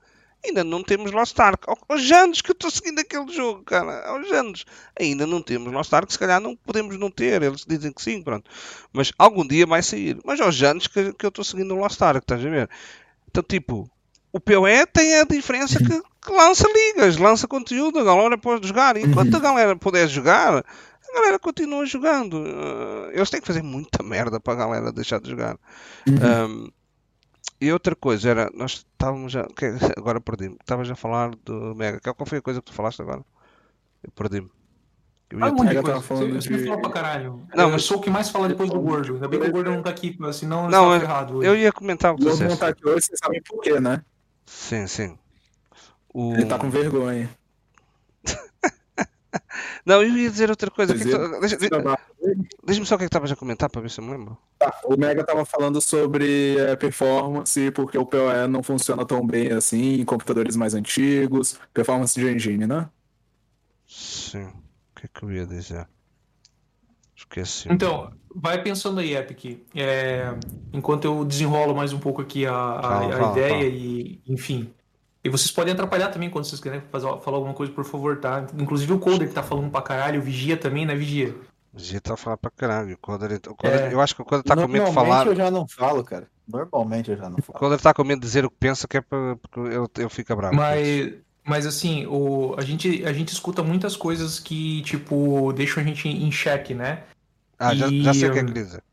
Ainda 0.44 0.64
não 0.64 0.82
temos 0.84 1.12
Lost 1.12 1.40
Ark. 1.40 1.64
Há- 1.68 1.76
Aos 1.94 2.12
anos 2.12 2.42
que 2.42 2.50
eu 2.52 2.54
estou 2.54 2.72
seguindo 2.72 3.00
aquele 3.00 3.32
jogo, 3.32 3.64
cara. 3.64 4.08
Aos 4.08 4.32
anos. 4.32 4.66
Ainda 5.00 5.28
não 5.28 5.42
temos 5.42 5.72
Lost 5.72 5.94
Ark. 5.94 6.12
Se 6.12 6.18
calhar 6.18 6.42
não 6.42 6.56
podemos 6.56 6.98
não 6.98 7.12
ter. 7.12 7.42
Eles 7.44 7.64
dizem 7.68 7.92
que 7.94 8.02
sim, 8.02 8.22
pronto. 8.24 8.50
Mas 8.92 9.12
algum 9.20 9.46
dia 9.48 9.66
vai 9.68 9.84
sair. 9.84 10.18
Mas 10.26 10.40
aos 10.42 10.62
anos 10.64 10.88
que, 10.88 11.14
que 11.14 11.26
eu 11.26 11.30
estou 11.30 11.44
seguindo 11.44 11.76
o 11.76 11.78
Lost 11.80 12.02
Ark, 12.02 12.20
estás 12.24 12.44
a 12.46 12.50
ver? 12.50 12.70
Então, 13.30 13.44
tipo, 13.44 13.90
o 14.34 14.40
PoE 14.40 14.86
tem 14.92 15.20
a 15.20 15.24
diferença 15.26 15.78
que, 15.78 16.02
que 16.02 16.32
lança 16.34 16.68
ligas, 16.74 17.18
lança 17.18 17.48
conteúdo, 17.48 18.00
a 18.00 18.04
galera 18.04 18.38
pode 18.38 18.68
jogar. 18.68 18.98
Enquanto 18.98 19.36
a 19.38 19.40
galera 19.40 19.76
puder 19.76 20.08
jogar, 20.08 20.58
a 20.58 21.14
galera 21.14 21.38
continua 21.38 21.86
jogando. 21.86 22.44
Eh, 22.46 23.12
eles 23.18 23.30
têm 23.30 23.40
que 23.42 23.48
fazer 23.48 23.62
muita 23.62 24.02
merda 24.02 24.40
para 24.40 24.54
a 24.54 24.58
galera 24.58 24.92
deixar 24.92 25.20
de 25.22 25.30
jogar. 25.30 25.56
Um, 26.50 26.70
e 27.60 27.72
outra 27.72 27.96
coisa 27.96 28.30
era, 28.30 28.50
nós 28.54 28.72
estávamos 28.92 29.32
já. 29.32 29.46
Agora 29.98 30.20
perdi-me. 30.22 30.56
Estavas 30.60 30.90
a 30.90 30.96
falar 30.96 31.32
do 31.44 31.76
Mega. 31.76 32.00
Qual 32.14 32.26
foi 32.26 32.40
a 32.40 32.42
coisa 32.42 32.60
que 32.62 32.66
tu 32.72 32.74
falaste 32.74 33.02
agora? 33.02 33.24
Eu 34.04 34.12
perdi-me. 34.12 34.50
Eu 35.30 35.44
Ah, 35.44 35.48
um 35.50 35.54
monte 35.54 35.70
de 35.70 35.82
coisa. 35.82 36.00
Você, 36.00 36.28
você 36.28 36.50
me 36.50 36.58
de- 36.58 36.64
falou 36.66 36.82
pra 36.82 36.90
caralho. 36.92 37.48
Não, 37.56 37.66
eu 37.66 37.72
mas- 37.72 37.84
sou 37.84 37.98
o 37.98 38.02
que 38.02 38.10
mais 38.10 38.30
fala 38.30 38.48
depois 38.50 38.70
do 38.70 38.80
gordo. 38.82 39.14
Ainda 39.14 39.28
bem 39.28 39.40
que 39.40 39.48
o 39.48 39.52
gordo 39.52 39.72
não 39.72 39.82
tá 39.82 39.90
aqui, 39.90 40.18
senão 40.34 40.70
Não, 40.70 40.94
eu 40.94 41.00
ferrado. 41.00 41.38
hoje. 41.38 41.48
Eu 41.48 41.56
ia 41.56 41.72
comentar 41.72 42.14
o 42.14 42.18
que 42.18 42.24
Lobo 42.26 42.44
não 42.44 42.58
tá 42.58 42.68
aqui 42.68 42.86
hoje, 42.88 43.06
vocês 43.06 43.20
sabem 43.24 43.42
por 43.44 43.62
quê, 43.62 43.80
né? 43.80 44.04
Sim, 44.46 44.88
sim. 44.88 45.18
O... 46.14 46.34
Ele 46.34 46.46
tá 46.46 46.58
com 46.60 46.70
vergonha. 46.70 47.30
Não, 49.86 50.02
eu 50.04 50.18
ia 50.18 50.30
dizer 50.30 50.50
outra 50.50 50.70
coisa. 50.70 50.94
Que 50.94 51.00
é 51.02 51.04
que 51.04 51.10
Dizer- 51.12 51.18
tu- 51.30 51.40
deixa- 51.40 51.58
deixa- 52.64 52.86
só 52.86 52.96
o 52.96 52.98
que 52.98 53.04
é 53.04 53.08
que 53.08 53.10
estavas 53.10 53.32
a 53.32 53.36
comentar 53.36 53.70
para 53.70 53.82
ver 53.82 53.90
se 53.90 54.00
eu 54.00 54.04
me 54.06 54.12
lembro. 54.12 54.38
Tá, 54.60 54.80
o 54.86 54.98
Mega 54.98 55.24
tava 55.24 55.46
falando 55.46 55.80
sobre 55.82 56.58
é, 56.58 56.76
performance, 56.76 57.72
porque 57.72 57.98
o 57.98 58.06
PoE 58.06 58.48
não 58.50 58.62
funciona 58.62 59.06
tão 59.06 59.26
bem 59.26 59.52
assim 59.52 59.96
em 60.02 60.06
computadores 60.06 60.56
mais 60.56 60.74
antigos, 60.74 61.60
performance 61.74 62.20
de 62.20 62.28
engine, 62.28 62.68
né? 62.68 62.90
Sim. 63.88 64.46
O 64.46 65.00
que 65.00 65.06
é 65.06 65.10
que 65.14 65.24
eu 65.24 65.32
ia 65.32 65.46
dizer? 65.46 65.88
Esqueci. 67.16 67.68
Então, 67.72 68.12
vai 68.36 68.62
pensando 68.62 69.00
aí, 69.00 69.16
Epic. 69.16 69.66
É, 69.76 70.34
enquanto 70.74 71.06
eu 71.06 71.24
desenrolo 71.24 71.76
mais 71.76 71.94
um 71.94 72.00
pouco 72.00 72.22
aqui 72.22 72.46
a, 72.46 72.54
a- 72.54 72.78
a 72.80 73.12
fala, 73.12 73.32
ideia 73.32 73.50
fala. 73.50 73.64
e, 73.66 74.22
enfim. 74.28 74.74
E 75.24 75.30
vocês 75.30 75.52
podem 75.52 75.74
atrapalhar 75.74 76.10
também 76.10 76.30
quando 76.30 76.46
vocês 76.46 76.60
quiserem 76.60 76.82
fazer, 76.92 77.06
falar 77.22 77.38
alguma 77.38 77.54
coisa, 77.54 77.72
por 77.72 77.86
favor, 77.86 78.18
tá? 78.18 78.46
Inclusive 78.58 78.92
o 78.94 79.00
Coder 79.00 79.28
que 79.28 79.34
tá 79.34 79.44
falando 79.44 79.70
pra 79.70 79.82
caralho, 79.82 80.20
o 80.20 80.24
Vigia 80.24 80.58
também, 80.58 80.86
né, 80.86 80.96
Vigia? 80.96 81.36
Vigia 81.74 82.00
está 82.00 82.16
a 82.16 82.18
falar 82.18 82.38
para 82.38 82.50
caralho. 82.52 82.96
O 82.96 82.98
Coder, 82.98 83.40
o 83.48 83.56
Coder- 83.56 83.82
É. 83.90 83.94
Eu 83.94 84.02
acho 84.02 84.16
que 84.16 84.22
o 84.22 84.26
Coder 84.26 84.42
está 84.42 84.56
com 84.56 84.62
medo 84.68 84.72
de 84.72 84.80
Normalmente 84.92 85.14
falar. 85.14 85.28
eu 85.28 85.36
já 85.36 85.52
não 85.52 85.68
falo, 85.68 86.04
cara. 86.04 86.28
Normalmente 86.48 87.12
eu 87.12 87.18
já 87.18 87.30
não 87.30 87.38
O 87.38 87.42
falo. 87.42 87.60
Coder 87.60 87.78
está 87.78 87.94
com 87.94 88.04
medo 88.04 88.20
de 88.20 88.26
dizer 88.26 88.44
o 88.46 88.50
que 88.50 88.58
pensa, 88.60 88.88
que 88.88 88.98
é 88.98 89.02
para. 89.02 89.36
Porque 89.38 89.60
ele, 89.60 89.88
ele 90.00 90.10
fica 90.10 90.36
bravo. 90.36 90.56
Mas, 90.56 91.14
mas 91.46 91.66
assim, 91.68 92.06
o, 92.08 92.56
a, 92.58 92.62
gente, 92.62 93.06
a 93.06 93.14
gente 93.14 93.30
escuta 93.32 93.62
muitas 93.64 93.96
coisas 93.96 94.40
que, 94.40 94.82
tipo, 94.82 95.54
deixam 95.54 95.84
a 95.84 95.86
gente 95.86 96.10
em 96.10 96.32
xeque, 96.32 96.74
né? 96.74 97.04
Ah, 97.60 97.76
já, 97.76 97.88
e, 97.88 98.02
já 98.04 98.14
sei 98.14 98.28
o 98.30 98.34
que 98.34 98.40
é 98.40 98.44
dizer. 98.44 98.84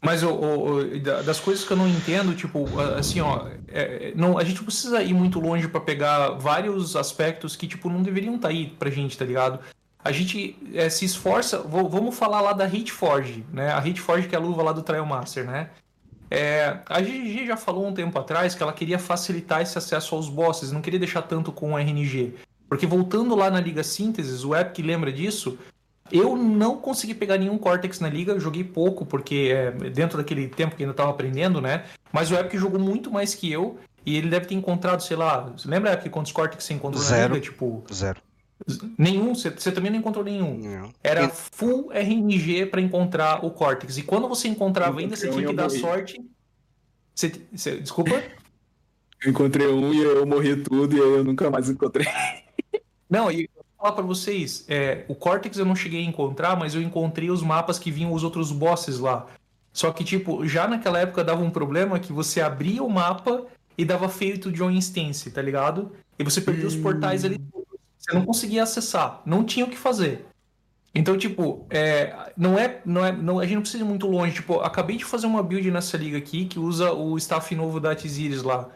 Mas 0.00 0.22
o, 0.22 0.28
o- 0.30 0.76
o- 0.78 1.00
da- 1.00 1.22
das 1.22 1.40
coisas 1.40 1.64
que 1.64 1.72
eu 1.72 1.76
não 1.76 1.88
entendo, 1.88 2.34
tipo, 2.34 2.66
assim, 2.98 3.20
ó, 3.20 3.46
é- 3.68 4.08
é- 4.10 4.12
não, 4.14 4.38
a 4.38 4.44
gente 4.44 4.62
precisa 4.62 5.02
ir 5.02 5.14
muito 5.14 5.40
longe 5.40 5.66
pra 5.68 5.80
pegar 5.80 6.30
vários 6.30 6.94
aspectos 6.94 7.56
que, 7.56 7.66
tipo, 7.66 7.88
não 7.88 8.02
deveriam 8.02 8.36
estar 8.36 8.48
aí 8.48 8.66
pra 8.78 8.90
gente, 8.90 9.16
tá 9.16 9.24
ligado? 9.24 9.58
A 10.04 10.12
gente 10.12 10.56
é, 10.74 10.88
se 10.88 11.04
esforça, 11.04 11.58
vo- 11.58 11.88
vamos 11.88 12.16
falar 12.16 12.40
lá 12.40 12.52
da 12.52 12.66
Hitforge, 12.68 13.44
né? 13.52 13.72
A 13.72 13.84
Hitforge 13.86 14.28
que 14.28 14.34
é 14.36 14.38
a 14.38 14.40
luva 14.40 14.62
lá 14.62 14.72
do 14.72 14.82
Trial 14.82 15.04
Master, 15.06 15.44
né? 15.44 15.70
É, 16.30 16.78
a 16.86 17.00
GG 17.00 17.46
já 17.46 17.56
falou 17.56 17.86
um 17.86 17.92
tempo 17.94 18.16
atrás 18.18 18.54
que 18.54 18.62
ela 18.62 18.72
queria 18.72 18.98
facilitar 18.98 19.62
esse 19.62 19.78
acesso 19.78 20.14
aos 20.14 20.28
bosses, 20.28 20.70
não 20.72 20.80
queria 20.82 20.98
deixar 20.98 21.22
tanto 21.22 21.50
com 21.52 21.72
o 21.72 21.78
RNG. 21.78 22.34
Porque 22.68 22.86
voltando 22.86 23.34
lá 23.36 23.48
na 23.50 23.60
Liga 23.60 23.82
Sínteses, 23.84 24.44
o 24.44 24.54
Epic 24.54 24.84
lembra 24.84 25.12
disso, 25.12 25.56
eu 26.10 26.36
não 26.36 26.76
consegui 26.76 27.14
pegar 27.14 27.36
nenhum 27.38 27.58
Cortex 27.58 28.00
na 28.00 28.08
liga, 28.08 28.32
eu 28.32 28.40
joguei 28.40 28.62
pouco, 28.64 29.04
porque 29.06 29.50
é, 29.52 29.70
dentro 29.90 30.18
daquele 30.18 30.48
tempo 30.48 30.76
que 30.76 30.82
ainda 30.82 30.92
estava 30.92 31.10
aprendendo, 31.10 31.60
né? 31.60 31.84
Mas 32.12 32.30
o 32.30 32.34
Epic 32.34 32.58
jogou 32.58 32.78
muito 32.80 33.10
mais 33.10 33.34
que 33.34 33.50
eu, 33.50 33.78
e 34.04 34.16
ele 34.16 34.28
deve 34.30 34.46
ter 34.46 34.54
encontrado, 34.54 35.02
sei 35.02 35.16
lá. 35.16 35.40
Você 35.56 35.68
lembra 35.68 35.92
Epic 35.92 36.12
quantos 36.12 36.32
Cortex 36.32 36.62
você 36.64 36.74
encontrou 36.74 37.02
Zero. 37.02 37.28
na 37.30 37.34
liga? 37.34 37.40
Tipo, 37.40 37.84
Zero. 37.92 38.20
nenhum, 38.96 39.34
você, 39.34 39.50
também 39.72 39.90
não 39.90 39.98
encontrou 39.98 40.24
nenhum. 40.24 40.58
Não. 40.58 40.90
Era 41.02 41.28
full 41.28 41.90
RNG 41.92 42.66
para 42.66 42.80
encontrar 42.80 43.44
o 43.44 43.50
Cortex. 43.50 43.98
E 43.98 44.02
quando 44.02 44.28
você 44.28 44.46
encontrava 44.48 45.00
ainda, 45.00 45.16
você 45.16 45.28
tinha 45.28 45.46
que 45.46 45.52
dar 45.52 45.68
sorte. 45.70 46.20
Você, 47.14 47.32
você- 47.52 47.80
desculpa? 47.80 48.22
Eu 49.24 49.30
encontrei 49.30 49.66
um 49.66 49.92
e 49.92 49.98
eu 50.02 50.26
morri 50.26 50.56
tudo 50.62 50.96
e 50.96 51.00
aí 51.00 51.08
eu 51.16 51.24
nunca 51.24 51.50
mais 51.50 51.68
encontrei. 51.68 52.06
Não, 53.08 53.30
e 53.30 53.48
falar 53.78 53.92
pra 53.92 54.04
vocês, 54.04 54.64
é, 54.68 55.04
o 55.08 55.14
Cortex 55.14 55.58
eu 55.58 55.64
não 55.64 55.76
cheguei 55.76 56.00
a 56.00 56.04
encontrar, 56.04 56.56
mas 56.56 56.74
eu 56.74 56.82
encontrei 56.82 57.30
os 57.30 57.42
mapas 57.42 57.78
que 57.78 57.90
vinham 57.90 58.12
os 58.12 58.24
outros 58.24 58.50
bosses 58.50 58.98
lá. 58.98 59.26
Só 59.72 59.92
que, 59.92 60.02
tipo, 60.02 60.46
já 60.46 60.66
naquela 60.66 60.98
época 60.98 61.22
dava 61.22 61.42
um 61.42 61.50
problema 61.50 61.98
que 61.98 62.12
você 62.12 62.40
abria 62.40 62.82
o 62.82 62.88
mapa 62.88 63.44
e 63.76 63.84
dava 63.84 64.08
feito 64.08 64.50
John 64.50 64.70
Instance, 64.70 65.30
tá 65.30 65.42
ligado? 65.42 65.92
E 66.18 66.24
você 66.24 66.40
perdia 66.40 66.66
os 66.66 66.74
portais 66.74 67.24
ali. 67.24 67.38
Você 67.98 68.14
não 68.14 68.24
conseguia 68.24 68.62
acessar, 68.62 69.20
não 69.26 69.44
tinha 69.44 69.66
o 69.66 69.68
que 69.68 69.76
fazer. 69.76 70.24
Então, 70.94 71.18
tipo, 71.18 71.66
é, 71.68 72.32
não 72.38 72.58
é, 72.58 72.80
não 72.86 73.04
é, 73.04 73.12
não, 73.12 73.38
a 73.38 73.44
gente 73.44 73.56
não 73.56 73.60
precisa 73.60 73.84
ir 73.84 73.86
muito 73.86 74.06
longe. 74.06 74.36
Tipo, 74.36 74.60
acabei 74.60 74.96
de 74.96 75.04
fazer 75.04 75.26
uma 75.26 75.42
build 75.42 75.70
nessa 75.70 75.98
liga 75.98 76.16
aqui 76.16 76.46
que 76.46 76.58
usa 76.58 76.92
o 76.92 77.18
staff 77.18 77.54
novo 77.54 77.78
da 77.78 77.94
Tsiris 77.94 78.42
lá. 78.42 78.70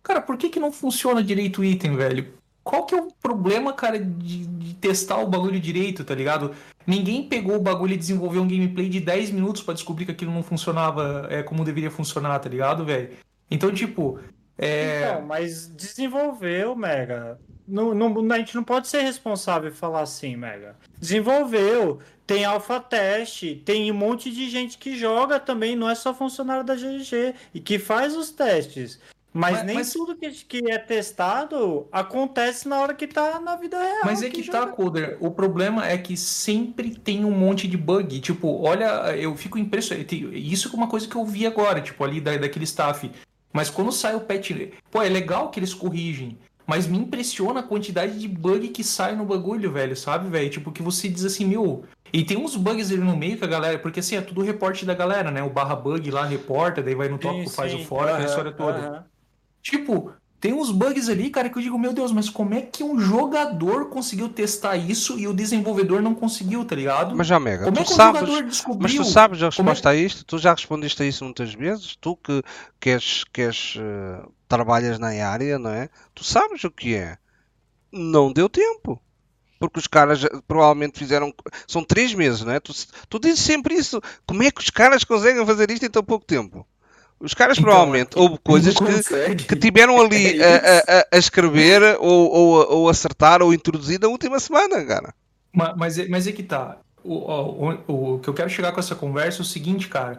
Cara, 0.00 0.20
por 0.20 0.36
que 0.36 0.50
que 0.50 0.60
não 0.60 0.70
funciona 0.70 1.20
direito 1.20 1.62
o 1.62 1.64
item, 1.64 1.96
velho? 1.96 2.32
Qual 2.64 2.86
que 2.86 2.94
é 2.94 3.00
o 3.00 3.08
problema, 3.22 3.74
cara, 3.74 3.98
de, 3.98 4.46
de 4.46 4.74
testar 4.74 5.18
o 5.18 5.28
bagulho 5.28 5.60
direito, 5.60 6.02
tá 6.02 6.14
ligado? 6.14 6.52
Ninguém 6.86 7.28
pegou 7.28 7.56
o 7.56 7.60
bagulho 7.60 7.92
e 7.92 7.98
desenvolveu 7.98 8.42
um 8.42 8.48
gameplay 8.48 8.88
de 8.88 9.00
10 9.00 9.30
minutos 9.30 9.62
pra 9.62 9.74
descobrir 9.74 10.06
que 10.06 10.12
aquilo 10.12 10.32
não 10.32 10.42
funcionava 10.42 11.26
é, 11.30 11.42
como 11.42 11.62
deveria 11.62 11.90
funcionar, 11.90 12.38
tá 12.38 12.48
ligado, 12.48 12.82
velho? 12.82 13.10
Então, 13.50 13.70
tipo, 13.70 14.18
é... 14.56 15.10
Então, 15.10 15.26
mas 15.26 15.66
desenvolveu, 15.66 16.74
Mega. 16.74 17.38
Não, 17.66 17.94
não, 17.94 18.32
a 18.32 18.38
gente 18.38 18.54
não 18.54 18.62
pode 18.64 18.88
ser 18.88 19.00
responsável 19.02 19.70
e 19.70 19.74
falar 19.74 20.00
assim, 20.00 20.36
Mega. 20.36 20.76
Desenvolveu, 20.98 22.00
tem 22.26 22.44
alfa 22.44 22.78
teste, 22.78 23.62
tem 23.64 23.90
um 23.90 23.94
monte 23.94 24.30
de 24.30 24.48
gente 24.48 24.78
que 24.78 24.96
joga 24.96 25.40
também, 25.40 25.74
não 25.74 25.88
é 25.88 25.94
só 25.94 26.14
funcionário 26.14 26.64
da 26.64 26.74
GG 26.74 27.34
e 27.52 27.60
que 27.60 27.78
faz 27.78 28.16
os 28.16 28.30
testes. 28.30 29.00
Mas, 29.36 29.56
Mas- 29.56 29.64
nem 29.64 29.74
mas- 29.74 29.92
tudo 29.92 30.14
que, 30.14 30.30
que 30.30 30.70
é 30.70 30.78
testado 30.78 31.88
acontece 31.90 32.68
na 32.68 32.78
hora 32.78 32.94
que 32.94 33.04
tá 33.08 33.40
na 33.40 33.56
vida 33.56 33.76
real. 33.76 34.02
Mas 34.04 34.22
é 34.22 34.30
que 34.30 34.44
tá, 34.44 34.60
joga. 34.60 34.72
Coder. 34.72 35.16
O 35.18 35.28
problema 35.32 35.84
é 35.84 35.98
que 35.98 36.16
sempre 36.16 36.94
tem 36.94 37.24
um 37.24 37.32
monte 37.32 37.66
de 37.66 37.76
bug. 37.76 38.20
Tipo, 38.20 38.62
olha, 38.62 39.16
eu 39.16 39.34
fico 39.36 39.58
impressionado. 39.58 40.06
Isso 40.32 40.70
é 40.72 40.76
uma 40.76 40.86
coisa 40.86 41.08
que 41.08 41.16
eu 41.16 41.24
vi 41.24 41.46
agora, 41.48 41.80
tipo, 41.80 42.04
ali 42.04 42.20
da, 42.20 42.36
daquele 42.36 42.64
staff. 42.64 43.10
Mas 43.52 43.68
quando 43.68 43.90
sai 43.90 44.14
o 44.14 44.20
patch. 44.20 44.52
Pô, 44.88 45.02
é 45.02 45.08
legal 45.08 45.50
que 45.50 45.58
eles 45.58 45.74
corrigem. 45.74 46.38
Mas 46.64 46.86
me 46.86 46.96
impressiona 46.96 47.58
a 47.58 47.62
quantidade 47.64 48.18
de 48.18 48.28
bug 48.28 48.68
que 48.68 48.84
sai 48.84 49.16
no 49.16 49.24
bagulho, 49.24 49.70
velho, 49.72 49.96
sabe, 49.96 50.30
velho? 50.30 50.48
Tipo, 50.48 50.70
que 50.70 50.80
você 50.80 51.08
diz 51.08 51.24
assim, 51.24 51.44
meu. 51.44 51.84
E 52.12 52.24
tem 52.24 52.36
uns 52.38 52.54
bugs 52.54 52.90
ali 52.92 53.00
no 53.00 53.16
meio 53.16 53.36
que 53.36 53.44
a 53.44 53.48
galera. 53.48 53.80
Porque 53.80 53.98
assim, 53.98 54.14
é 54.16 54.20
tudo 54.20 54.42
reporte 54.42 54.86
da 54.86 54.94
galera, 54.94 55.32
né? 55.32 55.42
O 55.42 55.50
barra 55.50 55.74
bug 55.74 56.08
lá 56.12 56.24
reporta, 56.24 56.80
daí 56.80 56.94
vai 56.94 57.08
no 57.08 57.18
tópico, 57.18 57.50
faz 57.50 57.74
o 57.74 57.80
fora, 57.84 58.12
Aham, 58.12 58.24
história 58.24 58.52
toda. 58.52 58.78
aham. 58.78 59.04
Tipo, 59.64 60.12
tem 60.38 60.52
uns 60.52 60.70
bugs 60.70 61.08
ali, 61.08 61.30
cara, 61.30 61.48
que 61.48 61.56
eu 61.56 61.62
digo, 61.62 61.78
meu 61.78 61.94
Deus, 61.94 62.12
mas 62.12 62.28
como 62.28 62.52
é 62.52 62.60
que 62.60 62.84
um 62.84 63.00
jogador 63.00 63.88
conseguiu 63.88 64.28
testar 64.28 64.76
isso 64.76 65.18
e 65.18 65.26
o 65.26 65.32
desenvolvedor 65.32 66.02
não 66.02 66.14
conseguiu, 66.14 66.64
tá 66.66 66.76
ligado? 66.76 67.16
Mas, 67.16 67.30
Omega, 67.30 67.64
como 67.64 67.78
é 67.78 67.82
tu 67.82 67.86
que 67.86 67.92
o 67.92 67.96
sabes, 67.96 68.20
jogador 68.20 68.42
descobriu? 68.44 68.82
mas 68.82 68.94
tu 68.94 69.04
sabes 69.04 69.42
a 69.42 69.50
Como 69.50 69.68
é- 69.70 69.72
resposta 69.72 69.88
a 69.88 69.94
isto? 69.96 70.24
Tu 70.24 70.36
já 70.38 70.52
respondeste 70.52 71.02
a 71.02 71.06
isso 71.06 71.24
muitas 71.24 71.54
vezes? 71.54 71.96
Tu 71.98 72.14
que, 72.16 72.42
que, 72.78 72.90
és, 72.90 73.24
que 73.32 73.40
és, 73.40 73.74
eh, 73.78 74.26
trabalhas 74.46 74.98
na 74.98 75.08
área, 75.26 75.58
não 75.58 75.70
é? 75.70 75.88
Tu 76.14 76.22
sabes 76.22 76.62
o 76.62 76.70
que 76.70 76.94
é. 76.94 77.16
Não 77.90 78.30
deu 78.30 78.48
tempo. 78.50 79.00
Porque 79.58 79.78
os 79.78 79.86
caras 79.86 80.26
provavelmente 80.46 80.98
fizeram. 80.98 81.32
São 81.66 81.82
três 81.82 82.12
meses, 82.12 82.42
não 82.42 82.52
é? 82.52 82.60
Tu, 82.60 82.72
tu 83.08 83.18
dizes 83.18 83.40
sempre 83.40 83.74
isso. 83.76 83.98
Como 84.26 84.42
é 84.42 84.50
que 84.50 84.60
os 84.60 84.68
caras 84.68 85.04
conseguem 85.04 85.46
fazer 85.46 85.70
isto 85.70 85.86
em 85.86 85.90
tão 85.90 86.04
pouco 86.04 86.26
tempo? 86.26 86.66
Os 87.20 87.32
caras 87.32 87.56
Então, 87.58 87.70
provavelmente 87.70 88.18
houve 88.18 88.38
coisas 88.42 88.74
que, 88.76 89.34
que 89.46 89.56
tiveram 89.56 90.00
ali 90.00 90.38
É 90.42 90.56
a, 90.56 90.98
a- 91.00 91.06
a 91.12 91.18
escrever 91.18 91.96
ou, 92.00 92.30
ou, 92.30 92.72
ou 92.72 92.88
acertar 92.88 93.40
ou 93.42 93.54
introduzir 93.54 93.98
na 94.00 94.08
última 94.08 94.38
semana, 94.40 94.84
cara. 94.84 95.14
Ma- 95.52 95.74
Mas, 95.76 95.98
é- 95.98 96.08
mas 96.08 96.26
é 96.26 96.32
que 96.32 96.42
tá. 96.42 96.76
O, 97.02 97.16
ó, 97.30 97.80
o, 97.86 98.14
o 98.14 98.18
que 98.18 98.28
eu 98.28 98.34
quero 98.34 98.50
chegar 98.50 98.72
com 98.72 98.80
essa 98.80 98.94
conversa 98.94 99.40
é 99.40 99.42
o 99.42 99.44
seguinte, 99.44 99.88
cara. 99.88 100.18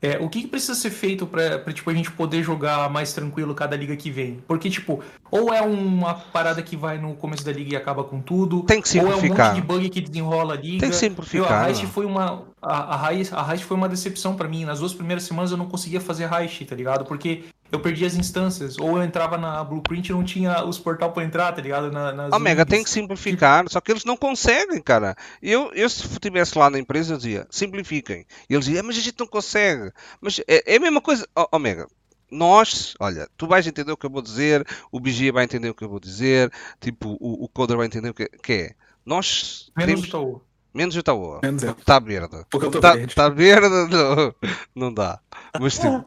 É, 0.00 0.18
o 0.18 0.28
que, 0.28 0.40
que 0.42 0.48
precisa 0.48 0.74
ser 0.74 0.90
feito 0.90 1.24
pra, 1.28 1.60
pra, 1.60 1.72
tipo, 1.72 1.88
a 1.88 1.94
gente 1.94 2.10
poder 2.10 2.42
jogar 2.42 2.90
mais 2.90 3.12
tranquilo 3.12 3.54
cada 3.54 3.76
liga 3.76 3.94
que 3.94 4.10
vem? 4.10 4.42
Porque, 4.48 4.68
tipo, 4.68 5.00
ou 5.30 5.54
é 5.54 5.60
uma 5.62 6.14
parada 6.14 6.60
que 6.60 6.76
vai 6.76 6.98
no 6.98 7.14
começo 7.14 7.44
da 7.44 7.52
liga 7.52 7.74
e 7.74 7.76
acaba 7.76 8.02
com 8.02 8.20
tudo, 8.20 8.64
Tem 8.64 8.82
que 8.82 8.98
ou 8.98 9.06
é 9.06 9.10
um 9.10 9.12
simplificar. 9.14 9.48
monte 9.54 9.60
de 9.60 9.66
bug 9.66 9.88
que 9.90 10.00
desenrola 10.00 10.54
a 10.54 10.56
liga. 10.56 10.80
Tem 10.80 10.80
que 10.80 10.86
Meu, 10.86 10.92
simplificar. 10.94 11.64
a 11.66 11.68
Heist 11.68 11.84
não. 11.84 11.90
foi 11.90 12.04
uma. 12.04 12.42
A, 12.62 13.08
a, 13.08 13.12
Heist, 13.12 13.34
a 13.34 13.52
Heist 13.52 13.64
foi 13.66 13.76
uma 13.76 13.88
decepção 13.88 14.36
pra 14.36 14.46
mim. 14.46 14.64
Nas 14.64 14.78
duas 14.78 14.94
primeiras 14.94 15.24
semanas 15.24 15.50
eu 15.50 15.56
não 15.56 15.66
conseguia 15.66 16.00
fazer 16.00 16.32
Heist, 16.32 16.64
tá 16.64 16.76
ligado? 16.76 17.04
Porque 17.04 17.44
eu 17.72 17.80
perdi 17.80 18.04
as 18.04 18.14
instâncias. 18.14 18.78
Ou 18.78 18.96
eu 18.98 19.02
entrava 19.02 19.36
na 19.36 19.64
Blueprint 19.64 20.08
e 20.08 20.12
não 20.12 20.22
tinha 20.22 20.64
os 20.64 20.78
portal 20.78 21.10
pra 21.12 21.24
entrar, 21.24 21.52
tá 21.52 21.60
ligado? 21.60 21.90
Na, 21.90 22.12
nas 22.12 22.32
Omega 22.32 22.64
tem 22.64 22.84
que 22.84 22.90
simplificar, 22.90 23.64
só 23.68 23.80
que 23.80 23.90
eles 23.90 24.04
não 24.04 24.16
conseguem, 24.16 24.80
cara. 24.80 25.16
Eu, 25.42 25.72
eu 25.74 25.88
se 25.90 26.06
estivesse 26.06 26.56
lá 26.56 26.70
na 26.70 26.78
empresa, 26.78 27.14
eu 27.14 27.16
dizia, 27.16 27.46
simplifiquem. 27.50 28.24
E 28.48 28.54
eles 28.54 28.66
diziam, 28.66 28.80
"É, 28.80 28.82
mas 28.82 28.96
a 28.96 29.00
gente 29.00 29.18
não 29.18 29.26
consegue. 29.26 29.90
Mas 30.20 30.38
é, 30.46 30.74
é 30.74 30.76
a 30.76 30.80
mesma 30.80 31.00
coisa, 31.00 31.26
Omega. 31.50 31.88
Nós, 32.30 32.94
olha, 33.00 33.28
tu 33.36 33.46
vais 33.46 33.66
entender 33.66 33.92
o 33.92 33.96
que 33.96 34.06
eu 34.06 34.10
vou 34.10 34.22
dizer, 34.22 34.66
o 34.90 35.00
BG 35.00 35.32
vai 35.32 35.44
entender 35.44 35.68
o 35.68 35.74
que 35.74 35.84
eu 35.84 35.88
vou 35.88 36.00
dizer, 36.00 36.50
tipo, 36.80 37.16
o, 37.20 37.44
o 37.44 37.48
Coder 37.48 37.76
vai 37.76 37.86
entender 37.86 38.08
o 38.08 38.14
que, 38.14 38.26
que 38.42 38.52
é. 38.52 38.74
Nós 39.04 39.70
Menos 39.76 39.94
temos, 39.94 40.08
o 40.08 40.10
Taú. 40.10 40.42
Menos 40.74 40.96
o. 40.96 41.40
Menos 41.42 41.62
eu. 41.62 41.72
Está 41.72 41.98
verde. 41.98 42.44
Porque 42.50 42.66
eu 42.66 42.70
tô 42.70 42.78
Está 42.78 42.94
verde. 42.94 43.14
tá 43.14 43.28
verde, 43.28 43.68
não, 43.90 44.34
não 44.74 44.94
dá. 44.94 45.20
Mas 45.60 45.78
tipo, 45.78 46.04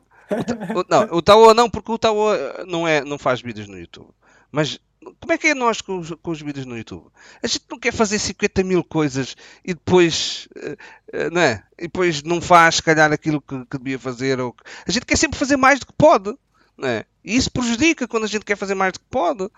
o, 0.76 0.86
não, 0.90 1.04
o 1.12 1.22
Taoa 1.22 1.54
não, 1.54 1.70
porque 1.70 1.92
o 1.92 1.98
Taoa 1.98 2.66
não, 2.68 2.88
é, 2.88 3.04
não 3.04 3.18
faz 3.18 3.42
vídeos 3.42 3.68
no 3.68 3.78
YouTube. 3.78 4.10
Mas 4.52 4.80
como 5.20 5.34
é 5.34 5.38
que 5.38 5.48
é 5.48 5.54
nós 5.54 5.82
com 5.82 6.00
os, 6.00 6.12
com 6.22 6.32
os 6.32 6.42
vídeos 6.42 6.66
no 6.66 6.78
YouTube? 6.78 7.08
A 7.42 7.48
gente 7.48 7.66
não 7.70 7.78
quer 7.80 7.94
fazer 7.94 8.18
50 8.18 8.64
mil 8.64 8.84
coisas 8.84 9.36
e 9.64 9.74
depois, 9.74 10.48
eh, 10.56 10.78
eh, 11.14 11.30
não 11.30 11.42
é? 11.42 11.64
E 11.78 11.84
depois 11.84 12.24
não 12.24 12.42
faz, 12.42 12.76
se 12.76 12.84
calhar, 12.84 13.12
aquilo 13.12 13.42
que, 13.42 13.66
que 13.66 13.78
devia 13.78 14.00
fazer. 14.00 14.40
Ou 14.40 14.56
A 14.88 14.92
gente 14.92 15.06
quer 15.06 15.18
sempre 15.18 15.38
fazer 15.38 15.58
mais 15.58 15.80
do 15.80 15.86
que 15.88 15.94
pode, 15.94 16.36
não 16.78 16.88
é? 16.88 17.06
E 17.24 17.36
isso 17.36 17.52
prejudica 17.52 18.08
quando 18.08 18.24
a 18.24 18.28
gente 18.28 18.46
quer 18.46 18.56
fazer 18.56 18.76
mais 18.76 18.94
do 18.94 19.00
que 19.00 19.06
pode. 19.10 19.50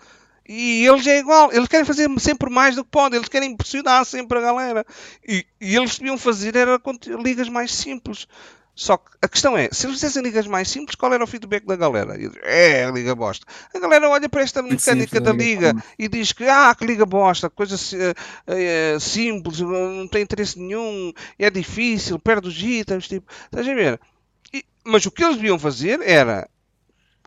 E 0.47 0.85
eles 0.85 1.05
é 1.07 1.19
igual, 1.19 1.51
eles 1.51 1.67
querem 1.67 1.85
fazer 1.85 2.09
sempre 2.19 2.49
mais 2.49 2.75
do 2.75 2.83
que 2.83 2.89
podem, 2.91 3.17
eles 3.17 3.29
querem 3.29 3.51
impressionar 3.51 4.05
sempre 4.05 4.37
a 4.37 4.41
galera. 4.41 4.85
E, 5.27 5.45
e 5.59 5.75
eles 5.75 5.97
deviam 5.97 6.17
fazer 6.17 6.55
era 6.55 6.79
ligas 7.23 7.49
mais 7.49 7.73
simples. 7.73 8.27
Só 8.79 8.95
que 8.95 9.09
a 9.23 9.27
questão 9.27 9.57
é, 9.57 9.69
se 9.71 9.87
eles 9.87 9.95
fizessem 9.99 10.21
ligas 10.21 10.45
mais 10.45 10.69
simples, 10.69 10.95
qual 10.95 11.11
era 11.11 11.23
o 11.23 11.27
feedback 11.27 11.65
da 11.65 11.75
galera? 11.75 12.15
É, 12.43 12.85
a 12.85 12.91
liga 12.91 13.15
bosta. 13.15 13.43
A 13.73 13.79
galera 13.79 14.07
olha 14.07 14.29
para 14.29 14.43
esta 14.43 14.61
mecânica 14.61 15.19
da 15.19 15.31
liga 15.33 15.73
e 15.97 16.07
diz 16.07 16.31
que, 16.31 16.43
ah, 16.43 16.75
que 16.77 16.85
liga 16.85 17.03
bosta, 17.03 17.49
coisa 17.49 17.75
eh, 18.45 18.97
simples, 18.99 19.59
não 19.61 20.07
tem 20.07 20.21
interesse 20.21 20.59
nenhum, 20.59 21.11
é 21.39 21.49
difícil, 21.49 22.19
perde 22.19 22.47
os 22.47 22.61
itens, 22.61 23.07
tipo, 23.07 23.25
estás 23.45 23.67
a 23.67 23.73
ver? 23.73 23.99
E- 24.53 24.63
mas 24.85 25.05
o 25.07 25.11
que 25.11 25.23
eles 25.23 25.37
deviam 25.37 25.57
fazer 25.57 25.99
era 26.01 26.47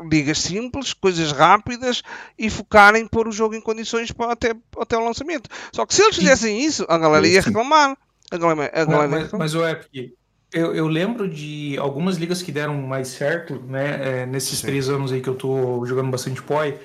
ligas 0.00 0.38
simples, 0.38 0.92
coisas 0.92 1.32
rápidas 1.32 2.02
e 2.38 2.48
focarem 2.48 3.02
em 3.02 3.06
pôr 3.06 3.28
o 3.28 3.32
jogo 3.32 3.54
em 3.54 3.60
condições 3.60 4.10
para 4.12 4.32
até, 4.32 4.54
até 4.78 4.96
o 4.96 5.04
lançamento. 5.04 5.48
Só 5.72 5.84
que 5.84 5.94
se 5.94 6.02
eles 6.02 6.16
fizessem 6.16 6.64
isso, 6.64 6.84
a 6.88 6.98
galera 6.98 7.26
ia 7.26 7.42
reclamar. 7.42 7.96
A 8.30 8.36
galera, 8.36 8.70
a 8.72 8.84
galera 8.84 9.08
Mas, 9.08 9.32
mas 9.32 9.54
o 9.54 9.66
Epic, 9.66 10.12
eu, 10.52 10.74
eu 10.74 10.86
lembro 10.86 11.28
de 11.28 11.76
algumas 11.78 12.16
ligas 12.16 12.42
que 12.42 12.52
deram 12.52 12.74
mais 12.82 13.08
certo, 13.08 13.60
né? 13.66 14.22
é, 14.22 14.26
nesses 14.26 14.58
Sim. 14.58 14.66
três 14.66 14.88
anos 14.88 15.12
aí 15.12 15.20
que 15.20 15.28
eu 15.28 15.34
tô 15.34 15.84
jogando 15.84 16.10
bastante 16.10 16.42
POI. 16.42 16.76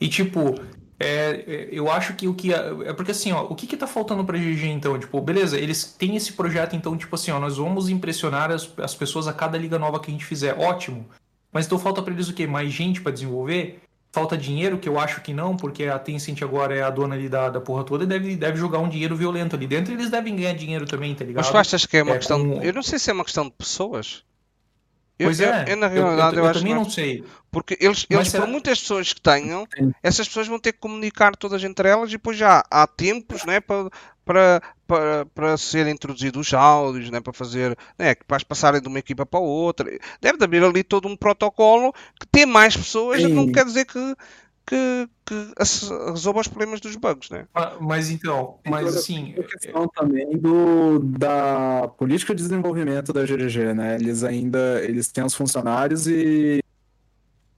E 0.00 0.08
tipo, 0.08 0.56
é, 0.98 1.44
é, 1.46 1.68
eu 1.72 1.90
acho 1.90 2.14
que 2.14 2.28
o 2.28 2.34
que. 2.34 2.52
É 2.52 2.92
porque 2.92 3.10
assim, 3.10 3.32
ó, 3.32 3.44
o 3.44 3.54
que 3.54 3.66
que 3.66 3.76
tá 3.76 3.86
faltando 3.86 4.24
pra 4.24 4.38
GG 4.38 4.66
então? 4.66 4.98
Tipo, 4.98 5.20
beleza, 5.20 5.58
eles 5.58 5.84
têm 5.84 6.16
esse 6.16 6.32
projeto, 6.32 6.76
então, 6.76 6.96
tipo 6.96 7.14
assim, 7.14 7.30
ó, 7.30 7.40
nós 7.40 7.56
vamos 7.56 7.88
impressionar 7.88 8.52
as, 8.52 8.72
as 8.78 8.94
pessoas 8.94 9.26
a 9.26 9.32
cada 9.32 9.58
liga 9.58 9.78
nova 9.78 9.98
que 9.98 10.10
a 10.10 10.12
gente 10.12 10.24
fizer. 10.24 10.56
Ótimo. 10.58 11.06
Mas 11.52 11.66
então 11.66 11.78
falta 11.78 12.02
pra 12.02 12.12
eles 12.12 12.28
o 12.28 12.32
quê? 12.34 12.46
Mais 12.46 12.72
gente 12.72 13.00
pra 13.00 13.12
desenvolver? 13.12 13.80
Falta 14.10 14.36
dinheiro, 14.36 14.76
que 14.78 14.88
eu 14.88 14.98
acho 14.98 15.20
que 15.22 15.32
não, 15.32 15.56
porque 15.56 15.84
a 15.84 15.98
Tencent 15.98 16.42
agora 16.42 16.74
é 16.76 16.82
a 16.82 16.90
dona 16.90 17.14
ali 17.14 17.28
da, 17.30 17.48
da 17.48 17.60
porra 17.60 17.82
toda 17.84 18.04
e 18.04 18.06
deve, 18.06 18.36
deve 18.36 18.58
jogar 18.58 18.78
um 18.78 18.88
dinheiro 18.88 19.16
violento 19.16 19.56
ali 19.56 19.66
dentro. 19.66 19.90
e 19.92 19.96
Eles 19.96 20.10
devem 20.10 20.36
ganhar 20.36 20.52
dinheiro 20.54 20.84
também, 20.86 21.14
tá 21.14 21.24
ligado? 21.24 21.42
Mas 21.44 21.50
tu 21.50 21.56
achas 21.56 21.86
que 21.86 21.96
é 21.96 22.02
uma 22.02 22.14
É, 22.14 22.18
questão. 22.18 22.38
com- 22.46 22.62
Eu 22.62 22.72
não 22.74 22.82
sei 22.82 22.98
se 22.98 23.08
é 23.10 23.12
uma 23.14 23.24
questão 23.24 23.44
de 23.44 23.52
pessoas. 23.52 24.22
Eu, 25.18 25.28
Pois 25.28 25.40
eu- 25.40 25.52
é, 25.52 25.64
eu, 25.68 25.76
na 25.76 25.86
realidade, 25.88 26.36
eu, 26.36 26.42
eu 26.44 26.50
acho 26.50 26.58
também 26.60 26.74
não 26.74 26.88
sei. 26.88 27.24
Porque 27.50 27.76
eles, 27.80 28.06
eles 28.10 28.28
será- 28.28 28.44
por 28.44 28.50
muitas 28.50 28.80
pessoas 28.80 29.12
que 29.12 29.20
tenham, 29.20 29.66
essas 30.02 30.26
pessoas 30.26 30.48
vão 30.48 30.58
ter 30.58 30.72
que 30.72 30.78
comunicar 30.80 31.36
todas 31.36 31.62
entre 31.64 31.88
elas 31.88 32.08
e 32.10 32.12
depois 32.12 32.36
já 32.36 32.64
há 32.70 32.86
tempos 32.86 33.44
né, 33.44 33.60
para, 33.60 33.88
para, 34.24 34.62
para, 34.92 35.24
para 35.26 35.56
serem 35.56 35.94
introduzidos 35.94 36.48
os 36.48 36.54
áudios, 36.54 37.08
né, 37.08 37.18
para 37.18 37.32
fazer, 37.32 37.74
né, 37.98 38.14
para 38.14 38.36
as 38.36 38.44
passarem 38.44 38.80
de 38.80 38.88
uma 38.88 38.98
equipa 38.98 39.24
para 39.24 39.40
outra. 39.40 39.90
Deve 40.20 40.44
haver 40.44 40.62
ali 40.62 40.84
todo 40.84 41.08
um 41.08 41.16
protocolo 41.16 41.94
que 42.20 42.26
tem 42.30 42.44
mais 42.44 42.76
pessoas 42.76 43.22
não 43.22 43.46
Sim. 43.46 43.52
quer 43.52 43.64
dizer 43.64 43.86
que, 43.86 44.14
que, 44.66 45.08
que 45.24 45.52
resolva 46.10 46.40
os 46.40 46.48
problemas 46.48 46.78
dos 46.78 46.94
bugs, 46.96 47.30
né? 47.30 47.46
Ah, 47.54 47.76
Mas 47.80 48.10
então, 48.10 48.58
mas 48.68 48.94
assim, 48.94 49.34
A 49.38 49.42
questão 49.44 49.88
também 49.88 50.36
do, 50.36 50.98
da 50.98 51.88
política 51.96 52.34
de 52.34 52.42
desenvolvimento 52.42 53.14
da 53.14 53.24
GGG, 53.24 53.72
né? 53.72 53.94
Eles 53.94 54.22
ainda 54.22 54.82
eles 54.84 55.08
têm 55.08 55.24
os 55.24 55.34
funcionários 55.34 56.06
e 56.06 56.62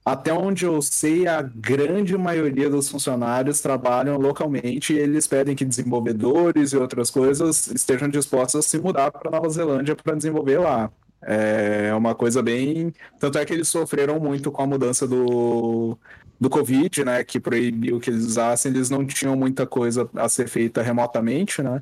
até 0.05 0.31
onde 0.31 0.65
eu 0.65 0.79
sei, 0.83 1.27
a 1.27 1.41
grande 1.41 2.15
maioria 2.15 2.69
dos 2.69 2.87
funcionários 2.89 3.59
trabalham 3.59 4.17
localmente 4.17 4.93
e 4.93 4.99
eles 4.99 5.25
pedem 5.25 5.55
que 5.55 5.65
desenvolvedores 5.65 6.73
e 6.73 6.77
outras 6.77 7.09
coisas 7.09 7.67
estejam 7.67 8.07
dispostos 8.07 8.59
a 8.59 8.61
se 8.61 8.77
mudar 8.77 9.11
para 9.11 9.31
Nova 9.31 9.49
Zelândia 9.49 9.95
para 9.95 10.15
desenvolver 10.15 10.59
lá. 10.59 10.91
É 11.23 11.93
uma 11.95 12.13
coisa 12.13 12.43
bem. 12.43 12.93
Tanto 13.19 13.39
é 13.39 13.45
que 13.45 13.53
eles 13.53 13.67
sofreram 13.67 14.19
muito 14.19 14.51
com 14.51 14.61
a 14.61 14.67
mudança 14.67 15.07
do, 15.07 15.97
do 16.39 16.49
Covid, 16.51 17.03
né? 17.03 17.23
Que 17.23 17.39
proibiu 17.39 17.99
que 17.99 18.11
eles 18.11 18.25
usassem, 18.25 18.71
eles 18.71 18.91
não 18.91 19.05
tinham 19.07 19.35
muita 19.35 19.65
coisa 19.65 20.07
a 20.15 20.29
ser 20.29 20.47
feita 20.47 20.83
remotamente, 20.83 21.63
né? 21.63 21.81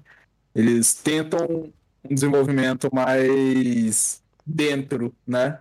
Eles 0.56 0.94
tentam 0.94 1.72
um 2.10 2.16
desenvolvimento 2.16 2.90
mais 2.94 4.24
dentro, 4.45 5.14
né? 5.28 5.60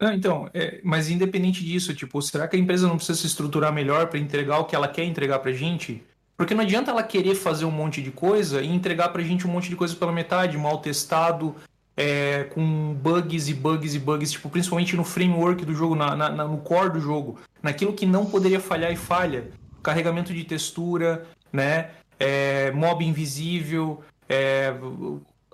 Então, 0.00 0.50
é, 0.52 0.80
mas 0.82 1.08
independente 1.08 1.64
disso, 1.64 1.94
tipo, 1.94 2.20
será 2.20 2.46
que 2.48 2.56
a 2.56 2.58
empresa 2.58 2.86
não 2.86 2.96
precisa 2.96 3.18
se 3.18 3.26
estruturar 3.26 3.72
melhor 3.72 4.08
para 4.08 4.18
entregar 4.18 4.58
o 4.58 4.64
que 4.64 4.74
ela 4.74 4.88
quer 4.88 5.04
entregar 5.04 5.38
pra 5.38 5.52
gente? 5.52 6.02
Porque 6.36 6.52
não 6.54 6.62
adianta 6.64 6.90
ela 6.90 7.02
querer 7.02 7.34
fazer 7.36 7.64
um 7.64 7.70
monte 7.70 8.02
de 8.02 8.10
coisa 8.10 8.60
e 8.60 8.66
entregar 8.68 9.10
pra 9.10 9.22
gente 9.22 9.46
um 9.46 9.50
monte 9.50 9.70
de 9.70 9.76
coisa 9.76 9.94
pela 9.94 10.10
metade, 10.12 10.58
mal 10.58 10.78
testado, 10.78 11.54
é, 11.96 12.44
com 12.52 12.92
bugs 12.94 13.48
e 13.48 13.54
bugs 13.54 13.94
e 13.94 13.98
bugs, 14.00 14.32
tipo, 14.32 14.50
principalmente 14.50 14.96
no 14.96 15.04
framework 15.04 15.64
do 15.64 15.72
jogo, 15.74 15.94
na- 15.94 16.16
na- 16.16 16.30
no 16.30 16.58
core 16.58 16.94
do 16.94 17.00
jogo, 17.00 17.38
naquilo 17.62 17.92
que 17.92 18.04
não 18.04 18.26
poderia 18.26 18.58
falhar 18.58 18.92
e 18.92 18.96
falha. 18.96 19.48
Carregamento 19.80 20.34
de 20.34 20.42
textura, 20.42 21.24
né? 21.52 21.90
É, 22.18 22.72
mob 22.72 23.04
invisível, 23.04 24.02
é, 24.28 24.74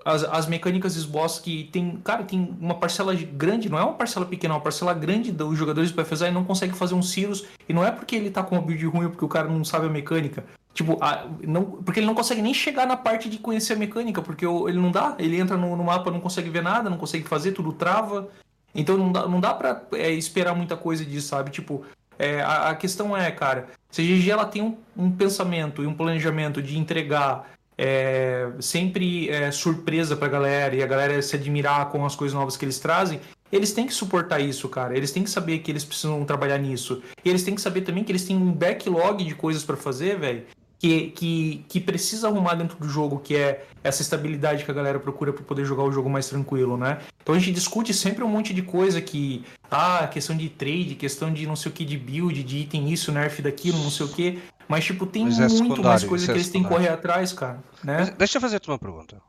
as, 0.04 0.24
as 0.24 0.46
mecânicas 0.46 1.02
boss 1.04 1.38
que 1.38 1.64
tem, 1.72 1.96
cara, 2.02 2.24
tem 2.24 2.56
uma 2.60 2.74
parcela 2.74 3.14
grande, 3.14 3.68
não 3.68 3.78
é 3.78 3.82
uma 3.82 3.94
parcela 3.94 4.24
pequena, 4.26 4.54
é 4.54 4.56
uma 4.56 4.62
parcela 4.62 4.94
grande 4.94 5.30
dos 5.32 5.56
jogadores 5.58 5.90
do 5.90 6.02
PFSA 6.02 6.28
e 6.28 6.30
não 6.32 6.44
consegue 6.44 6.74
fazer 6.74 6.94
um 6.94 7.02
Sirius, 7.02 7.44
e 7.68 7.72
não 7.72 7.84
é 7.84 7.90
porque 7.90 8.16
ele 8.16 8.30
tá 8.30 8.42
com 8.42 8.54
uma 8.56 8.62
build 8.62 8.84
ruim 8.86 9.04
ou 9.04 9.10
porque 9.10 9.24
o 9.24 9.28
cara 9.28 9.48
não 9.48 9.64
sabe 9.64 9.86
a 9.86 9.90
mecânica. 9.90 10.44
Tipo, 10.72 10.96
a- 11.02 11.26
não, 11.46 11.64
porque 11.64 12.00
ele 12.00 12.06
não 12.06 12.14
consegue 12.14 12.40
nem 12.40 12.54
chegar 12.54 12.86
na 12.86 12.96
parte 12.96 13.28
de 13.28 13.38
conhecer 13.38 13.72
a 13.72 13.76
mecânica, 13.76 14.22
porque 14.22 14.46
o- 14.46 14.68
ele 14.68 14.78
não 14.78 14.90
dá, 14.90 15.14
ele 15.18 15.38
entra 15.38 15.56
no, 15.56 15.76
no 15.76 15.84
mapa, 15.84 16.10
não 16.10 16.20
consegue 16.20 16.48
ver 16.48 16.62
nada, 16.62 16.88
não 16.88 16.96
consegue 16.96 17.24
fazer, 17.24 17.52
tudo 17.52 17.72
trava. 17.72 18.28
Então 18.74 18.96
não 18.96 19.10
dá, 19.10 19.26
não 19.26 19.40
dá 19.40 19.52
pra 19.52 19.82
é, 19.94 20.12
esperar 20.12 20.54
muita 20.54 20.76
coisa 20.76 21.04
disso, 21.04 21.26
sabe? 21.28 21.50
Tipo, 21.50 21.84
é, 22.16 22.40
a, 22.40 22.70
a 22.70 22.74
questão 22.76 23.16
é, 23.16 23.30
cara, 23.32 23.66
se 23.90 24.00
a 24.00 24.04
GG 24.04 24.30
ela 24.30 24.44
tem 24.44 24.62
um, 24.62 24.76
um 24.96 25.10
pensamento 25.10 25.82
e 25.82 25.86
um 25.86 25.94
planejamento 25.94 26.62
de 26.62 26.78
entregar 26.78 27.50
é, 27.82 28.46
sempre 28.60 29.30
é, 29.30 29.50
surpresa 29.50 30.14
pra 30.14 30.28
galera 30.28 30.76
e 30.76 30.82
a 30.82 30.86
galera 30.86 31.22
se 31.22 31.34
admirar 31.34 31.88
com 31.88 32.04
as 32.04 32.14
coisas 32.14 32.34
novas 32.34 32.54
que 32.54 32.62
eles 32.66 32.78
trazem, 32.78 33.18
eles 33.50 33.72
têm 33.72 33.86
que 33.86 33.94
suportar 33.94 34.38
isso, 34.38 34.68
cara. 34.68 34.94
Eles 34.94 35.10
têm 35.10 35.24
que 35.24 35.30
saber 35.30 35.60
que 35.60 35.70
eles 35.70 35.82
precisam 35.82 36.22
trabalhar 36.26 36.58
nisso. 36.58 37.02
E 37.24 37.30
eles 37.30 37.42
têm 37.42 37.54
que 37.54 37.60
saber 37.60 37.80
também 37.80 38.04
que 38.04 38.12
eles 38.12 38.26
têm 38.26 38.36
um 38.36 38.52
backlog 38.52 39.24
de 39.24 39.34
coisas 39.34 39.64
para 39.64 39.78
fazer, 39.78 40.18
velho. 40.18 40.42
Que, 40.78 41.10
que, 41.10 41.64
que 41.68 41.80
precisa 41.80 42.28
arrumar 42.28 42.54
dentro 42.54 42.78
do 42.78 42.88
jogo, 42.88 43.18
que 43.18 43.34
é 43.34 43.64
essa 43.82 44.02
estabilidade 44.02 44.64
que 44.64 44.70
a 44.70 44.74
galera 44.74 44.98
procura 44.98 45.32
para 45.32 45.42
poder 45.42 45.64
jogar 45.64 45.82
o 45.82 45.92
jogo 45.92 46.08
mais 46.08 46.28
tranquilo, 46.28 46.76
né? 46.76 46.98
Então 47.22 47.34
a 47.34 47.38
gente 47.38 47.52
discute 47.52 47.92
sempre 47.94 48.22
um 48.22 48.28
monte 48.28 48.52
de 48.52 48.62
coisa 48.62 49.00
que. 49.00 49.42
Ah, 49.70 50.06
questão 50.10 50.36
de 50.36 50.48
trade, 50.50 50.94
questão 50.96 51.32
de 51.32 51.46
não 51.46 51.56
sei 51.56 51.70
o 51.70 51.74
que, 51.74 51.84
de 51.84 51.96
build, 51.96 52.42
de 52.42 52.58
item 52.58 52.90
isso, 52.90 53.10
nerf 53.12 53.42
daquilo, 53.42 53.78
não 53.78 53.90
sei 53.90 54.06
o 54.06 54.08
que. 54.08 54.38
Mas, 54.70 54.84
tipo, 54.84 55.04
tem 55.04 55.24
Mas 55.24 55.40
é 55.40 55.48
muito 55.48 55.82
mais 55.82 56.04
coisa 56.04 56.24
que 56.26 56.30
é 56.30 56.34
eles 56.36 56.48
têm 56.48 56.62
que 56.62 56.68
correr 56.68 56.90
atrás, 56.90 57.32
cara. 57.32 57.58
Né? 57.82 57.98
Mas 57.98 58.10
deixa 58.10 58.36
eu 58.38 58.40
fazer-te 58.40 58.68
uma 58.68 58.78
pergunta. 58.78 59.20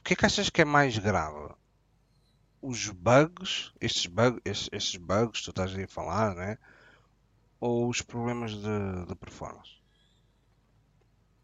O 0.00 0.02
que 0.02 0.14
é 0.14 0.16
que 0.16 0.26
achas 0.26 0.50
que 0.50 0.60
é 0.60 0.64
mais 0.64 0.98
grave? 0.98 1.54
Os 2.60 2.88
bugs, 2.88 3.70
estes, 3.80 4.06
bug, 4.06 4.40
estes, 4.44 4.68
estes 4.72 4.96
bugs 5.00 5.38
que 5.38 5.44
tu 5.44 5.50
estás 5.50 5.72
aí 5.76 5.84
a 5.84 5.88
falar, 5.88 6.34
né? 6.34 6.58
Ou 7.60 7.88
os 7.88 8.02
problemas 8.02 8.50
de, 8.50 9.06
de 9.06 9.14
performance? 9.14 9.70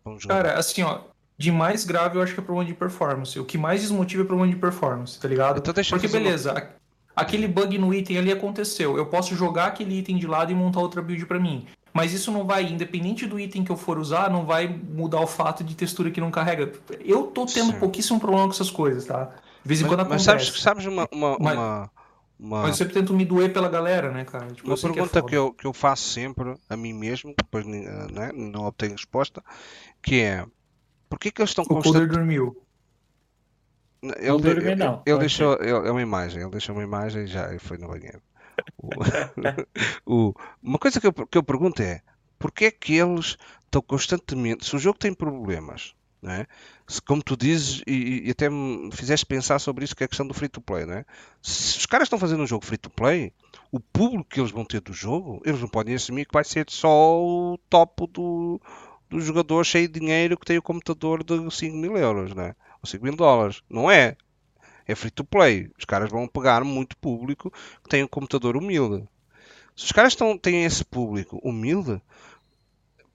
Vamos 0.05 0.25
jogar. 0.25 0.43
Cara, 0.43 0.59
assim, 0.59 0.83
ó, 0.83 1.03
de 1.39 1.53
mais 1.53 1.85
grave 1.85 2.19
eu 2.19 2.23
acho 2.23 2.35
que 2.35 2.41
é 2.41 2.43
problema 2.43 2.69
de 2.69 2.75
performance. 2.75 3.39
O 3.39 3.45
que 3.45 3.57
mais 3.57 3.81
desmotiva 3.81 4.25
é 4.25 4.27
problema 4.27 4.53
de 4.53 4.59
performance, 4.59 5.21
tá 5.21 5.29
ligado? 5.29 5.59
Então 5.59 5.73
deixa 5.73 5.91
Porque 5.95 6.09
uma- 6.09 6.13
beleza, 6.19 6.53
a- 6.53 7.23
aquele 7.23 7.47
bug 7.47 7.79
no 7.79 7.95
item 7.95 8.19
ali 8.19 8.33
aconteceu. 8.33 8.97
Eu 8.97 9.07
posso 9.07 9.37
jogar 9.37 9.67
aquele 9.67 9.99
item 10.01 10.19
de 10.19 10.27
lado 10.27 10.51
e 10.51 10.55
montar 10.57 10.81
outra 10.81 11.01
build 11.01 11.25
pra 11.27 11.39
mim. 11.39 11.69
Mas 11.97 12.13
isso 12.13 12.31
não 12.31 12.47
vai, 12.47 12.65
independente 12.65 13.27
do 13.27 13.41
item 13.41 13.65
que 13.65 13.73
eu 13.73 13.77
for 13.77 13.99
usar, 13.99 14.31
não 14.31 14.45
vai 14.45 14.69
mudar 14.69 15.21
o 15.21 15.27
fato 15.27 15.65
de 15.65 15.75
textura 15.75 16.11
que 16.11 16.21
não 16.21 16.31
carrega. 16.31 16.71
Eu 17.01 17.25
tô 17.29 17.47
tendo 17.47 17.73
Sim. 17.73 17.79
pouquíssimo 17.79 18.21
problema 18.21 18.45
com 18.47 18.53
essas 18.53 18.71
coisas, 18.71 19.07
tá? 19.07 19.25
De 19.25 19.69
vez 19.69 19.81
em 19.81 19.87
quando 19.87 20.01
Mas, 20.01 20.09
mas 20.09 20.29
acontece. 20.29 20.47
sabes, 20.47 20.63
sabes 20.63 20.87
uma, 20.87 21.09
uma, 21.11 21.37
Mas- 21.41 21.55
uma, 21.57 21.91
uma, 22.39 22.61
Mas 22.63 22.69
eu 22.73 22.75
sempre 22.77 22.93
tento 22.95 23.15
me 23.15 23.25
doer 23.25 23.51
pela 23.53 23.69
galera, 23.69 24.11
né, 24.13 24.25
cara? 24.27 24.47
Tipo, 24.49 24.69
uma 24.69 24.75
eu 24.75 24.77
sei 24.77 24.91
que 24.93 24.99
é 24.99 25.03
pergunta 25.03 25.23
que 25.29 25.35
eu, 25.37 25.53
que 25.55 25.67
eu 25.67 25.73
faço 25.73 26.05
sempre 26.05 26.55
a 26.69 26.77
mim 26.77 26.93
mesmo, 26.93 27.31
que 27.31 27.43
depois 27.43 27.67
eh, 27.67 28.13
né, 28.13 28.31
não 28.35 28.67
obtenho 28.67 28.93
resposta, 28.93 29.43
que 30.03 30.21
é 30.21 30.45
porquê 31.09 31.31
que 31.31 31.41
eles 31.41 31.51
estão 31.51 31.65
O 31.65 31.69
Coder 31.69 31.83
constantemente. 31.85 32.15
dormiu. 32.19 32.63
Ele, 34.03 34.51
ele- 34.51 34.75
não. 34.77 34.95
ele 34.95 35.03
Pode 35.07 35.19
deixou 35.21 35.55
ele- 35.55 35.71
é 35.71 35.91
uma 35.91 36.03
imagem, 36.03 36.43
ele 36.43 36.51
deixou 36.51 36.75
uma 36.75 36.85
imagem 36.85 37.25
e 37.25 37.27
já 37.27 37.59
foi 37.59 37.79
no 37.79 37.89
banheiro. 37.89 38.21
O- 40.07 40.35
uma 40.63 40.79
coisa 40.79 41.01
que 41.01 41.07
eu, 41.07 41.13
que 41.13 41.39
eu 41.39 41.43
pergunto 41.43 41.83
é 41.83 42.01
porquê 42.39 42.67
é 42.67 42.71
que 42.71 42.95
eles 42.95 43.37
estão 43.65 43.83
constantemente, 43.83 44.65
se 44.67 44.77
o 44.77 44.79
jogo 44.79 44.99
tem 44.99 45.13
problemas, 45.15 45.95
né? 46.23 46.47
Se, 46.87 47.01
como 47.01 47.23
tu 47.23 47.37
dizes, 47.37 47.83
e, 47.87 48.27
e 48.27 48.31
até 48.31 48.49
me 48.49 48.91
fizeste 48.93 49.25
pensar 49.27 49.59
sobre 49.59 49.85
isso, 49.85 49.95
que 49.97 50.05
é 50.05 50.07
a 50.07 50.09
questão 50.09 50.27
do 50.27 50.35
free 50.35 50.49
to 50.49 50.61
play, 50.61 50.85
né? 50.87 51.05
Se 51.43 51.79
os 51.79 51.87
caras 51.87 52.07
estão 52.07 52.19
fazendo 52.19 52.43
um 52.43 52.47
jogo 52.47 52.65
free 52.65 52.79
to 52.79 52.91
play, 52.91 53.33
o 53.73 53.81
público 53.81 54.29
que 54.29 54.41
eles 54.41 54.51
vão 54.53 54.65
ter 54.65 54.81
do 54.81 54.93
jogo, 54.93 55.41
eles 55.45 55.61
não 55.61 55.69
podem 55.69 55.95
assumir 55.95 56.27
que 56.27 56.33
vai 56.33 56.45
ser 56.45 56.67
só 56.69 57.21
o 57.23 57.59
topo 57.71 58.07
do, 58.07 58.61
do 59.09 59.21
jogador 59.21 59.65
cheio 59.65 59.89
de 59.89 59.99
dinheiro 60.01 60.37
que 60.39 60.45
tem 60.47 60.59
o 60.59 60.63
computador 60.63 61.25
de 61.25 61.35
5 61.55 61.77
mil 61.77 61.97
euros, 61.97 62.35
né? 62.35 62.55
Ou 62.83 62.89
5 62.89 63.05
mil 63.05 63.17
dólares. 63.17 63.63
Não 63.69 63.91
é. 63.91 64.17
É 64.87 64.95
free 64.95 65.11
to 65.11 65.25
play. 65.25 65.71
Os 65.79 65.85
caras 65.85 66.11
vão 66.11 66.29
pegar 66.29 66.65
muito 66.65 66.97
público 66.97 67.53
que 67.83 67.89
tem 67.89 68.05
um 68.05 68.09
computador 68.09 68.57
humilde. 68.57 69.07
Se 69.75 69.85
os 69.85 69.93
caras 69.93 70.13
estão, 70.13 70.39
têm 70.39 70.65
esse 70.65 70.85
público 70.85 71.39
humilde, 71.43 72.01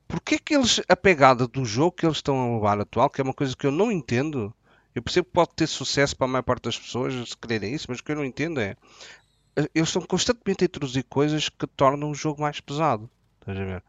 porquê 0.07 0.37
que 0.37 0.53
eles, 0.53 0.81
a 0.87 0.95
pegada 0.95 1.47
do 1.47 1.65
jogo 1.65 1.93
que 1.93 2.05
eles 2.05 2.17
estão 2.17 2.39
a 2.39 2.55
levar 2.55 2.79
atual, 2.79 3.09
que 3.09 3.21
é 3.21 3.23
uma 3.23 3.33
coisa 3.33 3.55
que 3.55 3.65
eu 3.65 3.71
não 3.71 3.91
entendo, 3.91 4.53
eu 4.93 5.01
percebo 5.01 5.27
que 5.27 5.33
pode 5.33 5.51
ter 5.55 5.67
sucesso 5.67 6.15
para 6.15 6.25
a 6.25 6.29
maior 6.29 6.43
parte 6.43 6.63
das 6.63 6.77
pessoas 6.77 7.29
se 7.29 7.37
quererem 7.37 7.73
isso, 7.73 7.87
mas 7.89 7.99
o 7.99 8.03
que 8.03 8.11
eu 8.11 8.15
não 8.15 8.25
entendo 8.25 8.59
é 8.59 8.75
eles 9.73 9.89
estão 9.89 10.01
constantemente 10.01 10.63
a 10.63 10.65
introduzir 10.65 11.03
coisas 11.03 11.49
que 11.49 11.67
tornam 11.67 12.11
o 12.11 12.15
jogo 12.15 12.41
mais 12.41 12.59
pesado. 12.59 13.09
Estás 13.39 13.57
a 13.57 13.63
ver? 13.63 13.83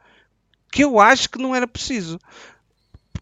Que 0.70 0.84
eu 0.84 0.98
acho 0.98 1.30
que 1.30 1.38
não 1.38 1.54
era 1.54 1.66
preciso. 1.66 2.18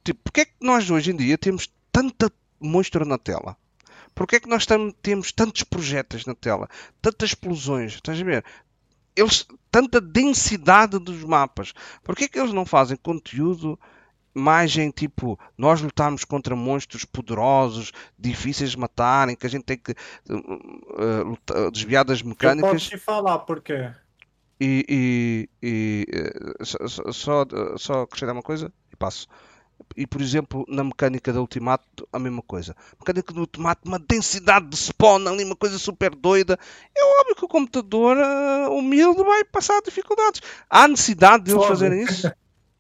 Tipo, 0.05 0.21
porque 0.23 0.41
é 0.43 0.45
que 0.45 0.55
nós 0.61 0.89
hoje 0.91 1.11
em 1.11 1.17
dia 1.17 1.37
temos 1.37 1.69
tanta 1.93 2.33
monstro 2.59 3.05
na 3.05 3.19
tela? 3.19 3.57
Porquê 4.15 4.37
é 4.37 4.41
que 4.41 4.49
nós 4.49 4.67
temos 5.03 5.33
tantos 5.33 5.63
projetos 5.65 6.27
na 6.27 6.35
tela? 6.35 6.69
Tantas 7.01 7.31
explosões? 7.31 7.95
Estás 7.95 8.21
a 8.21 8.25
ver? 8.25 8.45
Eles, 9.17 9.47
tanta 9.71 10.01
densidade 10.01 10.99
dos 10.99 11.25
mapas. 11.25 11.73
Porquê 12.03 12.25
é 12.25 12.29
que 12.29 12.39
eles 12.39 12.53
não 12.53 12.65
fazem 12.67 12.97
conteúdo 12.97 13.79
mais 14.33 14.77
em 14.77 14.91
tipo 14.91 15.39
nós 15.59 15.81
lutarmos 15.81 16.25
contra 16.25 16.55
monstros 16.55 17.05
poderosos, 17.05 17.93
difíceis 18.19 18.71
de 18.71 18.79
matarem, 18.79 19.35
que 19.37 19.47
a 19.47 19.51
gente 19.51 19.65
tem 19.65 19.77
que 19.77 19.93
uh, 20.31 21.25
lutar- 21.25 21.71
desviar 21.71 22.05
das 22.05 22.21
Eu 22.21 22.25
posso 22.25 22.29
mecânicas 22.29 22.83
te 22.85 22.97
falar 22.99 23.41
por 23.41 23.61
quê. 23.61 23.91
e, 24.61 24.85
e- 24.89 25.49
e, 25.63 26.07
eh, 26.13 26.65
só, 26.65 26.87
só- 26.89 27.13
só, 27.13 27.47
só 27.77 28.03
acrescentar 28.03 28.35
uma 28.35 28.43
coisa 28.43 28.73
e 28.93 28.97
passo. 28.97 29.27
E 29.97 30.07
por 30.07 30.21
exemplo, 30.21 30.65
na 30.69 30.85
mecânica 30.85 31.33
do 31.33 31.41
Ultimato, 31.41 32.09
a 32.13 32.19
mesma 32.19 32.43
coisa. 32.43 32.77
Mecânica 32.99 33.33
do 33.33 33.41
Ultimato, 33.41 33.89
uma 33.89 33.99
densidade 33.99 34.69
de 34.69 34.77
spawn 34.77 35.27
ali, 35.29 35.45
uma 35.45 35.57
coisa 35.57 35.79
super 35.79 36.15
doida. 36.15 36.59
É 36.97 37.21
óbvio 37.21 37.37
que 37.37 37.45
o 37.45 37.49
computador 37.49 38.17
eh, 38.17 38.69
humilde 38.69 39.23
vai 39.23 39.45
passar 39.45 39.81
dificuldades. 39.83 40.41
Há 40.69 40.89
necessidade 40.89 41.45
de 41.45 41.53
eles 41.53 41.67
fazerem 41.67 42.03
isso? 42.03 42.31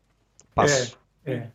Passo. 0.54 0.98
É. 1.24 1.48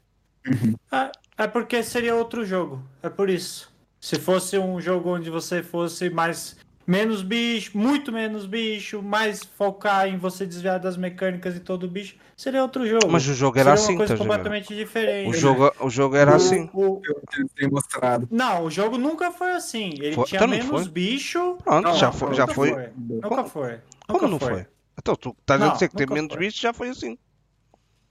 É, 0.92 1.12
é 1.38 1.48
porque 1.48 1.82
seria 1.84 2.16
outro 2.16 2.46
jogo. 2.46 2.84
É 3.02 3.10
por 3.10 3.30
isso. 3.30 3.74
Se 4.00 4.18
fosse 4.18 4.58
um 4.58 4.80
jogo 4.80 5.10
onde 5.10 5.30
você 5.30 5.64
fosse 5.64 6.10
mais 6.10 6.56
menos 6.86 7.22
bicho, 7.24 7.78
muito 7.78 8.12
menos 8.12 8.46
bicho, 8.46 9.02
mais 9.02 9.44
focar 9.44 10.08
em 10.08 10.18
você 10.18 10.46
desviar 10.46 10.80
das 10.80 10.96
mecânicas 10.98 11.56
e 11.56 11.60
todo 11.60 11.88
bicho, 11.88 12.16
seria 12.38 12.62
outro 12.62 12.86
jogo. 12.88 13.08
Mas 13.10 13.28
o 13.28 13.34
jogo 13.34 13.58
era 13.58 13.72
seria 13.76 13.84
assim, 13.84 13.94
uma 13.94 13.98
coisa 14.00 14.14
estás 14.14 14.22
a 14.22 14.24
ver? 14.24 14.38
completamente 14.38 14.76
diferente. 14.76 15.30
O 15.30 15.34
jogo, 15.34 15.72
o 15.80 15.90
jogo 15.90 16.16
era 16.16 16.32
O- 16.32 16.36
assim. 16.36 16.70
o- 16.74 17.02
Eu 17.06 17.48
tenho 17.56 17.72
mostrado. 17.72 18.28
Não, 18.32 18.64
o 18.66 18.72
jogo 18.72 18.98
nunca 18.98 19.32
foi 19.32 19.52
assim. 19.54 19.94
Ele 20.00 20.14
Foi- 20.14 20.26
tinha 20.26 20.40
então 20.40 20.48
menos 20.48 20.68
foi? 20.70 20.88
bicho. 20.90 21.58
Pronto, 21.64 21.84
Não, 21.90 21.98
já 21.98 22.12
foi. 22.12 22.34
Já 22.34 22.44
nunca 22.44 22.54
foi. 22.54 22.90
Nunca 22.98 23.44
foi. 23.46 23.80
Como 24.08 24.20
Nunca 24.22 24.28
não 24.28 24.40
foi? 24.40 24.68
Então 24.98 25.16
tu 25.16 25.36
estás 25.40 25.62
a 25.62 25.66
Não, 25.66 25.74
dizer 25.74 25.90
que 25.90 25.96
tem 25.96 26.08
menos 26.08 26.32
foi. 26.32 26.40
bichos, 26.40 26.60
já 26.60 26.74
foi 26.74 26.90
assim. 26.90 27.18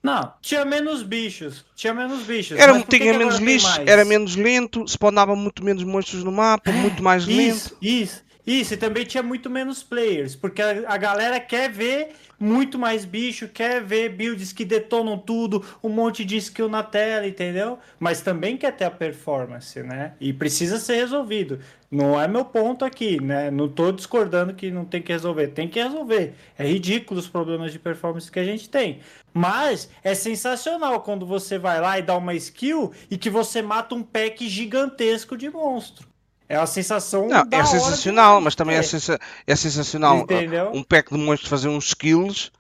Não, 0.03 0.35
tinha 0.43 0.67
menos 0.67 1.03
bichos. 1.03 1.65
Tinha 1.75 1.95
menos 1.95 2.25
bichos. 2.25 2.59
Era, 2.59 2.75
tinha 2.83 3.01
que 3.13 3.19
menos 3.19 3.39
lixo, 3.39 3.67
era 3.87 4.05
menos 4.05 4.37
lento, 4.37 4.87
spawnava 4.87 5.35
muito 5.35 5.65
menos 5.65 5.83
monstros 5.83 6.23
no 6.23 6.31
mapa, 6.31 6.71
muito 6.73 7.03
mais 7.03 7.27
lento. 7.27 7.75
Isso, 7.81 8.23
isso. 8.47 8.75
E 8.75 8.77
também 8.77 9.05
tinha 9.05 9.23
muito 9.23 9.49
menos 9.49 9.83
players, 9.83 10.37
porque 10.37 10.61
a, 10.61 10.85
a 10.87 10.97
galera 10.97 11.41
quer 11.41 11.71
ver 11.71 12.11
muito 12.39 12.79
mais 12.79 13.05
bicho, 13.05 13.49
quer 13.49 13.83
ver 13.83 14.11
builds 14.11 14.53
que 14.53 14.65
detonam 14.65 15.17
tudo, 15.17 15.65
um 15.83 15.89
monte 15.89 16.25
de 16.25 16.37
skill 16.37 16.69
na 16.69 16.83
tela, 16.83 17.27
entendeu? 17.27 17.79
Mas 17.99 18.21
também 18.21 18.57
quer 18.57 18.73
ter 18.73 18.85
a 18.85 18.91
performance, 18.91 19.83
né? 19.83 20.15
E 20.21 20.33
precisa 20.33 20.79
ser 20.79 20.97
resolvido. 20.97 21.61
Não 21.91 22.21
é 22.21 22.27
meu 22.27 22.45
ponto 22.45 22.85
aqui, 22.85 23.23
né? 23.23 23.51
Não 23.51 23.69
tô 23.69 23.93
discordando 23.93 24.53
que 24.53 24.71
não 24.71 24.85
tem 24.85 25.01
que 25.01 25.13
resolver. 25.13 25.49
Tem 25.49 25.69
que 25.69 25.81
resolver. 25.81 26.35
É 26.59 26.67
ridículo 26.67 27.21
os 27.21 27.29
problemas 27.29 27.73
de 27.73 27.79
performance 27.79 28.31
que 28.31 28.41
a 28.41 28.45
gente 28.45 28.69
tem. 28.69 29.01
Mas 29.33 29.89
é 30.03 30.15
sensacional 30.15 31.01
quando 31.03 31.25
você 31.25 31.57
vai 31.57 31.81
lá 31.81 31.99
e 31.99 32.03
dá 32.03 32.17
uma 32.17 32.35
skill 32.35 32.93
e 33.11 33.17
que 33.17 33.31
você 33.31 33.63
mata 33.63 33.95
um 33.95 34.03
pack 34.03 34.49
gigantesco 34.49 35.37
de 35.37 35.49
monstro. 35.49 36.14
É 36.49 36.59
uma 36.59 36.67
sensação 36.67 37.27
Não, 37.29 37.47
da 37.47 37.57
é 37.59 37.65
sensacional, 37.65 38.41
mas 38.41 38.55
também 38.55 38.77
é, 38.77 38.81
É. 38.81 38.83
sensa- 38.83 39.19
é 39.47 39.57
sensacional 39.57 40.19
Entendeu? 40.19 40.71
uh, 40.73 40.77
um 40.77 40.83
pack 40.83 41.11
de 41.13 41.19
monstros 41.19 41.49
fazer 41.49 41.69
uns 41.69 41.87
skills 41.87 42.53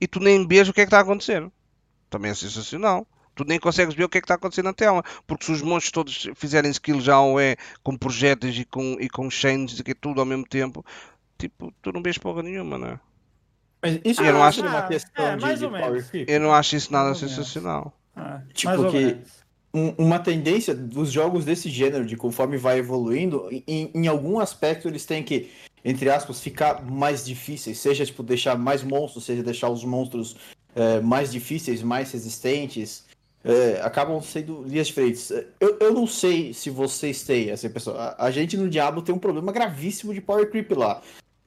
e 0.00 0.06
tu 0.08 0.18
nem 0.20 0.46
vês 0.46 0.68
o 0.68 0.72
que 0.72 0.80
é 0.80 0.84
que 0.84 0.88
está 0.88 0.98
a 0.98 1.02
acontecer. 1.02 1.48
Também 2.08 2.30
é 2.32 2.34
sensacional. 2.34 3.06
Tu 3.36 3.44
nem 3.44 3.60
consegues 3.60 3.94
ver 3.94 4.04
o 4.04 4.08
que 4.08 4.18
é 4.18 4.20
que 4.20 4.24
está 4.24 4.34
a 4.34 4.36
acontecer 4.36 4.62
na 4.62 4.72
tela. 4.72 5.02
Porque 5.26 5.44
se 5.44 5.52
os 5.52 5.62
monstros 5.62 5.92
todos 5.92 6.28
fizerem 6.34 6.70
skills 6.72 7.04
já 7.04 7.20
ou 7.20 7.40
é 7.40 7.56
com 7.84 7.96
projéteis 7.96 8.56
e 8.58 8.64
com, 8.64 8.96
e 9.00 9.08
com 9.08 9.30
chains 9.30 9.78
e 9.78 9.84
que 9.84 9.92
é 9.92 9.94
tudo 9.94 10.20
ao 10.20 10.26
mesmo 10.26 10.44
tempo, 10.46 10.84
tipo, 11.38 11.72
tu 11.80 11.92
não 11.92 12.02
vês 12.02 12.18
porra 12.18 12.42
nenhuma, 12.42 12.76
não 12.76 12.88
é? 12.88 13.00
Mas 13.80 14.00
isso 14.04 14.20
Eu 14.20 14.32
não 14.32 14.40
não 14.40 14.44
acho- 14.44 14.60
é 14.64 14.68
uma 14.68 14.78
Ah, 14.80 14.82
questão 14.88 15.24
é, 15.24 15.36
de, 15.36 15.42
mais 15.42 15.58
de 15.60 15.64
ou 15.64 15.70
menos. 15.70 15.86
power 15.86 16.10
creep. 16.10 16.28
Eu 16.28 16.40
não 16.40 16.52
acho 16.52 16.76
isso 16.76 16.92
nada 16.92 17.06
Mais 17.06 17.18
sensacional. 17.18 17.94
Ah, 18.16 18.40
Tipo 18.52 18.68
mais 18.68 18.80
ou 18.80 18.90
que- 18.90 18.98
menos. 18.98 19.28
Um- 19.72 19.94
uma 19.98 20.18
tendência 20.18 20.74
dos 20.74 21.12
jogos 21.12 21.44
desse 21.44 21.70
gênero, 21.70 22.04
de 22.04 22.16
conforme 22.16 22.56
vai 22.56 22.78
evoluindo, 22.78 23.48
em, 23.68 23.90
em 23.94 24.06
algum 24.08 24.40
aspecto 24.40 24.88
eles 24.88 25.06
têm 25.06 25.22
que, 25.22 25.48
entre 25.84 26.10
aspas, 26.10 26.40
ficar 26.40 26.84
mais 26.84 27.24
difíceis. 27.24 27.78
Seja, 27.78 28.04
tipo, 28.04 28.22
deixar 28.22 28.58
mais 28.58 28.82
monstros, 28.82 29.24
seja 29.24 29.42
deixar 29.42 29.68
os 29.70 29.84
monstros 29.84 30.34
é, 30.74 31.00
mais 31.00 31.30
difíceis, 31.30 31.82
mais 31.82 32.10
resistentes. 32.12 33.04
É, 33.42 33.80
acabam 33.82 34.20
sendo 34.20 34.62
linhas 34.64 34.88
diferentes. 34.88 35.30
Eu, 35.58 35.78
eu 35.80 35.94
não 35.94 36.06
sei 36.06 36.52
se 36.52 36.68
vocês 36.68 37.22
têm, 37.22 37.50
assim, 37.50 37.70
pessoal. 37.70 37.96
A, 37.96 38.26
a 38.26 38.30
gente 38.30 38.56
no 38.56 38.68
Diablo 38.68 39.00
tem 39.00 39.14
um 39.14 39.18
problema 39.18 39.50
gravíssimo 39.50 40.12
de 40.12 40.20
power 40.20 40.50
creep 40.50 40.72
lá. 40.72 41.00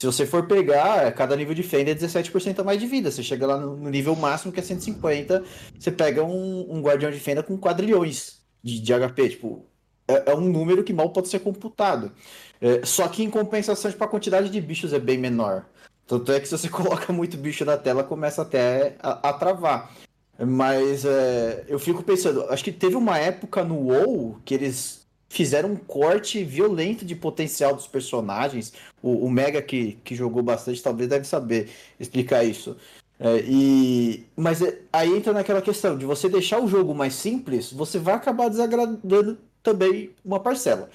Se 0.04 0.08
você 0.08 0.26
for 0.26 0.46
pegar, 0.48 1.14
cada 1.14 1.34
nível 1.34 1.56
de 1.56 1.64
Fenda 1.64 1.92
é 1.92 1.96
17% 1.96 2.60
a 2.60 2.64
mais 2.66 2.78
de 2.78 2.86
vida. 2.86 3.10
Você 3.10 3.24
chega 3.24 3.48
lá 3.48 3.56
no, 3.56 3.90
nível 3.90 4.14
máximo, 4.18 4.52
que 4.52 4.60
é 4.60 4.64
150, 4.64 5.42
você 5.80 5.92
pega 5.94 6.22
um, 6.22 6.68
um 6.70 6.82
guardião 6.82 7.10
de 7.10 7.22
Fenda 7.22 7.42
com 7.42 7.58
quadrilhões 7.58 8.42
de, 8.62 8.82
de 8.82 8.94
HP. 8.94 9.30
Tipo, 9.30 9.66
é, 10.06 10.16
é, 10.16 10.24
é 10.34 10.36
um 10.36 10.42
número 10.42 10.84
que 10.84 10.92
mal 10.92 11.10
pode 11.12 11.30
ser 11.30 11.40
computado. 11.40 12.12
É, 12.60 12.86
só 12.86 13.08
que 13.08 13.24
em 13.24 13.30
compensação, 13.30 13.90
tipo, 13.90 14.04
a 14.04 14.08
quantidade 14.10 14.50
de 14.50 14.60
bichos 14.60 14.92
é 14.92 15.00
bem 15.00 15.18
menor. 15.18 15.68
Tanto 16.06 16.34
é 16.34 16.40
que 16.42 16.50
se 16.50 16.58
você 16.58 16.68
coloca 16.68 17.14
muito 17.14 17.38
bicho 17.38 17.64
na 17.64 17.78
tela, 17.78 18.04
começa 18.04 18.42
até 18.42 18.98
a, 19.00 19.30
a 19.30 19.32
travar. 19.32 19.90
Mas 20.38 21.06
é, 21.06 21.64
eu 21.70 21.80
fico 21.80 22.04
pensando, 22.04 22.44
acho 22.50 22.62
que 22.62 22.74
teve 22.74 22.98
uma 22.98 23.18
época 23.18 23.64
no 23.64 23.88
WoW 23.88 24.42
que 24.44 24.54
eles 24.54 25.03
fizeram 25.34 25.72
um 25.72 25.76
corte 25.76 26.44
violento 26.44 27.04
de 27.04 27.16
potencial 27.16 27.76
dos 27.76 27.88
personagens. 27.88 28.72
O, 29.02 29.26
o 29.26 29.32
Mega 29.32 29.62
que, 29.64 29.98
que 30.04 30.16
jogou 30.16 30.44
bastante 30.44 30.82
talvez 30.82 31.10
deve 31.10 31.26
saber 31.26 31.70
explicar 32.00 32.44
isso. 32.44 32.78
É, 33.20 33.44
e 33.48 34.26
mas 34.36 34.62
é, 34.62 34.80
aí 34.92 35.10
entra 35.16 35.34
naquela 35.34 35.62
questão 35.62 35.98
de 35.98 36.06
você 36.06 36.30
deixar 36.30 36.60
o 36.62 36.68
jogo 36.68 36.94
mais 36.94 37.16
simples, 37.16 37.72
você 37.74 37.98
vai 37.98 38.14
acabar 38.14 38.48
desagradando 38.48 39.40
também 39.64 40.12
uma 40.24 40.40
parcela. 40.40 40.90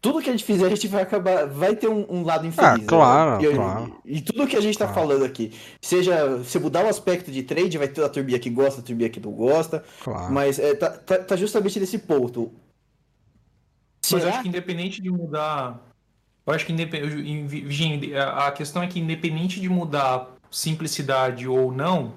Tudo 0.00 0.20
que 0.22 0.30
a 0.30 0.32
gente 0.32 0.44
fizer, 0.44 0.66
a 0.66 0.70
gente 0.70 0.88
vai 0.88 1.02
acabar. 1.02 1.46
Vai 1.46 1.76
ter 1.76 1.88
um, 1.88 2.06
um 2.08 2.24
lado 2.24 2.46
infeliz. 2.46 2.70
Ah, 2.72 2.78
né? 2.78 2.84
claro, 2.86 3.44
E, 3.44 3.54
claro. 3.54 3.96
e 4.04 4.20
tudo 4.22 4.46
que 4.46 4.56
a 4.56 4.60
gente 4.60 4.76
tá 4.78 4.86
Claro. 4.86 5.08
falando 5.08 5.24
aqui, 5.24 5.52
seja 5.80 6.36
você 6.38 6.58
mudar 6.58 6.84
o 6.86 6.88
aspecto 6.88 7.30
de 7.30 7.42
trade, 7.42 7.76
vai 7.78 7.86
ter 7.86 8.02
a 8.02 8.08
turbina 8.08 8.38
que 8.38 8.48
gosta, 8.50 8.80
a 8.80 8.84
turbina 8.84 9.10
que 9.10 9.20
não 9.20 9.30
gosta. 9.30 9.84
Claro. 10.02 10.32
Mas 10.32 10.58
é, 10.58 10.74
tá, 10.74 10.88
tá, 10.90 11.18
tá 11.18 11.36
justamente 11.36 11.78
nesse 11.78 11.98
ponto. 11.98 12.50
Mas 14.12 14.12
eu 14.12 14.18
Será 14.20 14.32
acho 14.34 14.42
que 14.42 14.48
independente 14.48 15.00
de 15.02 15.10
mudar. 15.10 15.78
Eu 16.46 16.52
acho 16.54 16.66
que 16.66 16.72
independente. 16.72 18.14
A 18.16 18.50
questão 18.50 18.82
é 18.82 18.86
que 18.86 18.98
independente 18.98 19.60
de 19.60 19.68
mudar 19.68 20.28
simplicidade 20.50 21.46
ou 21.46 21.72
não, 21.72 22.14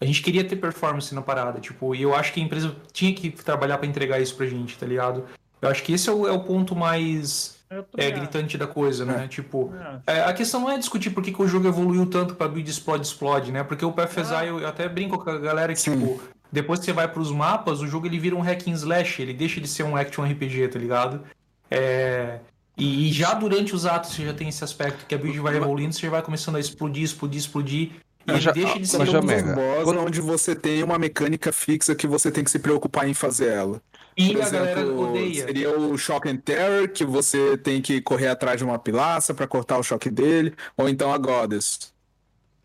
a 0.00 0.04
gente 0.04 0.22
queria 0.22 0.44
ter 0.44 0.56
performance 0.56 1.14
na 1.14 1.22
parada. 1.22 1.60
Tipo, 1.60 1.94
e 1.94 2.02
eu 2.02 2.14
acho 2.14 2.32
que 2.32 2.40
a 2.40 2.42
empresa 2.44 2.74
tinha 2.92 3.12
que 3.12 3.30
trabalhar 3.30 3.78
pra 3.78 3.86
entregar 3.86 4.20
isso 4.20 4.34
pra 4.36 4.46
gente, 4.46 4.78
tá 4.78 4.86
ligado? 4.86 5.24
Eu 5.60 5.68
acho 5.68 5.82
que 5.82 5.92
esse 5.92 6.08
é 6.08 6.12
o, 6.12 6.26
é 6.26 6.32
o 6.32 6.40
ponto 6.40 6.74
mais 6.76 7.58
é, 7.96 8.10
gritante 8.10 8.56
da 8.56 8.66
coisa, 8.66 9.04
né? 9.04 9.26
Tipo, 9.28 9.74
É. 10.06 10.18
é, 10.18 10.24
a 10.24 10.32
questão 10.32 10.60
não 10.60 10.70
é 10.70 10.78
discutir 10.78 11.10
por 11.10 11.22
que, 11.22 11.32
que 11.32 11.42
o 11.42 11.48
jogo 11.48 11.66
evoluiu 11.68 12.06
tanto 12.06 12.34
pra 12.36 12.48
build 12.48 12.70
explode 12.70 13.04
explode, 13.06 13.50
né? 13.52 13.62
Porque 13.64 13.84
o 13.84 13.92
PFSI, 13.92 14.34
Ah. 14.34 14.46
eu, 14.46 14.60
eu 14.60 14.68
até 14.68 14.88
brinco 14.88 15.18
com 15.18 15.28
a 15.28 15.38
galera 15.38 15.74
que, 15.74 15.80
Sim. 15.80 15.98
tipo, 15.98 16.22
depois 16.50 16.80
que 16.80 16.86
você 16.86 16.92
vai 16.92 17.06
pros 17.08 17.30
mapas, 17.30 17.80
o 17.80 17.86
jogo 17.86 18.06
ele 18.06 18.18
vira 18.18 18.34
um 18.36 18.40
hack 18.40 18.66
and 18.68 18.72
slash, 18.72 19.20
ele 19.22 19.32
deixa 19.32 19.60
de 19.60 19.68
ser 19.68 19.82
um 19.82 19.96
action 19.96 20.24
RPG, 20.24 20.68
tá 20.68 20.78
ligado? 20.78 21.22
É, 21.70 22.38
E, 22.76 23.08
e 23.08 23.12
já 23.12 23.34
durante 23.34 23.74
os 23.74 23.84
atos 23.86 24.12
você 24.12 24.24
já 24.24 24.32
tem 24.32 24.48
esse 24.48 24.62
aspecto 24.62 25.04
que 25.04 25.12
a 25.14 25.18
build 25.18 25.40
vai 25.40 25.56
evoluindo, 25.56 25.92
você 25.92 26.02
já 26.02 26.10
vai 26.10 26.22
começando 26.22 26.54
a 26.56 26.60
explodir, 26.60 27.02
explodir, 27.02 27.40
explodir. 27.40 27.90
E 28.24 28.38
já- 28.40 28.52
deixa 28.52 28.78
de 28.78 28.86
ser 28.86 29.00
um 29.02 29.06
já 29.06 29.20
Mega, 29.20 29.52
boss 29.54 29.82
quando- 29.84 30.00
onde 30.00 30.20
você 30.20 30.54
tem 30.54 30.82
uma 30.84 30.96
mecânica 30.98 31.50
fixa 31.52 31.92
que 31.96 32.06
você 32.06 32.30
tem 32.30 32.44
que 32.44 32.50
se 32.52 32.58
preocupar 32.60 33.08
em 33.08 33.14
fazer 33.14 33.48
ela. 33.48 33.82
E 34.16 34.32
Por 34.32 34.42
a 34.42 34.48
galera 34.50 34.80
exemplo, 34.82 35.10
odeia. 35.10 35.44
seria 35.46 35.76
o 35.76 35.98
Shock 35.98 36.28
and 36.28 36.36
Terror, 36.36 36.88
que 36.88 37.04
você 37.04 37.56
tem 37.58 37.82
que 37.82 38.00
correr 38.00 38.28
atrás 38.28 38.58
de 38.58 38.64
uma 38.64 38.78
pilaça 38.78 39.34
pra 39.34 39.46
cortar 39.48 39.78
o 39.78 39.82
choque 39.82 40.08
dele, 40.10 40.54
ou 40.76 40.88
então 40.88 41.12
a 41.12 41.18
Goddess. 41.18 41.92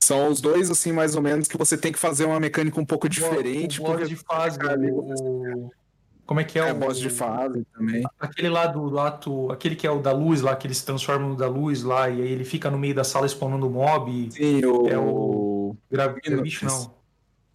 São 0.04 0.28
os 0.28 0.42
dois, 0.42 0.70
assim, 0.70 0.92
mais 0.92 1.16
ou 1.16 1.22
menos, 1.22 1.48
que 1.48 1.58
você 1.58 1.78
tem 1.78 1.92
que 1.92 1.98
fazer 2.00 2.26
uma 2.26 2.40
mecânica 2.40 2.80
um 2.80 2.86
pouco 2.86 3.08
diferente, 3.08 3.80
o 3.80 3.84
boss 3.84 3.96
porque 3.96 4.08
de 4.10 4.16
fase, 4.18 4.60
o, 4.92 5.00
o- 5.00 5.72
Como 6.26 6.40
é 6.40 6.44
que 6.44 6.60
é, 6.60 6.68
é 6.68 6.72
o 6.74 6.76
boss 6.76 7.00
de 7.00 7.10
fase 7.10 7.66
também. 7.74 8.04
Aquele 8.20 8.50
lá 8.50 8.68
do, 8.68 9.00
ato. 9.00 9.52
Aquele 9.52 9.76
que 9.76 9.88
é 9.88 9.92
o 9.92 10.00
da 10.00 10.12
luz 10.12 10.42
lá, 10.42 10.56
que 10.56 10.68
ele 10.68 10.74
se 10.74 10.86
transforma 10.86 11.28
no 11.28 11.36
da 11.36 11.48
luz 11.48 11.84
lá, 11.84 12.10
e 12.10 12.22
aí 12.22 12.32
ele 12.32 12.44
fica 12.44 12.70
no 12.70 12.78
meio 12.78 12.94
da 12.96 13.04
sala 13.04 13.26
spawnando 13.28 13.70
mob. 13.70 14.30
Sim, 14.32 14.66
o... 14.66 14.88
É 14.88 14.98
o- 14.98 15.76
Gra... 15.92 16.08
bicho 16.42 16.66
não. 16.66 17.03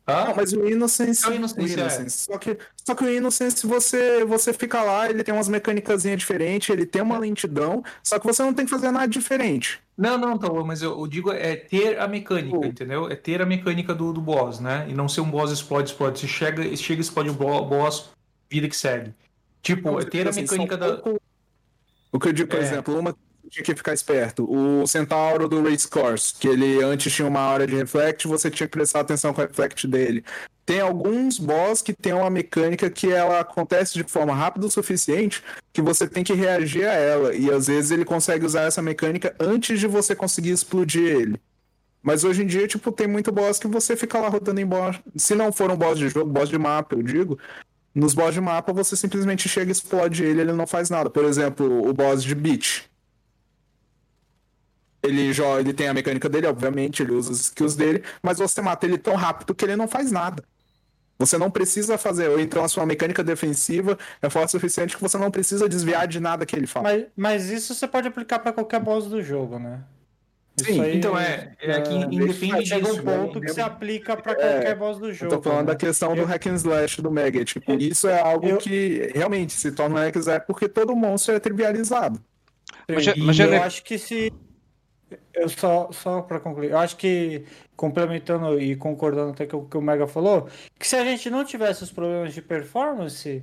Não, 0.08 0.14
Ah, 0.14 0.32
mas 0.34 0.54
o 0.54 0.66
Innocence. 0.66 1.22
É 1.24 1.28
o 1.28 1.34
Innocence, 1.34 1.78
é. 1.78 2.08
Só, 2.08 2.38
que, 2.38 2.56
só 2.86 2.94
que 2.94 3.04
o 3.04 3.10
Innocence, 3.14 3.66
você, 3.66 4.24
você 4.24 4.54
fica 4.54 4.82
lá, 4.82 5.10
ele 5.10 5.22
tem 5.22 5.34
umas 5.34 5.48
mecânicas 5.48 6.02
diferentes, 6.04 6.70
ele 6.70 6.86
tem 6.86 7.02
uma 7.02 7.18
lentidão, 7.18 7.84
só 8.02 8.18
que 8.18 8.26
você 8.26 8.42
não 8.42 8.54
tem 8.54 8.64
que 8.64 8.70
fazer 8.70 8.90
nada 8.90 9.06
diferente. 9.06 9.78
Não, 9.96 10.16
não, 10.16 10.34
então, 10.36 10.64
mas 10.64 10.80
eu, 10.80 10.98
eu 10.98 11.06
digo 11.06 11.30
é 11.30 11.56
ter 11.56 11.98
a 12.00 12.08
mecânica, 12.08 12.56
Pô. 12.56 12.64
entendeu? 12.64 13.10
É 13.10 13.16
ter 13.16 13.42
a 13.42 13.46
mecânica 13.46 13.94
do, 13.94 14.10
do 14.12 14.20
boss, 14.22 14.60
né? 14.60 14.86
E 14.88 14.94
não 14.94 15.08
ser 15.08 15.20
um 15.20 15.30
boss 15.30 15.50
explode, 15.52 15.90
explode. 15.90 16.20
Você 16.20 16.26
chega, 16.26 16.74
chega 16.76 17.02
explode 17.02 17.28
o 17.28 17.34
bo- 17.34 17.62
boss, 17.66 18.08
vida 18.48 18.66
que 18.66 18.76
segue. 18.76 19.12
Tipo, 19.60 20.00
é 20.00 20.04
ter 20.06 20.26
a 20.26 20.30
Assim, 20.30 20.42
mecânica 20.42 20.78
são 20.78 20.88
da. 20.88 20.96
pouco- 21.02 21.20
O 22.12 22.18
que 22.18 22.28
eu 22.28 22.32
digo, 22.32 22.48
por 22.48 22.58
É. 22.60 22.62
exemplo, 22.62 22.98
uma 22.98 23.14
tinha 23.48 23.64
que 23.64 23.74
ficar 23.74 23.92
esperto. 23.92 24.44
O 24.50 24.86
Centauro 24.86 25.48
do 25.48 25.62
Race 25.62 25.86
Course, 25.86 26.34
que 26.38 26.48
ele 26.48 26.82
antes 26.82 27.12
tinha 27.12 27.26
uma 27.26 27.48
hora 27.50 27.66
de 27.66 27.74
reflect, 27.74 28.26
você 28.26 28.50
tinha 28.50 28.66
que 28.66 28.76
prestar 28.76 29.00
atenção 29.00 29.32
com 29.32 29.40
o 29.40 29.46
reflect 29.46 29.86
dele. 29.86 30.24
Tem 30.66 30.80
alguns 30.80 31.38
boss 31.38 31.80
que 31.80 31.94
tem 31.94 32.12
uma 32.12 32.28
mecânica 32.28 32.90
que 32.90 33.10
ela 33.10 33.40
acontece 33.40 33.94
de 33.94 34.04
forma 34.04 34.34
rápida 34.34 34.66
o 34.66 34.70
suficiente 34.70 35.42
que 35.72 35.80
você 35.80 36.06
tem 36.06 36.22
que 36.22 36.34
reagir 36.34 36.86
a 36.86 36.92
ela. 36.92 37.34
E 37.34 37.50
às 37.50 37.68
vezes 37.68 37.90
ele 37.90 38.04
consegue 38.04 38.44
usar 38.44 38.62
essa 38.62 38.82
mecânica 38.82 39.34
antes 39.40 39.80
de 39.80 39.86
você 39.86 40.14
conseguir 40.14 40.50
explodir 40.50 41.04
ele. 41.04 41.40
Mas 42.02 42.22
hoje 42.22 42.42
em 42.42 42.46
dia, 42.46 42.68
tipo, 42.68 42.92
tem 42.92 43.06
muito 43.06 43.32
boss 43.32 43.58
que 43.58 43.66
você 43.66 43.96
fica 43.96 44.18
lá 44.18 44.28
rodando 44.28 44.60
em 44.60 44.66
boss. 44.66 44.98
Se 45.16 45.34
não 45.34 45.52
for 45.52 45.70
um 45.70 45.76
boss 45.76 45.98
de 45.98 46.08
jogo, 46.08 46.30
boss 46.30 46.48
de 46.48 46.58
mapa, 46.58 46.94
eu 46.94 47.02
digo. 47.02 47.38
Nos 47.94 48.14
boss 48.14 48.34
de 48.34 48.40
mapa, 48.40 48.72
você 48.72 48.94
simplesmente 48.94 49.48
chega 49.48 49.70
e 49.70 49.72
explode 49.72 50.22
ele, 50.22 50.42
ele 50.42 50.52
não 50.52 50.66
faz 50.66 50.90
nada. 50.90 51.10
Por 51.10 51.24
exemplo, 51.24 51.88
o 51.88 51.92
boss 51.92 52.22
de 52.22 52.34
beat. 52.34 52.88
Ele 55.02 55.32
joga, 55.32 55.60
ele 55.60 55.72
tem 55.72 55.88
a 55.88 55.94
mecânica 55.94 56.28
dele, 56.28 56.46
obviamente, 56.46 57.02
ele 57.02 57.12
usa 57.12 57.30
as 57.32 57.38
skills 57.40 57.76
dele, 57.76 58.02
mas 58.22 58.38
você 58.38 58.60
mata 58.60 58.84
ele 58.84 58.98
tão 58.98 59.14
rápido 59.14 59.54
que 59.54 59.64
ele 59.64 59.76
não 59.76 59.86
faz 59.86 60.10
nada. 60.10 60.42
Você 61.18 61.36
não 61.38 61.50
precisa 61.50 61.96
fazer, 61.98 62.28
ou 62.28 62.38
então 62.40 62.62
a 62.64 62.68
sua 62.68 62.84
mecânica 62.86 63.22
defensiva 63.24 63.98
é 64.22 64.28
forte 64.30 64.48
o 64.48 64.50
suficiente 64.52 64.96
que 64.96 65.02
você 65.02 65.18
não 65.18 65.30
precisa 65.30 65.68
desviar 65.68 66.06
de 66.06 66.20
nada 66.20 66.44
que 66.46 66.54
ele 66.54 66.66
faz. 66.66 66.82
Mas, 66.84 67.06
mas 67.16 67.50
isso 67.50 67.74
você 67.74 67.86
pode 67.88 68.06
aplicar 68.08 68.38
pra 68.38 68.52
qualquer 68.52 68.80
boss 68.80 69.06
do 69.06 69.22
jogo, 69.22 69.58
né? 69.58 69.80
Sim, 70.60 70.72
Isso 70.72 70.82
aí, 70.82 70.96
Então 70.96 71.16
é, 71.18 71.52
é 71.60 71.80
que 71.80 71.92
é, 71.94 71.96
independe 72.10 72.66
chega 72.66 72.88
um 72.92 72.96
né? 72.96 73.02
ponto 73.18 73.40
que 73.40 73.48
se 73.52 73.60
aplica 73.60 74.16
pra 74.16 74.34
qualquer 74.34 74.76
boss 74.76 74.98
do 74.98 75.08
Eu 75.08 75.14
jogo. 75.14 75.36
tô 75.36 75.42
falando 75.42 75.66
né? 75.68 75.72
da 75.72 75.76
questão 75.76 76.14
do 76.16 76.22
Eu- 76.22 76.26
hack 76.26 76.46
and 76.48 76.54
slash 76.54 77.00
do 77.00 77.10
Mega. 77.12 77.44
Tipo, 77.44 77.72
isso 77.74 78.08
é 78.08 78.20
algo 78.20 78.46
Eu- 78.48 78.58
que 78.58 79.12
realmente 79.14 79.52
se 79.52 79.70
torna 79.70 79.94
um 79.94 79.98
hack 79.98 80.16
and 80.16 80.20
slash 80.20 80.44
porque 80.48 80.68
todo 80.68 80.94
monstro 80.96 81.34
é 81.34 81.38
trivializado. 81.40 82.20
Mas, 82.88 83.06
E 83.06 83.20
mas 83.20 83.38
eu 83.38 83.62
acho 83.62 83.84
que 83.84 83.98
se. 83.98 84.32
Eu 85.32 85.48
só, 85.48 85.90
só 85.92 86.20
para 86.22 86.40
concluir, 86.40 86.70
eu 86.70 86.78
acho 86.78 86.96
que, 86.96 87.44
complementando 87.76 88.60
e 88.60 88.76
concordando 88.76 89.30
até 89.30 89.46
com 89.46 89.58
o 89.58 89.68
que 89.68 89.76
o 89.76 89.80
Mega 89.82 90.06
falou, 90.06 90.48
que 90.78 90.86
se 90.86 90.96
a 90.96 91.04
gente 91.04 91.30
não 91.30 91.44
tivesse 91.44 91.82
os 91.84 91.90
problemas 91.90 92.34
de 92.34 92.42
performance, 92.42 93.42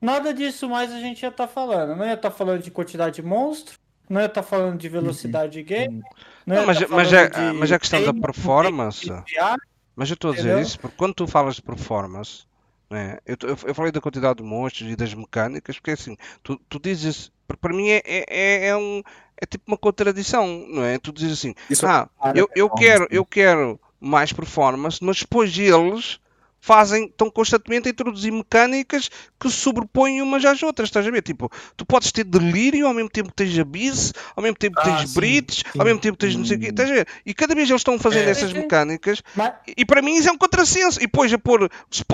nada 0.00 0.34
disso 0.34 0.68
mais 0.68 0.92
a 0.92 1.00
gente 1.00 1.22
ia 1.22 1.28
estar 1.28 1.46
falando. 1.48 1.96
Não 1.96 2.04
ia 2.04 2.14
estar 2.14 2.30
falando 2.30 2.62
de 2.62 2.70
quantidade 2.70 3.16
de 3.16 3.22
monstro, 3.22 3.78
não 4.08 4.20
ia 4.20 4.26
estar 4.26 4.42
falando 4.42 4.78
de 4.78 4.88
velocidade 4.88 5.54
de 5.54 5.62
game. 5.62 6.02
Não, 6.46 6.56
Não, 6.56 6.66
mas, 6.66 6.78
tá 6.78 6.86
mas, 6.90 7.10
falando 7.10 7.24
é, 7.24 7.52
de 7.52 7.58
mas 7.58 7.72
a 7.72 7.78
questão 7.78 8.00
da 8.00 8.12
game, 8.12 8.20
performance. 8.20 9.00
de 9.00 9.32
viagem. 9.32 9.58
Mas 9.94 10.10
eu 10.10 10.14
estou 10.14 10.30
a 10.30 10.34
dizer 10.34 10.48
Entendeu? 10.48 10.62
isso 10.62 10.78
porque 10.78 10.96
quando 10.96 11.14
tu 11.14 11.26
falas 11.26 11.56
de 11.56 11.62
performance, 11.62 12.44
né, 12.90 13.18
eu, 13.24 13.36
eu, 13.42 13.58
eu 13.66 13.74
falei 13.74 13.90
da 13.90 14.00
quantidade 14.00 14.38
de 14.38 14.44
monstros 14.44 14.90
e 14.90 14.96
das 14.96 15.14
mecânicas, 15.14 15.76
porque 15.78 15.92
assim, 15.92 16.16
tu, 16.42 16.60
tu 16.68 16.78
dizes, 16.78 17.32
para 17.48 17.56
para 17.56 17.72
mim 17.74 17.88
é, 17.88 18.02
é, 18.04 18.68
é 18.68 18.76
um, 18.76 19.02
é 19.40 19.46
tipo 19.46 19.64
uma 19.68 19.76
contradição, 19.76 20.46
não 20.68 20.84
é? 20.84 20.98
Tu 20.98 21.12
dizes 21.12 21.38
assim, 21.38 21.54
Isso 21.68 21.86
é 21.86 21.90
ah, 21.90 22.08
para 22.20 22.38
eu, 22.38 22.48
eu 22.54 22.70
quero, 22.70 23.06
eu 23.10 23.24
quero 23.24 23.78
mais 24.00 24.32
performance, 24.32 24.98
mas 25.02 25.18
depois 25.20 25.56
eles 25.58 26.18
fazem, 26.58 27.04
estão 27.04 27.30
constantemente 27.30 27.86
a 27.86 27.92
introduzir 27.92 28.32
mecânicas 28.32 29.08
que 29.38 29.48
sobrepõem 29.48 30.20
umas 30.20 30.44
às 30.44 30.60
outras, 30.64 30.88
estás 30.88 31.06
a 31.06 31.10
ver? 31.12 31.22
Tipo, 31.22 31.48
tu 31.76 31.86
podes 31.86 32.10
ter 32.10 32.24
delírio 32.24 32.88
ao 32.88 32.94
mesmo 32.94 33.08
tempo 33.08 33.28
que 33.28 33.36
tens 33.36 33.56
abyss, 33.56 34.12
ao 34.34 34.42
mesmo 34.42 34.56
tempo 34.56 34.74
que 34.80 34.88
Ah, 34.88 34.96
tens 34.96 35.14
bridge, 35.14 35.58
sim. 35.58 35.78
ao 35.78 35.84
mesmo 35.84 36.00
tempo 36.00 36.18
que 36.18 36.26
tens 36.26 36.34
não 36.34 36.44
sei 36.44 36.56
o 36.56 36.60
quê, 36.60 36.66
estás 36.68 36.90
a 36.90 36.94
ver? 36.94 37.06
E 37.24 37.32
cada 37.32 37.54
vez 37.54 37.68
eles 37.70 37.80
estão 37.80 37.96
fazendo 38.00 38.26
É. 38.26 38.30
essas 38.30 38.50
Sim. 38.50 38.58
mecânicas 38.58 39.22
Mas, 39.36 39.52
e 39.76 39.84
para 39.84 40.02
mim 40.02 40.16
isso 40.16 40.28
é 40.28 40.32
um 40.32 40.38
contrassenso. 40.38 40.98
E 40.98 41.02
depois 41.02 41.32
a 41.32 41.38
pôr. 41.38 41.70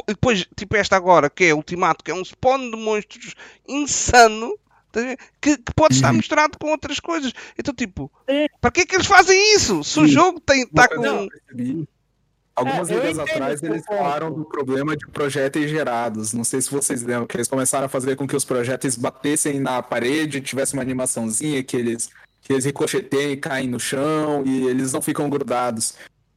Depois, 0.06 0.46
tipo 0.54 0.76
esta 0.76 0.96
agora, 0.96 1.30
que 1.30 1.44
é 1.44 1.54
Ultimato, 1.54 2.04
que 2.04 2.10
é 2.10 2.14
um 2.14 2.22
spawn 2.24 2.70
de 2.70 2.76
monstros 2.76 3.34
insano. 3.66 4.54
Que, 5.40 5.56
que 5.56 5.74
pode 5.74 5.94
estar 5.94 6.10
Uhum. 6.10 6.16
misturado 6.18 6.58
com 6.58 6.68
outras 6.70 7.00
coisas. 7.00 7.32
Então, 7.58 7.74
tipo, 7.74 8.10
para 8.60 8.70
que 8.70 8.80
é 8.82 8.86
que 8.86 8.94
eles 8.94 9.06
fazem 9.06 9.54
isso? 9.56 9.82
Se 9.82 9.98
o 10.00 10.06
jogo 10.06 10.38
tem, 10.40 10.62
está 10.62 10.88
com. 10.88 11.28
percebi, 11.28 11.88
Algumas 12.54 12.90
É, 12.90 12.96
entendo 12.98 13.22
atrás 13.22 13.62
eles 13.62 13.82
ponto. 13.86 13.96
falaram 13.96 14.30
do 14.30 14.44
problema 14.44 14.94
de 14.94 15.06
projéteis 15.08 15.70
gerados. 15.70 16.34
Não 16.34 16.44
sei 16.44 16.60
se 16.60 16.70
vocês 16.70 17.02
lembram, 17.02 17.26
que 17.26 17.36
eles 17.38 17.48
começaram 17.48 17.86
a 17.86 17.88
fazer 17.88 18.14
com 18.14 18.26
que 18.28 18.36
os 18.36 18.44
projéteis 18.44 18.94
batessem 18.94 19.58
na 19.58 19.82
parede, 19.82 20.40
tivesse 20.42 20.74
uma 20.74 20.82
animaçãozinha 20.82 21.62
que 21.64 21.74
eles, 21.74 22.10
que 22.42 22.52
eles 22.52 22.66
ricocheteiem 22.66 23.32
e 23.32 23.36
caem 23.38 23.68
no 23.68 23.80
chão 23.80 24.42
e 24.44 24.66
eles 24.66 24.92
não 24.92 25.00
ficam 25.00 25.30
grudados. 25.30 25.94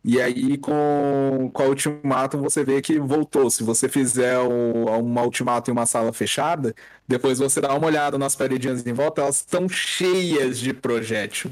E 0.08 0.22
aí, 0.22 0.56
com, 0.60 1.50
com 1.52 1.64
a 1.64 1.66
Ultimato, 1.66 2.38
você 2.38 2.64
vê 2.64 2.80
que 2.80 3.00
voltou. 3.00 3.50
Se 3.50 3.64
você 3.64 3.90
fizer 3.90 4.38
o, 4.38 4.86
uma 5.00 5.24
Ultimato 5.24 5.72
em 5.72 5.74
uma 5.74 5.88
sala 5.88 6.14
fechada, 6.14 6.76
depois 7.08 7.40
você 7.40 7.60
dá 7.60 7.74
uma 7.74 7.88
olhada 7.88 8.16
nas 8.16 8.36
paredinhas 8.36 8.86
em 8.86 8.94
volta, 8.94 9.24
elas 9.24 9.38
estão 9.38 9.68
cheias 9.68 10.60
de 10.60 10.76
projétil. 10.76 11.52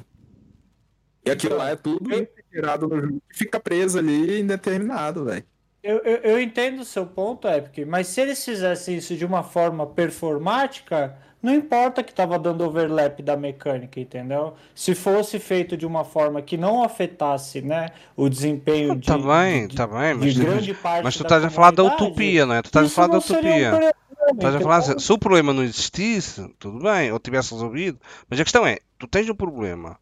E 1.26 1.32
aquilo 1.32 1.58
lá 1.58 1.72
é 1.72 1.76
tudo 1.76 2.08
gerado 2.54 2.88
no 2.88 3.02
jogo 3.02 3.24
que 3.28 3.40
fica 3.40 3.60
preso 3.60 3.98
ali 3.98 4.42
indeterminado, 4.42 5.26
velho. 5.26 5.44
Eu, 5.82 5.98
eu, 6.04 6.18
eu 6.18 6.40
entendo 6.40 6.82
o 6.82 6.86
seu 6.86 7.08
ponto, 7.08 7.48
Epic, 7.48 7.88
mas 7.88 8.06
se 8.06 8.22
eles 8.22 8.46
fizessem 8.46 8.98
isso 8.98 9.16
de 9.16 9.26
uma 9.26 9.42
forma 9.42 9.88
performática, 9.88 11.18
não 11.44 11.54
importa 11.54 12.02
que 12.02 12.12
estava 12.12 12.40
dando 12.40 12.64
overlap 12.64 13.22
da 13.22 13.36
mecânica, 13.36 14.00
entendeu? 14.00 14.54
Se 14.74 14.96
fosse 14.96 15.38
feito 15.40 15.76
de 15.76 15.86
uma 15.86 16.06
forma 16.06 16.42
que 16.42 16.56
não 16.56 16.82
afetasse, 16.82 17.62
né, 17.62 17.90
o 18.16 18.30
desempenho 18.30 18.96
de, 18.96 19.06
Tá 19.06 19.18
bem, 19.18 19.68
de, 19.68 19.76
tá 19.76 19.86
bem, 19.86 20.18
de 20.18 20.26
mas, 20.26 20.38
grande 20.38 20.74
parte 20.74 21.04
mas 21.04 21.18
tu 21.18 21.24
estás 21.24 21.44
a 21.44 21.50
falar 21.50 21.72
da 21.72 21.84
utopia, 21.84 22.46
não 22.46 22.56
é? 22.56 22.62
Tu 22.62 22.68
estás 22.68 22.88
a 22.88 22.90
falar 22.90 23.08
da 23.10 23.16
um 23.16 23.18
utopia. 23.18 23.70
problema, 23.72 23.94
Estás 24.32 24.56
a 24.56 24.60
falar 24.62 24.78
assim, 24.78 24.98
se 25.00 25.12
o 25.12 25.18
problema 25.18 25.52
não 25.54 25.64
existisse, 25.64 26.48
tudo 26.58 26.80
bem, 26.80 27.12
ou 27.12 27.20
tivesse 27.20 27.54
resolvido, 27.54 28.00
mas 28.30 28.40
a 28.40 28.44
questão 28.44 28.66
é, 28.66 28.78
tu 28.98 29.06
tens 29.06 29.30
um 29.30 29.36
problema 29.36 30.00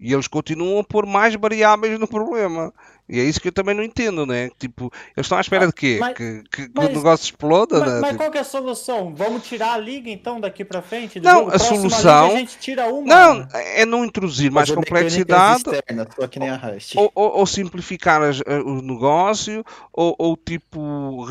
e 0.00 0.12
eles 0.12 0.28
continuam 0.28 0.78
a 0.80 0.84
pôr 0.84 1.06
mais 1.06 1.34
variáveis 1.34 1.98
no 1.98 2.06
problema. 2.06 2.72
E 3.10 3.18
é 3.18 3.24
isso 3.24 3.40
que 3.40 3.48
eu 3.48 3.52
também 3.52 3.74
não 3.74 3.82
entendo, 3.82 4.26
né? 4.26 4.50
Tipo, 4.58 4.92
eles 5.16 5.24
estão 5.24 5.38
à 5.38 5.40
espera 5.40 5.66
de 5.66 5.72
quê? 5.72 5.96
Mas- 5.98 6.14
que, 6.14 6.42
que- 6.52 6.66
que 6.68 6.72
mas- 6.74 6.90
o 6.90 6.92
negócio 6.92 7.24
exploda, 7.24 7.80
Mas, 7.80 7.88
né? 7.88 8.00
mas 8.00 8.10
Tipo, 8.10 8.18
qual 8.22 8.30
que 8.30 8.36
é 8.38 8.40
a 8.42 8.44
solução? 8.44 9.14
Vamos 9.14 9.44
tirar 9.48 9.72
a 9.72 9.78
liga 9.78 10.10
então 10.10 10.38
daqui 10.38 10.62
pra 10.62 10.82
frente? 10.82 11.18
do 11.18 11.24
Não, 11.24 11.34
jogo? 11.38 11.46
a 11.48 11.50
Próxima 11.52 11.76
solução- 11.78 12.26
liga 12.26 12.36
a 12.36 12.38
gente 12.40 12.58
tira 12.58 12.86
uma. 12.86 13.06
Não, 13.06 13.34
né? 13.40 13.48
é 13.54 13.86
não 13.86 14.04
introduzir 14.04 14.50
mais 14.50 14.68
Fazer 14.68 14.76
complexidade 14.80 15.62
externas, 15.70 16.06
ou, 16.96 17.10
ou- 17.14 17.38
ou 17.38 17.46
simplificar 17.46 18.22
as- 18.22 18.40
a- 18.42 18.60
o 18.62 18.82
negócio 18.82 19.64
ou, 19.92 20.14
ou 20.18 20.36
tipo 20.36 21.26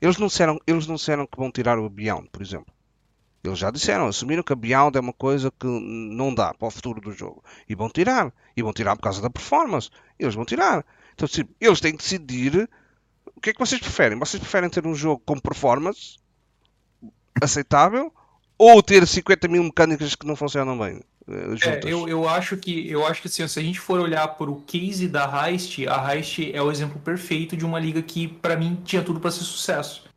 eles 0.00 0.18
não 0.18 0.28
disseram 0.28 0.58
eles 0.66 0.86
não 0.86 0.94
disseram 0.94 1.26
que 1.26 1.36
vão 1.36 1.50
tirar 1.50 1.78
o 1.78 1.88
Beyond 1.90 2.28
por 2.30 2.42
exemplo 2.42 2.66
eles 3.48 3.58
já 3.58 3.70
disseram 3.70 4.06
assumiram 4.06 4.42
que 4.42 4.52
a 4.52 4.56
Beyond 4.56 4.96
é 4.96 5.00
uma 5.00 5.12
coisa 5.12 5.50
que 5.50 5.66
não 5.66 6.34
dá 6.34 6.54
para 6.54 6.68
o 6.68 6.70
futuro 6.70 7.00
do 7.00 7.12
jogo. 7.12 7.42
E 7.68 7.74
vão 7.74 7.88
tirar. 7.88 8.32
E 8.56 8.62
vão 8.62 8.72
tirar 8.72 8.96
por 8.96 9.02
causa 9.02 9.20
da 9.20 9.30
performance. 9.30 9.90
Eles 10.18 10.34
vão 10.34 10.44
tirar. 10.44 10.84
Então 11.14 11.26
tipo, 11.26 11.52
eles 11.60 11.80
têm 11.80 11.92
que 11.92 11.98
decidir 11.98 12.68
o 13.38 13.40
que 13.40 13.50
é 13.50 13.52
que 13.52 13.58
vocês 13.58 13.80
preferem? 13.80 14.18
Vocês 14.18 14.40
preferem 14.40 14.68
ter 14.68 14.84
um 14.86 14.94
jogo 14.94 15.22
com 15.24 15.38
performance 15.38 16.18
aceitável 17.40 18.12
ou 18.58 18.82
ter 18.82 19.06
50 19.06 19.46
mil 19.46 19.62
mecânicas 19.62 20.16
que 20.16 20.26
não 20.26 20.34
funcionam 20.34 20.76
bem 20.76 21.00
eh, 21.28 21.68
É, 21.68 21.80
eu, 21.84 22.08
eu 22.08 22.28
acho 22.28 22.56
que 22.56 22.90
eu 22.90 23.06
acho 23.06 23.22
que 23.22 23.28
assim, 23.28 23.46
se 23.46 23.60
a 23.60 23.62
gente 23.62 23.78
for 23.78 24.00
olhar 24.00 24.26
por 24.28 24.50
o 24.50 24.56
case 24.62 25.06
da 25.06 25.48
Heist, 25.48 25.86
a 25.86 26.14
Heist 26.14 26.50
é 26.52 26.60
o 26.60 26.70
exemplo 26.70 26.98
perfeito 26.98 27.56
de 27.56 27.64
uma 27.64 27.78
liga 27.78 28.02
que 28.02 28.26
pra 28.26 28.56
mim 28.56 28.80
tinha 28.84 29.02
tudo 29.02 29.20
pra 29.20 29.30
ser 29.30 29.44
sucesso. 29.44 30.07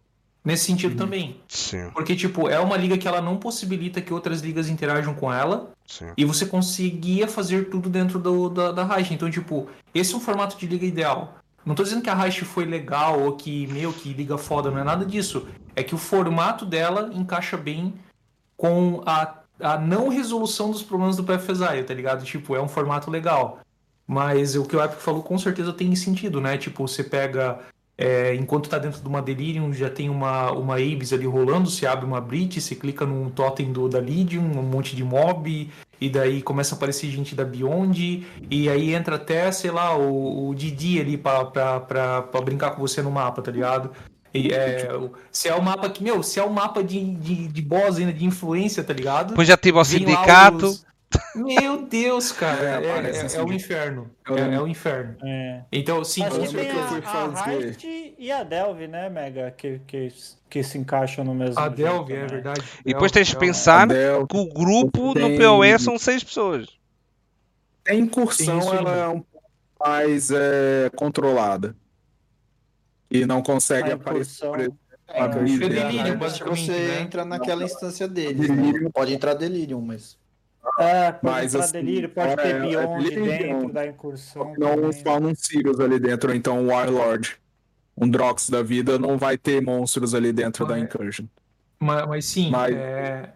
Nesse 0.43 0.65
sentido 0.65 0.95
também, 0.95 1.39
sim 1.47 1.91
porque 1.93 2.15
tipo, 2.15 2.49
é 2.49 2.59
uma 2.59 2.75
liga 2.75 2.97
que 2.97 3.07
ela 3.07 3.21
não 3.21 3.37
possibilita 3.37 4.01
que 4.01 4.11
outras 4.11 4.41
ligas 4.41 4.69
interajam 4.69 5.13
com 5.13 5.31
ela 5.31 5.71
sim 5.85 6.11
e 6.17 6.25
você 6.25 6.47
conseguia 6.47 7.27
fazer 7.27 7.69
tudo 7.69 7.89
dentro 7.89 8.17
do, 8.17 8.49
da, 8.49 8.71
da 8.71 8.97
Heist. 8.97 9.13
Então, 9.13 9.29
tipo, 9.29 9.67
esse 9.93 10.13
é 10.13 10.17
um 10.17 10.19
formato 10.19 10.57
de 10.57 10.65
liga 10.65 10.85
ideal. 10.85 11.37
Não 11.65 11.75
tô 11.75 11.83
dizendo 11.83 12.01
que 12.01 12.09
a 12.09 12.25
Heist 12.25 12.43
foi 12.43 12.65
legal 12.65 13.21
ou 13.21 13.35
que, 13.35 13.67
meu, 13.67 13.93
que 13.93 14.13
liga 14.13 14.37
foda, 14.37 14.71
não 14.71 14.79
é 14.79 14.83
nada 14.83 15.05
disso. 15.05 15.47
É 15.75 15.83
que 15.83 15.93
o 15.93 15.97
formato 15.97 16.65
dela 16.65 17.11
encaixa 17.13 17.55
bem 17.55 17.93
com 18.57 19.01
a, 19.05 19.35
a 19.59 19.77
não 19.77 20.07
resolução 20.07 20.71
dos 20.71 20.81
problemas 20.81 21.15
do 21.15 21.23
PFSI, 21.23 21.83
tá 21.85 21.93
ligado? 21.93 22.25
Tipo, 22.25 22.55
é 22.55 22.61
um 22.61 22.67
formato 22.67 23.11
legal. 23.11 23.59
Mas 24.07 24.55
o 24.55 24.65
que 24.65 24.75
o 24.75 24.83
Epic 24.83 24.99
falou 24.99 25.23
com 25.23 25.37
certeza 25.37 25.71
tem 25.71 25.95
sentido, 25.95 26.41
né? 26.41 26.57
Tipo, 26.57 26.87
você 26.87 27.03
pega. 27.03 27.59
É, 28.01 28.35
enquanto 28.35 28.69
tá 28.69 28.77
dentro 28.77 28.99
de 29.01 29.07
uma 29.07 29.21
Delirium, 29.21 29.71
já 29.73 29.89
tem 29.89 30.09
uma, 30.09 30.51
uma 30.51 30.75
Abyss 30.75 31.13
ali 31.13 31.25
rolando, 31.25 31.69
você 31.69 31.85
abre 31.85 32.05
uma 32.05 32.19
Breach, 32.19 32.59
você 32.59 32.75
clica 32.75 33.05
num 33.05 33.29
totem 33.29 33.71
do, 33.71 33.87
da 33.87 33.99
Legion, 33.99 34.41
um 34.41 34.63
monte 34.63 34.95
de 34.95 35.03
mob, 35.03 35.69
e 35.99 36.09
daí 36.09 36.41
começa 36.41 36.73
a 36.73 36.77
aparecer 36.77 37.09
gente 37.11 37.35
da 37.35 37.45
Beyond, 37.45 38.25
e 38.49 38.69
aí 38.69 38.93
entra 38.93 39.15
até, 39.17 39.51
sei 39.51 39.69
lá, 39.71 39.95
o, 39.95 40.49
o 40.49 40.55
Didi 40.55 40.99
ali 40.99 41.17
pra 41.17 41.79
brincar 42.43 42.71
com 42.71 42.81
você 42.81 43.01
no 43.01 43.11
mapa, 43.11 43.41
tá 43.41 43.51
ligado? 43.51 43.91
E, 44.33 44.47
é, 44.53 44.89
o- 44.95 45.11
se 45.31 45.49
é 45.49 45.55
o 45.55 45.61
mapa 45.61 45.89
que, 45.89 46.01
meu, 46.03 46.23
se 46.23 46.39
é 46.39 46.43
o 46.43 46.49
mapa 46.51 46.81
de, 46.83 47.03
de, 47.15 47.47
de 47.49 47.61
boss 47.61 47.97
ainda, 47.97 48.13
de 48.13 48.25
influência, 48.25 48.83
tá 48.83 48.93
ligado? 48.93 49.29
depois 49.29 49.47
já 49.47 49.57
Vem 49.83 50.05
lá 50.05 50.15
sindicato 50.15 50.65
os- 50.67 50.85
Meu 51.35 51.81
Deus, 51.85 52.31
cara, 52.31 52.81
É, 52.81 52.85
é, 52.85 52.87
é- 53.17 53.21
assim. 53.21 53.37
é 53.37 53.43
o 53.43 53.51
inferno. 53.51 54.09
É, 54.29 54.55
é 54.55 54.61
o 54.61 54.67
inferno. 54.67 55.17
É. 55.23 55.63
Então, 55.71 56.03
sim, 56.03 56.21
Mas 56.21 56.35
eu 56.35 56.41
que 56.43 56.47
tem 56.55 56.69
que 56.69 56.75
eu 56.75 56.83
fui 56.87 56.97
a, 56.97 56.99
a 56.99 57.31
fazer- 57.31 57.63
Heist 57.63 58.15
e 58.17 58.31
a 58.31 58.43
Delve, 58.43 58.87
né, 58.87 59.09
Mega? 59.09 59.51
Que, 59.51 59.79
que, 59.87 60.09
que 60.49 60.63
se 60.63 60.77
encaixam 60.77 61.23
no 61.25 61.33
mesmo 61.33 61.59
A 61.59 61.67
Delve, 61.69 62.13
é 62.13 62.25
verdade. 62.25 62.61
E 62.85 62.93
depois 62.93 63.11
tens 63.11 63.27
de 63.27 63.33
Delve, 63.33 63.47
pensar 63.47 63.87
que 63.87 64.37
o 64.37 64.45
grupo 64.53 65.07
no 65.07 65.13
Tem- 65.13 65.37
PoE 65.37 65.79
são 65.79 65.97
seis 65.97 66.23
pessoas. 66.23 66.67
A 67.87 67.93
incursão 67.95 68.59
Tem 68.59 68.67
isso 68.67 68.75
ela 68.75 68.95
é 68.95 69.07
um 69.07 69.21
pouco 69.21 69.49
mais 69.79 70.29
é, 70.31 70.89
controlada. 70.95 71.75
E 73.09 73.25
não 73.25 73.41
consegue 73.41 73.91
A 73.91 73.95
aparecer. 73.95 74.47
É, 75.13 75.23
se 75.29 75.57
Delirium, 75.57 76.03
você 76.03 76.15
basicamente, 76.15 76.71
né? 76.71 77.01
entra 77.01 77.25
naquela 77.25 77.65
instância 77.65 78.07
deles. 78.07 78.49
né? 78.49 78.89
Pode 78.93 79.13
entrar 79.13 79.33
Delirium, 79.33 79.81
mas. 79.81 80.17
É, 80.77 81.11
pode 81.11 81.19
Mas, 81.23 81.55
assim, 81.55 81.71
delírio, 81.73 82.09
pode 82.09 82.31
é, 82.33 82.35
ter 82.35 82.55
é 82.55 82.59
Beyond 82.59 83.03
delírio, 83.03 83.25
dentro 83.25 83.73
da 83.73 83.87
incursão. 83.87 84.53
Não 84.57 84.91
spawn 84.91 85.25
um 85.27 85.35
Sirius 85.35 85.79
ali 85.79 85.99
dentro, 85.99 86.29
ou 86.29 86.35
então 86.35 86.59
um 86.59 86.67
Warlord. 86.67 87.37
Um 87.97 88.09
Drox 88.09 88.49
da 88.49 88.61
vida 88.63 88.97
não 88.97 89.17
vai 89.17 89.37
ter 89.37 89.61
monstros 89.61 90.13
ali 90.15 90.31
dentro 90.31 90.65
da 90.65 90.75
Mas- 90.75 90.83
Incursion. 90.83 91.25
Mas, 91.79 92.07
mas 92.07 92.25
sim, 92.25 92.49
Mas- 92.51 92.75
é, 92.75 93.33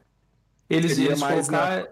eles, 0.70 0.98
eles, 0.98 1.20
mais 1.20 1.50
na-. 1.50 1.88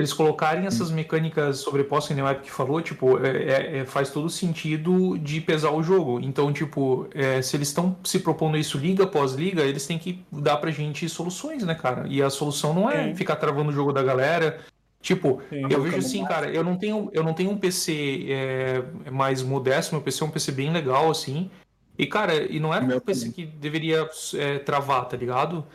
Eles 0.00 0.12
colocarem 0.12 0.66
essas 0.66 0.90
mecânicas 0.90 1.58
sobrepostas 1.58 2.16
que 2.16 2.22
o 2.22 2.28
Epic 2.28 2.48
falou, 2.50 2.80
tipo, 2.80 3.18
é- 3.24 3.36
é- 3.36 3.78
é- 3.78 3.84
faz 3.84 4.10
todo 4.10 4.28
sentido 4.30 5.18
de 5.18 5.40
pesar 5.40 5.70
o 5.72 5.82
jogo. 5.82 6.18
Então, 6.20 6.52
tipo, 6.52 7.06
é, 7.14 7.42
se 7.42 7.56
eles 7.56 7.68
estão 7.68 7.96
se 8.02 8.18
propondo 8.18 8.56
isso 8.56 8.78
liga 8.78 9.04
após 9.04 9.34
liga, 9.34 9.62
eles 9.62 9.86
têm 9.86 9.98
que 9.98 10.24
dar 10.32 10.56
pra 10.56 10.70
gente 10.70 11.08
soluções, 11.08 11.62
né, 11.64 11.74
cara? 11.74 12.06
E 12.08 12.22
a 12.22 12.30
solução 12.30 12.72
não 12.72 12.90
é 12.90 13.08
Sim. 13.08 13.14
ficar 13.14 13.36
travando 13.36 13.70
o 13.70 13.72
jogo 13.72 13.92
da 13.92 14.02
galera. 14.02 14.60
Tipo, 15.02 15.40
Sim. 15.50 15.66
eu 15.70 15.82
vejo 15.82 15.98
assim, 15.98 16.24
cara, 16.24 16.50
eu 16.50 16.64
não 16.64 16.76
tenho, 16.76 17.10
eu 17.12 17.22
não 17.22 17.32
tenho 17.34 17.50
um 17.50 17.56
PC 17.58 18.26
é, 18.28 18.82
mais 19.10 19.42
modesto, 19.42 19.94
meu 19.94 20.02
PC 20.02 20.22
é 20.22 20.26
um 20.26 20.30
PC 20.30 20.52
bem 20.52 20.72
legal, 20.72 21.10
assim. 21.10 21.50
E, 21.98 22.06
cara, 22.06 22.34
e 22.50 22.58
não 22.58 22.72
era 22.72 22.82
um 22.82 22.88
Meu 22.88 23.00
PC 23.00 23.28
também. 23.28 23.32
que 23.32 23.46
deveria 23.46 24.08
é, 24.34 24.58
travar, 24.60 25.04
tá 25.06 25.16
ligado? 25.16 25.66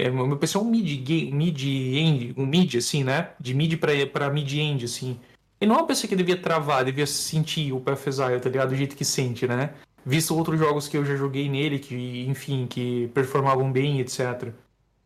É, 0.00 0.10
o 0.10 0.26
meu 0.26 0.36
PC 0.36 0.56
é 0.56 0.60
um 0.60 0.64
mid, 0.64 1.08
mid 1.32 1.62
end, 1.62 2.34
um 2.36 2.46
mid, 2.46 2.74
assim, 2.76 3.04
né? 3.04 3.30
De 3.40 3.54
mid 3.54 3.76
pra, 3.78 3.92
pra 4.06 4.30
mid 4.30 4.52
end, 4.52 4.84
assim. 4.84 5.18
E 5.60 5.66
não 5.66 5.76
é 5.76 5.82
um 5.82 5.86
PC 5.86 6.08
que 6.08 6.16
devia 6.16 6.36
travar, 6.36 6.84
devia 6.84 7.06
sentir 7.06 7.72
o 7.72 7.80
PFSI, 7.80 8.40
tá 8.40 8.48
ligado? 8.48 8.70
Do 8.70 8.76
jeito 8.76 8.96
que 8.96 9.04
sente, 9.04 9.46
né? 9.46 9.70
Visto 10.06 10.34
outros 10.34 10.58
jogos 10.58 10.88
que 10.88 10.96
eu 10.96 11.04
já 11.04 11.14
joguei 11.14 11.48
nele, 11.48 11.78
que, 11.78 12.24
enfim, 12.26 12.66
que 12.68 13.10
performavam 13.12 13.70
bem, 13.70 14.00
etc. 14.00 14.48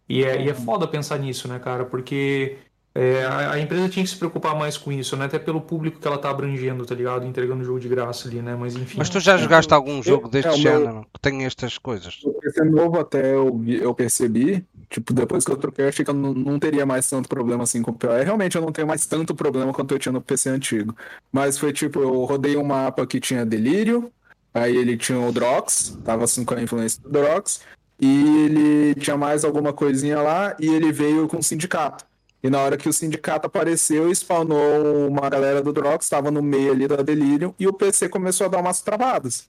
E 0.08 0.22
é, 0.22 0.40
e 0.42 0.48
é 0.48 0.54
foda 0.54 0.86
pensar 0.86 1.18
nisso, 1.18 1.48
né, 1.48 1.58
cara? 1.58 1.84
Porque 1.84 2.58
é, 2.94 3.24
a, 3.24 3.52
a 3.52 3.60
empresa 3.60 3.88
tinha 3.88 4.04
que 4.04 4.10
se 4.10 4.16
preocupar 4.16 4.54
mais 4.56 4.76
com 4.76 4.92
isso, 4.92 5.16
né? 5.16 5.24
Até 5.24 5.36
pelo 5.38 5.60
público 5.60 5.98
que 5.98 6.06
ela 6.06 6.18
tá 6.18 6.30
abrangendo, 6.30 6.86
tá 6.86 6.94
ligado? 6.94 7.26
Entregando 7.26 7.64
jogo 7.64 7.80
de 7.80 7.88
graça 7.88 8.28
ali, 8.28 8.40
né? 8.40 8.54
Mas 8.54 8.76
enfim. 8.76 8.98
Mas 8.98 9.08
tu 9.10 9.18
já 9.18 9.36
jogaste 9.36 9.74
algum 9.74 10.00
jogo 10.00 10.28
deste 10.28 10.48
é, 10.48 10.52
o 10.52 10.58
meu- 10.58 10.78
género 10.78 11.06
que 11.12 11.20
tem 11.20 11.44
estas 11.44 11.76
coisas? 11.78 12.20
O 12.22 12.32
PC 12.34 12.62
novo 12.64 13.00
até 13.00 13.34
eu, 13.34 13.60
eu 13.66 13.92
percebi, 13.92 14.64
tipo, 14.88 15.12
depois 15.12 15.44
que 15.44 15.52
eu 15.52 15.56
troquei, 15.56 15.84
eu 15.84 15.88
achei 15.88 16.04
que 16.04 16.10
eu 16.10 16.14
não, 16.14 16.34
não 16.34 16.58
teria 16.58 16.86
mais 16.86 17.08
tanto 17.08 17.28
problema 17.28 17.64
assim 17.64 17.82
com 17.82 17.90
o 17.90 17.94
PoE. 17.94 18.24
Realmente 18.24 18.56
eu 18.56 18.62
não 18.62 18.72
tenho 18.72 18.86
mais 18.86 19.06
tanto 19.06 19.34
problema 19.34 19.72
quanto 19.72 19.94
eu 19.94 19.98
tinha 19.98 20.12
no 20.12 20.20
PC 20.20 20.50
antigo. 20.50 20.96
Mas 21.32 21.58
foi 21.58 21.72
tipo, 21.72 22.00
eu 22.00 22.24
rodei 22.24 22.56
um 22.56 22.64
mapa 22.64 23.06
que 23.06 23.20
tinha 23.20 23.44
Delírio, 23.44 24.12
aí 24.52 24.76
ele 24.76 24.96
tinha 24.96 25.18
o 25.20 25.32
Drox, 25.32 25.98
tava 26.04 26.24
assim 26.24 26.44
com 26.44 26.54
a 26.54 26.62
influência 26.62 27.00
do 27.02 27.10
Drox, 27.10 27.60
e 28.00 28.44
ele 28.44 28.94
tinha 28.96 29.16
mais 29.16 29.44
alguma 29.44 29.72
coisinha 29.72 30.20
lá, 30.20 30.56
e 30.58 30.68
ele 30.68 30.92
veio 30.92 31.28
com 31.28 31.38
o 31.38 31.42
sindicato. 31.42 32.04
E 32.42 32.50
na 32.50 32.60
hora 32.60 32.76
que 32.76 32.88
o 32.88 32.92
sindicato 32.92 33.46
apareceu, 33.46 34.10
spawnou 34.14 35.08
uma 35.08 35.30
galera 35.30 35.62
do 35.62 35.72
Drox, 35.72 36.08
tava 36.08 36.30
no 36.30 36.42
meio 36.42 36.72
ali 36.72 36.86
da 36.86 36.96
Delirium, 36.96 37.54
e 37.58 37.66
o 37.66 37.72
PC 37.72 38.08
começou 38.08 38.46
a 38.46 38.48
dar 38.48 38.60
umas 38.60 38.80
travadas. 38.80 39.48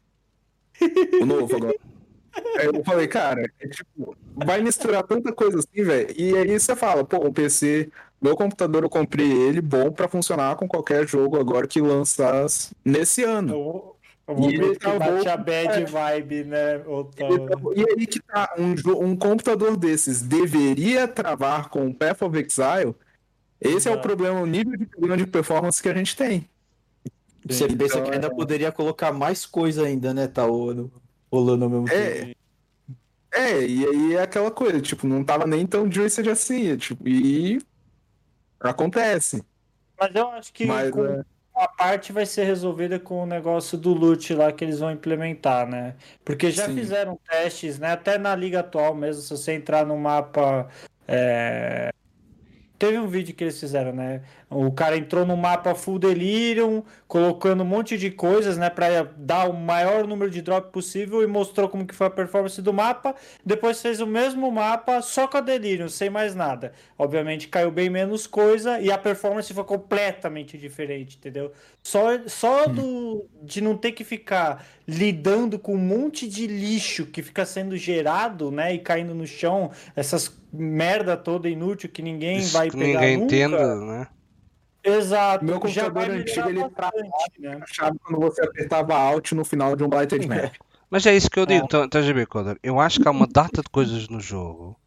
O 1.22 1.26
novo 1.26 1.56
agora. 1.56 1.76
Aí 2.58 2.68
eu 2.68 2.84
falei, 2.84 3.08
cara, 3.08 3.42
é 3.60 3.68
tipo, 3.68 4.16
vai 4.36 4.62
misturar 4.62 5.04
tanta 5.04 5.32
coisa 5.34 5.60
assim, 5.60 5.84
velho. 5.84 6.14
E 6.18 6.36
aí 6.36 6.60
você 6.60 6.76
fala, 6.76 7.04
pô, 7.04 7.18
o 7.18 7.34
PC, 7.34 7.90
meu 8.22 8.36
computador 8.36 8.84
eu 8.84 8.90
comprei 8.90 9.32
ele 9.32 9.62
bom 9.62 9.92
pra 9.92 10.08
funcionar 10.08 10.56
com 10.56 10.68
qualquer 10.68 11.08
jogo 11.08 11.40
agora 11.40 11.68
que 11.68 11.82
lançar 11.82 12.46
nesse 12.84 13.24
ano. 13.24 13.58
O, 13.58 13.96
o 14.28 14.32
E 14.32 14.42
momento 14.42 14.64
ele 14.64 14.76
que 14.76 15.00
bate 15.00 15.30
a 15.30 15.38
bad 15.38 15.86
vibe, 15.86 16.44
né? 16.46 16.78
Otávio? 16.88 17.74
E 17.76 17.86
aí 17.90 18.08
que 18.08 18.20
tá, 18.22 18.54
um, 18.58 18.74
um 19.06 19.16
computador 19.16 19.78
desses 19.78 20.22
deveria 20.22 21.08
travar 21.08 21.70
com 21.70 21.88
o 21.88 21.94
Path 21.94 22.22
of 22.22 22.38
Exile. 22.38 22.96
Esse 23.62 23.88
é 23.88 23.92
o 23.92 24.00
problema, 24.00 24.42
o 24.42 24.46
nível 24.46 24.78
de 24.78 24.86
problema 24.86 25.18
de 25.18 25.26
performance 25.26 25.82
que 25.82 25.90
a 25.90 25.94
gente 25.94 26.16
tem. 26.16 26.48
Você 27.48 27.66
Então, 27.66 27.78
pensa 27.78 28.02
que 28.02 28.12
ainda 28.12 28.28
é- 28.28 28.30
poderia 28.30 28.72
colocar 28.72 29.12
mais 29.12 29.46
coisa 29.46 29.86
ainda, 29.86 30.14
né? 30.14 30.28
Tá 30.28 30.46
rolando, 31.32 31.66
ao 31.66 31.70
mesmo 31.70 31.90
É. 31.90 32.26
tempo. 32.26 32.36
É, 33.34 33.66
e 33.68 33.86
aí 33.86 34.14
é 34.14 34.22
aquela 34.22 34.50
coisa, 34.50 34.80
tipo, 34.80 35.06
não 35.06 35.24
tava 35.24 35.46
nem 35.46 35.68
tão 35.68 35.92
juicy 35.92 36.30
assim, 36.30 36.78
tipo, 36.78 37.06
e 37.06 37.60
acontece. 38.62 39.44
Mas 40.00 40.16
eu 40.16 40.30
acho 40.30 40.54
que 40.54 40.66
Mas 40.66 40.90
com, 40.92 41.06
é, 41.06 41.22
uma 41.54 41.68
parte 41.68 42.14
vai 42.14 42.26
ser 42.26 42.46
resolvida 42.46 42.98
com 42.98 43.24
o 43.24 43.26
negócio 43.26 43.78
do 43.78 43.94
loot 43.94 44.34
lá 44.34 44.52
que 44.54 44.64
eles 44.64 44.80
vão 44.80 44.92
implementar, 44.92 45.68
né? 45.68 45.96
Porque 46.24 46.50
já 46.50 46.68
Sim. 46.68 46.76
fizeram 46.76 47.20
testes, 47.30 47.78
né? 47.78 47.92
Até 47.92 48.18
na 48.18 48.34
liga 48.36 48.62
atual 48.62 48.96
mesmo, 48.96 49.22
se 49.22 49.30
você 49.30 49.54
entrar 49.54 49.86
no 49.86 49.98
mapa. 49.98 50.70
é, 51.08 51.90
Teve 52.78 53.00
um 53.00 53.08
vídeo 53.08 53.34
que 53.34 53.44
eles 53.44 53.60
fizeram, 53.60 53.94
né? 53.94 54.22
O 54.58 54.72
cara 54.72 54.96
entrou 54.98 55.26
no 55.26 55.36
mapa 55.36 55.76
Full 55.76 56.00
Delirium, 56.00 56.82
colocando 57.08 57.62
um 57.62 57.66
monte 57.66 57.98
de 57.98 58.10
coisas, 58.10 58.58
né? 58.58 58.70
Pra 58.70 59.04
dar 59.18 59.50
o 59.50 59.54
maior 59.54 60.08
número 60.08 60.32
de 60.32 60.42
drop 60.42 60.72
possível 60.72 61.22
e 61.22 61.28
mostrou 61.28 61.68
como 61.68 61.86
que 61.86 61.94
foi 61.94 62.08
a 62.08 62.10
performance 62.10 62.62
do 62.62 62.72
mapa. 62.72 63.14
Depois 63.46 63.82
fez 63.82 64.00
o 64.00 64.08
mesmo 64.08 64.50
mapa, 64.50 65.02
só 65.02 65.28
com 65.28 65.38
a 65.38 65.42
Delirium, 65.42 65.90
sem 65.90 66.10
mais 66.10 66.34
nada. 66.34 66.72
Obviamente 66.98 67.50
caiu 67.50 67.70
bem 67.70 67.90
menos 67.90 68.26
coisa 68.26 68.80
e 68.80 68.90
a 68.90 68.98
performance 68.98 69.54
foi 69.54 69.64
completamente 69.66 70.58
diferente, 70.58 71.18
entendeu? 71.18 71.52
Só, 71.84 72.26
só 72.26 72.68
do, 72.68 73.26
de 73.44 73.60
não 73.62 73.76
ter 73.76 73.92
que 73.92 74.04
ficar 74.04 74.66
lidando 74.88 75.60
com 75.60 75.76
um 75.76 75.78
monte 75.78 76.28
de 76.28 76.48
lixo 76.48 77.06
que 77.08 77.22
fica 77.22 77.46
sendo 77.46 77.76
gerado, 77.76 78.52
né? 78.52 78.74
E 78.74 78.80
caindo 78.80 79.14
no 79.14 79.28
chão, 79.28 79.72
essas 79.96 80.34
merda 80.52 81.18
toda 81.18 81.50
inútil 81.50 81.90
que 81.90 82.02
ninguém 82.02 82.38
Isso 82.38 82.52
vai 82.52 82.72
que 82.72 82.78
pegar 82.78 83.02
ninguém 83.02 83.18
nunca. 83.18 83.36
entenda, 83.36 83.76
né? 83.76 84.08
Exato. 84.86 85.44
Meu 85.44 85.60
computador 85.60 86.12
antigo, 86.12 86.50
ele 86.50 86.70
travava 86.70 86.92
bastante, 87.10 87.42
né? 87.42 87.60
achava 87.62 87.96
quando 88.04 88.20
você 88.20 88.44
apertava 88.44 88.96
Alt 88.96 89.32
no 89.32 89.44
final 89.44 89.76
de 89.76 89.84
um 89.84 89.90
Blighted 89.90 90.28
Map. 90.28 90.54
Mas 90.90 91.06
é 91.06 91.16
isso 91.16 91.30
que 91.30 91.40
eu 91.40 91.46
digo, 91.46 91.68
tá- 91.68 91.86
estás 91.86 92.08
a 92.08 92.14
ver, 92.14 92.28
Coder? 92.28 92.58
Eu 92.62 92.80
acho 92.80 93.00
que 93.00 93.08
há 93.08 93.12
uma 93.12 93.26
data 93.28 93.62
de 93.62 93.70
coisas 93.70 94.08
no 94.08 94.20
jogo 94.20 94.80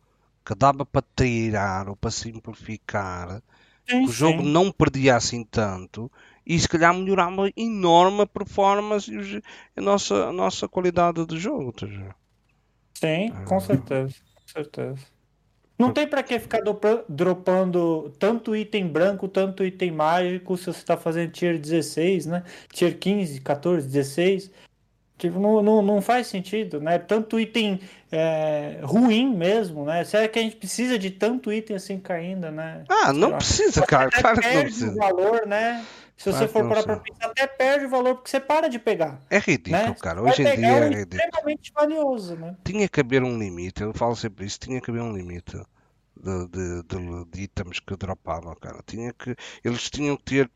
que 0.47 0.55
dava 0.55 0.87
para 0.87 1.05
tirar 1.17 1.89
ou 1.89 1.97
para 1.97 2.11
simplificar, 2.11 3.43
Sim, 3.89 4.05
que 4.05 4.11
o 4.11 4.13
jogo 4.13 4.43
sim. 4.43 4.53
não 4.53 4.71
perdia 4.71 5.17
assim 5.17 5.45
tanto 5.45 6.11
e 6.47 6.59
se 6.59 6.69
calhar 6.69 6.95
melhorava 6.95 7.51
enorme 7.57 8.23
a 8.23 8.27
performance 8.27 9.11
e 9.13 9.43
a 9.77 9.81
nossa, 9.83 10.29
a 10.29 10.33
nossa 10.33 10.69
qualidade 10.69 11.27
de 11.27 11.39
jogo. 11.39 11.71
estás 11.71 11.93
a 11.93 11.97
ver? 11.97 12.15
Sim, 12.95 13.33
com 13.45 13.61
certeza, 13.61 14.15
com 14.35 14.49
certeza. 14.53 15.18
Não 15.79 15.93
tem 15.93 16.09
pra 16.09 16.25
que 16.25 16.39
ficar 16.41 16.61
dropando 17.09 18.13
tanto 18.19 18.57
item 18.57 18.89
branco, 18.89 19.29
tanto 19.29 19.65
item 19.65 19.93
mágico, 19.93 20.57
se 20.57 20.67
você 20.67 20.85
tá 20.85 20.97
fazendo 20.97 21.31
tier 21.31 21.57
16, 21.57 22.27
né? 22.27 22.43
Tier 22.73 22.99
15, 22.99 23.41
14, 23.41 23.87
16. 23.87 24.51
Tipo, 25.17 25.39
não, 25.39 25.63
não, 25.63 25.83
não 25.83 26.03
faz 26.03 26.27
sentido, 26.27 26.81
né? 26.81 26.99
Tanto 26.99 27.39
item 27.39 27.81
é, 28.11 28.79
ruim 28.83 29.35
mesmo, 29.35 29.85
né? 29.85 30.05
Será 30.05 30.27
que 30.29 30.39
a 30.39 30.43
gente 30.43 30.57
precisa 30.57 30.99
de 30.99 31.11
tanto 31.11 31.53
item 31.53 31.77
assim 31.77 31.99
caindo, 31.99 32.51
né? 32.51 32.85
Ah, 32.89 33.13
não 33.13 33.37
precisa, 33.37 33.85
cara. 33.87 34.11
Claro 34.11 34.41
que 34.41 34.55
não 34.55 34.63
precisa. 34.63 34.95
valor, 34.95 35.47
né? 35.47 35.85
Se 36.19 36.33
você 36.33 36.49
for 36.49 36.69
parar 36.69 36.83
precisa. 36.83 37.01
pensar, 37.01 37.27
até 37.31 37.47
perde 37.47 37.87
o 37.87 37.89
valor 37.89 38.17
porque 38.17 38.31
você 38.31 38.41
para 38.41 38.69
de 38.69 38.79
pegar, 38.79 39.23
É 39.31 39.39
ridículo, 39.39 39.95
né? 39.95 39.95
cara. 39.95 40.23
Hoje 40.23 40.43
em 40.43 40.55
dia 40.57 40.67
é 40.67 40.89
ridículo. 40.89 41.23
extremamente 41.23 41.73
valioso, 41.73 42.37
né? 42.37 42.57
Tinha 42.65 42.89
que 42.89 43.01
haver 43.01 43.23
um 43.23 43.39
limite, 43.39 43.83
eu 43.83 43.95
falo 43.95 44.17
sempre 44.17 44.45
isso, 44.47 44.59
tinha 44.59 44.81
que 44.81 44.91
haver 44.91 45.03
um 45.03 45.17
limite 45.17 45.57
de, 46.17 46.49
de, 46.49 46.83
de, 46.83 47.25
de 47.31 47.41
itens 47.43 47.81
que 47.81 47.97
dropavam, 47.97 48.55
cara. 48.57 48.81
Tinha 48.87 49.13
que, 49.13 49.35
eles 49.65 49.89
tinham 49.89 50.17
que 50.17 50.25
ter 50.25 50.51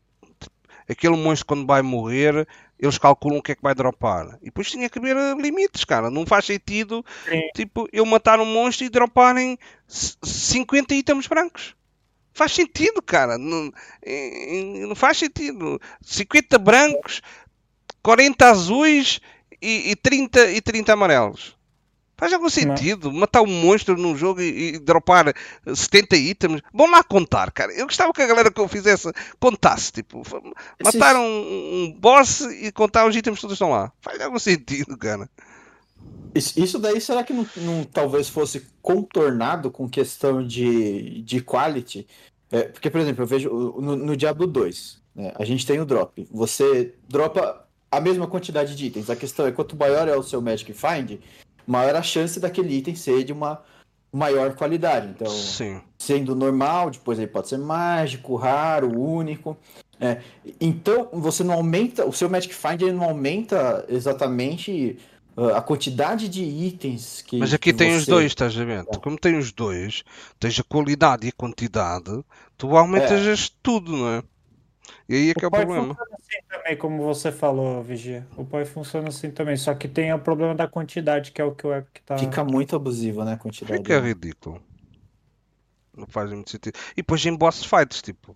aquele 0.89 1.15
monstro 1.15 1.45
quando 1.47 1.65
vai 1.65 1.81
morrer, 1.81 2.47
eles 2.77 2.97
calculam 2.97 3.39
o 3.39 3.41
que 3.43 3.53
é 3.53 3.55
que 3.55 3.61
vai 3.61 3.73
dropar. 3.73 4.37
E 4.41 4.45
depois 4.45 4.69
tinha 4.69 4.89
que 4.89 4.99
haver 4.99 5.15
limites, 5.37 5.85
cara. 5.85 6.09
Não 6.09 6.25
faz 6.25 6.45
sentido, 6.45 7.05
Sim. 7.27 7.41
tipo, 7.55 7.87
eu 7.93 8.05
matar 8.05 8.39
um 8.39 8.45
monstro 8.45 8.85
e 8.85 8.89
droparem 8.89 9.57
c- 9.87 10.15
50 10.23 10.93
itens 10.93 11.27
brancos. 11.27 11.75
Faz 12.33 12.51
sentido, 12.51 13.01
cara. 13.01 13.37
Não, 13.37 13.71
não 14.87 14.95
faz 14.95 15.17
sentido. 15.17 15.79
50 16.01 16.57
brancos, 16.57 17.21
40 18.01 18.49
azuis 18.49 19.21
e, 19.61 19.91
e 19.91 19.95
30, 19.95 20.51
e 20.51 20.61
30 20.61 20.93
amarelos. 20.93 21.55
Faz 22.15 22.31
algum 22.31 22.49
sentido 22.49 23.11
matar 23.11 23.41
um 23.41 23.47
monstro 23.47 23.97
num 23.97 24.15
jogo 24.15 24.39
e, 24.39 24.75
e 24.75 24.79
dropar 24.79 25.33
70 25.65 26.15
itens? 26.15 26.61
Vão 26.73 26.89
lá 26.89 27.03
contar, 27.03 27.51
cara. 27.51 27.73
Eu 27.73 27.85
gostava 27.85 28.13
que 28.13 28.21
a 28.21 28.27
galera 28.27 28.51
que 28.51 28.61
eu 28.61 28.67
fizesse 28.67 29.11
contasse, 29.39 29.91
tipo, 29.91 30.23
matar 30.83 31.15
um, 31.17 31.21
um 31.21 31.97
boss 31.99 32.41
e 32.41 32.71
contar 32.71 33.05
os 33.07 33.15
itens 33.15 33.35
que 33.35 33.41
todos 33.41 33.55
estão 33.55 33.71
lá. 33.71 33.91
Faz 33.99 34.21
algum 34.21 34.39
sentido, 34.39 34.97
cara. 34.97 35.29
Isso 36.35 36.79
daí 36.79 36.99
será 36.99 37.23
que 37.23 37.31
não, 37.31 37.45
não 37.57 37.83
talvez 37.83 38.27
fosse 38.27 38.65
contornado 38.81 39.69
com 39.69 39.87
questão 39.87 40.45
de, 40.45 41.21
de 41.21 41.41
quality? 41.41 42.07
É, 42.51 42.63
porque, 42.63 42.89
por 42.89 42.99
exemplo, 42.99 43.23
eu 43.23 43.27
vejo 43.27 43.49
no, 43.79 43.95
no 43.95 44.17
Diablo 44.17 44.47
2, 44.47 45.01
né, 45.15 45.31
a 45.35 45.45
gente 45.45 45.65
tem 45.65 45.79
o 45.79 45.85
drop. 45.85 46.27
Você 46.31 46.95
dropa 47.07 47.67
a 47.91 48.01
mesma 48.01 48.25
quantidade 48.25 48.75
de 48.75 48.85
itens. 48.87 49.09
A 49.09 49.15
questão 49.15 49.45
é 49.45 49.51
quanto 49.51 49.77
maior 49.77 50.07
é 50.07 50.15
o 50.15 50.23
seu 50.23 50.41
Magic 50.41 50.73
Find, 50.73 51.19
maior 51.67 51.95
a 51.95 52.01
chance 52.01 52.39
daquele 52.39 52.75
item 52.75 52.95
ser 52.95 53.23
de 53.23 53.31
uma 53.31 53.61
maior 54.11 54.55
qualidade. 54.55 55.07
Então, 55.07 55.29
Sim. 55.29 55.81
sendo 55.99 56.35
normal, 56.35 56.89
depois 56.89 57.17
ele 57.19 57.27
pode 57.27 57.49
ser 57.49 57.57
mágico, 57.57 58.35
raro, 58.35 58.99
único. 58.99 59.55
É, 59.99 60.21
então 60.59 61.09
você 61.13 61.43
não 61.43 61.53
aumenta, 61.53 62.05
o 62.05 62.11
seu 62.11 62.29
Magic 62.29 62.53
Find 62.53 62.81
ele 62.81 62.91
não 62.93 63.03
aumenta 63.03 63.85
exatamente 63.87 64.97
a 65.55 65.61
quantidade 65.61 66.29
de 66.29 66.43
itens 66.43 67.21
que. 67.21 67.39
Mas 67.39 67.53
aqui 67.53 67.71
que 67.71 67.77
tem 67.77 67.95
os 67.95 68.03
você- 68.05 68.11
dois, 68.11 68.25
estás 68.25 68.57
a 68.57 68.63
ver? 68.63 68.85
Tu, 68.85 68.99
Como 68.99 69.17
tem 69.17 69.37
os 69.37 69.51
dois, 69.51 70.03
tens 70.39 70.59
a 70.59 70.63
qualidade 70.63 71.25
e 71.25 71.29
a 71.29 71.33
quantidade, 71.33 72.23
tu 72.57 72.75
aumentas 72.77 73.49
tudo, 73.61 73.95
não 73.97 74.09
é? 74.09 74.23
E 75.09 75.15
aí 75.15 75.29
é 75.31 75.33
que 75.33 75.43
é 75.43 75.47
o 75.47 75.51
problema. 75.51 75.87
funciona 75.87 76.15
assim 76.17 76.39
também, 76.49 76.77
como 76.77 77.03
você 77.03 77.31
falou, 77.31 77.81
Vigia. 77.81 78.25
O 78.37 78.45
POI 78.45 78.65
funciona 78.65 79.07
assim 79.09 79.31
também, 79.31 79.57
só 79.57 79.73
que 79.73 79.87
tem 79.87 80.13
o 80.13 80.19
problema 80.19 80.53
da 80.53 80.67
quantidade, 80.67 81.31
que 81.31 81.41
é 81.41 81.45
o 81.45 81.53
que 81.55 81.65
o 81.65 81.73
Epic 81.73 82.03
tá. 82.05 82.17
Fica 82.17 82.43
muito 82.43 82.75
abusivo, 82.75 83.23
né? 83.23 83.33
A 83.33 83.37
quantidade. 83.37 83.77
Fica 83.79 83.99
ridículo. 83.99 84.61
Não 85.95 86.07
faz 86.07 86.31
muito 86.31 86.49
sentido. 86.49 86.77
E 86.93 86.97
depois 86.97 87.23
em 87.25 87.35
boss 87.35 87.63
fights, 87.63 88.01
tipo, 88.01 88.35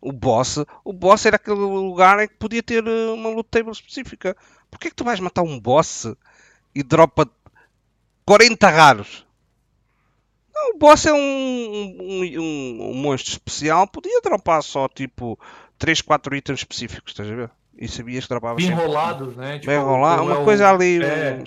o 0.00 0.12
boss, 0.12 0.58
o 0.84 0.92
boss 0.92 1.26
era 1.26 1.36
aquele 1.36 1.56
lugar 1.56 2.18
em 2.20 2.28
que 2.28 2.34
podia 2.34 2.62
ter 2.62 2.86
eh, 2.86 3.10
uma 3.12 3.28
loot 3.28 3.48
table 3.50 3.72
específica. 3.72 4.36
Porquê 4.70 4.88
que 4.90 4.96
tu 4.96 5.04
vais 5.04 5.20
matar 5.20 5.42
um 5.42 5.60
boss 5.60 6.06
e 6.74 6.82
dropa 6.82 7.28
40 8.24 8.68
raros? 8.68 9.26
Não, 10.54 10.74
o 10.74 10.78
boss 10.78 11.04
é 11.06 11.12
um, 11.12 11.16
um, 11.18 12.40
um, 12.40 12.90
um 12.90 12.94
monstro 12.94 13.32
especial, 13.32 13.86
podia 13.88 14.20
dropar 14.20 14.62
só 14.62 14.88
tipo 14.88 15.38
3, 15.78 16.00
4 16.00 16.36
itens 16.36 16.60
específicos, 16.60 17.12
estás 17.12 17.30
a 17.30 17.34
ver? 17.34 17.50
E 17.76 17.88
sabias 17.88 18.24
que 18.24 18.30
dropava 18.30 18.54
Bem 18.54 18.66
sempre. 18.66 18.82
enrolado, 18.82 19.32
né? 19.32 19.54
Tipo, 19.54 19.66
Bem 19.66 19.80
enrolar, 19.80 20.18
como 20.18 20.30
uma 20.30 20.40
é 20.40 20.44
coisa 20.44 20.70
ali 20.70 21.02
é. 21.02 21.42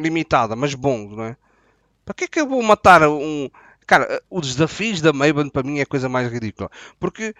limitada, 0.00 0.54
mas 0.54 0.74
bom, 0.74 1.08
não 1.08 1.24
é? 1.24 1.36
Para 2.04 2.14
que 2.14 2.24
é 2.24 2.28
que 2.28 2.40
eu 2.40 2.48
vou 2.48 2.62
matar 2.62 3.02
um. 3.08 3.50
Cara, 3.84 4.22
os 4.30 4.54
desafios 4.54 5.00
da 5.00 5.12
Maven 5.12 5.48
para 5.48 5.64
mim 5.64 5.80
é 5.80 5.82
a 5.82 5.86
coisa 5.86 6.08
mais 6.08 6.30
ridícula. 6.30 6.70
Porque, 7.00 7.34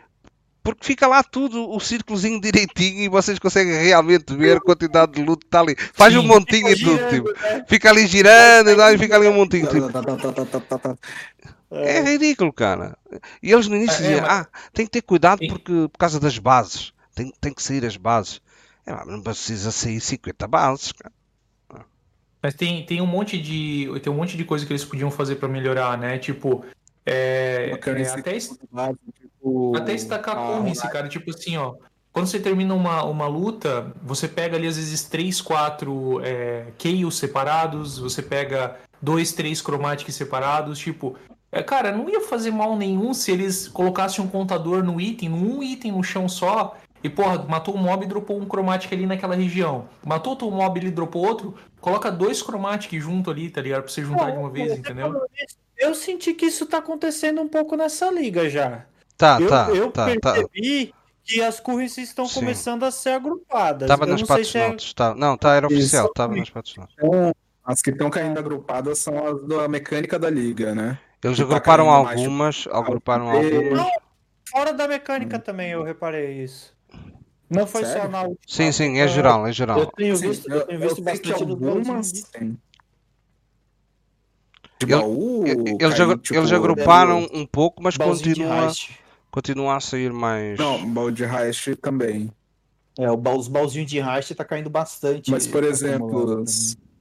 porque 0.66 0.84
fica 0.84 1.06
lá 1.06 1.22
tudo, 1.22 1.70
o 1.70 1.78
círculozinho 1.78 2.40
direitinho 2.40 3.04
e 3.04 3.08
vocês 3.08 3.38
conseguem 3.38 3.72
realmente 3.84 4.34
ver 4.34 4.56
a 4.56 4.60
quantidade 4.60 5.12
de 5.12 5.22
loot 5.22 5.38
que 5.38 5.46
está 5.46 5.60
ali. 5.60 5.76
Faz 5.94 6.16
um 6.16 6.22
Sim. 6.22 6.26
montinho 6.26 6.68
e 6.68 6.76
tudo, 6.76 7.08
tipo. 7.08 7.32
né? 7.40 7.64
Fica 7.68 7.88
ali 7.88 8.04
girando 8.08 8.70
e 8.70 8.74
lá 8.74 8.92
e 8.92 8.98
fica 8.98 9.14
ali 9.14 9.28
um 9.28 9.34
montinho. 9.34 9.68
Tipo. 9.68 9.92
Tá, 9.92 10.02
tá, 10.02 10.78
tá. 10.78 10.96
É 11.70 12.00
ridículo, 12.00 12.52
cara. 12.52 12.98
E 13.40 13.52
eles 13.52 13.68
no 13.68 13.76
início 13.76 14.02
É, 14.02 14.06
é, 14.06 14.08
diziam, 14.08 14.26
ah, 14.26 14.44
tem 14.72 14.86
que 14.86 14.90
ter 14.90 15.02
cuidado 15.02 15.38
porque, 15.48 15.72
por 15.88 15.98
causa 15.98 16.18
das 16.18 16.36
bases. 16.36 16.92
Tem, 17.14 17.32
tem 17.40 17.54
que 17.54 17.62
sair 17.62 17.86
as 17.86 17.96
bases. 17.96 18.40
É, 18.84 18.92
mas 18.92 19.06
não 19.06 19.22
precisa 19.22 19.70
sair 19.70 20.00
50 20.00 20.48
bases, 20.48 20.90
cara. 20.90 21.14
Mas 22.42 22.54
tem, 22.54 22.84
tem 22.84 23.00
um 23.00 23.06
monte 23.06 23.40
de 23.40 23.88
tem 24.02 24.12
um 24.12 24.16
monte 24.16 24.36
de 24.36 24.44
coisa 24.44 24.66
que 24.66 24.72
eles 24.72 24.84
podiam 24.84 25.10
fazer 25.12 25.36
pra 25.36 25.48
melhorar, 25.48 25.96
né? 25.96 26.18
Tipo, 26.18 26.64
é, 27.06 27.70
é, 27.70 28.08
até, 28.10 28.36
es- 28.36 28.58
base, 28.70 28.98
tipo, 29.20 29.76
até 29.76 29.94
estacar 29.94 30.36
a- 30.36 30.40
currency, 30.58 30.88
cara. 30.90 31.08
Tipo 31.08 31.30
assim, 31.30 31.56
ó. 31.56 31.74
Quando 32.12 32.26
você 32.28 32.40
termina 32.40 32.74
uma, 32.74 33.04
uma 33.04 33.26
luta, 33.26 33.92
você 34.02 34.26
pega 34.26 34.56
ali 34.56 34.66
às 34.66 34.76
vezes 34.76 35.04
três, 35.04 35.40
quatro 35.40 36.20
é, 36.24 36.66
Chaos 36.78 37.18
separados, 37.18 37.98
você 37.98 38.22
pega 38.22 38.76
dois, 39.02 39.32
três 39.32 39.60
Chromatics 39.60 40.14
separados, 40.14 40.78
tipo. 40.78 41.16
É, 41.52 41.62
cara, 41.62 41.92
não 41.92 42.08
ia 42.10 42.20
fazer 42.22 42.50
mal 42.50 42.76
nenhum 42.76 43.14
se 43.14 43.30
eles 43.30 43.68
colocassem 43.68 44.22
um 44.24 44.28
contador 44.28 44.82
no 44.82 45.00
item, 45.00 45.30
um 45.32 45.62
item 45.62 45.92
no 45.92 46.02
chão 46.02 46.28
só, 46.28 46.76
e 47.04 47.08
porra, 47.08 47.44
matou 47.48 47.74
um 47.74 47.78
mob 47.78 48.04
e 48.04 48.08
dropou 48.08 48.38
um 48.40 48.46
Chromatic 48.46 48.92
ali 48.92 49.06
naquela 49.06 49.34
região. 49.36 49.86
Matou 50.04 50.32
outro 50.32 50.50
mob 50.50 50.80
e 50.84 50.90
dropou 50.90 51.24
outro, 51.24 51.54
coloca 51.80 52.10
dois 52.10 52.42
Chromatic 52.42 52.98
junto 52.98 53.30
ali, 53.30 53.48
tá 53.48 53.60
ligado? 53.60 53.82
Pra 53.84 53.92
você 53.92 54.02
juntar 54.02 54.30
de 54.32 54.38
uma 54.38 54.50
vez, 54.50 54.72
entendeu? 54.76 55.22
Eu 55.78 55.94
senti 55.94 56.32
que 56.34 56.46
isso 56.46 56.66
tá 56.66 56.78
acontecendo 56.78 57.40
um 57.40 57.48
pouco 57.48 57.76
nessa 57.76 58.10
liga 58.10 58.48
já. 58.48 58.86
Tá, 59.16 59.38
eu 59.40 59.48
tá, 59.48 59.68
eu 59.70 59.90
tá, 59.90 60.06
tá. 60.20 60.32
percebi 60.34 60.94
que 61.24 61.42
as 61.42 61.58
currencies 61.58 62.08
estão 62.08 62.26
Sim. 62.26 62.40
começando 62.40 62.84
a 62.84 62.90
ser 62.90 63.10
agrupadas. 63.10 63.82
Estava 63.82 64.04
eu 64.04 64.08
nas 64.12 64.20
não 64.20 64.26
partes 64.26 64.48
se 64.50 64.58
é... 64.58 64.68
notes. 64.68 64.94
Tá, 64.94 65.14
não, 65.14 65.36
tá, 65.36 65.54
era 65.54 65.66
oficial, 65.66 66.04
Isso. 66.04 66.12
estava 66.12 66.36
nas 66.36 66.50
partes 66.50 66.76
notes. 66.76 66.94
Então, 66.98 67.34
as 67.64 67.82
que 67.82 67.90
estão 67.90 68.08
caindo 68.08 68.38
agrupadas 68.38 68.98
são 68.98 69.26
as 69.26 69.46
da 69.46 69.68
mecânica 69.68 70.18
da 70.18 70.30
liga, 70.30 70.74
né? 70.74 70.98
Eles 71.22 71.36
Que 71.38 71.44
tá 71.44 71.56
agruparam 71.56 71.84
tipo, 71.84 71.96
algumas, 71.96 72.68
agruparam 72.70 73.28
algumas. 73.28 73.88
Fora 74.48 74.72
da 74.72 74.84
Hum. 74.84 74.88
mecânica 74.88 75.38
também 75.38 75.72
eu 75.72 75.82
reparei 75.82 76.44
isso. 76.44 76.76
Não 77.50 77.66
foi 77.66 77.84
só 77.84 77.92
Sério? 77.92 78.10
na 78.10 78.22
última. 78.22 78.38
Sim, 78.46 78.72
sim, 78.72 78.98
é 78.98 79.08
geral, 79.08 79.46
é 79.46 79.52
geral. 79.52 79.78
Eu 79.78 79.86
tenho 79.86 80.16
Sim, 80.16 80.28
visto, 80.28 80.48
eu, 80.48 80.56
eu 80.58 80.66
tenho 80.66 80.76
eu 80.76 80.80
visto 80.82 80.96
que 80.96 81.02
bastante 81.02 81.32
algumas 81.32 82.12
tem. 82.32 82.58
De 84.78 84.84
Ele- 84.86 84.94
baú, 84.94 85.44
Eles, 85.46 85.94
caiu, 85.96 86.18
tipo, 86.18 86.38
eles 86.38 86.52
agruparam 86.52 87.26
um 87.32 87.46
pouco, 87.46 87.82
mas 87.82 87.96
continua, 87.96 88.70
continua 89.30 89.76
a 89.76 89.80
sair 89.80 90.12
mais. 90.12 90.58
Não, 90.58 90.84
baú 90.90 91.10
de 91.10 91.24
heist 91.24 91.74
também. 91.76 92.30
É, 92.98 93.10
o 93.10 93.16
baú- 93.16 93.38
os 93.38 93.48
baúzinhos 93.48 93.90
de 93.90 93.98
heist 93.98 94.34
tá 94.34 94.44
caindo 94.44 94.68
bastante. 94.70 95.30
Mas, 95.30 95.46
por 95.46 95.64
exemplo, 95.64 96.44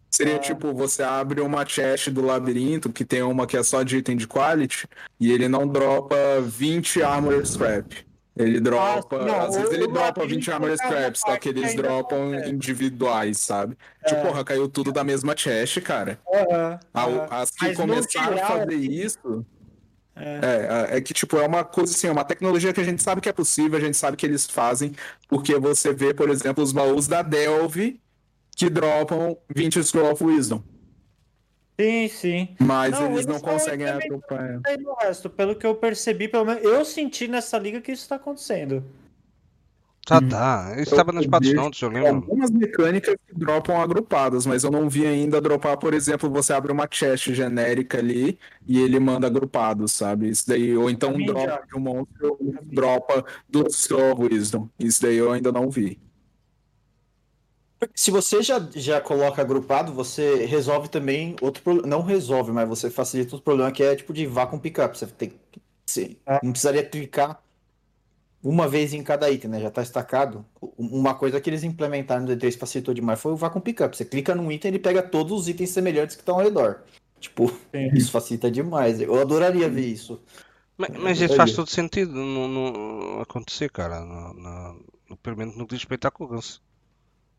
seria 0.09 0.35
Ah. 0.35 0.39
tipo, 0.39 0.73
você 0.73 1.03
abre 1.03 1.41
uma 1.41 1.65
chest 1.65 2.09
do 2.09 2.21
labirinto, 2.21 2.89
que 2.91 3.03
tem 3.03 3.21
uma 3.21 3.45
que 3.45 3.57
é 3.57 3.63
só 3.63 3.83
de 3.83 3.97
item 3.97 4.15
de 4.15 4.27
quality, 4.27 4.87
e 5.19 5.31
ele 5.31 5.49
não 5.49 5.67
dropa 5.67 6.15
20 6.41 7.01
armor 7.03 7.45
scrap. 7.45 8.04
Ele 8.37 8.59
dropa, 8.59 9.25
não, 9.25 9.39
às 9.41 9.55
vezes 9.55 9.71
ele 9.71 9.87
dropa 9.87 10.19
labirinto 10.21 10.27
20 10.35 10.51
armor 10.51 10.69
é 10.69 10.75
scraps, 10.75 11.21
só 11.21 11.37
que 11.37 11.47
eles 11.49 11.73
dropam 11.73 12.29
acontece. 12.33 12.49
individuais, 12.51 13.39
sabe? 13.39 13.77
Tipo, 14.05 14.19
É. 14.19 14.25
porra, 14.25 14.43
caiu 14.43 14.67
tudo 14.67 14.91
da 14.91 15.03
mesma 15.05 15.35
chest, 15.37 15.79
cara. 15.81 16.19
A- 16.93 17.03
aham. 17.03 17.27
As 17.31 17.51
que 17.51 17.65
Mas 17.67 17.77
começaram 17.77 18.33
a 18.33 18.35
geral, 18.35 18.47
fazer 18.59 18.75
isso. 18.75 19.45
É. 20.17 20.89
É, 20.91 20.97
é 20.97 21.01
que, 21.01 21.13
tipo, 21.13 21.37
é 21.37 21.45
uma 21.47 21.63
coisa 21.63 21.93
assim, 21.93 22.07
é 22.07 22.11
uma 22.11 22.23
tecnologia 22.25 22.71
que 22.73 22.81
a 22.81 22.83
gente 22.85 23.01
sabe 23.03 23.21
que 23.21 23.29
é 23.29 23.33
possível, 23.33 23.77
a 23.77 23.81
gente 23.81 23.95
sabe 23.97 24.15
que 24.17 24.25
eles 24.25 24.45
fazem, 24.45 24.93
porque 25.29 25.57
você 25.57 25.93
vê, 25.93 26.13
por 26.13 26.29
exemplo, 26.29 26.63
os 26.63 26.71
baús 26.73 27.07
da 27.07 27.21
Delve 27.21 28.01
que 28.55 28.69
dropam 28.69 29.37
20 29.53 29.81
Scroll 29.83 30.11
of 30.11 30.23
Wisdom, 30.23 30.61
Sim, 31.79 32.07
sim. 32.07 32.55
mas 32.59 32.91
Não, 32.91 33.05
eles 33.05 33.15
eles 33.15 33.25
não 33.25 33.39
conseguem 33.39 33.87
acompanhar. 33.87 34.61
No 34.79 34.95
resto, 34.95 35.29
pelo 35.29 35.55
que 35.55 35.65
eu 35.67 35.75
percebi, 35.75 36.27
pelo 36.27 36.45
menos 36.45 36.63
eu 36.63 36.85
senti 36.85 37.27
nessa 37.27 37.57
liga 37.57 37.81
que 37.81 37.91
isso 37.91 38.07
tá 38.07 38.15
acontecendo. 38.15 38.83
Tá, 40.05 40.21
tá. 40.21 40.75
Isso 40.77 40.91
estava 40.91 41.11
nas 41.11 41.25
patas 41.25 41.51
notes, 41.53 41.81
eu 41.81 41.89
lembro. 41.89 42.09
Algumas 42.09 42.51
mecânicas 42.51 43.15
que 43.27 43.33
dropam 43.33 43.81
agrupadas, 43.81 44.45
mas 44.45 44.63
eu 44.63 44.69
não 44.69 44.87
vi 44.87 45.05
ainda 45.05 45.41
dropar, 45.41 45.77
por 45.77 45.95
exemplo, 45.95 46.29
você 46.29 46.53
abre 46.53 46.71
uma 46.71 46.87
chest 46.89 47.33
genérica 47.33 47.97
ali 47.97 48.37
e 48.67 48.79
ele 48.79 48.99
manda 48.99 49.25
agrupado, 49.25 49.87
sabe? 49.87 50.29
Isso 50.29 50.47
daí, 50.47 50.77
ou 50.77 50.91
então 50.91 51.09
um 51.09 51.25
Também 51.25 51.27
já. 51.27 51.33
drop 51.33 51.67
de 51.67 51.75
um 51.75 51.79
monstro 51.79 52.37
dropa 52.65 53.25
do 53.49 53.61
of 53.61 54.21
Wisdom. 54.31 54.69
Isso 54.79 55.01
daí 55.01 55.17
eu 55.17 55.31
ainda 55.31 55.51
não 55.51 55.71
vi. 55.71 55.99
Se 57.93 58.09
você 58.09 58.41
já, 58.41 58.59
já 58.75 59.01
coloca 59.01 59.41
agrupado, 59.41 59.93
você 59.93 60.45
resolve 60.45 60.87
também 60.87 61.35
outro 61.41 61.61
problema. 61.61 61.87
Não 61.87 62.01
resolve, 62.01 62.51
mas 62.51 62.67
você 62.67 62.89
facilita 62.89 63.35
outro 63.35 63.43
problema 63.43 63.71
que 63.71 63.83
é 63.83 63.95
tipo 63.95 64.13
de 64.13 64.25
vacuum 64.25 64.59
pickup. 64.59 64.97
Você 64.97 65.05
tem 65.07 65.33
você 65.85 66.17
Ah. 66.25 66.39
não 66.43 66.51
precisaria 66.51 66.83
clicar 66.83 67.39
uma 68.43 68.67
vez 68.67 68.93
em 68.93 69.03
cada 69.03 69.29
item, 69.29 69.51
né? 69.51 69.59
Já 69.59 69.69
tá 69.69 69.81
estacado. 69.81 70.45
Uma 70.77 71.13
coisa 71.15 71.39
que 71.39 71.49
eles 71.49 71.63
implementaram 71.63 72.23
no 72.23 72.27
D3 72.27 72.57
facilitou 72.57 72.93
demais 72.93 73.19
foi 73.19 73.31
o 73.31 73.35
vacuum 73.35 73.61
pickup. 73.61 73.95
Você 73.95 74.05
clica 74.05 74.33
num 74.35 74.51
item, 74.51 74.69
ele 74.69 74.79
pega 74.79 75.01
todos 75.03 75.41
os 75.41 75.47
itens 75.47 75.69
semelhantes 75.69 76.15
que 76.15 76.21
estão 76.21 76.35
ao 76.35 76.43
redor. 76.43 76.83
Tipo, 77.19 77.49
Sim. 77.49 77.89
isso 77.93 78.11
facilita 78.11 78.49
demais. 78.49 78.99
Eu 78.99 79.19
adoraria 79.19 79.69
ver 79.69 79.85
isso. 79.85 80.21
Mas, 80.77 80.89
mas 80.97 81.21
isso 81.21 81.35
faz 81.35 81.53
todo 81.53 81.69
sentido 81.69 82.13
não, 82.13 82.47
não 82.47 83.21
acontecer, 83.21 83.69
cara. 83.71 84.01
No, 84.01 84.33
no, 84.33 84.85
no, 85.09 85.17
pelo 85.17 85.37
menos 85.37 85.55
no 85.55 85.65
que 85.65 85.75
diz 85.75 85.83
respeito 85.83 86.07
à 86.07 86.11
concorrência. 86.11 86.59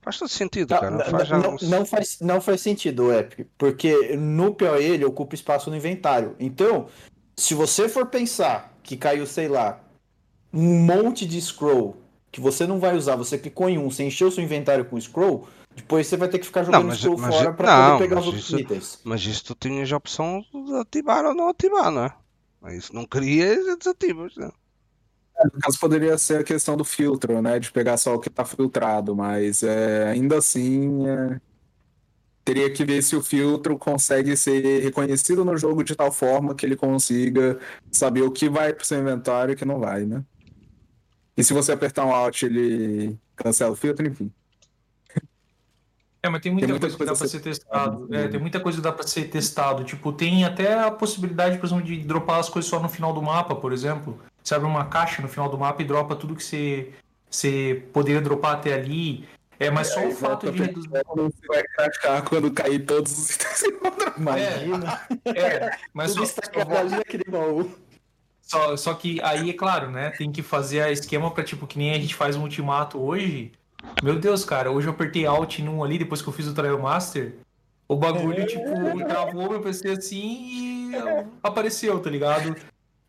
Faz 0.06 0.18
todo 0.20 0.28
sentido, 0.28 0.70
Não, 0.70 0.78
cara. 0.80 0.90
não- 0.92 1.04
Faz 1.04 1.28
não- 1.30 1.56
não 1.68 1.84
faz, 1.84 2.18
não 2.20 2.40
faz 2.40 2.60
sentido 2.60 3.12
Epic, 3.12 3.44
porque 3.58 4.16
no 4.16 4.54
PoE 4.54 4.84
ele 4.84 5.04
ocupa 5.04 5.34
espaço 5.34 5.68
no 5.68 5.74
inventário. 5.76 6.36
Então, 6.38 6.86
se 7.36 7.54
você 7.54 7.88
for 7.88 8.06
pensar 8.06 8.72
que 8.84 8.96
caiu, 8.96 9.26
sei 9.26 9.48
lá, 9.48 9.80
um 10.54 10.78
monte 10.84 11.26
de 11.26 11.40
scroll 11.40 11.96
que 12.30 12.40
você 12.40 12.68
não 12.68 12.78
vai 12.78 12.96
usar, 12.96 13.16
você 13.16 13.36
clicou 13.36 13.68
em 13.68 13.78
um, 13.78 13.90
você 13.90 14.04
encheu 14.04 14.30
seu 14.30 14.44
inventário 14.44 14.84
com 14.84 14.96
scroll, 15.00 15.48
depois 15.74 16.06
você 16.06 16.16
vai 16.16 16.28
ter 16.28 16.38
que 16.38 16.46
ficar 16.46 16.62
jogando 16.62 16.86
mas- 16.86 16.98
scroll 16.98 17.18
mas- 17.18 17.34
fora 17.34 17.52
para 17.52 17.66
não, 17.76 17.96
poder 17.96 18.04
pegar 18.04 18.14
mas 18.14 18.24
os 18.24 18.26
outros 18.28 18.44
isso- 18.46 18.58
itens. 18.60 19.00
Mas 19.02 19.22
isso 19.24 19.44
tu 19.46 19.56
tinhas 19.58 19.92
a 19.92 19.96
opção 19.96 20.40
de 20.54 20.72
ativar 20.76 21.24
ou 21.24 21.34
não 21.34 21.48
ativar, 21.48 21.90
não 21.90 22.04
é? 22.04 22.76
Isso 22.76 22.94
não 22.94 23.04
querias, 23.04 23.76
desativas. 23.76 24.36
Né? 24.36 24.50
No 25.44 25.60
caso, 25.60 25.78
poderia 25.78 26.16
ser 26.16 26.40
a 26.40 26.44
questão 26.44 26.76
do 26.76 26.84
filtro, 26.84 27.42
né? 27.42 27.58
De 27.58 27.70
pegar 27.70 27.96
só 27.96 28.14
o 28.14 28.18
que 28.18 28.28
está 28.28 28.44
filtrado, 28.44 29.14
mas 29.14 29.62
é, 29.62 30.08
ainda 30.08 30.38
assim 30.38 31.06
é, 31.06 31.40
teria 32.44 32.72
que 32.72 32.84
ver 32.84 33.02
se 33.02 33.14
o 33.14 33.22
filtro 33.22 33.76
consegue 33.76 34.36
ser 34.36 34.82
reconhecido 34.82 35.44
no 35.44 35.56
jogo 35.56 35.84
de 35.84 35.94
tal 35.94 36.10
forma 36.10 36.54
que 36.54 36.64
ele 36.64 36.76
consiga 36.76 37.58
saber 37.90 38.22
o 38.22 38.30
que 38.30 38.48
vai 38.48 38.72
para 38.72 38.82
o 38.82 38.86
seu 38.86 38.98
inventário 38.98 39.52
e 39.52 39.54
o 39.54 39.56
que 39.56 39.64
não 39.64 39.78
vai, 39.78 40.06
né? 40.06 40.24
E 41.36 41.44
se 41.44 41.52
você 41.52 41.72
apertar 41.72 42.06
um 42.06 42.14
Alt, 42.14 42.44
ele 42.44 43.18
cancela 43.34 43.72
o 43.72 43.76
filtro, 43.76 44.06
enfim. 44.06 44.32
É, 46.22 46.28
mas 46.28 46.40
tem 46.40 46.50
muita, 46.50 46.66
Tem 46.66 46.72
muita 46.72 46.80
coisa 46.80 46.96
que 46.96 47.04
dá 47.04 47.08
coisa 47.08 47.18
pra 47.18 47.26
a 47.26 47.28
ser 47.28 47.38
ser 47.38 47.40
testado. 47.40 48.14
É, 48.14 48.22
né? 48.22 48.28
tem 48.28 48.40
muita 48.40 48.60
coisa 48.60 48.78
que 48.78 48.82
dá 48.84 48.92
pra 48.92 49.06
ser 49.06 49.28
testado. 49.28 49.84
Tipo, 49.84 50.12
tem 50.12 50.44
até 50.44 50.82
a 50.82 50.90
possibilidade, 50.90 51.58
por 51.58 51.66
exemplo, 51.66 51.84
de 51.84 51.98
dropar 51.98 52.40
as 52.40 52.48
coisas 52.48 52.68
só 52.68 52.80
no 52.80 52.88
final 52.88 53.12
do 53.12 53.22
mapa, 53.22 53.54
por 53.54 53.72
exemplo. 53.72 54.18
Você 54.46 54.54
abre 54.54 54.68
uma 54.68 54.84
caixa 54.84 55.20
no 55.20 55.26
final 55.26 55.48
do 55.48 55.58
mapa 55.58 55.82
e 55.82 55.84
dropa 55.84 56.14
tudo 56.14 56.36
que 56.36 56.44
você, 56.44 56.92
você 57.28 57.82
poderia 57.92 58.20
dropar 58.20 58.54
até 58.54 58.74
ali. 58.74 59.28
É, 59.58 59.72
mas 59.72 59.88
só 59.88 60.06
o 60.06 60.12
fato 60.12 60.52
de 60.52 60.62
reduzir. 60.62 60.88
Você 60.88 61.46
vai 61.48 61.64
crachar 61.64 62.22
quando 62.22 62.52
cair 62.52 62.84
todos 62.86 63.10
os 63.10 63.30
itens. 63.30 63.62
Imagina, 64.16 65.00
É, 65.34 65.76
mas 65.92 66.12
tudo 66.14 66.26
só, 66.26 66.32
estacado 66.32 66.76
ali 66.76 66.90
naquele 66.90 67.24
baú. 67.24 67.68
só, 68.40 68.76
só 68.76 68.94
que 68.94 69.20
aí, 69.22 69.50
é 69.50 69.52
claro, 69.52 69.90
né? 69.90 70.10
Tem 70.10 70.30
que 70.30 70.44
fazer 70.44 70.80
a 70.80 70.92
esquema 70.92 71.28
pra, 71.32 71.42
tipo, 71.42 71.66
que 71.66 71.76
nem 71.76 71.90
a 71.90 71.98
gente 71.98 72.14
faz 72.14 72.36
um 72.36 72.42
ultimato 72.42 73.02
hoje. 73.02 73.50
Meu 74.00 74.16
Deus, 74.16 74.44
cara, 74.44 74.70
hoje 74.70 74.86
eu 74.86 74.92
apertei 74.92 75.26
Alt 75.26 75.58
num 75.58 75.82
ali 75.82 75.98
depois 75.98 76.22
que 76.22 76.28
eu 76.28 76.32
fiz 76.32 76.46
o 76.46 76.54
Trial 76.54 76.78
Master. 76.78 77.34
O 77.88 77.96
bagulho, 77.96 78.46
tipo, 78.46 79.04
travou 79.08 79.50
meu 79.50 79.60
PC 79.60 79.88
assim 79.88 80.92
e 80.92 80.92
apareceu, 81.42 81.98
tá 81.98 82.08
ligado? 82.08 82.54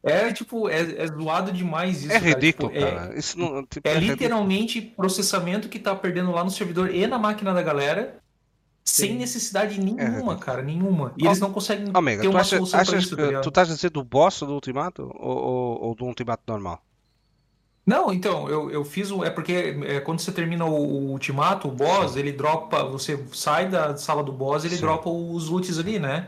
É, 0.04 0.32
tipo, 0.32 0.70
é, 0.70 0.80
é 1.04 1.08
zoado 1.08 1.52
demais 1.52 2.04
isso, 2.04 2.12
É 2.12 2.20
cara. 2.20 2.26
ridículo, 2.26 2.70
Tipo, 2.70 2.86
é- 2.86 2.92
cara. 2.92 3.18
Isso 3.20 3.38
não, 3.38 3.66
tipo, 3.66 3.88
É 3.88 3.94
ridículo. 3.96 4.14
literalmente 4.14 4.82
processamento 4.82 5.68
que 5.68 5.80
tá 5.80 5.96
perdendo 5.96 6.32
lá 6.32 6.44
no 6.44 6.52
servidor 6.52 6.94
e 6.94 7.06
na 7.08 7.18
máquina 7.18 7.54
da 7.54 7.62
galera, 7.62 8.18
sem 8.86 9.12
Sim. 9.12 9.18
necessidade 9.18 9.80
nenhuma, 9.80 10.04
ridículo. 10.04 10.38
cara, 10.38 10.62
nenhuma. 10.62 11.14
E 11.18 11.26
eles 11.26 11.40
não 11.40 11.52
conseguem 11.52 11.92
Omega, 11.94 12.22
ter 12.22 12.28
tu 12.28 12.32
uma 12.32 12.40
achas, 12.40 12.58
solução 12.58 12.80
pra 12.80 12.82
achas 12.90 13.04
isso, 13.04 13.16
que 13.18 13.32
tá 13.32 13.42
tu 13.42 13.50
estás 13.50 13.70
a 13.72 13.74
dizer 13.76 13.90
do 13.90 14.04
boss 14.04 14.40
do 14.40 14.54
ultimato 14.54 15.12
ou, 15.20 15.38
ou, 15.38 15.82
ou 15.88 15.96
do 15.96 16.06
ultimato 16.06 16.44
normal? 16.48 16.82
Não, 17.86 18.12
então, 18.12 18.50
eu, 18.50 18.70
eu 18.70 18.84
fiz 18.84 19.12
o. 19.12 19.24
É 19.24 19.30
porque 19.30 19.78
é, 19.86 20.00
quando 20.02 20.20
você 20.20 20.32
termina 20.32 20.66
o, 20.66 20.74
o 20.76 21.12
ultimato, 21.12 21.70
o 21.70 21.72
boss, 21.72 22.18
ele 22.18 22.34
dropa. 22.34 22.84
Você 22.84 23.18
sai 23.32 23.70
da 23.70 23.96
sala 23.96 24.22
do 24.24 24.32
boss 24.32 24.66
ele 24.66 24.76
Sim. 24.76 24.82
dropa 24.82 25.10
os 25.10 25.48
loots 25.48 25.80
ali, 25.80 25.98
né? 25.98 26.28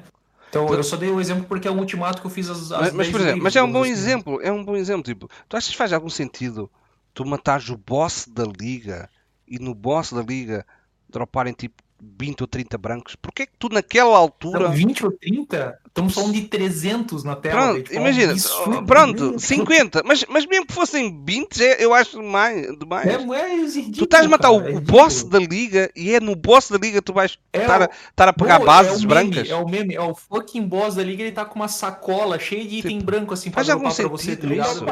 Então 0.49 0.65
Tu- 0.67 0.73
eu 0.73 0.83
só 0.83 0.97
dei 0.97 1.09
o 1.09 1.21
exemplo 1.21 1.45
porque 1.45 1.67
é 1.67 1.71
o 1.71 1.77
ultimato 1.77 2.21
que 2.21 2.27
eu 2.27 2.31
fiz 2.31 2.49
as. 2.49 2.71
as 2.71 2.81
Mas, 2.81 2.93
mas, 2.93 3.07
10 3.07 3.11
por 3.11 3.21
exemplo, 3.21 3.43
mas 3.43 3.55
é 3.55 3.63
um 3.63 3.71
bom 3.71 3.85
exemplo, 3.85 4.41
é 4.41 4.51
um 4.51 4.63
bom 4.63 4.75
exemplo. 4.75 5.03
Tipo, 5.03 5.29
tu 5.47 5.55
achas 5.55 5.69
que 5.69 5.77
faz 5.77 5.93
algum 5.93 6.09
sentido 6.09 6.69
tu 7.13 7.25
matares 7.25 7.69
o 7.69 7.77
boss 7.77 8.27
da 8.27 8.43
liga 8.45 9.09
e 9.47 9.59
no 9.59 9.73
boss 9.75 10.11
da 10.13 10.21
liga 10.21 10.65
droparem 11.09 11.53
tipo 11.53 11.83
20 12.01 12.41
ou 12.41 12.47
30 12.47 12.77
brancos? 12.77 13.15
Porquê 13.15 13.45
que 13.45 13.53
tu 13.59 13.69
naquela 13.69 14.17
altura. 14.17 14.59
Não, 14.69 14.71
20 14.71 15.05
ou 15.05 15.11
30? 15.11 15.79
Estamos 15.99 16.13
falando 16.13 16.33
de 16.33 16.41
300 16.43 17.23
na 17.23 17.35
tela. 17.35 17.61
Pronto, 17.61 17.83
tipo, 17.83 17.95
é 17.95 17.97
um 17.97 18.01
imagina, 18.01 18.31
absurdo. 18.31 18.85
pronto, 18.85 19.39
50, 19.39 20.01
mas, 20.05 20.25
mas 20.29 20.45
mesmo 20.45 20.65
que 20.65 20.73
fossem 20.73 21.23
20, 21.25 21.63
é- 21.63 21.83
eu 21.83 21.93
acho 21.93 22.19
demais. 22.19 22.77
demais. 22.77 23.07
É, 23.07 23.13
é 23.13 23.55
ridículo, 23.65 23.93
tu 23.97 24.03
estás 24.05 24.25
a 24.25 24.29
matar 24.29 24.51
o, 24.51 24.59
cara, 24.59 24.71
é 24.71 24.75
o 24.77 24.81
boss 24.81 25.23
da 25.23 25.39
liga 25.39 25.91
e 25.95 26.13
é 26.13 26.19
no 26.19 26.35
boss 26.35 26.69
da 26.69 26.77
liga 26.77 26.99
que 26.99 27.05
tu 27.05 27.13
vais 27.13 27.37
É 27.53 27.61
estar, 27.61 27.81
a, 27.81 27.85
o- 27.85 27.89
estar 28.09 28.27
a 28.29 28.33
pegar 28.33 28.59
Pô, 28.59 28.65
bases 28.65 28.91
é 28.91 28.95
o 28.95 28.99
meme, 28.99 29.07
brancas. 29.29 29.49
É 29.49 29.55
o 29.55 29.67
meme, 29.67 29.95
é 29.95 30.01
o 30.01 30.15
fucking 30.15 30.67
boss 30.67 30.95
da 30.95 31.03
liga, 31.03 31.23
ele 31.23 31.31
tá 31.31 31.45
com 31.45 31.55
uma 31.55 31.67
sacola 31.67 32.39
cheia 32.39 32.65
de 32.65 32.77
item 32.79 32.99
branco 32.99 33.33
assim 33.33 33.51
faz 33.51 33.69
algum 33.69 33.83
dropar 33.83 33.97
pra 33.97 34.07
você, 34.09 34.35
tá 34.35 34.41
sentido 34.43 34.53
isso? 34.53 34.85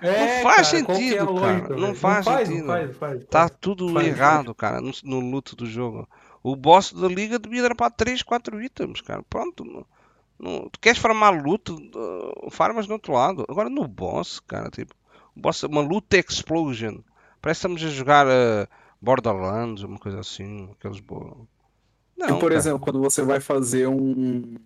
É, 0.00 0.36
Não 0.36 0.42
faz 0.42 0.56
é 0.58 0.60
a 0.60 0.64
sentido, 0.64 1.32
lógica, 1.32 1.68
cara, 1.68 1.80
não 1.80 1.94
faz 1.94 2.26
não 2.26 2.36
sentido. 2.46 2.66
Faz, 2.66 2.88
não 2.88 2.94
faz, 2.94 3.20
Está 3.22 3.40
faz. 3.40 3.52
tudo 3.60 3.92
faz, 3.92 4.06
errado, 4.06 4.54
cara, 4.54 4.80
no, 4.80 4.92
no 5.04 5.20
luto 5.20 5.54
do 5.56 5.66
jogo. 5.66 6.08
O 6.42 6.56
boss 6.56 6.92
da 6.92 7.08
liga 7.08 7.38
devia 7.38 7.62
dropar 7.62 7.90
3, 7.90 8.22
4 8.22 8.60
itens, 8.62 9.00
cara. 9.00 9.22
Pronto. 9.28 9.64
não- 9.64 9.86
não- 10.38 10.68
tu 10.70 10.80
queres 10.80 10.98
farmar 10.98 11.32
luto, 11.42 11.76
uh, 11.94 12.50
farmas 12.50 12.86
do 12.86 12.94
outro 12.94 13.12
lado. 13.12 13.44
Agora 13.48 13.68
no 13.70 13.86
boss, 13.86 14.40
cara, 14.40 14.70
tipo, 14.70 14.94
boss, 15.36 15.62
uma 15.64 15.80
luta 15.80 16.16
explosion. 16.18 16.98
Parece 17.40 17.60
que 17.60 17.66
estamos 17.68 17.84
a 17.84 17.88
jogar 17.88 18.26
uh, 18.26 18.68
Borderlands, 19.00 19.82
uma 19.84 19.98
coisa 19.98 20.20
assim, 20.20 20.68
aqueles 20.72 21.00
bo... 21.00 21.48
Não, 22.16 22.26
E, 22.26 22.40
por 22.40 22.40
cara. 22.50 22.54
exemplo, 22.56 22.80
quando 22.80 23.00
você 23.00 23.22
vai 23.22 23.40
fazer 23.40 23.88
um, 23.88 24.56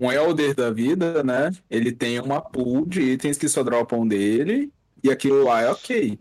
um 0.00 0.10
Elder 0.12 0.54
da 0.54 0.70
vida, 0.70 1.22
né? 1.22 1.50
Ele 1.70 1.92
tem 1.92 2.20
uma 2.20 2.40
pool 2.40 2.86
de 2.86 3.02
itens 3.02 3.36
que 3.38 3.48
só 3.48 3.62
dropam 3.62 4.06
dele, 4.06 4.72
e 5.02 5.10
aquilo 5.10 5.44
lá 5.44 5.60
é 5.62 5.70
ok. 5.70 6.18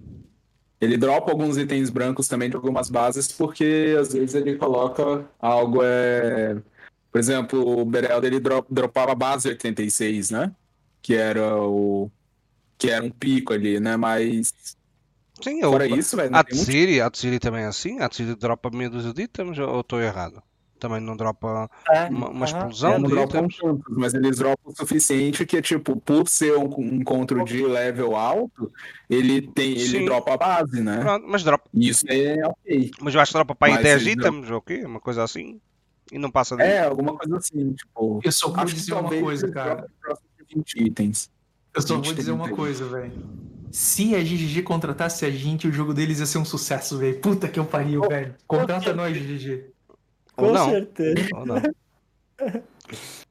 Ele 0.79 0.97
dropa 0.97 1.31
alguns 1.31 1.57
itens 1.57 1.89
brancos 1.89 2.27
também 2.27 2.49
de 2.49 2.55
algumas 2.55 2.89
bases, 2.89 3.31
porque 3.31 3.95
às 3.99 4.13
vezes 4.13 4.35
ele 4.35 4.55
coloca 4.57 5.25
algo. 5.39 5.79
É... 5.83 6.55
Por 7.11 7.19
exemplo, 7.19 7.79
o 7.79 7.85
Berel 7.85 8.23
ele 8.23 8.39
dro- 8.39 8.65
dropava 8.69 9.13
a 9.13 9.15
base 9.15 9.47
86, 9.47 10.29
né? 10.29 10.51
Que 11.01 11.15
era 11.15 11.57
o. 11.57 12.11
Que 12.77 12.91
era 12.91 13.03
um 13.03 13.09
pico 13.09 13.53
ali, 13.53 13.79
né? 13.79 13.97
Mas 13.97 14.53
Sim, 15.41 15.61
eu, 15.61 15.71
Fora 15.71 15.87
isso, 15.87 16.15
velho, 16.15 16.35
a 16.35 16.43
muito. 16.43 16.55
Tsiri, 16.55 17.01
a 17.01 17.09
Tsiri 17.09 17.39
também 17.39 17.63
é 17.63 17.67
assim? 17.67 17.99
A 17.99 18.09
Tsiri 18.09 18.35
dropa 18.35 18.69
meia 18.71 18.89
dúzia 18.89 19.13
de 19.13 19.23
itens 19.23 19.57
ou 19.59 19.81
estou 19.81 20.01
errado? 20.01 20.41
Também 20.79 20.99
não 20.99 21.17
dropa 21.17 21.69
É, 21.89 22.05
uma, 22.05 22.29
uma 22.29 22.45
explosão 22.45 22.93
É, 22.93 22.99
não 22.99 23.09
dropam 23.09 23.47
tantos, 23.47 23.81
mas 23.89 24.13
eles 24.13 24.37
dropam 24.37 24.71
o 24.71 24.75
suficiente 24.75 25.45
que, 25.45 25.61
tipo, 25.61 25.99
por 25.99 26.27
ser 26.27 26.55
um 26.55 26.67
um 26.77 26.95
encontro 26.95 27.43
de 27.43 27.65
level 27.65 28.15
alto, 28.15 28.71
ele 29.09 29.41
tem, 29.41 29.71
ele 29.71 29.99
Sim. 29.99 30.05
dropa 30.05 30.33
a 30.33 30.37
base, 30.37 30.81
né? 30.81 30.99
Pronto, 30.99 31.25
mas 31.27 31.43
dropa. 31.43 31.67
Isso 31.73 32.05
é 32.07 32.45
ok. 32.45 32.91
Mas 33.01 33.15
eu 33.15 33.21
acho 33.21 33.31
que 33.31 33.37
dropa 33.37 33.55
para 33.55 33.67
aí 33.69 33.73
Mas 33.75 33.83
10 33.83 34.01
eles 34.01 34.13
itens, 34.13 34.63
quê? 34.65 34.83
Uma 34.85 34.99
coisa 34.99 35.23
assim. 35.23 35.59
E 36.11 36.17
não 36.17 36.31
passa 36.31 36.55
de. 36.55 36.63
É, 36.63 36.85
alguma 36.85 37.15
coisa 37.17 37.37
assim, 37.37 37.73
tipo. 37.73 38.19
Eu 38.23 38.31
só 38.31 38.47
vou 38.49 38.59
Acho 38.59 38.73
que 38.73 38.79
dizer 38.79 38.93
uma 38.93 39.09
coisa, 39.09 39.49
cara. 39.49 39.75
dropem 39.75 39.89
próximo 40.01 40.27
de 40.37 40.55
20 40.55 40.83
itens. 40.87 41.31
Eu 41.73 41.81
só 41.81 41.95
20, 41.95 42.05
vou 42.05 42.13
dizer 42.13 42.31
uma 42.31 42.43
30. 42.45 42.55
coisa, 42.57 42.85
velho. 42.87 43.11
Se 43.71 44.15
a 44.15 44.19
GGG 44.19 44.63
contratasse 44.63 45.25
a 45.25 45.29
gente, 45.29 45.67
o 45.67 45.71
jogo 45.71 45.93
deles 45.93 46.19
ia 46.19 46.25
ser 46.25 46.37
um 46.37 46.45
sucesso, 46.45 46.97
velho. 46.97 47.19
Puta 47.19 47.47
que 47.47 47.59
eu 47.59 47.65
pariu, 47.65 48.01
velho. 48.01 48.35
Contrata 48.47 48.93
nós, 48.93 49.15
GGG. 49.15 49.65
Com 50.37 50.51
não. 50.53 50.69
certeza. 50.69 51.27
Ou 51.35 51.45
não. 51.45 51.61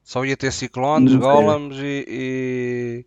Só 0.03 0.23
ia 0.23 0.37
ter 0.37 0.51
ciclones, 0.53 1.15
golems 1.15 1.77
e. 1.79 2.05
e, 2.07 3.05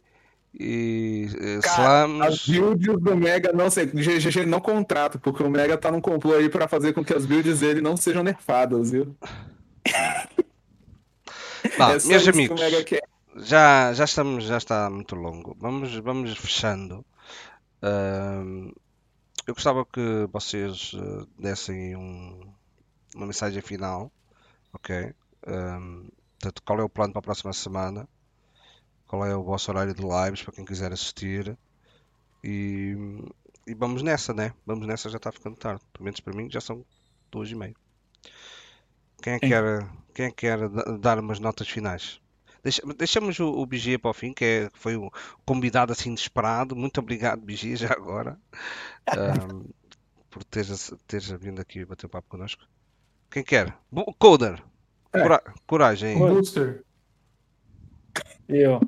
e, 0.59 1.29
eh, 1.41 1.61
Cara, 1.63 2.05
As 2.27 2.35
slams. 2.35 2.49
builds 2.49 3.01
do 3.03 3.17
Mega 3.17 3.53
não 3.53 3.71
sei, 3.71 3.87
GG 3.87 4.45
não 4.47 4.61
contrata, 4.61 5.19
porque 5.19 5.43
o 5.43 5.49
Mega 5.51 5.79
tá 5.79 5.91
num 5.93 6.01
complô 6.01 6.35
aí 6.35 6.49
pra 6.49 6.67
fazer 6.69 6.93
com 6.93 7.05
que 7.05 7.15
as 7.15 7.25
builds 7.25 7.61
dele 7.61 7.81
não 7.81 7.97
sejam 7.97 8.23
nerfadas, 8.23 8.91
viu? 8.91 9.17
Tá, 11.77 11.91
é 11.93 12.07
meus 12.07 12.27
amigos, 12.29 12.61
já, 13.37 13.93
já 13.93 14.05
estamos, 14.05 14.45
já 14.45 14.57
está 14.57 14.89
muito 14.91 15.15
longo. 15.15 15.55
Vamos, 15.59 15.95
vamos 15.97 16.37
fechando. 16.37 17.05
Ahm, 17.83 18.73
eu 19.47 19.55
gostava 19.55 19.85
que 19.85 20.27
vocês 20.33 20.93
eh, 20.95 21.25
dessem 21.39 21.97
um- 21.97 22.50
uma 23.15 23.27
mensagem 23.27 23.63
final, 23.63 24.13
ok? 24.75 25.15
Ahm, 25.47 26.09
portanto, 26.41 26.63
qual 26.65 26.81
é 26.81 26.85
o 26.85 26.91
plano 26.91 27.13
para 27.13 27.21
a 27.21 27.25
próxima 27.25 27.53
semana? 27.53 28.09
Qual 29.07 29.27
é 29.27 29.37
o 29.37 29.45
vosso 29.45 29.71
horário 29.71 29.95
de 29.95 30.03
lives 30.03 30.43
para 30.43 30.55
quem 30.55 30.65
quiser 30.65 30.93
assistir? 30.93 31.59
E, 32.45 32.97
e 33.67 33.75
vamos 33.75 34.03
nessa, 34.03 34.35
né? 34.35 34.55
Vamos 34.67 34.87
nessa, 34.87 35.11
já 35.11 35.19
está 35.19 35.33
ficando 35.33 35.57
tarde. 35.57 35.83
Pelo 35.93 36.05
menos 36.07 36.21
para 36.21 36.35
mim 36.37 36.51
já 36.51 36.61
são 36.61 36.85
duas 37.33 37.51
e 37.51 37.55
meia. 37.57 37.75
Quem 39.23 39.35
é 39.35 39.41
que 39.41 39.49
quer, 39.49 39.65
quem 40.15 40.27
é 40.27 40.31
que 40.31 40.37
quer 40.37 40.69
da- 40.69 40.97
dar 40.99 41.19
umas 41.19 41.39
notas 41.41 41.69
finais? 41.69 42.21
Deixa- 42.63 42.83
deixamos 42.97 43.39
o, 43.39 43.47
o 43.49 43.67
Bigia 43.67 43.99
para 43.99 44.11
o 44.11 44.15
fim, 44.15 44.33
que 44.35 44.45
é, 44.45 44.71
foi 44.75 44.97
o 44.97 45.11
convidado 45.47 45.93
assim 45.93 46.11
inesperado. 46.11 46.77
Muito 46.77 46.99
obrigado, 47.01 47.41
Bigia, 47.43 47.77
já 47.77 47.93
agora, 47.93 48.39
ahm, 49.15 49.65
por 50.31 50.45
teres, 50.45 50.93
teres 51.09 51.29
vindo 51.33 51.61
aqui 51.61 51.85
bater 51.87 52.07
um 52.07 52.11
papo 52.11 52.29
connosco. 52.31 52.65
Quem 53.31 53.43
quer? 53.43 53.75
Coder! 54.19 54.61
É. 55.13 55.23
Cora- 55.23 55.55
coragem. 55.67 56.19
Booster. 56.19 56.83
Eu. 58.49 58.81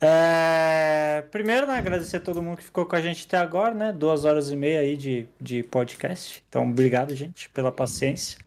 É, 0.00 1.24
Primeiro, 1.30 1.66
né, 1.66 1.78
agradecer 1.78 2.18
a 2.18 2.20
todo 2.20 2.42
mundo 2.42 2.58
que 2.58 2.64
ficou 2.64 2.84
com 2.84 2.94
a 2.96 3.00
gente 3.00 3.24
até 3.26 3.38
agora, 3.38 3.74
né? 3.74 3.92
Duas 3.92 4.24
horas 4.24 4.50
e 4.50 4.56
meia 4.56 4.80
aí 4.80 4.96
de, 4.96 5.26
de 5.40 5.62
podcast. 5.62 6.42
Então, 6.48 6.68
obrigado, 6.68 7.14
gente, 7.14 7.48
pela 7.50 7.72
paciência. 7.72 8.38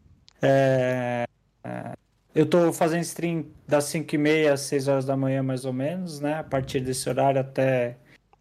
É, 0.42 1.26
é, 1.64 1.94
Eu 2.36 2.46
tô 2.46 2.72
fazendo 2.72 3.02
stream 3.02 3.46
das 3.68 3.86
5h30 3.86 4.52
às 4.52 4.62
6 4.62 4.88
horas 4.88 5.06
da 5.06 5.18
manhã, 5.18 5.42
mais 5.42 5.66
ou 5.66 5.74
menos, 5.74 6.20
né? 6.20 6.36
A 6.36 6.44
partir 6.44 6.80
desse 6.80 7.10
horário 7.10 7.42
até 7.42 7.98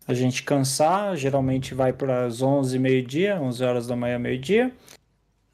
a 0.06 0.12
gente 0.12 0.42
cansar. 0.42 1.16
Geralmente 1.16 1.72
vai 1.74 1.92
para 1.92 2.26
as 2.26 2.42
11 2.42 2.78
meio-dia, 2.78 3.40
11 3.40 3.64
horas 3.64 3.86
da 3.86 3.96
manhã, 3.96 4.18
meio-dia. 4.18 4.70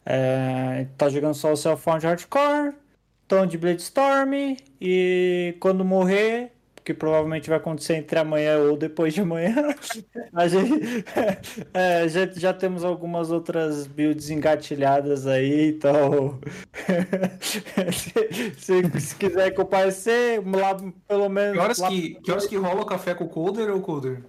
É, 0.04 0.86
Tá 0.98 1.08
jogando 1.08 1.34
só 1.34 1.52
o 1.52 1.56
Self-Found 1.56 2.04
Hardcore. 2.06 2.74
Tom 3.28 3.46
de 3.46 3.56
Bladestorm 3.56 4.56
e 4.78 5.54
quando 5.58 5.82
morrer, 5.86 6.52
que 6.84 6.92
provavelmente 6.92 7.48
vai 7.48 7.56
acontecer 7.56 7.94
entre 7.94 8.18
amanhã 8.18 8.58
ou 8.58 8.76
depois 8.76 9.14
de 9.14 9.22
amanhã, 9.22 9.54
a 10.34 10.48
gente, 10.48 11.04
é, 11.72 12.06
já, 12.08 12.26
já 12.26 12.52
temos 12.52 12.84
algumas 12.84 13.30
outras 13.30 13.86
builds 13.86 14.28
engatilhadas 14.28 15.26
aí, 15.26 15.68
então 15.70 16.38
se, 17.40 17.62
se, 18.58 19.00
se 19.00 19.16
quiser 19.16 19.52
comparecer, 19.52 20.42
lá 20.46 20.76
pelo 21.08 21.28
menos 21.30 21.52
Que 21.54 21.58
horas 21.58 21.78
lá- 21.78 21.88
que, 21.88 22.14
que 22.16 22.30
horas 22.30 22.46
que 22.46 22.56
rola 22.56 22.82
o 22.82 22.86
café 22.86 23.14
com 23.14 23.24
o 23.24 23.28
Coder 23.28 23.70
ou 23.70 23.80
Coder? 23.80 24.22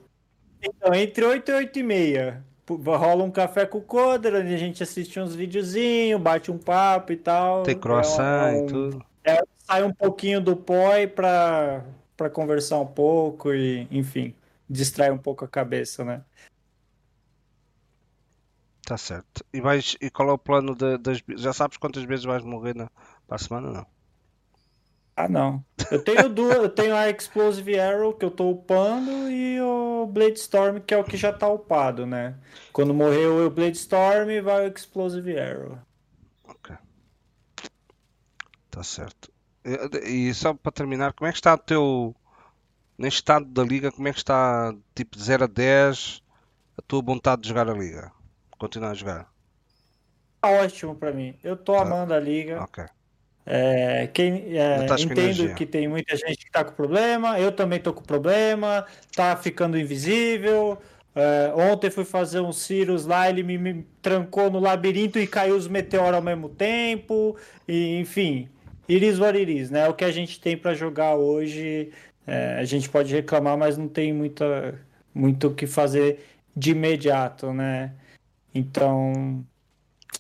então, 0.64 0.94
entre 0.94 1.26
8 1.26 1.52
e 1.52 1.54
8 1.56 1.80
e 1.80 1.84
meia. 1.84 2.44
Rola 2.70 3.24
um 3.24 3.32
café 3.32 3.66
com 3.66 3.80
o 3.80 3.82
Coder, 3.82 4.36
onde 4.36 4.54
a 4.54 4.58
gente 4.58 4.82
assiste 4.82 5.20
uns 5.20 5.36
videozinhos, 5.36 6.22
bate 6.22 6.50
um 6.52 6.58
papo 6.58 7.12
e 7.12 7.18
tal. 7.18 7.64
Tem 7.64 7.76
É 7.76 7.78
croissant 7.80 8.54
um- 8.54 8.58
e 8.58 8.68
tudo. 8.68 9.06
sai 9.66 9.84
um 9.84 9.94
pouquinho 9.94 10.40
do 10.42 10.56
POI 10.56 11.08
para 11.08 11.84
para 12.16 12.30
conversar 12.30 12.80
um 12.80 12.86
pouco 12.86 13.54
e, 13.54 13.88
enfim, 13.92 14.34
distrai 14.70 15.12
um 15.12 15.18
pouco 15.18 15.44
a 15.44 15.48
cabeça, 15.48 16.06
né? 16.06 16.22
Tá 18.86 18.98
certo. 18.98 19.44
E, 19.54 19.60
vais, 19.62 19.96
e 20.02 20.10
qual 20.10 20.30
é 20.30 20.32
o 20.34 20.38
plano 20.38 20.76
da- 20.76 20.98
das. 20.98 21.24
Já 21.38 21.54
sabes 21.54 21.78
quantas 21.78 22.04
vezes 22.04 22.26
vais 22.26 22.44
morrer 22.44 22.76
na, 22.76 22.90
para 23.28 23.36
a 23.36 23.40
semana? 23.40 23.72
Não. 23.72 23.93
Ah, 25.16 25.28
não. 25.30 25.64
Eu 25.92 26.04
tenho 26.04 26.28
duas, 26.28 26.56
eu 26.58 26.70
tenho 26.70 26.96
a 26.96 27.08
Explosive 27.10 27.80
Arrow 27.80 28.14
que 28.14 28.26
eu 28.26 28.32
tô 28.32 28.50
upando 28.50 29.30
e 29.30 29.62
o 29.62 30.08
Blade 30.08 30.40
Storm 30.40 30.80
que 30.80 30.94
é 30.94 30.98
o 30.98 31.04
que 31.04 31.16
já 31.18 31.32
tá 31.32 31.48
upado, 31.48 32.06
né? 32.06 32.36
Quando 32.72 32.94
morreu 32.96 33.46
o 33.46 33.50
Blade 33.50 33.78
Storm, 33.78 34.42
vai 34.44 34.68
o 34.68 34.74
Explosive 34.74 35.38
Arrow. 35.40 35.78
Ok. 36.46 36.76
Tá 38.72 38.82
certo. 38.84 39.32
E, 40.04 40.34
só 40.34 40.54
para 40.54 40.72
terminar, 40.72 41.14
como 41.14 41.28
é 41.28 41.32
que 41.32 41.38
está 41.38 41.54
o 41.54 41.58
teu. 41.58 42.16
Neste 42.98 43.18
estado 43.18 43.46
da 43.46 43.64
liga, 43.64 43.92
como 43.92 44.08
é 44.08 44.12
que 44.14 44.18
está, 44.20 44.74
tipo, 44.96 45.18
de 45.18 45.24
0 45.24 45.44
a 45.46 45.48
10, 45.48 46.22
a 46.78 46.82
tua 46.82 47.02
vontade 47.02 47.44
de 47.44 47.50
jogar 47.50 47.70
a 47.70 47.74
liga? 47.74 48.12
Continuar 48.58 48.92
a 48.92 48.94
jogar? 48.96 49.32
Tá 50.42 50.50
ótimo 50.50 50.96
pra 50.96 51.12
mim. 51.12 51.38
Eu 51.44 51.56
tô 51.56 51.74
Tá. 51.74 51.82
amando 51.82 52.14
a 52.14 52.20
liga. 52.20 52.62
Ok. 52.62 52.84
É, 53.46 54.08
quem, 54.14 54.58
é, 54.58 54.88
com 54.88 54.96
entendo 54.96 55.54
que 55.54 55.66
tem 55.66 55.88
muita 55.88 56.16
gente 56.16 56.46
que 56.46 56.52
tá 56.52 56.64
com 56.64 56.72
problema, 56.72 57.38
eu 57.40 57.52
também 57.52 57.80
tô 57.80 57.94
com 57.94 58.02
problema, 58.02 58.86
tá 59.16 59.36
ficando 59.36 59.78
invisível. 59.78 60.78
É, 61.16 61.54
ontem 61.54 61.92
fui 61.92 62.06
fazer 62.06 62.40
um 62.40 62.52
Cirrus 62.52 63.06
lá, 63.06 63.30
ele 63.30 63.44
me, 63.44 63.58
me 63.58 63.86
trancou 64.02 64.50
no 64.50 64.60
labirinto 64.60 65.20
e 65.20 65.28
caiu 65.28 65.56
os 65.56 65.68
meteoros 65.68 66.16
ao 66.16 66.22
mesmo 66.22 66.50
tempo. 66.50 67.36
E, 67.68 68.00
enfim, 68.00 68.48
iris 68.88 69.20
what 69.20 69.38
it 69.38 69.52
is, 69.52 69.70
né? 69.70 69.88
O 69.88 69.94
que 69.94 70.06
a 70.06 70.12
gente 70.12 70.40
tem 70.40 70.58
pra 70.58 70.74
jogar 70.74 71.16
hoje. 71.16 71.92
É, 72.26 72.58
a 72.60 72.64
gente 72.64 72.90
pode 72.90 73.14
reclamar, 73.14 73.58
mas 73.58 73.78
não 73.78 73.88
tem 73.88 74.14
muita, 74.14 74.80
muito 75.14 75.48
o 75.48 75.54
que 75.54 75.68
fazer 75.68 76.26
de 76.56 76.72
imediato, 76.72 77.52
né? 77.54 77.94
Então, 78.56 79.46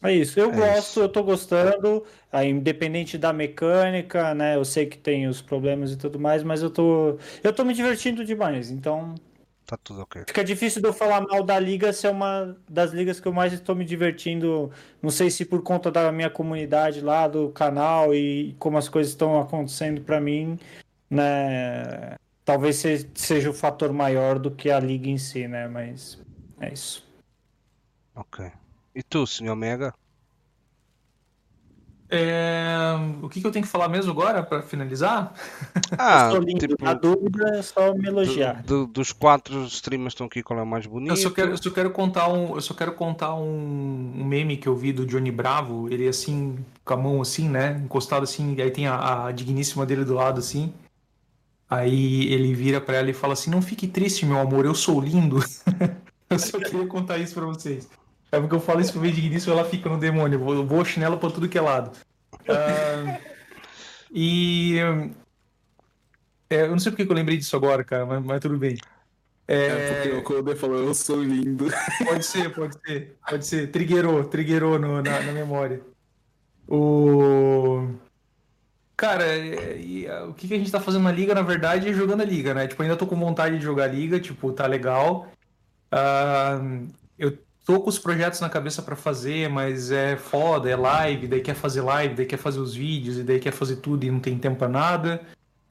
é 0.01 0.11
isso. 0.13 0.39
Eu 0.39 0.51
É 0.51 0.55
gosto, 0.55 0.79
isso. 0.89 0.99
eu 1.01 1.09
tô 1.09 1.23
gostando, 1.23 2.03
aí, 2.31 2.49
independente 2.49 3.17
da 3.17 3.31
mecânica, 3.33 4.33
né? 4.33 4.55
Eu 4.55 4.65
sei 4.65 4.85
que 4.85 4.97
tem 4.97 5.27
os 5.27 5.41
problemas 5.41 5.91
e 5.91 5.97
tudo 5.97 6.19
mais, 6.19 6.43
mas 6.43 6.61
eu 6.61 6.69
tô, 6.69 7.17
eu 7.43 7.53
tô 7.53 7.63
me 7.63 7.73
divertindo 7.73 8.23
demais. 8.25 8.69
Então, 8.71 9.15
Está 9.61 9.77
tudo 9.77 10.01
ok. 10.01 10.23
fica 10.27 10.43
difícil 10.43 10.81
de 10.81 10.87
eu 10.89 10.93
falar 10.93 11.21
mal 11.21 11.41
da 11.41 11.57
liga 11.57 11.93
se 11.93 12.05
é 12.05 12.09
uma 12.09 12.57
das 12.69 12.91
ligas 12.91 13.19
que 13.21 13.27
eu 13.27 13.31
mais 13.33 13.53
estou 13.53 13.73
me 13.73 13.85
divertindo. 13.85 14.69
Não 15.01 15.09
sei 15.09 15.29
se 15.31 15.45
por 15.45 15.61
conta 15.63 15.89
da 15.89 16.11
minha 16.11 16.29
comunidade 16.29 16.99
lá, 16.99 17.27
do 17.29 17.49
canal 17.49 18.13
e 18.13 18.53
como 18.59 18.77
as 18.77 18.89
coisas 18.89 19.13
estão 19.13 19.39
acontecendo 19.39 20.01
pra 20.01 20.19
mim, 20.19 20.59
né? 21.09 22.15
Talvez 22.43 22.75
se- 22.75 23.09
seja 23.15 23.49
o 23.49 23.53
fator 23.53 23.93
maior 23.93 24.37
do 24.37 24.51
que 24.51 24.69
a 24.69 24.79
liga 24.81 25.07
em 25.07 25.17
si, 25.17 25.47
né? 25.47 25.65
Mas 25.69 26.19
é 26.59 26.73
isso. 26.73 27.07
Ok. 28.15 28.51
E 28.95 29.01
tu, 29.03 29.25
senhor 29.27 29.55
Mega? 29.55 29.93
É, 32.09 32.93
O 33.23 33.29
que, 33.29 33.41
que 33.41 33.47
eu 33.47 33.51
tenho 33.51 33.65
que 33.65 33.71
falar 33.71 33.89
mesmo 33.89 34.11
agora 34.11 34.43
pra 34.43 34.61
finalizar? 34.61 35.33
Ah, 35.97 36.31
lindo. 36.39 36.59
tipo, 36.59 36.83
Na 36.83 36.93
dúvida, 36.93 37.57
é 37.57 37.61
só 37.61 37.93
me 37.93 38.01
do- 38.01 38.07
elogiar. 38.07 38.63
do- 38.63 38.87
dos 38.87 39.11
quatro 39.11 39.63
streamers 39.65 40.13
que 40.13 40.15
estão 40.15 40.27
aqui, 40.27 40.41
qual 40.43 40.59
é 40.59 40.63
o 40.63 40.65
mais 40.65 40.85
bonito? 40.87 41.11
Eu 41.11 41.17
só 41.17 41.29
quero, 41.29 41.51
eu 41.51 41.57
só 41.57 41.69
quero 41.71 41.91
contar 41.91 42.27
um, 42.29 42.55
eu 42.55 42.61
só 42.61 42.73
quero 42.73 42.93
contar 42.93 43.35
um, 43.35 43.47
um 44.21 44.25
meme 44.25 44.57
que 44.57 44.67
eu 44.67 44.75
vi 44.75 44.91
do 44.91 45.05
Johnny 45.05 45.31
Bravo. 45.31 45.87
Ele 45.91 46.07
assim, 46.07 46.63
com 46.83 46.93
a 46.93 46.97
mão 46.97 47.21
assim, 47.21 47.47
né? 47.49 47.79
Encostado 47.83 48.23
assim, 48.23 48.59
aí 48.61 48.71
tem 48.71 48.87
a, 48.87 49.25
a 49.27 49.31
digníssima 49.31 49.85
dele 49.85 50.03
do 50.03 50.13
lado 50.15 50.39
assim. 50.39 50.73
Aí 51.69 52.31
ele 52.31 52.53
vira 52.53 52.79
pra 52.81 52.95
ela 52.97 53.09
e 53.09 53.13
fala 53.13 53.33
assim: 53.33 53.49
Não 53.51 53.61
fique 53.61 53.87
triste, 53.87 54.25
meu 54.25 54.39
amor, 54.39 54.65
eu 54.65 54.75
sou 54.75 54.99
lindo. 55.01 55.39
eu 56.29 56.39
só 56.39 56.59
queria 56.59 56.87
contar 56.87 57.17
isso 57.17 57.33
pra 57.33 57.45
vocês. 57.45 57.87
É 58.33 58.39
porque 58.39 58.55
eu 58.55 58.59
falo 58.59 58.81
isso 58.81 58.93
pro 58.93 59.01
meio 59.01 59.13
digníssimo, 59.13 59.53
ela 59.53 59.63
fica 59.63 59.87
no 59.87 59.99
demônio. 59.99 60.37
Eu 60.37 60.43
vou, 60.43 60.55
eu 60.55 60.65
vou 60.65 60.83
chinelo 60.83 61.19
pra 61.19 61.29
tudo 61.29 61.47
que 61.47 61.55
é 61.55 61.61
lado. 61.61 61.95
Ah, 62.49 63.19
e. 64.11 64.79
é, 66.49 66.63
eu 66.63 66.71
não 66.71 66.79
sei 66.79 66.91
porque 66.91 67.05
que 67.05 67.11
eu 67.11 67.15
lembrei 67.15 67.37
disso 67.37 67.55
agora, 67.55 67.83
cara, 67.83 68.07
mas, 68.07 68.25
mas 68.25 68.39
tudo 68.39 68.57
bem. 68.57 68.75
É 69.47 69.93
porque 69.93 70.09
o 70.17 70.23
Coder 70.23 70.55
falou, 70.55 70.79
eu 70.79 70.95
sou 70.95 71.21
lindo. 71.21 71.67
Pode 72.03 72.25
ser, 72.25 72.51
pode 72.55 72.75
ser, 72.79 73.17
pode 73.29 73.45
ser. 73.45 73.67
Trigueirou, 73.67 74.23
trigueirou 74.23 74.79
na, 74.79 75.03
na 75.03 75.31
memória. 75.31 75.81
O. 76.67 77.87
Cara, 78.97 79.25
é- 79.25 79.77
e, 79.77 80.07
ah, 80.07 80.25
o 80.25 80.33
que 80.33 80.47
que 80.47 80.55
a 80.55 80.57
gente 80.57 80.71
tá 80.71 80.79
fazendo 80.79 81.03
na 81.03 81.11
liga, 81.11 81.35
na 81.35 81.43
verdade, 81.43 81.87
é 81.87 81.93
jogando 81.93 82.21
a 82.21 82.25
liga, 82.25 82.51
né? 82.55 82.67
Tipo, 82.67 82.81
ainda 82.81 82.95
tô 82.95 83.05
com 83.05 83.15
vontade 83.15 83.59
de 83.59 83.63
jogar 83.63 83.83
a 83.83 83.87
liga, 83.87 84.19
tipo, 84.19 84.51
tá 84.53 84.65
legal. 84.65 85.27
Ah, 85.91 86.59
eu 87.19 87.37
tô 87.65 87.79
com 87.79 87.89
os 87.89 87.97
projetos 87.97 88.39
na 88.39 88.49
cabeça 88.49 88.81
pra 88.81 88.95
fazer, 88.95 89.49
mas 89.49 89.91
é 89.91 90.17
foda, 90.17 90.69
é 90.69 90.75
live, 90.75 91.27
daí 91.27 91.41
quer 91.41 91.55
fazer 91.55 91.81
live, 91.81 92.15
daí 92.15 92.25
quer 92.25 92.37
fazer 92.37 92.59
os 92.59 92.75
vídeos, 92.75 93.17
e 93.17 93.23
daí 93.23 93.39
quer 93.39 93.51
fazer 93.51 93.77
tudo 93.77 94.03
e 94.03 94.11
não 94.11 94.19
tem 94.19 94.37
tempo 94.37 94.57
pra 94.57 94.67
nada. 94.67 95.21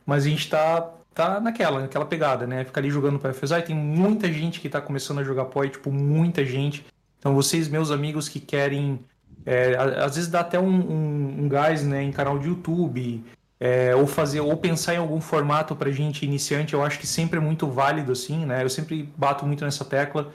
Mas 0.07 0.25
a 0.25 0.29
gente 0.29 0.49
tá, 0.49 0.91
tá 1.15 1.41
naquela, 1.41 1.81
naquela 1.81 2.07
pegada, 2.07 2.47
né? 2.47 2.65
Ficar 2.65 2.81
ali 2.81 2.91
jogando 2.91 3.19
pra 3.19 3.33
FSI. 3.33 3.63
Tem 3.63 3.77
muita 3.77 4.33
gente 4.33 4.61
que 4.61 4.69
tá 4.69 4.81
começando 4.81 5.21
a 5.21 5.25
jogar 5.25 5.45
POI, 5.47 5.71
tipo, 5.71 5.93
muita 5.93 6.45
gente. 6.45 6.85
Então, 7.19 7.35
vocês, 7.35 7.69
meus 7.69 7.91
amigos 7.91 8.29
que 8.29 8.41
querem. 8.41 9.01
é, 9.47 9.77
às 9.77 10.17
vezes 10.17 10.31
dá 10.31 10.41
até 10.41 10.59
um, 10.59 10.65
um, 10.65 11.45
um 11.45 11.49
gás 11.49 11.85
né, 11.85 12.03
em 12.03 12.11
canal 12.11 12.39
de 12.39 12.49
YouTube, 12.49 13.23
é, 13.61 13.95
ou 13.95 14.09
fazer, 14.09 14.41
ou 14.41 14.57
pensar 14.57 14.95
em 14.95 14.99
algum 14.99 15.21
formato 15.21 15.77
pra 15.77 15.91
gente 15.93 16.25
iniciante, 16.25 16.75
eu 16.75 16.83
acho 16.83 16.99
que 16.99 17.07
sempre 17.07 17.39
é 17.39 17.41
muito 17.41 17.69
válido, 17.69 18.11
assim, 18.11 18.45
né? 18.45 18.65
Eu 18.65 18.69
sempre 18.69 19.09
bato 19.17 19.47
muito 19.47 19.65
nessa 19.65 19.85
tecla. 19.85 20.33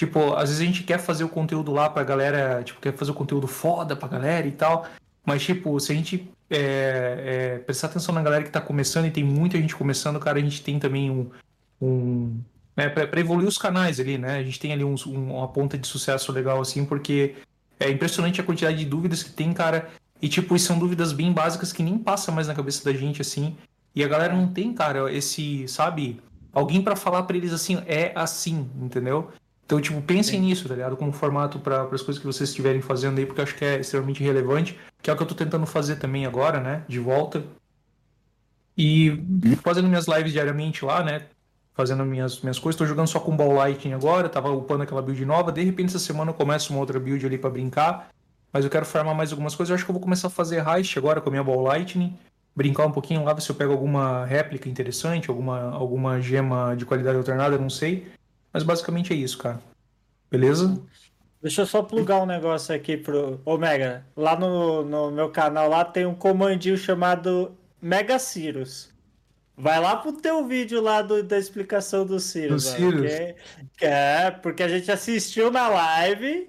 Tipo, 0.00 0.32
às 0.32 0.48
vezes 0.48 0.62
a 0.62 0.64
gente 0.64 0.82
quer 0.82 0.96
fazer 0.98 1.24
o 1.24 1.28
conteúdo 1.28 1.70
lá 1.72 1.90
pra 1.90 2.02
galera, 2.02 2.62
tipo, 2.64 2.80
quer 2.80 2.94
fazer 2.94 3.10
o 3.10 3.14
conteúdo 3.14 3.46
foda 3.46 3.94
pra 3.94 4.08
galera 4.08 4.46
e 4.46 4.50
tal. 4.50 4.86
Mas, 5.26 5.42
tipo, 5.42 5.78
se 5.78 5.92
a 5.92 5.94
gente 5.94 6.26
é, 6.48 7.58
é, 7.58 7.58
prestar 7.58 7.88
atenção 7.88 8.14
na 8.14 8.22
galera 8.22 8.42
que 8.42 8.48
tá 8.48 8.62
começando, 8.62 9.04
e 9.04 9.10
tem 9.10 9.22
muita 9.22 9.58
gente 9.58 9.76
começando, 9.76 10.18
cara, 10.18 10.38
a 10.38 10.40
gente 10.40 10.62
tem 10.62 10.78
também 10.78 11.10
um. 11.10 11.30
um 11.82 12.40
né, 12.74 12.88
pra, 12.88 13.06
pra 13.06 13.20
evoluir 13.20 13.46
os 13.46 13.58
canais 13.58 14.00
ali, 14.00 14.16
né? 14.16 14.38
A 14.38 14.42
gente 14.42 14.58
tem 14.58 14.72
ali 14.72 14.82
uns- 14.82 15.06
um- 15.06 15.34
uma 15.36 15.48
ponta 15.48 15.76
de 15.76 15.86
sucesso 15.86 16.32
legal, 16.32 16.62
assim, 16.62 16.82
porque 16.86 17.34
é 17.78 17.90
impressionante 17.90 18.40
a 18.40 18.44
quantidade 18.44 18.78
de 18.78 18.86
dúvidas 18.86 19.22
que 19.22 19.28
tem, 19.32 19.52
cara. 19.52 19.90
E, 20.22 20.30
tipo, 20.30 20.58
são 20.58 20.78
dúvidas 20.78 21.12
bem 21.12 21.30
básicas 21.30 21.74
que 21.74 21.82
nem 21.82 21.98
passa 21.98 22.32
mais 22.32 22.48
na 22.48 22.54
cabeça 22.54 22.82
da 22.82 22.94
gente, 22.94 23.20
assim. 23.20 23.54
E 23.94 24.02
a 24.02 24.08
galera 24.08 24.34
não 24.34 24.48
tem, 24.48 24.72
cara, 24.72 25.12
esse, 25.12 25.68
sabe? 25.68 26.22
Alguém 26.54 26.80
pra 26.80 26.96
falar 26.96 27.24
pra 27.24 27.36
eles 27.36 27.52
assim, 27.52 27.82
é 27.86 28.12
assim, 28.14 28.66
entendeu? 28.80 29.30
Então, 29.70 29.80
tipo, 29.80 30.02
pensem 30.02 30.40
nisso, 30.40 30.66
tá 30.66 30.74
ligado? 30.74 30.96
Como 30.96 31.12
formato 31.12 31.60
para 31.60 31.84
as 31.84 32.02
coisas 32.02 32.18
que 32.18 32.26
vocês 32.26 32.48
estiverem 32.48 32.80
fazendo 32.80 33.18
aí, 33.18 33.24
porque 33.24 33.40
eu 33.40 33.44
acho 33.44 33.54
que 33.54 33.64
é 33.64 33.78
extremamente 33.78 34.20
relevante, 34.20 34.76
que 35.00 35.08
é 35.08 35.12
o 35.12 35.16
que 35.16 35.22
eu 35.22 35.26
tô 35.28 35.34
tentando 35.36 35.64
fazer 35.64 35.94
também 35.94 36.26
agora, 36.26 36.58
né? 36.58 36.82
De 36.88 36.98
volta. 36.98 37.44
E 38.76 39.22
fazendo 39.62 39.86
minhas 39.86 40.08
lives 40.08 40.32
diariamente 40.32 40.84
lá, 40.84 41.04
né? 41.04 41.26
Fazendo 41.72 42.04
minhas, 42.04 42.40
minhas 42.40 42.58
coisas. 42.58 42.76
Tô 42.76 42.84
jogando 42.84 43.06
só 43.06 43.20
com 43.20 43.36
Ball 43.36 43.52
Lightning 43.52 43.94
agora, 43.94 44.28
tava 44.28 44.50
upando 44.50 44.82
aquela 44.82 45.00
build 45.00 45.24
nova. 45.24 45.52
De 45.52 45.62
repente, 45.62 45.90
essa 45.90 46.00
semana 46.00 46.32
eu 46.32 46.34
começo 46.34 46.72
uma 46.72 46.80
outra 46.80 46.98
build 46.98 47.24
ali 47.24 47.38
pra 47.38 47.48
brincar. 47.48 48.10
Mas 48.52 48.64
eu 48.64 48.70
quero 48.72 48.84
farmar 48.84 49.14
mais 49.14 49.30
algumas 49.30 49.54
coisas. 49.54 49.70
Eu 49.70 49.76
acho 49.76 49.84
que 49.84 49.90
eu 49.92 49.94
vou 49.94 50.02
começar 50.02 50.26
a 50.26 50.30
fazer 50.30 50.66
heist 50.66 50.98
agora 50.98 51.20
com 51.20 51.28
a 51.28 51.30
minha 51.30 51.44
Ball 51.44 51.62
Lightning. 51.62 52.18
Brincar 52.56 52.86
um 52.86 52.92
pouquinho 52.92 53.22
lá, 53.22 53.32
ver 53.32 53.40
se 53.40 53.48
eu 53.48 53.54
pego 53.54 53.70
alguma 53.70 54.24
réplica 54.24 54.68
interessante, 54.68 55.30
alguma, 55.30 55.70
alguma 55.70 56.20
gema 56.20 56.74
de 56.74 56.84
qualidade 56.84 57.16
alternada, 57.16 57.56
não 57.56 57.70
sei. 57.70 58.18
Mas 58.52 58.62
basicamente 58.62 59.12
é 59.12 59.16
isso, 59.16 59.38
cara. 59.38 59.60
Beleza? 60.30 60.80
Deixa 61.42 61.62
eu 61.62 61.66
só 61.66 61.82
plugar 61.82 62.20
um 62.22 62.26
negócio 62.26 62.74
aqui 62.74 62.96
pro 62.96 63.40
Omega. 63.44 64.04
Lá 64.16 64.38
no, 64.38 64.84
no 64.84 65.10
meu 65.10 65.30
canal 65.30 65.68
lá 65.68 65.84
tem 65.84 66.04
um 66.06 66.14
comandinho 66.14 66.76
chamado 66.76 67.52
Mega 67.80 68.18
Cirus. 68.18 68.90
Vai 69.56 69.80
lá 69.80 69.96
pro 69.96 70.12
teu 70.12 70.46
vídeo 70.46 70.80
lá 70.80 71.02
do- 71.02 71.22
da 71.22 71.38
explicação 71.38 72.04
do 72.06 72.18
Cirus. 72.20 72.72
Do 72.74 72.76
que- 73.76 73.84
é, 73.86 74.30
porque 74.30 74.62
a 74.62 74.68
gente 74.68 74.90
assistiu 74.90 75.50
na 75.50 75.68
live, 75.68 76.48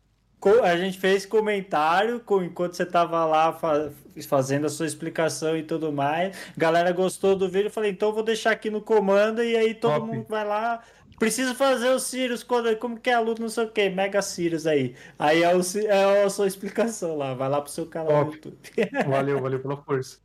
a 0.64 0.78
gente 0.78 0.98
fez 1.00 1.26
comentário 1.26 2.20
com- 2.22 2.44
enquanto 2.44 2.74
você 2.76 2.86
tava 2.86 3.24
lá 3.26 3.54
fa- 3.54 3.92
fazendo 4.28 4.66
a 4.66 4.70
sua 4.70 4.86
explicação 4.86 5.56
e 5.58 5.64
tudo 5.64 5.92
mais. 5.92 6.36
Galera 6.58 6.92
gostou 6.92 7.36
do 7.36 7.48
vídeo, 7.50 7.68
eu 7.68 7.72
falei, 7.72 7.92
então 7.92 8.10
eu 8.10 8.16
vou 8.16 8.24
deixar 8.24 8.52
aqui 8.52 8.70
no 8.70 8.82
comando 8.82 9.42
e 9.44 9.56
aí 9.56 9.74
todo 9.74 9.94
Top. 10.02 10.08
mundo 10.08 10.26
vai 10.28 10.46
lá. 10.46 10.82
Preciso 11.22 11.54
fazer 11.54 11.90
o 11.90 12.00
Sirius, 12.00 12.42
quando, 12.42 12.76
como 12.78 13.00
que 13.00 13.08
é 13.08 13.14
a 13.14 13.20
luta, 13.20 13.40
não 13.44 13.48
sei 13.48 13.66
o 13.66 13.70
que, 13.72 13.92
Mega 13.92 14.24
Sirius 14.24 14.66
aí. 14.66 14.96
Aí 15.20 15.44
é, 15.44 15.56
o, 15.56 15.62
é 15.88 16.24
a 16.24 16.30
sua 16.32 16.48
explicação 16.48 17.16
lá, 17.16 17.36
vai 17.36 17.48
lá 17.48 17.62
pro 17.62 17.72
seu 17.72 17.86
canal 17.86 18.26
no 18.26 18.32
Top. 18.32 18.36
YouTube. 18.38 18.58
Valeu, 19.08 19.40
valeu 19.40 19.60
pela 19.60 19.78
força. 19.78 20.18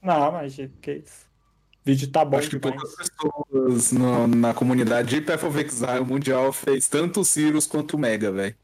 Não, 0.00 0.30
mas 0.30 0.54
que 0.80 0.92
isso. 0.92 1.26
O 1.26 1.78
vídeo 1.84 2.08
tá 2.12 2.24
bom 2.24 2.38
Acho 2.38 2.50
que 2.50 2.60
poucas 2.60 2.94
pessoas 2.94 3.90
no- 3.90 4.28
na 4.28 4.54
comunidade 4.54 5.08
de 5.16 5.20
Path 5.20 5.42
of 5.42 5.58
Exile 5.58 6.04
mundial 6.04 6.52
fez 6.52 6.86
tanto 6.86 7.22
o 7.22 7.24
Sirius 7.24 7.66
quanto 7.66 7.94
o 7.94 7.98
Mega, 7.98 8.30
velho. 8.30 8.54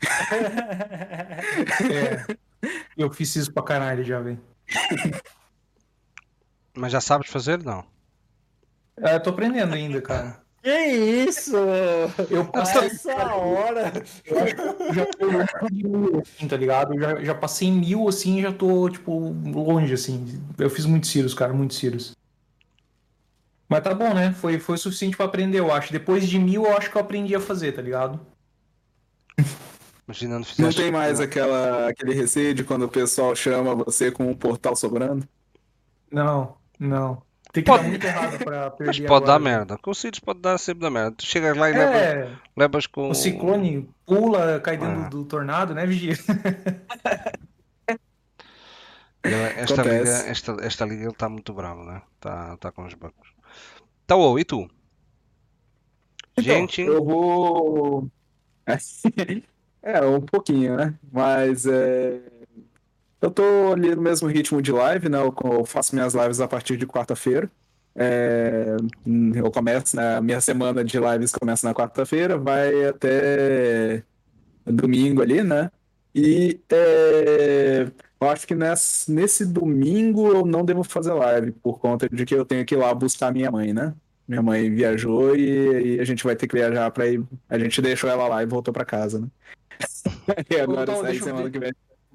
É, 1.92 2.36
eu 2.96 3.10
fiz 3.12 3.34
isso 3.34 3.52
pra 3.52 3.64
caralho 3.64 4.04
já, 4.04 4.20
velho. 4.20 4.40
Mas 6.72 6.92
já 6.92 7.00
sabes 7.00 7.28
fazer? 7.28 7.60
Não. 7.64 7.84
É, 8.96 9.16
eu 9.16 9.20
tô 9.22 9.30
aprendendo 9.30 9.74
ainda, 9.74 10.00
cara. 10.00 10.41
Que 10.62 10.86
isso? 11.26 11.56
Eu 12.30 12.44
passei, 12.44 12.82
essa 12.82 13.34
hora. 13.34 13.92
eu 14.24 14.94
já 14.94 15.06
tô 15.06 15.26
longe 15.26 15.48
de 15.72 15.88
mil, 15.88 16.22
assim, 16.22 16.46
tá 16.46 16.56
ligado? 16.56 16.94
Eu 16.94 17.00
já, 17.00 17.24
já 17.24 17.34
passei 17.34 17.70
mil, 17.70 18.08
assim, 18.08 18.38
e 18.38 18.42
já 18.42 18.52
tô, 18.52 18.88
tipo, 18.88 19.34
longe, 19.44 19.92
assim. 19.92 20.40
Eu 20.56 20.70
fiz 20.70 20.86
muitos 20.86 21.10
Cirus, 21.10 21.34
cara, 21.34 21.52
muitos 21.52 21.76
Cirus. 21.78 22.14
Mas 23.68 23.82
tá 23.82 23.92
bom, 23.92 24.14
né? 24.14 24.32
Foi, 24.34 24.60
foi 24.60 24.76
o 24.76 24.78
suficiente 24.78 25.16
pra 25.16 25.26
aprender, 25.26 25.58
eu 25.58 25.72
acho. 25.72 25.90
Depois 25.92 26.28
de 26.28 26.38
mil, 26.38 26.64
eu 26.64 26.76
acho 26.76 26.90
que 26.90 26.96
eu 26.96 27.02
aprendi 27.02 27.34
a 27.34 27.40
fazer, 27.40 27.72
tá 27.72 27.82
ligado? 27.82 28.20
Imagina, 30.06 30.38
não 30.38 30.46
Não 30.58 30.72
tem 30.72 30.92
mais 30.92 31.20
aquela, 31.20 31.88
aquele 31.88 32.14
receio 32.14 32.54
de 32.54 32.62
quando 32.62 32.82
o 32.82 32.88
pessoal 32.88 33.34
chama 33.34 33.74
você 33.74 34.12
com 34.12 34.30
um 34.30 34.34
portal 34.34 34.76
sobrando? 34.76 35.26
Não, 36.10 36.56
não. 36.78 37.22
Tem 37.52 37.62
que 37.62 37.70
Pode- 37.70 37.82
dar 37.82 37.88
muito 37.90 38.04
errado 38.06 38.38
pra 38.44 38.70
perder 38.72 38.86
Mas 38.86 39.08
pode 39.08 39.26
dar 39.26 39.34
agora. 39.34 39.38
merda. 39.38 39.76
Com 39.78 39.90
o 39.90 39.94
Sirius 39.94 40.20
pode 40.20 40.40
dar 40.40 40.56
sempre 40.58 40.80
dar 40.82 40.90
merda. 40.90 41.12
Tu 41.16 41.26
chegas 41.26 41.54
lá 41.56 41.68
e 41.68 41.72
levas, 41.74 41.94
É, 41.96 42.28
levas 42.56 42.86
com. 42.86 43.10
o 43.10 43.14
ciclone 43.14 43.88
pula, 44.06 44.58
cai 44.60 44.78
dentro 44.78 45.02
Ah. 45.02 45.08
do 45.08 45.24
tornado, 45.24 45.74
né, 45.74 45.84
Vigia? 45.86 46.14
Esta 49.24 49.82
liga, 49.82 50.10
esta, 50.10 50.56
esta 50.62 50.84
liga 50.84 51.02
ele 51.02 51.10
está 51.12 51.28
muito 51.28 51.52
bravo, 51.52 51.84
né? 51.84 52.02
Está 52.16 52.56
tá 52.56 52.72
com 52.72 52.84
os 52.84 52.94
bancos. 52.94 53.28
Tá, 54.04 54.16
ô, 54.16 54.36
e 54.38 54.44
tu? 54.44 54.68
Gente, 56.38 56.82
Então, 56.82 56.94
eu 56.94 57.04
vou. 57.04 58.08
É, 59.84 60.00
um 60.04 60.20
pouquinho, 60.20 60.76
né? 60.76 60.94
Mas 61.12 61.66
é... 61.66 62.20
eu 63.22 63.30
tô 63.30 63.72
ali 63.72 63.94
no 63.94 64.02
mesmo 64.02 64.28
ritmo 64.28 64.60
de 64.62 64.72
live, 64.72 65.08
né? 65.08 65.18
Eu 65.18 65.34
eu 65.44 65.64
faço 65.66 65.94
minhas 65.94 66.14
lives 66.14 66.40
a 66.40 66.48
partir 66.48 66.76
de 66.76 66.86
quarta-feira. 66.86 67.50
É, 67.94 68.76
Eu 69.36 69.50
começo, 69.52 69.96
né? 69.96 70.20
Minha 70.20 70.40
semana 70.40 70.84
de 70.84 70.98
lives 70.98 71.32
começa 71.32 71.66
na 71.66 71.74
quarta-feira, 71.74 72.38
vai 72.38 72.86
até 72.86 74.04
domingo 74.66 75.22
ali, 75.22 75.42
né? 75.42 75.70
E 76.14 76.62
é, 76.70 77.92
eu 78.20 78.28
acho 78.30 78.46
que 78.46 78.54
nesse, 78.54 79.10
nesse 79.12 79.46
domingo 79.46 80.28
eu 80.32 80.46
não 80.46 80.64
devo 80.64 80.84
fazer 80.84 81.12
live, 81.14 81.52
por 81.52 81.78
conta 81.80 82.08
de 82.08 82.24
que 82.26 82.34
eu 82.34 82.44
tenho 82.46 82.64
que 82.66 82.74
ir 82.74 82.78
lá 82.78 82.94
buscar 82.94 83.32
minha 83.32 83.50
mãe, 83.50 83.72
né? 83.74 83.94
Minha 84.28 84.42
mãe 84.42 84.70
viajou 84.74 85.36
e, 85.36 85.96
e 85.96 86.00
a 86.00 86.04
gente 86.04 86.24
vai 86.24 86.36
ter 86.36 86.46
que 86.48 86.56
viajar 86.56 86.90
para 86.92 87.08
ir. 87.08 87.24
A 87.48 87.58
gente 87.58 87.82
deixou 87.82 88.10
ela 88.10 88.28
lá 88.28 88.42
e 88.42 88.46
voltou 88.46 88.72
para 88.74 88.84
casa, 88.84 89.20
né? 89.20 89.28
E 90.50 90.56
agora 90.60 90.92
Então, 90.92 90.96
sai 90.96 91.18
semana 91.20 91.50
que 91.50 91.58
vem 91.58 91.72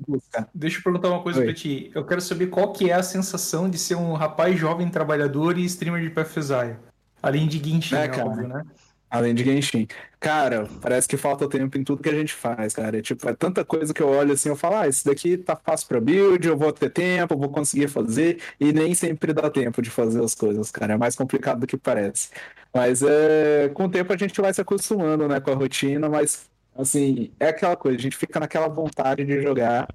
buscar. 0.08 0.48
Deixa 0.54 0.80
eu 0.80 0.84
perguntar 0.84 1.10
uma 1.10 1.22
coisa 1.22 1.40
Oi. 1.40 1.46
pra 1.46 1.54
ti. 1.54 1.92
Eu 1.96 2.06
quero 2.06 2.22
saber 2.22 2.48
qual 2.48 2.74
que 2.74 2.90
é 2.90 2.94
a 2.94 3.04
sensação 3.04 3.70
de 3.70 3.78
ser 3.78 3.96
um 3.96 4.14
rapaz 4.14 4.58
jovem 4.60 4.90
trabalhador 4.90 5.58
e 5.58 5.66
streamer 5.66 6.02
de 6.02 6.10
PFZI. 6.10 6.76
Além 7.22 7.48
de 7.48 7.58
Genshin, 7.58 7.96
É, 7.96 8.04
é, 8.06 8.08
cara. 8.08 8.26
óbvio, 8.26 8.48
né? 8.48 8.64
Além 9.10 9.34
de 9.34 9.44
Genshin. 9.44 9.88
Cara, 10.20 10.68
parece 10.82 11.08
que 11.08 11.16
falta 11.16 11.48
tempo 11.48 11.78
em 11.78 11.84
tudo 11.84 12.04
que 12.04 12.10
a 12.10 12.14
gente 12.14 12.34
faz, 12.34 12.74
cara. 12.74 12.98
É, 12.98 13.02
tipo, 13.02 13.28
é 13.30 13.34
tanta 13.34 13.64
coisa 13.64 13.94
que 13.94 14.02
eu 14.02 14.10
olho 14.10 14.34
assim, 14.34 14.50
eu 14.50 14.56
falo, 14.56 14.76
ah, 14.76 14.88
isso 14.88 15.06
daqui 15.06 15.38
tá 15.38 15.56
fácil 15.56 15.88
pra 15.88 16.02
build, 16.02 16.46
eu 16.46 16.58
vou 16.58 16.74
ter 16.74 16.90
tempo, 16.90 17.38
vou 17.38 17.50
conseguir 17.50 17.88
fazer, 17.88 18.40
e 18.60 18.74
nem 18.74 18.94
sempre 18.94 19.32
dá 19.32 19.50
tempo 19.50 19.82
de 19.82 19.90
fazer 19.90 20.22
as 20.22 20.36
coisas, 20.36 20.70
cara. 20.72 20.94
É 20.94 20.98
mais 20.98 21.16
complicado 21.16 21.62
do 21.62 21.68
que 21.68 21.78
parece. 21.78 22.30
Mas 22.74 23.02
é, 23.02 23.70
com 23.74 23.86
o 23.86 23.90
tempo 23.90 24.12
a 24.12 24.18
gente 24.18 24.40
vai 24.42 24.54
se 24.54 24.60
acostumando, 24.60 25.26
né, 25.28 25.40
com 25.40 25.52
a 25.52 25.56
rotina, 25.56 26.10
mas 26.10 26.50
assim, 26.78 27.32
é 27.40 27.50
aquela 27.50 27.76
coisa, 27.76 27.98
a 27.98 28.02
gente 28.02 28.18
fica 28.18 28.40
naquela 28.40 28.68
vontade 28.68 29.26
de 29.26 29.42
jogar. 29.42 29.88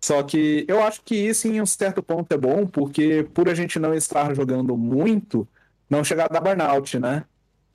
Só 0.00 0.22
que 0.22 0.64
eu 0.68 0.82
acho 0.82 1.02
que 1.02 1.14
isso 1.14 1.48
em 1.48 1.60
um 1.60 1.66
certo 1.66 2.02
ponto 2.02 2.30
é 2.32 2.38
bom, 2.38 2.66
porque 2.66 3.26
por 3.34 3.48
a 3.48 3.54
gente 3.54 3.78
não 3.78 3.94
estar 3.94 4.34
jogando 4.34 4.76
muito, 4.76 5.48
não 5.88 6.04
chegar 6.04 6.26
a 6.26 6.28
dar 6.28 6.40
burnout, 6.40 6.98
né? 6.98 7.24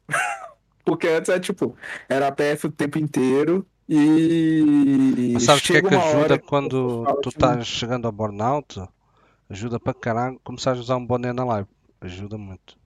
Porque 0.83 1.07
antes 1.07 1.29
é 1.29 1.39
tipo, 1.39 1.77
era 2.09 2.31
PF 2.31 2.65
o 2.65 2.71
tempo 2.71 2.97
inteiro 2.97 3.65
e 3.87 5.31
mas 5.33 5.43
sabes 5.43 5.63
o 5.63 5.67
que 5.67 5.77
é 5.77 5.81
que 5.81 5.93
ajuda 5.93 6.39
quando 6.39 7.05
tu 7.21 7.29
estás 7.29 7.67
chegando 7.67 8.07
ao 8.07 8.11
burnout? 8.11 8.81
Ajuda 9.49 9.79
para 9.79 9.93
caralho 9.93 10.39
começar 10.43 10.71
a 10.71 10.79
usar 10.79 10.95
um 10.95 11.05
boné 11.05 11.33
na 11.33 11.43
live. 11.43 11.67
Ajuda 11.99 12.37
muito. 12.37 12.77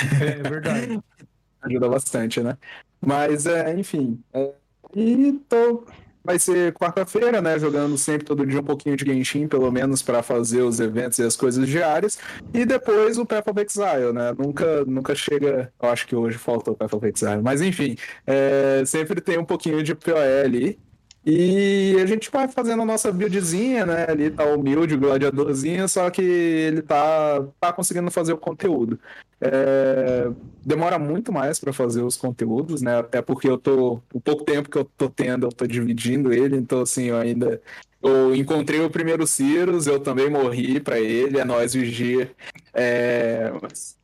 É, 0.00 0.24
é 0.24 0.42
verdade. 0.42 1.00
ajuda 1.62 1.88
bastante, 1.88 2.42
né? 2.42 2.56
Mas, 3.00 3.46
é, 3.46 3.78
enfim. 3.78 4.22
É, 4.32 4.54
e 4.94 5.40
tô, 5.48 5.84
vai 6.24 6.38
ser 6.38 6.72
quarta-feira, 6.72 7.40
né? 7.40 7.58
Jogando 7.58 7.96
sempre 7.96 8.26
todo 8.26 8.46
dia 8.46 8.60
um 8.60 8.64
pouquinho 8.64 8.96
de 8.96 9.04
Genshin, 9.04 9.48
pelo 9.48 9.70
menos 9.70 10.02
para 10.02 10.22
fazer 10.22 10.62
os 10.62 10.80
eventos 10.80 11.18
e 11.18 11.22
as 11.22 11.36
coisas 11.36 11.66
diárias. 11.66 12.18
E 12.52 12.64
depois 12.64 13.18
o 13.18 13.26
Path 13.26 13.48
of 13.48 13.60
Exile, 13.60 14.12
né? 14.12 14.34
Nunca, 14.38 14.84
nunca 14.84 15.14
chega. 15.14 15.72
Eu 15.80 15.88
acho 15.88 16.06
que 16.06 16.14
hoje 16.14 16.38
falta 16.38 16.70
o 16.70 16.76
Path 16.76 16.94
of 16.94 17.06
Exile. 17.06 17.42
Mas 17.42 17.60
enfim, 17.60 17.96
é, 18.26 18.82
sempre 18.84 19.20
tem 19.20 19.38
um 19.38 19.44
pouquinho 19.44 19.82
de 19.82 19.94
POE 19.94 20.42
ali. 20.44 20.78
E 21.24 21.96
a 22.00 22.06
gente 22.06 22.30
vai 22.30 22.48
fazendo 22.48 22.82
a 22.82 22.86
nossa 22.86 23.12
buildzinha, 23.12 23.84
né? 23.84 24.06
Ali 24.08 24.30
tá 24.30 24.44
humilde, 24.44 24.96
gladiadorzinho, 24.96 25.86
só 25.88 26.08
que 26.10 26.22
ele 26.22 26.80
tá, 26.80 27.46
tá 27.60 27.72
conseguindo 27.72 28.10
fazer 28.10 28.32
o 28.32 28.38
conteúdo. 28.38 28.98
É, 29.40 30.30
demora 30.64 30.98
muito 30.98 31.32
mais 31.32 31.58
para 31.60 31.72
fazer 31.72 32.02
os 32.02 32.16
conteúdos, 32.16 32.80
né? 32.80 32.98
Até 32.98 33.20
porque 33.20 33.48
eu 33.48 33.58
tô. 33.58 34.00
O 34.12 34.20
pouco 34.20 34.44
tempo 34.44 34.70
que 34.70 34.78
eu 34.78 34.84
tô 34.84 35.10
tendo, 35.10 35.46
eu 35.46 35.52
tô 35.52 35.66
dividindo 35.66 36.32
ele, 36.32 36.56
então 36.56 36.80
assim, 36.80 37.06
eu 37.06 37.18
ainda. 37.18 37.60
Eu 38.02 38.34
encontrei 38.34 38.80
o 38.80 38.90
primeiro 38.90 39.26
Cirus, 39.26 39.86
eu 39.86 40.00
também 40.00 40.30
morri 40.30 40.80
para 40.80 40.98
ele, 40.98 41.38
é 41.38 41.44
nós 41.44 41.74
vigia. 41.74 42.34
É, 42.72 43.52
mas 43.60 43.99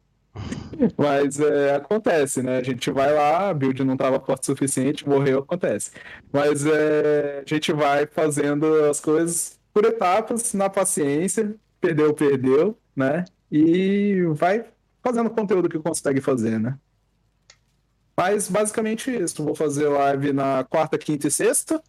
mas 0.97 1.41
é, 1.41 1.75
acontece, 1.75 2.43
né? 2.43 2.59
A 2.59 2.63
gente 2.63 2.91
vai 2.91 3.13
lá, 3.13 3.51
a 3.51 3.55
build 3.55 3.83
não 3.85 3.95
estava 3.95 4.21
forte 4.21 4.43
o 4.43 4.47
suficiente, 4.47 5.09
morreu, 5.09 5.41
acontece. 5.41 5.91
Mas 6.33 6.67
é, 6.67 7.43
a 7.45 7.49
gente 7.49 7.73
vai 7.73 8.07
fazendo 8.07 8.67
as 8.85 9.01
coisas 9.01 9.59
por 9.73 9.85
etapas, 9.85 10.55
na 10.55 10.71
paciência, 10.71 11.55
perdeu, 11.81 12.15
perdeu, 12.15 12.79
né? 12.95 13.25
E 13.51 14.23
vai 14.35 14.65
fazendo 15.03 15.27
o 15.27 15.31
conteúdo 15.31 15.69
que 15.69 15.79
consegue 15.79 16.21
fazer, 16.21 16.59
né? 16.59 16.79
Mas 18.17 18.49
basicamente 18.49 19.11
isso. 19.11 19.45
Vou 19.45 19.55
fazer 19.55 19.89
live 19.89 20.33
na 20.33 20.65
quarta, 20.65 20.97
quinta 20.97 21.29
e 21.29 21.31
sexta. 21.31 21.83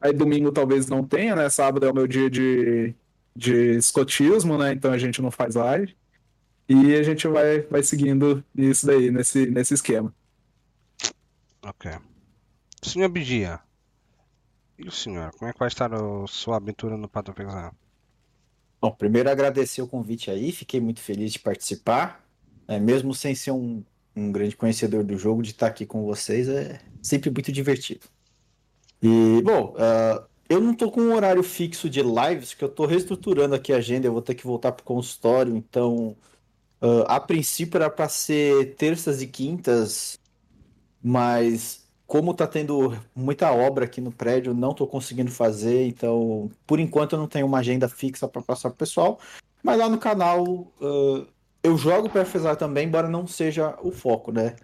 Aí 0.00 0.12
domingo 0.12 0.52
talvez 0.52 0.88
não 0.88 1.04
tenha, 1.04 1.34
né? 1.34 1.48
Sábado 1.50 1.84
é 1.84 1.90
o 1.90 1.94
meu 1.94 2.06
dia 2.06 2.30
de, 2.30 2.94
de 3.34 3.76
escotismo, 3.76 4.56
né? 4.56 4.72
Então 4.72 4.92
a 4.92 4.98
gente 4.98 5.20
não 5.20 5.30
faz 5.30 5.56
live. 5.56 5.96
E 6.72 6.94
a 6.94 7.02
gente 7.02 7.28
vai, 7.28 7.60
vai 7.62 7.82
seguindo 7.82 8.42
isso 8.56 8.86
daí, 8.86 9.10
nesse, 9.10 9.46
nesse 9.46 9.74
esquema. 9.74 10.14
Ok. 11.62 11.90
Senhor 12.82 13.08
Bigia, 13.08 13.60
e 14.78 14.88
o 14.88 14.90
senhor? 14.90 15.30
Como 15.32 15.48
é 15.48 15.52
que 15.52 15.58
vai 15.58 15.68
estar 15.68 15.92
a 15.92 16.26
sua 16.26 16.56
aventura 16.56 16.96
no 16.96 17.08
Pato 17.08 17.32
Pesar? 17.32 17.74
Bom, 18.80 18.90
primeiro 18.90 19.30
agradecer 19.30 19.82
o 19.82 19.86
convite 19.86 20.30
aí, 20.30 20.50
fiquei 20.50 20.80
muito 20.80 21.00
feliz 21.00 21.32
de 21.32 21.38
participar. 21.38 22.24
É, 22.66 22.80
mesmo 22.80 23.14
sem 23.14 23.34
ser 23.34 23.50
um, 23.50 23.84
um 24.16 24.32
grande 24.32 24.56
conhecedor 24.56 25.04
do 25.04 25.16
jogo, 25.16 25.42
de 25.42 25.50
estar 25.50 25.66
aqui 25.66 25.84
com 25.84 26.04
vocês 26.04 26.48
é 26.48 26.80
sempre 27.02 27.30
muito 27.30 27.52
divertido. 27.52 28.06
E, 29.00 29.42
bom, 29.42 29.74
uh, 29.76 30.24
eu 30.48 30.60
não 30.60 30.74
tô 30.74 30.90
com 30.90 31.00
um 31.00 31.14
horário 31.14 31.42
fixo 31.42 31.88
de 31.88 32.02
lives, 32.02 32.54
que 32.54 32.64
eu 32.64 32.68
tô 32.68 32.86
reestruturando 32.86 33.54
aqui 33.54 33.72
a 33.72 33.76
agenda, 33.76 34.06
eu 34.06 34.12
vou 34.12 34.22
ter 34.22 34.34
que 34.34 34.46
voltar 34.46 34.72
pro 34.72 34.84
consultório, 34.84 35.56
então 35.56 36.16
Uh, 36.82 37.04
a 37.06 37.20
princípio 37.20 37.78
era 37.78 37.88
para 37.88 38.08
ser 38.08 38.74
terças 38.74 39.22
e 39.22 39.28
quintas, 39.28 40.18
mas 41.00 41.86
como 42.08 42.34
tá 42.34 42.44
tendo 42.44 42.98
muita 43.14 43.52
obra 43.52 43.84
aqui 43.84 44.00
no 44.00 44.10
prédio, 44.10 44.52
não 44.52 44.74
tô 44.74 44.84
conseguindo 44.84 45.30
fazer, 45.30 45.86
então 45.86 46.50
por 46.66 46.80
enquanto 46.80 47.12
eu 47.12 47.20
não 47.20 47.28
tenho 47.28 47.46
uma 47.46 47.58
agenda 47.58 47.88
fixa 47.88 48.26
para 48.26 48.42
passar 48.42 48.68
pro 48.70 48.78
pessoal. 48.78 49.20
Mas 49.62 49.78
lá 49.78 49.88
no 49.88 49.96
canal 49.96 50.42
uh, 50.42 51.24
eu 51.62 51.78
jogo 51.78 52.10
PFSA 52.10 52.56
também, 52.56 52.88
embora 52.88 53.08
não 53.08 53.28
seja 53.28 53.78
o 53.80 53.92
foco, 53.92 54.32
né? 54.32 54.56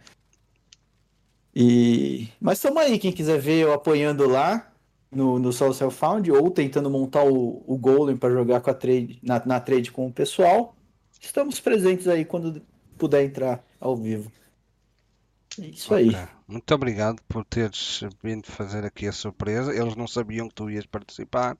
E... 1.54 2.28
Mas 2.40 2.60
tamo 2.60 2.80
aí, 2.80 2.98
quem 2.98 3.12
quiser 3.12 3.38
ver 3.38 3.60
eu 3.60 3.72
apoiando 3.72 4.26
lá 4.28 4.72
no, 5.10 5.38
no 5.38 5.52
Soul 5.52 5.72
Found 5.72 6.30
ou 6.32 6.50
tentando 6.50 6.90
montar 6.90 7.22
o, 7.24 7.62
o 7.64 7.78
Golem 7.78 8.16
para 8.16 8.30
jogar 8.30 8.60
com 8.60 8.70
a 8.70 8.74
trade, 8.74 9.20
na, 9.22 9.40
na 9.46 9.60
trade 9.60 9.92
com 9.92 10.08
o 10.08 10.12
pessoal 10.12 10.74
estamos 11.20 11.60
presentes 11.60 12.06
aí 12.08 12.24
quando 12.24 12.62
puder 12.96 13.24
entrar 13.24 13.64
ao 13.80 13.96
vivo. 13.96 14.30
É 15.60 15.66
isso 15.66 15.92
okay. 15.92 16.14
aí. 16.14 16.28
Muito 16.46 16.72
obrigado 16.74 17.20
por 17.28 17.44
teres 17.44 18.00
vindo 18.22 18.46
fazer 18.46 18.84
aqui 18.84 19.06
a 19.06 19.12
surpresa. 19.12 19.74
Eles 19.74 19.96
não 19.96 20.06
sabiam 20.06 20.48
que 20.48 20.54
tu 20.54 20.70
ias 20.70 20.86
participar 20.86 21.56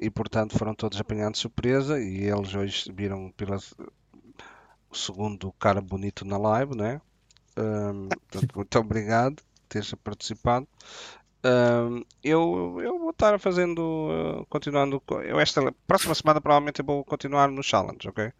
e, 0.00 0.10
portanto, 0.10 0.58
foram 0.58 0.74
todos 0.74 0.98
apanhados 0.98 1.38
de 1.38 1.42
surpresa. 1.42 2.00
E 2.00 2.24
eles 2.24 2.54
hoje 2.54 2.90
viram 2.92 3.30
pela, 3.36 3.58
o 4.90 4.96
segundo 4.96 5.52
cara 5.52 5.80
bonito 5.80 6.24
na 6.24 6.38
live, 6.38 6.76
né? 6.76 7.00
Um, 7.56 8.08
portanto, 8.08 8.52
muito 8.56 8.78
obrigado 8.78 9.36
por 9.36 9.62
teres 9.68 9.94
participado. 10.02 10.66
Um, 11.44 12.02
eu, 12.22 12.80
eu 12.82 12.98
vou 12.98 13.10
estar 13.10 13.38
fazendo, 13.38 13.80
uh, 13.80 14.46
continuando. 14.46 15.02
Eu 15.24 15.38
esta 15.38 15.60
próxima 15.86 16.14
semana 16.14 16.40
provavelmente 16.40 16.80
eu 16.80 16.86
vou 16.86 17.04
continuar 17.04 17.50
no 17.50 17.62
challenge, 17.62 18.08
ok? 18.08 18.32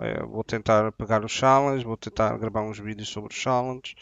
É, 0.00 0.22
vou 0.22 0.42
tentar 0.42 0.90
pegar 0.92 1.24
os 1.24 1.32
challenge, 1.32 1.84
vou 1.84 1.96
tentar 1.96 2.36
gravar 2.38 2.62
uns 2.62 2.78
vídeos 2.78 3.08
sobre 3.08 3.32
os 3.32 3.38
challenge 3.38 3.94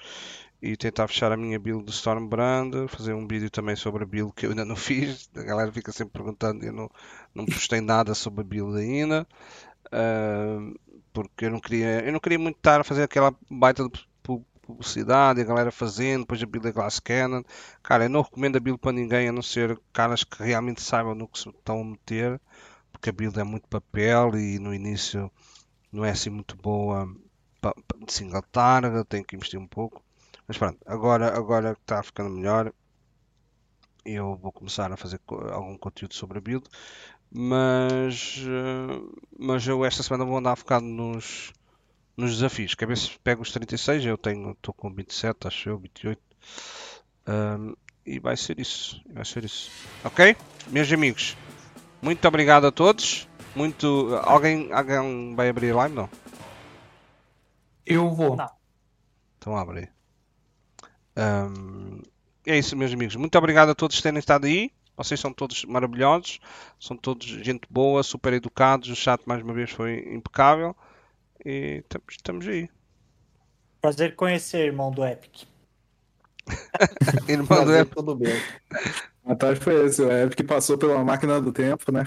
e 0.63 0.77
tentar 0.77 1.09
fechar 1.09 1.31
a 1.33 1.37
minha 1.37 1.59
build 1.59 1.85
de 1.85 1.93
Stormbrand, 1.93 2.89
fazer 2.89 3.15
um 3.15 3.27
vídeo 3.27 3.51
também 3.51 3.77
sobre 3.77 4.03
a 4.03 4.07
build 4.07 4.33
que 4.35 4.47
eu 4.47 4.51
ainda 4.51 4.65
não 4.65 4.75
fiz. 4.77 5.29
A 5.37 5.43
galera 5.43 5.73
fica 5.73 5.93
sempre 5.93 6.13
perguntando, 6.13 6.65
eu 6.65 6.73
não, 6.73 6.91
não 7.35 7.47
postei 7.47 7.81
nada 7.81 8.15
sobre 8.15 8.43
a 8.43 8.45
build 8.45 8.79
ainda. 8.79 9.27
Uh, 9.87 10.79
porque 11.13 11.47
eu 11.47 11.51
não 11.51 11.61
queria, 11.61 12.05
eu 12.05 12.13
não 12.13 12.21
queria 12.21 12.39
muito 12.39 12.57
estar 12.57 12.81
a 12.81 12.85
fazer 12.85 13.03
aquela 13.03 13.35
baita 13.51 13.89
de 13.89 14.09
publicidade, 14.69 15.41
a 15.41 15.45
galera 15.45 15.73
fazendo, 15.73 16.21
depois 16.21 16.43
a 16.43 16.47
build 16.47 16.69
é 16.69 16.73
Glass 16.73 17.01
Cannon. 17.01 17.43
Cara, 17.83 18.05
eu 18.05 18.11
não 18.11 18.21
recomendo 18.21 18.57
a 18.57 18.61
build 18.61 18.79
para 18.79 18.93
ninguém 18.93 19.29
a 19.29 19.33
não 19.33 19.41
ser 19.41 19.81
caras 19.95 20.23
que 20.25 20.43
realmente 20.43 20.83
saibam 20.83 21.15
no 21.15 21.27
que 21.27 21.39
se 21.39 21.49
estão 21.49 21.81
a 21.81 21.85
meter, 21.85 22.39
porque 22.93 23.09
a 23.09 23.13
build 23.13 23.41
é 23.41 23.45
muito 23.45 23.67
papel 23.67 24.37
e 24.37 24.59
no 24.59 24.75
início 24.75 25.31
não 25.93 26.05
é 26.05 26.11
assim 26.11 26.31
muito 26.31 26.57
boa 26.57 27.09
de 28.05 28.13
single 28.13 28.43
target, 28.53 29.05
tenho 29.09 29.25
que 29.25 29.37
investir 29.37 29.59
um 29.59 29.67
pouco. 29.67 30.03
Mas 30.47 30.57
pronto, 30.57 30.79
agora, 30.87 31.37
agora 31.37 31.75
que 31.75 31.81
está 31.81 32.03
ficando 32.03 32.31
melhor, 32.31 32.73
eu 34.05 34.37
vou 34.37 34.53
começar 34.53 34.91
a 34.93 34.97
fazer 34.97 35.21
algum 35.53 35.77
conteúdo 35.77 36.15
sobre 36.15 36.39
a 36.39 36.41
build. 36.41 36.67
Mas, 37.31 38.39
eh, 38.47 39.19
mas 39.39 39.67
eu 39.67 39.85
esta 39.85 40.03
semana 40.03 40.25
vou 40.25 40.39
andar 40.39 40.57
focado 40.57 40.87
nos, 40.87 41.53
nos 42.17 42.33
desafios. 42.33 42.75
Quer 42.75 42.87
ver 42.87 42.97
se 42.97 43.19
pego 43.19 43.43
os 43.43 43.53
36? 43.53 44.07
Eu 44.07 44.17
tenho, 44.17 44.53
estou 44.53 44.73
com 44.73 44.93
27, 44.93 45.47
acho 45.47 45.69
eu, 45.69 45.79
28. 45.79 46.21
Um, 47.29 47.75
e 48.07 48.19
vai 48.19 48.37
ser 48.37 48.59
isso. 48.59 49.03
Vai 49.13 49.27
ser 49.27 49.45
isso. 49.45 49.71
Ok? 50.03 50.35
Meus 50.69 50.91
amigos, 50.91 51.37
muito 52.01 52.27
obrigado 52.27 52.67
a 52.67 52.73
todos 52.73 53.28
muito. 53.55 54.19
Alguém, 54.23 54.73
alguém 54.73 55.35
vai 55.35 55.49
abrir 55.49 55.73
live? 55.73 55.95
Não? 55.95 56.09
Eu 57.85 58.11
vou. 58.11 58.37
Não. 58.37 58.51
Então 59.39 59.57
abre. 59.57 59.89
Um, 61.17 62.03
é 62.47 62.59
isso, 62.59 62.77
meus 62.77 62.93
amigos. 62.93 63.17
Muito 63.17 63.37
obrigado 63.37 63.71
a 63.71 63.75
todos 63.75 63.97
por 63.97 64.03
terem 64.03 64.19
estado 64.19 64.47
aí. 64.47 64.71
Vocês 64.97 65.21
são 65.21 65.33
todos 65.33 65.65
maravilhosos, 65.65 66.41
são 66.81 66.97
todos 66.97 67.25
gente 67.25 67.63
boa, 67.71 68.03
super 68.03 68.33
educados. 68.33 68.89
O 68.89 68.97
chat, 68.97 69.23
mais 69.27 69.43
uma 69.43 69.55
vez, 69.55 69.71
foi 69.71 70.01
impecável. 70.13 70.75
E 71.45 71.83
estamos, 71.85 72.07
estamos 72.11 72.49
aí. 72.49 72.69
Prazer 73.81 74.17
conhecer, 74.17 74.67
irmão 74.67 74.91
do 74.91 75.07
Epic. 75.07 75.45
irmão 77.29 77.47
Prazer 77.47 77.67
do 77.67 77.77
Epic. 77.77 77.95
Tudo 77.95 78.17
bem. 78.17 78.43
A 79.25 79.37
tarde 79.37 79.61
foi 79.61 79.87
esse, 79.87 80.03
o 80.03 80.11
Epic 80.11 80.47
passou 80.47 80.77
pela 80.77 81.05
máquina 81.05 81.41
do 81.41 81.53
tempo, 81.53 81.93
né? 81.93 82.05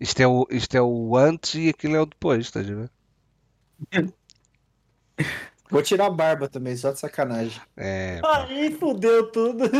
Isto 0.00 0.20
é 0.20 0.26
o, 0.26 0.46
isto 0.50 0.74
é 0.74 0.82
o 0.82 1.16
antes 1.16 1.54
e 1.54 1.68
aquilo 1.68 1.96
é 1.96 2.00
o 2.00 2.06
depois, 2.06 2.46
estás 2.46 2.68
a 2.68 2.74
ver? 2.74 2.90
Vou 5.70 5.82
tirar 5.82 6.06
a 6.06 6.10
barba 6.10 6.48
também, 6.48 6.76
só 6.76 6.90
de 6.90 6.98
sacanagem. 6.98 7.60
É, 7.76 8.20
Aí 8.24 8.76
fudeu 8.76 9.30
tudo. 9.30 9.64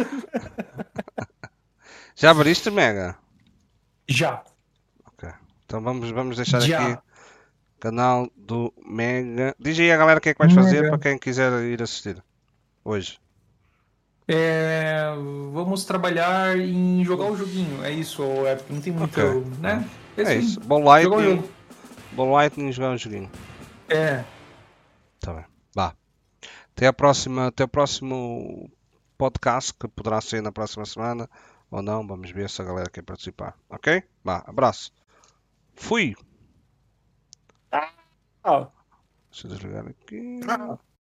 Já 2.14 2.30
abriste, 2.30 2.70
Mega? 2.70 3.16
Já. 4.06 4.44
Ok. 5.06 5.28
Então 5.64 5.80
vamos, 5.80 6.10
vamos 6.10 6.36
deixar 6.36 6.60
Já. 6.60 6.92
aqui 6.92 7.02
canal 7.80 8.30
do 8.36 8.72
Mega. 8.86 9.56
Diz 9.58 9.78
aí 9.80 9.90
a 9.90 9.96
galera 9.96 10.18
o 10.18 10.20
que 10.20 10.28
é 10.28 10.34
que 10.34 10.38
vais 10.38 10.52
fazer 10.52 10.82
Mega. 10.82 10.90
para 10.90 10.98
quem 10.98 11.18
quiser 11.18 11.50
ir 11.64 11.82
assistir 11.82 12.22
hoje. 12.84 13.18
É, 14.28 15.06
vamos 15.52 15.84
trabalhar 15.84 16.56
em 16.56 17.02
jogar 17.04 17.24
o 17.24 17.36
joguinho. 17.36 17.82
É 17.82 17.90
isso, 17.90 18.22
é, 18.46 18.56
não 18.68 18.80
tem 18.80 18.92
muito, 18.92 19.18
okay. 19.18 19.42
né? 19.60 19.88
É, 20.16 20.22
é 20.22 20.36
isso. 20.36 20.60
Ball 20.60 20.82
Lightning. 20.82 21.48
Ball 22.12 22.30
Lightning 22.30 22.72
jogar 22.72 22.90
um 22.90 22.98
joguinho. 22.98 23.30
É. 23.88 24.24
Tá 25.20 25.32
bem. 25.32 25.44
Vá. 25.74 25.94
Até 26.74 26.86
a 26.86 26.92
próxima, 26.92 27.48
até 27.48 27.64
o 27.64 27.68
próximo 27.68 28.70
podcast 29.18 29.74
que 29.74 29.88
poderá 29.88 30.20
ser 30.20 30.42
na 30.42 30.52
próxima 30.52 30.84
semana 30.84 31.28
ou 31.70 31.82
não. 31.82 32.06
Vamos 32.06 32.30
ver 32.30 32.48
se 32.48 32.62
a 32.62 32.64
galera 32.64 32.90
quer 32.90 33.02
participar. 33.02 33.56
Ok? 33.68 34.02
Vá. 34.24 34.42
Abraço. 34.46 34.92
Fui. 35.74 36.14
Ah. 37.72 38.68
Deixa 39.30 39.46
eu 39.46 39.50
desligar 39.50 39.86
aqui. 39.86 40.40
Ah. 40.48 40.78